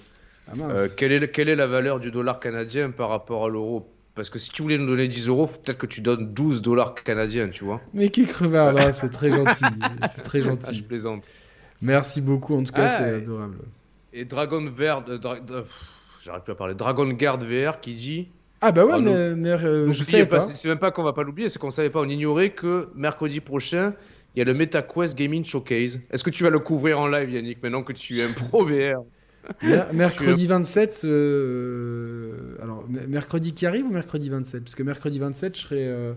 Ah, 0.48 0.52
euh, 0.60 0.88
quelle, 0.96 1.12
est, 1.12 1.28
quelle 1.28 1.48
est 1.48 1.56
la 1.56 1.66
valeur 1.66 1.98
du 1.98 2.10
dollar 2.10 2.38
canadien 2.38 2.90
par 2.90 3.08
rapport 3.08 3.46
à 3.46 3.48
l'euro? 3.48 3.90
Parce 4.14 4.30
que 4.30 4.38
si 4.38 4.50
tu 4.50 4.62
voulais 4.62 4.78
nous 4.78 4.86
donner 4.86 5.08
10 5.08 5.28
euros, 5.28 5.46
peut-être 5.46 5.78
que 5.78 5.86
tu 5.86 6.00
donnes 6.00 6.32
12 6.32 6.62
dollars 6.62 6.94
canadiens, 6.94 7.48
tu 7.48 7.64
vois. 7.64 7.80
Mais 7.92 8.10
qui 8.10 8.26
crevard, 8.26 8.72
là, 8.72 8.92
c'est 8.92 9.10
très 9.10 9.30
gentil. 9.36 9.64
c'est 10.08 10.22
très 10.22 10.40
gentil. 10.40 10.66
Ah, 10.70 10.74
je 10.74 10.82
plaisante. 10.82 11.24
Merci 11.82 12.20
beaucoup, 12.20 12.56
en 12.56 12.62
tout 12.62 12.72
cas, 12.72 12.88
c'est 12.88 13.04
adorable. 13.04 13.58
Et 14.12 14.24
Dragon 14.24 14.64
Vert, 14.70 15.04
euh, 15.08 15.18
j'arrive 16.24 16.42
plus 16.42 16.52
à 16.52 16.54
parler, 16.54 16.74
Dragon 16.74 17.06
Guard 17.08 17.38
VR 17.38 17.80
qui 17.80 17.94
dit 17.94 18.28
ah 18.60 18.72
bah 18.72 18.84
ouais, 18.84 18.92
ah, 18.94 19.00
mais, 19.00 19.50
euh, 19.50 19.92
je 19.92 20.04
sais 20.04 20.26
pas. 20.26 20.40
C'est 20.40 20.68
même 20.68 20.78
pas 20.78 20.90
qu'on 20.90 21.02
va 21.02 21.12
pas 21.12 21.22
l'oublier, 21.22 21.48
c'est 21.48 21.58
qu'on 21.58 21.70
savait 21.70 21.90
pas, 21.90 22.00
on 22.00 22.08
ignorait 22.08 22.50
que 22.50 22.88
mercredi 22.94 23.40
prochain, 23.40 23.94
il 24.34 24.38
y 24.38 24.42
a 24.42 24.44
le 24.44 24.54
MetaQuest 24.54 25.16
Gaming 25.16 25.44
Showcase. 25.44 26.00
Est-ce 26.10 26.24
que 26.24 26.30
tu 26.30 26.44
vas 26.44 26.50
le 26.50 26.58
couvrir 26.58 27.00
en 27.00 27.08
live, 27.08 27.30
Yannick, 27.30 27.62
maintenant 27.62 27.82
que 27.82 27.92
tu 27.92 28.18
es 28.18 28.22
un 28.22 28.32
pro 28.32 28.64
VR 28.64 29.02
mercredi 29.92 30.48
27, 30.48 31.02
euh, 31.04 32.56
alors 32.60 32.84
mercredi 32.88 33.54
qui 33.54 33.64
arrive 33.64 33.86
ou 33.86 33.92
mercredi 33.92 34.28
27 34.28 34.64
Parce 34.64 34.74
que 34.74 34.82
mercredi 34.82 35.20
27, 35.20 35.56
je 35.56 35.60
serai, 35.60 35.86
euh, 35.86 36.14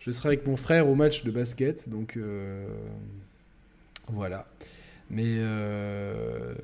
je 0.00 0.10
serai 0.10 0.28
avec 0.28 0.46
mon 0.46 0.56
frère 0.56 0.88
au 0.88 0.94
match 0.94 1.22
de 1.22 1.30
basket, 1.30 1.90
donc 1.90 2.18
voilà. 4.08 4.46
Mais 5.12 5.24
euh, 5.26 6.54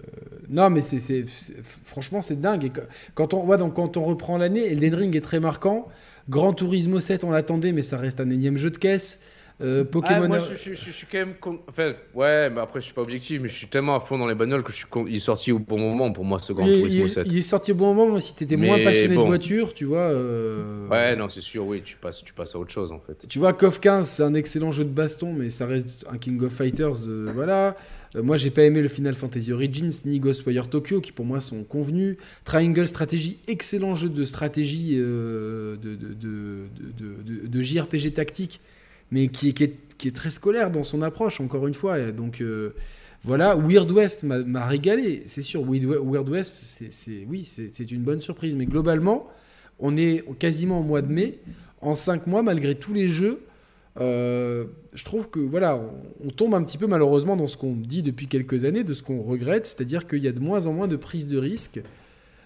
non, 0.49 0.71
mais 0.71 0.81
c'est 0.81 1.25
franchement 1.63 2.23
c'est 2.23 2.41
dingue. 2.41 2.65
Et 2.65 2.73
quand 3.15 3.35
on 3.35 3.57
donc 3.59 3.75
quand 3.75 3.99
on 3.99 4.05
reprend 4.05 4.39
l'année, 4.39 4.73
Elden 4.73 4.95
Ring 4.95 5.17
est 5.17 5.21
très 5.21 5.39
marquant. 5.39 5.87
Grand 6.31 6.55
Turismo 6.55 6.99
7, 6.99 7.25
on 7.25 7.31
l'attendait, 7.31 7.73
mais 7.73 7.83
ça 7.83 7.99
reste 7.99 8.21
un 8.21 8.31
énième 8.31 8.57
jeu 8.57 8.71
de 8.71 8.79
caisse. 8.79 9.21
Euh, 9.61 9.85
Pokémon. 9.85 10.23
Ah, 10.25 10.29
moi, 10.29 10.39
je, 10.39 10.73
suis 10.75 11.07
quand 11.11 11.19
même. 11.19 11.35
Enfin, 11.69 11.93
ouais, 12.15 12.49
mais 12.49 12.61
après, 12.61 12.81
je 12.81 12.87
suis 12.87 12.95
pas 12.95 13.03
objectif, 13.03 13.43
mais 13.43 13.49
je 13.49 13.55
suis 13.55 13.67
tellement 13.67 13.97
à 13.97 14.01
fond 14.01 14.17
dans 14.17 14.29
les 14.29 14.37
bagnoles 14.37 14.63
que 14.63 14.71
je 14.71 14.77
suis 14.77 14.87
il 15.09 15.17
est 15.17 15.19
sorti 15.19 15.51
au 15.51 15.59
bon 15.59 15.79
moment 15.79 16.13
pour 16.13 16.25
moi, 16.25 16.39
ce 16.39 16.53
Grand 16.53 16.65
Turismo 16.65 17.09
7. 17.09 17.27
Il 17.29 17.37
est 17.37 17.43
sorti 17.43 17.73
au 17.73 17.75
bon 17.75 17.93
moment, 17.93 18.21
si 18.21 18.37
t'étais 18.37 18.57
moins 18.57 18.83
passionné 18.83 19.17
de 19.17 19.21
voiture, 19.21 19.75
tu 19.75 19.85
vois. 19.85 20.11
Euh, 20.11 20.87
ouais, 20.89 21.17
non, 21.17 21.29
c'est 21.29 21.41
sûr, 21.41 21.67
oui, 21.67 21.83
tu 21.85 21.97
passes, 21.97 22.23
tu 22.23 22.33
passes 22.33 22.55
à 22.55 22.59
autre 22.59 22.71
chose 22.71 22.93
en 22.93 23.01
fait. 23.01 23.27
Tu 23.29 23.41
vois, 23.41 23.53
KOF 23.53 23.81
15, 23.81 24.09
c'est 24.09 24.23
un 24.23 24.35
excellent 24.35 24.71
jeu 24.71 24.85
de 24.85 24.91
baston, 24.91 25.33
mais 25.33 25.51
ça 25.51 25.67
reste 25.67 26.07
un 26.09 26.19
King 26.19 26.41
of 26.45 26.53
Fighters, 26.53 27.09
voilà. 27.35 27.77
Euh, 28.17 28.23
moi, 28.23 28.37
j'ai 28.37 28.51
pas 28.51 28.63
aimé 28.63 28.81
le 28.81 28.89
Final 28.89 29.15
Fantasy 29.15 29.53
Origins 29.53 29.91
ni 30.05 30.21
Ghostwire 30.21 30.69
Tokyo, 30.69 31.01
qui 31.01 31.13
pour 31.13 31.25
moi 31.25 31.41
sont 31.41 31.65
convenus. 31.65 32.17
Triangle 32.45 32.87
Strategy, 32.87 33.39
excellent 33.49 33.95
jeu 33.95 34.09
de 34.09 34.25
stratégie 34.25 34.95
euh, 34.97 35.77
de, 35.77 37.63
JRPG 37.63 38.15
tactique, 38.15 38.61
mais 39.11 39.29
qui, 39.29 39.49
est, 39.49 40.15
très 40.15 40.31
scolaire 40.31 40.71
dans 40.71 40.85
son 40.85 41.03
approche, 41.03 41.41
encore 41.41 41.67
une 41.67 41.75
fois. 41.75 42.11
Donc 42.13 42.41
euh, 42.41 42.75
voilà, 43.25 43.57
Weird 43.57 43.91
West 43.91 44.25
m'a 44.25 44.67
régalé, 44.67 45.23
c'est 45.27 45.43
sûr. 45.43 45.63
Weird 45.65 46.29
West, 46.29 46.83
oui, 47.29 47.45
c'est 47.45 47.91
une 47.91 48.03
bonne 48.03 48.21
surprise, 48.21 48.57
mais 48.57 48.67
globalement, 48.67 49.29
on 49.81 49.97
est 49.97 50.25
quasiment 50.39 50.81
au 50.81 50.85
mois 50.85 51.03
de 51.03 51.13
mai. 51.13 51.39
En 51.81 51.95
5 51.95 52.27
mois, 52.27 52.43
malgré 52.43 52.75
tous 52.75 52.93
les 52.93 53.09
jeux, 53.09 53.41
euh, 54.01 54.67
je 54.95 55.05
trouve 55.05 55.29
que 55.29 55.41
voilà, 55.41 55.81
on, 56.25 56.31
tombe 56.31 56.55
un 56.55 56.63
petit 56.63 56.79
peu 56.79 56.87
malheureusement 56.87 57.37
dans 57.37 57.49
ce 57.49 57.57
qu'on 57.57 57.75
dit 57.75 58.03
depuis 58.03 58.29
quelques 58.29 58.65
années, 58.65 58.85
de 58.85 58.95
ce 58.95 59.03
qu'on 59.03 59.23
regrette, 59.23 59.67
c'est-à-dire 59.67 60.07
qu'il 60.07 60.23
y 60.23 60.29
a 60.29 60.33
de 60.33 60.41
moins 60.41 60.67
en 60.67 60.73
moins 60.73 60.89
de 60.89 60.97
prise 60.97 61.27
de 61.27 61.39
risque. 61.39 61.81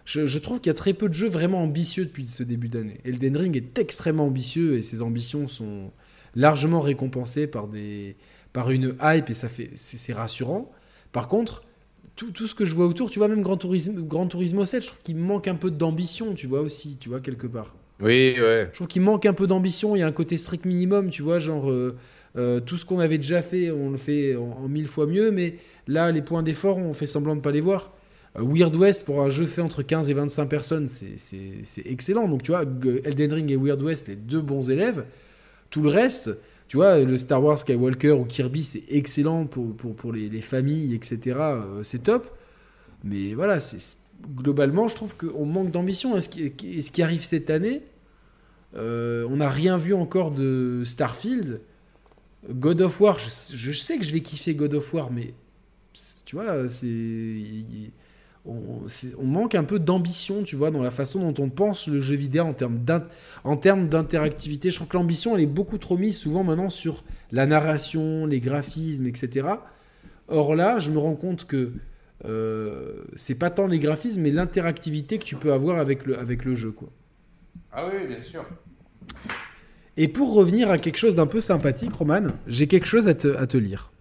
Je, 0.04 0.38
trouve 0.38 0.60
qu'il 0.60 0.68
y 0.68 0.70
a 0.70 0.74
très 0.74 0.94
peu 0.94 1.08
de 1.08 1.14
jeux 1.14 1.28
vraiment 1.28 1.62
ambitieux 1.62 2.04
depuis 2.04 2.26
ce 2.26 2.42
début 2.42 2.68
d'année. 2.68 2.98
Elden 3.04 3.36
Ring 3.36 3.56
est 3.56 3.78
extrêmement 3.78 4.26
ambitieux 4.26 4.76
et 4.76 4.82
ses 4.82 5.00
ambitions 5.00 5.46
sont 5.46 5.92
largement 6.34 6.80
récompensées 6.80 7.46
par, 7.46 7.68
des, 7.68 8.16
par 8.52 8.70
une 8.70 8.96
hype 9.00 9.30
et 9.30 9.34
ça 9.34 9.48
fait 9.48 9.70
c'est 9.74 10.12
rassurant. 10.12 10.72
Par 11.12 11.28
contre, 11.28 11.62
tout, 12.16 12.46
ce 12.46 12.54
que 12.54 12.64
je 12.64 12.74
vois 12.74 12.86
autour, 12.86 13.10
tu 13.10 13.18
vois, 13.18 13.28
même 13.28 13.42
Grand 13.42 13.56
Turismo, 13.56 14.02
Grand 14.02 14.26
Turismo 14.26 14.64
7, 14.64 14.82
je 14.82 14.88
trouve 14.88 15.02
qu'il 15.02 15.16
manque 15.16 15.48
un 15.48 15.54
peu 15.54 15.70
d'ambition, 15.70 16.34
tu 16.34 16.46
vois, 16.46 16.60
aussi, 16.60 16.96
tu 16.98 17.08
vois, 17.08 17.20
quelque 17.20 17.46
part. 17.46 17.74
Oui, 18.02 18.34
ouais. 18.40 18.68
Je 18.72 18.74
trouve 18.74 18.88
qu'il 18.88 19.02
manque 19.02 19.26
un 19.26 19.32
peu 19.32 19.46
d'ambition, 19.46 19.94
il 19.94 20.00
y 20.00 20.02
a 20.02 20.06
un 20.06 20.12
côté 20.12 20.36
strict 20.36 20.64
minimum, 20.64 21.08
tu 21.08 21.22
vois, 21.22 21.38
genre, 21.38 21.70
euh, 21.70 21.96
euh, 22.36 22.58
tout 22.58 22.76
ce 22.76 22.84
qu'on 22.84 22.98
avait 22.98 23.18
déjà 23.18 23.42
fait, 23.42 23.70
on 23.70 23.90
le 23.90 23.96
fait 23.96 24.34
en, 24.34 24.66
mille 24.68 24.88
fois 24.88 25.06
mieux, 25.06 25.30
mais 25.30 25.54
là, 25.86 26.10
les 26.10 26.20
points 26.20 26.42
d'effort, 26.42 26.78
on 26.78 26.94
fait 26.94 27.06
semblant 27.06 27.36
de 27.36 27.40
pas 27.40 27.52
les 27.52 27.60
voir. 27.60 27.92
Euh, 28.36 28.42
Weird 28.44 28.74
West, 28.74 29.04
pour 29.04 29.22
un 29.22 29.30
jeu 29.30 29.46
fait 29.46 29.62
entre 29.62 29.82
15 29.82 30.10
et 30.10 30.14
25 30.14 30.46
personnes, 30.46 30.88
c'est 30.88 31.62
excellent. 31.84 32.26
Donc, 32.26 32.42
tu 32.42 32.50
vois, 32.50 32.62
Elden 33.04 33.32
Ring 33.34 33.50
et 33.52 33.56
Weird 33.56 33.80
West, 33.80 34.08
les 34.08 34.16
deux 34.16 34.40
bons 34.40 34.68
élèves. 34.68 35.04
Tout 35.70 35.82
le 35.82 35.88
reste, 35.88 36.36
tu 36.66 36.78
vois, 36.78 36.98
le 36.98 37.16
Star 37.16 37.42
Wars 37.42 37.58
Skywalker 37.58 38.12
ou 38.12 38.24
Kirby, 38.24 38.64
c'est 38.64 38.82
excellent 38.88 39.46
pour, 39.46 39.76
pour, 39.76 39.94
pour 39.94 40.12
les, 40.12 40.28
les, 40.28 40.40
familles, 40.40 40.94
etc. 40.94 41.36
C'est 41.82 42.02
top. 42.02 42.36
Mais 43.04 43.34
voilà, 43.34 43.58
globalement, 44.36 44.88
je 44.88 44.96
trouve 44.96 45.14
qu'on 45.16 45.46
manque 45.46 45.70
d'ambition. 45.70 46.16
Et 46.16 46.20
ce, 46.20 46.30
ce 46.30 46.90
qui 46.90 47.02
arrive 47.02 47.22
cette 47.22 47.48
année, 47.48 47.82
euh, 48.76 49.26
on 49.30 49.36
n'a 49.36 49.50
rien 49.50 49.76
vu 49.76 49.94
encore 49.94 50.30
de 50.30 50.82
Starfield. 50.84 51.60
God 52.48 52.80
of 52.80 53.00
War, 53.00 53.18
je, 53.18 53.72
sais 53.72 53.98
que 53.98 54.04
je 54.04 54.12
vais 54.12 54.20
kiffer 54.20 54.54
God 54.54 54.74
of 54.74 54.92
War, 54.92 55.12
mais 55.12 55.34
tu 56.24 56.36
vois, 56.36 56.66
on, 58.44 59.24
manque 59.24 59.54
un 59.54 59.62
peu 59.62 59.78
d'ambition, 59.78 60.42
tu 60.42 60.56
vois, 60.56 60.70
dans 60.70 60.82
la 60.82 60.90
façon 60.90 61.30
dont 61.30 61.42
on 61.42 61.50
pense 61.50 61.86
le 61.86 62.00
jeu 62.00 62.16
vidéo 62.16 62.44
en 63.44 63.56
termes 63.56 63.88
d'interactivité. 63.88 64.70
Je 64.70 64.76
trouve 64.76 64.88
que 64.88 64.96
l'ambition, 64.96 65.36
elle 65.36 65.42
est 65.42 65.46
beaucoup 65.46 65.78
trop 65.78 65.96
mise 65.96 66.16
souvent 66.16 66.42
maintenant 66.42 66.70
sur 66.70 67.04
la 67.30 67.46
narration, 67.46 68.26
les 68.26 68.40
graphismes, 68.40 69.06
etc. 69.06 69.48
Or 70.28 70.56
là, 70.56 70.78
je 70.78 70.90
me 70.90 70.98
rends 70.98 71.14
compte 71.14 71.44
que 71.44 71.72
euh, 72.24 73.04
c'est 73.14 73.34
pas 73.34 73.50
tant 73.50 73.66
les 73.66 73.78
graphismes, 73.78 74.22
mais 74.22 74.30
l'interactivité 74.30 75.18
que 75.18 75.24
tu 75.24 75.36
peux 75.36 75.52
avoir 75.52 75.78
avec 75.78 76.06
le, 76.06 76.18
avec 76.18 76.44
le 76.44 76.54
jeu, 76.54 76.72
quoi. 76.72 76.88
Ah 77.72 77.86
oui, 77.86 78.06
bien 78.06 78.22
sûr. 78.22 78.44
Et 79.96 80.08
pour 80.08 80.34
revenir 80.34 80.70
à 80.70 80.78
quelque 80.78 80.96
chose 80.96 81.14
d'un 81.14 81.26
peu 81.26 81.40
sympathique, 81.40 81.92
Roman, 81.92 82.26
j'ai 82.46 82.66
quelque 82.66 82.86
chose 82.86 83.08
à 83.08 83.14
te, 83.14 83.36
à 83.36 83.46
te 83.46 83.56
lire. 83.56 83.92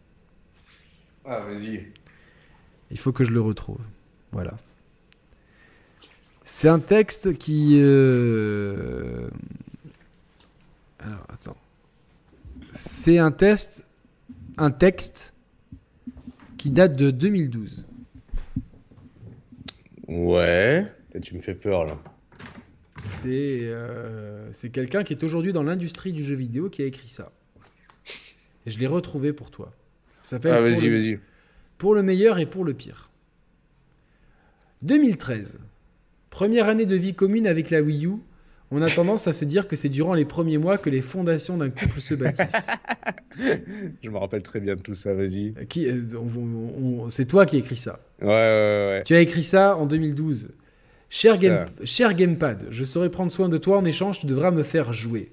Ah, 1.26 1.42
vas-y. 1.42 1.88
Il 2.90 2.98
faut 2.98 3.12
que 3.12 3.24
je 3.24 3.32
le 3.32 3.42
retrouve. 3.42 3.80
Voilà. 4.32 4.54
C'est 6.44 6.70
un 6.70 6.80
texte 6.80 7.38
qui. 7.38 7.78
Euh, 7.82 9.30
alors, 11.00 11.26
attends. 11.30 11.58
C'est 12.72 13.18
un 13.18 13.32
test. 13.32 13.86
Un 14.58 14.72
texte 14.72 15.34
qui 16.58 16.72
date 16.72 16.96
de 16.96 17.12
2012. 17.12 17.86
Ouais. 20.08 20.92
Tu 21.22 21.36
me 21.36 21.42
fais 21.42 21.56
peur 21.56 21.86
là. 21.86 21.98
C'est 23.02 23.62
euh, 23.64 24.48
c'est 24.52 24.70
quelqu'un 24.70 25.04
qui 25.04 25.14
est 25.14 25.24
aujourd'hui 25.24 25.54
dans 25.54 25.64
l'industrie 25.64 26.14
du 26.14 26.24
jeu 26.24 26.36
vidéo 26.36 26.70
qui 26.70 26.84
a 26.84 26.86
écrit 26.86 27.08
ça. 27.08 27.32
Et 28.66 28.70
je 28.70 28.78
l'ai 28.80 28.86
retrouvé 28.86 29.34
pour 29.34 29.50
toi. 29.50 29.74
Ça 30.22 30.38
s'appelle. 30.38 30.54
Ah, 30.54 30.62
vas-y, 30.62 30.88
vas-y. 30.88 31.20
Pour 31.80 31.96
le 31.96 32.04
meilleur 32.04 32.38
et 32.38 32.46
pour 32.46 32.64
le 32.64 32.76
pire. 32.76 33.10
2013. 34.84 35.60
Première 36.30 36.70
année 36.70 36.86
de 36.86 36.96
vie 36.96 37.16
commune 37.16 37.48
avec 37.48 37.72
la 37.72 37.82
Wii 37.82 38.06
U. 38.06 38.12
On 38.70 38.82
a 38.84 38.90
tendance 38.90 39.28
à 39.28 39.34
se 39.34 39.46
dire 39.46 39.68
que 39.68 39.76
c'est 39.76 39.90
durant 39.90 40.14
les 40.14 40.24
premiers 40.24 40.58
mois 40.58 40.78
que 40.78 40.90
les 40.90 41.02
fondations 41.02 41.58
d'un 41.58 41.72
couple 41.72 42.00
se 42.00 42.14
bâtissent. 42.14 42.70
Je 43.38 44.10
me 44.10 44.18
rappelle 44.18 44.44
très 44.44 44.60
bien 44.60 44.76
de 44.76 44.82
tout 44.82 44.94
ça, 44.94 45.14
vas-y. 45.14 45.54
Qui, 45.68 45.88
c'est 47.10 47.26
toi 47.26 47.46
qui 47.46 47.58
as 47.58 47.60
écrit 47.60 47.76
ça. 47.76 48.00
Ouais, 48.22 48.28
ouais, 48.28 48.94
ouais. 48.94 49.04
Tu 49.04 49.16
as 49.16 49.20
écrit 49.22 49.44
ça 49.44 49.76
en 49.76 49.88
2012. 49.88 50.52
Cher, 51.14 51.38
game, 51.38 51.66
cher 51.84 52.14
Gamepad, 52.14 52.68
je 52.70 52.86
saurais 52.86 53.10
prendre 53.10 53.34
soin 53.34 53.50
de 53.50 53.58
toi 53.58 53.78
en 53.78 53.84
échange, 53.84 54.20
tu 54.20 54.28
devras 54.28 54.50
me 54.50 54.64
faire 54.64 54.94
jouer. 54.94 55.30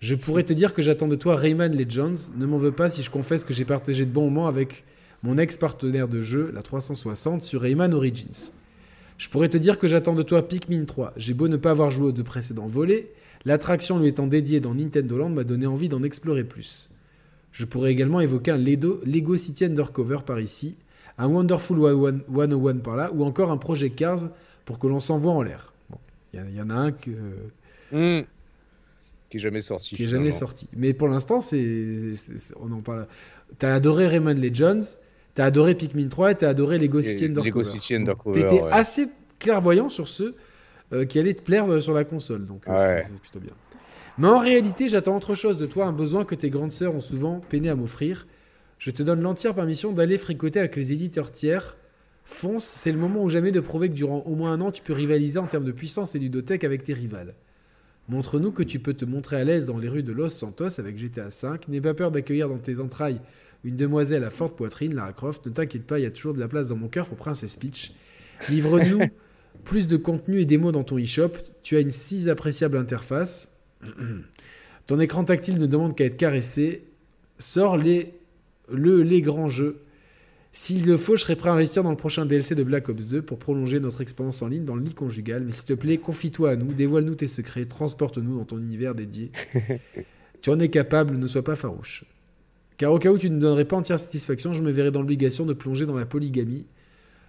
Je 0.00 0.14
pourrais 0.14 0.44
te 0.44 0.54
dire 0.54 0.72
que 0.72 0.80
j'attends 0.80 1.08
de 1.08 1.14
toi 1.14 1.36
Rayman 1.36 1.76
Legends. 1.76 2.32
Ne 2.38 2.46
m'en 2.46 2.56
veux 2.56 2.72
pas 2.72 2.88
si 2.88 3.02
je 3.02 3.10
confesse 3.10 3.44
que 3.44 3.52
j'ai 3.52 3.66
partagé 3.66 4.06
de 4.06 4.10
bons 4.10 4.30
moments 4.30 4.46
avec 4.46 4.84
mon 5.22 5.36
ex-partenaire 5.36 6.08
de 6.08 6.22
jeu, 6.22 6.50
la 6.54 6.62
360, 6.62 7.42
sur 7.42 7.60
Rayman 7.60 7.92
Origins. 7.92 8.50
Je 9.18 9.28
pourrais 9.28 9.50
te 9.50 9.58
dire 9.58 9.78
que 9.78 9.88
j'attends 9.88 10.14
de 10.14 10.22
toi 10.22 10.48
Pikmin 10.48 10.86
3. 10.86 11.12
J'ai 11.18 11.34
beau 11.34 11.48
ne 11.48 11.58
pas 11.58 11.72
avoir 11.72 11.90
joué 11.90 12.06
aux 12.06 12.12
deux 12.12 12.24
précédents 12.24 12.66
volets, 12.66 13.12
l'attraction 13.44 13.98
lui 13.98 14.08
étant 14.08 14.26
dédiée 14.26 14.60
dans 14.60 14.74
Nintendo 14.74 15.18
Land 15.18 15.28
m'a 15.28 15.44
donné 15.44 15.66
envie 15.66 15.90
d'en 15.90 16.02
explorer 16.02 16.44
plus. 16.44 16.88
Je 17.52 17.66
pourrais 17.66 17.92
également 17.92 18.20
évoquer 18.20 18.52
un 18.52 18.56
Lego, 18.56 19.36
City 19.36 19.66
Undercover 19.66 20.20
par 20.24 20.40
ici, 20.40 20.76
un 21.18 21.26
Wonderful 21.26 21.78
101 21.78 22.76
par 22.78 22.96
là, 22.96 23.10
ou 23.12 23.22
encore 23.22 23.50
un 23.50 23.58
Project 23.58 23.94
Cars 23.98 24.30
pour 24.68 24.78
que 24.78 24.86
l'on 24.86 25.00
s'envoie 25.00 25.32
en 25.32 25.40
l'air. 25.40 25.72
Il 26.34 26.54
y, 26.54 26.60
en 26.60 26.68
a 26.68 26.74
un 26.74 26.92
que... 26.92 27.10
Hmm. 27.90 28.26
Qui 29.30 29.38
est 29.38 29.40
jamais 29.40 29.62
sorti. 29.62 29.96
Qui 29.96 30.04
est 30.04 30.08
jamais 30.08 30.30
sorti. 30.30 30.68
Mais 30.76 30.92
pour 30.92 31.08
l'instant, 31.08 31.40
c'est, 31.40 32.12
on 32.60 32.70
en 32.72 32.82
parle. 32.82 33.06
T'as 33.56 33.74
adoré 33.74 34.06
Rayman 34.06 34.38
Legends, 34.38 34.98
T'as 35.34 35.46
adoré 35.46 35.74
Pikmin 35.74 36.08
3 36.08 36.32
et 36.32 36.34
t'as 36.34 36.50
adoré 36.50 36.76
Lego 36.76 37.00
City 37.00 37.24
Undercover. 37.24 37.48
Lego 37.48 37.64
City 37.64 37.94
Undercover. 37.94 38.42
T'étais 38.42 38.60
assez 38.70 39.08
clairvoyant 39.38 39.88
sur 39.88 40.06
ceux 40.06 40.34
euh, 40.92 41.06
qui 41.06 41.18
allaient 41.18 41.32
te 41.32 41.40
plaire 41.40 41.72
euh, 41.72 41.80
sur 41.80 41.94
la 41.94 42.04
console. 42.04 42.44
Donc 42.44 42.68
euh, 42.68 43.00
c'est 43.02 43.18
plutôt 43.18 43.40
bien. 43.40 43.54
Mais 44.18 44.28
en 44.28 44.38
réalité, 44.38 44.86
j'attends 44.88 45.16
autre 45.16 45.34
chose 45.34 45.56
de 45.56 45.64
toi, 45.64 45.86
un 45.86 45.92
besoin 45.92 46.26
que 46.26 46.34
tes 46.34 46.50
grandes 46.50 46.72
sœurs 46.72 46.94
ont 46.94 47.00
souvent 47.00 47.40
peiné 47.40 47.70
à 47.70 47.74
m'offrir. 47.74 48.26
Je 48.78 48.90
te 48.90 49.02
donne 49.02 49.22
l'entière 49.22 49.54
permission 49.54 49.92
d'aller 49.92 50.18
fricoter 50.18 50.58
avec 50.58 50.76
les 50.76 50.92
éditeurs 50.92 51.32
tiers. 51.32 51.78
Fonce, 52.30 52.66
c'est 52.66 52.92
le 52.92 52.98
moment 52.98 53.24
ou 53.24 53.30
jamais 53.30 53.52
de 53.52 53.58
prouver 53.58 53.88
que 53.88 53.94
durant 53.94 54.20
au 54.26 54.34
moins 54.36 54.52
un 54.52 54.60
an, 54.60 54.70
tu 54.70 54.82
peux 54.82 54.92
rivaliser 54.92 55.38
en 55.38 55.46
termes 55.46 55.64
de 55.64 55.72
puissance 55.72 56.14
et 56.14 56.18
ludothèque 56.18 56.62
avec 56.62 56.82
tes 56.84 56.92
rivales. 56.92 57.34
Montre-nous 58.10 58.52
que 58.52 58.62
tu 58.62 58.78
peux 58.78 58.92
te 58.92 59.06
montrer 59.06 59.36
à 59.40 59.44
l'aise 59.44 59.64
dans 59.64 59.78
les 59.78 59.88
rues 59.88 60.02
de 60.02 60.12
Los 60.12 60.28
Santos 60.28 60.78
avec 60.78 60.98
GTA 60.98 61.28
V. 61.28 61.58
N'aie 61.68 61.80
pas 61.80 61.94
peur 61.94 62.10
d'accueillir 62.10 62.50
dans 62.50 62.58
tes 62.58 62.80
entrailles 62.80 63.18
une 63.64 63.76
demoiselle 63.76 64.24
à 64.24 64.30
forte 64.30 64.56
poitrine, 64.56 64.94
Lara 64.94 65.14
Croft. 65.14 65.46
Ne 65.46 65.52
t'inquiète 65.52 65.84
pas, 65.84 65.98
il 65.98 66.02
y 66.02 66.06
a 66.06 66.10
toujours 66.10 66.34
de 66.34 66.38
la 66.38 66.48
place 66.48 66.68
dans 66.68 66.76
mon 66.76 66.88
cœur 66.88 67.06
pour 67.06 67.16
Princess 67.16 67.56
Peach. 67.56 67.92
Livre-nous 68.50 69.00
plus 69.64 69.86
de 69.86 69.96
contenu 69.96 70.38
et 70.38 70.44
des 70.44 70.58
mots 70.58 70.70
dans 70.70 70.84
ton 70.84 70.98
e-shop. 70.98 71.32
Tu 71.62 71.76
as 71.76 71.80
une 71.80 71.90
si 71.90 72.28
appréciable 72.28 72.76
interface. 72.76 73.48
ton 74.86 75.00
écran 75.00 75.24
tactile 75.24 75.58
ne 75.58 75.66
demande 75.66 75.96
qu'à 75.96 76.04
être 76.04 76.18
caressé. 76.18 76.84
Sors 77.38 77.78
les, 77.78 78.12
le, 78.70 79.02
les 79.02 79.22
grands 79.22 79.48
jeux. 79.48 79.80
S'il 80.52 80.86
le 80.86 80.96
faut, 80.96 81.16
je 81.16 81.22
serai 81.22 81.36
prêt 81.36 81.50
à 81.50 81.52
investir 81.52 81.82
dans 81.82 81.90
le 81.90 81.96
prochain 81.96 82.26
DLC 82.26 82.54
de 82.54 82.64
Black 82.64 82.88
Ops 82.88 83.06
2 83.06 83.22
pour 83.22 83.38
prolonger 83.38 83.80
notre 83.80 84.00
expérience 84.00 84.42
en 84.42 84.48
ligne 84.48 84.64
dans 84.64 84.74
le 84.74 84.82
lit 84.82 84.94
conjugal. 84.94 85.42
Mais 85.44 85.52
s'il 85.52 85.66
te 85.66 85.74
plaît, 85.74 85.98
confie-toi 85.98 86.50
à 86.50 86.56
nous, 86.56 86.72
dévoile-nous 86.72 87.14
tes 87.14 87.26
secrets, 87.26 87.66
transporte-nous 87.66 88.38
dans 88.38 88.44
ton 88.44 88.58
univers 88.58 88.94
dédié. 88.94 89.30
tu 90.42 90.50
en 90.50 90.58
es 90.58 90.68
capable, 90.68 91.16
ne 91.16 91.26
sois 91.26 91.44
pas 91.44 91.54
farouche. 91.54 92.04
Car 92.78 92.92
au 92.92 92.98
cas 92.98 93.10
où 93.10 93.18
tu 93.18 93.28
ne 93.28 93.38
donnerais 93.38 93.64
pas 93.64 93.76
entière 93.76 93.98
satisfaction, 93.98 94.54
je 94.54 94.62
me 94.62 94.70
verrais 94.70 94.90
dans 94.90 95.00
l'obligation 95.00 95.44
de 95.44 95.52
plonger 95.52 95.84
dans 95.84 95.96
la 95.96 96.06
polygamie. 96.06 96.64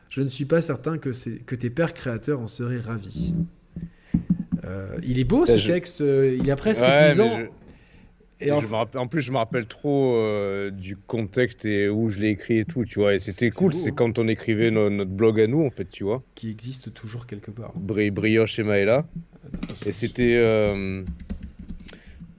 Je 0.09 0.21
ne 0.21 0.29
suis 0.29 0.45
pas 0.45 0.61
certain 0.61 0.97
que, 0.97 1.09
que 1.39 1.55
tes 1.55 1.69
pères 1.69 1.93
créateurs 1.93 2.39
en 2.39 2.47
seraient 2.47 2.79
ravis. 2.79 3.33
Euh, 4.65 4.97
il 5.03 5.19
est 5.19 5.23
beau 5.23 5.45
ce 5.45 5.65
texte, 5.65 6.01
euh, 6.01 6.37
il 6.39 6.49
a 6.51 6.55
presque 6.55 6.83
10 6.83 7.19
ans. 7.21 7.39
Et 8.41 8.51
en... 8.51 8.61
en... 8.95 9.07
plus, 9.07 9.21
je 9.21 9.31
me 9.31 9.37
rappelle 9.37 9.65
trop 9.65 10.15
euh, 10.15 10.71
du 10.71 10.95
contexte 10.95 11.65
et 11.65 11.89
où 11.89 12.09
je 12.09 12.19
l'ai 12.19 12.29
écrit 12.29 12.59
et 12.59 12.65
tout, 12.65 12.85
tu 12.85 12.99
vois. 12.99 13.13
Et 13.13 13.19
c'était 13.19 13.49
cool, 13.49 13.73
c'est 13.73 13.89
hein. 13.89 13.93
quand 13.95 14.17
on 14.19 14.27
écrivait 14.27 14.71
notre 14.71 15.11
blog 15.11 15.41
à 15.41 15.47
nous, 15.47 15.65
en 15.65 15.69
fait, 15.69 15.89
tu 15.89 16.03
vois. 16.03 16.23
Qui 16.35 16.49
existe 16.49 16.93
toujours 16.93 17.27
quelque 17.27 17.51
part. 17.51 17.73
Bri 17.75 18.11
Brioche 18.11 18.59
et 18.59 18.63
Maëla. 18.63 19.05
et 19.85 19.91
c'était. 19.91 20.37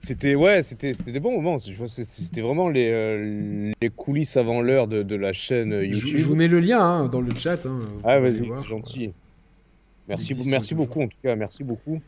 C'était 0.03 0.33
ouais, 0.33 0.63
c'était 0.63 0.93
des 0.93 1.19
bons 1.19 1.39
moments. 1.39 1.59
C'était 1.59 2.41
vraiment 2.41 2.69
les, 2.69 2.89
euh, 2.89 3.71
les 3.79 3.89
coulisses 3.89 4.35
avant 4.35 4.61
l'heure 4.61 4.87
de, 4.87 5.03
de, 5.03 5.15
la 5.15 5.31
chaîne 5.31 5.73
YouTube. 5.73 6.17
Je, 6.17 6.25
vous 6.25 6.35
mets 6.35 6.47
le 6.47 6.59
lien 6.59 6.81
hein, 6.81 7.07
dans 7.07 7.21
le 7.21 7.29
chat. 7.37 7.67
Hein, 7.67 7.81
ah 8.03 8.19
vas-y, 8.19 8.47
c'est 8.51 8.67
gentil. 8.67 9.11
Merci, 10.07 10.35
merci 10.47 10.73
beaucoup 10.73 11.03
en 11.03 11.07
tout 11.07 11.19
cas, 11.23 11.35
merci 11.35 11.63
beaucoup 11.63 12.01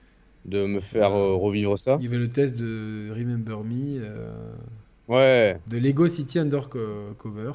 de 0.45 0.65
me 0.65 0.79
faire 0.79 1.13
euh, 1.13 1.35
revivre 1.35 1.77
ça. 1.77 1.97
Il 1.99 2.05
y 2.05 2.07
avait 2.07 2.17
le 2.17 2.29
test 2.29 2.57
de 2.57 3.09
Remember 3.11 3.63
Me. 3.63 4.01
Euh, 4.01 4.53
ouais. 5.07 5.59
De 5.67 5.77
Lego 5.77 6.07
City 6.07 6.39
Undercover. 6.39 7.53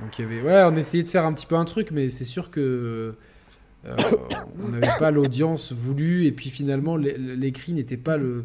Donc 0.00 0.18
il 0.18 0.22
y 0.22 0.24
avait, 0.24 0.42
ouais, 0.42 0.62
on 0.64 0.76
essayait 0.76 1.04
de 1.04 1.08
faire 1.08 1.24
un 1.24 1.32
petit 1.32 1.46
peu 1.46 1.54
un 1.54 1.64
truc, 1.64 1.90
mais 1.92 2.08
c'est 2.08 2.24
sûr 2.24 2.50
que 2.50 3.14
euh, 3.86 3.94
on 4.64 4.68
n'avait 4.68 4.98
pas 4.98 5.10
l'audience 5.10 5.72
voulue 5.72 6.26
et 6.26 6.32
puis 6.32 6.50
finalement 6.50 6.96
l'écrit 6.96 7.72
n'était 7.72 7.96
pas 7.96 8.16
le 8.16 8.44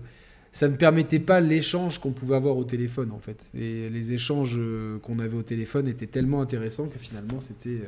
ça 0.51 0.67
ne 0.67 0.75
permettait 0.75 1.19
pas 1.19 1.39
l'échange 1.41 1.99
qu'on 1.99 2.11
pouvait 2.11 2.35
avoir 2.35 2.57
au 2.57 2.63
téléphone 2.63 3.11
en 3.11 3.19
fait 3.19 3.51
et 3.55 3.87
les 3.89 4.13
échanges 4.13 4.59
qu'on 5.03 5.19
avait 5.19 5.37
au 5.37 5.43
téléphone 5.43 5.87
étaient 5.87 6.07
tellement 6.07 6.41
intéressants 6.41 6.87
que 6.87 6.97
finalement 6.97 7.39
c'était 7.39 7.81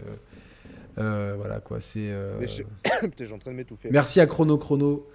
Euh, 1.00 1.34
voilà 1.38 1.60
quoi, 1.60 1.80
c'est. 1.80 2.10
euh, 2.10 2.40
en 3.34 3.38
train 3.38 3.52
de 3.52 3.56
m'étouffer. 3.56 3.90
Merci 3.92 4.20
à 4.20 4.26
Chrono 4.28 4.58
Chrono 4.58 5.08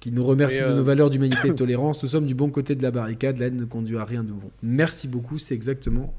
qui 0.00 0.12
nous 0.12 0.24
remercie 0.24 0.58
Et, 0.58 0.62
de 0.62 0.66
euh, 0.66 0.74
nos 0.74 0.82
valeurs 0.82 1.10
d'humanité 1.10 1.48
et 1.48 1.50
de 1.50 1.54
tolérance. 1.56 2.02
Nous 2.02 2.08
sommes 2.08 2.26
du 2.26 2.34
bon 2.34 2.50
côté 2.50 2.74
de 2.74 2.82
la 2.82 2.90
barricade. 2.90 3.38
La 3.38 3.46
haine 3.46 3.56
ne 3.56 3.64
conduit 3.64 3.96
à 3.96 4.04
rien 4.04 4.22
de 4.22 4.32
bon. 4.32 4.50
Merci 4.62 5.08
beaucoup. 5.08 5.38
C'est 5.38 5.54
exactement 5.54 6.12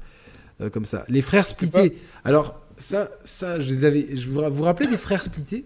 euh, 0.60 0.70
comme 0.70 0.84
ça. 0.84 1.04
Les 1.08 1.22
frères 1.22 1.46
splittés. 1.46 1.96
Alors 2.24 2.60
ça, 2.78 3.10
ça, 3.24 3.60
je 3.60 3.70
les 3.70 3.84
avais. 3.84 4.16
Je 4.16 4.28
vous, 4.28 4.40
vous 4.42 4.50
vous 4.50 4.64
rappelez 4.64 4.88
des 4.88 4.96
frères 4.96 5.24
splittés 5.24 5.64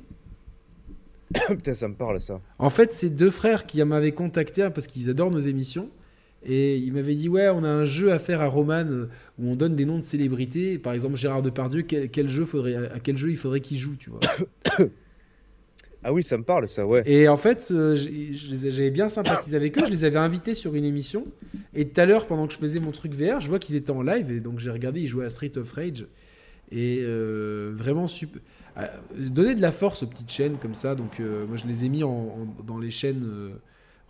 Putain, 1.49 1.75
ça 1.75 1.89
me 1.89 1.95
parle 1.95 2.21
ça. 2.21 2.41
En 2.59 2.71
fait, 2.71 2.93
c'est 2.93 3.09
deux 3.11 3.31
frères 3.31 3.67
qui 3.67 3.83
m'avaient 3.83 4.13
contacté 4.13 4.63
hein, 4.63 4.71
parce 4.71 4.87
qu'ils 4.87 5.09
adorent 5.09 5.31
nos 5.31 5.41
émissions. 5.41 5.89
Et 6.45 6.77
ils 6.77 6.93
m'avaient 6.93 7.15
dit 7.15 7.29
Ouais, 7.29 7.49
on 7.51 7.63
a 7.65 7.69
un 7.69 7.85
jeu 7.85 8.13
à 8.13 8.19
faire 8.19 8.41
à 8.41 8.47
Roman 8.49 8.85
euh, 8.87 9.09
où 9.39 9.49
on 9.51 9.57
donne 9.57 9.77
des 9.77 9.85
noms 9.85 9.99
de 9.99 10.05
célébrités. 10.05 10.79
Par 10.79 10.93
exemple, 10.93 11.17
Gérard 11.17 11.43
Depardieu, 11.43 11.83
quel, 11.83 12.09
quel 12.11 12.29
jeu 12.29 12.45
faudrait, 12.45 12.75
à 12.75 12.99
quel 13.01 13.17
jeu 13.17 13.31
il 13.31 13.37
faudrait 13.37 13.61
qu'il 13.61 13.79
joue, 13.79 13.95
tu 13.97 14.11
vois. 14.11 14.21
Ah 16.05 16.13
oui, 16.13 16.25
ça 16.25 16.37
me 16.37 16.43
parle 16.43 16.67
ça, 16.67 16.85
ouais. 16.85 17.03
Et 17.07 17.29
en 17.29 17.37
fait, 17.37 17.69
euh, 17.71 17.95
j'avais 17.97 18.91
bien 18.91 19.09
sympathisé 19.09 19.57
avec 19.57 19.79
eux. 19.79 19.83
Je 19.87 19.91
les 19.93 20.03
avais 20.05 20.19
invités 20.19 20.53
sur 20.53 20.75
une 20.75 20.85
émission. 20.85 21.27
Et 21.77 21.87
tout 21.87 22.01
à 22.01 22.07
l'heure, 22.07 22.27
pendant 22.27 22.49
que 22.49 22.53
je 22.55 22.59
faisais 22.59 22.81
mon 22.81 22.91
truc 22.91 23.15
VR, 23.15 23.39
je 23.39 23.49
vois 23.49 23.61
qu'ils 23.61 23.77
étaient 23.77 23.93
en 23.93 24.03
live. 24.03 24.33
Et 24.33 24.41
donc, 24.41 24.59
j'ai 24.59 24.71
regardé, 24.73 25.01
ils 25.01 25.07
jouaient 25.07 25.27
à 25.27 25.31
Street 25.31 25.57
of 25.57 25.71
Rage. 25.71 26.07
Et 26.73 26.99
euh, 27.03 27.71
vraiment, 27.73 28.09
super. 28.09 28.43
euh, 28.79 28.87
donner 29.17 29.55
de 29.55 29.61
la 29.61 29.71
force 29.71 30.03
aux 30.03 30.09
petites 30.09 30.31
chaînes 30.33 30.57
comme 30.61 30.75
ça. 30.75 30.97
Donc, 30.97 31.21
moi, 31.21 31.57
je 31.57 31.69
les 31.69 31.85
ai 31.85 31.89
mis 31.89 32.03
en- 32.03 32.09
en- 32.11 32.63
dans 32.67 32.79
les 32.79 32.91
chaînes 32.91 33.25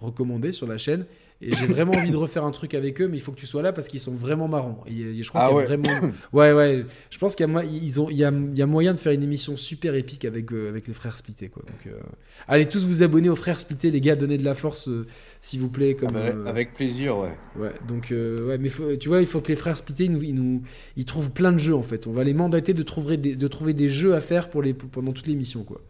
recommandées 0.01 0.53
sur 0.53 0.67
la 0.67 0.79
chaîne. 0.79 1.05
Et 1.45 1.53
j'ai 1.57 1.67
vraiment 1.67 1.93
envie 1.93 2.13
de 2.13 2.17
refaire 2.17 2.45
un 2.45 2.53
truc 2.53 2.73
avec 2.75 3.01
eux, 3.01 3.09
mais 3.09 3.17
il 3.17 3.21
faut 3.21 3.33
que 3.33 3.39
tu 3.41 3.47
sois 3.47 3.63
là 3.63 3.73
parce 3.73 3.89
qu'ils 3.89 3.99
sont 3.99 4.15
vraiment 4.15 4.47
marrants. 4.47 4.85
Et, 4.87 4.93
euh, 5.03 5.23
je 5.23 5.29
crois 5.29 5.41
Ah 5.43 5.49
qu'il 5.49 5.57
y 5.57 5.59
a 5.59 5.63
ouais. 5.63 5.65
vraiment. 5.67 6.13
Ouais, 6.33 6.53
ouais. 6.53 6.87
Je 7.11 7.19
pense 7.19 7.35
qu'il 7.35 7.45
y 7.47 7.51
a, 7.51 7.53
mo- 7.53 7.69
ils 7.69 8.01
ont, 8.01 8.09
il 8.11 8.17
y 8.17 8.25
a, 8.25 8.31
il 8.31 8.57
y 8.57 8.63
a 8.63 8.67
moyen 8.67 8.95
de 8.95 8.99
faire 8.99 9.13
une 9.13 9.25
émission 9.25 9.57
super 9.57 9.95
épique 9.97 10.25
avec, 10.25 10.53
euh, 10.53 10.69
avec 10.69 10.87
les 10.87 10.95
frères 10.95 11.17
quoi. 11.53 11.63
Donc, 11.67 11.87
euh, 11.89 11.99
allez 12.47 12.69
tous 12.69 12.85
vous 12.87 13.03
abonner 13.03 13.29
aux 13.29 13.35
frères 13.37 13.59
splittés, 13.61 13.91
les 13.91 14.01
gars. 14.01 14.15
Donnez 14.15 14.39
de 14.39 14.45
la 14.45 14.55
force, 14.55 14.89
euh, 14.89 15.07
s'il 15.41 15.59
vous 15.61 15.69
plaît. 15.69 15.95
Comme, 15.97 16.15
Avec, 16.17 16.35
avec 16.47 16.75
plaisir, 16.75 17.19
ouais. 17.19 17.37
Ouais, 17.57 17.73
donc, 17.89 18.09
ouais, 18.13 18.59
mais 18.59 18.69
faut- 18.69 18.95
tu 18.97 19.09
vois, 19.09 19.21
il 19.21 19.27
faut 19.27 19.41
que 19.41 19.49
les 19.49 19.57
frères 19.57 19.77
splittés, 19.77 20.05
ils 20.05 20.13
nous, 20.13 20.23
ils 20.23 20.35
nous- 20.35 20.63
ils 20.97 21.05
trouvent 21.05 21.33
plein 21.33 21.51
de 21.53 21.59
jeux, 21.59 21.75
en 21.75 21.83
fait. 21.83 22.07
On 22.07 22.13
va 22.13 22.23
les 22.25 22.35
mandater 22.35 22.73
de 22.73 22.83
trouver 22.85 23.17
des, 23.17 23.35
de 23.35 23.49
trouver 23.49 23.73
des 23.75 23.89
jeux 23.89 24.15
à 24.15 24.21
faire 24.21 24.49
pour 24.49 24.63
les, 24.63 24.75
pour- 24.75 24.91
pendant 24.91 25.13
toute 25.13 25.27
l'émission, 25.27 25.65
quoi. 25.65 25.81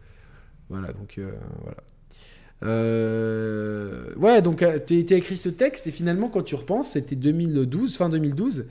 Voilà, 0.69 0.93
donc, 0.93 1.15
euh, 1.19 1.31
voilà. 1.61 1.77
Euh, 2.63 4.05
ouais, 4.17 4.41
donc, 4.41 4.63
tu 4.85 5.05
as 5.13 5.15
écrit 5.17 5.37
ce 5.37 5.49
texte, 5.49 5.87
et 5.87 5.91
finalement, 5.91 6.29
quand 6.29 6.43
tu 6.43 6.55
repenses, 6.55 6.91
c'était 6.91 7.15
2012, 7.15 7.95
fin 7.97 8.09
2012. 8.09 8.65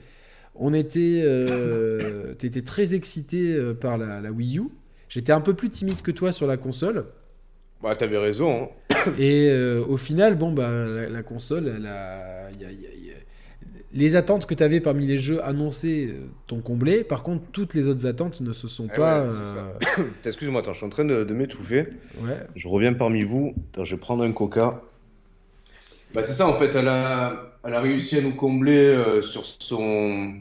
On 0.55 0.73
était, 0.73 1.21
euh, 1.23 2.33
t'étais 2.35 2.61
très 2.61 2.93
excité 2.93 3.53
euh, 3.53 3.73
par 3.73 3.97
la, 3.97 4.21
la 4.21 4.31
Wii 4.31 4.59
U. 4.59 4.63
J'étais 5.09 5.31
un 5.31 5.41
peu 5.41 5.53
plus 5.53 5.69
timide 5.69 6.01
que 6.01 6.11
toi 6.11 6.31
sur 6.31 6.45
la 6.47 6.57
console. 6.57 7.05
Bah, 7.81 7.95
t'avais 7.95 8.17
raison. 8.17 8.69
hein. 8.91 9.11
Et 9.19 9.49
euh, 9.49 9.83
au 9.85 9.97
final, 9.97 10.35
bon, 10.37 10.51
bah, 10.53 10.69
la, 10.71 11.09
la 11.09 11.23
console, 11.23 11.73
il 11.77 11.83
y 11.83 11.87
a- 11.87 12.49
il 12.53 12.61
y 12.61 12.65
a- 12.65 12.71
il 12.71 13.05
y 13.07 13.11
a- 13.11 13.13
les 13.93 14.15
attentes 14.15 14.45
que 14.45 14.53
tu 14.55 14.63
avais 14.63 14.79
parmi 14.81 15.05
les 15.05 15.17
jeux 15.17 15.43
annoncés 15.43 16.07
euh, 16.09 16.25
t'ont 16.47 16.61
comblé. 16.61 17.03
Par 17.03 17.21
contre, 17.23 17.43
toutes 17.51 17.73
les 17.75 17.87
autres 17.87 18.07
attentes 18.07 18.41
ne 18.41 18.51
se 18.51 18.67
sont 18.67 18.87
Eh 18.91 18.95
pas. 18.97 19.23
ouais, 19.27 19.35
euh, 19.99 20.03
Excuse-moi, 20.25 20.61
attends, 20.61 20.73
je 20.73 20.77
suis 20.77 20.85
en 20.85 20.89
train 20.89 21.05
de, 21.05 21.23
de 21.23 21.33
m'étouffer. 21.33 21.87
ouais. 22.23 22.37
Je 22.55 22.67
reviens 22.67 22.93
parmi 22.93 23.23
vous. 23.23 23.53
Attends, 23.71 23.85
je 23.85 23.95
vais 23.95 24.01
prendre 24.01 24.23
un 24.23 24.31
coca. 24.31 24.81
Bah, 26.13 26.23
c'est 26.23 26.33
ça, 26.33 26.47
en 26.47 26.57
fait, 26.59 26.75
elle 26.75 26.87
a, 26.87 27.53
elle 27.63 27.73
a 27.73 27.81
réussi 27.81 28.17
à 28.17 28.21
nous 28.21 28.35
combler 28.35 28.77
euh, 28.77 29.21
sur 29.21 29.45
son. 29.45 30.33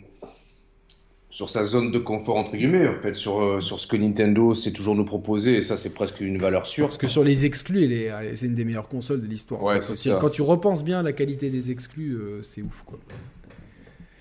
Sur 1.31 1.49
sa 1.49 1.65
zone 1.65 1.91
de 1.93 1.99
confort, 1.99 2.37
entre 2.37 2.55
guillemets, 2.59 2.87
en 2.87 3.01
fait, 3.01 3.15
sur, 3.15 3.43
euh, 3.43 3.61
sur 3.63 3.81
ce 3.81 3.87
que 3.87 3.97
Nintendo 3.97 4.53
sait 4.53 4.71
toujours 4.71 4.95
nous 4.95 5.07
proposer, 5.07 5.55
et 5.57 5.63
ça, 5.63 5.79
c'est 5.79 5.95
presque 5.95 6.21
une 6.21 6.37
valeur 6.37 6.67
sûre. 6.67 6.85
Parce 6.89 6.99
que 6.99 7.07
sur 7.07 7.25
les 7.25 7.47
exclus, 7.47 7.89
c'est 8.35 8.45
une 8.45 8.55
des 8.55 8.67
meilleures 8.67 8.89
consoles 8.91 9.23
de 9.23 9.27
l'histoire. 9.27 9.63
Ouais, 9.63 9.79
quand, 10.21 10.29
tu- 10.29 10.43
repenses 10.43 10.85
bien 10.85 10.99
à 11.01 11.03
la 11.03 11.15
qualité 11.15 11.49
des 11.49 11.71
exclus, 11.71 12.19
c'est 12.43 12.61
ouf, 12.61 12.83
quoi. 12.85 12.99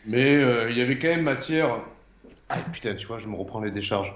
Mais 0.05 0.35
euh, 0.35 0.69
il 0.71 0.77
y 0.77 0.81
avait 0.81 0.99
quand 0.99 1.07
même 1.09 1.23
matière. 1.23 1.81
Ah 2.49 2.59
putain, 2.71 2.95
tu 2.95 3.07
vois, 3.07 3.19
je 3.19 3.27
me 3.27 3.35
reprends 3.35 3.61
les 3.61 3.71
décharges. 3.71 4.13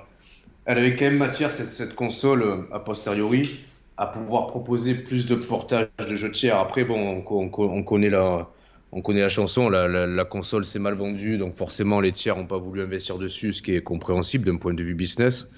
Elle 0.66 0.80
avait 0.80 0.95
quand 0.95 1.06
même 1.06 1.18
matière, 1.18 1.52
cette, 1.53 1.72
cette 1.72 1.95
console, 1.95 2.44
euh, 2.44 2.64
a 2.74 2.80
posteriori, 2.80 3.62
à 3.98 4.07
pouvoir 4.07 4.48
proposer 4.48 4.95
plus 4.95 5.28
de 5.28 5.36
portages 5.36 5.90
de 5.99 6.16
jeux 6.16 6.32
tiers. 6.32 6.57
Après, 6.60 6.86
bon, 6.86 7.24
on, 7.30 7.49
on- 7.49 7.52
on 7.78 7.84
connaît 7.84 8.10
la, 8.10 8.49
on 8.91 9.02
connaît 9.02 9.22
la 9.22 9.30
chanson, 9.30 9.70
la, 9.70 9.88
la- 9.90 10.26
console 10.26 10.66
s'est 10.66 10.80
mal 10.80 10.95
vendue, 10.95 11.38
donc 11.38 11.56
forcément 11.56 12.02
les 12.02 12.12
tiers 12.14 12.38
n'ont 12.38 12.48
pas 12.48 12.57
voulu 12.60 12.82
investir 12.84 13.18
dessus, 13.20 13.53
ce 13.53 13.62
qui 13.62 13.76
est 13.76 13.84
compréhensible 13.84 14.45
d'un 14.45 14.57
point 14.57 14.74
de 14.74 14.84
vue 14.84 14.95
business. 14.95 15.52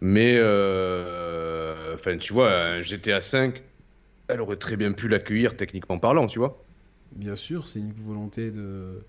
Mais, 0.00 0.34
euh, 0.38 1.96
tu 2.20 2.32
vois, 2.32 2.82
GTA 2.82 3.20
5, 3.20 3.62
elle 4.28 4.40
aurait 4.40 4.56
très 4.56 4.76
bien 4.76 4.92
pu 4.92 5.08
l'accueillir 5.08 5.56
techniquement 5.56 5.98
parlant, 5.98 6.26
tu 6.26 6.38
vois. 6.38 6.64
Bien 7.12 7.36
sûr, 7.36 7.68
c'est 7.68 7.78
une 7.80 7.92
volonté 7.92 8.50
de. 8.50 9.06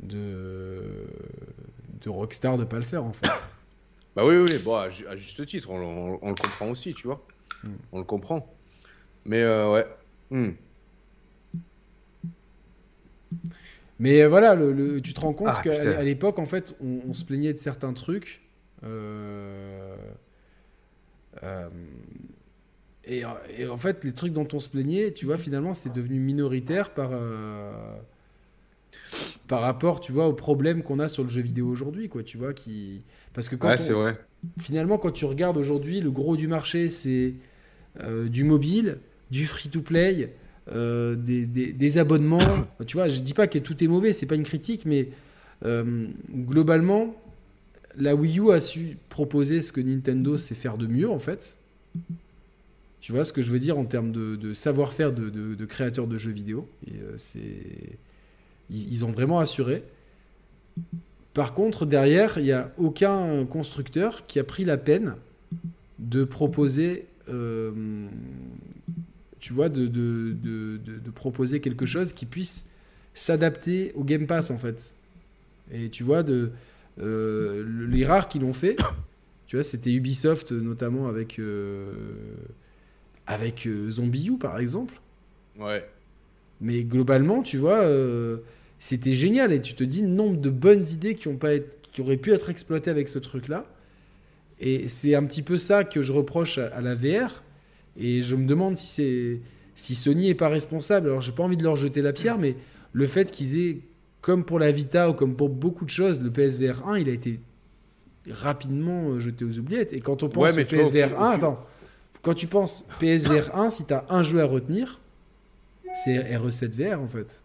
De. 0.00 1.06
de 2.02 2.08
Rockstar 2.10 2.58
de 2.58 2.64
pas 2.64 2.76
le 2.76 2.82
faire, 2.82 3.04
en 3.04 3.12
fait. 3.12 3.28
Bah 4.16 4.26
oui, 4.26 4.36
oui, 4.36 4.58
bon, 4.64 4.74
à, 4.74 4.88
ju- 4.90 5.06
à 5.06 5.14
juste 5.14 5.46
titre, 5.46 5.70
on, 5.70 5.76
on- 5.78 6.18
on 6.22 6.28
le 6.30 6.34
comprend 6.34 6.68
aussi, 6.70 6.92
tu 6.92 7.06
vois. 7.06 7.24
Mm. 7.62 7.68
On 7.92 7.98
le 7.98 8.04
comprend. 8.04 8.52
Mais 9.24 9.42
euh, 9.42 9.70
ouais. 9.72 9.86
Hmm. 10.30 10.50
Mais 14.00 14.22
euh, 14.22 14.28
voilà, 14.28 14.54
le, 14.54 14.72
le- 14.72 15.00
tu 15.00 15.12
te 15.14 15.20
rends 15.20 15.32
compte 15.34 15.48
Ah, 15.52 15.60
qu'à 15.62 16.02
l'époque, 16.02 16.38
en 16.38 16.46
fait, 16.46 16.74
on, 16.80 17.00
on 17.08 17.12
se 17.14 17.24
plaignait 17.24 17.52
de 17.52 17.58
certains 17.58 17.92
trucs. 17.92 18.42
euh, 18.84 19.96
euh, 21.42 21.68
et, 23.04 23.22
et 23.56 23.66
en 23.68 23.76
fait, 23.76 24.04
les 24.04 24.12
trucs 24.12 24.32
dont 24.32 24.48
on 24.52 24.60
se 24.60 24.68
plaignait, 24.68 25.12
tu 25.12 25.26
vois, 25.26 25.38
finalement, 25.38 25.74
c'est 25.74 25.92
devenu 25.92 26.18
minoritaire 26.18 26.92
par, 26.92 27.10
par 29.48 29.62
rapport, 29.62 30.00
tu 30.00 30.12
vois, 30.12 30.28
aux 30.28 30.34
problèmes 30.34 30.82
qu'on 30.82 30.98
a 30.98 31.08
sur 31.08 31.22
le 31.24 31.28
jeu 31.28 31.42
vidéo 31.42 31.68
aujourd'hui, 31.68 32.08
quoi, 32.08 32.22
tu 32.22 32.38
vois, 32.38 32.52
qui... 32.54 33.02
Parce 33.34 33.48
que 33.48 33.56
quand 33.56 33.70
Ouais, 33.70 33.76
on- 33.80 33.86
c'est 33.86 33.92
vrai. 33.92 34.18
finalement, 34.60 34.98
quand 34.98 35.12
tu 35.12 35.24
regardes 35.24 35.56
aujourd'hui, 35.56 36.00
le 36.00 36.10
gros 36.10 36.36
du 36.36 36.48
marché, 36.48 36.88
c'est 36.88 37.34
euh, 38.02 38.28
du 38.28 38.44
mobile, 38.44 38.98
du 39.30 39.46
free-to-play, 39.46 40.34
euh, 40.72 41.16
des, 41.16 41.46
des- 41.46 41.72
des 41.72 41.98
abonnements. 41.98 42.68
tu 42.86 42.96
vois, 42.96 43.08
je 43.08 43.20
dis 43.20 43.34
pas 43.34 43.46
que 43.48 43.58
tout 43.58 43.82
est 43.84 43.88
mauvais, 43.88 44.12
c'est 44.12 44.26
pas 44.26 44.36
une 44.36 44.44
critique, 44.44 44.84
mais 44.86 45.10
euh, 45.64 46.08
globalement, 46.32 47.16
la 47.96 48.14
Wii 48.16 48.40
U 48.40 48.52
a 48.52 48.60
su 48.60 48.98
proposer 49.10 49.60
ce 49.60 49.72
que 49.72 49.80
Nintendo 49.80 50.36
sait 50.36 50.54
faire 50.54 50.78
de 50.78 50.86
mieux, 50.86 51.10
en 51.10 51.18
fait. 51.18 51.58
Tu 53.00 53.12
vois 53.12 53.24
ce 53.24 53.32
que 53.32 53.42
je 53.42 53.50
veux 53.52 53.58
dire 53.60 53.78
en 53.78 53.84
termes 53.84 54.10
de, 54.12 54.34
de 54.36 54.52
savoir-faire 54.52 55.12
de, 55.12 55.30
de- 55.30 55.54
de 55.54 55.64
créateurs 55.66 56.06
de 56.08 56.18
jeux 56.18 56.32
vidéo. 56.32 56.68
Et, 56.86 56.94
euh, 57.00 57.14
c'est... 57.16 57.98
Ils, 58.70 58.92
ils 58.92 59.04
ont 59.04 59.10
vraiment 59.10 59.38
assuré. 59.38 59.82
Par 61.34 61.54
contre, 61.54 61.86
derrière, 61.86 62.38
il 62.38 62.44
n'y 62.44 62.52
a 62.52 62.72
aucun 62.78 63.44
constructeur 63.46 64.26
qui 64.26 64.38
a 64.38 64.44
pris 64.44 64.64
la 64.64 64.76
peine 64.76 65.14
de 65.98 66.24
proposer, 66.24 67.06
euh, 67.28 67.70
tu 69.40 69.52
vois, 69.52 69.68
de, 69.68 69.86
de, 69.86 70.32
de- 70.42 70.78
de- 70.78 70.98
de 70.98 71.10
proposer 71.10 71.60
quelque 71.60 71.86
chose 71.86 72.12
qui 72.12 72.26
puisse 72.26 72.68
s'adapter 73.14 73.92
au 73.94 74.04
Game 74.04 74.26
Pass, 74.26 74.50
en 74.50 74.58
fait. 74.58 74.94
Et 75.72 75.90
tu 75.90 76.02
vois, 76.02 76.22
de, 76.22 76.50
euh, 77.00 77.62
le- 77.66 77.86
les 77.86 78.04
rares 78.04 78.28
qui 78.28 78.38
l'ont 78.38 78.52
fait, 78.52 78.76
tu 79.46 79.56
vois, 79.56 79.62
c'était 79.62 79.92
Ubisoft, 79.92 80.52
notamment 80.52 81.08
avec, 81.08 81.38
euh, 81.38 81.92
avec 83.26 83.66
euh, 83.66 83.90
Zombie 83.90 84.28
U, 84.28 84.38
par 84.38 84.58
exemple. 84.58 84.94
Ouais. 85.58 85.88
Mais 86.60 86.82
globalement, 86.82 87.42
tu 87.42 87.58
vois, 87.58 87.80
c'était 88.78 89.12
génial. 89.12 89.52
Et 89.52 89.60
tu 89.60 89.74
te 89.74 89.84
dis 89.84 90.02
le 90.02 90.08
nombre 90.08 90.36
de 90.36 90.50
bonnes 90.50 90.84
idées 90.86 91.14
qui, 91.14 91.28
ont 91.28 91.36
pas 91.36 91.54
être- 91.54 91.78
qui 91.90 92.00
auraient 92.00 92.16
pu 92.16 92.32
être 92.32 92.50
exploitées 92.50 92.90
avec 92.90 93.08
ce 93.08 93.18
truc-là. 93.18 93.64
Et 94.60 94.88
c'est 94.88 95.14
un 95.14 95.24
petit 95.24 95.42
peu 95.42 95.56
ça 95.58 95.84
que 95.84 96.02
je 96.02 96.12
reproche 96.12 96.58
à, 96.58 96.66
à 96.68 96.80
la 96.80 96.94
VR. 96.94 97.42
Et 97.96 98.22
je 98.22 98.34
me 98.36 98.46
demande 98.46 98.76
si, 98.76 98.86
c'est, 98.86 99.40
si 99.74 99.94
Sony 99.94 100.28
est 100.30 100.34
pas 100.34 100.48
responsable. 100.48 101.08
Alors, 101.08 101.20
j'ai 101.20 101.32
pas 101.32 101.42
envie 101.42 101.56
de 101.56 101.62
leur 101.64 101.76
jeter 101.76 102.02
la 102.02 102.12
pierre, 102.12 102.38
mais 102.38 102.56
le 102.92 103.06
fait 103.06 103.30
qu'ils 103.30 103.58
aient, 103.58 103.78
comme 104.20 104.44
pour 104.44 104.58
la 104.58 104.70
Vita 104.72 105.10
ou 105.10 105.14
comme 105.14 105.36
pour 105.36 105.48
beaucoup 105.48 105.84
de 105.84 105.90
choses, 105.90 106.20
le 106.20 106.30
PSVR 106.30 106.86
1, 106.88 106.98
il 106.98 107.08
a 107.08 107.12
été 107.12 107.40
rapidement 108.30 109.10
euh, 109.10 109.20
jeté 109.20 109.44
aux 109.44 109.58
oubliettes. 109.58 109.92
Et 109.92 110.00
quand 110.00 110.22
on 110.22 110.28
pense 110.28 110.52
Ouais, 110.52 110.62
au 110.62 110.64
tu 110.64 110.76
vois, 110.76 110.84
au 110.84 110.90
PSVR 110.90 111.08
fil- 111.08 111.16
1, 111.16 111.20
au 111.20 111.24
fil- 111.26 111.34
attends, 111.36 111.66
quand 112.22 112.34
tu 112.34 112.46
penses 112.46 112.84
PSVR 112.98 113.54
1, 113.56 113.70
si 113.70 113.84
tu 113.86 113.94
as 113.94 114.04
un 114.10 114.22
jeu 114.22 114.40
à 114.40 114.44
retenir, 114.44 115.00
c'est 116.04 116.18
RE7 116.18 116.66
VR 116.70 117.00
en 117.00 117.06
fait. 117.08 117.42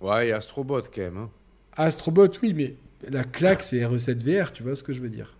Ouais, 0.00 0.32
Astrobot 0.32 0.82
quand 0.82 1.00
même. 1.02 1.16
hein. 1.16 1.30
Astrobot, 1.76 2.28
oui, 2.42 2.52
mais 2.54 2.74
la 3.10 3.24
claque, 3.24 3.62
c'est 3.62 3.78
RE7 3.80 4.16
VR, 4.18 4.52
tu 4.52 4.62
vois 4.62 4.74
ce 4.74 4.82
que 4.82 4.92
je 4.92 5.00
veux 5.00 5.08
dire. 5.08 5.34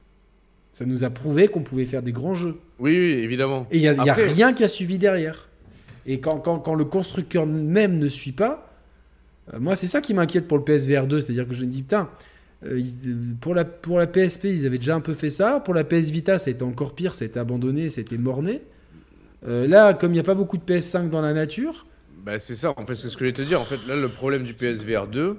Ça 0.73 0.85
nous 0.85 1.03
a 1.05 1.11
prouvé 1.11 1.49
qu'on 1.49 1.63
pouvait 1.63 1.87
faire 1.87 2.03
des 2.03 2.13
grands 2.13 2.35
jeux. 2.35 2.57
Oui, 2.79 2.93
oui, 2.93 3.13
évidemment. 3.25 3.67
Et 3.71 3.79
il 3.79 3.81
n'y 3.81 3.89
a, 3.89 3.95
y 3.95 3.99
a 4.09 4.13
Après- 4.13 4.29
rien 4.29 4.53
qui 4.53 4.63
a 4.65 4.69
suivi 4.69 4.99
derrière. 4.99 5.49
Et 6.07 6.21
quand, 6.21 6.39
quand, 6.39 6.59
quand 6.61 6.75
le 6.75 6.85
constructeur 6.85 7.47
même 7.47 7.99
ne 7.99 8.09
suit 8.09 8.33
pas, 8.33 8.73
euh, 9.53 9.59
moi, 9.61 9.75
c'est 9.77 9.87
ça 9.89 10.01
qui 10.01 10.15
m'inquiète 10.15 10.47
pour 10.47 10.59
le 10.59 10.65
PSVR 10.65 11.07
2. 11.07 11.21
C'est-à-dire 11.21 11.47
que 11.49 11.55
je 11.55 11.65
me 11.65 11.71
dis, 11.71 11.83
putain, 11.83 12.09
Euh, 12.65 12.83
pour, 13.41 13.55
la, 13.55 13.65
pour 13.65 13.99
la 14.01 14.09
PSP, 14.09 14.47
ils 14.47 14.67
avaient 14.67 14.79
déjà 14.79 14.97
un 14.97 15.01
peu 15.01 15.15
fait 15.15 15.31
ça. 15.31 15.61
Pour 15.61 15.75
la 15.75 15.85
PS 15.85 16.11
Vita, 16.11 16.39
ça 16.39 16.51
a 16.51 16.53
été 16.53 16.65
encore 16.65 16.93
pire, 16.97 17.15
ça 17.15 17.25
a 17.25 17.27
été 17.27 17.39
abandonné, 17.39 17.89
ça 17.89 18.01
a 18.01 18.03
été 18.03 18.19
morné. 18.19 18.63
Euh, 19.47 19.69
là, 19.69 19.95
comme 19.95 20.11
il 20.11 20.15
n'y 20.15 20.19
a 20.21 20.25
pas 20.25 20.35
beaucoup 20.35 20.57
de 20.59 20.65
PS5 20.65 21.09
dans 21.09 21.21
la 21.21 21.33
nature. 21.35 21.87
Bah, 22.25 22.39
c'est 22.39 22.55
ça, 22.55 22.75
en 22.77 22.87
fait, 22.87 22.95
c'est 22.95 23.09
ce 23.09 23.17
que 23.17 23.25
je 23.25 23.31
voulais 23.31 23.33
te 23.33 23.43
dire. 23.43 23.61
En 23.61 23.65
fait, 23.65 23.79
là, 23.87 23.97
le 23.97 24.09
problème 24.09 24.43
du 24.43 24.55
PSVR 24.55 25.07
2, 25.07 25.39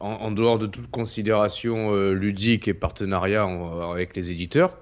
en, 0.00 0.30
dehors 0.30 0.58
de 0.58 0.66
toute 0.66 0.90
considération 0.90 1.94
euh, 1.94 2.12
ludique 2.12 2.68
et 2.68 2.74
partenariat 2.74 3.44
avec 3.44 4.14
les 4.16 4.30
éditeurs, 4.30 4.78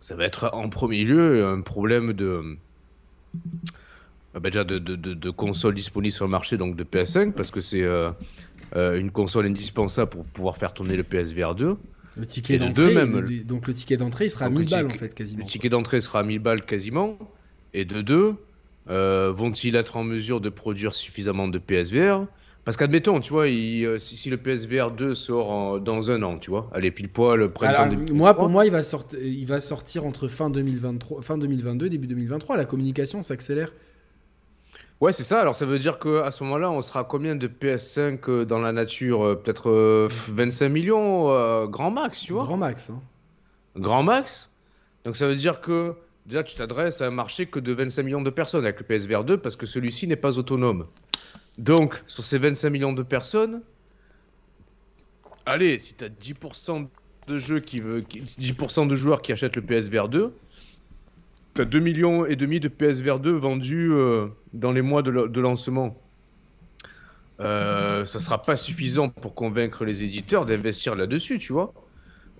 ça 0.00 0.16
va 0.16 0.24
être 0.24 0.50
en 0.52 0.68
premier 0.68 1.04
lieu 1.04 1.44
un 1.44 1.60
problème 1.60 2.12
de. 2.12 2.56
Bah, 4.34 4.50
déjà 4.50 4.64
de, 4.64 4.78
de, 4.78 4.94
de, 4.94 5.30
consoles 5.30 5.74
disponibles 5.74 6.12
sur 6.12 6.24
le 6.24 6.30
marché, 6.30 6.56
donc 6.56 6.76
de 6.76 6.84
PS5, 6.84 7.32
parce 7.32 7.50
que 7.50 7.60
c'est 7.60 7.82
euh, 7.82 8.12
une 8.74 9.10
console 9.10 9.46
indispensable 9.46 10.10
pour 10.10 10.24
pouvoir 10.24 10.56
faire 10.56 10.72
tourner 10.72 10.96
le 10.96 11.02
PSVR 11.02 11.54
2. 11.54 11.76
Le 12.16 12.26
ticket 12.26 12.58
d'entrée, 12.58 12.94
donc 13.44 13.66
le 13.66 13.74
ticket 13.74 13.96
d'entrée 13.96 14.28
sera 14.28 14.46
à 14.46 14.50
1000 14.50 14.68
balles 14.68 14.86
en 14.86 14.90
fait 14.90 15.14
quasiment. 15.14 15.44
Le 15.44 15.50
ticket 15.50 15.68
d'entrée 15.68 16.00
sera 16.00 16.20
à 16.20 16.22
1000 16.22 16.38
balles 16.40 16.62
quasiment. 16.62 17.18
Et 17.74 17.84
de 17.84 18.00
deux, 18.00 18.34
euh, 18.90 19.32
vont-ils 19.34 19.76
être 19.76 19.96
en 19.96 20.04
mesure 20.04 20.40
de 20.40 20.48
produire 20.48 20.94
suffisamment 20.94 21.48
de 21.48 21.58
PSVR 21.58 22.24
Parce 22.64 22.76
qu'admettons, 22.76 23.20
tu 23.20 23.32
vois, 23.32 23.46
euh, 23.46 23.98
si, 23.98 24.30
le 24.30 24.36
PSVR 24.36 24.90
2 24.90 25.14
sort 25.14 25.80
dans 25.80 26.10
un 26.10 26.22
an, 26.22 26.38
tu 26.38 26.50
vois, 26.50 26.70
allez 26.72 26.90
pile 26.90 27.08
poil 27.08 27.50
printemps 27.52 27.82
Alors, 27.82 27.98
Moi, 28.12 28.34
pour 28.34 28.48
moi, 28.48 28.66
il 28.66 28.72
va, 28.72 28.82
sortir, 28.82 29.18
il 29.22 29.46
va 29.46 29.60
sortir 29.60 30.06
entre 30.06 30.28
fin 30.28 30.50
2023, 30.50 31.22
fin 31.22 31.38
2022, 31.38 31.90
début 31.90 32.06
2023. 32.06 32.56
La 32.56 32.64
communication 32.64 33.22
s'accélère. 33.22 33.72
Ouais, 35.00 35.12
c'est 35.12 35.22
ça. 35.22 35.40
Alors, 35.40 35.54
ça 35.54 35.64
veut 35.64 35.78
dire 35.78 36.00
qu'à 36.00 36.30
ce 36.32 36.42
moment-là, 36.42 36.70
on 36.72 36.80
sera 36.80 37.04
combien 37.04 37.36
de 37.36 37.46
PS5 37.46 38.18
euh, 38.28 38.44
dans 38.44 38.58
la 38.58 38.72
nature 38.72 39.24
euh, 39.24 39.34
Peut-être 39.36 39.70
25 40.28 40.64
euh, 40.64 40.68
millions, 40.68 41.66
grand 41.66 41.90
max, 41.90 42.20
tu 42.20 42.32
vois? 42.32 42.42
Grand 42.42 42.56
max. 42.56 42.90
Hein. 42.90 43.00
Grand 43.76 44.02
max? 44.02 44.52
Donc, 45.04 45.14
ça 45.14 45.28
veut 45.28 45.36
dire 45.36 45.60
que 45.60 45.94
déjà, 46.28 46.44
tu 46.44 46.54
t'adresses 46.54 47.00
à 47.00 47.06
un 47.06 47.10
marché 47.10 47.46
que 47.46 47.58
de 47.58 47.72
25 47.72 48.02
millions 48.02 48.22
de 48.22 48.30
personnes 48.30 48.64
avec 48.64 48.78
le 48.78 48.86
PSVR 48.86 49.24
2 49.24 49.38
parce 49.38 49.56
que 49.56 49.66
celui-ci 49.66 50.06
n'est 50.06 50.16
pas 50.16 50.38
autonome. 50.38 50.86
Donc, 51.58 52.00
sur 52.06 52.22
ces 52.22 52.38
25 52.38 52.70
millions 52.70 52.92
de 52.92 53.02
personnes, 53.02 53.62
allez, 55.46 55.78
si 55.78 55.94
tu 55.94 56.04
as 56.04 56.08
10% 56.08 56.86
de 57.26 57.38
jeux 57.38 57.60
qui 57.60 57.80
veut, 57.80 58.00
10% 58.00 58.86
de 58.86 58.94
joueurs 58.94 59.22
qui 59.22 59.32
achètent 59.32 59.56
le 59.56 59.62
PSVR 59.62 60.08
2, 60.08 60.32
T'as 61.54 61.64
2 61.64 61.80
millions 61.80 62.24
et 62.24 62.36
demi 62.36 62.60
de 62.60 62.68
PSVR 62.68 63.18
2 63.18 63.32
vendus 63.32 63.90
euh, 63.90 64.28
dans 64.52 64.70
les 64.70 64.80
mois 64.80 65.02
de, 65.02 65.40
lancement. 65.40 66.00
Euh, 67.40 68.04
ça 68.04 68.20
sera 68.20 68.40
pas 68.40 68.54
suffisant 68.54 69.08
pour 69.08 69.34
convaincre 69.34 69.84
les 69.84 70.04
éditeurs 70.04 70.46
d'investir 70.46 70.94
là-dessus, 70.94 71.40
tu 71.40 71.52
vois. 71.52 71.74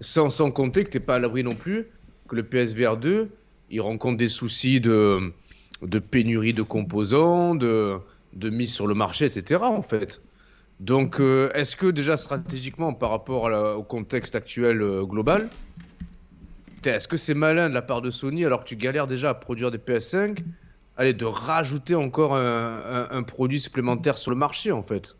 Sans, 0.01 0.31
sans 0.31 0.53
compter 0.53 0.85
que 0.85 0.91
t'es 0.91 1.01
pas 1.01 1.17
à 1.17 1.19
l'abri 1.19 1.43
non 1.43 1.57
plus 1.57 1.89
que 2.29 2.37
le 2.37 2.45
PSVR 2.45 2.97
2 2.97 3.29
il 3.71 3.81
rencontre 3.81 4.17
des 4.17 4.29
soucis 4.29 4.81
de, 4.81 5.33
de 5.83 5.99
pénurie 5.99 6.55
de 6.55 6.63
composants, 6.63 7.55
de, 7.55 7.99
de 8.35 8.51
mise 8.51 8.73
sur 8.73 8.87
le 8.87 8.95
marché, 8.95 9.25
etc. 9.25 9.63
En 9.63 9.83
fait. 9.83 10.21
Donc, 10.81 11.21
euh, 11.21 11.51
est-ce 11.55 11.75
que 11.75 11.87
déjà 11.87 12.17
stratégiquement, 12.17 12.93
par 12.95 13.11
rapport 13.11 13.51
au 13.77 13.83
contexte 13.83 14.37
actuel 14.37 14.79
global, 15.05 15.49
est-ce 16.87 17.09
que 17.09 17.17
c'est 17.17 17.35
malin 17.35 17.69
de 17.69 17.75
la 17.75 17.83
part 17.83 18.03
de 18.03 18.11
Sony 18.11 18.45
alors 18.45 18.65
que 18.65 18.69
tu 18.69 18.77
galères 18.77 19.07
déjà 19.07 19.31
à 19.31 19.35
produire 19.35 19.71
des 19.71 19.79
PS5 19.79 20.39
Allez, 20.97 21.15
de 21.15 21.25
rajouter 21.25 21.95
encore 21.95 22.35
un, 22.35 23.23
produit 23.23 23.61
supplémentaire 23.61 24.19
sur 24.19 24.33
le 24.33 24.37
marché 24.37 24.73
en 24.73 24.83
fait? 24.83 25.17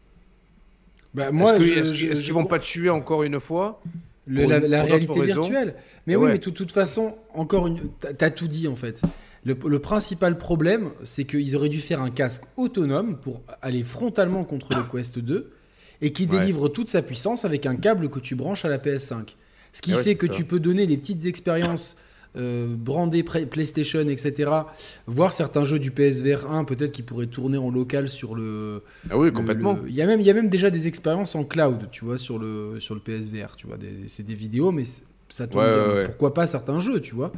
Bah, 1.15 1.31
moi, 1.31 1.57
Est-ce 1.57 2.23
qu'ils 2.23 2.35
vont 2.35 2.45
pas 2.45 2.59
tuer 2.59 2.91
encore 2.91 3.23
une 3.23 3.39
fois 3.39 3.81
la, 4.29 4.83
réalité 4.83 5.21
virtuelle. 5.23 5.75
Mais 6.07 6.17
oui, 6.17 6.29
mais 6.29 6.39
de 6.39 6.51
toute 6.51 6.73
façon, 6.73 7.15
encore 7.35 7.67
une. 7.67 7.81
T'as 8.17 8.31
tout 8.31 8.49
dit 8.49 8.69
en 8.69 8.77
fait. 8.77 9.03
Le, 9.45 9.79
principal 9.79 10.37
problème, 10.37 10.91
c'est 11.05 11.25
qu'ils 11.25 11.57
auraient 11.57 11.69
dû 11.69 11.81
faire 11.81 12.03
un 12.03 12.11
casque 12.11 12.43
autonome 12.57 13.19
pour 13.19 13.43
aller 13.63 13.83
frontalement 13.83 14.45
contre 14.45 14.77
le 14.77 14.83
Quest 14.83 15.19
2 15.19 15.51
et 16.03 16.13
qui 16.13 16.27
délivre 16.27 16.69
toute 16.69 16.89
sa 16.89 17.03
puissance 17.03 17.45
avec 17.45 17.65
un 17.65 17.77
câble 17.77 18.11
que 18.11 18.19
tu 18.19 18.35
branches 18.35 18.65
à 18.65 18.69
la 18.69 18.79
PS5. 18.79 19.35
Ce 19.73 19.81
qui 19.81 19.93
fait 19.93 20.17
que 20.17 20.27
tu 20.27 20.45
peux 20.45 20.61
donner 20.61 20.87
des 20.87 20.97
petites 20.97 21.27
expériences 21.27 21.97
euh, 22.39 22.75
brandées 22.77 23.23
PlayStation, 23.23 24.09
etc. 24.09 24.51
Voir 25.07 25.33
certains 25.33 25.65
jeux 25.65 25.79
du 25.79 25.91
PSVR 25.91 26.51
1, 26.51 26.65
peut-être 26.65 26.93
qui 26.93 27.03
pourraient 27.03 27.27
tourner 27.27 27.59
en 27.59 27.71
local 27.71 28.09
sur 28.09 28.35
le. 28.35 28.83
Ah 29.11 29.19
oui, 29.19 29.33
complètement. 29.33 29.79
Il 29.87 29.95
y, 29.95 30.03
a 30.03 30.07
même, 30.07 30.21
il 30.21 30.27
y 30.27 30.31
a 30.31 30.35
même 30.35 30.49
déjà 30.49 30.71
des 30.71 30.87
expériences 30.87 31.35
en 31.35 31.45
cloud, 31.45 31.89
tu 31.91 32.05
vois, 32.05 32.19
sur 32.19 32.39
le, 32.39 32.79
sur 32.79 32.95
le 32.95 33.01
PSVR. 33.01 33.57
Tu 33.57 33.67
vois, 33.67 33.77
c'est 34.07 34.25
des 34.25 34.35
vidéos, 34.35 34.71
mais 34.73 34.85
ça 35.29 35.47
tourne 35.47 36.05
Pourquoi 36.05 36.35
pas 36.35 36.47
certains 36.47 36.81
jeux, 36.81 37.01
tu 37.01 37.15
vois. 37.15 37.33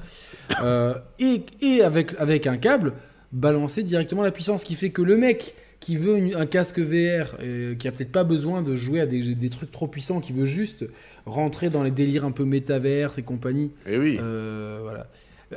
Euh, 0.62 0.94
et, 1.18 1.42
et 1.60 1.82
avec, 1.82 2.14
avec 2.18 2.46
un 2.46 2.56
câble, 2.56 2.94
balancer 3.32 3.82
directement 3.82 4.22
la 4.22 4.32
puissance, 4.32 4.64
qui 4.64 4.74
fait 4.74 4.90
que 4.90 5.02
le 5.02 5.16
mec 5.16 5.54
qui 5.80 5.96
veut 5.96 6.36
un 6.36 6.46
casque 6.46 6.78
VR, 6.78 7.36
euh, 7.42 7.74
qui 7.74 7.88
a 7.88 7.92
peut-être 7.92 8.12
pas 8.12 8.24
besoin 8.24 8.62
de 8.62 8.76
jouer 8.76 9.00
à 9.00 9.06
des, 9.06 9.34
des, 9.34 9.48
trucs 9.48 9.72
trop 9.72 9.88
puissants, 9.88 10.20
qui 10.20 10.32
veut 10.32 10.44
juste 10.44 10.86
rentrer 11.30 11.70
dans 11.70 11.82
les 11.82 11.90
délires 11.90 12.24
un 12.24 12.32
peu 12.32 12.44
métavers 12.44 13.18
et 13.18 13.22
compagnie. 13.22 13.72
Et 13.86 13.94
eh 13.94 13.98
oui. 13.98 14.18
Euh, 14.20 14.80
voilà. 14.82 15.06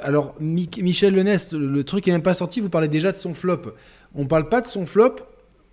Alors, 0.01 0.35
Michel 0.39 1.13
Lenest, 1.13 1.53
le 1.53 1.83
truc 1.83 2.07
est 2.07 2.11
même 2.11 2.23
pas 2.23 2.33
sorti, 2.33 2.59
vous 2.59 2.69
parlez 2.69 2.87
déjà 2.87 3.11
de 3.11 3.17
son 3.17 3.33
flop. 3.33 3.73
On 4.15 4.25
parle 4.25 4.49
pas 4.49 4.61
de 4.61 4.67
son 4.67 4.85
flop, 4.85 5.17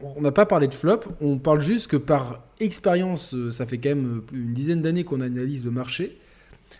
on 0.01 0.21
n'a 0.21 0.33
pas 0.33 0.47
parlé 0.47 0.69
de 0.69 0.75
flop, 0.75 1.01
on 1.21 1.39
parle 1.39 1.61
juste 1.61 1.87
que 1.87 1.97
par 1.97 2.43
expérience, 2.59 3.35
euh, 3.35 3.51
ça 3.51 3.65
fait 3.65 3.79
quand 3.79 3.91
même 3.91 4.23
une 4.33 4.53
dizaine 4.53 4.83
d'années 4.83 5.05
qu'on 5.05 5.21
analyse 5.21 5.65
le 5.65 5.71
marché, 5.71 6.19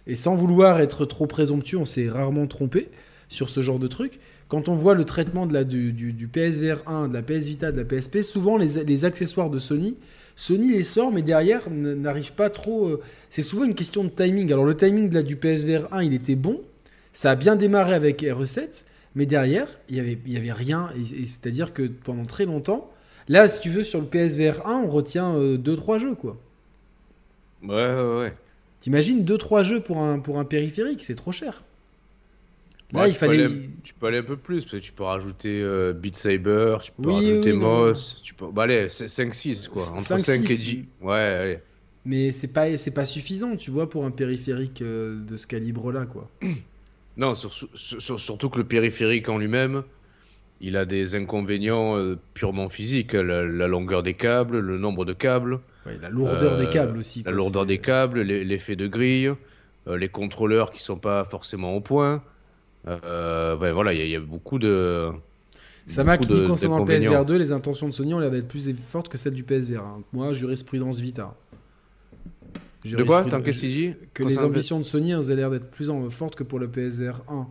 et 0.07 0.15
sans 0.15 0.35
vouloir 0.35 0.81
être 0.81 1.07
trop 1.07 1.27
présomptueux, 1.27 1.79
on 1.79 1.85
s'est 1.85 2.09
rarement 2.09 2.47
trompé 2.47 2.89
sur 3.29 3.49
ce 3.49 3.63
genre 3.63 3.79
de 3.79 3.87
truc. 3.87 4.21
Quand 4.49 4.69
on 4.69 4.75
voit 4.75 4.95
le 4.95 5.05
traitement 5.05 5.47
de 5.47 5.55
la, 5.55 5.65
du, 5.65 5.93
du, 5.93 6.29
PSVR 6.29 6.83
1, 6.87 7.09
de 7.09 7.15
la 7.15 7.23
PS 7.23 7.47
Vita, 7.47 7.73
de 7.73 7.77
la 7.79 7.85
PSP, 7.85 8.21
souvent 8.23 8.57
les, 8.57 8.85
les 8.85 9.05
accessoires 9.05 9.49
de 9.49 9.59
Sony 9.59 9.97
Sony 10.41 10.73
les 10.73 10.85
sort, 10.85 11.13
mais 11.13 11.21
derrière 11.21 11.69
n'arrive 11.69 12.33
pas 12.33 12.49
trop. 12.49 12.89
Euh, 12.89 13.03
c'est 13.29 13.43
souvent 13.43 13.65
une 13.65 13.75
question 13.75 14.05
de 14.05 14.09
timing. 14.09 14.51
Alors 14.51 14.65
le 14.65 14.75
timing 14.75 15.13
là, 15.13 15.23
du 15.23 15.37
PSVR 15.37 15.93
1, 15.93 16.03
il 16.03 16.15
était 16.15 16.35
bon. 16.35 16.63
Ça 17.13 17.33
a 17.33 17.37
bien 17.37 17.57
démarré 17.57 17.93
avec 17.93 18.23
RE7, 18.23 18.85
mais 19.15 19.27
derrière, 19.27 19.69
il 19.91 19.97
n'y 19.97 20.01
avait, 20.01 20.19
y 20.27 20.39
avait 20.39 20.53
rien. 20.53 20.89
Et, 20.97 21.27
c'est-à-dire 21.27 21.75
que 21.75 21.83
pendant 21.83 22.25
très 22.25 22.47
longtemps, 22.47 22.91
là, 23.29 23.49
si 23.49 23.61
tu 23.61 23.69
veux, 23.69 23.83
sur 23.83 24.01
le 24.01 24.07
PSVR 24.07 24.67
1, 24.67 24.77
on 24.77 24.89
retient 24.89 25.35
2-3 25.35 25.97
euh, 25.97 25.99
jeux, 25.99 26.15
quoi. 26.15 26.39
Ouais, 27.63 27.75
ouais, 27.75 28.19
ouais. 28.21 28.33
T'imagines 28.81 29.23
2-3 29.23 29.63
jeux 29.63 29.81
pour 29.81 29.99
un, 29.99 30.21
pour 30.21 30.39
un 30.39 30.47
périphérique, 30.47 31.05
c'est 31.05 31.17
trop 31.17 31.33
cher. 31.33 31.63
Là, 32.93 33.09
il 33.09 33.13
tu 33.13 33.19
fallait. 33.19 33.37
Peux 33.37 33.45
aller, 33.45 33.71
tu 33.83 33.95
peux 33.95 34.07
aller 34.07 34.19
un 34.19 34.23
peu 34.23 34.37
plus, 34.37 34.65
parce 34.65 34.77
que 34.77 34.85
tu 34.85 34.93
peux 34.93 35.05
rajouter 35.05 35.61
euh, 35.63 35.93
Beat 35.93 36.17
Saber, 36.17 36.79
tu 36.83 36.93
peux 36.93 37.11
rajouter 37.11 37.53
Moss, 37.53 38.21
tu 38.23 38.35
peux. 38.35 38.47
Bah, 38.51 38.65
allez, 38.65 38.87
5-6 38.87 39.69
quoi. 39.69 39.83
Entre 39.91 40.03
5, 40.03 40.19
5 40.19 40.51
et 40.51 40.57
10. 40.57 40.85
Ouais, 41.01 41.19
allez. 41.19 41.59
Mais 42.05 42.31
c'est 42.31 42.49
pas, 42.49 42.77
c'est 42.77 42.93
pas 42.93 43.05
suffisant, 43.05 43.57
tu 43.57 43.71
vois, 43.71 43.89
pour 43.89 44.05
un 44.05 44.11
périphérique 44.11 44.83
euh, 44.83 45.21
de 45.23 45.37
ce 45.37 45.47
calibre-là, 45.47 46.07
quoi. 46.07 46.29
Non, 47.17 47.35
sur, 47.35 47.53
sur, 47.53 48.21
surtout 48.21 48.49
que 48.49 48.57
le 48.57 48.65
périphérique 48.65 49.29
en 49.29 49.37
lui-même, 49.37 49.83
il 50.63 50.77
a 50.77 50.87
des 50.87 51.17
inconvénients 51.17 51.99
euh, 51.99 52.17
purement 52.33 52.71
physiques. 52.71 53.13
La, 53.13 53.43
longueur 53.67 54.03
des 54.03 54.15
câbles, 54.15 54.61
le 54.61 54.79
nombre 54.79 55.05
de 55.05 55.13
câbles. 55.13 55.61
Ouais, 55.85 55.99
la 56.01 56.09
lourdeur 56.09 56.57
des 56.57 56.71
câbles 56.71 56.97
aussi. 56.97 57.23
la 57.25 57.33
lourdeur 57.33 57.67
des 57.67 57.79
câbles, 57.79 58.23
l'effet 58.23 58.77
de 58.77 58.87
grille, 58.87 59.33
les 59.87 60.09
contrôleurs 60.09 60.71
qui 60.71 60.83
sont 60.83 60.97
pas 60.97 61.25
forcément 61.25 61.75
au 61.75 61.81
point. 61.81 62.23
Euh, 62.89 63.57
voilà, 63.57 63.93
il 63.93 64.09
y, 64.09 64.17
a 64.17 64.21
beaucoup 64.21 64.59
de. 64.59 65.11
Sama 65.87 66.19
qui 66.19 66.29
dit 66.29 66.45
concernant 66.45 66.79
le 66.79 66.85
PSVR 66.85 67.25
2, 67.25 67.37
les 67.37 67.53
intentions 67.53 67.89
de 67.89 67.93
Sony 67.93 68.15
ont 68.15 68.19
l'air 68.19 68.31
d'être 68.31 68.49
plus 68.49 68.73
fortes 68.75 69.09
que 69.09 69.19
celles 69.19 69.35
du 69.35 69.43
PSVR. 69.43 69.83
Hein. 69.83 70.03
Moi, 70.13 70.33
jurisprudence 70.33 70.99
Vita. 71.01 71.35
De 72.85 73.03
quoi 73.03 73.25
Tant 73.25 73.43
que 73.43 73.51
Que 74.15 74.23
les 74.25 74.39
ambitions 74.39 74.79
de 74.79 74.85
Sony 74.85 75.15
ont 75.15 75.21
l'air 75.21 75.51
d'être 75.51 75.71
plus 75.71 75.91
fortes 76.11 76.37
que 76.37 76.45
pour 76.45 76.59
le 76.59 76.69
PSVR 76.69 77.23
1. 77.29 77.47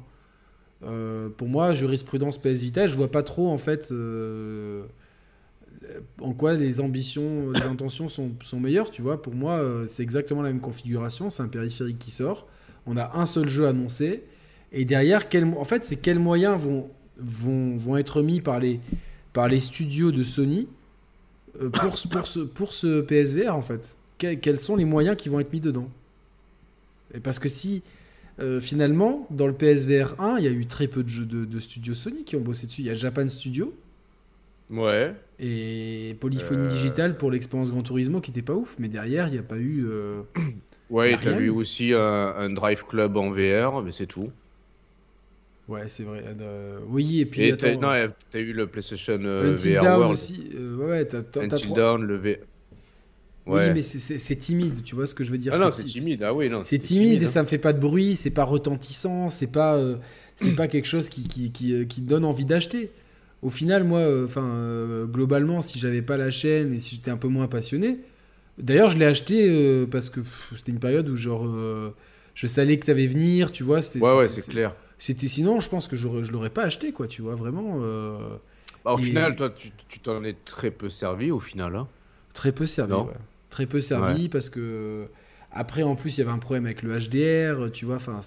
Euh, 0.84 1.30
pour 1.30 1.48
moi, 1.48 1.74
jurisprudence 1.74 2.38
PS 2.38 2.62
Vita, 2.62 2.88
je 2.88 2.96
vois 2.96 3.12
pas 3.12 3.22
trop 3.22 3.50
en 3.50 3.58
fait 3.58 3.90
euh, 3.92 4.84
en 6.22 6.34
quoi 6.34 6.54
les 6.54 6.80
ambitions, 6.80 7.52
les 7.52 7.64
intentions 7.64 8.08
sont, 8.08 8.32
sont 8.42 8.60
meilleures. 8.60 8.90
Tu 8.90 9.02
vois, 9.02 9.22
pour 9.22 9.36
moi, 9.36 9.54
euh, 9.54 9.86
c'est 9.88 10.04
exactement 10.04 10.42
la 10.42 10.50
même 10.50 10.62
configuration. 10.62 11.30
C'est 11.30 11.44
un 11.44 11.48
périphérique 11.48 12.00
qui 12.00 12.12
sort. 12.12 12.48
On 12.86 12.98
a 12.98 13.18
un 13.18 13.26
seul 13.26 13.48
jeu 13.48 13.68
annoncé. 13.68 14.24
Et 14.72 14.86
derrière, 14.86 15.26
en 15.58 15.66
fait, 15.66 15.84
c'est 15.84 15.96
quels 15.96 16.20
moyens 16.20 16.60
vont, 16.60 16.90
vont, 17.18 17.76
vont 17.76 17.98
être 17.98 18.22
mis 18.22 18.42
par 18.42 18.60
les, 18.60 18.80
par 19.34 19.48
les 19.48 19.60
studios 19.60 20.12
de 20.12 20.24
Sony 20.24 20.68
euh, 21.62 21.70
pour, 21.70 21.96
pour, 22.12 22.28
ce, 22.28 22.40
pour 22.40 22.74
ce 22.74 23.02
PSVR, 23.02 23.56
en 23.56 23.62
fait? 23.62 23.98
Quels 24.18 24.60
sont 24.60 24.76
les 24.76 24.86
moyens 24.86 25.16
qui 25.16 25.30
vont 25.30 25.40
être 25.40 25.54
mis 25.54 25.62
dedans? 25.62 25.90
Et 27.14 27.20
Parce 27.20 27.40
que 27.40 27.48
si, 27.48 27.84
euh, 28.40 28.60
finalement, 28.60 29.28
dans 29.32 29.48
le 29.48 29.54
PSVR 29.54 30.20
1, 30.20 30.38
il 30.40 30.46
y 30.46 30.48
a 30.48 30.52
eu 30.52 30.66
très 30.66 30.88
peu 30.88 31.04
de, 31.04 31.10
jeux 31.10 31.26
de, 31.26 31.60
studios 31.60 31.94
Sony 31.94 32.24
qui 32.24 32.36
ont 32.36 32.42
bossé 32.42 32.68
dessus. 32.68 32.82
Il 32.82 32.88
y 32.88 32.92
a 32.92 32.96
Japan 32.96 33.28
Studio, 33.30 33.74
Ouais. 34.70 35.16
Et 35.40 36.16
Polyphonie 36.20 36.68
Digital 36.68 37.18
pour 37.18 37.32
l'expérience 37.32 37.72
Gran 37.72 37.82
Turismo 37.82 38.22
qui 38.22 38.30
était 38.30 38.44
pas 38.44 38.54
ouf, 38.54 38.76
mais 38.78 38.88
derrière, 38.88 39.28
il 39.28 39.32
n'y 39.32 39.40
a 39.40 39.44
pas 39.44 39.58
eu. 39.58 39.88
ouais, 40.92 41.18
t'as 41.22 41.40
eu 41.40 41.50
aussi 41.50 41.92
un, 41.96 42.50
Drive 42.52 42.86
Club 42.86 43.18
en 43.18 43.32
VR, 43.32 43.82
mais 43.82 43.92
c'est 43.92 44.06
tout. 44.06 44.30
Ouais, 45.70 45.84
c'est 45.88 46.04
vrai. 46.04 46.24
Oui, 46.88 47.22
et 47.22 47.26
puis. 47.26 47.44
Et 47.44 47.56
t'as, 47.56 47.76
non, 47.76 48.12
t'as 48.32 48.40
eu 48.40 48.52
le 48.52 48.68
PlayStation 48.68 49.18
VR 49.18 49.84
World. 49.84 50.12
aussi. 50.12 50.50
ouais, 50.54 50.86
ouais, 50.86 51.06
t'as, 51.06 51.42
Until 51.42 51.74
Down, 51.74 52.04
le 52.04 52.18
VR. 52.18 52.38
Oui, 53.50 53.72
mais 53.74 53.82
c'est 53.82 54.36
timide, 54.36 54.84
tu 54.84 54.96
vois 54.96 55.08
ce 55.08 55.16
que 55.16 55.24
je 55.24 55.32
veux 55.32 55.38
dire. 55.38 55.54
Ah 55.56 55.60
non, 55.60 55.72
c'est 55.72 55.84
timide, 55.84 56.24
ah 56.24 56.34
oui, 56.34 56.50
non. 56.50 56.64
C'est 56.64 56.78
timide, 56.78 57.24
et 57.24 57.28
ça 57.28 57.40
hein. 57.40 57.44
me 57.44 57.48
fait 57.48 57.58
pas 57.58 57.74
de 57.74 57.80
bruit, 57.80 58.16
c'est 58.16 58.30
pas 58.30 58.44
retentissant, 58.44 59.30
c'est 59.30 59.48
pas, 59.48 59.76
euh, 59.76 59.96
c'est 60.36 60.56
pas 60.56 60.68
quelque 60.68 60.86
chose 60.86 61.10
qui, 61.10 61.24
qui, 61.24 61.52
qui, 61.52 61.74
euh, 61.74 61.86
qui 61.86 62.02
donne 62.02 62.26
envie 62.26 62.46
d'acheter. 62.46 62.92
Au 63.42 63.50
final, 63.50 63.84
moi, 63.86 64.00
euh, 64.00 64.26
enfin, 64.26 65.08
globalement, 65.12 65.62
si 65.62 65.80
j'avais 65.80 66.02
pas 66.02 66.18
la 66.18 66.30
chaîne 66.30 66.74
et 66.74 66.80
si 66.80 66.96
j'étais 66.96 67.12
un 67.12 67.18
peu 67.18 67.28
moins 67.28 67.48
passionné, 67.48 68.00
d'ailleurs, 68.58 68.90
je 68.90 68.98
l'ai 68.98 69.06
acheté 69.06 69.86
parce 69.90 70.10
que 70.10 70.20
c'était 70.56 70.72
une 70.72 70.80
période 70.80 71.10
où, 71.10 71.16
genre, 71.16 71.48
je 72.36 72.48
savais 72.48 72.78
que 72.78 72.86
t'avais 72.86 73.08
venir, 73.08 73.52
tu 73.52 73.64
vois. 73.64 73.80
Ouais, 73.80 74.18
ouais, 74.18 74.28
c'est 74.28 74.46
clair. 74.48 74.76
C'était 75.00 75.28
sinon, 75.28 75.60
je 75.60 75.70
pense 75.70 75.88
que 75.88 75.96
je 75.96 76.32
l'aurais 76.32 76.52
pas 76.52 76.64
acheté, 76.64 76.92
quoi, 76.92 77.08
tu 77.08 77.24
vois, 77.24 77.36
vraiment. 77.36 77.80
Bah, 78.86 78.94
au 78.94 78.98
final, 78.98 79.36
toi, 79.36 79.52
tu 79.88 80.00
t'en 80.00 80.24
es 80.24 80.36
très 80.46 80.70
peu 80.70 80.90
servi, 80.90 81.32
au 81.32 81.40
final. 81.40 81.76
Hein. 81.76 81.88
Très 82.34 82.52
peu 82.52 82.68
servi, 82.68 82.94
ouais 82.94 83.16
très 83.50 83.66
peu 83.66 83.82
servi 83.82 84.30
parce 84.30 84.50
que 84.50 85.08
après 85.52 85.84
en 85.84 85.96
plus 85.96 86.18
il 86.18 86.22
y 86.22 86.24
avait 86.24 86.32
un 86.32 86.40
problème 86.40 86.66
avec 86.66 86.84
le 86.84 86.98
HDR, 86.98 87.72
tu 87.72 87.86
vois, 87.86 87.96
enfin. 87.96 88.20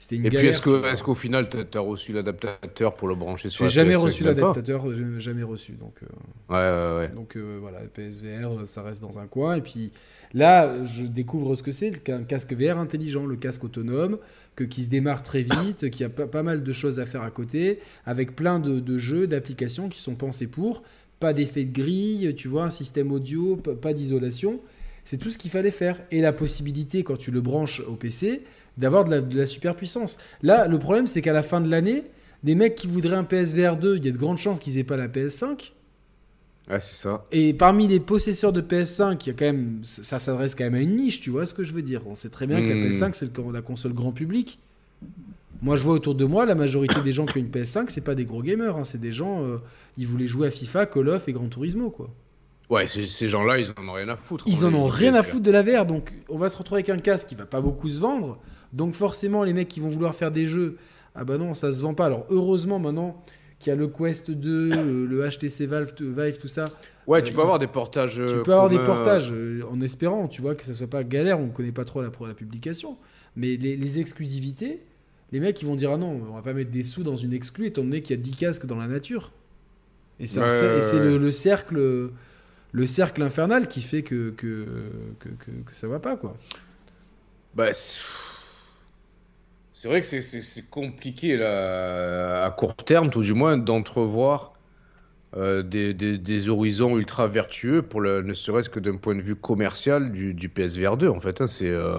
C'était 0.00 0.14
une 0.14 0.26
Et 0.26 0.30
puis 0.30 0.46
est-ce 0.46 1.02
qu'au 1.02 1.14
final 1.14 1.48
tu 1.48 1.78
as 1.78 1.80
reçu 1.80 2.12
l'adaptateur 2.12 2.94
pour 2.94 3.08
le 3.08 3.16
brancher 3.16 3.48
sur 3.48 3.66
J'ai 3.66 3.72
jamais 3.72 3.96
reçu 3.96 4.22
l'adaptateur, 4.22 4.84
jamais 5.18 5.42
reçu 5.42 5.72
donc. 5.72 5.94
Euh, 6.02 6.54
ouais 6.54 7.00
ouais 7.00 7.06
ouais. 7.06 7.14
Donc 7.14 7.36
euh, 7.36 7.58
voilà, 7.60 7.80
PSVR 7.80 8.64
ça 8.64 8.82
reste 8.82 9.00
dans 9.00 9.18
un 9.18 9.26
coin 9.26 9.56
et 9.56 9.60
puis 9.60 9.90
là 10.34 10.84
je 10.84 11.04
découvre 11.04 11.54
ce 11.54 11.62
que 11.62 11.70
c'est 11.72 11.90
qu'un 11.90 12.22
casque 12.22 12.52
VR 12.52 12.78
intelligent, 12.78 13.26
le 13.26 13.36
casque 13.36 13.64
autonome 13.64 14.18
que, 14.56 14.64
qui 14.64 14.82
se 14.82 14.88
démarre 14.88 15.22
très 15.22 15.42
vite, 15.42 15.90
qui 15.90 16.04
a 16.04 16.08
pas, 16.08 16.42
mal 16.42 16.62
de 16.62 16.72
choses 16.72 16.98
à 16.98 17.06
faire 17.06 17.22
à 17.22 17.30
côté, 17.30 17.78
avec 18.06 18.34
plein 18.34 18.58
de, 18.58 18.80
de 18.80 18.98
jeux, 18.98 19.26
d'applications 19.26 19.88
qui 19.88 20.00
sont 20.00 20.14
pensés 20.14 20.46
pour 20.46 20.82
pas 21.20 21.32
d'effet 21.32 21.64
de 21.64 21.72
grille, 21.72 22.34
tu 22.36 22.48
vois, 22.48 22.64
un 22.64 22.70
système 22.70 23.12
audio, 23.12 23.56
pas 23.56 23.92
d'isolation. 23.92 24.60
C'est 25.04 25.16
tout 25.16 25.30
ce 25.30 25.38
qu'il 25.38 25.50
fallait 25.50 25.70
faire. 25.70 26.00
Et 26.10 26.20
la 26.20 26.32
possibilité, 26.32 27.02
quand 27.02 27.16
tu 27.16 27.30
le 27.30 27.40
branches 27.40 27.80
au 27.80 27.94
PC, 27.94 28.42
d'avoir 28.76 29.04
de, 29.04 29.36
la, 29.36 29.46
super 29.46 29.74
puissance. 29.74 30.18
Là, 30.42 30.68
le 30.68 30.78
problème, 30.78 31.06
c'est 31.06 31.22
qu'à 31.22 31.32
la 31.32 31.42
fin 31.42 31.60
de 31.60 31.70
l'année, 31.70 32.04
des 32.44 32.54
mecs 32.54 32.76
qui 32.76 32.86
voudraient 32.86 33.16
un 33.16 33.24
PSVR 33.24 33.76
2, 33.76 33.96
il 33.96 34.04
y 34.04 34.08
a 34.08 34.12
de 34.12 34.16
grandes 34.16 34.38
chances 34.38 34.60
qu'ils 34.60 34.78
aient 34.78 34.84
pas 34.84 34.96
la 34.96 35.08
PS5. 35.08 35.72
Ouais, 36.68 36.80
c'est 36.80 36.94
ça. 36.94 37.24
Et 37.32 37.54
parmi 37.54 37.88
les 37.88 38.00
possesseurs 38.00 38.52
de 38.52 38.60
PS5, 38.60 39.18
il 39.24 39.26
y 39.28 39.30
a 39.30 39.32
quand 39.32 39.46
même, 39.46 39.80
ça 39.84 40.18
s'adresse 40.18 40.54
quand 40.54 40.64
même 40.64 40.74
à 40.74 40.80
une 40.80 40.96
niche, 40.96 41.20
tu 41.20 41.30
vois 41.30 41.46
ce 41.46 41.54
que 41.54 41.62
je 41.62 41.72
veux 41.72 41.82
dire. 41.82 42.02
On 42.06 42.14
sait 42.14 42.28
très 42.28 42.46
bien 42.46 42.60
que 42.60 42.68
la 42.68 42.74
hmm. 42.74 42.90
PS5, 42.90 43.12
c'est 43.14 43.38
la 43.52 43.62
console 43.62 43.94
grand 43.94 44.12
public. 44.12 44.58
Moi, 45.62 45.76
je 45.76 45.82
vois 45.82 45.94
autour 45.94 46.14
de 46.14 46.24
moi, 46.24 46.44
la 46.44 46.54
majorité 46.54 47.00
des 47.02 47.12
gens 47.12 47.26
qui 47.26 47.38
ont 47.38 47.40
une 47.40 47.48
PS5, 47.48 47.86
c'est 47.88 48.02
pas 48.02 48.14
des 48.14 48.24
gros 48.24 48.42
gamers. 48.42 48.76
Hein. 48.76 48.84
c'est 48.84 49.00
des 49.00 49.12
gens, 49.12 49.42
euh, 49.42 49.58
ils 49.96 50.06
voulaient 50.06 50.26
jouer 50.26 50.48
à 50.48 50.50
FIFA, 50.50 50.86
Call 50.86 51.08
of 51.08 51.28
et 51.28 51.32
Gran 51.32 51.48
Turismo, 51.48 51.90
quoi. 51.90 52.10
Ouais, 52.70 52.86
ces 52.86 53.28
gens-là, 53.28 53.58
ils 53.58 53.70
en 53.78 53.88
ont 53.88 53.92
rien 53.92 54.08
à 54.10 54.16
foutre. 54.16 54.44
Ils 54.46 54.66
en 54.66 54.74
ont 54.74 54.84
rien 54.84 55.14
à 55.14 55.22
foutre 55.22 55.42
de 55.42 55.50
la 55.50 55.62
VR. 55.62 55.86
Donc, 55.86 56.12
on 56.28 56.36
va 56.36 56.50
se 56.50 56.58
retrouver 56.58 56.80
avec 56.80 56.90
un 56.90 56.98
casque 56.98 57.28
qui 57.28 57.34
va 57.34 57.46
pas 57.46 57.62
beaucoup 57.62 57.88
se 57.88 57.98
vendre. 57.98 58.38
Donc, 58.74 58.92
forcément, 58.92 59.42
les 59.42 59.54
mecs 59.54 59.68
qui 59.68 59.80
vont 59.80 59.88
vouloir 59.88 60.14
faire 60.14 60.30
des 60.30 60.46
jeux, 60.46 60.76
ah 61.14 61.24
bah 61.24 61.38
non, 61.38 61.54
ça 61.54 61.72
se 61.72 61.80
vend 61.80 61.94
pas. 61.94 62.06
Alors, 62.06 62.26
heureusement, 62.28 62.78
maintenant 62.78 63.24
qu'il 63.58 63.70
y 63.70 63.72
a 63.72 63.76
le 63.76 63.88
Quest 63.88 64.30
2, 64.30 64.70
euh, 64.72 65.06
le 65.06 65.28
HTC 65.28 65.66
Valve, 65.66 65.92
Vive, 66.00 66.38
tout 66.38 66.48
ça. 66.48 66.64
Ouais, 67.06 67.22
tu 67.22 67.32
euh, 67.32 67.36
peux 67.36 67.42
avoir 67.42 67.58
des 67.58 67.66
portages. 67.66 68.22
Tu 68.26 68.42
peux 68.42 68.52
avoir 68.52 68.68
des 68.68 68.78
portages 68.78 69.32
en 69.70 69.80
espérant, 69.80 70.28
tu 70.28 70.42
vois, 70.42 70.54
que 70.54 70.64
ça 70.64 70.74
soit 70.74 70.86
pas 70.86 71.04
galère. 71.04 71.40
On 71.40 71.46
ne 71.46 71.52
connaît 71.52 71.72
pas 71.72 71.84
trop 71.84 72.02
la, 72.02 72.10
la 72.26 72.34
publication. 72.34 72.96
Mais 73.36 73.56
les, 73.56 73.76
les 73.76 73.98
exclusivités, 73.98 74.80
les 75.32 75.40
mecs 75.40 75.60
ils 75.60 75.66
vont 75.66 75.76
dire 75.76 75.92
ah 75.92 75.96
non, 75.96 76.20
on 76.28 76.34
va 76.34 76.42
pas 76.42 76.54
mettre 76.54 76.70
des 76.70 76.82
sous 76.82 77.02
dans 77.02 77.16
une 77.16 77.32
exclue 77.32 77.66
étant 77.66 77.82
donné 77.82 78.02
qu'il 78.02 78.16
y 78.16 78.18
a 78.18 78.22
10 78.22 78.30
casques 78.32 78.66
dans 78.66 78.76
la 78.76 78.86
nature. 78.86 79.32
Et 80.20 80.26
c'est 80.26 80.40
le, 80.40 81.30
cercle 81.30 82.10
le 82.72 82.86
cercle 82.86 83.22
infernal 83.22 83.68
qui 83.68 83.80
fait 83.80 84.02
que 84.02 84.30
que, 84.30 84.66
que, 85.20 85.28
que, 85.28 85.74
ça 85.74 85.86
va 85.86 86.00
pas 86.00 86.16
quoi. 86.16 86.36
Bah, 87.54 87.70
c'est 89.80 89.86
vrai 89.86 90.00
que 90.00 90.06
c'est 90.06 90.70
compliqué 90.70 91.36
là, 91.36 92.44
à 92.44 92.50
court 92.50 92.74
terme, 92.74 93.10
tout 93.10 93.22
du 93.22 93.32
moins, 93.32 93.56
d'entrevoir 93.56 94.54
euh, 95.36 95.62
des, 95.62 95.94
des, 95.94 96.48
horizons 96.48 96.98
ultra 96.98 97.28
vertueux 97.28 97.82
pour 97.82 98.00
le, 98.00 98.22
ne 98.22 98.34
serait-ce 98.34 98.70
que 98.70 98.80
d'un 98.80 98.96
point 98.96 99.14
de 99.14 99.20
vue 99.20 99.36
commercial 99.36 100.10
du, 100.10 100.34
du 100.34 100.48
PSVR 100.48 100.96
2 100.96 101.08
en 101.08 101.20
fait. 101.20 101.40
Hein, 101.40 101.46
c'est 101.46 101.70
euh, 101.70 101.98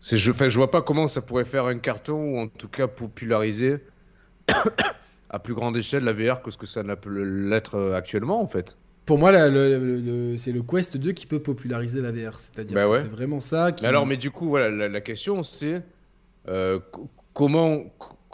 je, 0.00 0.16
je 0.16 0.56
vois 0.56 0.70
pas 0.70 0.80
comment 0.80 1.08
ça 1.08 1.22
pourrait 1.22 1.44
faire 1.44 1.64
un 1.64 1.78
carton 1.78 2.14
ou 2.14 2.38
en 2.38 2.46
tout 2.46 2.68
cas 2.68 2.86
populariser 2.86 3.78
à 5.30 5.38
plus 5.40 5.54
grande 5.54 5.76
échelle 5.76 6.04
la 6.04 6.12
VR 6.12 6.40
que 6.40 6.52
ce 6.52 6.56
que 6.56 6.66
ça 6.66 6.84
peut 6.84 7.20
l'être 7.20 7.74
euh, 7.74 7.96
actuellement 7.96 8.40
en 8.40 8.46
fait. 8.46 8.76
Pour 9.06 9.18
moi, 9.18 9.32
c'est 9.32 10.52
le 10.52 10.62
Quest 10.62 10.98
2 10.98 11.10
qui 11.10 11.26
peut 11.26 11.40
populariser 11.40 12.00
la 12.00 12.12
VR. 12.12 12.38
C'est-à-dire 12.38 12.76
bah 12.76 12.96
c'est 13.00 13.10
vraiment 13.10 13.40
ça 13.40 13.72
qui. 13.72 13.82
Mais 13.82 13.88
alors, 13.88 14.06
mais 14.06 14.16
du 14.16 14.30
coup, 14.30 14.48
voilà, 14.48 14.70
la, 14.70 15.00
question 15.00 15.42
c'est 15.42 15.82
euh, 16.48 16.80
comment, 17.32 17.84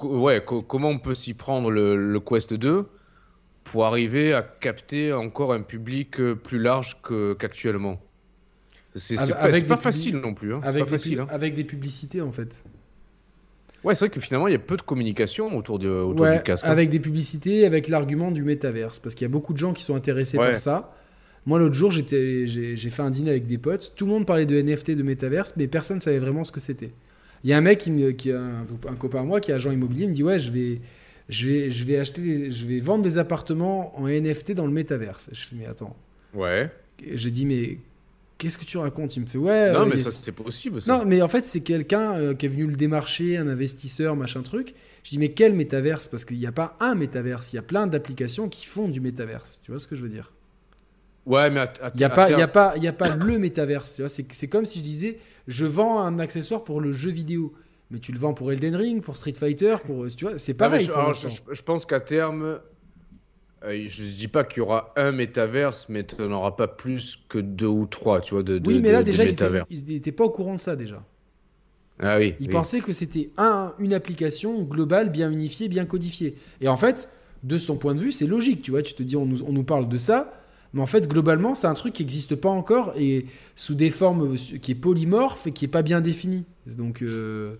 ouais, 0.02 0.44
comment 0.44 0.88
on 0.88 0.98
peut 0.98 1.14
s'y 1.14 1.34
prendre 1.34 1.70
le, 1.70 2.20
Quest 2.20 2.54
2 2.54 2.86
pour 3.64 3.84
arriver 3.84 4.32
à 4.32 4.42
capter 4.42 5.12
encore 5.12 5.52
un 5.52 5.62
public 5.62 6.20
euh, 6.20 6.34
plus 6.34 6.58
large 6.58 6.96
qu'actuellement? 7.38 8.00
C'est 8.96 9.16
pas, 9.68 9.76
facile 9.76 10.16
non 10.16 10.34
plus. 10.34 10.54
Hein. 10.54 10.60
Avec, 10.64 10.80
pas 10.80 10.84
des 10.86 10.90
facile, 10.90 11.20
hein. 11.20 11.28
avec 11.30 11.54
des 11.54 11.64
publicités 11.64 12.20
en 12.20 12.32
fait. 12.32 12.64
Ouais, 13.84 13.94
c'est 13.94 14.06
vrai 14.06 14.14
que 14.14 14.20
finalement, 14.20 14.48
il 14.48 14.52
y 14.52 14.56
a 14.56 14.58
peu 14.58 14.76
de 14.76 14.82
communication 14.82 15.56
autour, 15.56 15.78
de, 15.78 15.88
autour 15.88 16.26
du 16.26 16.42
casque. 16.42 16.66
Hein. 16.66 16.70
Avec 16.70 16.90
des 16.90 17.00
publicités, 17.00 17.64
avec 17.64 17.88
l'argument 17.88 18.30
du 18.30 18.42
métaverse. 18.42 18.98
Parce 18.98 19.14
qu'il 19.14 19.24
y 19.24 19.30
a 19.30 19.32
beaucoup 19.32 19.52
de 19.52 19.58
gens 19.58 19.72
qui 19.72 19.82
sont 19.82 19.94
intéressés 19.94 20.36
par 20.36 20.58
ça. 20.58 20.94
Moi, 21.46 21.58
l'autre 21.58 21.74
jour, 21.74 21.90
j'ai 21.90 22.76
fait 22.76 23.02
un 23.02 23.10
dîner 23.10 23.30
avec 23.30 23.46
des 23.46 23.56
potes. 23.58 23.94
Tout 23.96 24.04
le 24.04 24.12
monde 24.12 24.26
parlait 24.26 24.44
de 24.44 24.60
NFT, 24.60 24.90
de 24.90 25.02
métaverse, 25.02 25.54
mais 25.56 25.66
personne 25.66 25.96
ne 25.96 26.02
savait 26.02 26.18
vraiment 26.18 26.44
ce 26.44 26.52
que 26.52 26.60
c'était. 26.60 26.92
Il 27.44 27.50
y 27.50 27.52
a 27.52 27.58
un 27.58 27.62
mec, 27.62 27.78
qui, 27.78 28.14
qui 28.16 28.32
a 28.32 28.40
un, 28.40 28.94
copain 28.96 29.20
à 29.20 29.24
moi, 29.24 29.40
qui 29.40 29.50
est 29.50 29.54
agent 29.54 29.70
immobilier, 29.70 30.04
il 30.04 30.10
me 30.10 30.14
dit 30.14 30.22
Ouais, 30.22 30.38
je 30.38 30.50
vais, 30.50 30.80
je 31.28 31.48
vais, 31.48 31.70
je 31.70 31.84
vais, 31.84 31.98
acheter 31.98 32.50
je 32.50 32.66
vais 32.66 32.80
vendre 32.80 33.02
des 33.02 33.18
appartements 33.18 33.98
en 33.98 34.08
NFT 34.08 34.52
dans 34.52 34.66
le 34.66 34.72
métaverse. 34.72 35.30
Je 35.32 35.40
fais 35.46 35.56
Mais 35.56 35.66
attends. 35.66 35.96
Ouais. 36.34 36.70
J'ai 37.14 37.30
dit 37.30 37.46
Mais 37.46 37.78
Qu'est-ce 38.40 38.56
que 38.56 38.64
tu 38.64 38.78
racontes? 38.78 39.14
Il 39.16 39.20
me 39.20 39.26
fait 39.26 39.36
ouais. 39.36 39.70
Non, 39.70 39.84
mais 39.84 39.98
ça 39.98 40.10
c'est 40.10 40.32
possible. 40.32 40.80
Ça. 40.80 40.96
Non, 40.96 41.04
mais 41.04 41.20
en 41.20 41.28
fait 41.28 41.44
c'est 41.44 41.60
quelqu'un 41.60 42.14
euh, 42.14 42.34
qui 42.34 42.46
est 42.46 42.48
venu 42.48 42.66
le 42.66 42.74
démarcher, 42.74 43.36
un 43.36 43.46
investisseur, 43.46 44.16
machin 44.16 44.40
truc. 44.40 44.74
Je 45.04 45.10
dis 45.10 45.18
mais 45.18 45.32
quel 45.32 45.52
métaverse? 45.54 46.08
Parce 46.08 46.24
qu'il 46.24 46.38
n'y 46.38 46.46
a 46.46 46.52
pas 46.52 46.74
un 46.80 46.94
métaverse, 46.94 47.52
il 47.52 47.56
y 47.56 47.58
a 47.58 47.62
plein 47.62 47.86
d'applications 47.86 48.48
qui 48.48 48.64
font 48.64 48.88
du 48.88 48.98
métaverse. 48.98 49.60
Tu 49.62 49.70
vois 49.70 49.78
ce 49.78 49.86
que 49.86 49.94
je 49.94 50.00
veux 50.00 50.08
dire? 50.08 50.32
Ouais, 51.26 51.50
mais 51.50 51.66
il 51.94 51.98
n'y 51.98 52.04
a, 52.04 52.08
pas, 52.08 52.30
y 52.30 52.40
a 52.40 52.48
pas, 52.48 52.78
y 52.78 52.88
a 52.88 52.94
pas 52.94 53.14
le 53.14 53.38
métaverse. 53.38 54.00
C'est 54.08 54.48
comme 54.48 54.64
si 54.64 54.78
je 54.78 54.84
disais 54.84 55.18
je 55.46 55.64
vends 55.64 56.00
un 56.00 56.18
accessoire 56.18 56.64
pour 56.64 56.80
le 56.80 56.92
jeu 56.92 57.10
vidéo. 57.10 57.52
Mais 57.90 57.98
tu 57.98 58.12
le 58.12 58.18
vends 58.18 58.34
pour 58.34 58.52
Elden 58.52 58.76
Ring, 58.76 59.02
pour 59.02 59.16
Street 59.16 59.32
Fighter, 59.32 59.76
pour 59.84 60.06
tu 60.06 60.24
vois, 60.24 60.38
c'est 60.38 60.54
pareil. 60.54 60.84
je, 60.84 61.28
je, 61.50 61.62
pense 61.62 61.86
qu'à 61.86 61.98
terme, 61.98 62.60
euh, 63.64 63.84
je 63.88 64.02
ne 64.02 64.08
dis 64.08 64.28
pas 64.28 64.44
qu'il 64.44 64.58
y 64.58 64.60
aura 64.60 64.92
un 64.96 65.12
métaverse, 65.12 65.86
mais 65.88 66.04
tu 66.04 66.16
n'en 66.16 66.30
auras 66.32 66.52
pas 66.52 66.68
plus 66.68 67.18
que 67.28 67.38
deux 67.38 67.66
ou 67.66 67.86
trois, 67.86 68.20
tu 68.20 68.34
vois, 68.34 68.42
de, 68.42 68.60
Oui, 68.64 68.80
mais 68.80 68.92
là, 68.92 69.02
déjà, 69.02 69.24
il 69.24 69.84
n'était 69.86 70.12
pas 70.12 70.24
au 70.24 70.30
courant 70.30 70.54
de 70.54 70.60
ça, 70.60 70.76
déjà. 70.76 71.04
Ah 72.02 72.16
oui. 72.18 72.34
Il 72.40 72.48
pensait 72.48 72.80
que 72.80 72.94
c'était 72.94 73.30
un, 73.36 73.74
une 73.78 73.92
application 73.92 74.62
globale, 74.62 75.10
bien 75.10 75.30
unifiée, 75.30 75.68
bien 75.68 75.84
codifiée. 75.84 76.36
Et 76.62 76.68
en 76.68 76.78
fait, 76.78 77.10
de 77.42 77.58
son 77.58 77.76
point 77.76 77.94
de 77.94 78.00
vue, 78.00 78.12
c'est 78.12 78.26
logique, 78.26 78.62
tu 78.62 78.70
vois. 78.70 78.80
Tu 78.82 78.94
te 78.94 79.02
dis, 79.02 79.16
on 79.16 79.26
nous, 79.26 79.42
on 79.42 79.52
nous 79.52 79.64
parle 79.64 79.86
de 79.86 79.98
ça, 79.98 80.39
mais 80.72 80.80
en 80.80 80.86
fait, 80.86 81.08
globalement, 81.08 81.54
c'est 81.54 81.66
un 81.66 81.74
truc 81.74 81.94
qui 81.94 82.02
n'existe 82.02 82.36
pas 82.36 82.48
encore 82.48 82.92
et 82.96 83.26
sous 83.56 83.74
des 83.74 83.90
formes 83.90 84.36
qui 84.36 84.72
est 84.72 84.76
polymorphe 84.76 85.46
et 85.46 85.52
qui 85.52 85.64
n'est 85.64 85.70
pas 85.70 85.82
bien 85.82 86.00
défini. 86.00 86.44
Donc. 86.66 87.02
Euh, 87.02 87.56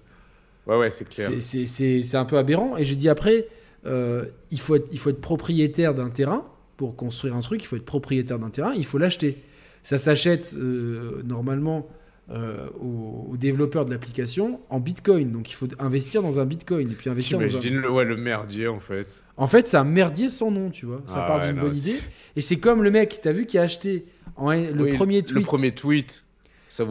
ouais, 0.66 0.78
ouais, 0.78 0.91
c'est 0.91 1.09
clair. 1.09 1.31
C'est 1.41 2.15
un 2.16 2.24
peu 2.24 2.39
aberrant. 2.39 2.77
Et 2.77 2.85
je 2.85 2.95
dis 2.95 3.09
après 3.09 3.49
euh, 3.87 4.27
il, 4.51 4.61
faut 4.61 4.77
être, 4.77 4.89
il 4.93 4.99
faut 4.99 5.11
être 5.11 5.20
propriétaire 5.20 5.95
d'un 5.95 6.11
terrain. 6.11 6.45
Pour 6.77 6.97
construire 6.97 7.37
un 7.37 7.41
truc, 7.41 7.62
il 7.62 7.66
faut 7.66 7.77
être 7.77 7.85
propriétaire 7.85 8.39
d'un 8.39 8.49
terrain, 8.49 8.73
il 8.74 8.87
faut 8.87 8.97
l'acheter. 8.97 9.43
Ça 9.82 9.99
s'achète 9.99 10.55
euh, 10.57 11.23
normalement 11.24 11.89
euh, 12.31 12.69
aux, 12.81 13.36
développeurs 13.36 13.85
de 13.85 13.90
l'application 13.90 14.61
en 14.70 14.78
bitcoin. 14.78 15.32
Donc 15.32 15.51
il 15.51 15.55
faut 15.55 15.69
investir 15.78 16.23
dans 16.23 16.39
un 16.39 16.44
bitcoin. 16.44 16.90
Et 16.90 16.94
puis 16.94 17.11
investir 17.11 17.39
dans 17.39 17.57
un... 17.57 17.61
le, 17.61 17.90
ouais, 17.90 18.05
le 18.05 18.16
merdier 18.16 18.69
en 18.69 18.81
fait. 18.81 19.23
En 19.36 19.47
fait, 19.47 19.66
c'est 19.66 19.77
un 19.77 19.85
merdier 19.85 20.28
sans 20.28 20.51
nom, 20.51 20.70
tu 20.70 20.86
vois. 20.86 21.02
Ça 21.07 21.24
ah 21.24 21.27
part 21.27 21.47
d'une 21.47 21.61
bonne 21.61 21.77
idée. 21.77 21.98
Et 22.36 22.40
c'est 22.40 22.59
comme 22.59 22.82
le 22.82 22.90
mec, 22.90 23.20
t'as 23.23 23.32
vu, 23.32 23.47
qui 23.47 23.59
a 23.59 23.62
acheté 23.62 24.07
en, 24.36 24.52
le 24.52 24.94
premier 24.94 25.23
tweet. 25.23 25.35
Le 25.35 25.43
premier 25.43 25.73
tweet. 25.73 26.24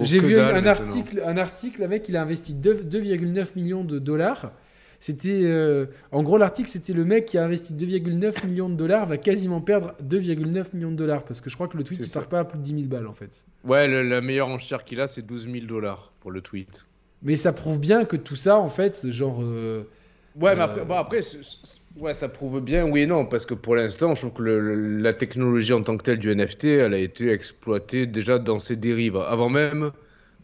J'ai 0.01 0.19
vu 0.19 0.37
un 0.37 0.65
article, 0.65 1.23
un 1.25 1.37
article, 1.37 1.81
le 1.81 1.87
mec, 1.87 2.09
il 2.09 2.17
a 2.17 2.23
investi 2.23 2.53
2,9 2.53 3.47
millions 3.55 3.83
de 3.83 3.97
dollars 3.97 4.51
C'était, 4.99 5.43
euh, 5.45 5.85
en 6.11 6.23
gros, 6.23 6.37
l'article, 6.37 6.67
c'était 6.69 6.91
le 6.93 7.05
mec 7.05 7.25
qui 7.25 7.37
a 7.37 7.45
investi 7.45 7.73
2,9 7.73 8.45
millions 8.45 8.67
de 8.69 8.75
dollars 8.75 9.05
va 9.05 9.17
quasiment 9.17 9.61
perdre 9.61 9.93
2,9 10.03 10.73
millions 10.73 10.91
de 10.91 10.97
dollars 10.97 11.23
parce 11.23 11.39
que 11.39 11.49
je 11.49 11.55
crois 11.55 11.67
que 11.69 11.77
le 11.77 11.83
tweet 11.83 11.99
il 12.05 12.11
part 12.11 12.27
pas 12.27 12.39
à 12.39 12.45
plus 12.45 12.57
de 12.59 12.63
10 12.63 12.73
000 12.75 12.83
balles 12.87 13.07
en 13.07 13.13
fait. 13.13 13.45
Ouais, 13.63 13.87
le- 13.87 14.03
la 14.03 14.19
meilleure 14.21 14.49
enchère 14.49 14.83
qu'il 14.83 14.99
a, 14.99 15.07
c'est 15.07 15.21
12 15.21 15.47
000 15.49 15.65
dollars 15.67 16.11
pour 16.19 16.31
le 16.31 16.41
tweet. 16.41 16.85
Mais 17.23 17.35
ça 17.37 17.53
prouve 17.53 17.79
bien 17.79 18.03
que 18.05 18.15
tout 18.17 18.35
ça, 18.35 18.57
en 18.57 18.69
fait, 18.69 19.09
genre, 19.09 19.39
euh, 19.41 19.83
Ouais, 20.39 20.53
mais 20.55 20.61
Euh, 20.61 20.65
après, 20.65 20.85
bon, 20.85 20.93
après 20.95 21.21
c- 21.21 21.39
c- 21.41 21.79
ouais, 21.97 22.13
ça 22.13 22.29
prouve 22.29 22.61
bien, 22.61 22.85
oui 22.87 23.01
et 23.01 23.07
non, 23.07 23.25
parce 23.25 23.45
que 23.45 23.53
pour 23.55 23.75
l'instant, 23.75 24.15
je 24.15 24.21
trouve 24.21 24.33
que 24.33 24.41
le- 24.43 24.59
le- 24.75 24.97
la 25.01 25.11
technologie 25.13 25.73
en 25.73 25.81
tant 25.81 25.97
que 25.97 26.03
telle 26.03 26.19
du 26.19 26.29
NFT, 26.29 26.65
elle 26.65 26.93
a 26.93 26.97
été 26.99 27.29
exploitée 27.31 28.05
déjà 28.05 28.37
dans 28.37 28.59
ses 28.59 28.75
dérives. 28.75 29.17
Avant 29.17 29.49
même 29.49 29.91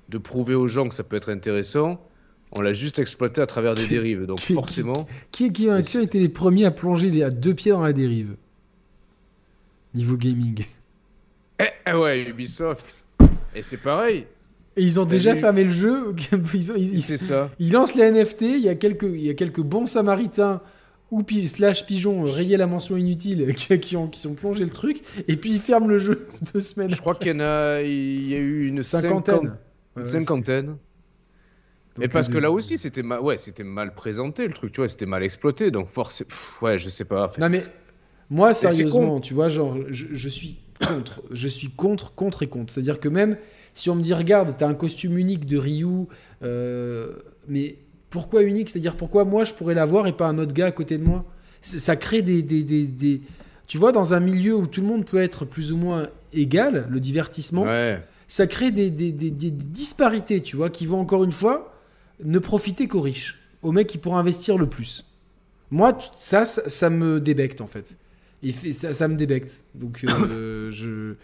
de 0.10 0.18
prouver 0.18 0.56
aux 0.56 0.68
gens 0.68 0.90
que 0.90 0.95
ça 0.95 1.03
peut 1.03 1.15
être 1.15 1.30
intéressant, 1.30 2.02
on 2.52 2.62
l'a 2.62 2.74
juste 2.74 3.00
exploité 3.00 3.42
à 3.42 3.46
travers 3.46 3.74
des 3.76 3.88
dérives. 3.88 4.26
Donc 4.26 4.40
Qui- 4.40 4.54
forcément, 4.54 5.08
qui, 5.32 5.52
qui, 5.52 5.70
a- 5.70 5.82
qui 5.82 5.98
été 6.00 6.20
les 6.20 6.30
premiers 6.30 6.66
à 6.66 6.72
plonger 6.72 7.24
à 7.24 7.30
deux 7.30 7.54
pieds 7.54 7.72
dans 7.72 7.84
la 7.84 7.94
dérive 7.94 8.36
niveau 9.94 10.18
gaming 10.18 10.66
eh, 11.60 11.64
eh 11.88 11.94
ouais, 11.94 12.22
Ubisoft. 12.30 13.04
Et 13.56 13.62
c'est 13.62 13.78
pareil, 13.78 14.26
Et 14.76 14.84
ils 14.84 15.00
ont 15.00 15.06
déjà 15.06 15.36
fermé 15.38 15.64
le 15.64 15.70
jeu. 15.70 16.14
Ils, 16.54 16.72
ont- 16.72 16.76
ils- 16.76 16.94
ils- 16.96 17.02
c'est 17.02 17.18
ça. 17.18 17.50
ils 17.60 17.72
lancent 17.72 17.96
les 17.96 18.04
NFT. 18.12 18.42
Il 18.42 18.60
y 18.60 18.68
a 18.70 18.76
quelques, 18.76 19.04
il 19.04 19.22
y 19.26 19.30
a 19.30 19.34
quelques 19.34 19.62
bons 19.62 19.86
samaritains 19.86 20.62
ou 21.12 21.24
pi- 21.24 21.48
slash 21.48 21.86
pigeons 21.86 22.24
rayés 22.24 22.58
la 22.58 22.68
mention 22.68 22.98
inutile 22.98 23.54
qui, 23.56 23.80
qui 23.80 23.96
ont, 23.96 24.08
qui 24.10 24.28
ont 24.28 24.34
plongé 24.34 24.66
le 24.66 24.70
truc. 24.70 25.02
Et 25.30 25.38
puis 25.38 25.52
ils 25.52 25.60
ferment 25.62 25.88
le 25.88 25.98
jeu 25.98 26.28
deux 26.54 26.60
semaines. 26.60 26.92
Je 26.94 27.00
crois 27.00 27.16
qu'il 27.16 27.28
y 27.30 27.32
en 27.32 27.40
a, 27.40 27.82
il 27.82 28.28
y 28.28 28.36
a 28.36 28.38
eu 28.40 28.68
une 28.68 28.84
cinquantaine. 28.84 29.36
cinquantaine. 29.36 29.58
Ouais, 29.96 30.02
ouais, 30.02 30.08
cinquantaine. 30.10 30.76
Et 32.02 32.08
parce 32.08 32.30
euh, 32.30 32.34
que 32.34 32.38
là 32.40 32.52
aussi, 32.52 32.78
c'était 32.78 33.04
mal, 33.04 33.22
ouais, 33.22 33.38
c'était 33.38 33.64
mal 33.64 33.94
présenté 33.96 34.48
le 34.48 34.54
truc, 34.54 34.74
tu 34.74 34.82
vois, 34.82 34.90
c'était 34.90 35.06
mal 35.06 35.24
exploité, 35.24 35.72
donc 35.72 35.90
forcément, 35.90 36.30
ouais, 36.62 36.78
je 36.78 36.90
sais 36.90 37.06
pas. 37.06 37.32
Non 37.40 37.50
mais 37.50 37.64
moi 38.30 38.54
sérieusement, 38.54 39.20
tu 39.22 39.34
vois, 39.34 39.50
genre 39.50 39.78
je, 39.90 40.06
je 40.12 40.30
suis 40.30 40.58
contre, 40.86 41.22
je 41.32 41.48
suis 41.48 41.70
contre, 41.70 42.14
contre 42.14 42.44
et 42.44 42.48
contre. 42.48 42.74
C'est-à-dire 42.74 43.00
que 43.00 43.08
même 43.08 43.38
si 43.74 43.90
on 43.90 43.96
me 43.96 44.02
dit 44.02 44.14
regarde, 44.14 44.56
t'as 44.58 44.68
un 44.68 44.74
costume 44.74 45.18
unique 45.18 45.46
de 45.46 45.58
Ryu, 45.58 46.08
euh, 46.44 47.14
mais 47.48 47.78
pourquoi 48.10 48.44
unique? 48.44 48.70
C'est-à-dire 48.70 48.96
pourquoi 48.96 49.24
moi 49.26 49.44
je 49.46 49.54
pourrais 49.54 49.74
l'avoir 49.74 50.08
et 50.08 50.14
pas 50.14 50.28
un 50.28 50.38
autre 50.38 50.54
gars 50.54 50.68
à 50.68 50.72
côté 50.72 50.98
de 50.98 51.04
moi? 51.04 51.24
Ça 51.62 51.96
crée 51.96 52.22
des, 52.22 52.42
des, 52.42 52.64
des, 52.64 52.84
des- 52.84 53.22
tu 53.68 53.78
vois, 53.78 53.92
dans 53.92 54.14
un 54.14 54.20
milieu 54.20 54.56
où 54.56 54.68
tout 54.68 54.82
le 54.82 54.88
monde 54.88 55.06
peut 55.06 55.22
être 55.22 55.46
plus 55.46 55.72
ou 55.72 55.78
moins 55.78 56.08
égal, 56.34 56.88
le 56.90 57.00
divertissement, 57.00 57.64
Ouais. 57.64 58.00
ça 58.28 58.46
crée 58.48 58.70
des- 58.72 58.92
des 58.92 59.12
disparités, 59.52 60.42
tu 60.42 60.56
vois, 60.56 60.70
qui 60.70 60.86
vont 60.86 61.00
encore 61.00 61.24
une 61.24 61.32
fois 61.32 61.72
ne 62.24 62.40
profiter 62.40 62.88
qu'aux 62.88 63.02
riches, 63.02 63.42
aux 63.62 63.72
mecs 63.72 63.88
qui 63.88 63.98
pourront 63.98 64.18
investir 64.18 64.58
le 64.58 64.68
plus. 64.68 65.06
Moi, 65.72 65.98
ça, 66.20 66.46
ça, 66.46 66.70
ça 66.70 66.90
me 66.90 67.20
débecte 67.20 67.62
en 67.62 67.68
fait. 67.68 67.98
Il 68.44 68.54
fait, 68.54 68.74
ça, 68.74 68.94
ça 68.94 69.08
me 69.08 69.16
débecte. 69.16 69.64
Donc, 69.74 70.04
euh, 70.08 70.70
je, 70.72 71.16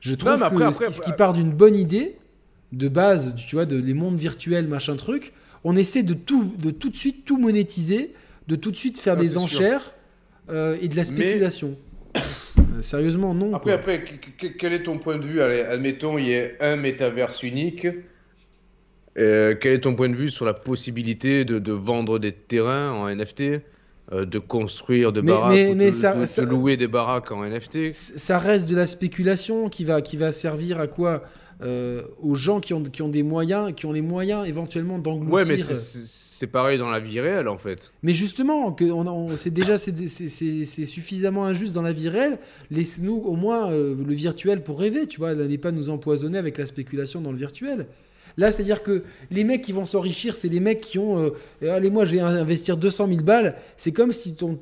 je 0.00 0.14
trouve 0.14 0.32
Non, 0.32 0.38
mais 0.38 0.44
après- 0.46 0.56
que 0.58 0.62
après- 0.64 0.84
ce, 0.86 0.90
qui, 0.90 0.96
ce 0.96 1.02
qui 1.02 1.12
part 1.12 1.32
d'une 1.34 1.50
bonne 1.52 1.76
idée, 1.76 2.16
de 2.72 2.88
base, 2.88 3.34
tu 3.36 3.54
vois, 3.56 3.66
de 3.66 3.76
les 3.76 3.92
mondes 3.94 4.16
virtuels, 4.18 4.66
machin 4.66 4.96
truc, 4.96 5.32
on 5.64 5.76
essaie 5.76 6.02
de 6.02 6.14
tout, 6.14 6.54
de 6.58 6.70
tout 6.70 6.88
de 6.88 6.96
suite 6.96 7.24
tout 7.26 7.36
monétiser, 7.38 8.14
de 8.48 8.56
tout 8.56 8.70
de 8.70 8.76
suite 8.76 8.98
faire 8.98 9.16
des 9.16 9.36
enchères 9.36 9.94
euh, 10.50 10.76
et 10.80 10.88
de 10.88 10.96
la 10.96 11.04
spéculation. 11.04 11.76
Euh, 12.74 12.80
sérieusement, 12.80 13.34
non. 13.34 13.52
Après, 13.54 13.70
quoi. 13.72 13.74
après, 13.74 14.04
que- 14.04 14.46
que- 14.46 14.52
quel 14.56 14.72
est 14.72 14.84
ton 14.84 14.98
point 14.98 15.18
de 15.18 15.26
vue? 15.26 15.42
Allez, 15.42 15.60
admettons, 15.60 16.16
il 16.16 16.28
y 16.28 16.34
a 16.36 16.48
un 16.60 16.76
métaverse 16.76 17.42
unique. 17.42 17.86
Euh, 19.18 19.54
quel 19.60 19.74
est 19.74 19.80
ton 19.80 19.94
point 19.94 20.08
de 20.08 20.14
vue 20.16 20.30
sur 20.30 20.44
la 20.46 20.54
possibilité 20.54 21.44
de, 21.44 21.58
de 21.58 21.72
vendre 21.72 22.18
des 22.18 22.32
terrains 22.32 22.92
en 22.92 23.08
NFT, 23.14 23.60
euh, 24.12 24.24
de 24.24 24.38
construire 24.38 25.12
de 25.12 25.20
Mais- 25.20 25.32
baraques, 25.32 25.52
mais- 25.52 25.74
de, 25.86 25.90
ça- 25.90 26.14
de- 26.14 26.24
ça- 26.26 26.42
de 26.42 26.46
louer 26.48 26.76
des 26.78 26.88
baraques 26.88 27.30
en 27.30 27.44
NFT 27.44 27.92
ça 27.94 28.38
reste 28.38 28.68
de 28.68 28.74
la 28.76 28.86
spéculation 28.86 29.68
qui 29.68 29.84
va, 29.84 30.00
qui 30.00 30.16
va 30.16 30.32
servir 30.32 30.80
à 30.80 30.86
quoi 30.86 31.22
Euh, 31.64 32.02
Aux 32.20 32.34
gens 32.34 32.58
qui 32.58 32.74
ont, 32.74 32.82
qui 32.82 33.02
ont 33.02 33.08
des 33.08 33.22
moyens, 33.22 33.72
qui 33.76 33.86
ont 33.86 33.92
les 33.92 34.02
moyens 34.02 34.48
éventuellement 34.48 34.98
d'engloutir. 34.98 35.32
Ouais, 35.32 35.44
mais 35.46 35.56
c'est- 35.58 36.46
pareil 36.48 36.76
dans 36.76 36.90
la 36.90 36.98
vie 36.98 37.20
réelle 37.20 37.46
en 37.46 37.56
fait. 37.58 37.92
Mais 38.02 38.12
justement, 38.12 38.72
que 38.72 38.84
on, 38.86 39.06
on- 39.06 39.36
c'est 39.36 39.50
déjà 39.52 39.78
c'est, 39.78 39.94
suffisamment 40.84 41.44
injuste 41.44 41.72
dans 41.72 41.82
la 41.82 41.92
vie 41.92 42.08
réelle. 42.08 42.38
Laisse-nous 42.72 43.14
au 43.14 43.36
moins 43.36 43.70
euh, 43.70 43.94
le 43.94 44.14
virtuel 44.14 44.64
pour 44.64 44.80
rêver, 44.80 45.06
tu 45.06 45.18
vois. 45.18 45.36
N'allez 45.36 45.58
pas 45.58 45.70
nous 45.70 45.88
empoisonner 45.88 46.36
avec 46.38 46.58
la 46.58 46.66
spéculation 46.66 47.20
dans 47.20 47.30
le 47.30 47.38
virtuel. 47.38 47.86
Là, 48.36 48.50
c'est-à-dire 48.52 48.82
que 48.82 49.02
les 49.30 49.44
mecs 49.44 49.62
qui 49.62 49.72
vont 49.72 49.84
s'enrichir, 49.84 50.34
c'est 50.34 50.48
les 50.48 50.60
mecs 50.60 50.80
qui 50.80 50.98
ont. 50.98 51.18
euh, 51.18 51.30
allez, 51.76 51.90
moi, 51.90 52.04
je 52.04 52.12
vais 52.12 52.20
investir 52.20 52.76
200 52.76 53.08
000 53.08 53.20
balles. 53.22 53.54
C'est 53.76 53.92
comme 53.92 54.12
si 54.12 54.34
ton. 54.34 54.58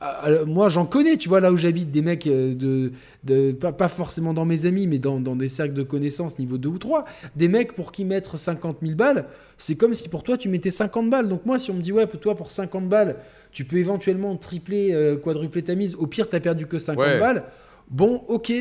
ah, 0.00 0.28
moi, 0.46 0.68
j'en 0.68 0.84
connais, 0.84 1.16
tu 1.16 1.28
vois, 1.28 1.40
là 1.40 1.52
où 1.52 1.56
j'habite, 1.56 1.90
des 1.90 2.02
mecs 2.02 2.26
euh, 2.26 2.54
de. 2.54 2.92
de 3.24 3.52
pas, 3.52 3.72
pas 3.72 3.88
forcément 3.88 4.34
dans 4.34 4.44
mes 4.44 4.66
amis, 4.66 4.86
mais 4.86 4.98
dans, 4.98 5.20
dans 5.20 5.36
des 5.36 5.48
cercles 5.48 5.74
de 5.74 5.82
connaissances 5.84 6.38
niveau 6.38 6.58
2 6.58 6.68
ou 6.68 6.78
3. 6.78 7.04
Des 7.36 7.48
mecs 7.48 7.74
pour 7.74 7.92
qui 7.92 8.04
mettre 8.04 8.36
50 8.38 8.78
000 8.82 8.94
balles, 8.94 9.26
c'est 9.58 9.76
comme 9.76 9.94
si 9.94 10.08
pour 10.08 10.22
toi, 10.24 10.36
tu 10.36 10.48
mettais 10.48 10.70
50 10.70 11.08
balles. 11.08 11.28
Donc, 11.28 11.46
moi, 11.46 11.58
si 11.58 11.70
on 11.70 11.74
me 11.74 11.80
dit, 11.82 11.92
ouais, 11.92 12.06
pour 12.06 12.18
toi, 12.20 12.36
pour 12.36 12.50
50 12.50 12.88
balles, 12.88 13.16
tu 13.52 13.64
peux 13.64 13.76
éventuellement 13.76 14.36
tripler, 14.36 14.92
euh, 14.92 15.16
quadrupler 15.16 15.62
ta 15.62 15.74
mise. 15.76 15.94
Au 15.94 16.06
pire, 16.06 16.28
t'as 16.28 16.40
perdu 16.40 16.66
que 16.66 16.78
50 16.78 17.04
Ouais. 17.04 17.18
balles. 17.18 17.44
Bon, 17.90 18.22
ok. 18.28 18.52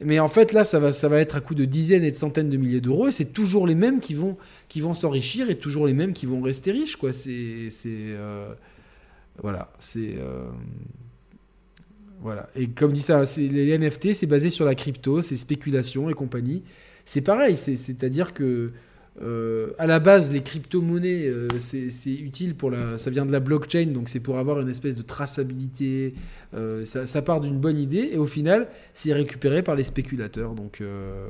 Mais 0.00 0.20
en 0.20 0.28
fait, 0.28 0.52
là, 0.52 0.62
ça 0.62 0.78
va, 0.78 0.92
ça 0.92 1.08
va 1.08 1.18
être 1.18 1.36
à 1.36 1.40
coup 1.40 1.54
de 1.54 1.64
dizaines 1.64 2.04
et 2.04 2.12
de 2.12 2.16
centaines 2.16 2.48
de 2.48 2.56
milliers 2.56 2.80
d'euros. 2.80 3.08
Et 3.08 3.12
c'est 3.12 3.32
toujours 3.32 3.66
les 3.66 3.74
mêmes 3.74 3.98
qui 4.00 4.14
vont, 4.14 4.36
qui 4.68 4.80
vont 4.80 4.94
s'enrichir 4.94 5.50
et 5.50 5.56
toujours 5.56 5.86
les 5.86 5.94
mêmes 5.94 6.12
qui 6.12 6.26
vont 6.26 6.40
rester 6.40 6.70
riches, 6.70 6.96
quoi. 6.96 7.12
C'est, 7.12 7.68
c'est, 7.70 7.88
euh, 7.90 8.54
voilà, 9.42 9.72
c'est, 9.80 10.14
euh, 10.18 10.48
voilà. 12.20 12.48
Et 12.54 12.68
comme 12.68 12.92
dit 12.92 13.00
ça, 13.00 13.22
les 13.38 13.76
NFT, 13.76 14.14
c'est 14.14 14.26
basé 14.26 14.50
sur 14.50 14.64
la 14.64 14.76
crypto, 14.76 15.20
c'est 15.20 15.36
spéculation 15.36 16.08
et 16.08 16.14
compagnie. 16.14 16.62
C'est 17.04 17.22
pareil, 17.22 17.56
c'est, 17.56 17.76
c'est-à-dire 17.76 18.34
que 18.34 18.70
euh, 19.22 19.70
à 19.78 19.86
la 19.86 19.98
base, 19.98 20.30
les 20.30 20.42
crypto-monnaies, 20.42 21.26
euh, 21.26 21.48
c'est, 21.58 21.88
utile 22.10 22.54
pour 22.54 22.70
la, 22.70 22.98
ça 22.98 23.10
vient 23.10 23.26
de 23.26 23.32
la 23.32 23.40
blockchain, 23.40 23.86
donc 23.86 24.08
c'est 24.08 24.20
pour 24.20 24.38
avoir 24.38 24.60
une 24.60 24.68
espèce 24.68 24.96
de 24.96 25.02
traçabilité. 25.02 26.14
euh, 26.54 26.84
ça, 26.84 27.22
part 27.22 27.40
d'une 27.40 27.58
bonne 27.58 27.78
idée 27.78 28.10
et 28.12 28.16
au 28.16 28.26
final, 28.26 28.68
c'est 28.94 29.12
récupéré 29.12 29.62
par 29.62 29.74
les 29.74 29.82
spéculateurs. 29.82 30.54
Donc 30.54 30.80
euh, 30.80 31.26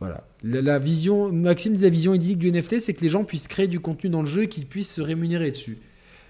voilà. 0.00 0.26
La, 0.42 0.78
vision, 0.78 1.30
Maxime 1.30 1.80
la 1.80 1.88
vision 1.88 2.14
idyllique 2.14 2.38
du 2.38 2.50
NFT, 2.50 2.80
c'est 2.80 2.94
que 2.94 3.02
les 3.02 3.10
gens 3.10 3.24
puissent 3.24 3.48
créer 3.48 3.68
du 3.68 3.78
contenu 3.78 4.10
dans 4.10 4.22
le 4.22 4.28
jeu 4.28 4.42
et 4.42 4.48
qu'ils 4.48 4.66
puissent 4.66 4.94
se 4.94 5.02
rémunérer 5.02 5.50
dessus. 5.50 5.78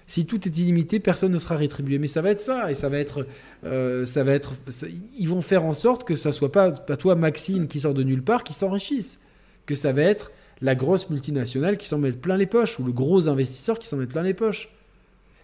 Si 0.05 0.25
tout 0.25 0.45
est 0.45 0.57
illimité, 0.57 0.99
personne 0.99 1.31
ne 1.31 1.37
sera 1.39 1.55
rétribué. 1.55 1.97
Mais 1.97 2.07
ça 2.07 2.21
va 2.21 2.31
être 2.31 2.41
ça, 2.41 2.69
et 2.69 2.73
ça 2.73 2.89
va 2.89 2.97
être, 2.97 3.25
ça 3.63 4.23
va 4.23 4.33
être, 4.33 4.53
ils 5.17 5.29
vont 5.29 5.41
faire 5.41 5.63
en 5.63 5.73
sorte 5.73 6.03
que 6.03 6.15
ça 6.15 6.33
soit 6.33 6.51
pas, 6.51 6.71
pas 6.71 6.97
toi 6.97 7.15
Maxime 7.15 7.67
qui 7.67 7.79
sort 7.79 7.93
de 7.93 8.03
nulle 8.03 8.21
part 8.21 8.43
qui 8.43 8.51
s'enrichisse, 8.51 9.19
que 9.71 9.77
ça 9.77 9.91
va 9.93 10.01
être 10.03 10.31
la 10.61 10.75
grosse 10.75 11.09
multinationale 11.09 11.77
qui 11.77 11.87
s'en 11.87 11.97
met 11.97 12.11
plein 12.11 12.37
les 12.37 12.45
poches 12.45 12.79
ou 12.79 12.83
le 12.83 12.91
gros 12.91 13.27
investisseur 13.27 13.79
qui 13.79 13.87
s'en 13.87 13.97
met 13.97 14.05
plein 14.05 14.23
les 14.23 14.33
poches. 14.35 14.69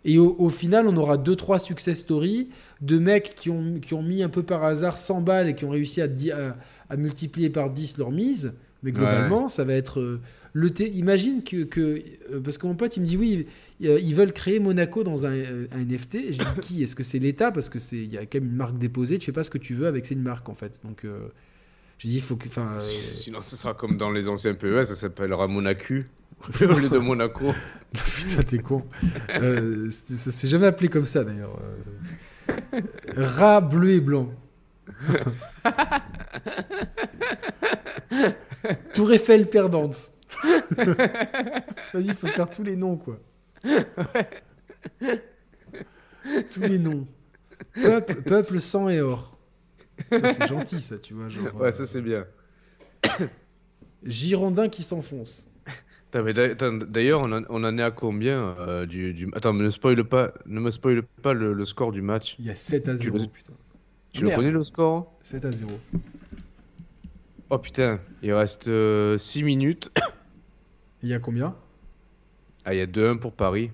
Et 0.05 0.19
au, 0.19 0.35
au 0.37 0.49
final, 0.49 0.87
on 0.87 0.95
aura 0.95 1.17
deux 1.17 1.35
trois 1.35 1.59
success 1.59 1.99
stories 1.99 2.49
de 2.81 2.97
mecs 2.99 3.33
qui 3.35 3.49
ont, 3.49 3.79
qui 3.81 3.93
ont 3.93 4.03
mis 4.03 4.21
un 4.23 4.29
peu 4.29 4.43
par 4.43 4.63
hasard 4.63 4.97
100 4.97 5.21
balles 5.21 5.49
et 5.49 5.55
qui 5.55 5.65
ont 5.65 5.69
réussi 5.71 6.01
à, 6.01 6.07
di- 6.07 6.31
à, 6.31 6.55
à 6.89 6.97
multiplier 6.97 7.49
par 7.49 7.69
10 7.71 7.97
leur 7.97 8.11
mise. 8.11 8.53
Mais 8.83 8.91
globalement, 8.91 9.47
ça 9.49 9.63
va 9.63 9.73
être 9.73 9.99
euh, 9.99 10.21
le 10.53 10.69
thé. 10.69 10.87
Imagine 10.91 11.43
que, 11.43 11.63
que 11.63 11.99
euh, 12.31 12.39
parce 12.43 12.59
que 12.59 12.67
mon 12.67 12.75
pote 12.75 12.95
il 12.95 13.01
me 13.01 13.05
dit 13.07 13.17
oui, 13.17 13.47
euh, 13.83 13.99
ils 13.99 14.13
veulent 14.13 14.33
créer 14.33 14.59
Monaco 14.59 15.03
dans 15.03 15.25
un, 15.25 15.33
un 15.33 15.79
NFT. 15.83 16.15
Et 16.15 16.31
J'ai 16.31 16.43
dit 16.43 16.61
qui? 16.61 16.83
Est-ce 16.83 16.95
que 16.95 17.03
c'est 17.03 17.19
l'État? 17.19 17.51
Parce 17.51 17.69
que 17.69 17.79
c'est 17.79 17.97
il 17.97 18.13
y 18.13 18.17
a 18.19 18.25
quand 18.27 18.39
même 18.39 18.49
une 18.51 18.55
marque 18.55 18.77
déposée. 18.77 19.17
Tu 19.17 19.25
fais 19.25 19.31
pas 19.31 19.43
ce 19.43 19.49
que 19.49 19.57
tu 19.57 19.73
veux 19.73 19.87
avec 19.87 20.05
c'est 20.05 20.13
une 20.13 20.21
marque 20.21 20.47
en 20.47 20.53
fait. 20.55 20.79
Donc 20.85 21.05
j'ai 21.97 22.09
dit 22.09 22.15
il 22.15 22.21
faut 22.21 22.35
que 22.35 22.47
euh, 22.59 22.81
Sinon, 22.81 23.41
ce 23.41 23.55
sera 23.55 23.73
comme 23.73 23.97
dans 23.97 24.11
les 24.11 24.27
anciens 24.27 24.53
PES, 24.53 24.83
ça 24.85 24.95
s'appellera 24.95 25.47
Monacu 25.47 26.09
au 26.61 26.73
lieu 26.79 26.89
de 26.89 26.97
Monaco. 26.99 27.53
Putain, 27.93 28.43
t'es 28.43 28.59
con. 28.59 28.83
Euh, 29.29 29.89
c'est- 29.89 30.13
ça 30.15 30.31
s'est 30.31 30.47
jamais 30.47 30.67
appelé 30.67 30.89
comme 30.89 31.05
ça 31.07 31.23
d'ailleurs. 31.23 31.57
Euh, 32.51 32.81
Rat 33.15 33.61
bleu 33.61 33.89
et 33.91 33.99
blanc. 34.01 34.31
Tour 38.93 39.11
Eiffel 39.13 39.49
perdante. 39.49 40.11
Vas-y, 41.93 42.13
faut 42.13 42.27
faire 42.27 42.49
tous 42.49 42.63
les 42.63 42.75
noms 42.75 42.97
quoi. 42.97 43.19
tous 46.53 46.61
les 46.61 46.79
noms. 46.79 47.07
Peuple, 47.73 48.21
peuple 48.21 48.59
sang 48.61 48.89
et 48.89 49.01
or. 49.01 49.36
C'est 50.11 50.47
gentil 50.47 50.79
ça, 50.79 50.97
tu 50.97 51.13
vois. 51.13 51.29
Genre, 51.29 51.53
Ouais, 51.55 51.67
euh, 51.67 51.71
ça 51.71 51.85
c'est 51.85 52.01
bien. 52.01 52.25
Girondin 54.03 54.69
qui 54.69 54.83
s'enfonce. 54.83 55.47
Putain, 56.05 56.23
mais 56.23 56.33
d'a- 56.33 56.43
attends, 56.43 56.73
D'ailleurs, 56.73 57.21
on, 57.21 57.31
en- 57.31 57.43
on 57.49 57.63
en 57.63 57.77
est 57.77 57.81
à 57.83 57.91
combien 57.91 58.55
euh, 58.59 58.85
du, 58.85 59.13
du- 59.13 59.27
Attends, 59.33 59.53
mais 59.53 59.63
ne 59.65 59.69
spoil 59.69 60.01
pas, 60.05 60.33
ne 60.45 60.59
me 60.59 60.71
spoil 60.71 61.03
pas 61.21 61.33
le, 61.33 61.53
le 61.53 61.65
score 61.65 61.91
du 61.91 62.01
match. 62.01 62.35
Il 62.39 62.45
y 62.45 62.49
a 62.49 62.55
7 62.55 62.87
à 62.87 62.95
Tu 62.95 63.05
0. 63.05 63.17
le- 63.17 63.27
Putain. 63.27 63.53
Tu 64.13 64.21
le 64.21 64.27
Merde. 64.27 64.39
connais 64.39 64.51
le 64.51 64.63
score 64.63 65.13
7 65.21 65.43
à 65.45 65.51
0. 65.51 65.69
Oh 67.49 67.57
putain, 67.57 67.99
il 68.23 68.33
reste 68.33 68.69
6 69.17 69.43
minutes. 69.43 69.91
Il 71.03 71.09
y 71.09 71.13
a 71.13 71.19
combien? 71.19 71.55
Ah, 72.65 72.73
il 72.73 72.77
y 72.79 72.81
a 72.81 72.87
2-1 72.87 73.19
pour 73.19 73.31
Paris. 73.33 73.69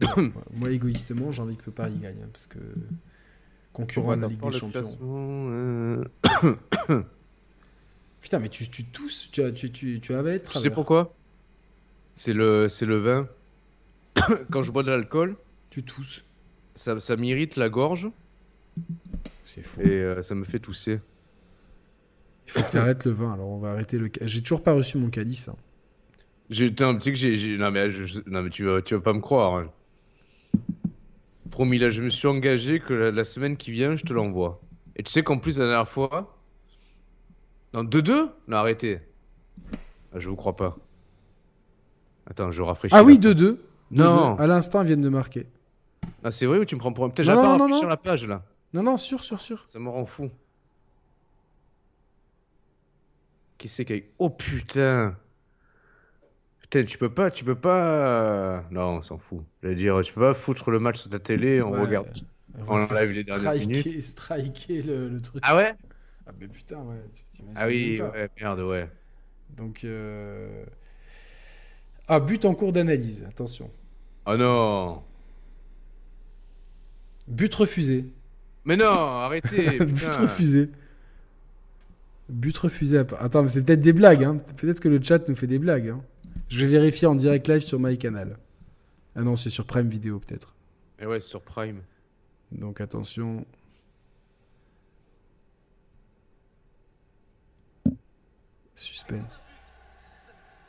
Moi, 0.52 0.70
égoïstement, 0.70 1.32
j'ai 1.32 1.42
envie 1.42 1.56
que 1.56 1.68
Paris 1.70 1.96
gagne. 2.00 2.18
hein, 2.22 2.28
parce 2.32 2.46
que 2.46 2.58
concurrent 3.74 4.16
de 4.16 4.22
la 4.22 4.28
Ligue 4.28 4.40
des 4.40 4.50
Champions. 4.52 4.96
euh, 5.02 6.04
Putain, 8.22 8.38
mais 8.38 8.48
tu, 8.48 8.66
tu 8.70 8.84
tousses, 8.84 9.30
tu, 9.30 9.42
tu, 9.52 9.70
tu, 9.70 10.00
tu 10.00 10.14
avais 10.14 10.36
être. 10.36 10.52
Tu 10.52 10.58
sais 10.58 10.70
pourquoi? 10.70 11.14
C'est 12.14 12.32
le, 12.32 12.68
c'est 12.70 12.86
le 12.86 12.96
vin. 12.98 13.28
Quand 14.50 14.62
je 14.62 14.72
bois 14.72 14.82
de 14.82 14.90
l'alcool, 14.90 15.36
Tu 15.68 15.82
tousses. 15.82 16.24
ça, 16.74 16.98
ça 17.00 17.16
m'irrite 17.16 17.56
la 17.56 17.68
gorge 17.68 18.08
C'est 19.44 19.62
fou. 19.62 19.80
et 19.82 19.84
euh, 20.00 20.22
ça 20.22 20.34
me 20.34 20.44
fait 20.44 20.60
tousser. 20.60 21.00
Il 22.46 22.52
faut 22.52 22.62
que 22.62 22.70
tu 22.70 22.78
arrêtes 22.78 23.04
le 23.04 23.10
vin. 23.10 23.32
Alors, 23.34 23.48
on 23.48 23.58
va 23.58 23.72
arrêter 23.72 23.98
le. 23.98 24.10
J'ai 24.22 24.42
toujours 24.42 24.62
pas 24.62 24.72
reçu 24.72 24.96
mon 24.96 25.10
calice. 25.10 25.48
hein. 25.48 25.56
J'ai 26.50 26.66
un 26.80 26.94
petit 26.94 27.10
que 27.10 27.16
j'ai. 27.18 27.56
Non, 27.58 27.70
mais, 27.70 27.90
je- 27.90 28.20
non, 28.26 28.42
mais 28.42 28.50
tu, 28.50 28.64
vas, 28.64 28.80
tu 28.82 28.94
vas 28.94 29.00
pas 29.00 29.12
me 29.12 29.20
croire. 29.20 29.56
hein. 29.56 29.72
Promis, 31.54 31.78
là, 31.78 31.88
je 31.88 32.02
me 32.02 32.08
suis 32.08 32.26
engagé 32.26 32.80
que 32.80 32.92
la, 32.92 33.10
la 33.12 33.22
semaine 33.22 33.56
qui 33.56 33.70
vient, 33.70 33.94
je 33.94 34.04
te 34.04 34.12
l'envoie. 34.12 34.60
Et 34.96 35.04
tu 35.04 35.12
sais 35.12 35.22
qu'en 35.22 35.38
plus, 35.38 35.56
la 35.60 35.66
dernière 35.66 35.88
fois. 35.88 36.36
Non, 37.72 37.84
2-2 37.84 38.28
Non, 38.48 38.56
arrêtez. 38.56 38.98
Ah, 40.12 40.18
je 40.18 40.28
vous 40.28 40.34
crois 40.34 40.56
pas. 40.56 40.76
Attends, 42.28 42.50
je 42.50 42.60
rafraîchis. 42.60 42.92
Ah 42.92 43.04
oui, 43.04 43.20
la- 43.22 43.32
2-2. 43.34 43.58
Non. 43.92 44.34
2-2. 44.34 44.40
À 44.42 44.46
l'instant, 44.48 44.80
ils 44.82 44.88
viennent 44.88 45.00
de 45.00 45.08
marquer. 45.08 45.46
Ah, 46.24 46.32
c'est 46.32 46.46
vrai 46.46 46.58
ou 46.58 46.64
tu 46.64 46.74
me 46.74 46.80
prends 46.80 46.92
pour 46.92 47.04
un. 47.04 47.10
Putain, 47.10 47.22
Non, 47.22 47.28
j'arrive 47.42 47.44
pas 47.52 47.56
non, 47.58 47.68
non, 47.68 47.82
non. 47.82 47.88
la 47.88 47.96
page 47.98 48.26
là. 48.26 48.42
Non, 48.72 48.82
non, 48.82 48.96
sûr, 48.96 49.22
sûr, 49.22 49.40
sûr. 49.40 49.62
Ça 49.66 49.78
me 49.78 49.88
rend 49.88 50.06
fou. 50.06 50.30
Qui 53.58 53.68
c'est 53.68 53.84
qui 53.84 53.92
a... 53.92 53.96
Oh 54.18 54.28
Putain, 54.28 55.16
tu 56.82 56.98
peux 56.98 57.08
pas, 57.10 57.30
tu 57.30 57.44
peux 57.44 57.54
pas... 57.54 58.64
Non, 58.70 58.96
on 58.98 59.02
s'en 59.02 59.18
fout. 59.18 59.42
Je 59.62 59.68
veux 59.68 59.74
dire, 59.74 60.00
tu 60.02 60.12
peux 60.12 60.20
pas 60.22 60.34
foutre 60.34 60.70
le 60.70 60.78
match 60.80 61.00
sur 61.00 61.10
ta 61.10 61.18
télé, 61.18 61.62
on 61.62 61.72
Ouais. 61.72 61.80
regarde. 61.82 62.08
On 62.66 62.78
enlève 62.80 63.12
les 63.12 63.24
dernières 63.24 63.54
minutes. 63.54 64.02
Striker 64.02 64.82
le, 64.82 65.08
le 65.08 65.20
truc. 65.20 65.42
Ah 65.46 65.56
ouais? 65.56 65.74
Ah, 66.26 66.30
mais 66.40 66.48
putain, 66.48 66.78
ouais. 66.78 66.96
tu 67.34 67.42
Ah 67.54 67.66
oui, 67.66 68.00
ouais, 68.00 68.28
merde, 68.40 68.60
ouais. 68.60 68.88
Donc. 69.56 69.84
euh, 69.84 70.64
Ah, 72.08 72.20
but 72.20 72.44
en 72.44 72.54
cours 72.54 72.72
d'analyse. 72.72 73.24
Attention. 73.28 73.70
Oh 74.26 74.36
non 74.36 75.02
But 77.28 77.54
refusé. 77.54 78.06
Mais 78.64 78.76
non, 78.76 78.86
arrêtez 78.86 79.78
but 79.84 80.14
refusé. 80.16 80.70
But 82.28 82.56
refusé. 82.56 82.98
Attends, 82.98 83.42
mais 83.42 83.48
c'est 83.48 83.64
peut-être 83.64 83.80
des 83.80 83.92
blagues. 83.92 84.24
Hein. 84.24 84.38
Peut-être 84.56 84.80
que 84.80 84.88
le 84.88 85.02
chat 85.02 85.28
nous 85.28 85.34
fait 85.36 85.46
des 85.46 85.58
blagues. 85.58 85.88
hein. 85.90 86.00
Je 86.48 86.64
vais 86.64 86.70
vérifier 86.72 87.06
en 87.08 87.14
direct 87.14 87.48
live 87.48 87.60
sur 87.62 87.78
MyCanal. 87.80 88.38
Ah 89.16 89.22
non, 89.22 89.36
c'est 89.36 89.50
sur 89.50 89.66
Prime 89.66 89.88
Video 89.88 90.18
peut-être. 90.20 90.54
Et 90.98 91.06
ouais, 91.06 91.20
c'est 91.20 91.28
sur 91.28 91.42
Prime. 91.42 91.82
Donc 92.52 92.80
attention. 92.80 93.44
Suspense. 98.74 99.40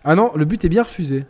Ah 0.03 0.15
non, 0.15 0.31
le 0.35 0.45
but 0.45 0.63
est 0.65 0.69
bien 0.69 0.83
refusé. 0.83 1.25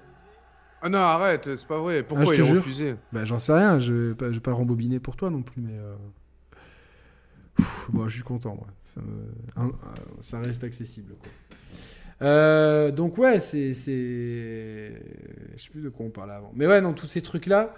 Ah 0.81 0.89
non, 0.89 0.99
arrête, 0.99 1.55
c'est 1.55 1.67
pas 1.67 1.79
vrai. 1.79 2.03
Pourquoi 2.03 2.25
Ah, 2.29 2.35
il 2.35 2.43
jure. 2.43 2.57
refusé 2.57 2.95
Bah 3.11 3.25
j'en 3.25 3.39
sais 3.39 3.53
rien, 3.53 3.79
je 3.79 3.93
vais 3.93 4.15
pas, 4.15 4.27
je 4.27 4.33
vais 4.35 4.39
pas 4.41 4.51
rembobiner 4.51 4.99
pour 4.99 5.15
toi 5.15 5.29
non 5.29 5.41
plus, 5.41 5.61
mais... 5.61 5.73
euh, 5.77 5.95
pff, 7.55 7.89
bon, 7.91 8.07
je 8.07 8.15
suis 8.15 8.23
content, 8.23 8.55
moi. 8.55 8.67
Ça, 8.83 8.99
me- 9.01 9.71
ça 10.21 10.39
reste 10.39 10.63
accessible, 10.63 11.15
quoi. 11.15 11.31
Euh, 12.21 12.91
donc 12.91 13.17
ouais, 13.17 13.39
c'est... 13.39 13.73
Je 13.73 15.61
sais 15.61 15.69
plus 15.69 15.81
de 15.81 15.89
quoi 15.89 16.05
on 16.05 16.09
parlait 16.09 16.33
avant. 16.33 16.51
Mais 16.55 16.67
ouais, 16.67 16.81
non, 16.81 16.93
tous 16.93 17.07
ces 17.07 17.21
trucs-là, 17.21 17.73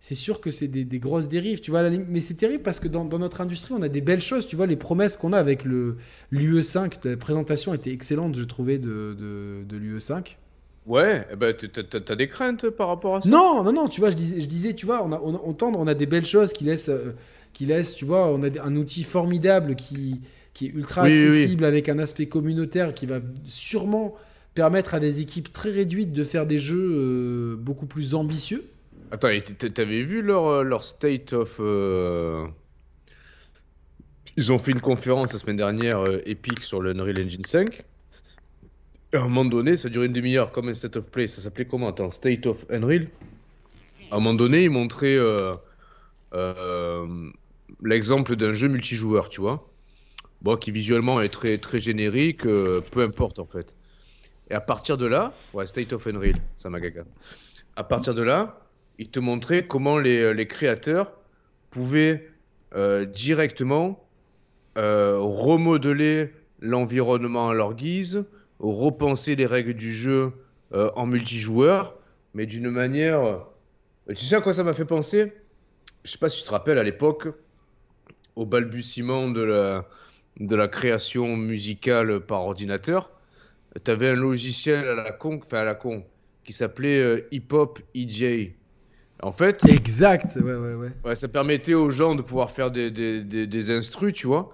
c'est 0.00 0.14
sûr 0.14 0.40
que 0.40 0.50
c'est 0.50 0.68
des, 0.68 0.84
des 0.84 0.98
grosses 0.98 1.28
dérives, 1.28 1.60
tu 1.60 1.70
vois. 1.70 1.88
Mais 1.90 2.20
c'est 2.20 2.34
terrible 2.34 2.62
parce 2.62 2.80
que 2.80 2.88
dans, 2.88 3.04
dans 3.04 3.18
notre 3.18 3.40
industrie, 3.40 3.74
on 3.76 3.82
a 3.82 3.88
des 3.88 4.00
belles 4.00 4.20
choses, 4.22 4.46
tu 4.46 4.56
vois, 4.56 4.66
les 4.66 4.76
promesses 4.76 5.16
qu'on 5.16 5.32
a 5.32 5.38
avec 5.38 5.64
le 5.64 5.96
l'UE5. 6.30 6.98
La 7.04 7.16
présentation 7.16 7.74
était 7.74 7.92
excellente, 7.92 8.36
je 8.36 8.44
trouvais, 8.44 8.78
de, 8.78 9.16
de, 9.18 9.64
de 9.68 9.76
l'UE5. 9.76 10.38
Ouais, 10.86 11.24
eh 11.30 11.36
ben, 11.36 11.54
t'as- 11.54 12.16
des 12.16 12.28
craintes 12.28 12.68
par 12.70 12.88
rapport 12.88 13.16
à 13.16 13.20
ça? 13.20 13.28
Non, 13.30 13.62
non, 13.62 13.72
non, 13.72 13.86
tu 13.88 14.00
vois, 14.00 14.10
je 14.10 14.16
disais, 14.16 14.40
je 14.40 14.46
disais 14.46 14.74
tu 14.74 14.84
vois, 14.84 15.04
on, 15.04 15.12
a, 15.12 15.20
on, 15.20 15.40
on 15.44 15.52
tend- 15.52 15.72
on 15.74 15.86
a 15.86 15.94
des 15.94 16.06
belles 16.06 16.26
choses 16.26 16.52
qui 16.52 16.64
laissent, 16.64 16.88
euh, 16.88 17.12
qui 17.52 17.66
laissent, 17.66 17.94
tu 17.94 18.04
vois, 18.04 18.26
on 18.32 18.42
a 18.42 18.48
un 18.60 18.74
outil 18.74 19.04
formidable 19.04 19.76
qui, 19.76 20.20
qui 20.54 20.66
est 20.66 20.70
ultra 20.70 21.04
Oui, 21.04 21.12
oui, 21.12 21.20
oui. 21.20 21.26
accessible 21.42 21.64
avec 21.64 21.88
un 21.88 21.98
aspect 21.98 22.26
communautaire 22.26 22.94
qui 22.94 23.06
va 23.06 23.20
sûrement 23.44 24.14
permettre 24.54 24.94
à 24.94 25.00
des 25.00 25.20
équipes 25.20 25.52
très 25.52 25.70
réduites 25.70 26.12
de 26.12 26.24
faire 26.24 26.46
des 26.46 26.58
jeux 26.58 26.90
euh, 26.92 27.56
beaucoup 27.56 27.86
plus 27.86 28.14
ambitieux. 28.14 28.64
Attends, 29.10 29.28
t'avais 29.74 30.02
vu 30.02 30.22
leur, 30.22 30.46
euh, 30.46 30.62
leur 30.62 30.84
state 30.84 31.32
of. 31.32 31.56
euh, 31.60 32.46
Ils 34.36 34.52
ont 34.52 34.58
fait 34.58 34.72
une 34.72 34.80
conférence 34.80 35.32
la 35.32 35.38
semaine 35.38 35.56
dernière, 35.56 36.00
euh, 36.00 36.20
Epic, 36.26 36.62
sur 36.64 36.80
le 36.80 36.90
Unreal 36.92 37.20
Engine 37.24 37.42
5. 37.44 37.82
Et 39.14 39.16
à 39.16 39.20
un 39.20 39.28
moment 39.28 39.44
donné, 39.44 39.76
ça 39.76 39.88
durait 39.90 40.06
une 40.06 40.12
demi-heure, 40.14 40.52
comme 40.52 40.68
un 40.68 40.74
state 40.74 40.96
of 40.96 41.10
play. 41.10 41.26
Ça 41.26 41.42
s'appelait 41.42 41.66
comment 41.66 41.88
Attends, 41.88 42.10
State 42.10 42.46
of 42.46 42.64
Unreal? 42.70 43.08
À 44.10 44.16
un 44.16 44.18
moment 44.20 44.34
donné, 44.34 44.64
ils 44.64 44.70
montraient 44.70 45.18
l'exemple 47.82 48.36
d'un 48.36 48.54
jeu 48.54 48.68
multijoueur, 48.68 49.28
tu 49.28 49.40
vois. 49.40 49.71
Bon, 50.42 50.56
qui 50.56 50.72
visuellement 50.72 51.20
est 51.20 51.28
très, 51.28 51.56
très 51.58 51.78
générique, 51.78 52.46
euh, 52.46 52.80
peu 52.90 53.02
importe 53.02 53.38
en 53.38 53.46
fait. 53.46 53.76
Et 54.50 54.54
à 54.54 54.60
partir 54.60 54.98
de 54.98 55.06
là, 55.06 55.32
ouais, 55.54 55.66
State 55.66 55.92
of 55.92 56.06
Unreal, 56.06 56.34
ça 56.56 56.68
m'a 56.68 56.80
gaga. 56.80 57.04
À 57.76 57.84
partir 57.84 58.14
de 58.14 58.22
là, 58.22 58.60
il 58.98 59.08
te 59.08 59.20
montrait 59.20 59.66
comment 59.66 59.98
les, 59.98 60.34
les 60.34 60.46
créateurs 60.48 61.12
pouvaient 61.70 62.28
euh, 62.74 63.04
directement 63.04 64.04
euh, 64.76 65.16
remodeler 65.20 66.32
l'environnement 66.60 67.48
à 67.50 67.54
leur 67.54 67.74
guise, 67.74 68.24
repenser 68.58 69.36
les 69.36 69.46
règles 69.46 69.74
du 69.74 69.92
jeu 69.92 70.32
euh, 70.74 70.90
en 70.96 71.06
multijoueur, 71.06 71.96
mais 72.34 72.46
d'une 72.46 72.68
manière. 72.70 73.22
euh, 73.24 74.14
Tu 74.14 74.24
sais 74.24 74.36
à 74.36 74.40
quoi 74.40 74.52
ça 74.52 74.64
m'a 74.64 74.74
fait 74.74 74.84
penser? 74.84 75.32
Je 76.04 76.10
sais 76.10 76.18
pas 76.18 76.28
si 76.28 76.38
tu 76.38 76.44
te 76.44 76.50
rappelles 76.50 76.78
à 76.78 76.82
l'époque, 76.82 77.28
au 78.34 78.44
balbutiement 78.44 79.30
de 79.30 79.42
la, 79.42 79.88
de 80.40 80.56
la 80.56 80.68
création 80.68 81.36
musicale 81.36 82.20
par 82.20 82.42
ordinateur, 82.42 83.10
tu 83.84 83.90
avais 83.90 84.10
un 84.10 84.16
logiciel 84.16 84.86
à 84.88 84.94
la 84.94 85.12
con, 85.12 85.40
enfin 85.44 85.58
à 85.60 85.64
la 85.64 85.74
con, 85.74 86.04
qui 86.44 86.52
s'appelait 86.52 87.00
euh, 87.00 87.28
Hip 87.32 87.52
Hop 87.52 87.80
EJ. 87.94 88.54
En 89.22 89.32
fait, 89.32 89.64
Exact, 89.68 90.36
ouais, 90.42 90.54
ouais, 90.54 90.74
ouais. 90.74 90.92
ouais, 91.04 91.16
ça 91.16 91.28
permettait 91.28 91.74
aux 91.74 91.90
gens 91.90 92.14
de 92.14 92.22
pouvoir 92.22 92.50
faire 92.50 92.70
des, 92.70 92.90
des, 92.90 93.22
des, 93.22 93.46
des 93.46 93.70
instrus, 93.70 94.14
tu 94.14 94.26
vois. 94.26 94.52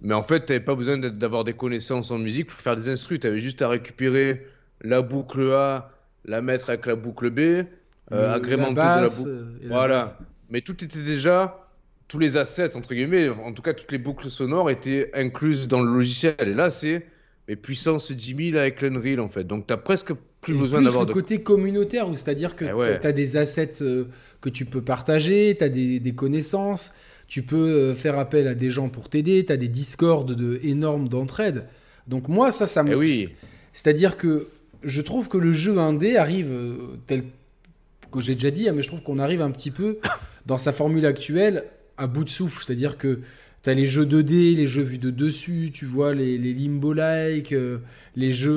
Mais 0.00 0.14
en 0.14 0.22
fait, 0.22 0.46
tu 0.46 0.52
n'avais 0.52 0.64
pas 0.64 0.74
besoin 0.74 0.98
d'avoir 0.98 1.44
des 1.44 1.54
connaissances 1.54 2.10
en 2.10 2.18
musique 2.18 2.48
pour 2.48 2.60
faire 2.60 2.76
des 2.76 2.88
instrus. 2.88 3.20
Tu 3.20 3.26
avais 3.28 3.40
juste 3.40 3.62
à 3.62 3.68
récupérer 3.68 4.46
la 4.82 5.02
boucle 5.02 5.52
A, 5.52 5.92
la 6.24 6.42
mettre 6.42 6.70
avec 6.70 6.86
la 6.86 6.96
boucle 6.96 7.30
B, 7.30 7.66
euh, 8.12 8.34
agrémenter 8.34 8.88
la 8.88 8.96
de 8.96 9.00
la 9.00 9.08
boucle. 9.10 9.30
euh, 9.30 9.58
la 9.62 9.68
Voilà. 9.68 10.18
Mais 10.50 10.60
tout 10.62 10.82
était 10.84 11.02
déjà, 11.02 11.61
tous 12.12 12.18
les 12.18 12.36
assets, 12.36 12.76
entre 12.76 12.92
guillemets, 12.92 13.30
en 13.30 13.54
tout 13.54 13.62
cas 13.62 13.72
toutes 13.72 13.90
les 13.90 13.96
boucles 13.96 14.28
sonores 14.28 14.68
étaient 14.70 15.10
incluses 15.14 15.66
dans 15.66 15.80
le 15.80 15.90
logiciel. 15.90 16.34
Et 16.40 16.52
là, 16.52 16.68
c'est 16.68 17.06
mais 17.48 17.56
puissance 17.56 18.12
10 18.12 18.50
000 18.50 18.58
avec 18.58 18.82
l'Unreal, 18.82 19.18
en 19.18 19.30
fait. 19.30 19.44
Donc, 19.44 19.66
tu 19.66 19.74
presque 19.78 20.12
plus 20.42 20.54
Et 20.54 20.58
besoin 20.58 20.82
d'avoir 20.82 21.06
de... 21.06 21.12
côté 21.14 21.40
communautaire, 21.40 22.10
où 22.10 22.14
c'est-à-dire 22.14 22.54
que 22.54 22.66
Eh 22.66 22.72
ouais. 22.74 23.00
tu 23.00 23.06
as 23.06 23.12
des 23.12 23.38
assets 23.38 23.80
euh, 23.80 24.08
que 24.42 24.50
tu 24.50 24.66
peux 24.66 24.82
partager, 24.82 25.56
tu 25.56 25.64
as 25.64 25.70
des, 25.70 26.00
des 26.00 26.14
connaissances, 26.14 26.92
tu 27.28 27.42
peux 27.42 27.56
euh, 27.56 27.94
faire 27.94 28.18
appel 28.18 28.46
à 28.46 28.54
des 28.54 28.68
gens 28.68 28.90
pour 28.90 29.08
t'aider, 29.08 29.46
tu 29.46 29.52
as 29.52 29.56
des 29.56 29.68
discords 29.68 30.26
de, 30.26 30.60
énormes 30.62 31.08
d'entraide. 31.08 31.64
Donc 32.08 32.28
moi, 32.28 32.50
ça, 32.50 32.66
ça 32.66 32.82
me... 32.82 32.92
Eh 32.92 32.94
oui. 32.94 33.30
C'est-à-dire 33.72 34.18
que 34.18 34.48
je 34.84 35.00
trouve 35.00 35.30
que 35.30 35.38
le 35.38 35.54
jeu 35.54 35.78
indé 35.78 36.18
arrive, 36.18 36.52
euh, 36.52 36.98
tel 37.06 37.24
que 38.12 38.20
j'ai 38.20 38.34
déjà 38.34 38.50
dit, 38.50 38.68
hein, 38.68 38.72
mais 38.76 38.82
je 38.82 38.88
trouve 38.88 39.02
qu'on 39.02 39.18
arrive 39.18 39.40
un 39.40 39.50
petit 39.50 39.70
peu 39.70 39.98
dans 40.44 40.58
sa 40.58 40.72
formule 40.72 41.06
actuelle 41.06 41.64
à 42.02 42.06
bout 42.06 42.24
de 42.24 42.28
souffle. 42.28 42.62
C'est-à-dire 42.64 42.98
que 42.98 43.20
tu 43.62 43.70
as 43.70 43.74
les 43.74 43.86
jeux 43.86 44.04
2D, 44.04 44.56
les 44.56 44.66
jeux 44.66 44.82
vus 44.82 44.98
de 44.98 45.10
dessus, 45.10 45.70
tu 45.72 45.84
vois, 45.84 46.14
les, 46.14 46.36
les 46.38 46.52
limbo-like, 46.52 47.52
euh, 47.52 47.78
les 48.16 48.30
jeux 48.30 48.52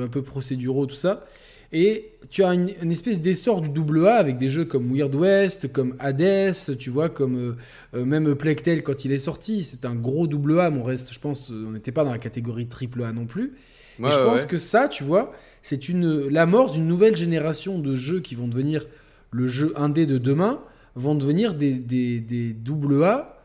euh, 0.00 0.04
un 0.04 0.08
peu 0.08 0.22
procéduraux, 0.22 0.86
tout 0.86 0.94
ça. 0.94 1.24
Et 1.72 2.12
tu 2.30 2.42
as 2.44 2.54
une, 2.54 2.70
une 2.82 2.92
espèce 2.92 3.20
d'essor 3.20 3.60
du 3.60 3.68
double 3.68 4.06
A 4.06 4.14
avec 4.14 4.38
des 4.38 4.48
jeux 4.48 4.64
comme 4.64 4.90
Weird 4.94 5.14
West, 5.14 5.70
comme 5.70 5.94
Hades, 5.98 6.54
tu 6.78 6.88
vois, 6.88 7.10
comme 7.10 7.36
euh, 7.36 7.56
euh, 7.94 8.04
même 8.06 8.34
Plague 8.34 8.62
Tale 8.62 8.82
quand 8.82 9.04
il 9.04 9.12
est 9.12 9.18
sorti. 9.18 9.62
C'est 9.62 9.84
un 9.84 9.94
gros 9.94 10.26
double 10.26 10.60
A, 10.60 10.70
mais 10.70 10.80
on 10.80 10.84
reste, 10.84 11.12
je 11.12 11.20
pense, 11.20 11.50
on 11.50 11.72
n'était 11.72 11.92
pas 11.92 12.04
dans 12.04 12.12
la 12.12 12.18
catégorie 12.18 12.66
triple 12.66 13.02
A 13.02 13.12
non 13.12 13.26
plus. 13.26 13.52
Ouais, 13.98 14.08
et 14.08 14.12
je 14.12 14.18
ouais, 14.18 14.24
pense 14.24 14.42
ouais. 14.42 14.48
que 14.48 14.56
ça, 14.56 14.88
tu 14.88 15.04
vois, 15.04 15.32
c'est 15.62 15.88
une 15.88 16.28
l'amorce 16.28 16.72
d'une 16.72 16.86
nouvelle 16.86 17.16
génération 17.16 17.78
de 17.78 17.94
jeux 17.94 18.20
qui 18.20 18.34
vont 18.34 18.48
devenir 18.48 18.86
le 19.30 19.46
jeu 19.46 19.74
indé 19.76 20.06
de 20.06 20.16
demain, 20.16 20.60
vont 20.98 21.14
devenir 21.14 21.54
des, 21.54 21.74
des, 21.74 22.20
des 22.20 22.52
double 22.52 23.04
A 23.04 23.38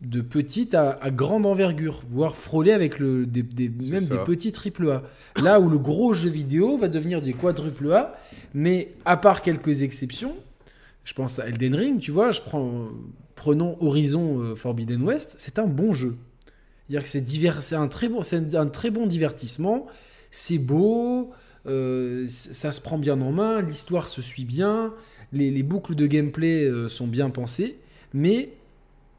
de 0.00 0.22
petite 0.22 0.74
à, 0.74 0.98
grande 1.10 1.44
envergure, 1.44 2.02
voire 2.08 2.34
frôler 2.34 2.72
avec 2.72 2.98
le, 2.98 3.26
des, 3.26 3.42
même 3.68 4.04
des 4.04 4.16
petits 4.24 4.52
triple 4.52 4.90
A. 4.90 5.02
Là 5.36 5.60
où 5.60 5.68
le 5.68 5.78
gros 5.78 6.14
jeu 6.14 6.30
vidéo 6.30 6.76
va 6.78 6.88
devenir 6.88 7.20
des 7.20 7.34
quadruple 7.34 7.92
A, 7.92 8.18
mais 8.54 8.92
à 9.04 9.18
part 9.18 9.42
quelques 9.42 9.82
exceptions, 9.82 10.34
je 11.04 11.12
pense 11.12 11.38
à 11.38 11.48
Elden 11.48 11.74
Ring, 11.74 12.00
tu 12.00 12.12
vois, 12.12 12.32
je 12.32 12.40
prends, 12.40 12.88
prenons 13.34 13.76
Horizon 13.80 14.40
euh, 14.40 14.54
Forbidden 14.54 15.02
West, 15.02 15.34
c'est 15.38 15.58
un 15.58 15.66
bon 15.66 15.92
jeu. 15.92 16.16
C'est-à-dire 16.88 17.02
que 17.02 17.08
c'est, 17.10 17.20
divers, 17.20 17.62
c'est 17.62 17.76
un, 17.76 17.88
très 17.88 18.08
bon, 18.08 18.22
c'est 18.22 18.54
un 18.54 18.66
très 18.66 18.90
bon 18.90 19.06
divertissement, 19.06 19.86
c'est 20.30 20.58
beau, 20.58 21.30
euh, 21.66 22.26
ça 22.26 22.72
se 22.72 22.80
prend 22.80 22.96
bien 22.96 23.20
en 23.20 23.32
main, 23.32 23.60
l'histoire 23.60 24.08
se 24.08 24.22
suit 24.22 24.46
bien, 24.46 24.94
les, 25.32 25.62
boucles 25.62 25.94
de 25.94 26.06
gameplay 26.06 26.64
euh, 26.64 26.88
sont 26.88 27.06
bien 27.06 27.30
pensées, 27.30 27.78
mais 28.12 28.50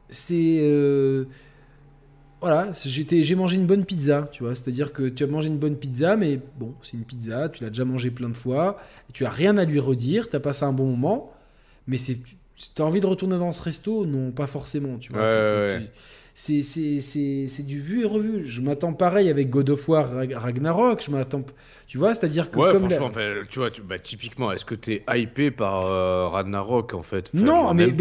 c'est 0.08 0.58
euh, 0.60 1.24
voilà, 2.40 2.72
j'ai 2.84 3.34
mangé 3.34 3.56
une 3.56 3.66
bonne 3.66 3.84
pizza, 3.84 4.28
tu 4.32 4.42
vois. 4.42 4.54
C'est-à-dire 4.54 4.92
que 4.92 5.08
tu 5.08 5.22
as 5.22 5.26
mangé 5.26 5.48
une 5.48 5.58
bonne 5.58 5.76
pizza, 5.76 6.16
mais 6.16 6.40
bon, 6.58 6.74
c'est 6.82 6.96
une 6.96 7.04
pizza, 7.04 7.48
tu 7.48 7.62
l'as 7.62 7.70
déjà 7.70 7.84
mangé 7.84 8.10
plein 8.10 8.28
de 8.28 8.36
fois, 8.36 8.78
tu 9.12 9.24
as 9.24 9.30
rien 9.30 9.56
à 9.58 9.64
lui 9.64 9.78
redire, 9.78 10.28
tu 10.28 10.36
as 10.36 10.40
passé 10.40 10.64
un 10.64 10.72
bon 10.72 10.86
moment, 10.86 11.32
mais 11.86 11.98
c'est, 11.98 12.18
tu 12.56 12.82
as 12.82 12.84
envie 12.84 13.00
de 13.00 13.06
retourner 13.06 13.38
dans 13.38 13.52
ce 13.52 13.62
resto? 13.62 14.06
Non, 14.06 14.32
pas 14.32 14.46
forcément, 14.46 14.98
tu 14.98 15.12
vois 15.12 15.22
c'est 16.34 17.66
du 17.66 17.78
vu 17.78 18.02
et 18.02 18.04
revu. 18.04 18.44
Je 18.44 18.60
m'attends 18.62 18.94
pareil 18.94 19.28
avec 19.28 19.50
God 19.50 19.70
of 19.70 19.88
War 19.88 20.08
Ragnarok. 20.34 21.02
Je 21.04 21.10
m'attends, 21.10 21.44
tu 21.86 21.98
vois, 21.98 22.14
c'est-à-dire 22.14 22.50
que 22.50 22.58
ouais, 22.58 22.74
franchement, 22.74 23.10
tu 23.50 23.58
vois, 23.58 23.70
bah, 23.84 23.98
typiquement, 23.98 24.50
est-ce 24.52 24.64
que 24.64 24.74
tu 24.74 24.94
es 24.94 25.04
hypé 25.14 25.50
par 25.50 25.86
euh, 25.86 26.28
Ragnarok 26.28 26.94
en 26.94 27.02
fait? 27.02 27.32
Non, 27.34 27.74
mais, 27.74 27.94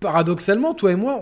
paradoxalement, 0.00 0.74
toi 0.74 0.92
et 0.92 0.96
moi, 0.96 1.20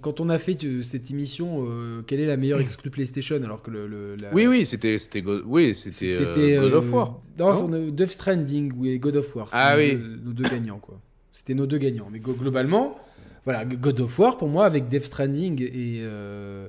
quand 0.00 0.20
on 0.20 0.28
a 0.28 0.38
fait 0.38 0.56
cette 0.82 1.10
émission, 1.10 1.66
euh, 1.68 2.02
quelle 2.06 2.20
est 2.20 2.26
la 2.26 2.36
meilleure 2.36 2.60
exclue 2.60 2.90
PlayStation 2.90 3.36
alors 3.42 3.62
que 3.62 3.70
le, 3.70 4.16
oui, 4.32 4.46
oui, 4.46 4.64
c'était 4.64 4.98
c'était 4.98 5.22
oui, 5.44 5.74
c'était 5.74 6.56
euh, 6.56 6.62
God 6.62 6.74
of 6.74 6.92
War. 6.92 7.20
Non, 7.38 7.90
Death 7.90 8.10
Stranding 8.10 8.72
ou 8.72 8.98
God 8.98 9.16
of 9.16 9.34
War. 9.34 9.48
Ah 9.52 9.74
oui, 9.76 9.98
nos 10.24 10.32
deux 10.32 10.44
gagnants 10.44 10.78
quoi. 10.78 11.00
C'était 11.32 11.54
nos 11.54 11.66
deux 11.66 11.78
gagnants. 11.78 12.08
Mais 12.12 12.20
globalement 12.20 12.98
voilà, 13.44 13.64
God 13.64 14.00
of 14.00 14.18
War, 14.18 14.38
pour 14.38 14.48
moi, 14.48 14.66
avec 14.66 14.88
Death 14.88 15.04
Stranding, 15.04 15.62
et, 15.62 16.00
euh, 16.02 16.68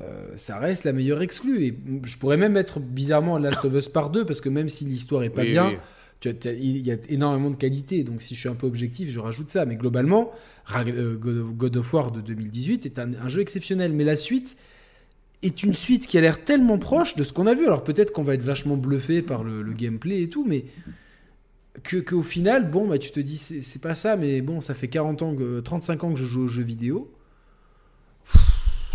euh, 0.00 0.28
ça 0.36 0.58
reste 0.58 0.84
la 0.84 0.92
meilleure 0.92 1.22
exclue. 1.22 1.64
Et 1.64 1.76
je 2.04 2.16
pourrais 2.18 2.36
même 2.36 2.52
mettre 2.52 2.78
bizarrement 2.80 3.38
Last 3.38 3.64
of 3.64 3.74
Us 3.74 3.88
Part 3.88 4.10
2, 4.10 4.24
parce 4.24 4.40
que 4.40 4.48
même 4.48 4.68
si 4.68 4.84
l'histoire 4.84 5.24
est 5.24 5.30
pas 5.30 5.44
bien, 5.44 5.72
il 6.24 6.86
y 6.86 6.92
a 6.92 6.96
énormément 7.08 7.50
de 7.50 7.56
qualité. 7.56 8.04
Donc 8.04 8.22
si 8.22 8.34
je 8.34 8.40
suis 8.40 8.48
un 8.48 8.54
peu 8.54 8.66
objectif, 8.66 9.10
je 9.10 9.18
rajoute 9.18 9.50
ça. 9.50 9.66
Mais 9.66 9.76
globalement, 9.76 10.32
euh, 10.74 11.16
God 11.16 11.76
of 11.76 11.92
War 11.92 12.12
de 12.12 12.20
2018 12.20 12.86
est 12.86 12.98
un, 12.98 13.28
jeu 13.28 13.40
exceptionnel. 13.40 13.92
Mais 13.92 14.04
la 14.04 14.16
suite 14.16 14.56
est 15.42 15.62
une 15.62 15.74
suite 15.74 16.06
qui 16.06 16.18
a 16.18 16.20
l'air 16.20 16.44
tellement 16.44 16.78
proche 16.78 17.16
de 17.16 17.24
ce 17.24 17.32
qu'on 17.32 17.46
a 17.46 17.54
vu. 17.54 17.66
Alors 17.66 17.82
peut-être 17.82 18.12
qu'on 18.12 18.22
va 18.22 18.34
être 18.34 18.42
vachement 18.42 18.76
bluffé 18.76 19.22
par 19.22 19.44
le, 19.44 19.62
le 19.62 19.72
gameplay 19.72 20.22
et 20.22 20.28
tout, 20.28 20.44
mais 20.46 20.64
que 21.82 21.98
qu'au 21.98 22.22
final, 22.22 22.70
bon, 22.70 22.86
bah, 22.86 22.98
tu 22.98 23.10
te 23.10 23.20
dis, 23.20 23.36
c'est 23.38 23.82
pas 23.82 23.94
ça, 23.94 24.16
mais 24.16 24.40
bon, 24.40 24.60
ça 24.60 24.74
fait 24.74 24.88
40 24.88 25.22
ans, 25.22 25.34
que, 25.34 25.60
35 25.60 26.04
ans 26.04 26.12
que 26.12 26.18
je 26.18 26.24
joue 26.24 26.44
aux 26.44 26.48
jeux 26.48 26.62
vidéo. 26.62 27.12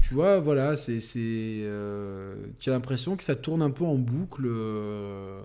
tu 0.02 0.14
vois, 0.14 0.40
voilà, 0.40 0.76
c'est. 0.76 1.00
Euh, 1.18 2.36
tu 2.60 2.70
as 2.70 2.74
l'impression 2.74 3.16
que 3.16 3.24
ça 3.24 3.36
tourne 3.36 3.62
un 3.62 3.72
peu 3.72 3.84
en 3.84 3.96
boucle. 3.96 4.46
Euh. 4.46 5.42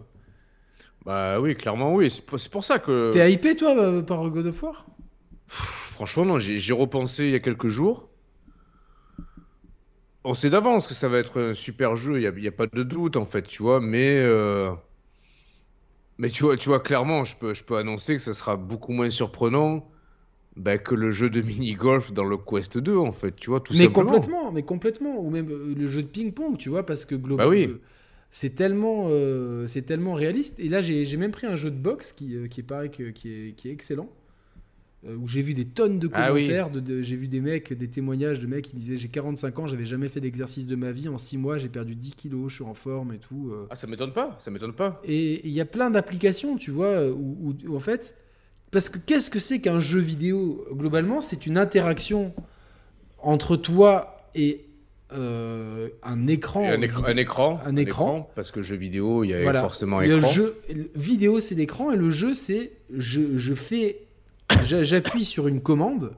Bah 1.04 1.40
oui, 1.40 1.54
clairement, 1.54 1.94
oui. 1.94 2.10
C'est 2.10 2.50
pour 2.50 2.64
ça 2.64 2.78
que. 2.78 3.10
T'es 3.12 3.32
hypé, 3.32 3.54
toi, 3.54 3.76
euh, 3.78 4.02
par 4.02 4.28
God 4.30 4.46
of 4.46 4.62
War? 4.62 4.86
Franchement, 5.48 6.24
non, 6.24 6.38
j'ai 6.38 6.72
repensé 6.72 7.24
il 7.24 7.30
y 7.30 7.36
a 7.36 7.40
quelques 7.40 7.68
jours. 7.68 8.08
On 10.24 10.34
sait 10.34 10.50
d'avance 10.50 10.88
que 10.88 10.94
ça 10.94 11.08
va 11.08 11.18
être 11.18 11.40
un 11.40 11.54
super 11.54 11.94
jeu, 11.94 12.20
il 12.20 12.40
n'y 12.40 12.46
a, 12.46 12.48
a, 12.48 12.52
pas 12.52 12.66
de 12.66 12.82
doute, 12.82 13.16
en 13.16 13.24
fait, 13.24 13.42
tu 13.42 13.62
vois, 13.62 13.80
mais. 13.80 14.20
Mais 16.18 16.30
tu 16.30 16.44
vois, 16.44 16.56
tu 16.56 16.68
vois 16.68 16.80
clairement, 16.80 17.24
je 17.24 17.36
peux, 17.36 17.55
je 17.55 17.64
peux 17.64 17.76
annoncer 17.76 18.16
que 18.16 18.22
ça 18.22 18.32
sera 18.32 18.56
beaucoup 18.56 18.93
moins 18.93 19.10
surprenant 19.10 19.86
bah, 20.56 20.78
que 20.78 20.94
le 20.94 21.10
jeu 21.10 21.28
de 21.28 21.43
mini-golf 21.43 22.12
dans 22.12 22.24
le 22.24 22.38
Quest 22.38 22.78
2, 22.78 22.97
en 22.97 23.12
fait, 23.12 23.36
tu 23.36 23.51
vois, 23.51 23.60
tout 23.60 23.74
mais 23.74 23.84
simplement. 23.84 24.06
complètement, 24.06 24.52
mais 24.52 24.62
complètement. 24.62 25.20
Ou 25.20 25.30
même 25.30 25.51
euh, 25.51 25.74
le 25.76 25.86
jeu 25.86 26.02
de 26.02 26.09
ping-pong, 26.09 26.56
tu 26.56 26.70
vois, 26.70 26.86
parce 26.86 27.05
que 27.05 27.14
globalement, 27.14 27.51
bah 27.52 27.56
euh, 27.56 27.80
c'est 28.30 28.55
tellement, 28.55 29.09
euh, 29.10 29.66
c'est 29.66 29.82
tellement 29.82 30.14
réaliste. 30.14 30.59
Et 30.59 30.68
là, 30.68 30.80
j'ai 30.80 31.16
même 31.18 31.30
pris 31.30 31.47
un 31.47 31.56
jeu 31.56 31.70
de 31.70 31.76
boxe 31.76 32.12
qui, 32.14 32.36
qui 32.48 32.60
est 32.60 32.62
pareil, 32.62 32.90
qui 32.90 33.02
est, 33.02 33.12
qui 33.12 33.68
est 33.68 33.72
excellent. 33.72 34.09
Euh, 35.05 35.14
où 35.14 35.28
j'ai 35.28 35.43
vu 35.43 35.52
des 35.52 35.66
tonnes 35.66 35.98
de 35.98 36.09
ah 36.12 36.28
commentaires, 36.28 36.70
de, 36.70 37.02
j'ai 37.02 37.16
vu 37.16 37.28
des 37.28 37.40
mecs, 37.40 37.73
des 37.73 37.89
témoignages 37.89 38.40
de 38.40 38.47
mecs 38.47 38.70
qui 38.70 38.77
disaient 38.77 38.97
j'ai 38.97 39.09
45 39.09 39.59
ans, 39.59 39.66
j'avais 39.66 39.85
jamais 39.85 40.09
fait 40.09 40.20
d'exercice 40.20 40.66
de 40.66 40.74
ma 40.74 40.90
vie, 40.90 41.09
en 41.09 41.18
6 41.18 41.36
mois 41.36 41.59
j'ai 41.59 41.68
perdu 41.68 41.94
10 41.94 42.12
kilos, 42.12 42.51
je 42.51 42.55
suis 42.56 42.64
en 42.64 42.73
forme 42.73 43.12
et 43.12 43.18
tout. 43.18 43.51
Euh. 43.52 43.66
Ah 43.68 43.77
ça 43.77 43.86
m'étonne 43.86 44.14
pas, 44.14 44.36
ça 44.40 44.51
m'étonne 44.51 44.73
pas. 44.73 45.01
Et 45.05 45.47
il 45.47 45.52
y 45.52 45.60
a 45.60 45.66
plein 45.66 45.90
d'applications, 45.90 46.56
tu 46.56 46.70
vois, 46.70 47.10
où, 47.10 47.55
en 47.70 47.78
fait, 47.78 48.16
parce 48.70 48.89
que 48.89 48.98
qu'est-ce 48.98 49.31
que 49.31 49.39
c'est 49.39 49.60
qu'un 49.60 49.81
jeu 49.81 50.01
vidéo? 50.01 50.66
Globalement, 50.73 51.20
c'est 51.20 51.47
une 51.47 51.59
interaction 51.59 52.35
entre 53.18 53.56
toi 53.56 54.31
et 54.35 54.64
euh, 55.12 55.89
un, 56.02 56.27
écran, 56.27 56.64
un, 56.64 56.81
écran, 56.81 57.05
un, 57.05 57.16
écran, 57.16 57.60
un, 57.64 57.77
écran, 57.77 58.31
parce 58.35 58.51
que 58.51 58.62
jeu 58.62 58.77
vidéo, 58.77 59.24
il 59.24 59.31
y 59.31 59.35
a 59.35 59.60
forcément 59.60 60.01
écran. 60.01 60.16
Le 60.16 60.32
jeu, 60.32 60.56
vidéo, 60.94 61.39
c'est 61.40 61.55
l'écran 61.55 61.93
et 61.93 61.97
le 61.97 62.09
jeu, 62.09 62.32
c'est 62.32 62.73
je, 62.90 63.36
je 63.36 63.55
fais 63.55 64.05
j'appuie 64.62 65.24
sur 65.24 65.48
une 65.48 65.60
commande 65.60 66.14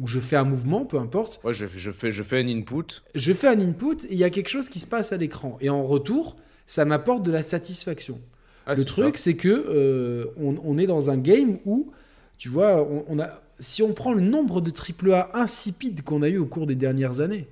ou 0.00 0.06
je 0.06 0.18
fais 0.18 0.36
un 0.36 0.44
mouvement, 0.44 0.84
peu 0.84 0.98
importe. 0.98 1.40
Ouais, 1.44 1.54
je, 1.54 1.66
je, 1.74 1.90
fais, 1.90 2.10
je 2.10 2.22
fais 2.22 2.40
un 2.40 2.48
input. 2.48 3.02
Je 3.14 3.32
fais 3.32 3.48
un 3.48 3.60
input 3.60 4.04
et 4.08 4.12
il 4.12 4.18
y 4.18 4.24
a 4.24 4.30
quelque 4.30 4.48
chose 4.48 4.68
qui 4.68 4.80
se 4.80 4.86
passe 4.86 5.12
à 5.12 5.16
l'écran. 5.16 5.56
Et 5.60 5.70
en 5.70 5.84
retour, 5.84 6.36
ça 6.66 6.84
m'apporte 6.84 7.22
de 7.22 7.30
la 7.30 7.42
satisfaction. 7.42 8.20
Ah, 8.66 8.74
le 8.74 8.84
truc, 8.84 9.18
c'est 9.18 9.34
que 9.34 9.48
euh, 9.48 10.26
on, 10.38 10.78
est 10.78 10.86
dans 10.86 11.10
un 11.10 11.18
game 11.18 11.58
où, 11.66 11.92
tu 12.38 12.48
vois, 12.48 12.88
on, 13.08 13.18
a, 13.20 13.40
si 13.60 13.82
on 13.82 13.92
prend 13.92 14.14
le 14.14 14.22
nombre 14.22 14.60
de 14.60 14.72
AAA 14.72 15.30
insipides 15.34 16.02
qu'on 16.02 16.22
a 16.22 16.28
eu 16.28 16.38
au 16.38 16.46
cours 16.46 16.66
des 16.66 16.74
dernières 16.74 17.20
années, 17.20 17.46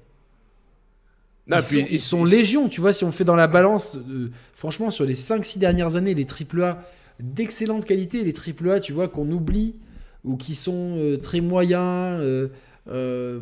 ils, 1.48 1.60
sont, 1.60 1.76
ils, 1.90 2.00
sont, 2.00 2.24
légion. 2.24 2.68
Tu 2.68 2.80
vois, 2.80 2.92
si 2.92 3.04
on 3.04 3.12
fait 3.12 3.24
dans 3.24 3.36
la 3.36 3.46
balance, 3.46 3.96
euh, 3.96 4.30
franchement, 4.54 4.90
sur 4.90 5.04
les 5.04 5.14
5-6 5.14 5.58
dernières 5.58 5.96
années, 5.96 6.14
les 6.14 6.26
AAA 6.26 6.82
d'excellente 7.22 7.84
qualité, 7.84 8.24
les 8.24 8.34
AAA, 8.34 8.80
tu 8.80 8.92
vois, 8.92 9.08
qu'on 9.08 9.30
oublie 9.30 9.76
ou 10.24 10.36
qui 10.36 10.54
sont 10.54 10.94
euh, 10.96 11.16
très 11.16 11.40
moyens, 11.40 12.20
euh, 12.20 12.48
euh, 12.88 13.40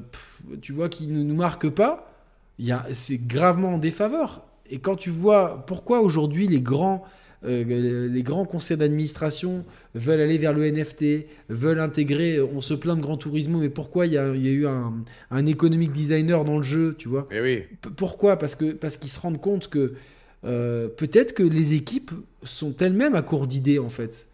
tu 0.61 0.73
vois, 0.73 0.89
qui 0.89 1.07
ne 1.07 1.23
nous 1.23 1.35
marquent 1.35 1.70
pas, 1.70 2.12
c'est 2.93 3.27
gravement 3.27 3.74
en 3.74 3.78
défaveur. 3.78 4.47
Et 4.70 4.78
quand 4.78 4.97
tu 4.97 5.11
vois 5.11 5.65
pourquoi 5.66 6.01
aujourd'hui 6.01 6.47
les 6.47 6.61
grands, 6.61 7.05
les 7.43 8.23
grands 8.23 8.44
conseils 8.44 8.77
d'administration 8.77 9.65
veulent 9.94 10.20
aller 10.20 10.36
vers 10.36 10.52
le 10.52 10.70
NFT, 10.70 11.27
veulent 11.48 11.81
intégrer, 11.81 12.40
on 12.40 12.61
se 12.61 12.74
plaint 12.74 12.98
de 12.98 13.02
Grand 13.02 13.16
Turismo, 13.16 13.59
mais 13.59 13.70
pourquoi 13.70 14.07
il 14.07 14.12
y, 14.12 14.19
a, 14.19 14.28
eu 14.28 14.66
un, 14.66 14.93
un 15.31 15.47
economic 15.47 15.90
designer 15.90 16.44
dans 16.44 16.59
le 16.59 16.62
jeu, 16.62 16.94
tu 16.98 17.09
vois? 17.09 17.27
Mais 17.31 17.40
oui. 17.40 17.62
Pourquoi? 17.97 18.36
Parce 18.36 18.55
que 18.55 18.73
parce 18.73 18.98
qu'ils 18.98 19.11
se 19.11 19.19
rendent 19.19 19.40
compte 19.40 19.69
que 19.69 19.94
peut-être 20.43 21.32
que 21.32 21.43
les 21.43 21.73
équipes 21.74 22.12
sont 22.42 22.76
elles-mêmes 22.78 23.14
à 23.14 23.22
court 23.22 23.46
d'idées 23.46 23.78
en 23.78 23.90
fait 23.90 24.26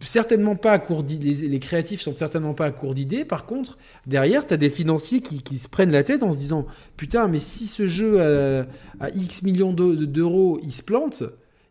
certainement 0.00 0.56
pas 0.56 0.72
à 0.72 0.78
court 0.78 1.04
d'idées. 1.04 1.46
Les, 1.46 1.60
créatifs 1.60 2.00
sont 2.00 2.16
certainement 2.16 2.54
pas 2.54 2.66
à 2.66 2.70
court 2.70 2.94
d'idées. 2.94 3.24
Par 3.24 3.46
contre, 3.46 3.78
derrière, 4.06 4.46
tu 4.46 4.54
as 4.54 4.56
des 4.56 4.70
financiers 4.70 5.20
qui, 5.20 5.56
se 5.56 5.68
prennent 5.68 5.92
la 5.92 6.02
tête 6.02 6.22
en 6.22 6.32
se 6.32 6.38
disant 6.38 6.66
Putain, 6.96 7.28
mais 7.28 7.38
si 7.38 7.66
ce 7.66 7.86
jeu 7.86 8.20
à, 8.20 9.10
X 9.14 9.42
millions 9.42 9.72
d'euros, 9.72 10.58
il 10.62 10.72
se 10.72 10.82
plante, 10.82 11.22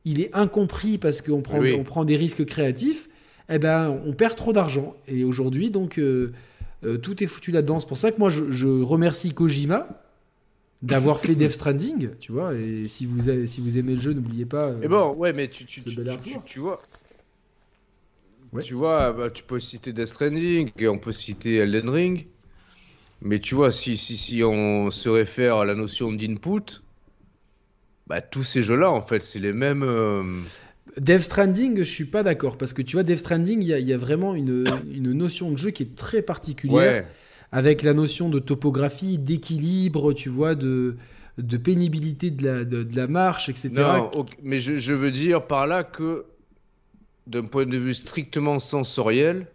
il 0.06 0.22
est 0.22 0.34
incompris 0.34 0.98
parce 0.98 1.22
qu'on 1.22 1.42
prend, 1.42 1.62
on 1.62 1.84
prend 1.84 2.06
des 2.06 2.16
risques 2.16 2.46
créatifs, 2.46 3.10
eh 3.50 3.60
ben, 3.60 4.00
on 4.06 4.14
perd 4.14 4.36
trop 4.36 4.54
d'argent. 4.54 4.96
Et 5.08 5.24
aujourd'hui, 5.24 5.70
donc, 5.70 5.98
euh, 5.98 6.32
euh, 6.86 6.98
tout 6.98 7.24
est 7.24 7.28
foutu 7.28 7.52
là-dedans. 7.52 7.80
C'est 7.80 7.88
pour 7.88 7.98
ça 7.98 8.12
que 8.12 8.20
moi, 8.20 8.30
je, 8.30 8.68
remercie 8.68 9.34
Kojima 9.34 9.88
d'avoir 10.82 11.20
fait 11.20 11.36
Death 11.36 11.52
Stranding, 11.52 12.10
tu 12.20 12.32
vois. 12.32 12.54
Et 12.56 12.88
si 12.88 13.06
vous, 13.06 13.30
avez, 13.30 13.48
si 13.48 13.62
vous 13.62 13.78
aimez 13.78 13.96
le 13.96 14.02
jeu, 14.02 14.14
n'oubliez 14.14 14.46
pas. 14.46 14.76
Et 14.82 14.88
bon, 14.88 15.14
ouais, 15.14 15.34
mais 15.34 15.50
tu, 15.50 15.66
tu, 15.66 15.82
tu 15.84 16.60
vois 16.60 16.82
tu 18.64 18.74
vois, 18.74 19.14
bah, 19.14 19.30
tu 19.30 19.44
peux 19.44 19.60
citer 19.60 19.94
Death 19.94 20.08
Stranding, 20.08 20.72
et 20.78 20.88
on 20.88 20.98
peut 20.98 21.12
citer 21.12 21.56
Elden 21.56 21.90
Ring. 21.90 22.28
Mais 23.22 23.40
tu 23.40 23.56
vois, 23.56 23.72
si, 23.72 23.98
si, 23.98 24.16
si 24.16 24.44
on 24.44 24.92
se 24.92 25.10
réfère 25.10 25.58
à 25.58 25.66
la 25.66 25.76
notion 25.76 26.12
d'input, 26.12 26.82
bah, 28.06 28.22
tous 28.22 28.44
ces 28.44 28.64
jeux-là, 28.64 28.92
en 28.92 29.02
fait, 29.02 29.22
c'est 29.22 29.40
les 29.40 29.54
mêmes. 29.54 29.84
Euh, 29.84 30.24
Death 30.98 31.24
Stranding, 31.24 31.78
je 31.80 31.84
suis 31.84 32.06
pas 32.06 32.24
d'accord 32.24 32.58
parce 32.58 32.74
que 32.74 32.82
tu 32.82 32.96
vois, 32.96 33.04
Death 33.04 33.20
Stranding, 33.20 33.62
il 33.62 33.68
y, 33.68 33.94
a 33.94 33.98
vraiment 33.98 34.34
une, 34.34 34.66
une, 34.90 35.12
notion 35.14 35.52
de 35.52 35.58
jeu 35.58 35.72
qui 35.72 35.84
est 35.84 35.96
très 35.96 36.22
particulière, 36.22 37.06
avec 37.52 37.84
la 37.84 37.94
notion 37.94 38.30
de 38.30 38.40
topographie, 38.40 39.18
d'équilibre, 39.18 40.14
tu 40.14 40.30
vois, 40.30 40.56
de, 40.56 40.98
de 41.38 41.58
pénibilité 41.58 42.32
de 42.32 42.44
la, 42.44 42.64
de, 42.66 42.88
la 42.96 43.08
marche, 43.08 43.50
etc. 43.50 43.72
Non, 43.76 44.26
mais 44.44 44.60
je, 44.60 44.78
je, 44.78 44.94
veux 44.94 45.12
dire 45.12 45.48
par 45.48 45.68
là 45.68 45.84
que 45.84 46.26
d'un 47.26 47.46
point 47.46 47.66
de 47.66 47.78
vue 47.78 47.94
strictement 47.94 48.60
sensoriel, 48.60 49.48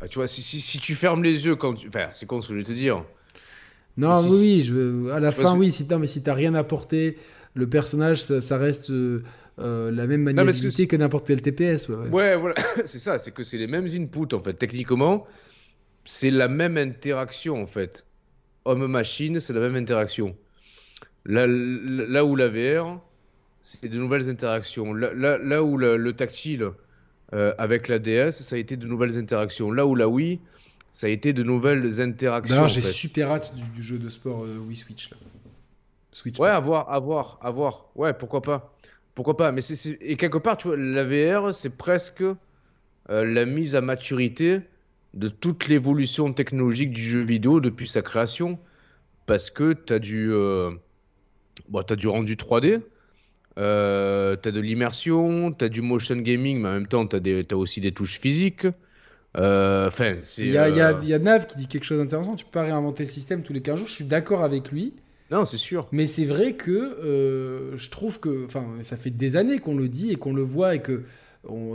Ah, 0.00 0.08
tu 0.08 0.18
vois, 0.18 0.26
si, 0.26 0.42
si, 0.42 0.60
si, 0.60 0.78
tu 0.78 0.94
fermes 0.94 1.22
les 1.22 1.46
yeux 1.46 1.56
quand 1.56 1.74
tu. 1.74 1.88
Enfin, 1.88 2.08
c'est 2.12 2.26
con 2.26 2.40
ce 2.40 2.48
que 2.48 2.54
je 2.54 2.58
vais 2.58 2.64
te 2.64 2.72
dire. 2.72 3.04
Non, 3.96 4.20
oui, 4.28 4.60
je... 4.62 5.08
à 5.10 5.20
la 5.20 5.32
fin, 5.32 5.56
oui, 5.56 5.72
si, 5.72 5.86
non, 5.86 5.98
mais 5.98 6.06
si 6.06 6.22
t'as 6.22 6.34
rien 6.34 6.54
apporté, 6.54 7.16
le 7.54 7.66
personnage, 7.66 8.22
ça, 8.22 8.40
ça 8.40 8.58
reste. 8.58 8.92
Euh, 9.58 9.90
la 9.90 10.06
même 10.06 10.20
maniabilité 10.20 10.86
que, 10.86 10.96
n'importe 10.96 11.26
quel 11.26 11.40
TPS. 11.40 11.88
Ouais, 11.88 12.10
ouais. 12.10 12.36
voilà, 12.36 12.56
c'est 12.84 12.98
ça, 12.98 13.16
c'est 13.16 13.32
que 13.32 13.42
c'est 13.42 13.56
les 13.56 13.66
mêmes 13.66 13.86
inputs 13.86 14.34
en 14.34 14.42
fait. 14.42 14.52
Techniquement, 14.52 15.26
c'est 16.06 16.30
la 16.30 16.48
même 16.48 16.78
interaction 16.78 17.60
en 17.60 17.66
fait. 17.66 18.06
Homme-machine, 18.64 19.38
c'est 19.40 19.52
la 19.52 19.60
même 19.60 19.76
interaction. 19.76 20.34
Là, 21.24 21.46
là 21.46 22.24
où 22.24 22.36
la 22.36 22.48
VR, 22.48 23.00
c'est 23.60 23.88
de 23.88 23.98
nouvelles 23.98 24.30
interactions. 24.30 24.94
Là, 24.94 25.38
là, 25.38 25.62
où 25.62 25.76
le, 25.76 26.12
tactile 26.12 26.70
euh, 27.32 27.52
avec 27.58 27.88
la 27.88 27.98
DS, 27.98 28.30
ça 28.30 28.56
a 28.56 28.58
été 28.58 28.76
de 28.76 28.86
nouvelles 28.86 29.18
interactions. 29.18 29.70
Là 29.70 29.86
où 29.86 29.94
la 29.94 30.08
Wii, 30.08 30.40
ça 30.92 31.08
a 31.08 31.10
été 31.10 31.32
de 31.32 31.42
nouvelles 31.42 32.00
interactions. 32.00 32.68
j'ai 32.68 32.82
super 32.82 33.30
hâte 33.30 33.54
du, 33.74 33.82
jeu 33.82 33.98
de 33.98 34.08
sport 34.08 34.44
euh, 34.44 34.58
Wii 34.58 34.76
Switch. 34.76 35.10
Là. 35.10 35.16
Switch 36.12 36.38
ouais, 36.38 36.48
à 36.48 36.60
voir, 36.60 36.90
à 36.90 36.98
voir, 36.98 37.38
à 37.42 37.50
voir. 37.50 37.86
Ouais, 37.94 38.14
pourquoi 38.14 38.40
pas. 38.40 38.72
Pourquoi 39.14 39.36
pas 39.36 39.52
Mais 39.52 39.60
c'est 39.60 39.98
et 40.00 40.16
quelque 40.16 40.38
part, 40.38 40.56
tu 40.56 40.68
vois, 40.68 40.76
la 40.76 41.04
VR, 41.04 41.54
c'est 41.54 41.76
presque 41.76 42.22
euh, 42.22 42.34
la 43.08 43.44
mise 43.44 43.74
à 43.74 43.80
maturité 43.80 44.60
de 45.16 45.28
toute 45.28 45.66
l'évolution 45.66 46.32
technologique 46.32 46.92
du 46.92 47.02
jeu 47.02 47.20
vidéo 47.20 47.60
depuis 47.60 47.88
sa 47.88 48.02
création, 48.02 48.58
parce 49.26 49.50
que 49.50 49.72
tu 49.72 49.92
as 49.92 49.98
du 49.98 50.32
euh... 50.32 50.70
bon, 51.68 51.80
as 51.80 51.96
du 51.96 52.06
rendu 52.06 52.36
3D, 52.36 52.82
euh, 53.58 54.36
tu 54.40 54.48
as 54.48 54.52
de 54.52 54.60
l'immersion, 54.60 55.52
tu 55.52 55.64
as 55.64 55.68
du 55.68 55.82
motion 55.82 56.16
gaming, 56.16 56.60
mais 56.60 56.68
en 56.68 56.72
même 56.72 56.86
temps, 56.86 57.06
tu 57.06 57.16
as, 57.16 57.20
as, 57.20 57.56
aussi 57.56 57.80
des 57.80 57.92
touches 57.92 58.20
physiques. 58.20 58.66
Euh, 59.36 59.88
enfin, 59.88 60.14
il 60.38 60.50
y, 60.50 60.58
a, 60.58 60.68
y, 60.68 60.80
a, 60.80 60.94
euh, 60.94 61.00
y 61.02 61.12
a 61.12 61.18
Nav 61.18 61.46
qui 61.46 61.56
dit 61.56 61.66
quelque 61.66 61.84
chose 61.84 61.98
d'intéressant. 61.98 62.36
Tu 62.36 62.44
peux 62.44 62.52
pas 62.52 62.62
réinventer 62.62 63.04
le 63.04 63.08
système 63.08 63.42
tous 63.42 63.52
les 63.52 63.60
15 63.60 63.78
jours. 63.78 63.88
Je 63.88 63.92
suis 63.92 64.04
d'accord 64.04 64.42
avec 64.42 64.70
lui. 64.70 64.94
Non, 65.30 65.44
c'est 65.44 65.56
sûr. 65.56 65.88
Mais 65.92 66.06
c'est 66.06 66.24
vrai 66.24 66.54
que 66.54 66.70
euh, 66.70 67.76
je 67.76 67.90
trouve 67.90 68.20
que, 68.20 68.44
enfin, 68.46 68.64
ça 68.82 68.96
fait 68.96 69.10
des 69.10 69.36
années 69.36 69.58
qu'on 69.58 69.74
le 69.74 69.88
dit 69.88 70.12
et 70.12 70.16
qu'on 70.16 70.32
le 70.32 70.42
voit 70.42 70.74
et 70.74 70.80
que 70.80 71.02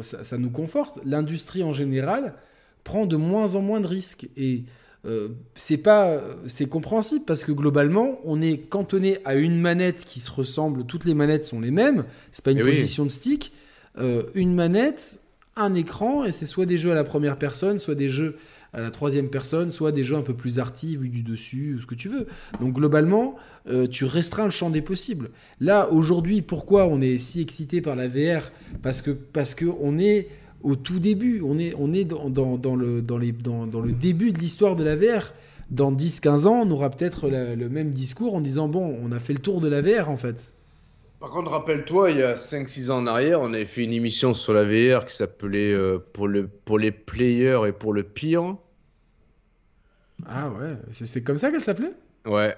ça, 0.02 0.38
nous 0.38 0.50
conforte. 0.50 1.00
L'industrie 1.06 1.64
en 1.64 1.74
général 1.74 2.34
prend 2.84 3.06
de 3.06 3.16
moins 3.16 3.56
en 3.56 3.62
moins 3.62 3.82
de 3.82 3.88
risques 3.88 4.28
et 4.38 4.64
euh, 5.06 5.30
c'est 5.56 5.78
pas, 5.78 6.22
c'est 6.46 6.68
compréhensible 6.68 7.26
parce 7.26 7.44
que 7.44 7.52
globalement, 7.52 8.20
on 8.24 8.42
est 8.42 8.58
cantonné 8.58 9.18
à 9.26 9.36
une 9.36 9.60
manette 9.60 10.06
qui 10.06 10.20
se 10.20 10.30
ressemble. 10.30 10.86
Toutes 10.86 11.06
les 11.06 11.16
manettes 11.16 11.46
sont 11.46 11.60
les 11.60 11.72
mêmes. 11.72 12.06
C'est 12.32 12.44
pas 12.44 12.52
une 12.52 12.60
eh 12.60 12.64
position 12.64 13.06
de 13.06 13.10
stick. 13.10 13.52
Euh, 13.98 14.24
une 14.36 14.54
manette, 14.54 15.20
un 15.56 15.74
écran 15.74 16.24
et 16.24 16.32
c'est 16.32 16.46
soit 16.46 16.66
des 16.66 16.78
jeux 16.78 16.92
à 16.92 16.96
la 16.96 17.04
première 17.04 17.38
personne, 17.38 17.80
soit 17.80 17.96
des 17.96 18.10
jeux 18.10 18.38
à 18.74 18.80
la 18.80 18.92
troisième 18.92 19.30
personne, 19.30 19.72
soit 19.72 19.92
des 19.92 20.04
jeux 20.04 20.16
un 20.16 20.22
peu 20.22 20.34
plus 20.34 20.60
arty, 20.60 20.96
vus 20.96 21.10
du 21.10 21.24
dessus, 21.24 21.78
ce 21.82 21.86
que 21.86 21.96
tu 21.96 22.08
veux. 22.08 22.28
Donc 22.62 22.74
globalement, 22.74 23.36
euh, 23.68 23.86
tu 23.88 24.06
restreins 24.06 24.46
le 24.46 24.52
champ 24.52 24.70
des 24.70 24.82
possibles. 24.82 25.32
Là, 25.60 25.90
aujourd'hui, 25.92 26.42
pourquoi 26.42 26.86
on 26.86 27.02
est 27.02 27.18
si 27.18 27.42
excité 27.42 27.82
par 27.82 27.96
la 27.96 28.08
VR 28.08 28.52
Parce 28.82 29.02
que 29.02 29.12
parce 29.12 29.56
que 29.56 29.66
on 29.82 30.00
est 30.00 30.30
au 30.64 30.76
tout 30.76 31.00
début, 31.00 31.42
on 31.44 31.58
est, 31.60 31.74
on 31.78 31.94
est 31.94 32.06
dans, 32.06 32.30
dans, 32.30 32.76
le, 32.76 33.02
dans, 33.02 33.18
les, 33.18 33.32
dans, 33.32 33.68
dans 33.68 33.82
le 33.82 33.92
début 33.92 34.32
de 34.32 34.40
l'histoire 34.40 34.76
de 34.76 34.84
la 34.84 34.96
VR. 34.96 35.34
Dans 35.70 35.92
10-15 35.92 36.48
ans, 36.48 36.64
on 36.66 36.72
aura 36.72 36.90
peut-être 36.90 37.30
le 37.30 37.70
même 37.70 37.92
discours 37.92 38.36
en 38.36 38.42
disant, 38.42 38.68
bon, 38.68 38.98
on 39.02 39.12
a 39.12 39.20
fait 39.20 39.34
le 39.34 39.40
tour 39.40 39.62
de 39.62 39.70
la 39.70 39.82
VR 39.82 40.10
en 40.10 40.18
fait. 40.18 40.54
Par 41.22 41.30
contre, 41.30 41.52
rappelle-toi, 41.52 42.12
il 42.12 42.18
y 42.18 42.24
a 42.24 42.34
5-6 42.34 42.90
ans 42.90 42.98
en 42.98 43.08
arrière, 43.08 43.42
on 43.42 43.54
avait 43.54 43.66
fait 43.66 43.84
une 43.84 43.94
émission 43.94 44.34
sur 44.34 44.54
la 44.54 44.64
VR 44.64 45.06
qui 45.06 45.16
s'appelait 45.16 45.72
euh, 45.72 46.00
pour, 46.14 46.28
le, 46.28 46.48
pour 46.48 46.80
les 46.80 46.92
players 46.92 47.62
et 47.68 47.72
pour 47.72 47.94
le 47.94 48.02
pire. 48.02 48.56
Ah 50.28 50.50
ouais, 50.50 50.78
c'est 50.92 51.24
comme 51.24 51.38
ça 51.38 51.52
qu'elle 51.52 51.62
s'appelait? 51.62 51.94
Ouais, 52.26 52.56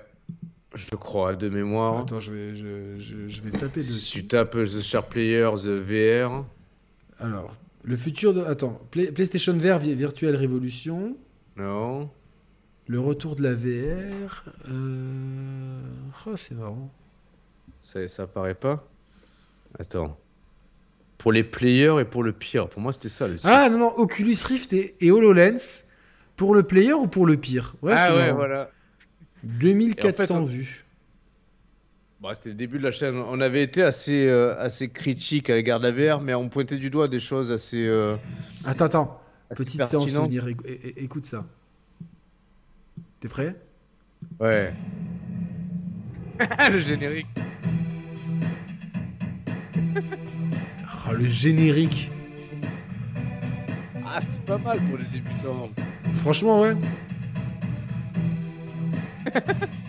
je 0.76 0.96
crois, 0.96 1.36
de 1.36 1.50
mémoire. 1.50 2.00
Attends, 2.00 2.20
je 2.20 2.32
vais, 2.32 2.56
je, 2.56 2.98
je, 2.98 3.42
vais 3.42 3.52
taper 3.52 3.82
dessus. 3.82 3.92
Si 3.92 4.12
tu 4.12 4.28
tapes 4.28 4.54
The 4.56 4.82
Sharp 4.82 5.10
Players 5.10 5.68
VR. 5.68 6.46
Alors, 7.20 7.56
le 7.84 7.98
futur 7.98 8.34
de. 8.34 8.44
Attends, 8.44 8.80
PlayStation 8.92 9.54
VR 9.54 9.80
Virtual 9.80 10.36
Revolution. 10.36 11.18
Non. 11.58 12.10
Le 12.88 13.00
retour 13.00 13.36
de 13.36 13.44
la 13.44 13.54
VR. 13.54 14.46
Euh... 14.70 15.82
Oh, 16.26 16.36
c'est 16.36 16.56
marrant. 16.56 16.92
Ça, 17.80 18.08
ça 18.08 18.24
apparaît 18.24 18.56
pas 18.56 18.88
Attends. 19.80 20.18
Pour 21.18 21.32
les 21.32 21.44
players 21.44 21.96
et 22.02 22.06
pour 22.06 22.24
le 22.24 22.34
pire. 22.34 22.68
Pour 22.70 22.82
moi, 22.82 22.94
c'était 22.94 23.10
ça 23.10 23.28
le 23.28 23.38
Ah 23.44 23.70
non, 23.70 23.78
non, 23.78 23.94
Oculus 23.96 24.38
Rift 24.46 24.74
et, 24.74 25.12
HoloLens. 25.12 25.86
Pour 26.36 26.56
le 26.56 26.64
player 26.64 26.94
ou 26.94 27.08
pour 27.08 27.26
le 27.26 27.38
pire? 27.38 27.76
Ouais, 27.82 27.94
Ah 27.96 28.16
ouais, 28.16 28.32
voilà. 28.32 28.72
2400 29.44 30.44
vues. 30.44 30.83
C'était 32.34 32.50
le 32.50 32.56
début 32.56 32.78
de 32.78 32.84
la 32.84 32.92
chaîne. 32.92 33.18
On 33.18 33.42
avait 33.42 33.62
été 33.62 33.84
assez, 33.84 34.28
euh, 34.28 34.58
assez 34.58 34.90
critique 34.90 35.50
à 35.50 35.56
l'égard 35.56 35.82
de 35.82 35.90
la 35.90 36.16
VR, 36.16 36.22
mais 36.22 36.34
on 36.34 36.48
pointait 36.48 36.78
du 36.78 36.90
doigt 36.90 37.10
des 37.10 37.20
choses 37.20 37.52
assez. 37.52 37.86
Euh, 37.86 38.16
attends, 38.64 38.86
attends. 38.86 39.22
Petite 39.50 39.86
séance 39.86 40.10
souvenir. 40.10 40.48
Écoute 40.96 41.26
ça. 41.26 41.46
T'es 43.20 43.28
prêt? 43.28 43.56
Ouais. 44.40 44.74
le 46.72 46.80
générique. 46.80 47.28
oh, 51.08 51.14
le 51.14 51.28
générique. 51.28 52.10
Ah, 54.06 54.22
c'était 54.22 54.40
pas 54.46 54.58
mal 54.58 54.80
pour 54.80 54.98
les 54.98 55.06
débutants. 55.06 55.70
Franchement, 56.22 56.62
ouais. 56.62 56.76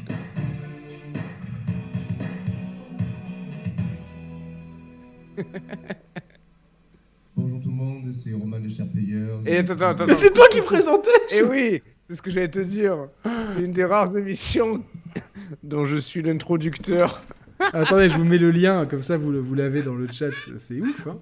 Bonjour 7.36 7.60
tout 7.60 7.70
le 7.70 7.74
monde, 7.74 8.12
c'est 8.12 8.32
Roman 8.32 8.60
de 8.60 8.68
Cher 8.68 8.86
Players. 8.88 9.40
Et 9.46 9.58
attends, 9.58 9.88
attends, 9.88 10.06
Mais 10.06 10.14
c'est 10.14 10.32
toi 10.32 10.46
qui 10.50 10.60
présentais 10.60 11.10
Eh 11.34 11.42
oui, 11.42 11.82
c'est 12.06 12.14
ce 12.14 12.22
que 12.22 12.30
j'allais 12.30 12.50
te 12.50 12.60
dire. 12.60 13.08
C'est 13.48 13.62
une 13.62 13.72
des 13.72 13.84
rares 13.84 14.16
émissions 14.16 14.84
dont 15.62 15.84
je 15.84 15.96
suis 15.96 16.22
l'introducteur. 16.22 17.24
Attendez, 17.58 18.08
je 18.08 18.16
vous 18.16 18.24
mets 18.24 18.38
le 18.38 18.50
lien, 18.50 18.86
comme 18.86 19.02
ça 19.02 19.16
vous, 19.16 19.42
vous 19.42 19.54
l'avez 19.54 19.82
dans 19.82 19.94
le 19.94 20.06
chat. 20.10 20.30
C'est 20.56 20.80
ouf, 20.80 21.08
hein 21.08 21.18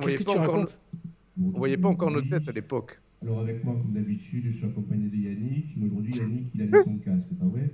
Qu'est-ce 0.00 0.16
que 0.16 0.24
tu 0.24 0.38
racontes 0.38 0.80
On 1.40 1.58
voyait 1.58 1.76
pas 1.76 1.88
encore 1.88 2.10
nos 2.10 2.22
têtes 2.22 2.48
à 2.48 2.52
l'époque. 2.52 3.00
Alors 3.22 3.40
avec 3.40 3.64
moi, 3.64 3.74
comme 3.74 3.92
d'habitude, 3.92 4.44
je 4.46 4.50
suis 4.50 4.66
accompagné 4.66 5.08
de 5.08 5.16
Yannick. 5.16 5.74
Mais 5.76 5.86
aujourd'hui, 5.86 6.14
Yannick, 6.14 6.50
il 6.54 6.62
a 6.62 6.66
mis 6.66 6.84
son 6.84 6.98
casque, 6.98 7.28
pas 7.38 7.46
vrai? 7.46 7.70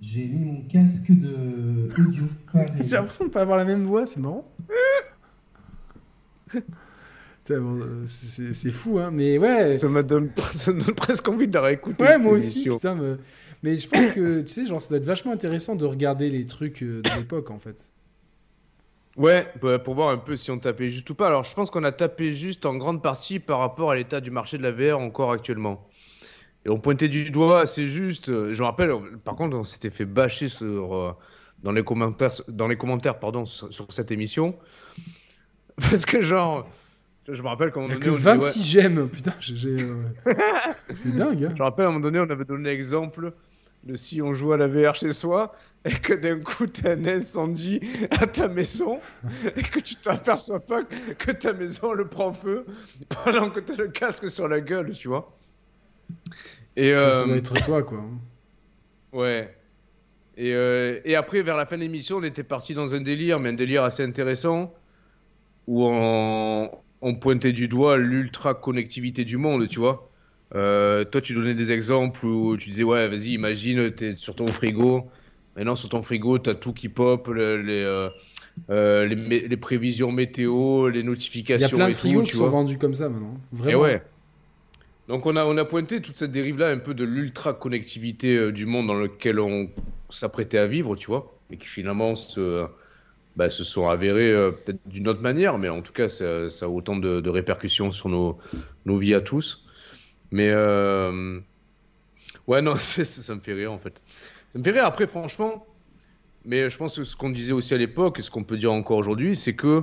J'ai 0.00 0.26
mis 0.26 0.44
mon 0.44 0.62
casque 0.62 1.10
de 1.10 1.90
audio. 1.98 2.24
J'ai 2.80 2.96
l'impression 2.96 3.26
de 3.26 3.30
pas 3.30 3.42
avoir 3.42 3.58
la 3.58 3.64
même 3.64 3.84
voix, 3.84 4.06
c'est 4.06 4.20
marrant. 4.20 4.50
Euh, 7.50 8.04
c'est 8.06 8.70
fou, 8.70 8.98
hein. 8.98 9.10
Mais 9.12 9.38
ouais. 9.38 9.76
Ça 9.76 9.88
me 9.88 10.02
donne, 10.02 10.30
presque 10.96 11.26
envie 11.28 11.48
de 11.48 11.54
la 11.54 11.62
réécouter. 11.62 12.04
Ouais, 12.04 12.18
moi 12.18 12.34
aussi, 12.34 12.68
putain. 12.68 13.18
Mais... 13.62 13.76
je 13.76 13.88
pense 13.88 14.10
que, 14.10 14.42
tu 14.42 14.48
sais, 14.48 14.66
genre, 14.66 14.80
ça 14.80 14.88
doit 14.88 14.98
être 14.98 15.04
vachement 15.04 15.32
intéressant 15.32 15.74
de 15.74 15.84
regarder 15.84 16.30
les 16.30 16.46
trucs 16.46 16.82
euh, 16.82 17.02
de 17.02 17.10
l'époque, 17.18 17.50
en 17.50 17.58
fait. 17.58 17.92
Ouais, 19.16 19.52
bah, 19.60 19.78
pour 19.78 19.94
voir 19.94 20.10
un 20.10 20.18
peu 20.18 20.36
si 20.36 20.50
on 20.50 20.58
tapait 20.58 20.90
juste 20.90 21.10
ou 21.10 21.14
pas. 21.14 21.26
Alors, 21.26 21.42
je 21.42 21.54
pense 21.54 21.70
qu'on 21.70 21.84
a 21.84 21.92
tapé 21.92 22.32
juste 22.32 22.64
en 22.66 22.76
grande 22.76 23.02
partie 23.02 23.40
par 23.40 23.58
rapport 23.58 23.90
à 23.90 23.96
l'état 23.96 24.20
du 24.20 24.30
marché 24.30 24.56
de 24.56 24.62
la 24.62 24.70
VR 24.70 24.98
encore 24.98 25.32
actuellement. 25.32 25.86
Et 26.66 26.68
on 26.68 26.78
pointait 26.78 27.08
du 27.08 27.30
doigt, 27.30 27.64
c'est 27.66 27.86
juste. 27.86 28.28
Euh, 28.28 28.52
je 28.52 28.60
me 28.60 28.66
rappelle, 28.66 28.92
par 29.24 29.34
contre, 29.34 29.56
on 29.56 29.64
s'était 29.64 29.90
fait 29.90 30.04
bâcher 30.04 30.48
sur, 30.48 30.94
euh, 30.94 31.12
dans 31.62 31.72
les 31.72 31.82
commentaires, 31.82 32.32
dans 32.48 32.68
les 32.68 32.76
commentaires 32.76 33.18
pardon, 33.18 33.46
sur, 33.46 33.86
cette 33.90 34.10
émission. 34.10 34.54
Parce 35.76 36.04
que, 36.04 36.20
genre, 36.20 36.68
je 37.28 37.42
me 37.42 37.48
rappelle 37.48 37.70
quand 37.70 37.84
on 37.84 37.88
que 37.88 38.10
26 38.10 38.62
j'aime, 38.62 39.08
putain, 39.08 39.32
euh, 39.40 40.02
c'est 40.92 41.14
dingue. 41.16 41.44
Hein. 41.44 41.52
Je 41.54 41.58
me 41.58 41.62
rappelle 41.62 41.86
à 41.86 41.88
un 41.88 41.92
moment 41.92 42.02
donné, 42.02 42.18
on 42.18 42.28
avait 42.28 42.44
donné 42.44 42.68
l'exemple 42.68 43.32
de 43.84 43.96
si 43.96 44.20
on 44.20 44.34
joue 44.34 44.52
à 44.52 44.58
la 44.58 44.68
VR 44.68 44.94
chez 44.94 45.14
soi 45.14 45.54
et 45.86 45.94
que 45.94 46.12
d'un 46.12 46.40
coup 46.40 46.66
t'as 46.66 46.92
un 46.92 47.06
incendie 47.06 47.80
à 48.10 48.26
ta 48.26 48.48
maison 48.48 49.00
et 49.56 49.62
que 49.62 49.80
tu 49.80 49.94
t'aperçois 49.96 50.60
pas 50.60 50.82
que 50.82 51.32
ta 51.32 51.54
maison 51.54 51.94
le 51.94 52.06
prend 52.06 52.34
feu 52.34 52.66
pendant 53.24 53.48
que 53.48 53.60
t'as 53.60 53.76
le 53.76 53.88
casque 53.88 54.28
sur 54.28 54.48
la 54.48 54.60
gueule, 54.60 54.92
tu 54.92 55.08
vois. 55.08 55.34
Et 56.76 56.94
ça, 56.94 57.22
euh... 57.22 57.26
doit 57.26 57.36
être 57.36 57.64
toi, 57.64 57.82
quoi. 57.82 58.02
Ouais. 59.12 59.54
Et, 60.36 60.54
euh... 60.54 61.00
et 61.04 61.14
après, 61.14 61.42
vers 61.42 61.56
la 61.56 61.66
fin 61.66 61.76
de 61.76 61.82
l'émission, 61.82 62.18
on 62.18 62.22
était 62.22 62.42
parti 62.42 62.74
dans 62.74 62.94
un 62.94 63.00
délire, 63.00 63.40
mais 63.40 63.50
un 63.50 63.54
délire 63.54 63.84
assez 63.84 64.02
intéressant, 64.02 64.72
où 65.66 65.84
on, 65.84 66.70
on 67.02 67.14
pointait 67.14 67.52
du 67.52 67.68
doigt 67.68 67.96
l'ultra 67.96 68.54
connectivité 68.54 69.24
du 69.24 69.36
monde, 69.36 69.68
tu 69.68 69.78
vois. 69.78 70.10
Euh, 70.54 71.04
toi, 71.04 71.20
tu 71.20 71.34
donnais 71.34 71.54
des 71.54 71.72
exemples 71.72 72.24
où 72.26 72.56
tu 72.56 72.70
disais, 72.70 72.82
ouais, 72.82 73.08
vas-y, 73.08 73.32
imagine, 73.32 73.92
t'es 73.92 74.14
sur 74.16 74.34
ton 74.34 74.46
frigo. 74.46 75.08
Maintenant, 75.56 75.76
sur 75.76 75.88
ton 75.88 76.02
frigo, 76.02 76.38
t'as 76.38 76.54
tout 76.54 76.72
qui 76.72 76.88
pop, 76.88 77.28
les, 77.28 77.84
euh, 78.68 79.06
les, 79.06 79.48
les, 79.48 79.56
prévisions 79.56 80.12
météo, 80.12 80.88
les 80.88 81.02
notifications. 81.02 81.66
Il 81.66 81.70
y 81.70 81.74
a 81.74 81.76
plein 81.76 81.88
de 81.88 81.96
frigos 81.96 82.22
qui 82.22 82.36
sont 82.36 82.48
vendus 82.48 82.78
comme 82.78 82.94
ça 82.94 83.08
maintenant. 83.08 83.34
Vraiment. 83.52 83.70
Et 83.70 83.80
ouais. 83.80 84.02
Donc 85.10 85.26
on 85.26 85.34
a, 85.34 85.44
on 85.44 85.56
a 85.56 85.64
pointé 85.64 86.00
toute 86.00 86.16
cette 86.16 86.30
dérive-là 86.30 86.70
un 86.70 86.78
peu 86.78 86.94
de 86.94 87.02
l'ultra-connectivité 87.02 88.36
euh, 88.36 88.52
du 88.52 88.64
monde 88.64 88.86
dans 88.86 88.94
lequel 88.94 89.40
on 89.40 89.68
s'apprêtait 90.08 90.58
à 90.58 90.68
vivre, 90.68 90.94
tu 90.94 91.08
vois, 91.08 91.36
et 91.50 91.56
qui 91.56 91.66
finalement 91.66 92.14
se, 92.14 92.64
bah, 93.34 93.50
se 93.50 93.64
sont 93.64 93.88
avérés 93.88 94.30
euh, 94.30 94.52
peut-être 94.52 94.78
d'une 94.86 95.08
autre 95.08 95.20
manière, 95.20 95.58
mais 95.58 95.68
en 95.68 95.82
tout 95.82 95.92
cas 95.92 96.08
ça, 96.08 96.48
ça 96.48 96.66
a 96.66 96.68
autant 96.68 96.94
de, 96.94 97.28
répercussions 97.28 97.90
sur 97.90 98.08
nos, 98.08 98.38
nos 98.86 98.98
vies 98.98 99.14
à 99.14 99.20
tous. 99.20 99.64
Mais 100.30 100.50
euh, 100.50 101.40
ouais, 102.46 102.62
non, 102.62 102.76
c'est- 102.78 103.04
ça 103.04 103.34
me 103.34 103.40
fait 103.40 103.54
rire 103.54 103.72
en 103.72 103.80
fait. 103.80 104.00
Ça 104.50 104.60
me 104.60 104.64
fait 104.64 104.70
rire 104.70 104.84
après, 104.84 105.08
franchement. 105.08 105.66
Mais 106.44 106.70
je 106.70 106.78
pense 106.78 106.94
que 106.96 107.02
ce 107.02 107.16
qu'on 107.16 107.30
disait 107.30 107.52
aussi 107.52 107.74
à 107.74 107.78
l'époque 107.78 108.20
et 108.20 108.22
ce 108.22 108.30
qu'on 108.30 108.44
peut 108.44 108.58
dire 108.58 108.72
encore 108.72 108.98
aujourd'hui, 108.98 109.34
c'est 109.34 109.56
que 109.56 109.82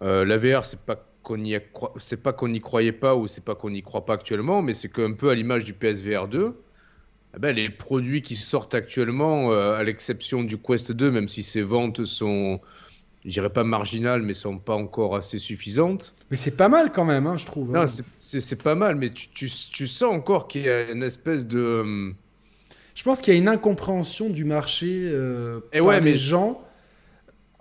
la 0.00 0.36
VR, 0.38 0.64
c'est 0.64 0.80
pas 0.80 1.09
qu'on 1.22 1.42
y, 1.44 1.54
a 1.56 1.60
c'est 1.98 2.22
pas 2.22 2.32
qu'on 2.32 2.48
n'y 2.48 2.60
croyait 2.60 2.92
pas 2.92 3.14
ou 3.14 3.28
c'est 3.28 3.44
pas 3.44 3.54
qu'on 3.54 3.70
n'y 3.70 3.82
croit 3.82 4.04
pas 4.06 4.14
actuellement, 4.14 4.62
mais 4.62 4.74
c'est 4.74 4.88
qu'un 4.90 5.12
peu 5.12 5.30
à 5.30 5.34
l'image 5.34 5.64
du 5.64 5.72
PSVR 5.74 6.28
2, 6.28 6.54
eh 7.36 7.38
ben, 7.38 7.54
les 7.54 7.68
produits 7.70 8.22
qui 8.22 8.36
sortent 8.36 8.74
actuellement, 8.74 9.52
euh, 9.52 9.74
à 9.74 9.84
l'exception 9.84 10.42
du 10.42 10.56
Quest 10.58 10.92
2, 10.92 11.10
même 11.10 11.28
si 11.28 11.42
ses 11.42 11.62
ventes 11.62 12.04
sont, 12.04 12.60
je 13.24 13.30
dirais 13.30 13.50
pas 13.50 13.64
marginales, 13.64 14.22
mais 14.22 14.34
sont 14.34 14.58
pas 14.58 14.74
encore 14.74 15.14
assez 15.14 15.38
suffisantes. 15.38 16.14
Mais 16.30 16.36
c'est 16.36 16.56
pas 16.56 16.68
mal 16.68 16.90
quand 16.90 17.04
même, 17.04 17.26
hein, 17.26 17.36
je 17.36 17.46
trouve. 17.46 17.76
hein. 17.76 17.86
C'est- 17.86 18.62
pas 18.62 18.74
mal, 18.74 18.96
mais 18.96 19.10
tu, 19.10 19.28
tu, 19.28 19.48
tu 19.72 19.86
sens 19.86 20.12
encore 20.14 20.48
qu'il 20.48 20.62
y 20.62 20.68
a 20.70 20.90
une 20.90 21.02
espèce 21.02 21.46
de. 21.46 22.12
Je 22.94 23.04
pense 23.04 23.20
qu'il 23.20 23.32
y 23.32 23.36
a 23.36 23.38
une 23.38 23.48
incompréhension 23.48 24.28
du 24.30 24.44
marché 24.44 24.88
euh, 25.12 25.60
Et 25.72 25.78
par 25.78 25.86
ouais, 25.88 26.00
les 26.00 26.12
mais- 26.12 26.16
gens. 26.16 26.60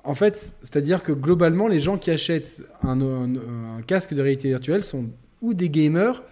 En 0.03 0.15
fait, 0.15 0.55
c'est-à-dire 0.61 1.03
que 1.03 1.11
globalement, 1.11 1.67
les 1.67 1.79
gens 1.79 1.97
qui 1.97 2.09
achètent 2.11 2.63
un, 2.83 2.99
un- 3.01 3.35
un 3.77 3.81
casque 3.81 4.13
de 4.13 4.21
réalité 4.21 4.47
virtuelle 4.49 4.83
sont 4.83 5.05
ou 5.41 5.53
des 5.53 5.69
gamers 5.69 6.23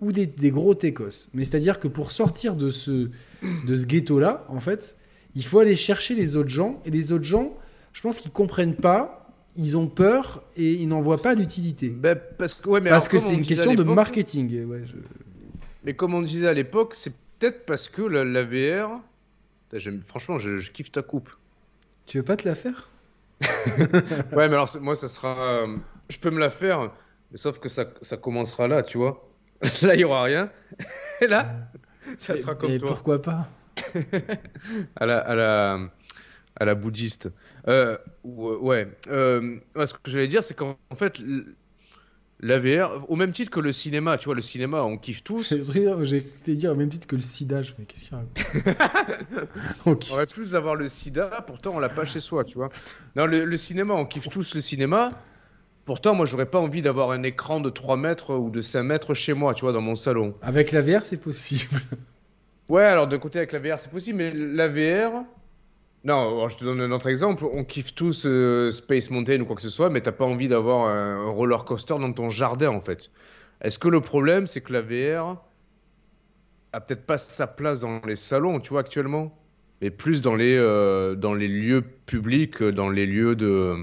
ou 0.00 0.12
des, 0.12 0.26
des 0.26 0.50
gros 0.50 0.74
techos. 0.74 1.28
Mais 1.34 1.44
c'est-à-dire 1.44 1.78
que 1.78 1.88
pour 1.88 2.12
sortir 2.12 2.54
de 2.54 2.70
ce, 2.70 3.10
de 3.42 3.76
ce 3.76 3.86
ghetto-là, 3.86 4.44
en 4.48 4.60
fait, 4.60 4.96
il 5.34 5.44
faut 5.44 5.58
aller 5.58 5.76
chercher 5.76 6.14
les 6.14 6.36
autres 6.36 6.48
gens. 6.50 6.80
Et 6.84 6.90
les 6.90 7.12
autres 7.12 7.24
gens, 7.24 7.56
je 7.92 8.00
pense 8.02 8.18
qu'ils 8.18 8.30
comprennent 8.30 8.76
pas, 8.76 9.32
ils 9.56 9.76
ont 9.76 9.86
peur 9.88 10.42
et 10.56 10.72
ils 10.74 10.86
n'en 10.88 11.00
voient 11.00 11.22
pas 11.22 11.34
l'utilité. 11.34 11.88
ben, 11.88 12.18
parce 12.38 12.54
que, 12.54 12.68
ouais, 12.68 12.80
mais 12.80 12.90
Parce 12.90 13.08
que 13.08 13.18
c'est 13.18 13.34
une 13.34 13.42
question 13.46 13.74
de 13.74 13.82
marketing. 13.94 14.64
Ouais, 14.66 14.82
je- 14.86 14.92
Mais 15.84 15.94
comme 15.94 16.14
on 16.14 16.22
disait 16.22 16.46
à 16.48 16.52
l'époque, 16.52 16.94
c'est 16.94 17.14
peut-être 17.38 17.64
parce 17.64 17.88
que 17.88 18.02
la, 18.02 18.24
la 18.24 18.42
VR. 18.44 19.00
Franchement, 20.06 20.38
je, 20.38 20.58
je 20.58 20.70
kiffe 20.70 20.92
ta 20.92 21.02
coupe. 21.02 21.30
Tu 22.06 22.18
veux 22.18 22.24
pas 22.24 22.36
te 22.36 22.46
la 22.48 22.54
faire? 22.54 22.88
Ouais, 24.32 24.48
mais 24.48 24.54
alors 24.54 24.68
moi, 24.80 24.96
ça 24.96 25.08
sera. 25.08 25.62
euh, 25.64 25.76
je 26.08 26.18
peux 26.18 26.30
me 26.30 26.38
la 26.38 26.50
faire, 26.50 26.92
mais 27.30 27.38
sauf 27.38 27.58
que 27.58 27.68
ça, 27.68 27.86
ça 28.00 28.16
commencera 28.16 28.68
là, 28.68 28.82
tu 28.82 28.98
vois. 28.98 29.28
là, 29.82 29.94
il 29.94 30.00
y 30.00 30.04
aura 30.04 30.22
rien. 30.24 30.50
Et 31.20 31.26
là, 31.26 31.70
ça 32.18 32.34
Et- 32.34 32.36
sera 32.36 32.54
comme 32.54 32.70
et 32.72 32.78
toi. 32.78 32.88
Pourquoi 32.88 33.22
pas? 33.22 33.48
À 34.96 35.06
la, 35.06 35.18
à 35.18 35.34
la, 35.34 35.80
à 36.56 36.64
la 36.64 36.74
bouddhiste. 36.74 37.30
Euh, 37.68 37.98
ou- 38.24 38.52
ouais. 38.56 38.88
Euh, 39.08 39.58
ce 39.74 39.94
que 39.94 40.10
j'allais 40.10 40.28
dire, 40.28 40.42
c'est 40.44 40.54
qu'en 40.54 40.78
en 40.90 40.96
fait, 40.96 41.20
la 42.40 42.58
VR, 42.58 43.04
au 43.10 43.16
même 43.16 43.32
titre 43.32 43.50
que 43.50 43.60
le 43.60 43.72
cinéma, 43.72 44.18
tu 44.18 44.26
vois, 44.26 44.34
le 44.34 44.42
cinéma, 44.42 44.82
on 44.82 44.98
kiffe 44.98 45.22
tous. 45.24 45.54
J'ai 46.02 46.16
écouté 46.18 46.54
dire 46.54 46.72
au 46.72 46.74
même 46.74 46.88
titre 46.90 47.06
que 47.06 47.16
le 47.16 47.22
sida. 47.22 47.62
Je- 47.62 47.72
Mais 47.78 47.84
qu'est-ce 47.86 48.04
qu'il 48.04 48.14
raconte 48.14 49.48
Ok. 49.86 50.06
On 50.10 50.14
aurait 50.14 50.26
plus 50.26 50.54
avoir 50.54 50.74
le 50.74 50.88
sida, 50.88 51.28
pourtant 51.46 51.70
on 51.74 51.78
l'a 51.78 51.88
pas 51.88 52.04
chez 52.04 52.20
soi, 52.20 52.44
tu 52.44 52.56
vois. 52.58 52.68
Non, 53.16 53.26
le, 53.26 53.44
le 53.44 53.56
cinéma, 53.56 53.94
on 53.94 54.04
kiffe 54.04 54.28
tous 54.28 54.54
le 54.54 54.60
cinéma. 54.60 55.12
Pourtant, 55.86 56.14
moi, 56.14 56.26
j'aurais 56.26 56.46
pas 56.50 56.58
envie 56.58 56.82
d'avoir 56.82 57.12
un 57.12 57.22
écran 57.22 57.60
de 57.60 57.70
3 57.70 57.96
mètres 57.96 58.34
ou 58.34 58.50
de 58.50 58.60
5 58.60 58.82
mètres 58.82 59.14
chez 59.14 59.34
moi, 59.34 59.54
tu 59.54 59.60
vois, 59.62 59.72
dans 59.72 59.80
mon 59.80 59.94
salon. 59.94 60.34
Avec 60.42 60.72
la 60.72 60.82
VR, 60.82 61.04
c'est 61.04 61.20
possible. 61.20 61.80
Ouais, 62.68 62.82
alors 62.82 63.06
d'un 63.06 63.18
côté 63.18 63.38
avec 63.38 63.52
la 63.52 63.60
VR, 63.60 63.78
c'est 63.78 63.90
possible, 63.90 64.18
mais 64.18 64.32
la 64.34 64.66
VR. 64.68 65.22
Non, 66.06 66.48
je 66.48 66.56
te 66.56 66.64
donne 66.64 66.80
un 66.80 66.92
autre 66.92 67.08
exemple. 67.08 67.44
On 67.52 67.64
kiffe 67.64 67.92
tous 67.92 68.26
euh, 68.26 68.70
Space 68.70 69.10
Mountain 69.10 69.40
ou 69.40 69.44
quoi 69.44 69.56
que 69.56 69.62
ce 69.62 69.68
soit, 69.68 69.90
mais 69.90 70.00
t'as 70.00 70.12
pas 70.12 70.24
envie 70.24 70.46
d'avoir 70.46 70.86
un, 70.86 71.28
roller 71.30 71.64
coaster 71.64 71.96
dans 71.98 72.12
ton 72.12 72.30
jardin, 72.30 72.68
en 72.68 72.80
fait. 72.80 73.10
Est-ce 73.60 73.80
que 73.80 73.88
le 73.88 74.00
problème, 74.00 74.46
c'est 74.46 74.60
que 74.60 74.72
la 74.72 74.82
VR 74.82 75.42
a 76.72 76.80
peut-être 76.80 77.06
pas 77.06 77.18
sa 77.18 77.48
place 77.48 77.80
dans 77.80 78.00
les 78.06 78.14
salons, 78.14 78.60
tu 78.60 78.70
vois, 78.70 78.80
actuellement, 78.80 79.36
mais 79.82 79.90
plus 79.90 80.22
dans 80.22 80.36
les, 80.36 80.54
euh, 80.54 81.16
dans 81.16 81.34
les 81.34 81.48
lieux 81.48 81.82
publics, 81.82 82.62
dans 82.62 82.88
les 82.88 83.06
lieux 83.06 83.34
de, 83.34 83.74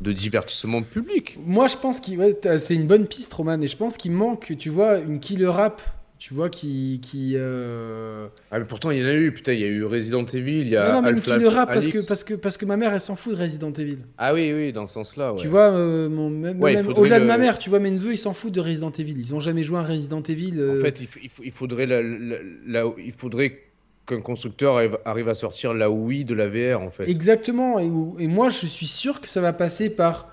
de 0.00 0.10
divertissement 0.10 0.82
public. 0.82 1.38
Moi, 1.44 1.68
je 1.68 1.76
pense 1.76 2.00
que 2.00 2.58
c'est 2.58 2.74
une 2.74 2.88
bonne 2.88 3.06
piste, 3.06 3.32
Roman. 3.32 3.60
Et 3.60 3.68
je 3.68 3.76
pense 3.76 3.96
qu'il 3.96 4.10
manque, 4.10 4.52
tu 4.58 4.70
vois, 4.70 4.98
une 4.98 5.20
killer 5.20 5.52
app. 5.56 5.80
Tu 6.18 6.34
vois, 6.34 6.48
qui. 6.50 6.98
qui 7.00 7.34
euh... 7.36 8.26
Ah, 8.50 8.58
mais 8.58 8.64
pourtant, 8.64 8.90
il 8.90 8.98
y 8.98 9.02
en 9.04 9.06
a 9.06 9.14
eu, 9.14 9.30
putain, 9.32 9.52
il 9.52 9.60
y 9.60 9.64
a 9.64 9.68
eu 9.68 9.84
Resident 9.84 10.24
Evil, 10.24 10.62
il 10.62 10.68
y 10.68 10.76
a 10.76 10.88
Non, 10.88 10.94
non, 10.94 11.02
même 11.02 11.16
Half-Life 11.18 11.34
killer 11.36 11.56
app, 11.56 11.72
parce 11.72 11.86
que, 11.86 12.06
parce, 12.08 12.24
que, 12.24 12.34
parce 12.34 12.56
que 12.56 12.64
ma 12.66 12.76
mère, 12.76 12.92
elle 12.92 13.00
s'en 13.00 13.14
fout 13.14 13.36
de 13.36 13.40
Resident 13.40 13.72
Evil. 13.72 13.98
Ah 14.18 14.34
oui, 14.34 14.52
oui, 14.52 14.72
dans 14.72 14.88
ce 14.88 14.94
sens-là, 14.94 15.32
ouais. 15.32 15.38
Tu 15.40 15.46
vois, 15.46 15.70
euh, 15.70 16.08
mon, 16.08 16.28
même, 16.28 16.60
Ouais, 16.60 16.72
il 16.72 16.76
même 16.76 16.84
faudrait 16.86 17.02
au-delà 17.02 17.16
de 17.18 17.22
le- 17.22 17.28
ma 17.28 17.38
mère, 17.38 17.58
tu 17.60 17.70
vois, 17.70 17.78
mes 17.78 17.92
neveux, 17.92 18.12
ils 18.12 18.18
s'en 18.18 18.32
foutent 18.32 18.52
de 18.54 18.60
Resident 18.60 18.90
Evil. 18.90 19.14
Ils 19.16 19.32
ont 19.32 19.38
jamais 19.38 19.62
joué 19.62 19.78
à 19.78 19.82
Resident 19.82 20.20
Evil. 20.22 20.54
euh, 20.56 20.78
En 20.78 20.80
fait, 20.82 21.00
il, 21.00 21.08
il 21.22 21.30
il 21.44 21.52
faudrait, 21.52 21.86
la- 21.86 22.02
la- 22.02 22.38
la- 22.66 22.92
il 22.98 23.12
faudrait 23.12 23.60
qu'un 24.04 24.20
constructeur 24.20 24.76
arrive, 24.76 24.98
arrive 25.04 25.28
à 25.28 25.34
sortir 25.36 25.72
la 25.72 25.88
Wii 25.88 26.24
de 26.24 26.34
la 26.34 26.48
VR, 26.48 26.80
en 26.80 26.90
fait. 26.90 27.08
Exactement. 27.08 27.78
Et, 27.78 27.84
et 28.24 28.26
moi, 28.26 28.48
je 28.48 28.66
suis 28.66 28.86
sûr 28.86 29.20
que 29.20 29.28
ça 29.28 29.40
va 29.40 29.52
passer 29.52 29.88
par 29.88 30.32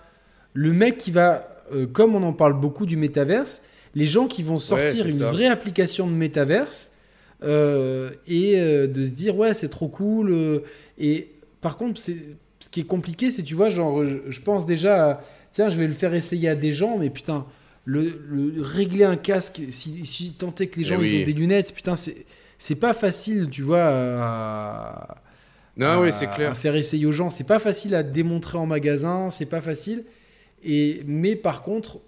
le 0.53 0.73
mec 0.73 0.97
qui 0.97 1.11
va, 1.11 1.47
comme 1.93 2.15
on 2.15 2.23
en 2.23 2.33
parle 2.33 2.59
beaucoup 2.59 2.87
du 2.87 2.97
métaverse, 2.97 3.61
les 3.95 4.05
gens 4.05 4.27
qui 4.27 4.43
vont 4.43 4.59
sortir 4.59 5.05
une 5.07 5.17
ça. 5.19 5.31
vraie 5.31 5.47
application 5.47 6.05
de 6.07 6.11
métaverse 6.13 6.91
euh, 7.43 8.11
et 8.27 8.59
euh, 8.59 8.87
de 8.87 9.03
se 9.03 9.11
dire 9.11 9.35
ouais 9.37 9.53
c'est 9.53 9.69
trop 9.69 9.87
cool. 9.87 10.31
euh, 10.31 10.59
et 10.97 11.29
par 11.61 11.77
contre, 11.77 11.99
c'est 11.99 12.17
ce 12.59 12.69
qui 12.69 12.81
est 12.81 12.85
compliqué, 12.85 13.31
c'est 13.31 13.43
tu 13.43 13.55
vois 13.55 13.69
genre 13.69 14.05
je, 14.05 14.17
je 14.29 14.41
pense 14.41 14.65
déjà 14.65 15.09
à, 15.11 15.21
tiens 15.51 15.69
je 15.69 15.77
vais 15.77 15.87
le 15.87 15.93
faire 15.93 16.13
essayer 16.13 16.49
à 16.49 16.55
des 16.55 16.71
gens, 16.71 16.97
mais 16.97 17.09
putain 17.09 17.45
le, 17.87 18.21
le- 18.29 18.61
régler 18.61 19.03
un 19.03 19.15
casque 19.15 19.61
si, 19.69 20.05
si 20.05 20.33
tant 20.33 20.53
est 20.59 20.67
que 20.67 20.79
les 20.79 20.85
Eh 20.85 20.89
gens 20.89 21.01
ils 21.01 21.21
ont 21.21 21.25
des 21.25 21.33
lunettes, 21.33 21.73
putain 21.73 21.95
c'est 21.95 22.25
c'est 22.57 22.75
pas 22.75 22.93
facile, 22.93 23.49
tu 23.49 23.61
vois. 23.63 23.83
à- 23.83 25.17
Non, 25.77 25.87
à- 25.87 25.99
oui, 26.01 26.11
c'est 26.11 26.27
clair. 26.31 26.51
à 26.51 26.55
faire 26.55 26.75
essayer 26.75 27.05
aux 27.05 27.11
gens. 27.11 27.29
C'est 27.29 27.43
pas 27.43 27.59
facile 27.59 27.93
à 27.95 28.01
démontrer 28.03 28.57
en 28.57 28.65
magasin, 28.65 29.29
c'est 29.29 29.45
pas 29.45 29.61
facile. 29.61 30.05
Et 30.63 31.01
mais 31.05 31.35
par 31.35 31.61
contre, 31.61 31.99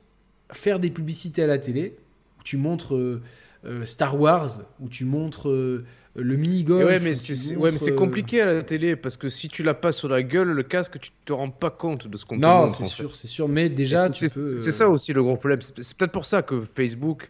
faire 0.51 0.79
des 0.79 0.89
publicités 0.89 1.43
à 1.43 1.47
la 1.47 1.57
télé, 1.57 1.95
où 2.39 2.43
tu 2.43 2.57
montres 2.57 2.95
euh, 2.95 3.21
euh, 3.65 3.85
Star 3.85 4.19
Wars, 4.19 4.61
où 4.79 4.89
tu 4.89 5.05
montres 5.05 5.49
euh, 5.49 5.85
le 6.15 6.35
mini 6.35 6.61
Et 6.61 6.63
golf. 6.63 6.85
ouais, 6.85 6.99
mais 6.99 7.15
c'est 7.15 7.55
ouais, 7.55 7.71
montres, 7.71 7.95
compliqué 7.95 8.41
à 8.41 8.45
la 8.45 8.63
télé, 8.63 8.95
parce 8.95 9.17
que 9.17 9.29
si 9.29 9.49
tu 9.49 9.63
l'as 9.63 9.73
pas 9.73 9.91
sur 9.91 10.09
la 10.09 10.23
gueule, 10.23 10.49
le 10.49 10.63
casque, 10.63 10.99
tu 10.99 11.11
te 11.25 11.33
rends 11.33 11.49
pas 11.51 11.69
compte 11.69 12.07
de 12.07 12.17
ce 12.17 12.25
qu'on 12.25 12.37
te 12.37 12.41
Non, 12.41 12.69
c'est 12.69 12.85
sûr, 12.85 13.15
c'est 13.15 13.27
sûr. 13.27 13.47
Mais 13.47 13.69
déjà, 13.69 14.09
c'est 14.09 14.33
peux, 14.33 14.71
ça 14.71 14.89
aussi 14.89 15.13
le 15.13 15.23
gros 15.23 15.37
problème. 15.37 15.59
C'est 15.61 15.97
peut-être 15.97 16.11
pour 16.11 16.25
ça 16.25 16.41
que 16.41 16.61
Facebook, 16.75 17.29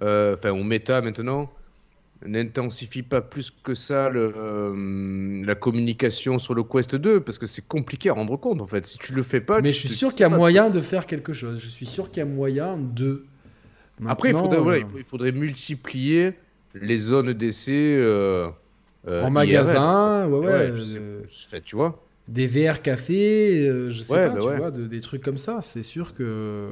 enfin, 0.00 0.50
ou 0.50 0.62
Meta 0.62 1.00
maintenant, 1.00 1.50
n'intensifie 2.26 3.02
pas 3.02 3.20
plus 3.20 3.50
que 3.50 3.74
ça 3.74 4.08
le, 4.08 4.32
euh, 4.36 5.44
la 5.44 5.54
communication 5.54 6.38
sur 6.38 6.54
le 6.54 6.62
Quest 6.62 6.96
2, 6.96 7.20
parce 7.20 7.38
que 7.38 7.46
c'est 7.46 7.66
compliqué 7.66 8.08
à 8.08 8.14
rendre 8.14 8.36
compte, 8.36 8.60
en 8.62 8.66
fait. 8.66 8.86
Si 8.86 8.98
tu 8.98 9.12
le 9.14 9.22
fais 9.22 9.40
pas, 9.40 9.60
Mais 9.60 9.72
je 9.72 9.78
suis 9.80 9.88
sûr 9.90 10.10
qu'il 10.10 10.20
y 10.20 10.24
a 10.24 10.30
pas. 10.30 10.36
moyen 10.36 10.70
de 10.70 10.80
faire 10.80 11.06
quelque 11.06 11.32
chose. 11.32 11.58
Je 11.60 11.68
suis 11.68 11.86
sûr 11.86 12.10
qu'il 12.10 12.18
y 12.20 12.22
a 12.22 12.26
moyen 12.26 12.78
de. 12.78 13.24
Après, 14.06 14.30
il 14.30 14.36
faudrait, 14.36 14.58
euh, 14.82 14.82
il 14.96 15.04
faudrait 15.04 15.32
multiplier 15.32 16.32
les 16.74 16.98
zones 16.98 17.32
d'essai 17.32 17.96
euh, 18.00 18.48
en 19.06 19.30
magasin, 19.30 20.26
ouais, 20.28 20.46
ouais. 20.46 20.72
Sais- 20.82 21.60
tu 21.64 21.76
vois. 21.76 22.02
des 22.26 22.46
VR 22.46 22.80
cafés, 22.82 23.68
euh, 23.68 23.90
je 23.90 24.00
sais 24.02 24.14
pas, 24.14 24.28
bah 24.30 24.40
tu 24.40 24.56
vois, 24.56 24.70
de- 24.70 24.86
des 24.86 25.00
trucs 25.02 25.22
comme 25.22 25.38
ça. 25.38 25.60
C'est 25.62 25.82
sûr 25.84 26.14
que. 26.14 26.68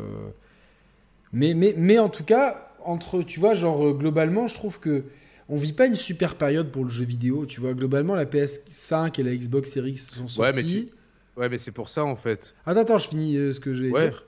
Mais, 1.32 1.54
mais, 1.54 1.74
mais 1.76 1.98
en 1.98 2.08
tout 2.08 2.24
cas, 2.24 2.70
entre, 2.84 3.22
tu 3.22 3.38
vois, 3.40 3.54
genre 3.54 3.94
globalement, 3.94 4.46
je 4.46 4.54
trouve 4.54 4.80
que 4.80 5.04
on 5.52 5.56
vit 5.56 5.72
pas 5.74 5.86
une 5.86 5.94
super 5.96 6.34
période 6.36 6.70
pour 6.70 6.82
le 6.84 6.90
jeu 6.90 7.04
vidéo. 7.04 7.46
Tu 7.46 7.60
vois, 7.60 7.74
globalement, 7.74 8.14
la 8.14 8.24
PS5 8.26 9.20
et 9.20 9.22
la 9.22 9.34
Xbox 9.36 9.70
Series 9.70 9.90
X 9.92 10.10
sont 10.14 10.26
sorties. 10.26 10.40
Ouais, 10.40 10.52
mais 10.56 10.62
tu- 10.68 10.88
Ouais, 11.36 11.48
mais 11.48 11.58
c'est 11.58 11.70
pour 11.72 11.88
ça, 11.88 12.04
en 12.04 12.16
fait. 12.16 12.54
Attends, 12.66 12.80
attends, 12.80 12.98
je 12.98 13.08
finis 13.08 13.36
euh, 13.36 13.52
ce 13.52 13.60
que 13.60 13.72
je 13.72 13.84
vais 13.84 13.90
Ouais. 13.90 14.02
dire. 14.10 14.26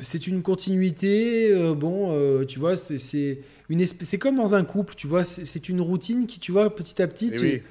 C'est 0.00 0.26
une 0.26 0.42
continuité, 0.42 1.52
euh, 1.52 1.74
bon, 1.74 2.10
euh, 2.12 2.44
tu 2.44 2.58
vois, 2.58 2.76
c'est- 2.76 3.40
une 3.68 3.80
espèce, 3.80 4.08
c'est 4.08 4.18
comme 4.18 4.36
dans 4.36 4.54
un 4.54 4.64
couple, 4.64 4.94
tu 4.96 5.06
vois, 5.06 5.22
c'est 5.24 5.68
une 5.68 5.80
routine 5.80 6.26
qui, 6.26 6.40
tu 6.40 6.50
vois, 6.52 6.74
petit 6.74 7.02
à 7.02 7.06
petit, 7.08 7.30
Eh 7.32 7.36
tu- 7.36 7.44
oui. 7.44 7.62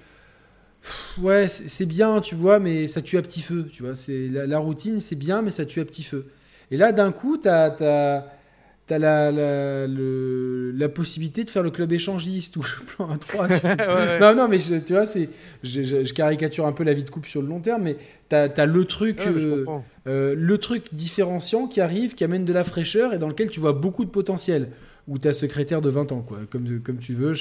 Pff, 0.81 1.17
ouais, 1.23 1.47
c'est 1.47 1.67
c'est 1.67 1.85
bien, 1.87 2.21
tu 2.21 2.35
vois, 2.35 2.59
mais 2.59 2.85
ça 2.87 3.01
tue 3.01 3.17
à 3.17 3.21
petit 3.23 3.41
feu, 3.41 3.67
tu 3.71 3.81
vois, 3.81 3.95
c'est 3.95 4.27
la, 4.27 4.45
la 4.45 4.59
routine, 4.59 4.99
c'est 4.99 5.15
bien, 5.15 5.41
mais 5.41 5.49
ça 5.51 5.65
tue 5.65 5.79
à 5.79 5.85
petit 5.85 6.03
feu. 6.03 6.27
Et 6.69 6.77
là, 6.77 6.91
d'un 6.91 7.11
coup, 7.11 7.37
t'as 7.37 7.75
as, 7.79 8.27
la, 8.89 9.31
la, 9.31 9.87
le- 9.87 10.71
la 10.75 10.89
possibilité 10.89 11.43
de 11.43 11.49
faire 11.49 11.63
le 11.63 11.71
club 11.71 11.91
échangiste 11.91 12.55
ou 12.57 12.61
le 12.61 12.85
plan 12.85 13.09
1-3. 13.15 13.59
tu- 13.59 13.65
Ouais. 13.67 14.19
Non, 14.19 14.35
non, 14.35 14.47
mais 14.47 14.59
je- 14.59 14.75
tu 14.75 14.93
vois, 14.93 15.05
c'est, 15.05 15.29
je, 15.63 15.81
je- 15.81 16.05
je 16.05 16.13
caricature 16.13 16.65
un 16.67 16.71
peu 16.71 16.83
la 16.83 16.93
vie 16.93 17.03
de 17.03 17.09
couple 17.09 17.27
sur 17.27 17.41
le 17.41 17.47
long 17.47 17.59
terme, 17.59 17.83
mais 17.83 17.97
t'as 18.29 18.47
as 18.47 18.65
le 18.65 18.85
truc, 18.85 19.19
Ouais, 19.19 19.25
euh, 19.27 19.65
euh, 20.07 20.35
le 20.37 20.57
truc 20.59 20.93
différenciant 20.93 21.67
qui 21.67 21.81
arrive, 21.81 22.13
qui 22.15 22.23
amène 22.23 22.45
de 22.45 22.53
la 22.53 22.63
fraîcheur 22.63 23.13
et 23.13 23.17
dans 23.19 23.27
lequel 23.29 23.49
tu 23.49 23.59
vois 23.59 23.73
beaucoup 23.73 24.05
de 24.05 24.09
potentiel. 24.11 24.69
ou 25.07 25.19
ta 25.19 25.33
secrétaire 25.33 25.81
de 25.83 25.89
20 25.91 26.11
ans, 26.13 26.21
quoi. 26.21 26.39
Comme, 26.49 26.79
comme 26.79 26.97
tu 26.97 27.13
veux, 27.13 27.35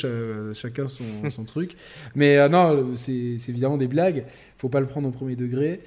chacun 0.52 0.86
son, 0.86 1.02
son 1.30 1.44
truc. 1.44 1.76
Mais 2.14 2.36
euh, 2.36 2.50
non, 2.50 2.94
c'est 2.94 3.36
c'est 3.38 3.52
évidemment 3.52 3.78
des 3.78 3.88
blagues. 3.88 4.24
Faut 4.58 4.68
pas 4.68 4.80
le 4.80 4.86
prendre 4.86 5.08
au 5.08 5.12
premier 5.12 5.34
degré. 5.34 5.80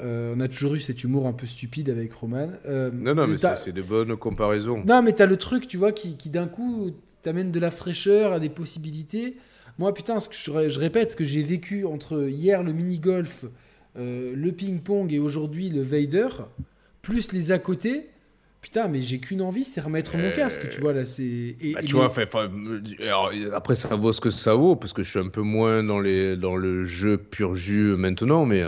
Euh, 0.00 0.34
on 0.36 0.40
a 0.40 0.48
toujours 0.48 0.74
eu 0.74 0.80
cet 0.80 1.02
humour 1.04 1.26
un 1.26 1.32
peu 1.32 1.46
stupide 1.46 1.90
avec 1.90 2.12
Roman. 2.12 2.50
Euh, 2.66 2.90
Non, 2.92 3.14
non, 3.14 3.26
mais 3.26 3.36
c'est 3.38 3.72
des 3.72 3.82
bonnes 3.82 4.16
comparaisons. 4.16 4.82
non, 4.86 5.02
mais 5.02 5.12
t'as 5.12 5.26
le 5.26 5.36
truc, 5.36 5.66
tu 5.66 5.76
vois, 5.76 5.92
qui, 5.92 6.16
qui 6.16 6.30
d'un 6.30 6.46
coup 6.46 6.90
t'amène 7.22 7.50
de 7.50 7.58
la 7.60 7.70
fraîcheur 7.70 8.32
à 8.32 8.38
des 8.40 8.48
possibilités. 8.48 9.36
Moi, 9.78 9.92
putain, 9.94 10.18
ce 10.20 10.28
que 10.28 10.34
je, 10.36 10.50
ré- 10.50 10.70
je 10.70 10.78
répète, 10.78 11.12
ce 11.12 11.16
que 11.16 11.24
j'ai 11.24 11.42
vécu 11.42 11.84
entre 11.84 12.28
hier 12.28 12.62
le 12.62 12.72
mini-golf, 12.72 13.44
euh, 13.96 14.32
le 14.36 14.52
ping-pong 14.52 15.12
et 15.12 15.18
aujourd'hui 15.18 15.68
le 15.70 15.82
Vader, 15.82 16.28
plus 17.02 17.32
les 17.32 17.50
à 17.52 17.58
côté, 17.58 18.06
putain, 18.60 18.86
mais 18.88 19.00
j'ai 19.00 19.18
qu'une 19.18 19.42
envie, 19.42 19.64
c'est 19.64 19.80
remettre 19.80 20.16
mon 20.16 20.30
casque, 20.32 20.68
tu 20.70 20.80
vois, 20.80 20.92
là, 20.92 21.04
c'est... 21.04 21.22
et- 21.24 21.72
Bah, 21.74 21.80
tu 21.80 21.86
les- 21.86 21.92
vois, 21.92 22.12
alors, 23.00 23.32
après 23.52 23.74
ça 23.74 23.94
vaut 23.96 24.12
ce 24.12 24.20
que 24.20 24.30
ça 24.30 24.54
vaut, 24.54 24.76
parce 24.76 24.92
que 24.92 25.02
je 25.02 25.10
suis 25.10 25.18
un 25.20 25.28
peu 25.28 25.42
moins 25.42 25.82
dans, 25.82 26.00
les, 26.00 26.36
dans 26.36 26.56
le 26.56 26.84
jeu 26.86 27.16
pur 27.18 27.54
jus 27.56 27.94
maintenant, 27.96 28.46
mais 28.46 28.62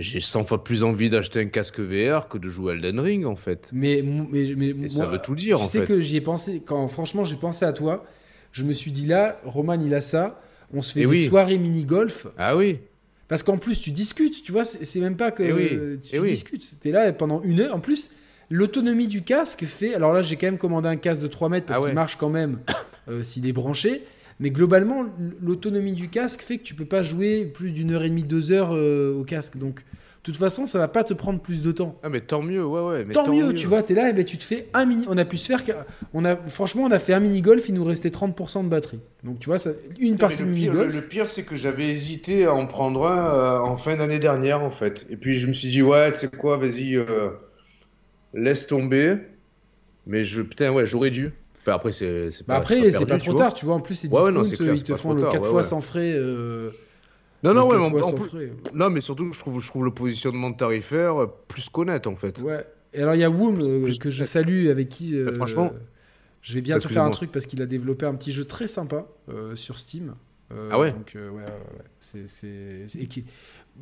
j'ai 0.00 0.20
100 0.20 0.44
fois 0.44 0.62
plus 0.64 0.82
envie 0.84 1.10
d'acheter 1.10 1.40
un 1.40 1.46
casque 1.46 1.80
VR 1.80 2.28
que 2.28 2.38
de 2.38 2.48
jouer 2.48 2.72
à 2.72 2.76
Elden 2.76 3.00
Ring, 3.00 3.26
en 3.26 3.36
fait. 3.36 3.70
Mais, 3.72 4.02
mais, 4.04 4.54
mais 4.56 4.68
Et 4.68 4.74
moi, 4.74 4.88
ça 4.88 5.06
veut 5.06 5.18
tout 5.18 5.34
dire, 5.34 5.56
tu 5.58 5.62
en 5.62 5.66
sais 5.66 5.80
fait. 5.80 5.86
que 5.86 6.00
j'y 6.00 6.16
ai 6.16 6.20
pensé, 6.20 6.62
quand 6.64 6.86
franchement 6.88 7.24
j'ai 7.24 7.36
pensé 7.36 7.64
à 7.64 7.72
toi, 7.72 8.04
je 8.52 8.64
me 8.64 8.72
suis 8.72 8.90
dit 8.92 9.06
là, 9.06 9.40
Roman 9.44 9.74
il 9.80 9.92
a 9.94 10.00
ça, 10.00 10.40
on 10.72 10.82
se 10.82 10.92
fait 10.92 11.00
Eh 11.00 11.04
des 11.04 11.08
oui. 11.08 11.26
soirées 11.26 11.58
mini-golf, 11.58 12.26
Ah 12.38 12.56
oui, 12.56 12.80
Parce 13.28 13.42
qu'en 13.42 13.58
plus, 13.58 13.80
tu 13.80 13.90
discutes, 13.90 14.42
tu 14.44 14.52
vois, 14.52 14.64
c'est 14.64 15.00
même 15.00 15.16
pas 15.16 15.30
que 15.30 15.42
oui, 15.42 15.98
tu 16.10 16.18
oui. 16.18 16.30
discutes. 16.30 16.64
Tu 16.80 16.88
es 16.88 16.92
là 16.92 17.12
pendant 17.12 17.42
une 17.42 17.60
heure. 17.60 17.74
En 17.74 17.80
plus, 17.80 18.10
l'autonomie 18.50 19.06
du 19.08 19.22
casque 19.22 19.64
fait. 19.66 19.94
Alors 19.94 20.12
là, 20.14 20.22
j'ai 20.22 20.36
quand 20.36 20.46
même 20.46 20.58
commandé 20.58 20.88
un 20.88 20.96
casque 20.96 21.20
de 21.22 21.26
3 21.26 21.48
mètres 21.50 21.66
parce 21.66 21.78
Ah 21.78 21.82
ouais. 21.82 21.88
qu'il 21.88 21.94
marche 21.94 22.16
quand 22.16 22.30
même 22.30 22.58
euh, 23.08 23.22
s'il 23.22 23.46
est 23.46 23.52
branché. 23.52 24.02
Mais 24.40 24.50
globalement, 24.50 25.04
l'autonomie 25.40 25.94
du 25.94 26.08
casque 26.08 26.42
fait 26.42 26.58
que 26.58 26.62
tu 26.62 26.74
peux 26.74 26.84
pas 26.84 27.02
jouer 27.02 27.44
plus 27.44 27.72
d'une 27.72 27.92
heure 27.92 28.04
et 28.04 28.08
demie, 28.08 28.22
deux 28.22 28.52
heures 28.52 28.70
euh, 28.72 29.12
au 29.18 29.24
casque. 29.24 29.56
Donc, 29.56 29.80
de 29.80 30.32
toute 30.32 30.36
façon, 30.36 30.66
ça 30.66 30.78
va 30.78 30.88
pas 30.88 31.04
te 31.04 31.14
prendre 31.14 31.40
plus 31.40 31.62
de 31.62 31.72
temps. 31.72 31.98
ah, 32.02 32.08
mais 32.08 32.20
tant 32.20 32.42
mieux, 32.42 32.64
ouais, 32.64 32.80
ouais. 32.82 33.04
Mais 33.04 33.14
Tant, 33.14 33.32
mieux, 33.32 33.54
tu 33.54 33.66
vois, 33.66 33.82
tu 33.82 33.92
es 33.92 33.96
là, 33.96 34.10
et 34.10 34.12
ben, 34.12 34.24
tu 34.24 34.36
te 34.36 34.44
fais 34.44 34.68
un 34.74 34.84
mini. 34.84 35.04
On 35.08 35.16
a 35.16 35.24
pu 35.24 35.36
se 35.38 35.46
faire. 35.46 35.84
On 36.12 36.24
a, 36.24 36.36
franchement, 36.36 36.82
on 36.84 36.90
a 36.90 36.98
fait 36.98 37.14
un 37.14 37.20
mini-golf, 37.20 37.68
il 37.68 37.74
nous 37.74 37.84
restait 37.84 38.10
30% 38.10 38.62
de 38.64 38.68
batterie. 38.68 39.00
Donc, 39.24 39.38
tu 39.40 39.46
vois, 39.46 39.58
ça, 39.58 39.70
une 39.98 40.16
partie 40.16 40.42
de 40.42 40.48
mini-golf. 40.48 40.94
le- 40.94 41.00
le 41.00 41.06
pire, 41.06 41.28
c'est 41.28 41.44
que 41.44 41.56
j'avais 41.56 41.88
hésité 41.90 42.44
à 42.44 42.52
en 42.54 42.66
prendre 42.66 43.06
un 43.06 43.34
euh, 43.34 43.58
en 43.60 43.76
fin 43.78 43.96
d'année 43.96 44.18
dernière, 44.18 44.60
en 44.62 44.70
fait. 44.70 45.06
Et 45.10 45.16
puis 45.16 45.38
je 45.38 45.46
me 45.46 45.52
suis 45.54 45.68
dit, 45.68 45.82
ouais, 45.82 46.12
tu 46.12 46.18
sais 46.18 46.28
quoi, 46.28 46.58
vas-y, 46.58 46.96
euh, 46.96 47.30
laisse 48.34 48.66
tomber. 48.66 49.16
Mais 50.06 50.24
je, 50.24 50.42
putain, 50.42 50.72
ouais, 50.72 50.86
j'aurais 50.86 51.10
dû. 51.10 51.32
Après, 51.74 51.92
c'est 51.92 52.28
Bah 52.40 52.44
pas, 52.46 52.56
après, 52.56 52.80
c'est 52.90 52.90
perdu, 52.90 53.06
pas 53.06 53.18
trop 53.18 53.34
tard, 53.34 53.54
tu 53.54 53.64
vois. 53.64 53.74
En 53.74 53.80
plus, 53.80 53.94
c'est 53.94 54.08
Ouais, 54.08 54.14
ouais, 54.14 54.20
discount, 54.28 54.38
non, 54.38 54.44
c'est 54.44 54.56
clair, 54.56 54.74
ils 54.74 54.82
te 54.82 54.94
font 54.94 55.12
le 55.14 55.20
tard, 55.22 55.32
4 55.32 55.42
ouais, 55.44 55.50
fois 55.50 55.62
sans 55.62 55.80
frais. 55.80 56.12
euh, 56.14 56.70
Non, 57.42 57.54
non, 57.54 57.68
ouais, 57.68 57.76
mais 57.78 58.02
en, 58.02 58.12
plus- 58.12 58.28
frais. 58.28 58.52
non, 58.74 58.90
mais 58.90 59.00
surtout, 59.00 59.32
je 59.32 59.38
trouve, 59.38 59.60
je 59.60 59.68
trouve 59.68 59.84
le 59.84 59.90
positionnement 59.92 60.52
tarifaire 60.52 61.22
euh, 61.22 61.26
plus 61.48 61.68
qu'honnête, 61.68 62.06
en 62.06 62.16
fait. 62.16 62.40
Ouais. 62.40 62.66
Et 62.94 63.02
alors, 63.02 63.14
il 63.14 63.20
y 63.20 63.24
a 63.24 63.30
Woom, 63.30 63.60
euh, 63.60 63.92
que 64.00 64.10
je 64.10 64.24
salue, 64.24 64.68
avec 64.68 64.88
qui. 64.88 65.14
euh, 65.16 65.26
Bah, 65.26 65.32
franchement, 65.32 65.72
Je 66.40 66.54
vais 66.54 66.60
bientôt 66.60 66.88
faire 66.88 67.02
un 67.02 67.10
truc 67.10 67.32
parce 67.32 67.46
qu'il 67.46 67.60
a 67.62 67.66
développé 67.66 68.06
un 68.06 68.14
petit 68.14 68.32
jeu 68.32 68.44
très 68.44 68.66
sympa 68.66 69.06
sur 69.54 69.78
Steam. 69.78 70.14
Ah 70.70 70.78
ouais 70.78 70.92
Donc, 70.92 71.12
ouais, 71.14 71.20
ouais, 71.28 71.42
ouais. 71.44 71.86
C'est, 72.00 72.26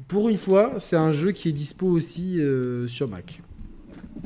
Pour 0.08 0.28
une 0.28 0.36
fois, 0.36 0.74
c'est 0.78 0.96
un 0.96 1.12
jeu 1.12 1.32
qui 1.32 1.48
est 1.48 1.52
dispo 1.52 1.86
aussi 1.86 2.40
sur 2.88 3.08
Mac. 3.08 3.40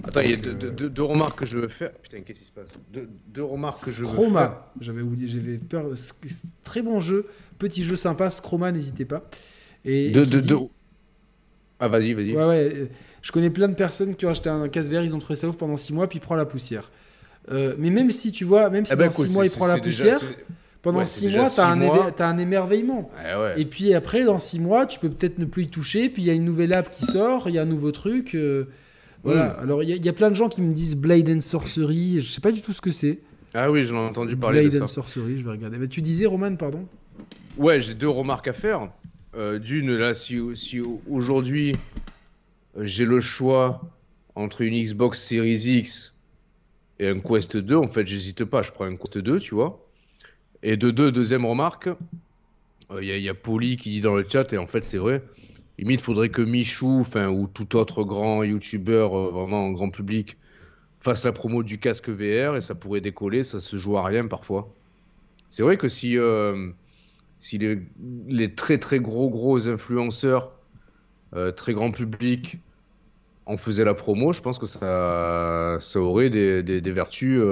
Attends, 0.05 0.21
il 0.21 0.31
y 0.31 0.35
a 0.35 0.37
deux, 0.37 0.51
Euh, 0.51 0.55
deux- 0.55 0.71
deux- 0.71 0.91
deux 0.91 1.03
remarques 1.03 1.39
que 1.41 1.47
je 1.47 1.59
veux 1.59 1.69
faire. 1.69 1.93
Putain, 1.93 2.21
qu'est-ce 2.21 2.41
qui 2.41 2.47
se 2.47 2.53
passe? 2.53 2.69
Deux, 2.93 3.09
deux 3.29 3.43
remarques 3.45 3.85
que 3.85 3.91
je 3.91 4.01
veux 4.01 4.07
faire. 4.07 4.15
Scroma, 4.15 4.73
j'avais 4.81 5.03
oublié, 5.03 5.27
j'avais 5.29 5.59
peur. 5.59 5.87
Très 6.65 6.83
bon 6.83 7.01
jeu, 7.01 7.27
petit 7.59 7.83
jeu 7.85 7.97
sympa. 7.97 8.31
Scroma, 8.31 8.73
n'hésitez 8.73 9.05
pas. 9.05 9.25
Et 9.85 10.11
Deux- 10.11 10.23
qui 10.25 10.31
deux- 10.31 10.41
dit- 10.41 10.49
deux- 10.49 10.59
Ah, 11.79 11.89
vas-y, 11.89 12.13
vas-y. 12.13 12.33
Ouais, 12.37 12.45
ouais. 12.47 12.73
euh, 12.75 12.87
Je 13.23 13.33
connais 13.33 13.51
plein 13.51 13.69
de 13.69 13.75
personnes 13.75 14.15
qui 14.17 14.25
ont 14.25 14.31
acheté 14.31 14.49
un 14.49 14.69
casque 14.69 14.91
VR, 14.91 15.03
ils 15.05 15.15
ont 15.15 15.19
trouvé 15.19 15.35
ça 15.37 15.47
ouf 15.47 15.57
pendant 15.59 15.77
6 15.77 15.93
mois, 15.93 16.09
puis 16.09 16.19
il 16.19 16.23
prend 16.23 16.37
la 16.37 16.47
poussière. 16.47 16.91
Euh, 17.53 17.75
mais 17.79 17.91
même 17.91 18.11
si 18.11 18.33
tu 18.33 18.45
vois, 18.45 18.71
même 18.71 18.87
si 18.87 18.93
Eh 18.95 18.97
ben, 18.97 19.05
dans 19.07 19.11
6 19.11 19.23
écoute, 19.23 19.35
mois 19.35 19.45
il 19.47 19.51
prend 19.51 19.67
la 19.67 19.79
déjà- 19.79 20.11
poussière, 20.13 20.31
pendant 20.81 21.01
ouais, 21.01 21.05
c'est 21.05 21.19
6 21.21 21.27
déjà 21.27 21.41
mois, 21.41 21.47
t'as 21.47 21.51
six 21.51 21.61
un, 21.61 21.77
mois. 21.77 22.15
un 22.19 22.39
émerveillement. 22.39 23.11
Ouais. 23.23 23.61
Et 23.61 23.67
puis 23.67 23.93
après, 23.93 24.25
dans 24.25 24.39
6 24.39 24.59
mois, 24.59 24.87
tu 24.87 24.99
peux 25.01 25.11
peut-être 25.11 25.39
ne 25.39 25.45
plus 25.45 25.65
y 25.65 25.69
toucher, 25.69 26.09
puis 26.09 26.23
il 26.23 26.27
y 26.27 26.31
a 26.31 26.33
une 26.33 26.45
nouvelle 26.47 26.73
app 26.73 26.91
qui 26.91 27.05
sort, 27.05 27.49
il 27.51 27.55
y 27.57 27.59
a 27.59 27.63
un 27.63 27.67
nouveau 27.67 27.93
truc. 27.93 28.35
euh, 28.35 28.65
voilà. 29.25 29.57
Mm. 29.59 29.63
Alors 29.63 29.83
il 29.83 29.89
y, 29.91 29.93
a- 29.93 29.97
il 29.97 30.05
y 30.05 30.09
a 30.09 30.13
plein 30.13 30.31
de 30.31 30.35
gens 30.35 30.49
qui 30.49 30.61
me 30.63 30.73
disent 30.73 30.97
Blade 30.97 31.29
and 31.29 31.41
Sorcery, 31.41 32.21
je 32.21 32.27
sais 32.31 32.41
pas 32.41 32.53
du 32.53 32.63
tout 32.63 32.73
ce 32.73 32.81
que 32.81 32.91
c'est. 32.91 33.19
Ah 33.55 33.71
oui, 33.71 33.85
j'en 33.85 33.97
ai 33.97 34.09
entendu 34.09 34.37
parler 34.37 34.61
Blade 34.63 34.73
de 34.75 34.83
and 34.83 34.87
ça. 34.87 34.95
Sorcery, 34.95 35.39
je 35.39 35.45
vais 35.45 35.51
regarder. 35.51 35.77
Mais 35.79 35.89
tu 35.89 36.03
disais, 36.03 36.27
Roman, 36.27 36.55
pardon 36.57 36.87
Ouais, 37.57 37.81
j'ai 37.81 37.95
deux 37.95 38.09
remarques 38.09 38.47
à 38.49 38.53
faire. 38.53 38.91
Euh, 39.37 39.59
D'une, 39.59 39.97
là, 39.97 40.15
si, 40.15 40.39
si 40.55 40.81
aujourd'hui 41.09 41.73
euh, 42.77 42.83
j'ai 42.85 43.05
le 43.05 43.21
choix 43.21 43.81
entre 44.37 44.63
une 44.63 44.75
Xbox 44.81 45.21
Series 45.23 45.79
X 45.79 46.17
et 47.01 47.09
un 47.09 47.19
Quest 47.19 47.57
2, 47.57 47.75
en 47.77 47.89
fait, 47.89 48.07
j'hésite 48.07 48.45
pas, 48.45 48.63
je 48.63 48.71
prends 48.73 48.85
un 48.85 48.97
Quest 48.97 49.19
2, 49.19 49.39
tu 49.41 49.55
vois. 49.55 49.85
Et 50.63 50.77
de 50.77 50.91
deux, 50.91 51.11
deuxième 51.11 51.45
remarque, 51.47 51.89
il 53.01 53.05
y, 53.05 53.29
a- 53.29 53.31
a 53.31 53.35
Poli 53.35 53.77
qui 53.77 53.91
dit 53.91 54.01
dans 54.01 54.15
le 54.15 54.25
chat, 54.29 54.53
et 54.53 54.59
en 54.59 54.67
fait, 54.67 54.85
c'est 54.85 54.99
vrai, 54.99 55.23
limite, 55.81 56.01
faudrait 56.03 56.31
que 56.31 56.43
Michou, 56.43 57.01
enfin, 57.01 57.29
ou 57.29 57.47
tout 57.49 57.77
autre 57.77 58.05
grand 58.05 58.43
youtubeur, 58.45 59.17
euh, 59.19 59.31
vraiment 59.31 59.67
en 59.67 59.73
grand 59.73 59.91
public, 59.91 60.39
fasse 61.01 61.25
la 61.25 61.33
promo 61.33 61.63
du 61.65 61.81
casque 61.81 62.09
VR 62.11 62.57
et 62.57 62.63
ça 62.63 62.75
pourrait 62.77 63.01
décoller, 63.03 63.45
ça 63.45 63.61
se 63.61 63.77
joue 63.77 63.99
à 63.99 64.05
rien 64.05 64.27
parfois. 64.29 64.77
C'est 65.51 65.63
vrai 65.65 65.79
que 65.79 65.89
si. 65.89 66.19
euh, 66.19 66.73
si 67.41 67.59
les, 67.59 68.55
très 68.55 68.79
très 68.79 69.01
gros 69.01 69.31
gros 69.31 69.69
influenceurs, 69.69 70.59
euh, 71.35 71.53
très 71.53 71.75
grand 71.75 71.93
public, 71.93 72.59
en 73.47 73.57
faisaient 73.59 73.85
la 73.85 73.95
promo, 73.95 74.33
je 74.33 74.41
pense 74.43 74.59
que 74.59 74.67
ça, 74.67 75.79
ça 75.81 76.01
aurait 76.01 76.31
des, 76.31 76.63
des- 76.63 76.81
des 76.83 76.93
vertus 76.93 77.43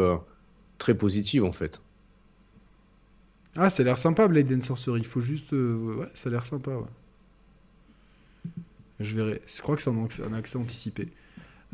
très 0.79 0.97
positives 0.97 1.45
en 1.45 1.53
fait. 1.53 1.83
Ah, 3.57 3.69
ça 3.71 3.83
a 3.83 3.85
l'air 3.85 3.99
sympa, 3.99 4.27
Blade 4.29 4.51
and 4.53 4.63
Sorcery. 4.63 5.01
Il 5.01 5.07
faut 5.07 5.21
juste. 5.21 5.53
ouais, 5.53 6.09
ça 6.15 6.29
a 6.29 6.33
l'air 6.33 6.45
sympa, 6.45 6.71
ouais. 6.71 6.87
Je 9.01 9.39
crois 9.63 9.77
que 9.77 9.83
c'est 9.83 9.91
en 9.91 10.33
accès, 10.33 10.59
anticipé. 10.59 11.09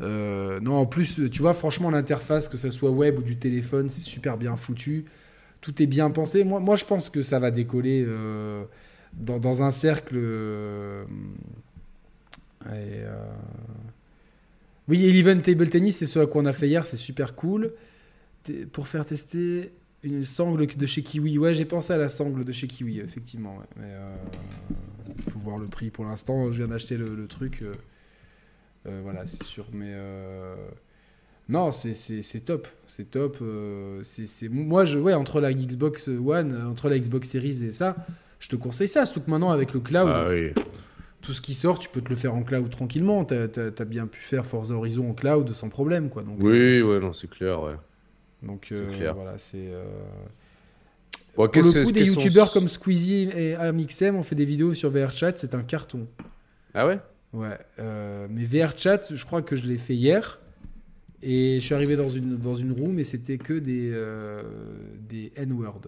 Euh, 0.01 0.59
non, 0.59 0.75
en 0.75 0.85
plus, 0.85 1.29
tu 1.31 1.41
vois, 1.41 1.53
franchement, 1.53 1.89
l'interface, 1.89 2.47
que 2.47 2.57
ce 2.57 2.69
soit 2.69 2.91
web 2.91 3.19
ou 3.19 3.21
du 3.21 3.37
téléphone, 3.37 3.89
c'est 3.89 4.01
super 4.01 4.37
bien 4.37 4.55
foutu. 4.55 5.05
Tout 5.61 5.81
est 5.81 5.87
bien 5.87 6.11
pensé. 6.11 6.43
Moi, 6.43 6.75
je 6.75 6.85
pense 6.85 7.09
que 7.09 7.21
ça 7.21 7.39
va 7.39 7.51
décoller 7.51 8.03
euh, 8.07 8.63
dans, 9.13 9.63
un 9.63 9.71
cercle. 9.71 10.15
euh, 10.17 11.05
et, 12.67 13.03
Oui, 14.87 15.05
et 15.05 15.11
l'event 15.11 15.39
table 15.39 15.69
tennis, 15.69 15.97
c'est 15.97 16.05
ce 16.05 16.19
à 16.19 16.27
quoi 16.27 16.41
on 16.41 16.45
a 16.45 16.53
fait 16.53 16.67
hier, 16.67 16.85
c'est 16.85 16.97
super 16.97 17.35
cool. 17.35 17.73
Pour 18.71 18.87
faire 18.87 19.05
tester 19.05 19.71
une 20.03 20.23
sangle 20.23 20.67
de 20.67 20.85
chez 20.85 21.01
Kiwi. 21.01 21.39
Ouais, 21.39 21.55
j'ai 21.55 21.65
pensé 21.65 21.93
à 21.93 21.97
la 21.97 22.09
sangle 22.09 22.45
de 22.45 22.51
chez 22.51 22.67
Kiwi, 22.67 22.99
effectivement. 22.99 23.57
Il 25.25 25.31
faut 25.31 25.39
voir 25.39 25.57
le 25.57 25.65
prix 25.65 25.89
pour 25.89 26.05
l'instant. 26.05 26.51
Je 26.51 26.57
viens 26.57 26.67
d'acheter 26.67 26.97
le, 26.97 27.15
le 27.15 27.27
truc. 27.27 27.61
euh, 27.61 27.73
euh, 28.87 28.99
voilà, 29.03 29.25
c'est 29.27 29.43
sûr. 29.43 29.65
Mais 29.73 29.91
euh, 29.93 30.55
non, 31.49 31.71
c'est- 31.71 31.93
top. 32.45 32.67
C'est 32.87 33.11
top. 33.11 33.37
euh, 33.41 34.01
c'est 34.03 34.49
Moi, 34.49 34.85
je, 34.85 34.99
ouais, 34.99 35.13
entre 35.13 35.41
la 35.41 35.53
Xbox 35.53 36.07
One, 36.07 36.55
entre 36.67 36.89
la 36.89 36.99
Xbox 36.99 37.27
Series 37.29 37.63
et 37.63 37.71
ça, 37.71 37.95
je 38.39 38.49
te 38.49 38.55
conseille 38.55 38.87
ça. 38.87 39.05
Surtout 39.05 39.25
que 39.25 39.31
maintenant, 39.31 39.51
avec 39.51 39.73
le 39.73 39.79
cloud, 39.79 40.09
Ah 40.11 40.27
oui. 40.29 40.51
tout 41.21 41.33
ce 41.33 41.41
qui 41.41 41.53
sort, 41.55 41.79
tu 41.79 41.89
peux 41.89 42.01
te 42.01 42.09
le 42.09 42.15
faire 42.15 42.35
en 42.35 42.43
cloud 42.43 42.69
tranquillement. 42.69 43.25
T'as 43.25 43.47
as, 43.57 43.85
bien 43.85 44.05
pu 44.07 44.19
faire 44.19 44.45
Forza 44.45 44.75
Horizon 44.75 45.09
en 45.09 45.13
cloud 45.13 45.51
sans 45.53 45.69
problème. 45.69 46.09
Quoi. 46.09 46.23
Donc, 46.23 46.37
Oui, 46.41 46.81
ouais, 46.81 46.99
non, 46.99 47.13
c'est 47.13 47.29
clair. 47.29 47.61
Ouais. 47.63 47.75
donc 48.43 48.67
c'est 48.69 48.87
clair. 48.97 49.15
voilà, 49.15 49.37
c'est. 49.37 49.71
Bon, 51.35 51.47
Pour 51.49 51.61
le 51.63 51.83
coup, 51.83 51.91
des 51.91 52.05
sont- 52.05 52.19
youtubeurs 52.21 52.51
comme 52.53 52.69
Squeezie 52.69 53.29
et 53.35 53.55
AmixM 53.55 54.15
ont 54.15 54.23
fait 54.23 54.35
des 54.35 54.45
vidéos 54.45 54.73
sur 54.73 54.89
VRChat, 54.89 55.33
c'est 55.35 55.53
un 55.53 55.63
carton. 55.63 56.07
Ah 56.73 56.87
ouais? 56.87 56.99
Ouais, 57.33 57.57
euh, 57.79 58.27
mais 58.29 58.45
VRChat, 58.45 59.01
je 59.13 59.25
crois 59.25 59.41
que 59.41 59.55
je 59.57 59.65
l'ai 59.67 59.77
fait 59.77 59.95
hier. 59.95 60.39
Et 61.21 61.59
je 61.59 61.65
suis 61.65 61.73
arrivé 61.75 61.95
dans 61.95 62.09
une, 62.09 62.37
dans 62.37 62.55
une 62.55 62.71
room 62.71 62.99
et 62.99 63.03
c'était 63.03 63.37
que 63.37 63.53
des, 63.53 63.89
euh, 63.93 64.43
des 65.09 65.31
N-word. 65.35 65.81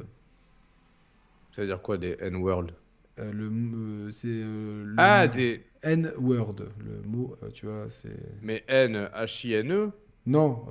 Ça 1.52 1.62
veut 1.62 1.68
dire 1.68 1.82
quoi 1.82 1.98
des 1.98 2.18
N-World 2.20 2.72
Euh, 3.20 3.32
le, 3.32 3.46
euh, 3.46 4.12
c'est 4.12 4.28
le 4.28 4.94
Ah, 4.98 5.28
des. 5.28 5.62
N-word, 5.84 6.56
le 6.80 7.08
mot, 7.08 7.36
tu 7.54 7.66
vois, 7.68 7.86
c'est. 7.88 8.18
Mais 8.42 8.64
N, 8.68 9.10
H-I-N-E? 9.16 9.92
Non, 10.26 10.66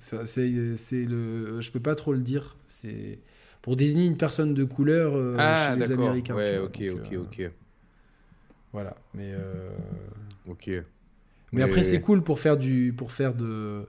c'est 0.00 1.04
le. 1.04 1.60
Je 1.60 1.70
peux 1.72 1.80
pas 1.80 1.94
trop 1.94 2.12
le 2.12 2.20
dire. 2.20 2.56
C'est 2.66 3.18
pour 3.64 3.76
désigner 3.76 4.06
une 4.06 4.18
personne 4.18 4.54
de 4.54 4.64
couleur 4.64 5.14
euh, 5.16 5.56
Ah, 5.56 5.56
chez 5.56 5.72
les. 5.78 5.92
Américains. 5.92 6.36
Ouais, 6.36 6.58
vois, 6.58 6.64
ok, 6.64 6.82
donc, 6.82 6.94
ok, 6.94 7.12
euh, 7.12 7.14
ok. 7.18 7.42
Voilà, 8.72 8.96
mais. 9.14 9.30
euh, 9.32 9.70
Ok. 10.44 10.68
Mais 11.52 11.62
après, 11.62 11.82
c'est 11.84 12.00
cool 12.00 12.22
pour 12.24 12.40
faire 12.40 12.56
du, 12.56 12.92
pour 12.96 13.12
faire 13.12 13.34
de, 13.34 13.88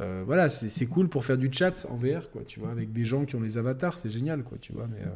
euh, 0.00 0.22
voilà, 0.26 0.48
c'est 0.48 0.86
cool 0.86 1.08
pour 1.08 1.24
faire 1.24 1.38
du 1.38 1.50
chat 1.52 1.86
en 1.90 1.96
VR, 1.96 2.30
quoi, 2.30 2.44
tu 2.44 2.60
vois, 2.60 2.70
avec 2.70 2.92
des 2.92 3.04
gens 3.04 3.24
qui 3.24 3.36
ont 3.36 3.40
les 3.40 3.58
avatars, 3.58 3.96
c'est 3.98 4.10
génial, 4.10 4.42
quoi, 4.44 4.58
tu 4.58 4.72
vois, 4.72 4.86
mais... 4.88 5.02
euh, 5.02 5.10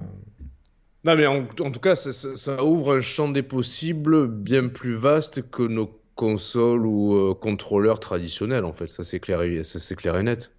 Non, 1.04 1.14
mais 1.16 1.26
en, 1.26 1.46
en 1.60 1.70
tout 1.72 1.80
cas, 1.80 1.94
ça, 1.94 2.10
ça- 2.12 2.36
ça 2.38 2.64
ouvre 2.64 2.94
un 2.96 3.00
champ 3.00 3.28
des 3.28 3.42
possibles 3.42 4.28
bien 4.28 4.68
plus 4.68 4.94
vaste 4.96 5.50
que 5.50 5.62
nos 5.62 6.00
consoles 6.14 6.86
ou 6.86 7.14
euh, 7.14 7.34
contrôleurs 7.34 8.00
traditionnels, 8.00 8.64
en 8.64 8.72
fait. 8.72 8.88
Ça, 8.88 9.02
c'est 9.02 9.20
clair, 9.20 9.42
et- 9.42 9.64
ça, 9.64 9.78
c'est 9.78 9.96
clair 9.96 10.16
et 10.16 10.22
net. 10.22 10.50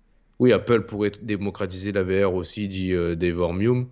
Oui, 0.41 0.51
Apple 0.51 0.81
pourrait 0.85 1.11
démocratiser 1.21 1.93
la 1.93 2.03
VR 2.03 2.33
aussi, 2.33 2.67
dit 2.67 2.91
euh, 2.91 3.15
Dave 3.15 3.39
Ormium. 3.39 3.87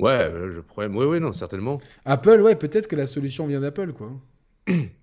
Ouais, 0.00 0.30
le 0.30 0.62
problème, 0.62 0.96
oui, 0.96 1.06
oui, 1.06 1.20
non, 1.20 1.32
certainement. 1.32 1.80
Apple, 2.04 2.40
ouais, 2.42 2.54
peut-être 2.56 2.86
que 2.86 2.94
la 2.96 3.06
solution 3.08 3.46
vient 3.48 3.60
d'Apple, 3.60 3.92
quoi. 3.92 4.12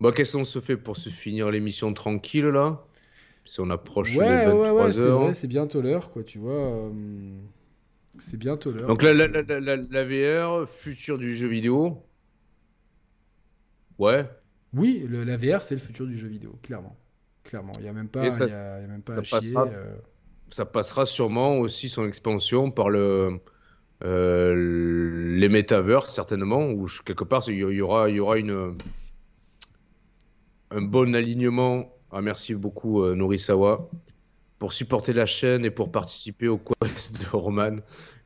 Bah, 0.00 0.10
qu'est-ce 0.14 0.36
qu'on 0.36 0.44
se 0.44 0.60
fait 0.60 0.76
pour 0.76 0.96
se 0.96 1.08
finir 1.10 1.50
l'émission 1.50 1.92
tranquille, 1.94 2.46
là? 2.46 2.82
Si 3.44 3.60
on 3.60 3.70
approche 3.70 4.18
Ouais, 4.18 4.48
ouais, 4.48 4.70
23 4.70 4.86
ouais, 4.86 4.92
c'est 4.92 5.10
vrai, 5.10 5.34
c'est 5.34 5.48
bientôt 5.48 5.80
l'heure, 5.82 6.10
quoi, 6.12 6.22
tu 6.24 6.38
vois. 6.38 6.52
euh, 6.54 7.40
C'est 8.18 8.36
bientôt 8.38 8.72
l'heure. 8.72 8.88
Donc 8.88 9.02
la, 9.02 9.12
la, 9.14 9.28
la, 9.28 9.42
la, 9.60 9.76
la 9.76 10.04
VR, 10.04 10.66
futur 10.68 11.18
du 11.18 11.36
jeu 11.36 11.46
vidéo. 11.46 12.02
Ouais, 13.98 14.26
Oui, 14.72 15.04
le- 15.08 15.24
la 15.24 15.36
VR, 15.36 15.62
c'est 15.64 15.74
le 15.74 15.80
futur 15.80 16.06
du 16.06 16.16
jeu 16.16 16.28
vidéo, 16.28 16.56
clairement. 16.62 16.96
Clairement, 17.46 17.72
il 17.78 17.82
n'y 17.82 17.88
a 17.88 17.92
même 17.92 18.08
pas, 18.08 18.30
ça, 18.30 18.46
il 18.46 18.50
y 18.50 18.54
a, 18.54 18.78
il 18.78 18.82
y 18.82 18.84
a 18.84 18.88
même 18.92 19.02
pas 19.02 19.14
ça 19.14 19.20
à 19.20 19.22
passera. 19.22 19.66
euh. 19.68 19.94
ça 20.50 20.64
passera 20.64 21.06
sûrement 21.06 21.58
aussi 21.58 21.88
son 21.88 22.06
expansion 22.06 22.70
par 22.70 22.90
le, 22.90 23.38
euh, 24.04 25.34
les 25.38 25.48
métavers, 25.48 26.08
certainement, 26.08 26.68
où 26.70 26.86
quelque 27.04 27.24
part, 27.24 27.42
il 27.48 27.54
y 27.54 27.58
y 27.58 27.80
aura, 27.80 28.08
il 28.10 28.16
y 28.16 28.20
aura 28.20 28.38
une, 28.38 28.76
un 30.70 30.82
bon 30.82 31.14
alignement. 31.14 31.92
Ah, 32.12 32.20
merci 32.22 32.54
beaucoup, 32.54 33.02
euh, 33.02 33.14
Norisawa, 33.14 33.88
pour 34.58 34.72
supporter 34.72 35.12
la 35.12 35.26
chaîne 35.26 35.64
et 35.64 35.70
pour 35.70 35.90
participer 35.90 36.48
au 36.48 36.58
quest 36.58 37.20
de 37.20 37.26
Roman. 37.36 37.76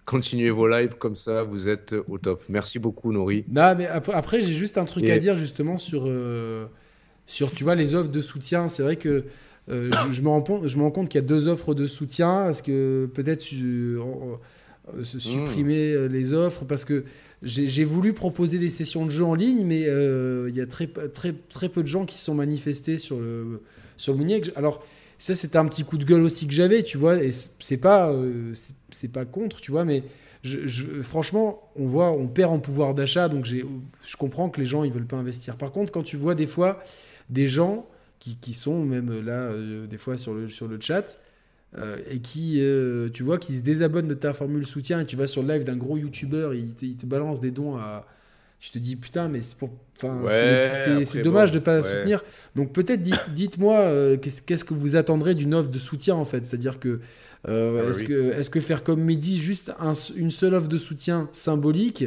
Continuez 0.07 0.51
vos 0.51 0.67
lives 0.69 0.97
comme 0.97 1.17
ça, 1.17 1.43
vous 1.43 1.69
êtes 1.69 1.95
au 2.09 2.19
top. 2.19 2.43
Merci 2.49 2.79
beaucoup, 2.79 3.13
Nori. 3.13 3.45
Non, 3.49 3.75
mais 3.77 3.87
après, 3.87 4.13
après, 4.13 4.43
j'ai 4.43 4.53
juste 4.55 4.77
un 4.79 4.85
truc 4.85 5.09
Et- 5.09 5.13
à 5.13 5.19
dire 5.19 5.37
justement 5.37 5.79
sur, 5.79 6.05
euh, 6.07 6.67
sur 7.31 7.53
tu 7.53 7.65
vois, 7.65 7.75
les 7.77 7.95
offres 7.95 8.11
de 8.11 8.21
soutien. 8.21 8.69
C'est 8.69 8.83
vrai 8.83 8.97
que 8.97 9.25
euh, 9.71 9.91
je, 10.09 10.13
je 10.13 10.23
me 10.23 10.29
rends, 10.29 10.43
compte- 10.43 10.67
je 10.67 10.77
me 10.77 10.83
rends 10.83 10.91
compte 10.91 11.09
qu'il 11.09 11.21
y 11.21 11.25
a 11.25 11.27
deux 11.27 11.47
offres 11.49 11.75
de 11.75 11.87
soutien. 11.87 12.49
Est-ce 12.51 12.63
que 12.63 13.09
peut-être 13.15 13.45
euh, 13.55 13.99
euh, 14.97 15.05
se 15.05 15.19
supprimer 15.19 15.93
euh, 15.93 16.07
les 16.09 16.33
offres? 16.33 16.65
Parce 16.65 16.85
que 16.85 17.05
j'ai 17.43 17.85
voulu 17.85 18.13
proposer 18.13 18.59
des 18.59 18.69
sessions 18.69 19.07
de 19.07 19.11
jeu 19.11 19.25
en 19.25 19.35
ligne, 19.35 19.65
mais 19.65 19.83
il 19.83 20.55
y 20.57 20.61
a 20.61 20.67
très, 20.67 20.89
très, 20.89 21.33
très 21.33 21.69
peu 21.71 21.83
de 21.83 21.89
gens 21.89 22.05
qui 22.05 22.19
se 22.19 22.27
sont 22.27 22.35
manifestés 22.35 22.99
sur 22.99 23.19
le, 23.19 23.63
sur 23.97 24.13
le. 24.15 24.25
Alors, 24.57 24.85
ça, 25.17 25.35
c'était 25.35 25.57
un 25.57 25.65
petit 25.65 25.85
coup 25.85 25.97
de 25.97 26.05
gueule 26.05 26.23
aussi 26.23 26.47
que 26.47 26.53
j'avais, 26.53 26.83
tu 26.83 26.99
vois, 26.99 27.23
et 27.23 27.31
c'est- 27.31 27.77
pas, 27.79 28.15
c'est- 28.91 29.09
pas 29.09 29.25
contre, 29.25 29.63
tu 29.63 29.71
vois, 29.71 29.87
mais 29.87 30.03
je, 30.43 30.67
je- 30.67 31.01
franchement, 31.01 31.71
on 31.77 31.87
voit, 31.87 32.11
on 32.11 32.27
perd 32.27 32.53
en 32.53 32.59
pouvoir 32.59 32.93
d'achat, 32.93 33.29
donc 33.31 33.47
je 33.47 34.17
comprends 34.19 34.51
que 34.51 34.61
les 34.61 34.67
gens 34.67 34.85
ils 34.85 34.93
veulent 34.93 35.07
pas 35.07 35.17
investir. 35.17 35.57
Par 35.57 35.73
contre, 35.73 35.93
quand 35.93 36.03
tu 36.03 36.17
vois 36.17 36.35
des 36.35 36.47
fois 36.47 36.83
des 37.31 37.47
gens 37.49 37.87
qui, 38.19 38.37
qui 38.37 38.53
sont 38.53 38.85
même 38.85 39.25
là, 39.25 39.45
euh, 39.51 39.87
des 39.87 39.97
fois 39.99 40.17
sur 40.17 40.35
le, 40.35 40.49
sur 40.49 40.69
le 40.69 40.79
chat, 40.81 41.19
euh, 41.79 41.97
et 42.11 42.19
qui, 42.19 42.59
euh, 42.61 43.09
tu 43.13 43.23
vois, 43.23 43.39
qui 43.39 43.55
se 43.55 43.63
désabonnent 43.63 44.09
de 44.09 44.15
ta 44.15 44.33
formule 44.35 44.67
soutien, 44.67 45.01
et 45.01 45.07
tu 45.07 45.17
vas 45.17 45.27
sur 45.27 45.43
le 45.43 45.53
live 45.55 45.65
d'un 45.65 45.77
gros 45.77 45.97
youtubeur, 45.97 46.53
il 46.53 46.75
te, 46.75 46.85
il 46.85 46.97
te 46.97 47.07
balance 47.07 47.41
des 47.41 47.51
dons 47.51 47.77
à. 47.77 48.07
Tu 48.63 48.71
te 48.73 48.79
dis 48.79 48.95
putain, 48.97 49.29
mais 49.29 49.41
c'est 49.41 49.57
pour. 49.57 49.71
Enfin, 49.97 50.21
Ouais, 50.21 50.71
c'est- 51.07 51.23
dommage 51.23 51.51
bon, 51.51 51.55
de 51.55 51.61
pas 51.61 51.77
ouais. 51.77 51.83
soutenir. 51.83 52.23
Donc 52.57 52.73
peut-être 52.75 53.01
dites- 53.01 53.31
dites-moi 53.35 53.79
euh, 53.79 54.17
qu'est-ce 54.19 54.43
qu'est-ce 54.43 54.65
que 54.67 54.75
vous 54.75 54.97
attendrez 54.97 55.35
d'une 55.35 55.55
offre 55.55 55.71
de 55.71 55.79
soutien 55.79 56.15
en 56.17 56.27
fait? 56.27 56.45
C'est-à-dire 56.45 56.79
que 56.79 57.01
euh, 57.49 57.79
Ah 57.81 57.83
bah 57.85 57.89
est-ce 57.91 58.01
oui. 58.01 58.07
que 58.09 58.33
est-ce 58.33 58.51
que 58.51 58.61
faire 58.61 58.83
comme 58.85 59.03
Mehdi 59.03 59.39
juste 59.39 59.73
un- 59.81 59.95
une 60.15 60.31
seule 60.31 60.53
offre 60.55 60.69
de 60.69 60.77
soutien 60.77 61.31
symbolique 61.33 62.05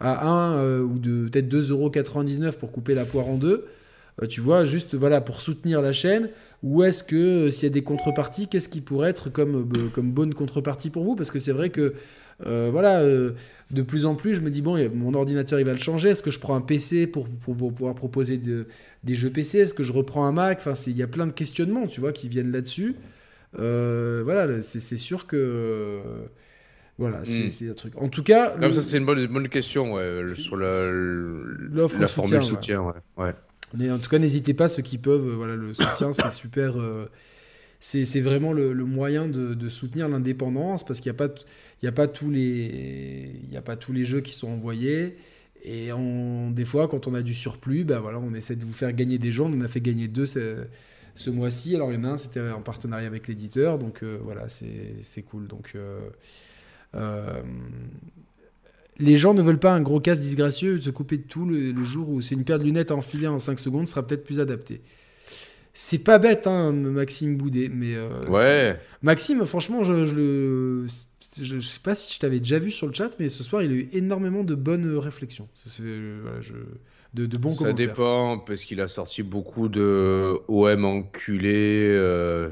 à 0.00 0.26
1 0.26 0.56
euh, 0.58 0.82
ou 0.82 0.98
de 0.98 1.28
peut-être 1.28 1.48
2,99€ 1.48 2.52
pour 2.58 2.70
couper 2.72 2.94
la 2.94 3.04
poire 3.06 3.28
en 3.28 3.36
deux, 3.36 3.52
euh, 3.54 3.66
tu 4.30 4.40
vois, 4.40 4.64
juste 4.64 4.94
voilà 4.94 5.20
pour 5.20 5.40
soutenir 5.40 5.82
la 5.82 5.92
chaîne. 5.92 6.30
Ou 6.62 6.82
est-ce 6.82 7.04
que 7.04 7.16
euh, 7.16 7.50
s'il 7.50 7.64
y 7.64 7.70
a 7.70 7.74
des 7.74 7.82
contreparties, 7.82 8.48
qu'est-ce 8.48 8.68
qui 8.70 8.80
pourrait 8.80 9.10
être 9.10 9.28
comme, 9.30 9.68
euh, 9.76 9.88
comme 9.92 10.12
bonne 10.12 10.32
contrepartie 10.32 10.88
pour 10.90 11.04
vous? 11.04 11.14
Parce 11.14 11.30
que 11.30 11.38
c'est 11.38 11.52
vrai 11.52 11.68
que 11.70 11.94
euh, 12.46 12.68
voilà, 12.72 13.00
euh, 13.00 13.32
de 13.70 13.82
plus 13.82 14.06
en 14.06 14.14
plus, 14.14 14.34
je 14.34 14.40
me 14.40 14.48
dis 14.50 14.62
bon, 14.62 14.76
mon 14.94 15.12
ordinateur 15.14 15.60
il 15.60 15.66
va 15.66 15.72
le 15.72 15.78
changer. 15.78 16.08
Est-ce 16.10 16.22
que 16.22 16.30
je 16.30 16.38
prends 16.40 16.54
un 16.56 16.60
PC 16.62 17.06
pour, 17.06 17.28
pour, 17.28 17.54
pour 17.56 17.72
pouvoir 17.74 17.94
proposer 17.94 18.38
de- 18.38 18.66
des 19.04 19.14
jeux 19.14 19.30
PC 19.30 19.58
Est-ce 19.58 19.74
que 19.74 19.82
je 19.82 19.92
reprends 19.92 20.24
un 20.26 20.32
Mac? 20.32 20.58
Enfin, 20.60 20.72
il 20.86 20.96
y 20.96 21.02
a 21.02 21.06
plein 21.06 21.26
de 21.26 21.32
questionnements, 21.32 21.86
tu 21.86 22.00
vois, 22.00 22.12
qui 22.12 22.28
viennent 22.28 22.50
là-dessus. 22.52 22.96
Euh, 23.58 24.22
voilà, 24.24 24.62
c'est 24.62 24.96
sûr 24.96 25.26
que 25.26 25.36
euh, 25.36 26.00
voilà, 26.98 27.20
c'est 27.24 27.44
Mm. 27.46 27.50
c'est 27.50 27.68
un 27.70 27.74
truc. 27.74 27.92
En 28.00 28.08
tout 28.08 28.22
cas, 28.22 28.50
Comme 28.50 28.62
le- 28.62 28.72
ça, 28.72 28.80
c'est 28.80 28.98
une 28.98 29.04
bonne, 29.06 29.26
bonne 29.26 29.48
question 29.48 29.92
ouais, 29.94 30.22
le- 30.22 30.28
sur 30.28 30.56
la, 30.56 30.66
la 30.68 31.88
soutien, 31.88 32.06
formule 32.06 32.42
soutien. 32.42 32.80
Ouais. 32.82 32.92
Ouais. 33.18 33.32
Mais 33.72 33.90
en 33.90 33.98
tout 33.98 34.08
cas, 34.10 34.18
n'hésitez 34.18 34.54
pas, 34.54 34.68
ceux 34.68 34.82
qui 34.82 34.98
peuvent, 34.98 35.28
euh, 35.28 35.34
voilà, 35.36 35.56
le 35.56 35.74
soutien, 35.74 36.12
c'est 36.12 36.30
super. 36.30 36.78
euh, 36.80 37.10
c'est 37.80 38.20
vraiment 38.20 38.52
le, 38.54 38.72
le 38.72 38.84
moyen 38.86 39.28
de, 39.28 39.54
de 39.54 39.68
soutenir 39.68 40.08
l'indépendance 40.08 40.84
parce 40.84 41.00
qu'il 41.00 41.10
n'y 41.12 41.16
a, 41.16 41.28
pas 41.28 41.34
y 41.82 41.86
a, 41.88 41.92
pas 41.92 42.08
tous 42.08 42.30
les- 42.30 43.40
y 43.50 43.56
a 43.56 43.62
pas 43.62 43.76
tous 43.76 43.92
les 43.92 44.04
jeux 44.06 44.20
qui 44.22 44.32
sont 44.32 44.48
envoyés. 44.50 45.16
Et 45.62 45.92
on, 45.92 46.50
des 46.50 46.64
fois, 46.64 46.88
quand 46.88 47.06
on 47.08 47.14
a 47.14 47.22
du 47.22 47.34
surplus, 47.34 47.84
ben 47.84 48.00
voilà, 48.00 48.18
on 48.20 48.34
essaie 48.34 48.56
de 48.56 48.64
vous 48.64 48.72
faire 48.72 48.92
gagner 48.92 49.18
des 49.18 49.30
gens. 49.32 49.50
On 49.50 49.54
en 49.58 49.60
a 49.62 49.68
fait 49.68 49.80
gagner 49.82 50.08
deux 50.08 50.26
ce, 50.26 50.66
mois-ci. 51.28 51.74
Alors, 51.76 51.92
il 51.92 51.96
y 51.96 51.98
en 51.98 52.04
a 52.04 52.08
un, 52.10 52.16
c'était 52.16 52.50
en 52.50 52.62
partenariat 52.62 53.06
avec 53.06 53.28
l'éditeur. 53.28 53.78
Donc, 53.78 54.02
euh, 54.02 54.18
voilà, 54.22 54.48
c'est 54.48 55.22
cool. 55.22 55.46
Donc, 55.48 55.72
euh, 55.74 57.42
les 58.98 59.16
gens 59.16 59.34
ne 59.34 59.42
veulent 59.42 59.58
pas 59.58 59.72
un 59.72 59.80
gros 59.80 60.00
casque 60.00 60.22
disgracieux, 60.22 60.80
se 60.80 60.90
couper 60.90 61.18
de 61.18 61.22
tout 61.24 61.46
le, 61.46 61.72
le 61.72 61.84
jour 61.84 62.08
où 62.10 62.20
c'est 62.20 62.34
une 62.34 62.44
paire 62.44 62.58
de 62.58 62.64
lunettes 62.64 62.90
à 62.90 62.96
enfiler 62.96 63.26
en 63.28 63.38
5 63.38 63.58
secondes 63.58 63.88
sera 63.88 64.06
peut-être 64.06 64.24
plus 64.24 64.40
adapté. 64.40 64.82
C'est 65.72 66.04
pas 66.04 66.18
bête, 66.18 66.46
hein, 66.46 66.72
Maxime 66.72 67.36
Boudet, 67.36 67.68
mais 67.72 67.94
euh, 67.96 68.26
Ouais. 68.28 68.78
Maxime, 69.02 69.44
franchement, 69.44 69.82
je, 69.82 70.06
je 70.06 70.14
le, 70.14 70.86
je, 71.36 71.44
je 71.44 71.60
sais 71.60 71.80
pas 71.82 71.96
si 71.96 72.14
je 72.14 72.20
t'avais 72.20 72.38
déjà 72.38 72.58
vu 72.60 72.70
sur 72.70 72.86
le 72.86 72.92
chat, 72.92 73.10
mais 73.18 73.28
ce 73.28 73.42
soir, 73.42 73.62
il 73.62 73.72
a 73.72 73.74
eu 73.74 73.88
énormément 73.92 74.44
de 74.44 74.54
bonnes 74.54 74.96
réflexions. 74.96 75.48
Ça, 75.54 75.82
euh, 75.82 76.20
voilà, 76.22 76.40
je- 76.40 76.54
de, 77.14 77.26
de 77.26 77.36
bons 77.38 77.54
Ça 77.54 77.72
commentaires. 77.72 77.76
dépend, 77.88 78.38
parce 78.38 78.64
qu'il 78.64 78.80
a 78.80 78.88
sorti 78.88 79.22
beaucoup 79.22 79.68
de 79.68 80.34
OM 80.48 80.84
enculé, 80.84 81.88
euh, 81.92 82.50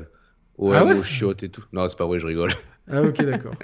OM 0.68 0.74
Ah 0.74 0.84
ouais 0.84 0.94
aux 0.94 1.02
chiottes 1.02 1.42
et 1.42 1.48
tout. 1.48 1.64
Non, 1.72 1.88
c'est 1.88 1.98
pas 1.98 2.06
vrai, 2.06 2.18
je 2.18 2.26
rigole. 2.26 2.52
Ah 2.90 3.02
ok, 3.02 3.24
d'accord. 3.24 3.54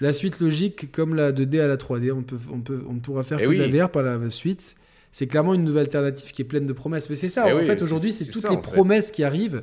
la 0.00 0.12
suite 0.12 0.40
logique, 0.40 0.90
comme 0.92 1.14
la 1.14 1.32
2D 1.32 1.60
à 1.60 1.66
la 1.66 1.76
3D, 1.76 2.12
on, 2.12 2.22
peut, 2.22 2.36
on, 2.52 2.60
peut, 2.60 2.82
on 2.88 2.94
ne 2.94 3.00
pourra 3.00 3.22
faire 3.22 3.38
Eh 3.40 3.44
que 3.44 3.48
oui. 3.48 3.58
de 3.58 3.64
la 3.64 3.84
VR 3.86 3.90
par 3.90 4.02
la 4.02 4.30
suite. 4.30 4.76
C'est 5.10 5.26
clairement 5.26 5.52
une 5.52 5.64
nouvelle 5.64 5.82
alternative 5.84 6.30
qui 6.32 6.40
est 6.42 6.46
pleine 6.46 6.66
de 6.66 6.72
promesses. 6.72 7.10
Mais 7.10 7.16
c'est 7.16 7.28
ça, 7.28 7.44
Eh 7.48 7.52
en 7.52 7.58
oui, 7.58 7.64
fait, 7.64 7.82
aujourd'hui, 7.82 8.12
c'est 8.14 8.24
toutes 8.30 8.42
ça, 8.42 8.48
les 8.50 8.56
fait. 8.56 8.62
promesses 8.62 9.10
qui 9.10 9.22
arrivent 9.24 9.62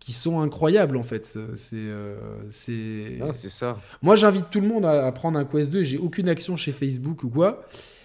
qui 0.00 0.12
sont 0.12 0.40
incroyables, 0.40 0.98
en 0.98 1.02
fait. 1.02 1.24
C'est... 1.54 1.76
euh, 1.76 2.16
c'est... 2.50 3.16
Non, 3.18 3.32
c'est 3.32 3.48
ça. 3.48 3.78
Moi, 4.02 4.16
j'invite 4.16 4.50
tout 4.50 4.60
le 4.60 4.68
monde 4.68 4.84
à, 4.84 5.06
à 5.06 5.12
prendre 5.12 5.38
un 5.38 5.46
Quest 5.46 5.70
2. 5.70 5.82
J'ai 5.82 5.96
aucune 5.96 6.28
action 6.28 6.58
chez 6.58 6.72
Facebook 6.72 7.24
ou 7.24 7.30
quoi. 7.30 7.64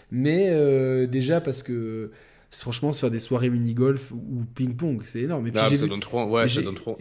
Mais 0.10 0.48
euh, 0.52 1.08
déjà, 1.08 1.42
parce 1.42 1.62
que 1.62 2.10
franchement, 2.52 2.92
se 2.92 3.02
faire 3.02 3.12
des 3.12 3.20
soirées 3.20 3.50
mini-golf 3.50 4.12
ou 4.12 4.44
ping-pong, 4.56 5.02
c'est 5.04 5.22
énorme. 5.22 5.48
Et 5.48 5.52
puis, 5.52 5.60
ça 5.60 5.68
vu- 5.70 5.88
donne 5.88 6.00
trop, 6.00 6.26
ouais, 6.26 6.42
ça 6.44 6.48
j'ai- 6.48 6.64
donne 6.64 6.76
trop. 6.76 6.98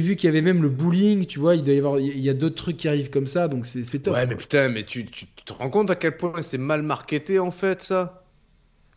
vu 0.00 0.16
qu'il 0.16 0.26
y 0.26 0.28
avait 0.28 0.42
même 0.42 0.62
le 0.62 0.68
bowling, 0.68 1.24
tu 1.26 1.38
vois. 1.38 1.54
Il 1.56 1.64
doit 1.64 1.74
y 1.74 1.78
avoir, 1.78 1.98
il 1.98 2.20
y 2.20 2.28
a 2.28 2.34
d'autres 2.34 2.56
trucs 2.56 2.76
qui 2.76 2.88
arrivent 2.88 3.10
comme 3.10 3.26
ça, 3.26 3.48
donc 3.48 3.66
c'est 3.66 3.82
top. 3.98 4.14
Ouais, 4.14 4.20
quoi. 4.20 4.26
mais 4.26 4.36
putain, 4.36 4.68
mais 4.68 4.84
tu, 4.84 5.06
tu 5.06 5.26
tu 5.26 5.44
te 5.44 5.52
rends 5.52 5.70
compte 5.70 5.90
à 5.90 5.94
quel 5.96 6.16
point 6.16 6.42
c'est 6.42 6.58
mal 6.58 6.82
marketé 6.82 7.38
en 7.38 7.50
fait, 7.50 7.82
ça? 7.82 8.22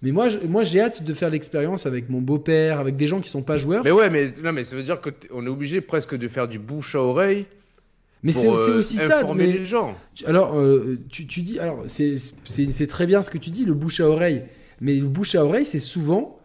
Mais 0.02 0.12
moi, 0.12 0.30
moi, 0.50 0.64
j'ai 0.64 0.82
hâte 0.82 1.04
de 1.04 1.14
faire 1.14 1.30
l'expérience 1.30 1.86
avec 1.86 2.10
mon 2.10 2.22
beau-père, 2.22 2.80
avec 2.80 2.96
des 2.98 3.06
gens 3.08 3.22
qui 3.22 3.30
sont 3.30 3.44
pas 3.44 3.58
joueurs. 3.58 3.84
Mais 3.84 3.92
ouais, 3.92 4.10
mais, 4.10 4.28
non, 4.44 4.52
mais 4.52 4.64
ça 4.64 4.76
veut 4.76 4.82
dire 4.84 5.00
qu'on 5.00 5.46
est 5.46 5.50
obligé 5.50 5.80
presque 5.80 6.18
de 6.18 6.28
faire 6.28 6.48
du 6.48 6.58
bouche 6.58 6.96
à 6.96 7.02
oreille 7.02 7.46
Mais 8.24 8.32
c'est 8.32 8.48
euh, 8.48 8.80
aussi 8.80 8.98
ça. 8.98 9.24
Mais 9.36 9.46
les 9.52 9.66
gens. 9.66 9.96
alors, 10.26 10.58
euh, 10.60 10.98
tu, 11.10 11.28
tu 11.28 11.42
dis, 11.44 11.60
alors 11.60 11.84
c'est 11.86 12.88
très 12.88 13.06
bien 13.06 13.22
ce 13.22 13.30
que 13.30 13.38
tu 13.38 13.52
dis, 13.52 13.64
le 13.64 13.76
bouche 13.76 14.00
à 14.00 14.10
oreille. 14.10 14.42
Mais 14.82 14.96
le 14.96 15.08
bouche 15.08 15.36
à 15.36 15.46
oreille, 15.46 15.66
c'est 15.66 15.80
souvent. 15.80 16.38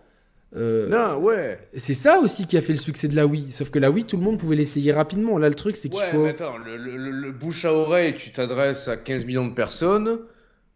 euh, 0.57 0.89
Non, 0.89 1.19
ouais. 1.23 1.59
c'est 1.77 1.95
ça 1.95 2.21
aussi 2.21 2.47
qui 2.47 2.57
a 2.57 2.61
fait 2.61 2.73
le 2.73 2.79
succès 2.79 3.09
de 3.09 3.17
la 3.17 3.27
Wii. 3.27 3.51
Sauf 3.51 3.71
que 3.71 3.79
la 3.79 3.91
Wii, 3.91 4.05
tout 4.05 4.17
le 4.17 4.23
monde 4.23 4.39
pouvait 4.39 4.57
l'essayer 4.57 4.93
rapidement. 4.93 5.39
Là, 5.39 5.49
le 5.49 5.55
truc, 5.55 5.75
c'est 5.77 5.89
qu'il 5.89 5.99
Ouais, 6.01 6.07
faut. 6.07 6.23
mais 6.25 6.31
attends, 6.31 6.57
le, 6.59 6.77
le- 6.77 6.97
le- 6.97 7.11
le 7.11 7.33
bouche 7.33 7.65
à 7.65 7.73
oreille, 7.73 8.15
tu 8.15 8.31
t'adresses 8.33 8.89
à 8.89 8.97
15 8.97 9.25
millions 9.25 9.47
de 9.49 9.55
personnes. 9.55 10.19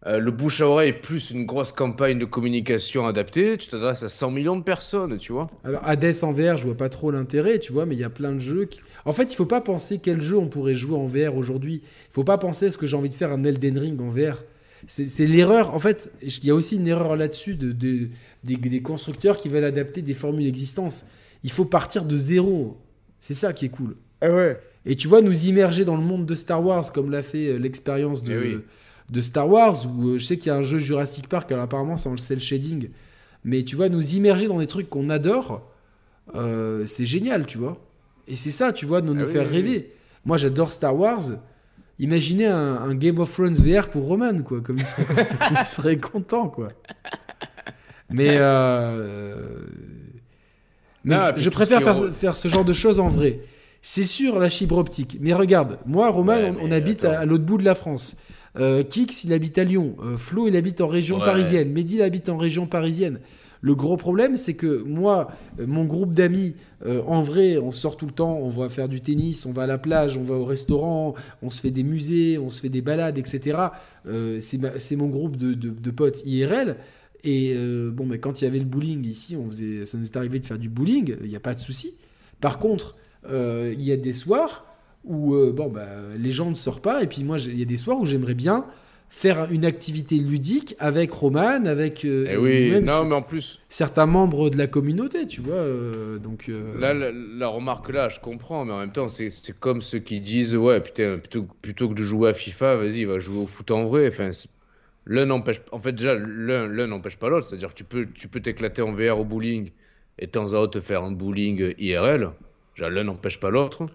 Euh, 0.07 0.19
le 0.19 0.31
bouche 0.31 0.63
à 0.63 0.67
oreille 0.67 0.95
plus 0.95 1.31
une 1.31 1.45
grosse 1.45 1.73
campagne 1.73 2.19
de 2.19 2.25
communication 2.25 3.07
adaptée, 3.07 3.59
tu 3.59 3.69
t'adresses 3.69 4.03
à 4.03 4.09
100 4.09 4.31
millions 4.31 4.57
de 4.57 4.63
personnes, 4.65 5.19
tu 5.19 5.31
vois. 5.33 5.51
Alors, 5.63 5.83
Hades 5.87 6.15
en 6.23 6.31
VR, 6.31 6.57
je 6.57 6.65
vois 6.65 6.77
pas 6.77 6.89
trop 6.89 7.11
l'intérêt, 7.11 7.59
tu 7.59 7.71
vois, 7.71 7.85
mais 7.85 7.97
il 7.97 8.01
y 8.01 8.05
a 8.05 8.09
plein 8.09 8.33
de 8.33 8.39
jeux 8.39 8.65
qui. 8.65 8.81
En 9.05 9.13
fait, 9.13 9.31
il 9.31 9.37
faut 9.37 9.45
pas 9.45 9.61
penser 9.61 10.01
quel 10.03 10.23
jeu 10.23 10.39
on 10.39 10.47
pourrait 10.49 10.75
jouer 10.75 10.97
en 10.97 11.05
VR 11.05 11.37
aujourd'hui. 11.37 11.83
Il 11.85 12.13
faut 12.13 12.25
pas 12.25 12.39
penser 12.39 12.67
est-ce 12.67 12.79
que 12.79 12.87
j'ai 12.87 12.97
envie 12.97 13.11
de 13.11 13.15
faire 13.15 13.31
un 13.31 13.45
Elden 13.45 13.77
Ring 13.79 14.01
en 14.01 14.09
VR. 14.09 14.43
C'est 14.87 15.27
l'erreur. 15.27 15.75
En 15.75 15.79
fait, 15.79 16.11
il 16.23 16.45
y 16.45 16.51
a 16.51 16.55
aussi 16.55 16.77
une 16.77 16.89
erreur 16.89 17.17
là-dessus 17.17 17.55
de, 17.55 17.73
de- 17.73 18.09
des, 18.45 18.57
des 18.57 18.83
constructeurs 18.83 19.37
qui 19.37 19.49
veulent 19.49 19.65
adapter 19.65 20.01
des 20.03 20.15
formules 20.15 20.47
existantes. 20.47 21.05
Il 21.45 21.51
faut 21.53 21.65
partir 21.67 22.05
de 22.05 22.17
zéro. 22.17 22.79
C'est 23.19 23.35
ça 23.35 23.53
qui 23.53 23.67
est 23.67 23.71
cool. 23.71 23.97
Ah 24.23 24.31
ouais. 24.35 24.61
Et 24.87 24.97
tu 24.97 25.09
vois, 25.09 25.21
nous 25.21 25.47
immerger 25.47 25.85
dans 25.85 25.97
le 25.97 26.03
monde 26.03 26.25
de 26.25 26.35
Star 26.35 26.65
Wars, 26.65 26.91
comme 26.93 27.11
l'a 27.11 27.21
fait 27.23 27.49
euh, 27.49 27.57
l'expérience 27.59 28.23
de, 28.23 28.33
Eh 28.33 28.39
oui. 28.57 28.59
de 29.11 29.21
Star 29.21 29.49
Wars, 29.51 29.77
où 29.87 30.09
euh, 30.09 30.19
je 30.19 30.25
sais 30.25 30.39
qu'il 30.39 30.47
y 30.47 30.51
a 30.51 30.57
un 30.57 30.63
jeu 30.63 30.79
Jurassic 30.79 31.29
Park, 31.29 31.53
alors 31.53 31.65
apparemment 31.65 31.99
c'est 31.99 32.09
en 32.09 32.17
cel 32.17 32.41
shading, 32.41 32.89
mais 33.45 33.63
tu 33.63 33.77
vois, 33.77 33.91
nous 33.91 34.15
immerger 34.17 34.47
dans 34.49 34.59
des 34.59 34.67
trucs 34.67 34.89
qu'on 34.89 35.11
adore, 35.11 35.71
euh, 36.35 36.87
c'est 36.87 37.05
génial, 37.05 37.45
tu 37.45 37.59
vois. 37.59 37.79
Et 38.27 38.37
c'est 38.37 38.51
ça, 38.51 38.73
tu 38.73 38.87
vois, 38.87 39.03
de 39.03 39.13
nous 39.13 39.21
Ah 39.23 39.27
oui, 39.27 39.33
faire 39.33 39.47
oui, 39.49 39.55
rêver. 39.57 39.93
Moi, 40.25 40.37
j'adore 40.39 40.73
Star 40.73 40.97
Wars. 40.97 41.25
Imaginez 42.01 42.47
un, 42.47 42.77
un 42.77 42.95
Game 42.95 43.19
of 43.21 43.33
Thrones 43.33 43.55
VR 43.55 43.89
pour 43.91 44.07
Roman, 44.07 44.39
quoi, 44.43 44.61
comme 44.61 44.79
il 44.79 44.87
serait, 44.87 45.05
il 45.61 45.67
serait 45.67 45.97
content, 45.99 46.49
quoi. 46.49 46.69
Mais 48.09 48.31
euh, 48.33 49.37
mais 51.05 51.15
Non, 51.17 51.27
c- 51.27 51.33
puis 51.35 51.43
je 51.43 51.51
préfère 51.51 51.83
faire, 51.83 51.97
re- 52.01 52.13
faire 52.13 52.37
ce 52.37 52.49
genre 52.49 52.65
de 52.65 52.73
choses 52.73 52.99
en 53.01 53.09
vrai. 53.09 53.41
C'est 53.83 54.05
sûr, 54.05 54.39
la 54.39 54.51
fibre 54.51 54.77
optique. 54.79 55.17
Mais 55.21 55.33
regarde, 55.33 55.79
moi, 55.87 56.11
Roman, 56.11 56.33
Ouais, 56.35 56.55
on, 56.61 56.71
habite 56.71 57.05
à, 57.05 57.25
l'autre 57.25 57.45
bout 57.45 57.57
de 57.59 57.65
la 57.65 57.75
France. 57.75 58.17
Euh, 58.59 58.83
Kix, 58.83 59.25
il 59.25 59.33
habite 59.33 59.57
à 59.59 59.65
Lyon. 59.65 59.97
Euh, 60.03 60.17
Flo, 60.17 60.49
il 60.49 60.57
habite 60.57 60.81
en 60.81 60.89
région 60.89 61.19
Ouais. 61.19 61.25
parisienne. 61.25 61.71
Mehdi, 61.73 61.97
il 61.97 62.03
habite 62.03 62.29
en 62.29 62.37
région 62.37 62.67
parisienne. 62.67 63.21
Le 63.63 63.75
gros 63.75 63.97
problème, 63.97 64.37
c'est 64.37 64.55
que 64.55 64.83
moi, 64.83 65.31
euh, 65.59 65.67
mon 65.67 65.85
groupe 65.85 66.15
d'amis, 66.15 66.55
euh, 66.87 67.03
en 67.07 67.21
vrai, 67.21 67.59
on 67.59 67.73
sort 67.73 67.97
tout 67.97 68.07
le 68.07 68.13
temps, 68.13 68.39
on 68.39 68.49
va 68.49 68.69
faire 68.69 68.89
du 68.89 69.01
tennis, 69.01 69.45
on 69.45 69.53
va 69.53 69.65
à 69.65 69.67
la 69.67 69.79
plage, 69.79 70.17
on 70.17 70.23
va 70.23 70.35
au 70.35 70.45
restaurant, 70.45 71.15
on 71.43 71.51
se 71.51 71.61
fait 71.61 71.71
des 71.71 71.83
musées, 71.83 72.39
on 72.39 72.51
se 72.51 72.61
fait 72.61 72.71
des 72.71 72.81
balades, 72.81 73.19
etc. 73.19 73.59
Euh, 74.07 74.41
c'est 74.41 74.97
mon 74.97 75.09
groupe 75.09 75.37
de, 75.37 75.91
potes 75.91 76.25
IRL. 76.25 76.77
Et 77.23 77.55
bon, 77.93 78.07
mais 78.07 78.19
quand 78.19 78.41
il 78.41 78.45
y 78.45 78.47
avait 78.47 78.59
le 78.59 78.65
bowling 78.65 79.05
ici, 79.05 79.37
on 79.37 79.51
ça 79.51 79.99
nous 79.99 80.05
est 80.05 80.17
arrivé 80.17 80.39
de 80.39 80.47
faire 80.47 80.59
du 80.59 80.71
bowling, 80.71 81.17
il 81.23 81.29
n'y 81.29 81.37
a 81.37 81.41
pas 81.41 81.55
de 81.55 81.61
souci. 81.61 81.97
Par 82.41 82.59
contre, 82.59 82.97
il 83.29 83.83
y 83.83 83.93
a 83.93 83.97
des 83.99 84.15
soirs 84.15 84.65
où 85.05 85.37
bon, 85.53 85.69
bah, 85.69 85.87
les 86.17 86.31
gens 86.31 86.49
ne 86.49 86.55
sortent 86.55 86.83
pas, 86.83 87.03
et 87.03 87.07
puis 87.07 87.23
moi, 87.23 87.37
il 87.39 87.59
y 87.59 87.63
a 87.63 87.67
des 87.67 87.77
soirs 87.77 88.01
où 88.01 88.07
j'aimerais 88.07 88.33
bien 88.33 88.65
faire 89.11 89.49
une 89.51 89.65
activité 89.65 90.17
ludique 90.17 90.77
avec 90.79 91.11
Roman, 91.13 91.67
avec 91.67 92.05
euh, 92.05 92.27
Eh 92.31 92.37
oui, 92.37 92.71
même 92.71 92.85
non, 92.85 93.05
mais 93.05 93.15
en 93.17 93.23
plus, 93.23 93.61
certains 93.69 94.07
membres 94.07 94.49
de 94.51 94.57
la 94.57 94.67
communauté, 94.67 95.27
tu 95.27 95.41
vois. 95.41 95.55
euh, 95.57 96.19
donc, 96.19 96.49
euh, 96.49 96.79
là, 96.79 96.95
la, 96.95 97.11
la 97.13 97.49
remarque 97.49 97.91
là, 97.93 98.09
je 98.09 98.21
comprends, 98.21 98.65
mais 98.65 98.73
en 98.73 98.79
même 98.79 98.93
temps, 98.93 99.09
c'est 99.09 99.29
c'est 99.31 99.59
comme 99.59 99.83
ceux 99.83 99.99
qui 99.99 100.21
disent, 100.21 100.57
ouais, 100.57 100.81
putain, 100.81 101.15
plutôt, 101.17 101.47
plutôt 101.61 101.89
que 101.89 101.95
de 101.95 102.03
jouer 102.03 102.31
à 102.31 102.35
FIFA, 102.35 102.77
vas-y, 102.77 103.05
va 103.05 103.19
jouer 103.19 103.39
au 103.43 103.47
foot 103.47 103.71
en 103.73 103.85
vrai. 103.87 104.07
Enfin, 104.09 104.31
l'un 105.07 105.27
n'empêche, 105.27 105.61
en 105.73 105.81
fait, 105.81 105.93
déjà, 105.93 106.15
l'un 106.15 106.69
l'un 106.69 106.87
n'empêche 106.87 107.17
pas 107.17 107.29
l'autre. 107.29 107.47
C'est-à-dire 107.49 107.71
que 107.71 107.75
tu 107.75 107.85
peux, 107.85 108.07
tu 108.15 108.29
peux 108.29 108.41
t'éclater 108.41 108.81
en 108.83 108.93
VR 108.93 109.19
au 109.19 109.25
bowling 109.25 109.71
et 110.19 110.27
de 110.27 110.31
temps 110.31 110.53
à 110.55 110.57
autre 110.59 110.81
faire 110.81 111.03
un 111.03 111.13
bowling 111.13 111.75
IRL. 111.79 112.31
Déjà, 112.77 112.89
l'un 112.89 113.05
n'empêche 113.05 113.41
pas 113.41 113.51
l'autre. 113.51 113.87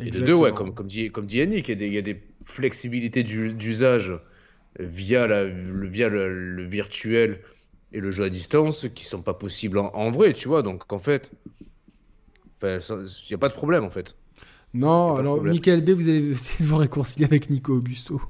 Et 0.00 0.10
de 0.10 0.20
deux, 0.20 0.34
ouais, 0.34 0.52
comme, 0.52 0.74
comme 0.74 0.86
dit, 0.88 1.10
comme 1.10 1.26
dit 1.26 1.38
Yannick, 1.38 1.68
il 1.68 1.72
y 1.72 1.74
a 1.74 1.76
des, 1.76 1.86
il 1.88 1.92
y 1.94 1.98
a 1.98 2.02
des 2.02 2.20
flexibilités 2.44 3.22
d'u- 3.22 3.52
d'usage 3.52 4.12
via, 4.78 5.26
la, 5.26 5.44
le, 5.44 5.86
via 5.86 6.08
le, 6.08 6.54
le 6.54 6.64
virtuel 6.64 7.40
et 7.92 8.00
le 8.00 8.10
jeu 8.10 8.24
à 8.24 8.28
distance 8.28 8.86
qui 8.94 9.04
sont 9.04 9.22
pas 9.22 9.34
possibles 9.34 9.78
en, 9.78 9.90
en 9.94 10.10
vrai, 10.10 10.32
tu 10.32 10.48
vois. 10.48 10.62
Donc, 10.62 10.92
en 10.92 10.98
fait, 10.98 11.30
il 12.62 12.78
n'y 13.30 13.34
a 13.34 13.38
pas 13.38 13.48
de 13.48 13.54
problème, 13.54 13.84
en 13.84 13.90
fait. 13.90 14.16
Non, 14.74 15.16
alors. 15.16 15.42
Michael 15.42 15.82
B, 15.82 15.90
vous 15.90 16.08
allez 16.08 16.30
essayer 16.30 16.64
de 16.64 16.68
vous 16.70 16.76
réconcilier 16.76 17.24
avec 17.26 17.48
Nico 17.50 17.74
Augusto. 17.76 18.20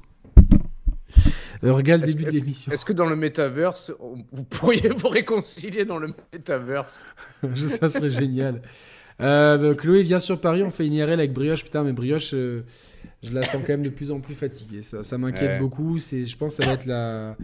Euh, 1.63 1.73
regarde 1.73 2.01
le 2.01 2.07
début 2.07 2.25
de 2.25 2.29
l'émission. 2.29 2.71
est-ce 2.71 2.85
que 2.85 2.93
dans 2.93 3.07
le 3.07 3.15
métaverse, 3.15 3.91
on- 3.99 4.17
vous 4.31 4.43
pourriez 4.43 4.89
vous 4.89 5.07
réconcilier 5.07 5.85
dans 5.85 5.97
le 5.97 6.13
métaverse 6.31 7.03
ça 7.67 7.89
serait 7.89 8.09
génial. 8.09 8.61
Euh, 9.21 9.57
bah, 9.57 9.73
Chloé 9.73 10.03
vient 10.03 10.19
sur 10.19 10.39
Paris, 10.39 10.61
on 10.61 10.69
fait 10.69 10.85
une 10.85 10.93
IRL 10.93 11.13
avec 11.13 11.33
Brioche. 11.33 11.63
Putain, 11.63 11.83
mais 11.83 11.93
Brioche, 11.93 12.35
euh, 12.35 12.63
je 13.23 13.31
la 13.33 13.43
sens 13.43 13.61
quand 13.61 13.69
même 13.73 13.83
de 13.83 13.89
plus 13.89 14.11
en 14.11 14.19
plus 14.19 14.35
fatiguée. 14.35 14.81
Ça, 14.81 15.03
ça 15.03 15.17
m'inquiète 15.17 15.51
Ouais. 15.51 15.59
beaucoup. 15.59 15.99
C'est, 15.99 16.23
je 16.23 16.37
pense 16.37 16.55
que 16.57 16.63
ça 16.63 16.69
va 16.69 16.75
être 16.75 16.85
la. 16.85 17.35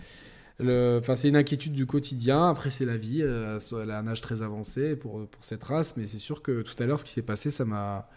Enfin, 0.99 1.15
c'est 1.15 1.29
une 1.29 1.35
inquiétude 1.35 1.73
du 1.73 1.85
quotidien. 1.85 2.49
Après, 2.49 2.69
c'est 2.69 2.85
la 2.85 2.95
vie. 2.97 3.21
euh, 3.21 3.59
Elle 3.81 3.91
a 3.91 3.99
un 3.99 4.07
âge 4.07 4.21
très 4.21 4.41
avancé 4.43 4.95
pour, 4.95 5.27
pour 5.27 5.43
cette 5.43 5.63
race. 5.63 5.95
Mais 5.97 6.05
c'est 6.05 6.19
sûr 6.19 6.41
que 6.41 6.61
tout 6.61 6.81
à 6.81 6.85
l'heure, 6.85 6.99
ce 6.99 7.05
qui 7.05 7.11
s'est 7.11 7.21
passé, 7.23 7.49
ça 7.51 7.65
m'a. 7.65 8.07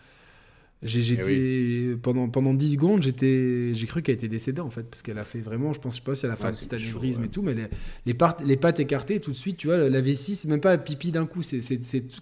J'ai, 0.82 1.00
j'étais, 1.00 1.96
pendant, 2.02 2.28
pendant 2.28 2.52
10 2.52 2.72
secondes, 2.74 3.00
j'étais, 3.02 3.72
j'ai 3.72 3.86
cru 3.86 4.02
qu'elle 4.02 4.16
était 4.16 4.28
décédée 4.28 4.60
en 4.60 4.68
fait, 4.68 4.82
parce 4.82 5.00
qu'elle 5.00 5.16
a 5.16 5.24
fait 5.24 5.40
vraiment, 5.40 5.72
je 5.72 5.80
pense, 5.80 5.94
je 5.94 6.00
sais 6.00 6.04
pas 6.04 6.14
si 6.14 6.26
elle 6.26 6.32
a 6.32 6.36
fait 6.36 6.42
Ouais, 6.44 6.48
un 6.50 6.52
petit 6.52 6.72
anévrisme 6.74 7.22
ouais. 7.22 7.26
et 7.28 7.30
tout, 7.30 7.40
mais 7.40 7.54
les, 7.54 7.66
les, 8.04 8.56
pattes 8.58 8.78
écartées, 8.78 9.18
tout 9.18 9.30
de 9.30 9.36
suite, 9.36 9.56
tu 9.56 9.68
vois, 9.68 9.88
la 9.88 10.00
vessie, 10.02 10.34
c'est 10.36 10.48
même 10.48 10.60
pas 10.60 10.76
pipi 10.76 11.12
d'un 11.12 11.24
coup, 11.24 11.40
c'est, 11.40 11.60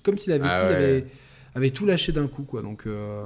comme 0.04 0.16
si 0.18 0.30
la 0.30 0.38
vessie 0.38 0.54
Ah 0.56 0.68
ouais. 0.68 0.74
avait, 0.76 1.06
avait 1.56 1.70
tout 1.70 1.84
lâché 1.84 2.12
d'un 2.12 2.28
coup, 2.28 2.44
quoi. 2.44 2.62
Donc, 2.62 2.86
euh, 2.86 3.24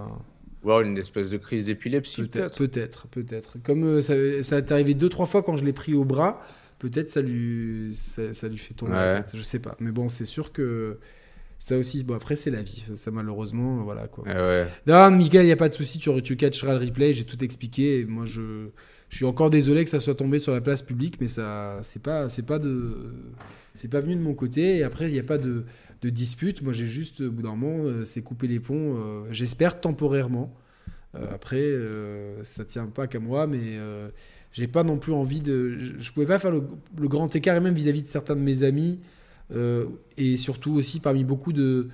Ou 0.64 0.70
alors 0.70 0.80
une 0.82 0.98
espèce 0.98 1.30
de 1.30 1.36
crise 1.36 1.66
d'épilepsie, 1.66 2.22
peut-être, 2.22 2.59
peut-être. 2.59 3.06
peut-être. 3.09 3.56
Comme 3.62 3.85
euh, 3.85 4.02
ça, 4.02 4.14
ça 4.43 4.59
est 4.59 4.72
arrivé 4.72 4.94
deux, 4.94 5.09
trois 5.09 5.26
fois 5.26 5.43
quand 5.43 5.56
je 5.56 5.64
l'ai 5.64 5.72
pris 5.72 5.94
au 5.94 6.05
bras, 6.05 6.43
peut-être 6.80 7.10
ça 7.10 7.20
lui, 7.22 7.90
ça, 7.94 8.32
ça 8.35 8.48
lui 8.48 8.59
fait 8.59 8.74
tomber 8.74 8.93
la 8.93 9.14
Ouais. 9.14 9.22
tête, 9.22 9.36
je 9.36 9.43
sais 9.43 9.60
pas. 9.60 9.76
Mais 9.78 9.93
bon, 9.93 10.09
c'est 10.09 10.24
sûr 10.24 10.52
que 10.52 10.98
ça 11.60 11.76
aussi, 11.78 12.02
bon, 12.05 12.14
après, 12.14 12.35
c'est 12.36 12.51
la 12.51 12.62
vie, 12.62 12.80
ça, 12.86 12.97
ça, 12.97 13.10
malheureusement, 13.10 13.82
voilà, 13.85 14.09
quoi. 14.09 14.24
Ah 14.26 14.35
ouais. 14.47 14.66
Non, 14.86 15.10
Mika, 15.12 15.43
il 15.43 15.47
n'y 15.47 15.52
a 15.52 15.56
pas 15.56 15.68
de 15.68 15.74
souci, 15.74 15.98
tu, 15.98 16.10
tu 16.22 16.36
catcheras 16.36 16.72
le 16.76 16.85
replay, 16.85 17.12
j'ai 17.12 17.24
tout 17.24 17.43
expliqué. 17.44 18.01
Et 18.01 18.05
moi, 18.05 18.24
je, 18.24 18.68
je 19.10 19.16
suis 19.16 19.24
encore 19.24 19.51
désolé 19.51 19.85
que 19.85 19.90
ça 19.90 19.98
soit 20.01 20.14
tombé 20.16 20.39
sur 20.40 20.52
la 20.52 20.60
place 20.60 20.82
publique, 20.82 21.20
mais 21.20 21.28
ça, 21.28 21.78
c'est 21.82 22.02
pas, 22.02 22.28
c'est 22.28 22.44
pas 22.47 22.59
de, 22.59 23.12
c'est 23.74 23.89
pas 23.89 24.01
venu 24.01 24.14
de 24.16 24.20
mon 24.20 24.35
côté. 24.35 24.76
Et 24.78 24.82
après, 24.85 25.09
il 25.09 25.12
n'y 25.12 25.18
a 25.20 25.24
pas 25.24 25.39
de, 25.39 25.64
de 26.02 26.10
dispute. 26.10 26.62
Moi, 26.62 26.72
j'ai 26.72 26.86
juste, 26.86 27.20
au 27.22 27.30
bout 27.30 27.42
d'un 27.42 27.54
moment, 27.56 27.84
euh, 27.84 28.04
c'est 28.04 28.22
couper 28.22 28.46
les 28.46 28.60
ponts. 28.60 28.96
euh, 28.96 29.24
J'espère 29.30 29.80
temporairement. 29.80 30.54
Euh, 31.14 31.26
après, 31.32 31.72
ça 32.44 32.64
tient 32.64 32.86
pas 32.86 33.06
qu'à 33.06 33.18
moi, 33.18 33.46
mais 33.46 33.78
j'ai 34.52 34.68
pas 34.68 34.84
non 34.84 34.98
plus 34.98 35.12
envie 35.12 35.40
de. 35.40 35.78
Je, 35.98 36.12
pouvais 36.12 36.26
pas 36.26 36.38
faire 36.38 36.50
le, 36.50 36.62
grand 37.08 37.34
écart, 37.34 37.56
et 37.56 37.60
même 37.60 37.74
vis-à-vis 37.74 38.02
de 38.02 38.08
certains 38.08 38.36
de 38.36 38.40
mes 38.40 38.62
amis, 38.62 39.00
et 40.16 40.36
surtout 40.36 40.72
aussi 40.72 41.00
parmi 41.00 41.24
beaucoup 41.24 41.52
de 41.52 41.88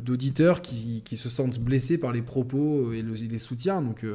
d'auditeurs 0.00 0.62
qui, 0.62 1.02
se 1.16 1.28
sentent 1.28 1.58
blessés 1.58 1.98
par 1.98 2.12
les 2.12 2.22
propos 2.22 2.92
et, 2.92 3.02
le- 3.02 3.22
et 3.22 3.28
les 3.28 3.38
soutiens. 3.38 3.82
Donc, 3.82 4.06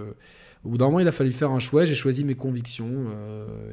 au 0.64 0.70
bout 0.70 0.78
d'un 0.78 0.86
moment, 0.86 1.02
il 1.02 1.08
a 1.08 1.12
fallu 1.12 1.32
faire 1.32 1.52
un 1.52 1.60
choix. 1.60 1.84
J'ai 1.84 1.94
choisi 1.94 2.24
mes 2.24 2.36
convictions. 2.36 3.06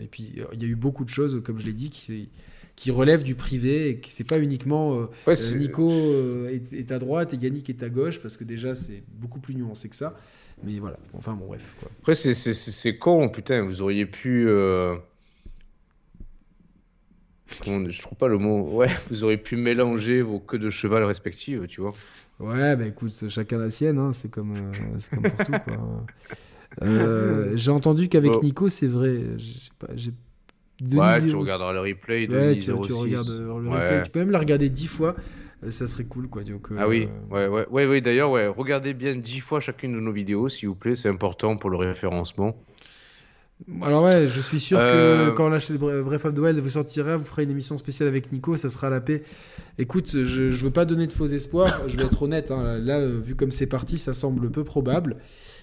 et 0.00 0.06
puis, 0.06 0.32
il 0.52 0.62
y 0.62 0.64
a 0.66 0.68
eu 0.68 0.76
beaucoup 0.76 1.04
de 1.04 1.10
choses, 1.10 1.40
comme 1.42 1.58
je 1.58 1.66
l'ai 1.66 1.72
dit, 1.72 1.88
qui, 1.88 2.28
qui 2.81 2.90
relèvent 2.90 3.24
du 3.24 3.35
privé 3.35 3.90
et 3.90 3.97
que 4.01 4.07
c'est 4.09 4.24
pas 4.24 4.39
uniquement 4.39 4.94
euh, 4.94 5.07
Ouais, 5.27 5.35
euh, 5.39 5.57
Nico 5.59 5.90
euh, 5.90 6.48
est, 6.48 6.73
est 6.73 6.93
à 6.93 6.98
droite 6.98 7.35
et 7.35 7.36
Yannick 7.36 7.69
est 7.69 7.82
à 7.82 7.90
gauche, 7.90 8.20
parce 8.23 8.39
que 8.39 8.44
déjà, 8.44 8.74
c'est 8.74 9.02
beaucoup 9.19 9.39
plus 9.39 9.55
nuancé 9.55 9.90
que 9.90 9.97
ça. 9.97 10.16
Mais 10.65 10.78
voilà, 10.78 10.98
enfin 11.12 11.35
bon, 11.35 11.47
bref. 11.47 11.74
Quoi. 11.78 11.90
Après, 12.01 12.15
c'est- 12.15 12.98
con, 12.98 13.28
putain, 13.28 13.62
vous 13.65 13.82
auriez 13.82 14.07
pu. 14.07 14.48
euh, 14.48 14.97
je 17.66 18.01
trouve 18.01 18.16
pas 18.16 18.28
le 18.28 18.39
mot. 18.39 18.62
Ouais, 18.70 18.89
vous 19.11 19.24
auriez 19.24 19.36
pu 19.36 19.57
mélanger 19.57 20.23
vos 20.23 20.39
queues 20.39 20.59
de 20.59 20.70
cheval 20.70 21.05
respectives, 21.05 21.66
tu 21.66 21.82
vois. 21.82 21.94
Ouais, 22.39 22.77
bah 22.77 22.86
écoute, 22.86 23.28
chacun 23.28 23.59
la 23.59 23.69
sienne, 23.69 23.98
hein, 23.98 24.12
c'est 24.15 24.31
comme, 24.31 24.57
euh, 24.57 24.98
comme 25.11 25.23
pour 25.24 25.44
tout. 25.44 25.52
Quoi. 25.52 26.07
Euh, 26.82 27.52
j'ai 27.57 27.70
entendu 27.73 28.09
qu'avec. 28.09 28.43
Nico, 28.43 28.70
c'est 28.70 28.86
vrai. 28.86 29.20
J'ai 29.36 29.52
pas. 29.78 29.89
Denis 30.81 31.01
ouais, 31.01 31.20
tu 31.23 31.31
06. 31.31 31.35
regarderas 31.36 31.73
le 31.73 31.81
replay 31.81 32.27
de 32.27 32.35
Ouais, 32.35 32.48
Denis 32.55 32.61
tu, 32.65 32.73
tu 32.73 32.93
06. 32.93 32.93
regardes 32.93 33.28
euh, 33.31 33.52
Ouais. 33.52 34.02
Tu 34.02 34.11
peux 34.11 34.20
même 34.20 34.31
la 34.31 34.39
regarder 34.39 34.69
dix 34.70 34.86
fois. 34.86 35.15
euh, 35.65 35.70
ça 35.70 35.86
serait 35.86 36.05
cool, 36.05 36.28
quoi. 36.28 36.43
Donc, 36.43 36.69
Ah 36.78 36.89
oui, 36.89 37.09
euh, 37.32 37.35
ouais, 37.35 37.48
ouais, 37.48 37.66
ouais, 37.70 37.86
ouais, 37.86 38.01
d'ailleurs, 38.01 38.31
ouais, 38.31 38.47
regardez 38.47 38.94
bien 38.94 39.15
dix 39.15 39.40
fois 39.40 39.61
chacune 39.61 39.94
de 39.94 40.01
nos 40.01 40.12
vidéos, 40.12 40.48
s'il 40.48 40.69
vous 40.69 40.74
plaît, 40.74 40.94
c'est 40.94 41.09
important 41.09 41.57
pour 41.57 41.70
le 41.70 41.77
référencement. 41.77 42.57
Alors 43.82 44.05
ouais, 44.05 44.27
je 44.27 44.40
suis 44.40 44.59
sûr 44.59 44.78
Euh, 44.81 45.27
que 45.32 45.36
quand 45.36 45.51
lâche 45.51 45.70
Bref 45.70 46.24
of 46.24 46.32
the 46.35 46.39
Wild 46.39 46.59
vous 46.61 46.70
sortira, 46.70 47.19
vous 47.19 47.27
ferez 47.27 47.43
une 47.43 47.51
émission 47.51 47.77
spéciale 47.77 48.09
avec 48.09 48.32
Nico, 48.32 48.57
ça 48.57 48.70
sera 48.70 48.89
la 48.89 49.02
paix. 49.02 49.23
Écoute, 49.78 50.12
je, 50.24 50.51
je 50.51 50.65
veux 50.65 50.70
pas 50.70 50.86
donner 50.86 51.07
de 51.07 51.12
faux 51.12 51.27
espoirs, 51.27 51.86
je 51.86 51.98
vais 51.98 52.05
être 52.05 52.23
honnête, 52.23 52.51
hein, 52.51 52.78
là, 52.78 52.98
euh, 53.01 53.19
vu 53.23 53.35
comme 53.35 53.51
c'est 53.51 53.66
parti, 53.66 53.98
ça 53.98 54.15
semble 54.15 54.51
peu 54.51 54.65
probable. 54.65 55.16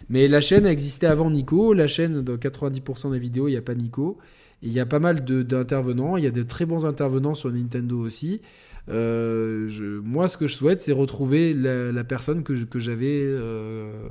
Mais 0.09 0.27
la 0.27 0.41
chaîne 0.41 0.67
a 0.67 0.71
existé 0.71 1.07
avant 1.07 1.31
Nico, 1.31 1.73
la 1.73 1.87
chaîne, 1.87 2.21
dans 2.21 2.35
90% 2.37 3.11
des 3.13 3.19
vidéos, 3.19 3.47
il 3.47 3.51
n'y 3.51 3.57
a 3.57 3.63
pas 3.63 3.73
Nico. 3.73 4.19
Il 4.63 4.71
y 4.71 4.79
a 4.79 4.85
pas 4.85 4.99
mal 4.99 5.23
d'intervenants, 5.23 6.17
il 6.17 6.23
y 6.23 6.27
a 6.27 6.31
de 6.31 6.43
très 6.43 6.65
bons 6.65 6.85
intervenants 6.85 7.35
sur 7.35 7.51
Nintendo 7.51 7.99
aussi. 7.99 8.41
Euh, 8.89 10.01
moi, 10.03 10.27
ce 10.27 10.37
que 10.37 10.47
je 10.47 10.55
souhaite, 10.55 10.81
c'est 10.81 10.91
retrouver 10.91 11.53
la, 11.53 12.03
personne 12.03 12.43
que 12.43 12.79
j'avais... 12.79 13.21
euh, 13.23 14.09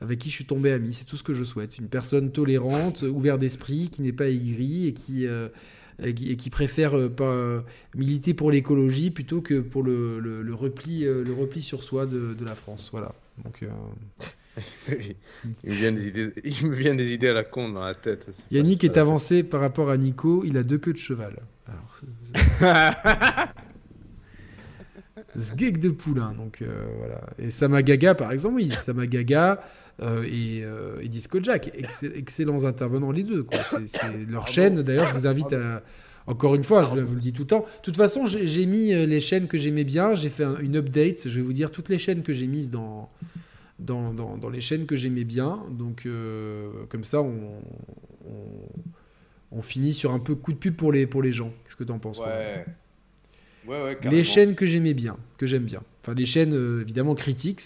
avec 0.00 0.18
qui 0.18 0.28
je 0.28 0.34
suis 0.34 0.44
tombé 0.44 0.72
ami. 0.72 0.92
C'est 0.92 1.04
tout 1.04 1.16
ce 1.16 1.22
que 1.22 1.32
je 1.32 1.44
souhaite. 1.44 1.78
Une 1.78 1.88
personne 1.88 2.30
tolérante, 2.30 3.02
ouverte 3.02 3.40
d'esprit, 3.40 3.88
qui 3.90 4.02
n'est 4.02 4.12
pas 4.12 4.28
aigrie 4.28 4.88
et 4.88 4.92
qui, 4.92 5.26
euh, 5.26 5.48
préfère 6.50 6.94
militer 7.94 8.34
pour 8.34 8.50
l'écologie 8.50 9.10
plutôt 9.10 9.40
que 9.40 9.60
pour 9.60 9.82
le, 9.82 10.52
repli, 10.52 11.62
sur 11.62 11.82
soi 11.82 12.06
de, 12.06 12.36
la 12.44 12.54
France. 12.54 12.90
Voilà. 12.92 13.14
Il, 14.88 15.14
me 15.64 15.74
vient 15.74 15.92
des 15.92 16.06
idées, 16.08 16.32
il 16.44 16.66
me 16.66 16.74
vient 16.74 16.94
des 16.94 17.12
idées 17.12 17.28
à 17.28 17.32
la 17.34 17.44
con 17.44 17.68
dans 17.68 17.84
la 17.84 17.94
tête. 17.94 18.26
pas- 18.26 18.32
Yannick 18.50 18.84
est 18.84 18.96
avancé 18.96 19.42
par 19.42 19.60
rapport 19.60 19.90
à 19.90 19.96
Nico. 19.96 20.42
Il 20.44 20.56
a 20.56 20.62
deux 20.62 20.78
queues 20.78 20.92
de 20.92 20.98
cheval. 20.98 21.36
Alors, 21.66 22.00
Sgeg 25.38 25.78
de 25.80 25.88
Poulain. 25.90 26.32
Donc 26.36 26.62
euh, 26.62 26.86
voilà. 26.98 27.20
Et 27.38 27.50
Samagaga, 27.50 28.14
par 28.14 28.32
exemple, 28.32 28.56
oui, 28.56 28.70
Samagaga 28.70 29.60
euh, 30.02 30.22
et, 30.24 30.62
euh, 30.62 31.00
et 31.00 31.08
Disco 31.08 31.38
Jack. 31.42 31.70
Excell- 31.76 32.12
excellents 32.16 32.64
intervenants, 32.64 33.10
les 33.12 33.22
deux. 33.22 33.46
C'est 33.86 34.26
leur 34.28 34.46
chaîne. 34.48 34.82
D'ailleurs, 34.82 35.08
je 35.08 35.14
vous 35.14 35.26
invite 35.26 35.52
à. 35.52 35.82
Encore 36.28 36.56
une 36.56 36.64
fois, 36.64 36.90
je 36.92 36.98
vous 37.00 37.14
le 37.14 37.20
dis 37.20 37.32
tout 37.32 37.42
le 37.42 37.46
temps. 37.46 37.60
De 37.60 37.82
toute 37.82 37.96
façon, 37.96 38.26
j'ai 38.26 38.66
mis 38.66 38.92
euh, 38.92 39.06
les 39.06 39.20
chaînes 39.20 39.46
que 39.46 39.56
j'aimais 39.58 39.84
bien. 39.84 40.16
J'ai 40.16 40.28
fait 40.28 40.42
un- 40.42 40.58
une 40.58 40.76
update. 40.76 41.28
Je 41.28 41.36
vais 41.36 41.40
vous 41.42 41.52
dire 41.52 41.70
toutes 41.70 41.88
les 41.88 41.98
chaînes 41.98 42.22
que 42.24 42.32
j'ai 42.32 42.48
mises 42.48 42.68
dans, 42.68 43.08
dans, 43.78 44.12
dans, 44.14 44.36
dans 44.36 44.48
les 44.50 44.60
chaînes 44.60 44.86
que 44.86 44.96
j'aimais 44.96 45.24
bien. 45.24 45.64
Donc, 45.70 46.06
euh, 46.06 46.70
comme 46.88 47.04
ça, 47.04 47.20
on, 47.22 47.60
on, 48.26 48.68
on 49.52 49.62
finit 49.62 49.92
sur 49.92 50.12
un 50.12 50.18
peu 50.18 50.34
coup 50.34 50.52
de 50.52 50.58
pub 50.58 50.76
pour 50.76 50.92
les, 50.92 51.06
pour 51.06 51.22
les 51.22 51.32
gens. 51.32 51.52
Qu'est-ce 51.64 51.76
que 51.76 51.84
tu 51.84 51.92
en 51.92 51.98
penses 51.98 52.18
Ouais. 52.18 52.64
Ouais, 53.66 53.82
ouais, 53.82 53.98
Les 54.10 54.22
chaînes 54.22 54.54
que 54.54 54.64
j'aimais 54.64 54.94
bien, 54.94 55.16
que 55.38 55.46
j'aime 55.46 55.64
bien. 55.64 55.82
Enfin, 56.02 56.14
les 56.14 56.24
chaînes, 56.26 56.54
euh, 56.54 56.82
évidemment, 56.82 57.14
Critics. 57.16 57.62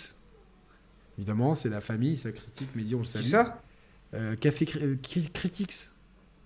Évidemment, 1.18 1.54
c'est 1.54 1.68
la 1.68 1.82
famille, 1.82 2.16
ça 2.16 2.32
critique, 2.32 2.70
mais 2.74 2.82
dit 2.82 2.94
on 2.94 2.98
le 3.00 3.04
salue. 3.04 3.24
Ça? 3.24 3.60
Euh, 4.14 4.34
Café 4.36 4.66
euh, 4.76 4.96
Cri- 5.02 5.30
Critics. 5.30 5.74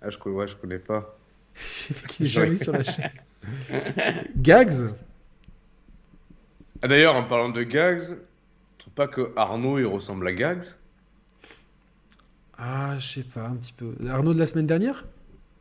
ah, 0.03 0.11
je, 0.11 0.19
ouais, 0.29 0.49
je 0.49 0.57
connais 0.57 0.81
pas. 0.81 1.17
J'ai 1.55 1.95
fait 1.95 2.07
qu'il 2.09 2.27
est 2.27 2.29
jamais 2.29 2.57
sur 2.57 2.73
la 2.73 2.83
chaîne. 2.83 3.11
Gags. 4.37 4.93
Ah, 6.83 6.89
D'ailleurs, 6.89 7.15
en 7.15 7.23
parlant 7.25 7.51
de 7.51 7.63
Gags, 7.63 8.19
pas 8.93 9.09
que 9.09 9.33
Arnaud 9.37 9.79
il 9.79 9.87
ressemble 9.87 10.27
à 10.29 10.33
Gags? 10.33 10.65
Ah, 12.57 12.97
je 12.99 13.07
sais 13.15 13.23
pas, 13.25 13.47
un 13.49 13.57
petit 13.57 13.73
peu. 13.73 13.95
Arnaud 14.09 14.35
de 14.35 14.39
la 14.39 14.47
semaine 14.47 14.67
dernière? 14.67 15.05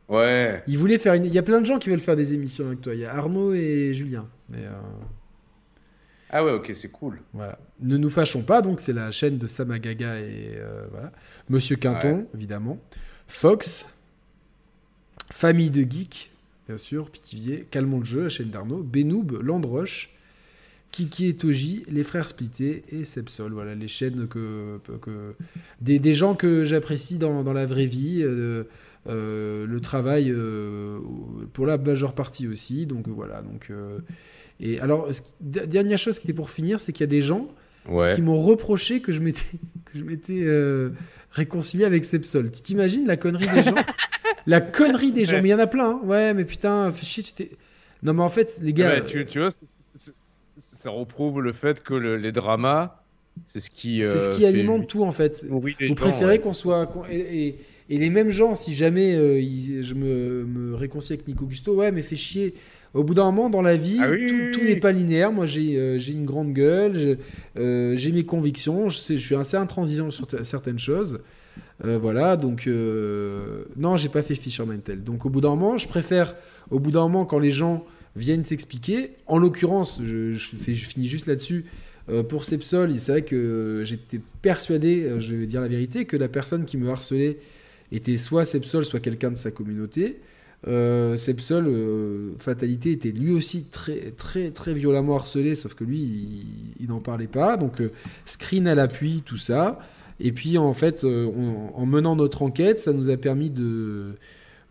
Ouais. 0.08 0.62
Il 0.66 0.78
voulait 0.78 0.98
faire 0.98 1.14
une. 1.14 1.24
Il 1.24 1.32
y 1.34 1.38
a 1.38 1.42
plein 1.42 1.60
de 1.60 1.66
gens 1.66 1.78
qui 1.78 1.88
veulent 1.90 2.00
faire 2.00 2.16
des 2.16 2.34
émissions 2.34 2.66
avec 2.66 2.80
toi. 2.82 2.94
Il 2.94 3.00
y 3.00 3.04
a 3.04 3.14
Arnaud 3.14 3.52
et 3.54 3.92
Julien. 3.94 4.28
Mais 4.50 4.64
euh, 4.64 4.70
Ah 6.30 6.44
ouais, 6.44 6.52
ok, 6.52 6.70
c'est 6.74 6.90
cool. 6.90 7.20
voilà. 7.32 7.58
Ne 7.80 7.96
nous 7.96 8.10
fâchons 8.10 8.42
pas, 8.42 8.62
donc 8.62 8.80
c'est 8.80 8.92
la 8.92 9.10
chaîne 9.10 9.38
de 9.38 9.46
Samagaga 9.46 10.20
et 10.20 10.54
euh, 10.56 10.84
voilà. 10.92 11.10
Monsieur 11.48 11.76
Quinton, 11.76 12.18
Ouais. 12.18 12.26
évidemment. 12.34 12.78
Fox. 13.26 13.88
Famille 15.32 15.70
de 15.70 15.80
Geeks, 15.90 16.30
bien 16.68 16.76
sûr. 16.76 17.10
Pitivier. 17.10 17.66
Calmons 17.70 17.98
le 18.00 18.04
jeu, 18.04 18.22
la 18.24 18.28
chaîne 18.28 18.50
d'Arnaud. 18.50 18.82
Benoob, 18.82 19.40
Landrush. 19.42 20.13
Kiki 20.94 21.26
et 21.26 21.34
Toji, 21.34 21.84
les 21.88 22.04
frères 22.04 22.28
splittés 22.28 22.84
et 22.88 23.04
Sepsol. 23.04 23.52
Voilà 23.52 23.74
les 23.74 23.88
chaînes 23.88 24.28
que. 24.28 24.78
que 25.02 25.34
des, 25.80 25.98
des 25.98 26.14
gens 26.14 26.34
que 26.34 26.62
j'apprécie 26.64 27.18
dans, 27.18 27.42
dans 27.42 27.52
la 27.52 27.66
vraie 27.66 27.86
vie. 27.86 28.20
euh, 28.22 28.64
euh, 29.06 29.66
le 29.66 29.80
travail 29.80 30.30
euh, 30.30 30.98
pour 31.52 31.66
la 31.66 31.76
majeure 31.76 32.14
partie 32.14 32.48
aussi. 32.48 32.86
Donc 32.86 33.06
voilà. 33.08 33.42
Donc, 33.42 33.70
et 34.60 34.80
alors, 34.80 35.12
ce 35.12 35.20
dernière 35.42 35.98
chose 35.98 36.18
qui 36.18 36.26
était 36.26 36.32
pour 36.32 36.48
finir, 36.48 36.80
c'est 36.80 36.92
qu'il 36.92 37.02
y 37.02 37.08
a 37.08 37.08
des 37.08 37.20
gens 37.20 37.48
Ouais. 37.86 38.14
qui 38.14 38.22
m'ont 38.22 38.40
reproché 38.40 39.00
que 39.02 39.12
je 39.12 39.20
m'étais 39.20 39.42
que 39.92 39.98
je 39.98 40.04
m'étais 40.04 40.46
réconcilié 41.32 41.84
avec 41.84 42.04
Sepsol. 42.06 42.50
Tu 42.50 42.62
t'imagines 42.62 43.06
la 43.06 43.16
connerie 43.16 43.48
des 43.54 43.62
gens? 43.64 43.74
La 44.46 44.60
connerie 44.60 45.10
des 45.10 45.24
gens, 45.24 45.40
mais 45.40 45.48
il 45.48 45.52
y 45.52 45.54
en 45.54 45.58
a 45.58 45.66
plein. 45.66 45.90
hein. 45.92 46.00
Ouais, 46.04 46.34
mais 46.34 46.44
putain, 46.44 46.92
fais 46.92 47.06
chier, 47.06 47.22
tu 47.22 47.32
t'es. 47.32 47.50
Non, 48.02 48.12
mais 48.12 48.22
en 48.22 48.28
fait, 48.28 48.58
les 48.62 48.74
gars. 48.74 48.90
Ouais, 48.90 49.06
tu, 49.06 49.24
tu 49.24 49.38
vois, 49.38 49.50
c'est- 49.50 50.12
ça 50.60 50.90
reprouve 50.90 51.40
le 51.40 51.52
fait 51.52 51.82
que 51.82 51.94
le- 51.94 52.16
les 52.16 52.32
dramas, 52.32 53.02
c'est 53.46 53.60
ce 53.60 53.70
qui. 53.70 54.02
c'est 54.02 54.18
ce 54.18 54.28
euh, 54.30 54.34
qui 54.34 54.40
fait 54.42 54.46
alimente 54.46 54.86
tout 54.86 55.02
en 55.04 55.12
fait. 55.12 55.44
Vous 55.48 55.62
gens, 55.68 55.94
préférez 55.94 56.36
ouais, 56.36 56.38
qu'on 56.38 56.52
soit. 56.52 56.88
et, 57.10 57.46
et- 57.48 57.58
et 57.90 57.98
les 57.98 58.08
mêmes 58.08 58.30
gens, 58.30 58.54
si 58.54 58.72
jamais 58.74 59.14
euh, 59.14 59.38
ils- 59.38 59.82
je 59.82 59.94
me, 59.94 60.44
me 60.46 60.74
réconcilie 60.74 61.18
avec 61.18 61.28
Nico 61.28 61.44
Gusto, 61.44 61.74
ouais, 61.74 61.92
mais 61.92 62.02
fais 62.02 62.16
chier. 62.16 62.54
Au 62.94 63.02
bout 63.04 63.12
d'un 63.14 63.24
moment, 63.24 63.50
dans 63.50 63.60
la 63.60 63.76
vie, 63.76 63.98
Ah 64.00 64.08
oui, 64.10 64.26
tout, 64.26 64.34
oui, 64.36 64.50
tout 64.52 64.60
oui. 64.60 64.66
n'est 64.68 64.76
pas 64.76 64.92
linéaire. 64.92 65.32
Moi, 65.32 65.46
j'ai 65.46 65.76
euh, 65.78 65.98
une 65.98 66.24
grande 66.24 66.52
gueule, 66.52 67.18
euh, 67.58 67.94
j'ai 67.96 68.12
mes 68.12 68.24
convictions, 68.24 68.88
je, 68.88 68.98
sais, 68.98 69.16
je 69.18 69.26
suis 69.26 69.34
assez 69.34 69.56
intransigeant 69.56 70.10
sur 70.10 70.26
certaines 70.44 70.78
choses. 70.78 71.18
Euh, 71.84 71.98
voilà, 71.98 72.36
donc 72.36 72.68
euh, 72.68 73.64
non, 73.76 73.96
j'ai 73.96 74.08
pas 74.08 74.22
fait 74.22 74.36
Fisherman 74.36 74.80
Tale. 74.80 75.02
Donc 75.02 75.26
au 75.26 75.28
bout 75.30 75.40
d'un 75.40 75.50
moment, 75.50 75.76
je 75.76 75.88
préfère, 75.88 76.36
au 76.70 76.78
bout 76.78 76.92
d'un 76.92 77.00
moment, 77.02 77.24
quand 77.24 77.40
les 77.40 77.50
gens 77.50 77.84
viennent 78.16 78.44
s'expliquer, 78.44 79.12
en 79.26 79.38
l'occurrence, 79.38 80.00
je, 80.04 80.32
finis 80.34 81.08
juste 81.08 81.26
là-dessus. 81.26 81.64
euh, 82.10 82.22
pour 82.22 82.44
Sepsol, 82.44 82.98
c'est 83.00 83.12
vrai 83.12 83.22
que 83.22 83.82
j'étais 83.84 84.20
persuadé, 84.42 85.04
euh, 85.04 85.20
je 85.20 85.34
vais 85.34 85.46
dire 85.46 85.60
la 85.60 85.68
vérité, 85.68 86.04
que 86.04 86.16
la 86.16 86.28
personne 86.28 86.64
qui 86.64 86.76
me 86.76 86.88
harcelait 86.90 87.38
était 87.92 88.16
soit 88.16 88.44
Sepsol, 88.44 88.84
soit 88.84 89.00
quelqu'un 89.00 89.30
de 89.30 89.36
sa 89.36 89.50
communauté. 89.50 90.20
Euh, 90.66 91.16
Sepsol, 91.16 91.66
euh, 91.66 92.32
fatalité, 92.38 92.92
était 92.92 93.10
lui 93.10 93.32
aussi 93.32 93.64
très, 93.64 94.12
très, 94.16 94.50
très 94.50 94.74
violemment 94.74 95.16
harcelé, 95.16 95.54
sauf 95.54 95.74
que 95.74 95.84
lui, 95.84 96.46
il, 96.80 96.88
n'en 96.88 97.00
parlait 97.00 97.26
pas. 97.26 97.56
Donc, 97.56 97.82
screen 98.26 98.68
à 98.68 98.74
l'appui, 98.74 99.22
tout 99.24 99.36
ça. 99.36 99.78
Et 100.20 100.32
puis, 100.32 100.58
en 100.58 100.74
fait, 100.74 101.04
en 101.04 101.86
menant 101.86 102.16
notre 102.16 102.42
enquête, 102.42 102.78
ça 102.78 102.92
nous 102.92 103.10
a 103.10 103.16
permis 103.16 103.50
de, 103.50 104.14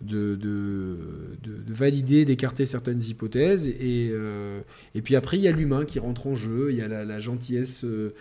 de, 0.04 0.36
de, 0.36 0.98
de- 1.44 1.64
de 1.68 1.74
valider, 1.74 2.26
d'écarter 2.26 2.66
certaines 2.66 3.02
hypothèses. 3.02 3.68
Et, 3.68 4.10
euh, 4.12 4.60
et 4.96 5.02
puis 5.02 5.16
après, 5.16 5.38
il 5.38 5.44
y 5.44 5.48
a 5.48 5.52
l'humain 5.52 5.86
qui 5.86 6.00
rentre 6.00 6.28
en 6.28 6.36
jeu, 6.36 6.68
il 6.72 6.78
y 6.78 6.82
a 6.82 6.88
la, 6.88 7.20
gentillesse 7.20 7.84
euh, 7.86 8.14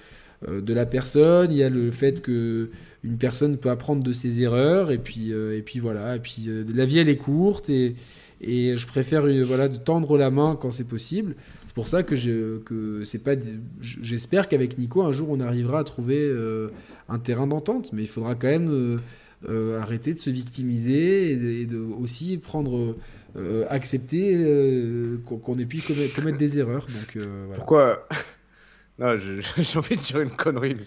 euh, 0.49 0.61
de 0.61 0.73
la 0.73 0.87
personne, 0.87 1.51
il 1.53 1.59
y 1.59 1.63
a 1.63 1.69
le 1.71 1.91
fait 1.91 2.23
que 2.23 2.71
une 3.05 3.19
personne 3.19 3.57
peut 3.57 3.71
apprendre 3.71 4.03
de 4.03 4.13
ses 4.13 4.43
erreurs, 4.43 4.91
et 4.93 4.99
puis, 4.99 5.33
et 5.33 5.63
puis 5.63 5.81
voilà. 5.81 6.17
Et 6.17 6.21
puis 6.21 6.49
la 6.73 6.85
vie, 6.85 6.99
elle 6.99 7.09
est 7.09 7.17
courte, 7.17 7.69
et, 7.69 7.97
et 8.41 8.77
je 8.77 8.87
préfère 8.87 9.23
voilà, 9.45 9.69
de 9.69 9.77
tendre 9.77 10.17
la 10.17 10.31
main 10.31 10.57
quand 10.61 10.71
c'est 10.71 10.87
possible. 10.87 11.35
C'est 11.65 11.75
pour 11.75 11.89
ça 11.89 12.03
que 12.05 12.15
je- 12.15 12.59
que 12.59 13.03
c'est 13.03 13.19
pas. 13.25 13.35
J'espère 13.81 14.47
qu'avec 14.47 14.79
Nico, 14.79 15.03
un 15.03 15.11
jour, 15.11 15.31
on 15.31 15.41
arrivera 15.41 15.81
à 15.81 15.85
trouver 15.85 16.33
un 17.09 17.19
terrain 17.19 17.49
d'entente, 17.49 17.93
mais 17.93 18.03
il 18.03 18.09
faudra 18.09 18.35
quand 18.37 18.49
même 18.49 19.01
arrêter 19.49 20.15
de 20.15 20.19
se 20.19 20.31
victimiser 20.31 21.33
et 21.33 21.37
de, 21.37 21.49
et 21.51 21.67
de 21.67 21.79
aussi 21.79 22.39
prendre, 22.39 22.97
euh, 23.37 23.65
accepter 23.71 24.35
euh, 24.37 25.19
qu'on 25.25 25.59
ait 25.59 25.67
pu 25.67 25.81
commettre, 25.81 26.15
commettre 26.15 26.39
des 26.39 26.59
erreurs. 26.59 26.87
Donc 26.87 27.17
euh, 27.17 27.45
voilà. 27.47 27.59
Pourquoi 27.59 28.09
Non, 28.99 29.17
j'ai 29.59 29.79
envie 29.79 29.97
de 29.97 30.01
dire 30.03 30.21
une 30.21 30.31
connerie. 30.31 30.75
mais 30.75 30.83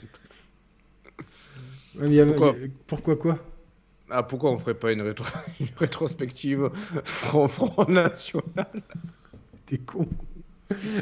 Ouais, 1.95 2.09
mais 2.09 2.25
Pourquoi 2.25 2.49
a- 2.51 2.55
pourquoi 2.87 3.15
quoi? 3.15 3.39
Ah, 4.09 4.21
pourquoi 4.23 4.51
on 4.51 4.59
ferait 4.59 4.75
pas 4.75 4.91
une, 4.91 5.01
rétro... 5.01 5.25
une 5.59 5.67
rétrospective 5.77 6.69
Front, 7.03 7.47
Front 7.47 7.85
National? 7.89 8.43
T'es 9.65 9.79
con. 9.79 10.07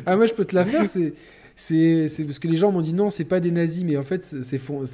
Ah, 0.05 0.15
moi, 0.15 0.25
je 0.25 0.33
peux 0.33 0.45
te 0.45 0.55
la 0.55 0.65
faire. 0.65 0.87
C'est, 0.87 1.13
c'est, 1.55 2.07
parce 2.25 2.39
que 2.39 2.47
les 2.47 2.57
gens 2.57 2.71
m'ont 2.71 2.81
dit 2.81 2.93
non, 2.93 3.09
c'est 3.09 3.25
pas 3.25 3.39
des 3.39 3.51
nazis, 3.51 3.83
mais 3.83 3.95
en 3.97 4.01
fait, 4.03 4.23
c'est, 4.25 4.57
fond- 4.57 4.85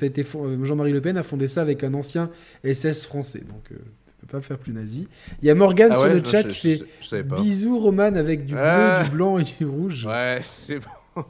Jean-Marie 0.64 0.92
Le 0.92 1.02
Pen 1.02 1.18
a 1.18 1.24
fondé 1.24 1.48
ça 1.48 1.62
avec 1.62 1.84
un 1.84 1.94
ancien 1.94 2.30
SS 2.64 3.06
français. 3.06 3.40
Donc, 3.42 3.72
euh, 3.72 3.76
tu 4.08 4.26
peux 4.26 4.28
pas 4.28 4.42
faire 4.42 4.58
plus 4.58 4.74
nazi. 4.74 5.08
Il 5.42 5.48
y 5.48 5.50
a 5.50 5.56
Morgane 5.56 5.92
Ah 5.94 5.98
sur 5.98 6.08
ouais 6.08 6.16
le 6.20 6.24
chat 6.26 6.42
je- 6.44 6.48
qui 6.50 6.78
fait 6.78 6.84
je- 7.02 7.22
bisous, 7.42 7.80
Roman, 7.80 8.14
avec 8.16 8.46
du 8.46 8.54
bleu, 8.54 8.64
Ah. 8.64 9.04
du 9.06 9.12
blanc 9.12 9.38
et 9.40 9.44
du 9.44 9.66
rouge. 9.66 10.06
Ouais, 10.06 10.40
c'est 10.44 10.80
bon. 10.80 11.24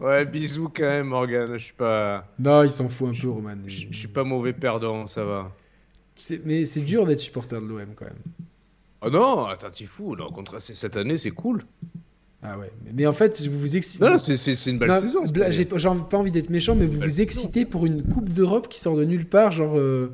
ouais, 0.00 0.24
bisous 0.24 0.68
quand 0.74 0.82
même, 0.82 1.08
Morgane. 1.08 1.56
Je 1.58 1.64
suis 1.64 1.72
pas, 1.74 2.26
Non, 2.38 2.62
il 2.62 2.70
s'en 2.70 2.88
fout 2.88 3.08
un 3.14 3.20
peu, 3.20 3.28
Roman. 3.28 3.54
je 3.66 3.86
suis 3.92 4.08
pas 4.08 4.24
mauvais 4.24 4.52
perdant, 4.52 5.06
ça 5.06 5.24
va. 5.24 5.52
Mais 6.44 6.64
c'est 6.64 6.80
dur 6.82 7.06
d'être 7.06 7.20
supporter 7.20 7.60
de 7.60 7.66
l'OM 7.66 7.94
quand 7.96 8.04
même. 8.04 8.14
Oh 9.02 9.10
non, 9.10 9.46
attends, 9.46 9.70
t'es 9.70 9.86
fou. 9.86 10.14
Non, 10.14 10.26
au 10.26 10.32
contraire, 10.32 10.60
cette 10.60 10.96
année, 10.96 11.16
c'est 11.16 11.30
cool. 11.30 11.64
Ah 12.42 12.58
ouais. 12.58 12.72
Mais, 12.92 13.06
en 13.06 13.12
fait, 13.12 13.40
vous 13.48 13.58
vous 13.60 13.76
excite. 13.76 14.00
Non, 14.00 14.10
non, 14.10 14.18
c'est 14.18 14.36
une 14.66 14.78
belle 14.78 14.88
Non, 14.90 14.98
saison. 15.00 15.20
J'ai 15.26 15.64
pas, 15.64 16.16
envie- 16.16 16.32
d'être 16.32 16.50
méchant, 16.50 16.74
mais 16.74 16.86
vous 16.86 16.94
vous 17.00 17.02
saison. 17.08 17.22
excitez 17.22 17.64
pour 17.64 17.86
une 17.86 18.02
Coupe 18.02 18.28
d'Europe 18.30 18.68
qui 18.68 18.80
sort 18.80 18.96
de 18.96 19.04
nulle 19.04 19.26
part, 19.26 19.52
genre. 19.52 19.78
euh, 19.78 20.10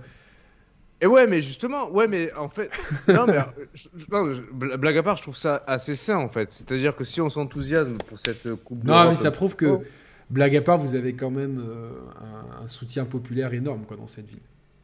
Et 1.01 1.07
ouais, 1.07 1.27
mais 1.27 1.41
justement, 1.41 1.91
ouais, 1.91 2.07
mais 2.09 2.33
en 2.35 2.49
fait, 2.49 2.71
non, 3.09 3.25
mais 3.27 3.39
je- 3.73 3.89
non, 4.11 4.33
blague 4.77 4.99
à 4.99 5.03
part, 5.03 5.17
je 5.17 5.23
trouve 5.23 5.37
ça 5.37 5.63
assez 5.67 5.95
sain 5.95 6.17
en 6.19 6.29
fait. 6.29 6.51
C'est-à-dire 6.51 6.95
que 6.97 7.05
si 7.05 7.21
on 7.21 7.31
s'enthousiasme 7.31 7.97
pour 8.09 8.19
cette 8.19 8.45
euh, 8.47 8.57
coupe 8.57 8.85
Non, 8.85 8.93
d'Europe, 8.95 9.09
mais 9.11 9.17
ça 9.17 9.31
prouve 9.31 9.55
que, 9.57 9.67
Oh. 9.67 9.83
blague 10.29 10.57
à 10.57 10.61
part, 10.61 10.77
vous 10.77 10.97
avez 10.97 11.15
quand 11.15 11.31
même 11.31 11.59
euh, 11.67 11.91
un, 12.21 12.65
un 12.65 12.67
soutien 12.67 13.05
populaire 13.07 13.55
énorme 13.55 13.85
quoi, 13.87 13.97
dans 13.97 14.09
cette 14.09 14.29
ville. 14.29 14.41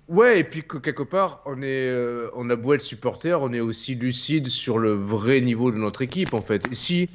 Ouais, 0.09 0.41
et 0.41 0.45
puis 0.45 0.63
que 0.63 0.77
quelque 0.77 1.03
part, 1.03 1.41
on 1.47 1.63
est, 1.63 1.89
euh, 1.89 2.29
on 2.35 2.51
a 2.51 2.57
beau 2.57 2.75
être 2.75 2.83
supporter, 2.83 3.41
on 3.41 3.53
est 3.55 3.61
aussi 3.61 3.95
lucide 3.95 4.49
sur 4.49 4.79
le 4.79 4.93
vrai 4.93 5.41
niveau 5.41 5.71
de 5.71 5.77
notre 5.79 6.03
équipe 6.03 6.35
en 6.35 6.43
fait. 6.43 6.67
Et 6.71 6.75
si, 6.75 7.09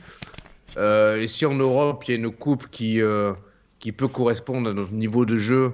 euh, 0.78 1.22
et 1.22 1.28
si 1.28 1.46
en 1.46 1.54
Europe 1.54 2.04
il 2.08 2.12
y 2.12 2.14
a 2.16 2.18
une 2.18 2.32
coupe 2.32 2.68
qui, 2.72 3.00
euh, 3.02 3.34
qui 3.80 3.92
peut 3.92 4.08
correspondre 4.08 4.70
à 4.70 4.74
notre 4.74 4.92
niveau 4.94 5.26
de 5.26 5.38
jeu, 5.38 5.72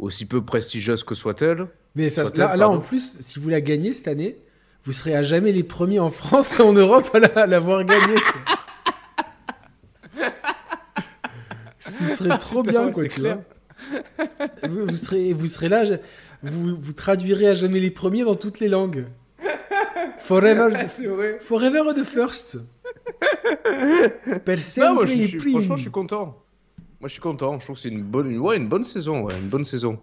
aussi 0.00 0.26
peu 0.26 0.42
prestigieuse 0.42 1.04
que 1.04 1.14
soit-elle, 1.14 1.68
Mais 1.94 2.10
ça, 2.10 2.24
Peut-être, 2.24 2.36
là, 2.38 2.56
là, 2.56 2.68
en 2.68 2.80
plus, 2.80 3.18
si 3.20 3.38
vous 3.38 3.48
la 3.48 3.60
gagnez 3.60 3.92
cette 3.94 4.08
année, 4.08 4.36
vous 4.84 4.92
serez 4.92 5.14
à 5.16 5.22
jamais 5.22 5.52
les 5.52 5.62
premiers 5.62 6.00
en 6.00 6.10
France 6.10 6.58
et 6.58 6.62
en 6.62 6.72
Europe 6.72 7.08
à 7.14 7.20
la- 7.20 7.28
à 7.42 7.46
l'avoir 7.46 7.84
gagnée. 7.84 8.16
Ce 11.78 12.04
serait 12.16 12.38
trop 12.38 12.62
bien, 12.62 12.86
Ouais, 12.86 12.92
quoi, 12.92 13.02
tu 13.04 13.20
clair. 13.20 13.38
vois. 13.38 14.48
Vous, 14.68 14.86
vous 14.86 14.96
serez, 14.96 15.32
vous 15.32 15.46
serez 15.46 15.68
là, 15.68 15.84
je- 15.84 15.94
vous, 16.46 16.76
vous 16.78 16.92
traduirez 16.92 17.48
à 17.48 17.54
jamais 17.54 17.80
les 17.80 17.90
premiers 17.90 18.24
dans 18.24 18.34
toutes 18.34 18.60
les 18.60 18.68
langues. 18.68 19.06
Forever, 20.18 20.68
vrai. 21.08 21.38
forever 21.40 21.82
the 21.94 22.04
first. 22.04 22.58
Per 24.44 24.56
Non, 24.78 24.94
moi, 24.94 25.06
je, 25.06 25.36
primi. 25.36 25.52
franchement, 25.52 25.76
je 25.76 25.82
suis 25.82 25.90
content. 25.90 26.42
Moi, 27.00 27.08
je 27.08 27.12
suis 27.12 27.20
content. 27.20 27.58
Je 27.60 27.64
trouve 27.64 27.76
que 27.76 27.82
c'est 27.82 27.88
une 27.88 28.02
bonne, 28.02 28.30
une- 28.30 28.38
ouais, 28.40 28.56
une 28.56 28.68
bonne 28.68 28.84
saison. 28.84 29.22
Ouais, 29.22 29.38
une 29.38 29.48
bonne 29.48 29.64
saison. 29.64 29.98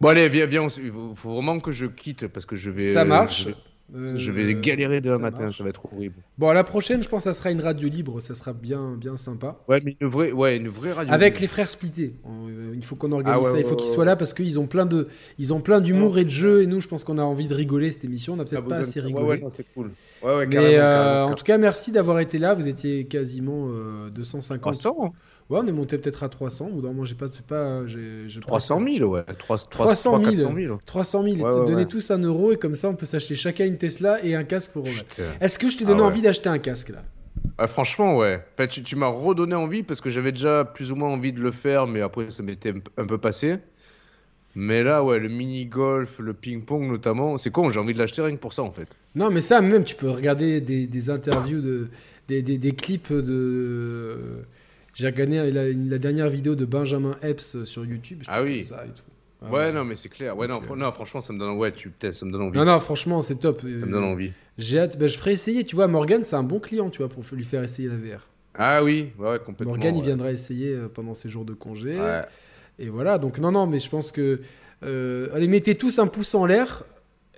Bon, 0.00 0.08
allez, 0.10 0.28
viens, 0.28 0.46
viens. 0.46 0.68
Il 0.78 0.92
faut 1.14 1.34
vraiment 1.34 1.58
que 1.58 1.72
je 1.72 1.86
quitte 1.86 2.26
parce 2.28 2.46
que 2.46 2.56
je 2.56 2.70
vais. 2.70 2.92
Ça 2.92 3.00
euh, 3.02 3.04
marche. 3.04 3.42
Je 3.44 3.48
vais, 3.50 3.54
Euh, 3.94 4.16
je 4.16 4.32
vais 4.32 4.52
galérer 4.54 5.00
demain 5.00 5.18
matin. 5.18 5.42
marche. 5.44 5.58
Ça 5.58 5.64
va 5.64 5.70
être 5.70 5.82
horrible. 5.92 6.16
Bon, 6.38 6.48
à 6.48 6.54
la 6.54 6.64
prochaine, 6.64 7.02
je 7.02 7.08
pense 7.08 7.24
que 7.24 7.30
ça 7.30 7.38
sera 7.38 7.50
une 7.52 7.60
radio 7.60 7.88
libre. 7.88 8.20
Ça 8.20 8.34
sera 8.34 8.52
bien, 8.52 8.96
bien 8.98 9.16
sympa. 9.16 9.58
Ouais, 9.68 9.80
mais 9.84 9.96
une 10.00 10.08
vraie, 10.08 10.32
ouais, 10.32 10.56
une 10.56 10.68
vraie 10.68 10.92
radio. 10.92 11.12
Avec 11.14 11.38
les 11.40 11.46
frères 11.46 11.70
splittés. 11.70 12.14
Euh, 12.26 12.72
Il 12.74 12.84
faut 12.84 12.96
qu'on 12.96 13.12
organise 13.12 13.32
Ah 13.34 13.40
ouais, 13.40 13.50
ça. 13.52 13.58
Il 13.60 13.62
ouais, 13.62 13.68
faut 13.68 13.76
qu'ils 13.76 13.88
ouais, 13.88 13.94
soient 13.94 14.04
là 14.04 14.16
parce 14.16 14.34
qu'ils 14.34 14.58
ont 14.58 14.66
plein 14.66 14.86
de, 14.86 15.06
ils 15.38 15.54
ont 15.54 15.60
plein 15.60 15.80
d'humour 15.80 16.18
et 16.18 16.24
de 16.24 16.30
jeux. 16.30 16.62
Et 16.62 16.66
nous, 16.66 16.80
je 16.80 16.88
pense 16.88 17.04
qu'on 17.04 17.18
a 17.18 17.22
envie 17.22 17.46
de 17.46 17.54
rigoler 17.54 17.92
cette 17.92 18.04
émission. 18.04 18.32
On 18.32 18.36
n'a 18.36 18.42
Ah, 18.42 18.50
peut-être 18.50 18.62
vous 18.64 18.68
pas 18.70 18.76
assez 18.78 19.00
rigolé. 19.00 19.24
Ouais, 19.24 19.42
ouais, 19.42 19.50
c'est 19.50 19.66
cool. 19.72 19.92
Ouais, 20.22 20.34
ouais, 20.34 20.46
Mais 20.46 20.54
carrément, 20.56 20.72
euh, 20.72 20.78
carrément, 20.80 21.32
en 21.32 21.34
tout 21.36 21.44
cas, 21.44 21.58
merci 21.58 21.92
d'avoir 21.92 22.18
été 22.18 22.38
là. 22.38 22.54
Vous 22.54 22.66
étiez 22.66 23.04
quasiment 23.06 23.68
euh, 23.68 24.10
250. 24.10 24.60
300 24.74 25.14
Ouais, 25.48 25.60
on 25.62 25.66
est 25.66 25.72
monté 25.72 25.96
peut-être 25.98 26.24
à 26.24 26.28
300. 26.28 26.66
Au 26.66 26.72
bout 26.72 26.82
d'un 26.82 26.88
moment, 26.88 27.04
j'ai 27.04 27.14
pas, 27.14 27.26
pas, 27.46 27.86
j'ai, 27.86 28.28
j'ai 28.28 28.40
pas- 28.40 28.46
300 28.46 28.80
000, 28.84 29.08
ouais. 29.10 29.22
3, 29.38 29.58
300 29.58 30.18
000. 30.18 30.30
400 30.32 30.54
000. 30.56 30.78
300 30.84 31.22
000. 31.22 31.36
Ouais, 31.36 31.44
ouais, 31.44 31.64
Donnez 31.66 31.74
ouais. 31.76 31.86
tous 31.86 32.10
un 32.10 32.18
euro 32.18 32.52
et 32.52 32.56
comme 32.56 32.74
ça, 32.74 32.88
on 32.88 32.94
peut 32.94 33.06
s'acheter 33.06 33.36
chacun 33.36 33.64
une 33.66 33.78
Tesla 33.78 34.24
et 34.24 34.34
un 34.34 34.42
casque 34.44 34.72
pour. 34.72 34.82
Putain. 34.84 35.22
Est-ce 35.40 35.58
que 35.58 35.70
je 35.70 35.78
t'ai 35.78 35.84
Ah 35.84 35.88
donné 35.88 36.00
ouais. 36.00 36.06
envie 36.08 36.22
d'acheter 36.22 36.48
un 36.48 36.58
casque 36.58 36.88
là? 36.88 37.04
Ah, 37.58 37.68
franchement, 37.68 38.16
ouais. 38.16 38.42
Enfin, 38.54 38.66
tu 38.66 38.82
tu 38.82 38.96
m'as 38.96 39.06
redonné 39.06 39.54
envie 39.54 39.82
parce 39.84 40.00
que 40.00 40.10
j'avais 40.10 40.32
déjà 40.32 40.64
plus 40.64 40.90
ou 40.90 40.96
moins 40.96 41.10
envie 41.10 41.32
de 41.32 41.40
le 41.40 41.52
faire, 41.52 41.86
mais 41.86 42.00
après, 42.00 42.30
ça 42.30 42.42
m'était 42.42 42.74
un 42.96 43.06
peu 43.06 43.18
passé. 43.18 43.58
Mais 44.56 44.82
là, 44.82 45.04
ouais, 45.04 45.18
le 45.18 45.28
mini-golf, 45.28 46.18
le 46.18 46.32
ping-pong 46.32 46.88
notamment, 46.90 47.36
c'est 47.38 47.50
con, 47.50 47.68
j'ai 47.68 47.78
envie 47.78 47.92
de 47.94 47.98
l'acheter 47.98 48.22
rien 48.22 48.34
que 48.34 48.40
pour 48.40 48.54
ça 48.54 48.62
en 48.62 48.72
fait. 48.72 48.88
Non, 49.14 49.30
mais 49.30 49.42
ça, 49.42 49.60
même, 49.60 49.84
tu 49.84 49.94
peux 49.94 50.08
regarder 50.10 50.60
des, 50.62 50.86
des 50.86 51.10
interviews, 51.10 51.60
de, 51.60 51.88
des, 52.28 52.42
des, 52.42 52.56
des 52.58 52.72
clips 52.72 53.12
de. 53.12 54.18
J'ai 54.96 55.06
regardé 55.06 55.50
la, 55.52 55.68
la 55.68 55.98
dernière 55.98 56.30
vidéo 56.30 56.54
de 56.54 56.64
Benjamin 56.64 57.12
Epps 57.22 57.62
sur 57.64 57.84
YouTube. 57.84 58.20
je 58.22 58.26
Ah 58.30 58.42
oui. 58.42 58.60
comme 58.66 58.78
Ça 58.78 58.84
et 58.86 58.88
tout. 58.88 59.02
Ah 59.44 59.50
ouais, 59.52 59.70
non, 59.70 59.84
mais 59.84 59.94
c'est 59.96 60.08
clair. 60.08 60.36
Ouais, 60.36 60.48
non, 60.48 60.60
fr- 60.60 60.76
non, 60.76 60.90
franchement, 60.92 61.20
ça 61.20 61.32
me 61.34 61.38
donne, 61.38 61.50
ouais, 61.58 61.70
tu, 61.70 61.92
ça 62.00 62.24
me 62.24 62.32
donne 62.32 62.40
envie. 62.42 62.58
Non, 62.58 62.64
non, 62.64 62.80
franchement, 62.80 63.20
c'est 63.20 63.34
top. 63.36 63.60
Ça 63.60 63.66
me 63.66 63.92
donne 63.92 64.04
envie. 64.04 64.32
J'ai 64.56 64.78
hâte. 64.78 64.98
Ben, 64.98 65.06
je 65.08 65.18
ferai 65.18 65.32
essayer. 65.32 65.64
Tu 65.64 65.76
vois, 65.76 65.86
Morgan, 65.86 66.24
c'est 66.24 66.36
un 66.36 66.42
bon 66.42 66.58
client, 66.60 66.88
tu 66.88 66.98
vois, 67.02 67.10
pour 67.10 67.22
lui 67.32 67.44
faire 67.44 67.62
essayer 67.62 67.88
la 67.88 67.96
VR. 67.96 68.26
Ah 68.54 68.82
oui, 68.82 69.10
ouais, 69.18 69.38
complètement. 69.44 69.74
Morgan, 69.74 69.94
il 69.96 70.02
viendra 70.02 70.32
essayer 70.32 70.70
euh, 70.74 70.88
pendant 70.88 71.12
ses 71.12 71.28
jours 71.28 71.44
de 71.44 71.52
congé. 71.52 72.00
Ouais. 72.00 72.22
Et 72.78 72.88
voilà, 72.88 73.18
donc 73.18 73.38
non, 73.38 73.52
non, 73.52 73.66
mais 73.66 73.78
je 73.78 73.90
pense 73.90 74.10
que. 74.12 74.40
euh, 74.82 75.28
allez, 75.34 75.46
mettez 75.48 75.74
tous 75.74 75.98
un 75.98 76.06
pouce 76.06 76.34
en 76.34 76.46
l'air. 76.46 76.84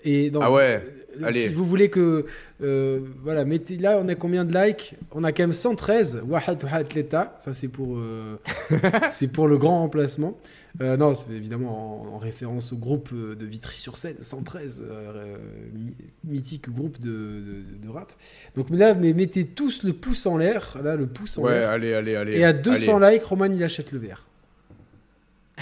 Et 0.05 0.31
dans- 0.31 0.41
Ah 0.43 0.53
ouais, 0.53 0.81
euh, 0.87 1.08
allez. 1.25 1.41
Si 1.41 1.49
vous 1.49 1.65
voulez 1.65 1.91
que. 1.91 2.27
euh, 2.63 3.01
voilà, 3.23 3.45
mettez. 3.45 3.77
Là, 3.79 3.99
on 4.03 4.09
a 4.09 4.15
combien 4.15 4.45
de 4.45 4.53
likes? 4.55 4.95
On 5.13 5.25
a 5.25 5.33
quand 5.33 5.43
même 5.43 5.53
113. 5.53 6.23
Wahad 6.27 6.63
Wahad 6.63 6.93
Leta. 6.95 7.37
Ça, 7.41 7.53
c'est 7.53 7.69
pour, 7.69 7.99
euh, 7.99 8.37
c'est 9.11 9.29
pour 9.33 9.49
le 9.49 9.59
grand 9.59 9.81
remplacement. 9.81 10.39
Euh, 10.83 10.97
non, 10.97 11.15
c'est 11.15 11.31
évidemment 11.33 12.03
en, 12.03 12.15
en 12.15 12.19
référence 12.19 12.73
au 12.73 12.77
groupe 12.77 13.13
de 13.13 13.45
Vitry-sur-Seine, 13.47 14.17
113, 14.21 14.83
euh, 14.87 15.13
euh, 15.17 15.37
mi- 15.75 15.95
mythique 16.25 16.69
groupe 16.71 17.01
de, 17.01 17.09
de- 17.09 17.87
de 17.87 17.89
rap. 17.89 18.13
Donc 18.55 18.69
là, 18.71 18.95
mais 18.95 19.13
mettez 19.13 19.45
tous 19.45 19.83
le 19.83 19.93
pouce 19.95 20.27
en 20.27 20.37
l'air. 20.37 20.77
Là, 20.85 20.95
le 20.95 21.07
pouce 21.07 21.39
en 21.39 21.43
Ouais, 21.43 21.61
l'air. 21.61 21.71
allez, 21.71 21.95
allez, 21.95 22.15
allez. 22.15 22.37
Et 22.39 22.45
à 22.45 22.53
200 22.53 23.03
allez. 23.03 23.15
likes, 23.17 23.25
Roman, 23.25 23.47
il 23.47 23.63
achète 23.65 23.91
le 23.93 23.99
verre. 23.99 24.27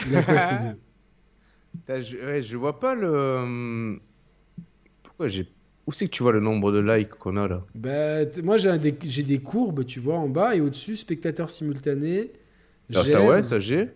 Il 0.06 0.16
a 0.16 0.22
quoi, 0.22 0.34
Je, 2.00 2.16
ouais, 2.16 2.42
je 2.42 2.56
vois 2.56 2.78
pas 2.80 2.94
le. 2.94 3.98
Pourquoi 5.16 5.28
j'ai. 5.28 5.48
Où 5.86 5.92
c'est 5.92 6.06
que 6.06 6.10
tu 6.10 6.22
vois 6.22 6.32
le 6.32 6.40
nombre 6.40 6.72
de 6.72 6.78
likes 6.78 7.08
qu'on 7.08 7.38
a 7.38 7.48
là? 7.48 7.62
Bah, 7.74 8.26
moi, 8.44 8.58
j'ai 8.58 8.76
des, 9.22 9.38
courbes, 9.38 9.86
tu 9.86 9.98
vois, 9.98 10.18
en 10.18 10.28
bas 10.28 10.54
et 10.54 10.60
au-dessus, 10.60 10.94
spectateurs 10.94 11.48
simultanés. 11.48 12.32
Ah, 12.94 13.02
ça, 13.02 13.26
ouais, 13.26 13.42
ça 13.42 13.58
j'ai. 13.58 13.88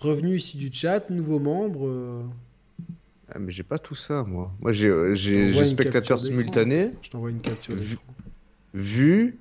Revenus 0.00 0.44
ici 0.44 0.56
du 0.56 0.72
chat, 0.72 1.08
nouveaux 1.10 1.38
membres. 1.38 1.86
euh, 1.86 2.22
Ah, 3.32 3.38
mais 3.38 3.52
j'ai 3.52 3.62
pas 3.62 3.78
tout 3.78 3.94
ça, 3.94 4.24
moi. 4.24 4.50
Moi, 4.60 4.72
j'ai 4.72 4.88
euh, 4.88 5.14
spectateurs 5.64 6.20
simultanés, 6.20 6.90
Je 7.02 7.10
t'envoie 7.10 7.30
une 7.30 7.40
capture 7.40 7.76
Vu- 7.76 7.90
d'écran. 7.90 8.14
vues, 8.74 9.38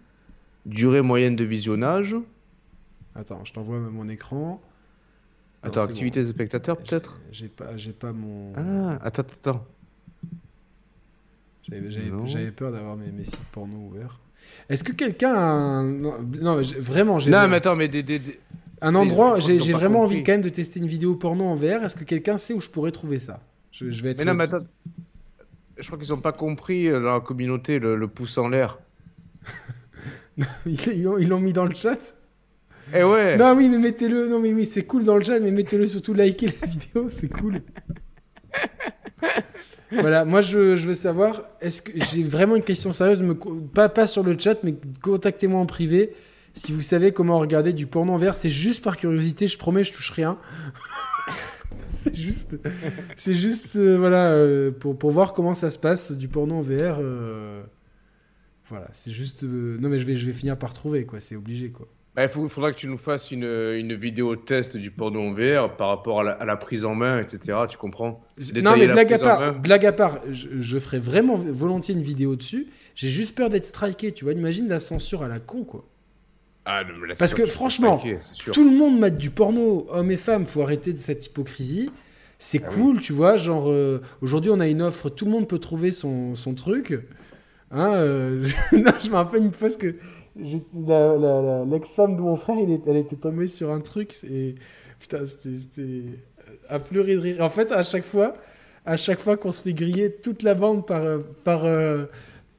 durée 0.68 1.02
moyenne 1.02 1.36
de 1.36 1.46
visionnage. 1.46 2.16
Attends, 3.16 3.44
je 3.44 3.54
t'envoie 3.54 3.80
mon 3.80 4.08
écran. 4.08 4.62
Non, 5.64 5.72
Attends, 5.72 5.86
c'est 5.86 5.92
activité 5.92 6.20
bon. 6.20 6.26
des 6.28 6.32
spectateurs, 6.34 6.78
peut-être? 6.78 7.20
J'ai 7.32 7.48
pas, 7.48 7.70
pas 8.00 8.14
mon. 8.14 8.54
Ah, 8.56 9.00
attends, 9.02 9.24
attends. 9.24 9.66
J'avais, 11.70 12.52
peur 12.52 12.72
d'avoir 12.72 12.96
mes, 12.96 13.12
mes 13.12 13.24
sites 13.26 13.40
porno 13.52 13.76
ouverts. 13.78 14.20
Est-ce 14.70 14.84
que 14.84 14.94
quelqu'un 14.94 15.34
a 15.34 15.40
un... 15.40 15.84
Non, 15.84 16.62
vraiment, 16.80 17.20
j'ai 17.20 17.32
Non, 17.32 17.48
mais 17.48 17.58
attends, 17.58 17.76
mais 17.76 17.88
des. 17.88 18.04
des, 18.04 18.20
des- 18.20 18.40
un 18.80 18.94
endroit, 18.96 19.40
j'ai, 19.40 19.58
vraiment 19.58 20.02
compris. 20.02 20.16
envie 20.18 20.24
quand 20.24 20.34
même 20.34 20.42
de 20.42 20.50
tester 20.50 20.80
une 20.80 20.86
vidéo 20.88 21.16
porno 21.16 21.46
en 21.46 21.56
VR. 21.56 21.84
Est-ce 21.84 21.96
que 21.96 22.04
quelqu'un 22.04 22.38
sait 22.38 22.54
où 22.54 22.62
je 22.62 22.70
pourrais 22.70 22.92
trouver 22.92 23.18
ça? 23.18 23.40
Je, 23.72 23.90
je 23.90 24.04
vais 24.04 24.12
être 24.12 24.20
Mais 24.20 24.26
non, 24.26 24.34
mais 24.36 24.44
attends. 24.44 24.64
Je 25.78 25.86
crois 25.88 25.98
qu'ils 25.98 26.14
ont 26.14 26.22
pas 26.22 26.32
compris 26.32 26.88
euh, 26.88 27.02
dans 27.02 27.14
la 27.16 27.20
communauté 27.20 27.80
le, 27.80 27.96
le 27.96 28.08
pouce 28.08 28.38
en 28.38 28.50
l'air. 28.50 28.78
Ils 30.68 30.78
ils 30.90 31.04
l'ont, 31.04 31.18
ils 31.18 31.28
l'ont 31.28 31.40
mis 31.40 31.54
dans 31.54 31.66
le 31.66 31.74
chat? 31.74 32.16
Eh 32.94 33.04
ouais 33.04 33.36
Non, 33.38 33.56
oui, 33.56 33.68
mais 33.70 33.80
mettez-le. 33.80 34.30
Non, 34.30 34.40
mais 34.40 34.54
oui, 34.54 34.66
c'est 34.66 34.84
cool 34.86 35.04
dans 35.04 35.18
le 35.18 35.24
chat, 35.24 35.40
mais 35.40 35.50
mettez-le 35.52 35.88
surtout 35.88 36.14
liker 36.14 36.54
la 36.62 36.68
vidéo, 36.70 37.10
c'est 37.10 37.28
cool. 37.30 37.62
voilà, 39.92 40.26
moi 40.26 40.42
je, 40.42 40.76
veux 40.76 40.96
savoir, 40.96 41.44
est-ce 41.62 41.82
que 41.82 41.92
j'ai 42.12 42.24
vraiment 42.24 42.56
une 42.56 42.64
question 42.64 42.92
sérieuse, 42.92 43.24
pas, 43.74 43.90
pas 43.90 44.08
sur 44.08 44.24
le 44.24 44.38
chat, 44.38 44.58
mais 44.64 44.76
contactez-moi 45.02 45.60
en 45.60 45.66
privé 45.66 46.14
si 46.58 46.72
vous 46.72 46.82
savez 46.82 47.12
comment 47.12 47.40
regarder 47.40 47.72
du 47.72 47.86
porno 47.86 48.14
en 48.14 48.18
VR. 48.18 48.36
C'est 48.36 48.50
juste 48.50 48.84
par 48.84 48.98
curiosité, 48.98 49.48
je 49.48 49.58
promets, 49.58 49.84
je 49.84 49.94
touche 49.94 50.12
rien. 50.12 50.38
c'est 51.88 52.16
juste, 52.16 52.56
c'est 53.16 53.34
juste, 53.34 53.76
euh, 53.76 53.98
voilà, 53.98 54.32
euh, 54.32 54.72
pour, 54.72 54.98
pour 54.98 55.12
voir 55.12 55.34
comment 55.34 55.54
ça 55.54 55.70
se 55.70 55.78
passe 55.78 56.12
du 56.12 56.28
porno 56.28 56.56
en 56.56 56.62
VR. 56.62 56.98
euh, 57.00 57.64
voilà, 58.70 58.90
c'est 58.92 59.12
juste. 59.12 59.44
non, 59.44 59.90
mais 59.90 60.00
je 60.00 60.06
vais, 60.06 60.16
je 60.16 60.26
vais 60.26 60.34
finir 60.34 60.58
par 60.58 60.74
trouver, 60.74 61.06
quoi. 61.06 61.20
C'est 61.20 61.36
obligé, 61.36 61.70
quoi. 61.70 61.88
Bah, 62.18 62.24
Il 62.26 62.50
faudra 62.50 62.72
que 62.72 62.78
tu 62.78 62.88
nous 62.88 62.98
fasses 62.98 63.32
une, 63.32 63.46
une 63.46 63.94
vidéo 63.94 64.36
test 64.36 64.76
du 64.76 64.92
porno 64.92 65.22
en 65.22 65.34
VR 65.34 65.78
par 65.78 65.90
rapport 65.90 66.22
à 66.22 66.24
la, 66.24 66.32
à 66.32 66.46
la 66.46 66.58
prise 66.58 66.84
en 66.84 66.96
main, 66.96 67.22
etc. 67.22 67.60
Tu 67.70 67.78
comprends? 67.78 68.26
Non 68.56 68.76
mais 68.76 68.88
la 68.88 68.94
blague 68.94 69.14
à 69.14 69.20
part, 69.20 69.60
blague 69.60 69.86
à 69.86 69.92
part, 69.94 70.20
je, 70.32 70.48
je 70.60 70.80
ferais 70.80 71.00
vraiment 71.00 71.36
volontiers 71.36 71.94
une 71.94 72.02
vidéo 72.02 72.36
dessus. 72.36 72.68
J'ai 72.96 73.10
juste 73.10 73.36
peur 73.36 73.50
d'être 73.50 73.68
striké, 73.68 74.12
tu 74.12 74.24
vois. 74.24 74.34
Imagine 74.34 74.68
la 74.68 74.80
censure 74.80 75.22
à 75.22 75.28
la 75.28 75.40
con, 75.40 75.64
quoi. 75.64 75.86
Ah, 76.66 76.84
Parce 77.20 77.34
que 77.36 77.46
franchement, 77.46 77.98
striker. 78.00 78.52
Tout 78.52 78.70
le 78.70 78.76
monde 78.76 79.00
mate 79.00 79.18
du 79.18 79.30
porno, 79.30 79.88
hommes 79.90 80.12
et 80.12 80.18
femmes. 80.18 80.46
Faut 80.46 80.64
arrêter 80.64 80.92
de 80.92 81.00
cette 81.00 81.26
hypocrisie. 81.26 81.92
C'est 82.40 82.62
Ah 82.66 82.70
cool, 82.70 83.00
tu 83.00 83.14
vois. 83.14 83.38
Genre, 83.38 83.70
euh, 83.70 84.02
aujourd'hui, 84.22 84.52
on 84.52 84.60
a 84.60 84.68
une 84.68 84.82
offre, 84.82 85.10
tout 85.10 85.26
le 85.26 85.32
monde 85.32 85.48
peut 85.48 85.60
trouver 85.60 85.92
son, 85.92 86.36
son 86.36 86.56
truc. 86.56 87.00
Hein, 87.72 87.94
euh, 87.96 88.48
non, 88.74 88.92
je 89.02 89.10
me 89.10 89.16
rappelle 89.16 89.44
une 89.44 89.54
fois 89.54 89.70
que 89.70 89.96
l'ex-femme 90.40 92.16
de 92.16 92.22
mon 92.22 92.36
frère, 92.36 92.58
elle 92.60 92.98
était 92.98 93.16
tombée 93.16 93.48
sur 93.48 93.72
un 93.72 93.82
truc 93.82 94.16
et 94.24 94.56
putain, 95.00 95.26
c'était 95.26 95.58
c'était 95.58 96.04
à 96.70 96.80
pleurer 96.80 97.16
de 97.16 97.20
rire. 97.20 97.42
En 97.42 97.50
fait, 97.50 97.72
à 97.72 97.84
chaque 97.84 98.06
fois, 98.06 98.36
à 98.86 98.98
chaque 98.98 99.20
fois 99.20 99.38
qu'on 99.38 99.52
se 99.52 99.62
fait 99.62 99.74
griller 99.74 100.12
toute 100.12 100.44
la 100.44 100.54
bande 100.54 100.86
par 100.86 101.04
euh, 101.04 101.20
par 101.44 101.66
euh, 101.66 102.06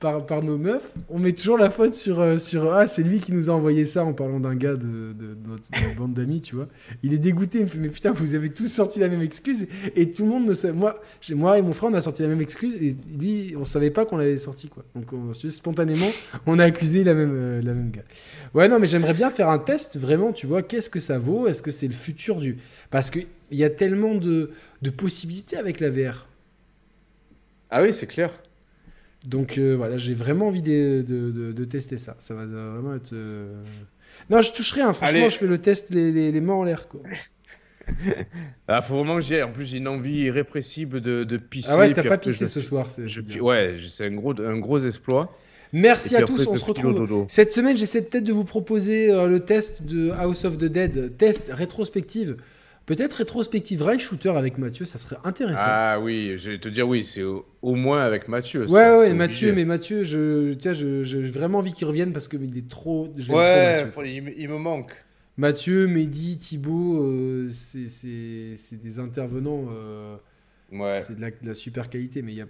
par, 0.01 0.25
par 0.27 0.43
nos 0.43 0.59
meufs, 0.59 0.95
on 1.09 1.19
met 1.19 1.33
toujours 1.33 1.59
la 1.59 1.71
faute 1.71 1.93
sur 1.93 2.21
euh, 2.21 2.39
sur 2.39 2.73
ah 2.73 2.87
c'est 2.87 3.03
lui 3.03 3.19
qui 3.19 3.33
nous 3.33 3.51
a 3.51 3.53
envoyé 3.53 3.85
ça 3.85 4.05
en 4.05 4.13
parlant 4.13 4.39
d'un 4.39 4.55
gars 4.55 4.75
de, 4.77 5.13
de- 5.13 5.37
notre, 5.47 5.71
de 5.73 5.81
notre 5.81 5.97
bande 5.97 6.15
d'amis, 6.15 6.41
tu 6.41 6.55
vois. 6.55 6.69
Il 7.03 7.13
est 7.15 7.19
dégoûté, 7.19 7.59
il 7.59 7.65
me 7.65 7.69
fait 7.69 7.79
mais 7.79 7.89
putain 7.89 8.13
vous 8.13 8.35
avez 8.37 8.49
tous 8.51 8.69
sorti 8.69 9.01
la 9.01 9.09
même 9.09 9.23
excuse 9.23 9.67
et 9.97 10.11
tout 10.11 10.23
le 10.23 10.29
monde 10.29 10.47
ne 10.47 10.55
sait 10.55 10.73
moi 10.73 11.01
moi 11.31 11.59
et 11.59 11.63
mon 11.63 11.73
frère 11.73 11.91
on 11.91 11.95
a 11.95 12.01
sorti 12.01 12.23
la 12.23 12.29
même 12.29 12.41
excuse 12.41 12.75
et 12.77 12.97
lui 13.19 13.55
on 13.59 13.65
savait 13.65 13.91
pas 13.91 14.05
qu'on 14.05 14.17
l'avait 14.19 14.37
sorti 14.39 14.69
quoi. 14.69 14.85
Donc 14.95 15.13
on, 15.13 15.33
spontanément 15.33 16.09
on 16.47 16.59
a 16.61 16.65
accusé 16.65 17.03
la 17.03 17.15
même 17.15 17.33
euh, 17.35 17.61
la 17.63 17.75
même 17.75 17.91
gars. 17.91 18.05
Ouais 18.55 18.69
non 18.69 18.79
mais 18.79 18.87
j'aimerais 18.87 19.15
bien 19.15 19.31
faire 19.31 19.49
un 19.49 19.59
test 19.59 19.99
vraiment 19.99 20.33
tu 20.33 20.47
vois 20.47 20.63
qu'est-ce 20.63 20.91
que 20.91 21.01
ça 21.01 21.19
vaut? 21.19 21.49
Est-ce 21.49 21.63
que 21.63 21.71
c'est 21.73 21.89
le 21.89 21.95
futur 21.95 22.37
du 22.37 22.59
parce 22.91 23.11
que 23.11 23.19
il 23.51 23.59
y 23.59 23.65
a 23.65 23.71
tellement 23.71 24.15
de 24.15 24.51
de 24.83 24.91
possibilités 24.91 25.57
avec 25.57 25.81
la 25.81 25.91
VR. 25.91 26.27
Ah 27.71 27.83
oui, 27.83 27.93
c'est 27.93 28.07
clair. 28.07 28.31
Donc 29.27 29.59
euh, 29.59 29.75
voilà, 29.77 29.99
j'ai 29.99 30.15
vraiment 30.15 30.47
envie 30.49 30.63
de, 30.63 31.05
de- 31.07 31.31
de- 31.31 31.53
de 31.53 31.65
tester 31.65 31.99
ça. 31.99 32.15
Ça 32.19 32.35
va 32.35 32.47
vraiment 32.47 32.95
être. 32.95 33.13
euh, 33.13 33.53
Non, 34.31 34.43
je 34.43 34.53
touche 34.53 34.71
rien. 34.73 34.93
Franchement, 34.93 35.19
Allez. 35.21 35.31
je 35.31 35.37
fais 35.39 35.47
le 35.47 35.59
test 35.59 35.91
les, 35.91 36.13
les, 36.13 36.31
les 36.33 36.41
mains 36.41 36.55
en 36.55 36.65
l'air. 36.65 36.89
Quoi. 36.89 37.01
Ah, 38.69 38.83
faut 38.83 38.97
vraiment 38.97 39.15
que 39.17 39.23
j'y 39.23 39.35
aille. 39.37 39.43
En 39.45 39.51
plus, 39.53 39.65
j'ai 39.65 39.79
une 39.79 39.89
envie 39.89 40.21
irrépressible 40.21 41.01
de, 41.01 41.25
de 41.25 41.37
pisser. 41.39 41.71
Ah 41.73 41.79
ouais, 41.79 41.93
t'as 41.93 42.03
pas 42.03 42.19
pissé 42.19 42.45
je- 42.45 42.51
ce 42.51 42.61
soir. 42.61 42.91
c'est- 42.91 43.07
je-. 43.09 43.41
Ouais, 43.41 43.77
c'est 43.89 44.05
un 44.07 44.11
gros, 44.15 44.39
un 44.41 44.59
gros 44.59 44.79
exploit. 44.79 45.35
Merci 45.73 46.17
à 46.17 46.23
tous. 46.23 46.47
On 46.47 46.57
se 46.57 46.65
retrouve. 46.65 47.27
Cette 47.29 47.53
semaine, 47.53 47.77
j'essaie 47.77 48.03
peut-être 48.05 48.25
de 48.25 48.33
vous 48.33 48.45
proposer 48.45 49.11
euh, 49.11 49.27
le 49.27 49.41
test 49.41 49.83
de 49.83 50.11
House 50.11 50.45
of 50.45 50.57
the 50.59 50.65
Dead, 50.65 51.17
test 51.17 51.51
rétrospective 51.53 52.37
Peut-être 52.89 53.13
rétrospective 53.15 53.83
rail 53.83 53.99
shooter 53.99 54.31
avec 54.31 54.57
Mathieu, 54.59 54.85
ça 54.87 54.97
serait 54.99 55.19
intéressant. 55.25 55.63
Ah 55.67 56.01
oui, 56.01 56.35
je 56.39 56.51
vais 56.53 56.59
te 56.59 56.69
dire 56.71 56.89
oui, 56.89 57.05
c'est 57.05 57.23
au, 57.23 57.45
au 57.63 57.75
moins 57.75 58.03
avec 58.03 58.29
Mathieu. 58.29 58.67
ça, 58.67 58.73
ouais, 58.73 58.99
ouais, 59.09 59.15
Mathieu, 59.15 59.49
obligé. 59.51 59.53
mais 59.53 59.65
Mathieu, 59.67 60.05
je, 60.05 60.55
tiens, 60.55 60.73
je, 60.73 61.05
j'ai 61.05 61.21
vraiment 61.23 61.59
envie 61.59 61.75
qu'il 61.75 61.87
revienne 61.87 62.13
parce 62.15 62.29
qu'il 62.29 62.57
est 62.57 62.67
trop. 62.69 63.13
Je 63.17 63.27
trop, 63.29 63.37
Ouais, 63.39 63.87
pour- 63.93 64.05
il, 64.07 64.23
me- 64.23 64.41
il 64.41 64.49
me 64.49 64.57
manque. 64.57 64.93
Mathieu, 65.37 65.87
Mehdi, 65.87 66.39
Thibaut, 66.39 67.03
euh, 67.05 67.49
c'est, 67.51 67.87
c'est, 67.89 68.55
c'est 68.57 68.83
des 68.83 68.99
intervenants. 68.99 69.67
euh, 69.71 70.17
Ouais. 70.71 71.01
C'est 71.01 71.15
de 71.17 71.21
la, 71.23 71.31
de 71.31 71.37
la 71.47 71.55
super 71.55 71.89
qualité, 71.89 72.21
mais 72.21 72.33
il 72.33 72.39
y 72.39 72.43
a 72.43 72.47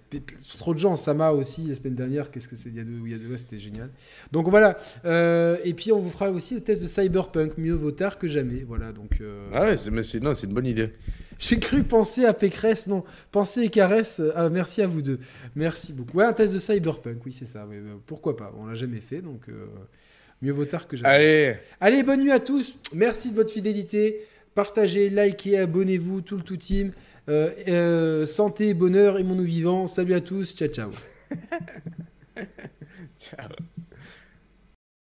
trop 0.58 0.74
de 0.74 0.78
gens. 0.80 0.96
Sama 0.96 1.30
aussi, 1.30 1.68
la 1.68 1.74
semaine 1.76 1.94
dernière, 1.94 2.30
qu'est-ce 2.32 2.48
que 2.48 2.56
c'est 2.56 2.68
Il 2.68 2.76
y 2.76 2.80
a 2.80 2.84
deux, 2.84 2.98
il 3.04 3.12
y 3.12 3.14
a 3.14 3.18
deux, 3.18 3.28
ouais, 3.30 3.38
c'était 3.38 3.58
génial. 3.58 3.90
Donc 4.32 4.48
voilà. 4.48 4.76
Euh, 5.04 5.56
et 5.62 5.72
puis 5.72 5.92
on 5.92 6.00
vous 6.00 6.10
fera 6.10 6.28
aussi 6.30 6.54
le 6.56 6.60
test 6.60 6.82
de 6.82 6.88
Cyberpunk. 6.88 7.56
Mieux 7.58 7.74
vaut 7.74 7.92
tard 7.92 8.18
que 8.18 8.26
jamais. 8.26 8.64
Voilà. 8.66 8.90
Donc 8.92 9.20
euh, 9.20 9.48
Ah 9.54 9.62
ouais, 9.66 9.76
c'est, 9.76 9.92
mais 9.92 10.02
c'est, 10.02 10.18
non, 10.20 10.34
c'est 10.34 10.48
une 10.48 10.52
bonne 10.54 10.66
idée. 10.66 10.90
j'ai 11.38 11.60
cru 11.60 11.84
penser 11.84 12.24
à 12.24 12.32
Pécresse, 12.34 12.88
non. 12.88 13.04
Penser 13.30 13.62
et 13.62 13.68
caresse. 13.70 14.18
euh, 14.18 14.32
ah, 14.34 14.48
merci 14.48 14.82
à 14.82 14.88
vous 14.88 15.00
deux. 15.00 15.20
Merci 15.54 15.92
beaucoup. 15.92 16.16
Ouais, 16.18 16.24
un 16.24 16.32
test 16.32 16.52
de 16.52 16.58
Cyberpunk, 16.58 17.24
oui, 17.24 17.30
c'est 17.32 17.46
ça. 17.46 17.66
ouais, 17.66 17.80
pourquoi 18.06 18.36
pas 18.36 18.52
On 18.58 18.66
l'a 18.66 18.74
jamais 18.74 19.00
fait, 19.00 19.20
donc 19.22 19.46
mieux 20.42 20.52
vaut 20.52 20.64
tard 20.64 20.88
que 20.88 20.96
jamais. 20.96 21.14
Allez, 21.14 21.56
Allez, 21.80 22.02
bonne 22.02 22.20
nuit 22.20 22.32
à 22.32 22.40
tous. 22.40 22.78
Merci 22.92 23.30
de 23.30 23.36
votre 23.36 23.52
fidélité. 23.52 24.22
Partagez, 24.56 25.08
likez, 25.08 25.56
abonnez-vous, 25.58 26.20
tout 26.22 26.36
le 26.36 26.42
tout 26.42 26.56
team. 26.56 26.90
Euh, 27.28 27.50
euh, 27.68 28.26
santé, 28.26 28.72
bonheur 28.72 29.18
et 29.18 29.22
mon 29.22 29.34
nous 29.34 29.44
vivant. 29.44 29.86
Salut 29.86 30.14
à 30.14 30.20
tous. 30.20 30.54
Ciao, 30.54 30.68
ciao. 30.68 30.90
ciao. 33.18 33.48